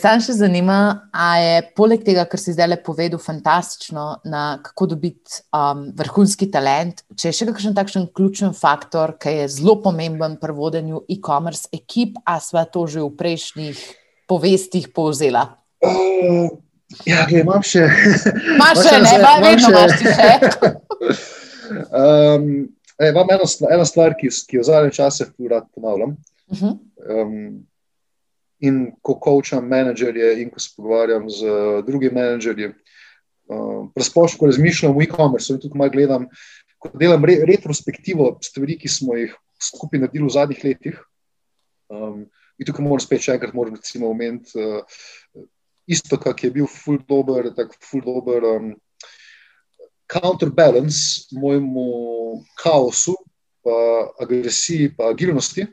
Sam 0.00 0.22
še 0.22 0.34
zanima, 0.40 0.78
a 1.14 1.28
je 1.38 1.60
poleg 1.78 2.02
tega, 2.06 2.26
kar 2.30 2.42
si 2.42 2.54
zdaj 2.56 2.72
le 2.72 2.80
povedal, 2.82 3.22
fantastično, 3.22 4.06
na 4.30 4.44
kako 4.64 4.90
dobiti 4.96 5.42
um, 5.54 5.86
vrhunski 5.98 6.50
talent, 6.50 7.04
če 7.14 7.30
je 7.30 7.38
še 7.38 7.50
kakšen 7.52 7.76
takšen 7.78 8.08
ključen 8.16 8.56
faktor, 8.58 9.14
ki 9.22 9.42
je 9.42 9.52
zelo 9.54 9.78
pomemben 9.84 10.34
pri 10.42 10.56
vodenju 10.56 11.04
e-commerce 11.10 11.70
ekip, 11.76 12.18
a 12.26 12.40
sva 12.42 12.66
to 12.66 12.88
že 12.90 13.04
v 13.04 13.14
prejšnjih 13.14 13.84
povestih 14.30 14.90
povzela. 14.94 15.46
Uh. 15.80 16.69
Ja, 17.06 17.24
gledaj, 17.28 17.44
imam 17.44 17.62
še. 17.62 17.84
Imaš 18.56 18.82
še, 18.82 18.98
ne, 19.04 19.14
pa 19.22 19.32
vedno 19.44 19.70
imaš 19.70 19.92
še. 20.02 20.30
um, 22.02 22.46
imam 23.06 23.34
eno, 23.36 23.46
eno 23.70 23.86
stvar, 23.86 24.16
ki, 24.18 24.30
ki 24.50 24.58
jo 24.58 24.66
zadnje 24.66 24.96
čase 24.98 25.28
rad 25.50 25.68
ponavljam. 25.74 26.16
Uh 26.50 26.58
-huh. 26.58 26.78
um, 27.22 27.66
in 28.60 28.80
ko 29.02 29.14
kočam 29.22 29.68
menedžerje, 29.68 30.42
in 30.42 30.50
ko 30.50 30.60
se 30.60 30.72
pogovarjam 30.76 31.30
z 31.30 31.46
drugimi 31.86 32.14
menedžerji, 32.14 32.72
um, 33.48 33.92
razpoščam, 33.96 34.38
ko 34.38 34.50
razmišljam 34.50 34.96
o 34.96 35.02
e-commerce, 35.02 35.52
in 35.52 35.60
tukaj 35.60 35.78
malo 35.78 35.94
gledam, 35.94 36.26
ko 36.78 36.90
delam 36.94 37.24
re, 37.24 37.38
retrospektivo 37.46 38.38
stvari, 38.42 38.76
ki 38.78 38.88
smo 38.88 39.16
jih 39.16 39.32
skupaj 39.62 40.00
naredili 40.00 40.26
v 40.26 40.36
zadnjih 40.36 40.64
letih. 40.64 41.00
Um, 41.88 42.26
in 42.58 42.66
tukaj 42.66 42.84
moram 42.84 43.00
spet 43.00 43.24
še 43.24 43.38
enkrat 43.38 43.54
omeniti. 43.54 44.58
Uh, 44.58 44.84
isto, 45.90 46.18
kak 46.20 46.44
je 46.44 46.52
bil 46.54 46.68
full 46.70 47.00
dober, 47.08 47.50
tako 47.56 47.78
full 47.82 48.04
dober 48.06 48.46
um, 48.54 48.70
counterbalance 50.10 51.28
mojemu 51.32 51.86
kaosu, 52.62 53.16
pa 53.64 53.76
agresiji, 54.22 54.94
pa 54.96 55.10
agilnosti. 55.10 55.66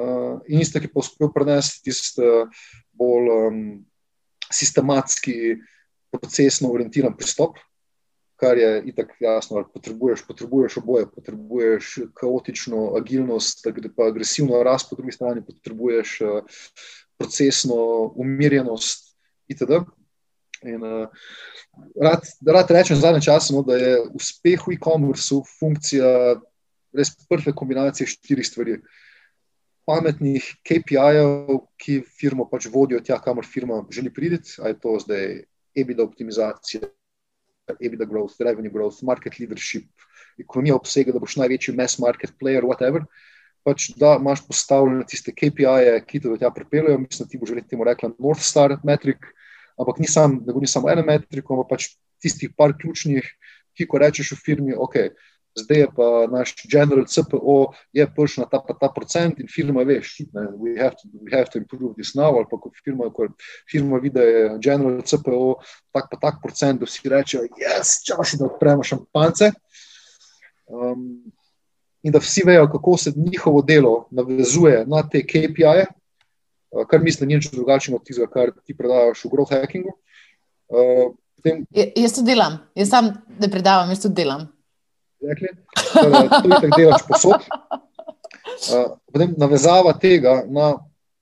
Uh, 0.00 0.40
in 0.48 0.62
isto, 0.62 0.80
ki 0.80 0.90
pa 0.90 1.02
uspel 1.02 1.32
prenesti 1.34 1.90
tisti 1.90 2.26
bolj 2.96 3.32
um, 3.34 3.58
sistematski, 4.50 5.58
procesno 6.10 6.72
orientiran 6.74 7.14
pristop. 7.16 7.58
Kar 8.40 8.56
je 8.56 8.70
itak 8.88 9.12
jasno, 9.20 9.60
potrebuješ, 9.68 10.22
potrebuješ 10.26 10.78
oboje, 10.80 11.10
potrebuješ 11.12 11.90
kaotično 12.16 12.94
agilnost, 12.96 13.66
pa 13.96 14.08
agresivno 14.08 14.62
rast, 14.64 14.88
po 14.88 14.96
drugi 14.96 15.12
strani 15.12 15.44
potrebuješ 15.44 16.14
uh, 16.24 16.62
procesno 17.20 17.76
umirjenost, 18.16 19.09
itd. 19.50 19.82
In, 20.60 20.84
uh, 20.84 21.08
rad, 21.96 22.26
rad 22.44 22.70
rečem 22.70 22.98
v 22.98 23.00
zadnjem 23.00 23.24
času, 23.24 23.56
no, 23.56 23.62
da 23.64 23.78
je 23.80 23.94
uspeh 24.12 24.66
v 24.66 24.76
e-commerce 24.76 25.40
funkcija 25.56 26.36
res 26.96 27.12
prve 27.30 27.54
kombinacije 27.56 28.08
štirih 28.10 28.46
stvari. 28.46 28.76
Pametnih 29.88 30.44
KPI-jev, 30.66 31.64
ki 31.80 32.00
firmo 32.04 32.46
pač 32.50 32.68
vodijo 32.70 33.00
tja, 33.02 33.18
kamor 33.22 33.48
firma 33.48 33.80
želi 33.90 34.12
priti, 34.12 34.58
ali 34.60 34.74
je 34.74 34.80
to 34.82 34.98
zdaj 35.02 35.26
EBITDA 35.80 36.04
optimizacija, 36.04 36.90
EBITDA 37.78 38.06
growth, 38.10 38.38
revenue 38.44 38.70
growth, 38.70 39.02
market 39.06 39.40
leadership, 39.40 39.88
ekonomija 40.38 40.76
obsega, 40.76 41.14
da 41.14 41.22
boš 41.22 41.38
največji 41.40 41.74
mass 41.78 41.98
market 42.02 42.36
player, 42.38 42.66
whatever. 42.66 43.06
Pač, 43.66 43.90
da 44.00 44.14
imaš 44.20 44.44
postavljene 44.46 45.04
tiste 45.08 45.34
KPI-je, 45.36 45.98
ki 46.06 46.20
te 46.20 46.30
do 46.30 46.38
tja 46.40 46.52
pripeljejo, 46.54 47.00
mislim, 47.00 47.26
da 47.26 47.30
ti 47.30 47.40
bo 47.40 47.48
že 47.48 47.60
temu 47.68 47.84
rekla 47.84 48.12
North 48.18 48.44
Star 48.44 48.78
metric, 48.84 49.26
ampak 49.80 49.98
ni 49.98 50.08
sam, 50.08 50.38
da 50.44 50.52
govorim 50.52 50.68
samo 50.68 50.90
eno 50.90 51.04
metriko, 51.06 51.54
ampak 51.56 51.74
pač 51.74 51.88
tistih 52.20 52.52
par 52.56 52.74
ključnih, 52.76 53.26
ki 53.76 53.86
ko 53.88 54.00
rečeš 54.02 54.34
v 54.34 54.40
firmi, 54.44 54.76
ok, 54.76 54.96
zdaj 55.58 55.80
je 55.80 55.88
pa 55.96 56.08
naš 56.30 56.54
general 56.70 57.06
CPO, 57.08 57.72
je 57.96 58.06
prišel 58.16 58.44
na 58.44 58.48
ta, 58.50 58.60
ta 58.60 58.90
procent 58.94 59.40
in 59.40 59.48
firma 59.50 59.82
ve, 59.82 59.98
ne, 60.34 60.44
we, 60.60 60.76
have 60.78 60.94
to, 60.94 61.08
we 61.24 61.32
have 61.32 61.50
to 61.50 61.58
improve 61.58 61.94
this 61.96 62.14
now, 62.14 62.30
ali 62.36 62.46
pa 62.50 62.60
ko 62.60 62.70
firma, 62.84 63.10
ko 63.10 63.28
firma 63.70 63.98
vidi, 63.98 64.14
da 64.18 64.22
je 64.22 64.44
general 64.62 65.02
CPO 65.02 65.58
tak 65.92 66.10
pa 66.12 66.16
tak 66.20 66.40
procent, 66.42 66.80
da 66.80 66.86
vsi 66.86 67.08
rečejo, 67.08 67.48
jaz, 67.58 68.00
čas, 68.06 68.36
da 68.38 68.46
odpremo 68.46 68.86
šampance. 68.86 69.52
Um, 70.70 71.32
In 72.00 72.14
da 72.14 72.18
vsi 72.18 72.40
vejo, 72.46 72.64
kako 72.72 72.96
se 72.96 73.12
njihovo 73.16 73.60
delo 73.62 74.08
navezuje 74.10 74.84
na 74.88 75.02
te 75.08 75.20
KPI-je, 75.20 75.86
kar 76.88 77.00
mislim, 77.02 77.28
ni 77.28 77.34
nič 77.34 77.50
drugače 77.50 77.94
od 77.94 78.04
tistega, 78.06 78.30
kar 78.30 78.52
ti 78.64 78.76
predajaš 78.76 79.24
v 79.24 79.32
growth 79.32 79.54
hackingu. 79.54 79.94
Uh, 80.70 81.10
potem, 81.36 81.64
ja, 81.74 81.88
jaz 81.96 82.14
to 82.14 82.22
delam, 82.26 82.60
jaz 82.78 82.92
sam 82.92 83.10
ne 83.40 83.50
predavam, 83.50 83.90
jaz 83.90 84.04
to 84.04 84.12
delam. 84.14 84.46
Rekli, 85.20 85.50
to 85.92 86.06
je 86.06 86.28
tako 86.30 86.70
delaš 86.76 87.04
posod. 87.08 87.50
Uh, 88.70 88.94
potem 89.10 89.34
navezava 89.38 89.92
tega 89.98 90.40
na 90.48 90.72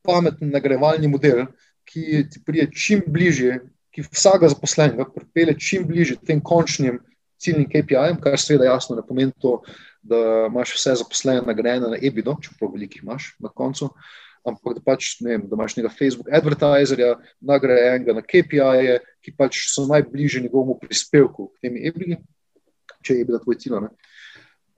pameten 0.04 0.52
nagrajevalni 0.52 1.08
model, 1.08 1.46
ki 1.88 2.24
ti 2.28 2.44
prije 2.44 2.68
čim 2.76 3.02
bližje, 3.06 3.62
ki 3.94 4.04
vsega 4.04 4.50
zaposlenega 4.52 5.08
pripelje 5.14 5.56
čim 5.58 5.86
bližje 5.88 6.18
tem 6.28 6.40
končnim 6.44 7.00
ciljnim 7.40 7.68
KPI-jem, 7.70 8.18
kar 8.20 8.36
seveda 8.40 8.68
jasno 8.68 8.98
ne 8.98 9.02
pomeni 9.06 9.32
to, 9.40 9.62
da 10.02 10.46
imaš 10.48 10.74
vse 10.76 10.94
zaposlene 11.00 11.42
nagrajene 11.46 11.94
na 11.94 11.98
EBIDO, 12.02 12.36
čeprav 12.42 12.72
velikih 12.74 13.02
imaš 13.02 13.32
na 13.40 13.48
koncu. 13.48 13.88
Uh, 13.88 14.16
ampak 14.46 14.78
da, 14.78 14.82
pač, 14.84 15.16
ne 15.24 15.34
vem, 15.34 15.46
da 15.48 15.56
imaš 15.56 15.76
nekega 15.76 15.94
Facebook 15.94 16.28
advertiserja, 16.32 17.14
nagrajenega 17.40 18.16
na 18.16 18.24
KPI-je, 18.24 18.98
ki 19.24 19.34
pač 19.38 19.64
so 19.72 19.86
najbližji 19.88 20.44
njegovemu 20.46 20.78
prispevku 20.82 21.48
k 21.54 21.66
temi 21.66 21.86
ebili, 21.88 22.18
če 23.04 23.18
je 23.20 23.26
bila 23.28 23.40
tvoj 23.42 23.58
cilj. 23.60 23.88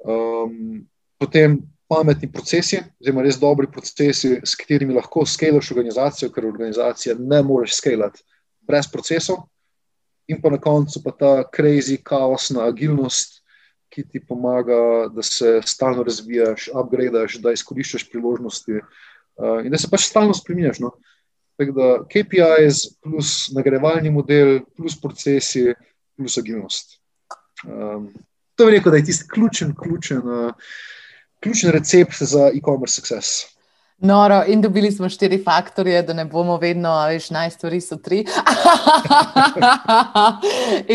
Um, 0.00 0.82
potem 1.20 1.58
pametni 1.90 2.30
procesi, 2.32 2.80
oziroma 3.02 3.24
res 3.26 3.38
dobri 3.40 3.68
procesi, 3.70 4.36
s 4.44 4.56
katerimi 4.58 4.94
lahko 4.96 5.26
skalaš 5.26 5.72
organizacijo, 5.74 6.30
ker 6.32 6.46
organizacija 6.48 7.18
ne 7.18 7.42
moreš 7.46 7.80
skalati 7.80 8.24
brez 8.66 8.88
procesov. 8.90 9.48
In 10.30 10.38
pa 10.38 10.52
na 10.52 10.60
koncu 10.62 11.02
pa 11.02 11.10
ta 11.10 11.30
crazy, 11.50 11.98
kaosna 11.98 12.68
agilnost, 12.70 13.40
ki 13.90 14.04
ti 14.06 14.20
pomaga, 14.22 15.10
da 15.10 15.22
se 15.26 15.58
stalno 15.66 16.04
razvijaš, 16.06 16.68
upgradaš, 16.78 17.40
da 17.42 17.50
izkoriščaš 17.56 18.06
priložnosti, 18.12 18.78
Uh, 18.78 19.09
in 19.64 19.70
da 19.72 19.78
se 19.78 19.90
pač 19.90 20.08
stalno 20.08 20.34
spremeniš. 20.36 20.80
No? 20.84 20.94
Da 21.60 21.90
KPIs 22.08 22.86
plus 23.04 23.50
nagrajevalni 23.52 24.10
model, 24.10 24.60
plus 24.76 24.96
procesi, 25.00 25.66
plus 26.16 26.38
agilnost. 26.40 26.96
Um, 27.64 28.08
to 28.56 28.68
je 28.68 28.78
rekel, 28.78 28.92
da 28.92 29.00
je 29.00 29.04
tisti 29.10 29.28
ključen, 29.28 29.74
ključen, 29.76 30.22
uh, 30.24 30.52
ključen 31.40 31.70
recept 31.76 32.22
za 32.22 32.48
e-commerce 32.54 33.00
success. 33.00 33.44
Noro, 34.02 34.44
in 34.48 34.60
dobili 34.60 34.92
smo 34.92 35.08
štiri 35.08 35.42
faktorje, 35.44 36.02
da 36.02 36.14
ne 36.16 36.24
bomo 36.24 36.56
vedno, 36.56 36.88
veš, 37.06 37.26
naj 37.30 37.50
stvari 37.50 37.80
so 37.84 37.98
tri. 38.00 38.24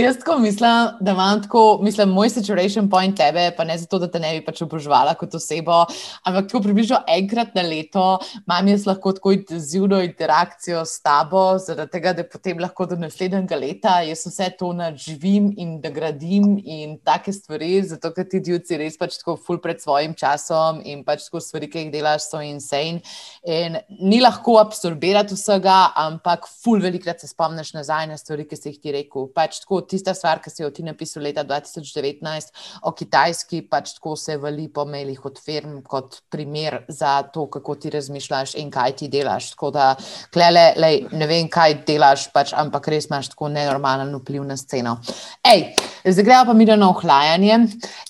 Jaz 0.03 0.17
tako 0.17 0.40
mislim, 0.40 0.88
da 1.00 1.11
imam 1.11 1.43
tako, 1.43 1.80
mislim, 1.82 2.09
moj 2.09 2.30
situation 2.30 2.90
point 2.90 3.17
tebe, 3.17 3.51
pa 3.58 3.64
ne 3.64 3.77
zato, 3.77 4.00
da 4.00 4.11
te 4.11 4.19
ne 4.19 4.32
bi 4.34 4.45
pač 4.45 4.61
obožvala 4.66 5.14
kot 5.19 5.35
osebo, 5.38 5.84
ampak 6.24 6.48
tako 6.48 6.64
približno 6.64 6.98
enkrat 7.17 7.53
na 7.56 7.61
leto 7.61 8.17
imam 8.48 8.67
jaz 8.74 8.88
lahko 8.90 9.14
tako 9.14 9.32
intenzivno 9.38 10.01
interakcijo 10.01 10.82
s 10.85 11.01
tabo, 11.06 11.59
zaradi 11.61 11.92
tega, 11.92 12.14
da 12.14 12.25
potem 12.25 12.59
lahko 12.59 12.85
do 12.90 12.95
naslednjega 12.98 13.56
leta 13.56 14.01
jaz 14.01 14.25
vse 14.25 14.50
to 14.58 14.72
nadživim 14.74 15.53
in 15.58 15.77
da 15.82 15.93
gradim 15.93 16.58
in 16.64 16.98
take 17.06 17.34
stvari, 17.34 17.84
zato 17.85 18.09
ker 18.17 18.25
ti 18.34 18.42
ljudci 18.50 18.82
res 18.82 18.98
pač 18.98 19.22
tako 19.22 19.38
ful 19.38 19.61
pred 19.61 19.77
svojim 19.82 20.17
časom 20.17 20.82
in 20.82 21.06
pač 21.06 21.30
tako 21.30 21.45
stvari, 21.45 21.69
ki 21.69 21.85
jih 21.85 21.93
delaš, 22.00 22.32
so 22.32 22.42
insane 22.42 22.94
in, 22.95 23.01
in 23.45 23.77
ni 24.09 24.22
lahko 24.24 24.57
absorbirati 24.61 25.35
vsega, 25.38 25.77
ampak 26.06 26.48
ful 26.49 26.82
velikrat 26.83 27.22
se 27.22 27.30
spomniš 27.30 27.74
nazaj 27.75 28.07
na 28.09 28.17
stvari, 28.17 28.48
ki 28.49 28.59
si 28.59 28.72
jih 28.72 28.82
ti 28.82 28.95
rekel. 28.95 29.27
Pač 29.35 29.61
tako 29.64 29.82
tista 29.90 30.15
stvar, 30.17 30.41
ki 30.43 30.53
si 30.53 30.64
jo 30.64 30.72
ti 30.74 30.85
napisal 30.85 31.25
leta 31.25 31.43
2019 31.48 32.51
o 32.85 32.93
Kitajski, 32.95 33.64
pač 33.69 33.95
tako 33.98 34.15
se 34.19 34.38
vali 34.41 34.67
po 34.72 34.85
mailih 34.90 35.22
od 35.25 35.40
firm 35.41 35.80
kot 35.85 36.22
primer 36.32 36.82
za 36.88 37.17
to, 37.33 37.48
kako 37.51 37.75
ti 37.82 37.93
razmišljaš 37.93 38.56
in 38.61 38.72
kaj 38.74 38.95
ti 39.01 39.09
delaš. 39.11 39.51
Tako 39.56 39.72
da, 39.75 39.91
klele, 40.33 40.67
lej, 40.82 41.01
ne 41.14 41.30
vem, 41.30 41.49
kaj 41.51 41.80
delaš, 41.88 42.30
pač, 42.33 42.53
ampak 42.57 42.90
res 42.93 43.09
imaš 43.09 43.32
tako 43.33 43.49
nenormalen 43.53 44.14
vpliv 44.22 44.45
na 44.48 44.57
sceno. 44.59 44.98
Ej, 45.45 45.67
zdaj 46.06 46.25
gremo 46.25 46.45
pa 46.49 46.53
mi 46.53 46.65
na 46.65 46.90
ohlajanje 46.90 47.57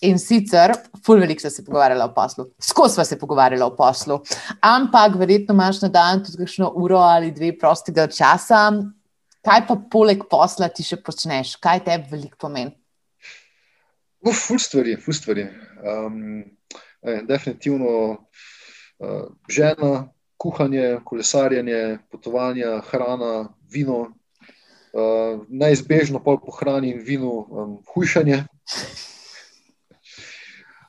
in 0.08 0.20
sicer, 0.20 0.74
ful 1.06 1.20
veliko 1.22 1.42
se 1.42 1.62
je 1.62 1.66
pogovarjala 1.66 2.06
o 2.06 2.14
poslu, 2.14 2.46
skozi 2.62 3.06
se 3.06 3.16
je 3.16 3.20
pogovarjala 3.20 3.66
o 3.66 3.76
poslu. 3.76 4.20
Am 4.62 4.75
ampak 4.76 5.16
verjetno 5.20 5.56
imaš 5.56 5.82
na 5.82 5.90
dan 5.90 6.24
tudi 6.24 6.40
kakšno 6.44 6.72
uro 6.76 7.00
ali 7.04 7.32
dve 7.32 7.52
prostega 7.60 8.08
časa. 8.08 8.72
Kaj 9.46 9.68
pa 9.68 9.76
poleg 9.92 10.26
posla 10.30 10.70
ti 10.74 10.84
še 10.84 10.98
počneš, 11.06 11.56
kaj 11.62 11.84
te 11.86 11.98
veliko 12.10 12.48
pomeni? 12.48 12.74
Ful 14.26 14.58
stvari, 14.60 14.96
ful 14.98 15.14
stvari. 15.14 15.46
Um, 15.86 16.42
eh, 17.06 17.22
definitivno 17.30 17.92
uh, 18.10 19.26
žena, 19.50 20.08
kuhanje, 20.42 21.00
kolesarjenje, 21.06 22.00
potovanja, 22.10 22.80
hrana, 22.90 23.50
vino. 23.70 24.08
uh, 24.96 25.44
neizbežno 25.50 26.24
pol 26.24 26.40
po 26.40 26.56
hrani 26.56 26.94
in 26.96 27.04
vinu 27.04 27.32
um, 27.32 27.72
hujšanje. 27.94 28.46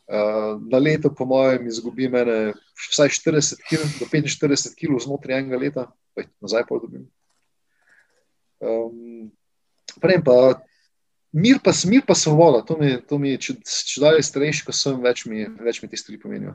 Uh, 0.06 0.62
na 0.70 0.78
leto, 0.78 1.10
po 1.10 1.26
mojem, 1.26 1.66
izgubi 1.66 2.06
mene 2.08 2.52
vsaj 2.92 3.10
40 3.16 3.64
kg, 3.66 3.88
do 3.98 4.06
45 4.06 4.76
kg 4.78 5.00
znotraj 5.02 5.40
enega 5.40 5.58
leta, 5.58 5.86
pa 6.14 6.22
jih 6.22 6.30
nazaj 6.44 6.62
pa 6.68 6.78
dobim. 6.78 7.08
Um, 8.62 9.32
Prej 10.00 10.20
pa 10.22 10.36
mir, 11.32 11.58
pa 11.64 11.72
mir, 11.88 12.02
pa 12.06 12.14
svoboda, 12.14 12.60
to 12.66 12.76
mi, 12.78 12.92
to 13.08 13.18
mi 13.18 13.32
če, 13.40 13.56
če 13.64 14.02
dalje 14.02 14.26
starejši, 14.28 14.66
ko 14.66 14.74
sem, 14.76 14.98
več 15.02 15.24
mi, 15.26 15.46
več 15.64 15.80
mi 15.82 15.88
te 15.88 15.98
stvari 15.98 16.20
pomenijo. 16.22 16.54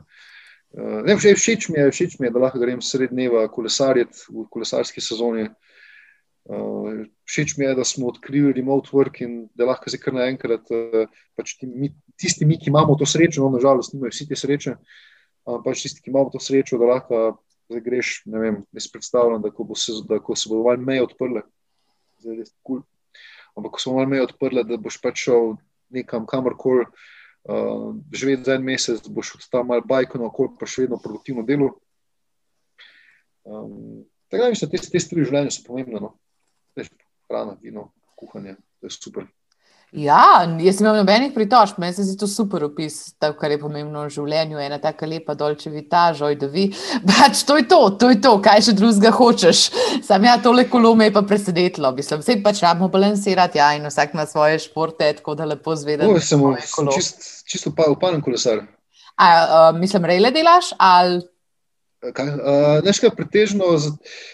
Uh, 0.72 1.02
ne, 1.04 1.18
všeč, 1.18 1.68
mi 1.68 1.80
je, 1.82 1.90
všeč 1.92 2.16
mi 2.20 2.30
je, 2.30 2.32
da 2.32 2.46
lahko 2.46 2.62
grem 2.62 2.80
sred 2.80 3.12
dneva 3.12 3.44
kolesariti 3.52 4.30
v 4.30 4.46
kolesarski 4.48 5.04
sezoni. 5.04 5.50
Uh, 5.50 5.71
všeč 7.24 7.56
mi 7.56 7.64
je, 7.64 7.74
da 7.74 7.84
smo 7.84 8.08
odkrili 8.10 8.52
remote 8.52 8.90
work 8.92 9.22
in 9.22 9.48
da 9.54 9.68
lahko 9.68 9.90
zdaj 9.90 10.00
kar 10.02 10.14
naenkrat, 10.16 10.70
uh, 10.74 11.06
pač 11.38 11.54
ti, 11.60 11.66
mi, 11.66 11.92
tisti, 12.18 12.44
mi, 12.44 12.58
ki 12.58 12.70
imamo 12.70 12.96
to 12.98 13.06
srečo, 13.06 13.44
no, 13.44 13.52
nažalost, 13.56 13.94
nimajo 13.94 14.10
vsi 14.10 14.26
te 14.28 14.38
sreče, 14.38 14.74
uh, 14.74 15.60
pač 15.64 15.86
tisti, 15.86 16.02
ki 16.02 16.10
imamo 16.10 16.32
to 16.34 16.42
srečo, 16.42 16.80
da 16.82 16.90
lahko 16.90 17.22
zdaj 17.70 17.84
greš, 17.86 18.14
ne 18.26 18.42
vem, 18.42 18.56
jaz 18.74 18.88
predstavljam, 18.92 19.42
da 19.42 19.52
ko, 19.54 19.64
bo 19.64 19.78
se, 19.78 19.94
da, 20.08 20.18
ko 20.18 20.36
se 20.36 20.50
bodo 20.50 20.66
val 20.66 20.82
meje 20.82 21.06
odprle, 21.06 21.44
zdaj 22.24 22.40
res 22.40 22.50
kul. 22.62 22.82
Cool. 22.82 22.88
Ampak, 23.56 23.74
ko 23.76 23.84
smo 23.84 23.94
malo 23.98 24.08
meje 24.08 24.26
odprli, 24.26 24.64
da 24.64 24.78
boš 24.80 24.98
pač 25.02 25.26
šel 25.26 25.54
nekam, 25.92 26.26
kamorkoli, 26.26 26.86
uh, 26.88 27.92
živeti 28.12 28.48
za 28.48 28.56
en 28.58 28.66
mesec, 28.66 29.06
boš 29.08 29.36
tam 29.52 29.70
malo 29.70 29.84
bajko 29.86 30.18
na 30.18 30.28
okolje, 30.30 30.56
pa 30.58 30.66
še 30.66 30.86
vedno 30.86 30.98
produktivno 30.98 31.44
delo. 31.46 31.74
Um, 33.44 34.02
tako 34.30 34.44
da 34.44 34.50
mislim, 34.50 34.70
da 34.70 34.78
te, 34.78 34.90
te 34.90 35.00
stvari 35.02 35.22
v 35.22 35.28
življenju 35.28 35.54
so 35.54 35.64
pomembne. 35.66 36.00
No? 36.00 36.14
Hrana, 37.32 37.56
vino, 37.62 37.88
kuhanje, 38.16 38.56
to 38.80 38.86
je 38.86 38.90
super. 38.90 39.24
Ja, 39.92 40.48
jaz 40.60 40.78
imam 40.80 40.96
nobenih 40.96 41.34
pritožb, 41.34 41.76
meni 41.80 41.92
se 41.92 42.04
zdi 42.04 42.14
to 42.16 42.26
super 42.28 42.64
opis, 42.64 42.94
to, 43.20 43.28
kar 43.36 43.52
je 43.52 43.58
pomembno 43.60 44.06
v 44.06 44.12
življenju. 44.12 44.60
Ena 44.60 44.78
tako 44.80 45.08
lepa 45.08 45.34
dolče 45.36 45.68
vita, 45.72 46.06
žoj, 46.16 46.38
da 46.40 46.48
vi. 46.48 46.66
Pač 47.08 47.42
to 47.48 47.58
je 47.60 47.66
to, 47.68 47.80
to 48.00 48.08
je 48.12 48.18
to, 48.24 48.32
kaj 48.44 48.62
še 48.68 48.74
drugega 48.76 49.12
hočeš. 49.16 49.60
Sam 50.04 50.24
ja, 50.24 50.38
tole 50.44 50.64
kolo 50.72 50.94
me 50.96 51.10
je 51.10 51.14
pa 51.16 51.24
presedetlo, 51.28 51.92
mislim, 51.96 52.22
vse 52.24 52.38
pač 52.44 52.62
rabimo 52.64 52.88
balansirati, 52.92 53.60
ja, 53.60 53.68
in 53.76 53.84
vsak 53.88 54.16
ima 54.16 54.24
svoje 54.28 54.62
športe, 54.64 55.10
tako 55.20 55.36
da 55.36 55.48
lepo 55.52 55.76
zvedem. 55.76 56.08
To 56.08 56.16
je 56.16 56.24
samo 56.24 56.54
čist, 56.96 57.28
čisto 57.48 57.74
pa 57.76 57.90
upanen 57.92 58.24
kolesar. 58.24 58.64
A, 59.20 59.28
uh, 59.28 59.68
mislim, 59.76 60.08
rejle 60.08 60.32
delaš 60.32 60.72
ali? 60.80 61.20
Uh, 62.02 62.80
Neškaj 62.82 63.12
pretežno 63.14 63.76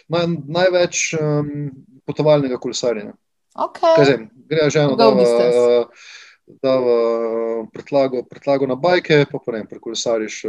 imam 0.07 0.39
največ 0.47 1.03
um, 1.19 1.51
potovalnega 2.09 2.59
kolesarjenja. 2.61 3.15
Okay. 3.59 4.27
Gre 4.49 4.69
že 4.71 4.83
eno, 4.85 4.97
da, 4.97 5.11
da 6.63 6.75
pretlago, 7.75 8.23
pretlago 8.29 8.69
na 8.71 8.77
bajke, 8.79 9.25
pa 9.31 9.41
pa 9.45 9.57
ne, 9.57 9.65
prekolesariš 9.69 10.43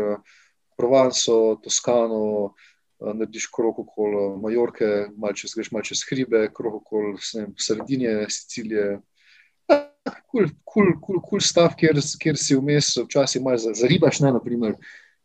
Provanco, 0.79 1.59
Toskano, 1.63 2.53
narediš 2.99 3.49
krok 3.55 3.79
okoli 3.83 4.39
Majorke, 4.39 5.09
malce 5.17 5.49
greš 5.55 5.71
malce 5.75 5.93
čez 5.93 6.05
hribe, 6.09 6.45
krok 6.55 6.81
okoli 6.81 7.17
Sardinije, 7.57 8.29
Sicilije. 8.29 8.99
Kul, 10.31 10.47
kul, 10.63 10.93
kul, 11.01 11.19
kul 11.21 11.41
stav, 11.43 11.75
kjer, 11.77 11.99
kjer 12.21 12.37
si 12.39 12.55
vmes 12.57 12.93
včasih 13.03 13.43
malo 13.43 13.73
zaribaš, 13.75 14.21
ne, 14.23 14.31
naprimer, 14.37 14.77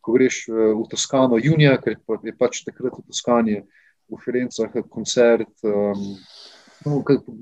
ko 0.05 0.17
greš 0.17 0.45
v 0.51 0.85
Toskano 0.91 1.39
junija, 1.41 1.79
ker 1.81 1.97
je 2.25 2.35
pač 2.37 2.65
takrat 2.67 2.99
v 2.99 3.07
Toskani, 3.09 3.63
v 4.11 4.21
Firencah, 4.25 4.77
koncert, 4.91 5.53
um, 5.65 6.05
no, 6.85 7.01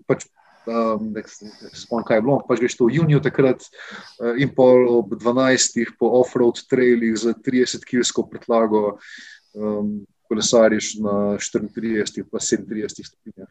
pač, 0.09 0.27
um, 0.67 1.11
ne 1.13 1.25
spomnim, 1.27 2.07
kaj 2.07 2.21
je 2.21 2.25
bilo, 2.27 2.39
pač 2.49 2.63
greš 2.63 2.79
to 2.79 2.89
v 2.89 2.99
juniju 3.01 3.23
takrat 3.25 3.67
uh, 3.67 4.35
in 4.39 4.53
pol 4.55 4.87
ob 4.99 5.17
12. 5.19 5.97
po 5.99 6.13
off-road 6.21 6.63
trailih 6.71 7.17
z 7.19 7.35
30-kilsko 7.43 8.29
pretlago 8.31 8.99
um, 9.55 10.03
kolesariš 10.31 10.97
na 11.05 11.37
34 11.37 12.25
pa 12.31 12.41
37 12.41 13.11
stopinjah. 13.11 13.51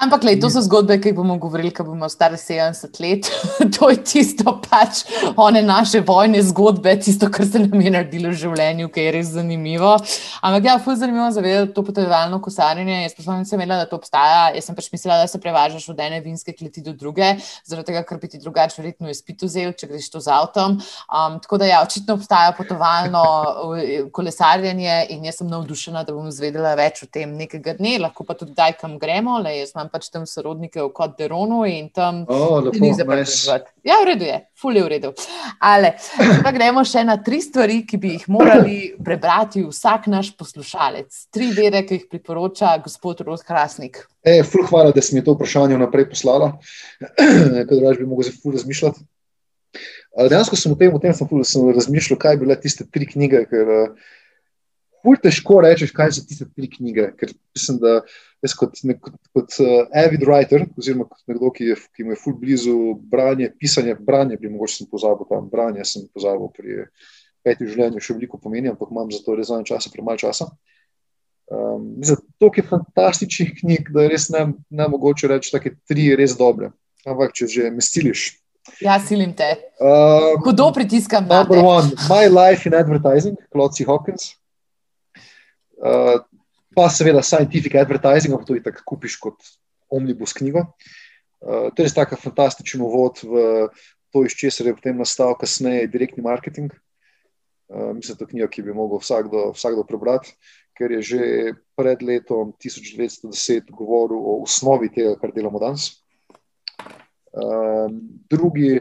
Ampak, 0.00 0.22
lej, 0.24 0.38
to 0.40 0.48
so 0.48 0.62
zgodbe, 0.64 0.96
ki 0.96 1.10
bomo 1.12 1.34
govorili, 1.36 1.74
ko 1.76 1.84
bomo 1.84 2.08
stari 2.08 2.38
70 2.40 2.94
let. 3.04 3.26
to 3.76 3.90
je 3.90 3.98
tisto, 4.00 4.54
pač, 4.64 5.02
one 5.36 5.60
naše 5.60 6.00
vojne 6.08 6.40
zgodbe, 6.40 6.94
tisto, 7.04 7.28
kar 7.28 7.44
se 7.44 7.60
nam 7.60 7.82
je 7.84 7.90
naredilo 7.92 8.30
v 8.32 8.38
življenju, 8.40 8.88
ki 8.94 9.04
je 9.04 9.10
res 9.12 9.32
zanimivo. 9.34 9.90
Ampak, 10.40 10.68
ja, 10.70 10.78
fuz 10.80 11.02
zanimivo 11.02 11.26
zavedati 11.36 11.74
to 11.76 11.84
potovalno 11.84 12.38
kosarjenje. 12.40 13.02
Jaz 13.02 13.16
pa 13.18 13.36
sem 13.44 13.60
imela, 13.60 13.82
da 13.82 13.90
to 13.90 13.98
obstaja. 14.00 14.46
Jaz 14.56 14.70
sem 14.70 14.78
pač 14.78 14.88
mislila, 14.94 15.18
da 15.20 15.28
se 15.28 15.40
prevažaš 15.42 15.90
od 15.92 16.00
ene 16.00 16.22
vinske 16.24 16.56
kleti 16.56 16.80
do 16.80 16.96
druge, 16.96 17.34
zaradi 17.68 17.92
tega, 17.92 18.02
ker 18.08 18.22
bi 18.24 18.32
ti 18.32 18.40
drugače 18.40 18.80
verjetno 18.80 19.12
izpit 19.12 19.44
vzel, 19.44 19.76
če 19.76 19.90
greš 19.92 20.08
to 20.16 20.24
z 20.24 20.32
avtom. 20.32 20.78
Um, 21.12 21.36
tako 21.44 21.60
da, 21.60 21.68
ja, 21.68 21.82
očitno 21.84 22.16
obstaja 22.16 22.56
potovalno 22.56 23.26
kolesarjenje 24.16 24.96
in 25.12 25.28
jaz 25.28 25.42
sem 25.42 25.52
navdušena, 25.52 26.06
da 26.08 26.16
bom 26.16 26.32
izvedela 26.32 26.72
več 26.80 27.04
o 27.04 27.12
tem 27.12 27.36
nekega 27.36 27.76
dne, 27.76 27.98
lahko 28.06 28.24
pa 28.24 28.40
tudi 28.40 28.56
daj, 28.56 28.78
kam 28.80 28.96
gremo. 28.96 29.36
Lej, 29.44 29.66
pač 29.92 30.08
tam 30.12 30.26
sorodnike 30.28 30.80
v 30.82 30.88
Kot 30.94 31.16
Deronu 31.18 31.62
in 31.68 31.90
tam 31.94 32.22
ni 32.74 32.92
za 32.96 33.06
preživeti. 33.08 33.70
Ja, 33.86 34.00
v 34.02 34.10
redu 34.12 34.28
je, 34.28 34.38
ful 34.58 34.78
je 34.78 34.84
v 34.84 34.92
redu. 34.94 35.12
Ale, 35.60 35.94
pa 36.44 36.52
gremo 36.54 36.84
še 36.86 37.04
na 37.06 37.18
tri 37.24 37.40
stvari, 37.44 37.80
ki 37.88 38.00
bi 38.00 38.14
jih 38.16 38.26
morali 38.32 38.78
prebrati 39.04 39.64
vsak 39.66 40.10
naš 40.12 40.32
poslušalec. 40.38 41.26
Tri 41.34 41.50
vere, 41.56 41.84
ki 41.86 42.00
jih 42.00 42.08
priporoča 42.12 42.76
gospod 42.84 43.24
Rod 43.26 43.44
Krasnik. 43.46 44.04
E, 44.22 44.40
ful, 44.46 44.66
hvala, 44.68 44.94
da 44.94 45.02
si 45.04 45.16
mi 45.16 45.24
to 45.24 45.34
vprašanje 45.36 45.78
vnaprej 45.78 46.10
poslala, 46.12 46.52
ker 47.66 47.74
bi 47.74 47.82
lahko 47.82 48.22
zdaj 48.22 48.38
ful 48.42 48.56
razmišljati. 48.56 49.06
Dejansko 50.10 50.58
sem 50.58 50.72
v 50.74 50.78
tem, 50.78 50.90
v 50.90 51.00
tem 51.02 51.14
sem, 51.14 51.28
sem 51.46 51.68
razmišljal, 51.70 52.18
kaj 52.18 52.36
bi 52.36 52.44
bile 52.44 52.56
tiste 52.58 52.86
tri 52.90 53.06
knjige, 53.06 53.44
ker 53.50 53.70
ful 55.00 55.20
težko 55.22 55.60
rečeš, 55.64 55.94
kaj 55.96 56.16
so 56.16 56.24
tiste 56.26 56.48
tri 56.50 56.68
knjige, 56.70 57.12
ker 57.18 57.32
mislim, 57.54 57.78
da 57.82 58.00
jaz 58.44 58.54
kot, 58.56 58.80
nek, 58.88 59.04
kot 59.36 59.56
uh, 59.60 59.84
avid 60.02 60.24
writer, 60.24 60.64
oziroma 60.78 61.06
kot 61.08 61.22
nekdo, 61.30 61.50
ki, 61.54 61.72
je, 61.72 61.78
ki 61.96 62.06
mu 62.06 62.14
je 62.14 62.20
ful 62.22 62.36
blizu 62.40 62.76
branje, 63.12 63.50
pisanje, 63.60 63.96
branje, 64.00 64.38
bi 64.40 64.52
mogoče 64.52 64.80
sem 64.80 64.90
pozabil 64.90 65.28
tam, 65.28 65.48
branje 65.52 65.84
sem 65.88 66.06
pozabil 66.14 66.48
pri 66.56 66.82
petih 67.44 67.70
življenju, 67.72 68.02
še 68.04 68.16
veliko 68.16 68.40
pomeni, 68.40 68.72
ampak 68.72 68.92
imam 68.92 69.10
za 69.12 69.22
to 69.24 69.36
res 69.36 69.50
zanj 69.52 69.68
časa, 69.72 69.92
premaj 69.92 70.20
časa. 70.24 70.48
Um, 71.50 71.96
mislim, 71.98 72.20
to 72.38 72.50
je 72.54 72.62
fantastičnih 72.62 73.54
knjig, 73.60 73.88
da 73.94 74.06
res 74.08 74.28
ne, 74.30 74.44
ne 74.70 74.86
mogoče 74.88 75.30
reči, 75.32 75.50
da 75.54 75.62
je 75.64 75.74
tri 75.88 76.10
res 76.16 76.36
dobre. 76.38 76.70
Ampak, 77.08 77.32
če 77.34 77.48
že 77.48 77.70
me 77.74 77.82
stiliš. 77.82 78.28
Ja, 78.84 78.98
silim 79.02 79.32
te. 79.34 79.48
Uh, 79.80 80.36
Hudo 80.44 80.68
pritiskam 80.76 81.26
na 81.26 81.42
to. 81.48 81.56
One, 81.58 81.96
My 82.12 82.28
Life 82.28 82.68
in 82.68 82.76
Advertising, 82.76 83.40
Klotsi 83.50 83.88
Hawkins. 83.88 84.36
Uh, 85.80 86.20
pa 86.74 86.88
seveda 86.88 87.22
scientific 87.22 87.74
advertising, 87.74 88.34
ampak 88.34 88.46
to 88.46 88.54
je 88.54 88.62
tako 88.62 88.84
kupiš 88.86 89.16
kot 89.22 89.50
omnibus 89.90 90.32
knjigo. 90.32 90.66
Uh, 91.40 91.70
to 91.72 91.82
je 91.82 91.88
res 91.88 91.96
tako 91.96 92.18
fantastičen 92.20 92.82
uvod 92.84 93.22
v 93.24 93.68
to, 94.12 94.24
iz 94.26 94.34
česar 94.34 94.66
je 94.66 94.76
potem 94.76 94.98
nastal 94.98 95.36
kasneje 95.38 95.88
direktni 95.90 96.22
marketing. 96.22 96.72
Uh, 97.70 97.94
mislim, 97.94 98.16
da 98.16 98.18
je 98.18 98.18
to 98.18 98.30
knjiga, 98.30 98.48
ki 98.50 98.62
bi 98.66 98.74
lahko 98.74 98.98
vsakdo, 98.98 99.50
vsakdo 99.54 99.86
prebral, 99.86 100.18
ker 100.74 100.90
je 100.98 101.02
že 101.02 101.22
pred 101.78 102.02
letom 102.02 102.52
1910 102.58 103.70
govoril 103.70 104.18
o 104.18 104.40
osnovi 104.42 104.90
tega, 104.90 105.14
kar 105.20 105.30
delamo 105.34 105.62
danes. 105.62 106.02
Uh, 107.30 107.86
drugi, 108.30 108.80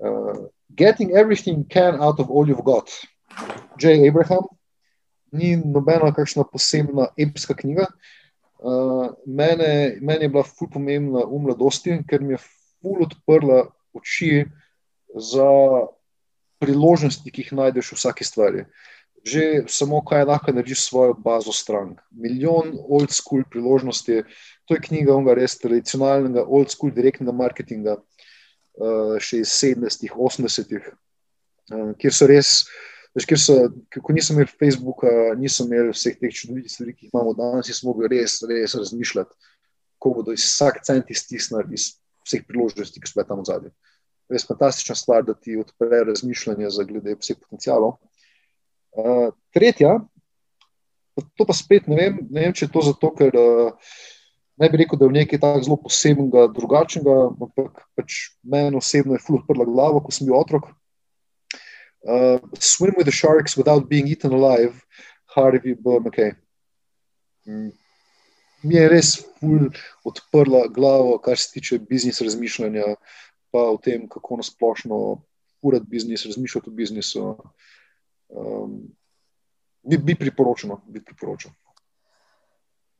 uh, 0.00 0.48
Getting 0.72 1.12
Everything 1.12 1.68
Can 1.68 2.00
Out 2.00 2.20
of 2.20 2.30
All 2.30 2.48
You've 2.48 2.64
Got, 2.64 2.88
J. 3.76 4.06
Abraham, 4.08 4.48
ni 5.32 5.56
nobena 5.56 6.12
kakšna 6.14 6.44
posebna 6.44 7.10
epska 7.18 7.54
knjiga. 7.54 7.86
Uh, 8.60 9.14
mene, 9.26 9.96
meni 10.04 10.26
je 10.26 10.32
bila 10.32 10.44
ful 10.44 10.68
pomembna 10.68 11.24
v 11.24 11.38
mladosti, 11.46 11.96
ker 12.08 12.20
mi 12.20 12.34
je 12.36 12.42
ful 12.80 13.06
odprla 13.06 13.64
oči 13.96 14.44
za 15.16 15.48
priložnosti, 16.60 17.24
ki 17.24 17.46
jih 17.46 17.52
najdeš 17.56 17.92
v 17.92 17.98
vsaki 17.98 18.26
stvari. 18.26 18.66
Že 19.24 19.64
samo 19.68 20.00
kaj 20.04 20.26
lahko 20.28 20.52
narediš 20.52 20.86
svojo 20.88 21.14
bazo 21.16 21.52
strank. 21.52 22.00
Milijon 22.10 22.76
old 22.88 23.12
school 23.12 23.44
priložnosti, 23.48 24.22
to 24.68 24.76
je 24.76 24.84
knjiga 24.88 25.16
onga 25.16 25.34
res 25.36 25.58
tradicionalnega 25.60 26.44
old 26.44 26.72
school 26.72 26.92
direktnega 26.92 27.32
marketinga 27.36 27.96
uh, 27.96 29.16
še 29.20 29.42
iz 29.44 29.52
70-ih, 29.56 30.12
80-ih, 30.12 30.92
uh, 31.72 31.90
kjer 32.00 32.16
so 32.16 32.28
res 32.28 32.54
Veš, 33.16 33.26
so, 33.42 33.56
ko 33.90 34.14
nisem 34.14 34.36
imel 34.38 34.50
Facebooka, 34.60 35.10
nisem 35.38 35.66
imel 35.66 35.90
vseh 35.90 36.14
teh 36.18 36.34
čudovitih 36.34 36.70
stvari, 36.70 36.94
ki 36.94 37.08
jih 37.08 37.14
imamo 37.14 37.32
danes, 37.34 37.70
smo 37.74 37.90
mogli 37.90 38.10
res, 38.12 38.36
res 38.46 38.76
razmišljati, 38.78 39.34
kako 39.98 40.12
bodo 40.20 40.34
iz 40.36 40.44
vsak 40.46 40.78
cent 40.86 41.10
iztisnili 41.10 41.74
iz 41.74 41.88
vseh 42.28 42.44
priložnosti, 42.46 43.02
ki 43.02 43.10
so 43.10 43.18
bile 43.18 43.26
tam 43.26 43.42
zadnje. 43.46 43.74
Res 44.30 44.46
fantastična 44.46 44.94
stvar, 44.94 45.26
da 45.26 45.34
ti 45.34 45.58
odpre 45.58 46.04
razmišljanje 46.06 46.70
za 46.70 46.86
glede 46.86 47.16
vseh 47.18 47.40
potencijalov. 47.40 47.98
Uh, 48.94 49.34
tretja, 49.54 49.98
to 51.34 51.46
pa 51.46 51.54
spet 51.54 51.90
ne 51.90 51.98
vem, 51.98 52.22
ne 52.30 52.46
vem, 52.46 52.54
če 52.54 52.68
je 52.68 52.72
to 52.74 52.84
zato, 52.86 53.10
ker 53.18 53.34
uh, 53.34 53.74
ne 54.60 54.68
bi 54.70 54.82
rekel, 54.84 54.98
da 55.00 55.08
je 55.08 55.16
nekaj 55.18 55.42
tako 55.42 55.64
zelo 55.66 55.78
posebnega, 55.82 56.46
drugačnega, 56.54 57.16
ampak 57.32 57.82
pač 57.98 58.20
meni 58.46 58.78
osebno 58.78 59.18
je 59.18 59.24
fulh 59.24 59.42
prla 59.48 59.66
glava, 59.66 60.02
ko 60.04 60.14
sem 60.14 60.30
bil 60.30 60.38
otrok. 60.38 60.70
Uh, 62.06 62.38
swim 62.58 62.94
with 62.96 63.04
the 63.04 63.12
sharks 63.12 63.56
without 63.56 63.88
being 63.88 64.08
eaten 64.08 64.32
alive, 64.32 64.80
Harvey 65.26 65.74
B. 65.74 65.98
McKay. 66.00 66.32
Mm. 67.46 67.72
Mi 68.62 68.74
je 68.74 68.88
res 68.88 69.10
ful 69.40 69.70
odprla 70.04 70.66
glavo, 70.68 71.18
kar 71.18 71.38
se 71.38 71.50
tiče 71.52 71.78
biznis 71.78 72.20
razmišljanja, 72.20 72.94
pa 73.52 73.62
o 73.72 73.76
tem, 73.76 74.08
kako 74.08 74.36
nasplošno 74.40 74.98
urad 75.62 75.86
biznis, 75.88 76.26
razmišljati 76.26 76.70
o 76.70 76.72
biznisu. 76.72 77.36
Um, 78.28 78.82
bi, 79.82 79.98
bi 79.98 80.14
priporočeno, 80.14 80.80
bi 80.88 81.04
priporočeno. 81.04 81.54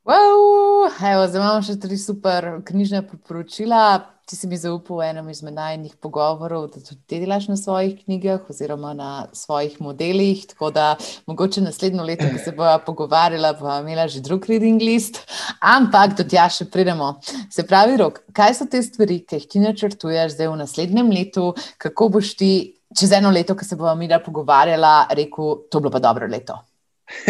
Wow, 0.04 0.88
evo, 1.12 1.26
zdaj 1.28 1.40
imamo 1.40 1.62
še 1.62 1.76
tri 1.80 1.96
super 2.00 2.48
knjižne 2.66 3.02
priporočila. 3.08 3.82
Ti 4.30 4.36
si 4.38 4.46
mi 4.46 4.54
zaupal 4.54 5.00
v 5.00 5.06
enem 5.10 5.26
izmed 5.32 5.56
najmenjih 5.58 5.96
pogovorov, 5.98 6.68
da 6.70 6.78
tudi 6.78 7.00
ti 7.10 7.18
delaš 7.18 7.48
na 7.50 7.56
svojih 7.58 7.96
knjigah 8.04 8.44
oziroma 8.52 8.92
na 8.94 9.26
svojih 9.34 9.80
modelih. 9.82 10.44
Tako 10.52 10.70
da 10.70 10.84
mogoče 11.26 11.64
naslednjo 11.64 12.04
leto, 12.06 12.28
ko 12.30 12.38
se 12.38 12.52
bomo 12.54 12.76
pogovarjali, 12.86 13.50
bomo 13.58 13.80
imeli 13.82 14.06
že 14.08 14.22
drug 14.22 14.46
reading 14.46 14.78
list. 14.82 15.18
Ampak 15.58 16.14
do 16.14 16.22
tja 16.22 16.46
še 16.46 16.68
pridemo. 16.70 17.16
Se 17.50 17.66
pravi, 17.66 17.98
rok, 17.98 18.22
kaj 18.30 18.54
so 18.60 18.70
te 18.70 18.84
stvari, 18.86 19.18
ki 19.26 19.42
jih 19.42 19.50
ti 19.50 19.64
načrtuješ 19.66 20.38
zdaj 20.38 20.52
v 20.54 20.62
naslednjem 20.62 21.10
letu, 21.10 21.50
kako 21.82 22.12
boš 22.14 22.36
ti 22.38 22.52
čez 22.94 23.18
eno 23.18 23.34
leto, 23.34 23.58
ko 23.58 23.66
se 23.66 23.74
bomo 23.74 23.98
mi 23.98 24.06
da 24.06 24.22
pogovarjala, 24.22 25.10
rekel, 25.10 25.66
to 25.66 25.82
bo 25.82 25.90
pa 25.90 25.98
dobro 25.98 26.30
leto. 26.30 26.62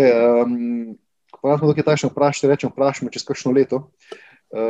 um, 0.00 0.96
Pa 1.44 1.58
smo 1.60 1.68
tukaj 1.68 1.84
takšno 1.84 2.08
vprašanje, 2.08 2.48
rečemo, 2.48 2.72
vprašamo 2.72 3.10
čez 3.12 3.28
kakšno 3.28 3.52
leto. 3.52 3.76
Uh, 3.76 4.23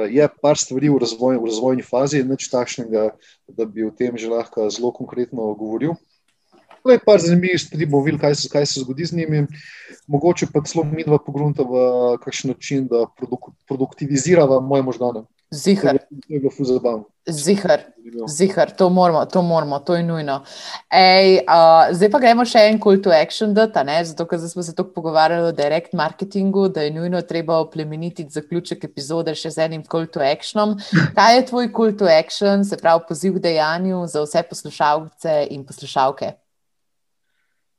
je 0.09 0.29
par 0.43 0.59
stvari 0.59 0.89
v, 0.89 0.99
razvoj, 0.99 1.39
v 1.39 1.49
razvojni 1.51 1.85
fazi, 1.85 2.23
nič 2.25 2.49
takšnega, 2.49 3.11
da 3.49 3.65
bi 3.69 3.85
o 3.85 3.93
tem 3.93 4.17
že 4.17 4.31
lahko 4.33 4.69
zelo 4.73 4.93
konkretno 4.93 5.53
govoril. 5.55 5.97
Le 6.85 6.99
par 7.01 7.21
zanimivih 7.21 7.61
stvari 7.61 7.87
bomo 7.89 8.05
videli, 8.05 8.21
kaj, 8.21 8.35
kaj 8.53 8.67
se 8.69 8.81
zgodi 8.81 9.05
z 9.09 9.17
njimi. 9.17 9.47
Mogoče 10.09 10.51
pa 10.53 10.61
celo 10.65 10.85
mi 10.85 11.05
dva 11.05 11.17
pogrunta 11.19 11.65
v 11.65 12.17
kakšen 12.21 12.53
način, 12.53 12.89
da 12.89 13.07
produk, 13.17 13.53
produktivizirava 13.69 14.61
moje 14.61 14.85
možgane. 14.85 15.25
Zihar. 15.53 15.99
Zihar, 17.31 17.81
zihar, 18.29 18.71
to 18.77 18.91
moramo, 18.91 19.25
to 19.27 19.43
moramo, 19.43 19.79
to 19.79 19.95
je 19.95 20.03
nujno. 20.03 20.43
Ej, 20.91 21.39
uh, 21.49 21.89
zdaj 21.95 22.11
pa 22.11 22.21
gremo 22.21 22.45
še 22.45 22.67
en 22.69 22.81
call 22.83 23.01
to 23.01 23.13
action, 23.15 23.55
da, 23.55 23.69
zato 24.05 24.27
ker 24.29 24.41
smo 24.41 24.63
se 24.63 24.75
tako 24.75 24.93
pogovarjali 24.93 25.49
o 25.49 25.53
direct 25.53 25.95
marketingu, 25.95 26.69
da 26.69 26.83
je 26.83 26.91
nujno 26.91 27.23
treba 27.23 27.59
oplemeniti 27.63 28.27
zaključek 28.29 28.85
epizode 28.85 29.35
še 29.35 29.51
z 29.51 29.65
enim 29.65 29.85
call 29.85 30.07
to 30.07 30.21
actionom. 30.21 30.77
Kaj 31.17 31.37
je 31.37 31.47
tvoj 31.47 31.73
call 31.73 31.97
to 31.97 32.11
action, 32.11 32.65
se 32.65 32.77
pravi 32.77 33.07
poziv 33.09 33.39
k 33.39 33.47
dejanju 33.49 34.05
za 34.07 34.25
vse 34.27 34.43
poslušalce 34.51 35.47
in 35.51 35.65
poslušalke? 35.65 36.35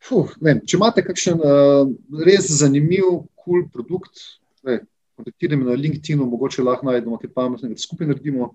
Fuh, 0.05 0.33
ne, 0.41 0.59
če 0.65 0.77
imate 0.77 1.05
kakšen 1.05 1.39
uh, 1.41 1.85
res 2.25 2.49
zanimiv, 2.61 3.25
kul 3.35 3.61
cool 3.61 3.69
produkt, 3.73 4.25
ne, 4.65 4.81
kontaktirajte 5.15 5.59
me 5.63 5.69
na 5.69 5.77
LinkedIn, 5.79 6.19
mogoče 6.19 6.63
lahko 6.63 6.89
najdemo 6.89 7.19
kaj 7.21 7.33
pametnega, 7.33 7.75
da 7.75 7.83
skupaj 7.83 8.09
naredimo. 8.11 8.51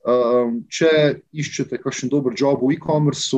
Um, 0.00 0.62
če 0.72 1.20
iščete 1.36 1.80
kakšen 1.80 2.08
dober 2.12 2.32
job 2.36 2.62
v 2.64 2.72
e-commerce, 2.76 3.36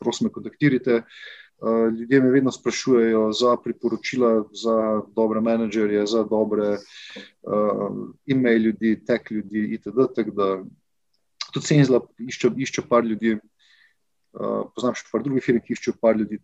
prosim, 0.00 0.28
me 0.28 0.32
kontaktirajte. 0.32 1.02
Uh, 1.58 1.88
ljudje 1.90 2.20
me 2.22 2.30
vedno 2.30 2.52
sprašujejo 2.54 3.32
za 3.34 3.56
priporočila, 3.64 4.44
za 4.54 4.76
dobre 5.16 5.42
menedžerje, 5.42 6.06
za 6.06 6.22
dobre 6.22 6.76
uh, 6.78 7.96
e-mail 8.30 8.70
ljudi, 8.70 8.94
tek 9.04 9.30
ljudi, 9.34 9.64
itd. 9.74 10.06
Tako 10.14 10.36
da 10.38 10.48
tudi 11.52 11.66
cenizla 11.66 12.00
išče, 12.22 12.86
par 12.88 13.04
ljudi. 13.04 13.36
Uh, 14.38 14.68
poznam 14.76 14.94
še 14.94 15.08
par 15.10 15.24
drugih 15.24 15.42
firm, 15.42 15.60
ki 15.64 15.74
iščejo 15.74 15.98
par 16.00 16.16
ljudi. 16.16 16.38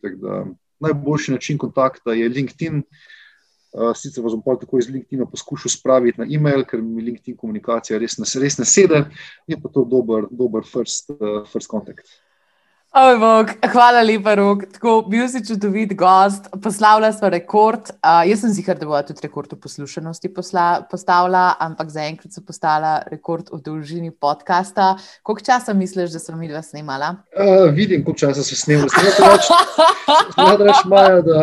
Najboljši 0.83 1.37
način 1.37 1.61
kontakta 1.63 2.17
je 2.19 2.29
LinkedIn. 2.29 2.83
Uh, 2.83 3.13
sicer 3.95 4.23
vas 4.23 4.35
bom 4.39 4.59
tako 4.61 4.79
iz 4.79 4.89
LinkedIn 4.91 5.27
poskušal 5.31 5.73
spraviti 5.73 6.21
na 6.21 6.27
e-mail, 6.31 6.63
ker 6.69 6.83
mi 6.83 7.03
LinkedIn 7.03 7.37
komunikacija 7.37 7.99
res 7.99 8.19
ne, 8.19 8.29
res 8.43 8.59
ne 8.59 8.67
sede, 8.69 9.05
je 9.51 9.59
pa 9.61 9.71
to 9.75 9.85
dober, 9.91 10.29
dober 10.31 10.63
first, 10.67 11.11
uh, 11.11 11.43
first 11.51 11.71
contact. 11.71 12.07
Oj, 12.95 13.17
bog, 13.19 13.49
hvala 13.73 14.05
lepa, 14.07 14.37
rok. 14.39 14.61
Tako, 14.73 14.91
bil 15.11 15.25
si 15.27 15.41
čudovit 15.43 15.97
gost, 15.99 16.45
poslavlja 16.63 17.09
smo 17.13 17.27
rekord. 17.33 17.89
Uh, 17.91 18.21
jaz 18.23 18.45
sem 18.45 18.53
zihar, 18.55 18.79
da 18.79 18.87
bo 18.87 19.01
tudi 19.03 19.25
rekord 19.25 19.51
v 19.51 19.59
poslušanosti 19.65 20.31
postavila, 20.31 21.57
ampak 21.59 21.91
zaenkrat 21.91 22.31
so 22.31 22.45
postala 22.47 23.01
rekord 23.11 23.51
v 23.51 23.59
dolžini 23.67 24.13
podcasta. 24.15 24.93
Koliko 25.27 25.43
časa 25.43 25.75
misliš, 25.75 26.13
da 26.15 26.23
sem 26.23 26.39
mi 26.39 26.47
dva 26.47 26.63
snimala? 26.63 27.09
Uh, 27.35 27.65
vidim, 27.75 28.05
koliko 28.07 28.29
časa 28.29 28.47
si 28.47 28.55
snimala. 28.55 28.87
Zdaj 28.95 30.55
rečeš, 30.63 30.87
Maja, 30.87 31.19
da, 31.27 31.43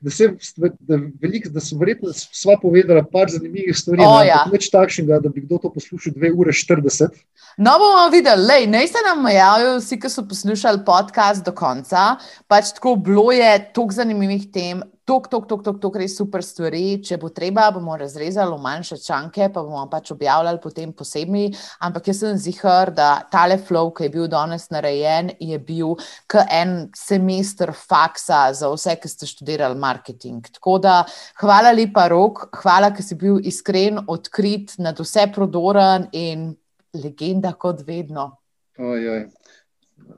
da, 0.00 0.14
sem, 0.16 0.32
da, 0.56 1.00
velik, 1.20 1.50
da 1.52 1.60
sem 1.60 1.76
verjetno 1.76 2.16
sva 2.16 2.56
povedala 2.62 3.04
par 3.04 3.28
zanimivih 3.28 3.76
stvari. 3.76 4.00
Oh, 4.08 4.22
ja. 4.24 4.46
Več 4.48 4.72
takšnega, 4.72 5.20
da 5.28 5.28
bi 5.28 5.44
kdo 5.44 5.60
to 5.60 5.74
poslušal 5.76 6.16
2 6.16 6.32
ure 6.32 6.56
40. 6.56 7.20
No, 7.60 7.76
bomo 7.78 8.08
videli, 8.10 8.48
lej, 8.48 8.64
ne 8.72 8.80
se 8.88 9.04
nam 9.04 9.28
javijo 9.28 9.76
vsi, 9.76 10.00
ki 10.00 10.08
so 10.08 10.24
poslušali 10.24 10.53
poslušali 10.54 10.84
podcast 10.86 11.44
do 11.44 11.52
konca. 11.52 12.16
Pač 12.46 12.76
tako 12.76 12.94
bilo 12.96 13.32
je 13.32 13.72
toliko 13.74 13.94
zanimivih 13.94 14.52
tem, 14.52 14.82
toliko, 15.04 15.28
toliko, 15.28 15.48
toliko, 15.48 15.62
toliko, 15.64 15.80
toliko 15.80 15.98
res 15.98 16.14
super 16.16 16.44
stvari. 16.46 16.82
Če 17.02 17.18
bo 17.18 17.32
treba, 17.34 17.64
bomo 17.74 17.96
razrezali 17.98 18.54
v 18.54 18.62
manjše 18.62 19.00
čanke, 19.02 19.48
pa 19.50 19.64
bomo 19.66 19.82
pač 19.90 20.12
objavljali 20.14 20.62
potem 20.62 20.92
posebej. 20.94 21.50
Ampak 21.82 22.06
jaz 22.06 22.20
sem 22.22 22.38
zihar, 22.38 22.92
da 22.94 23.08
tale 23.32 23.58
flow, 23.58 23.90
ki 23.90 24.06
je 24.06 24.12
bil 24.14 24.30
danes 24.30 24.68
narejen, 24.70 25.32
je 25.42 25.58
bil 25.58 25.96
kot 26.30 26.46
en 26.46 26.76
semester 26.94 27.74
faksa 27.74 28.46
za 28.54 28.70
vse, 28.70 28.94
ki 29.02 29.10
ste 29.10 29.26
študirali 29.26 29.74
marketing. 29.74 30.46
Tako 30.54 30.78
da 30.86 31.00
hvala 31.42 31.74
lepa, 31.74 32.06
Rok, 32.14 32.46
hvala, 32.62 32.94
ker 32.94 33.02
si 33.02 33.18
bil 33.18 33.42
iskren, 33.42 34.04
odkrit, 34.06 34.78
nad 34.78 35.02
vse 35.02 35.26
prodoren 35.34 36.06
in 36.14 36.52
legenda 36.94 37.56
kot 37.58 37.82
vedno. 37.82 38.36
Oj, 38.78 39.26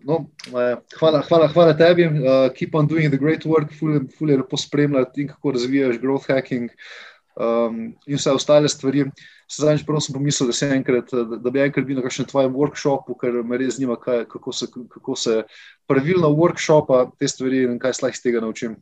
No, 0.06 0.20
hvala, 0.98 1.22
hvala, 1.28 1.48
hvala 1.50 1.74
tebi, 1.78 2.06
uh, 2.06 2.48
keep 2.54 2.74
on 2.74 2.86
doing 2.86 3.10
the 3.10 3.18
great 3.18 3.44
work, 3.46 3.72
fully 3.74 4.32
je 4.32 4.36
lepo 4.36 4.56
spremljati, 4.56 5.26
kako 5.26 5.50
razvijaš 5.56 6.00
growth 6.02 6.30
hacking 6.30 6.70
um, 7.36 7.94
in 8.06 8.16
vse 8.16 8.32
ostale 8.32 8.68
stvari. 8.68 9.04
Zadnjič 9.58 9.84
prvo 9.86 10.00
sem 10.02 10.14
pomislil, 10.14 10.50
da, 10.50 10.68
enkrat, 10.74 11.12
da, 11.12 11.38
da 11.38 11.50
bi 11.54 11.62
enkrat 11.62 11.86
bil 11.86 12.00
na 12.00 12.02
kakšnem 12.02 12.26
tvojem 12.30 12.54
workshopu, 12.54 13.14
ker 13.20 13.42
me 13.46 13.58
res 13.60 13.76
zanima, 13.76 13.94
kaj, 14.00 14.24
kako, 14.30 14.52
se, 14.52 14.66
kako 14.90 15.16
se 15.16 15.36
pravilno 15.86 16.32
workshopa 16.34 17.04
te 17.18 17.28
stvari 17.30 17.62
in 17.68 17.78
kaj 17.78 17.94
slaj 18.00 18.16
iz 18.16 18.22
tega 18.24 18.42
naučim. 18.42 18.74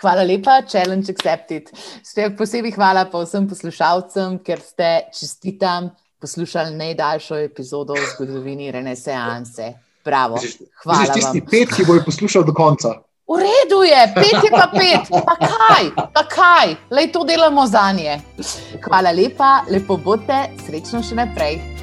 Hvala 0.00 0.22
lepa, 0.22 0.60
challenge 0.68 1.10
accepted. 1.10 1.72
Ste 2.04 2.28
posebej 2.36 2.76
hvala 2.76 3.08
pa 3.10 3.24
vsem 3.24 3.48
poslušalcem, 3.48 4.38
ker 4.44 4.60
ste 4.62 5.08
čestitam 5.16 5.90
poslušali 6.20 6.76
najdaljšo 6.76 7.36
epizodo 7.36 7.94
v 7.94 8.06
zgodovini 8.14 8.70
Renesanse. 8.70 9.72
Bravo. 10.04 10.38
Hvala. 10.82 11.14
Ti 11.14 11.22
si 11.22 11.42
pet, 11.50 11.74
ki 11.76 11.84
bojo 11.84 12.02
poslušali 12.04 12.44
do 12.44 12.52
konca. 12.52 12.94
V 13.28 13.36
redu 13.36 13.82
je, 13.84 14.12
pet 14.14 14.44
je 14.44 14.50
pa 14.50 14.70
pet, 14.72 15.10
pa 15.10 15.34
kaj, 15.36 15.90
pa 16.14 16.22
kaj, 16.24 16.76
le 16.90 17.10
to 17.12 17.24
delamo 17.24 17.66
za 17.66 17.92
nje. 17.92 18.20
Hvala 18.88 19.12
lepa, 19.12 19.64
lepo 19.68 19.96
bote, 19.96 20.46
srečno 20.66 21.02
še 21.04 21.18
naprej. 21.20 21.77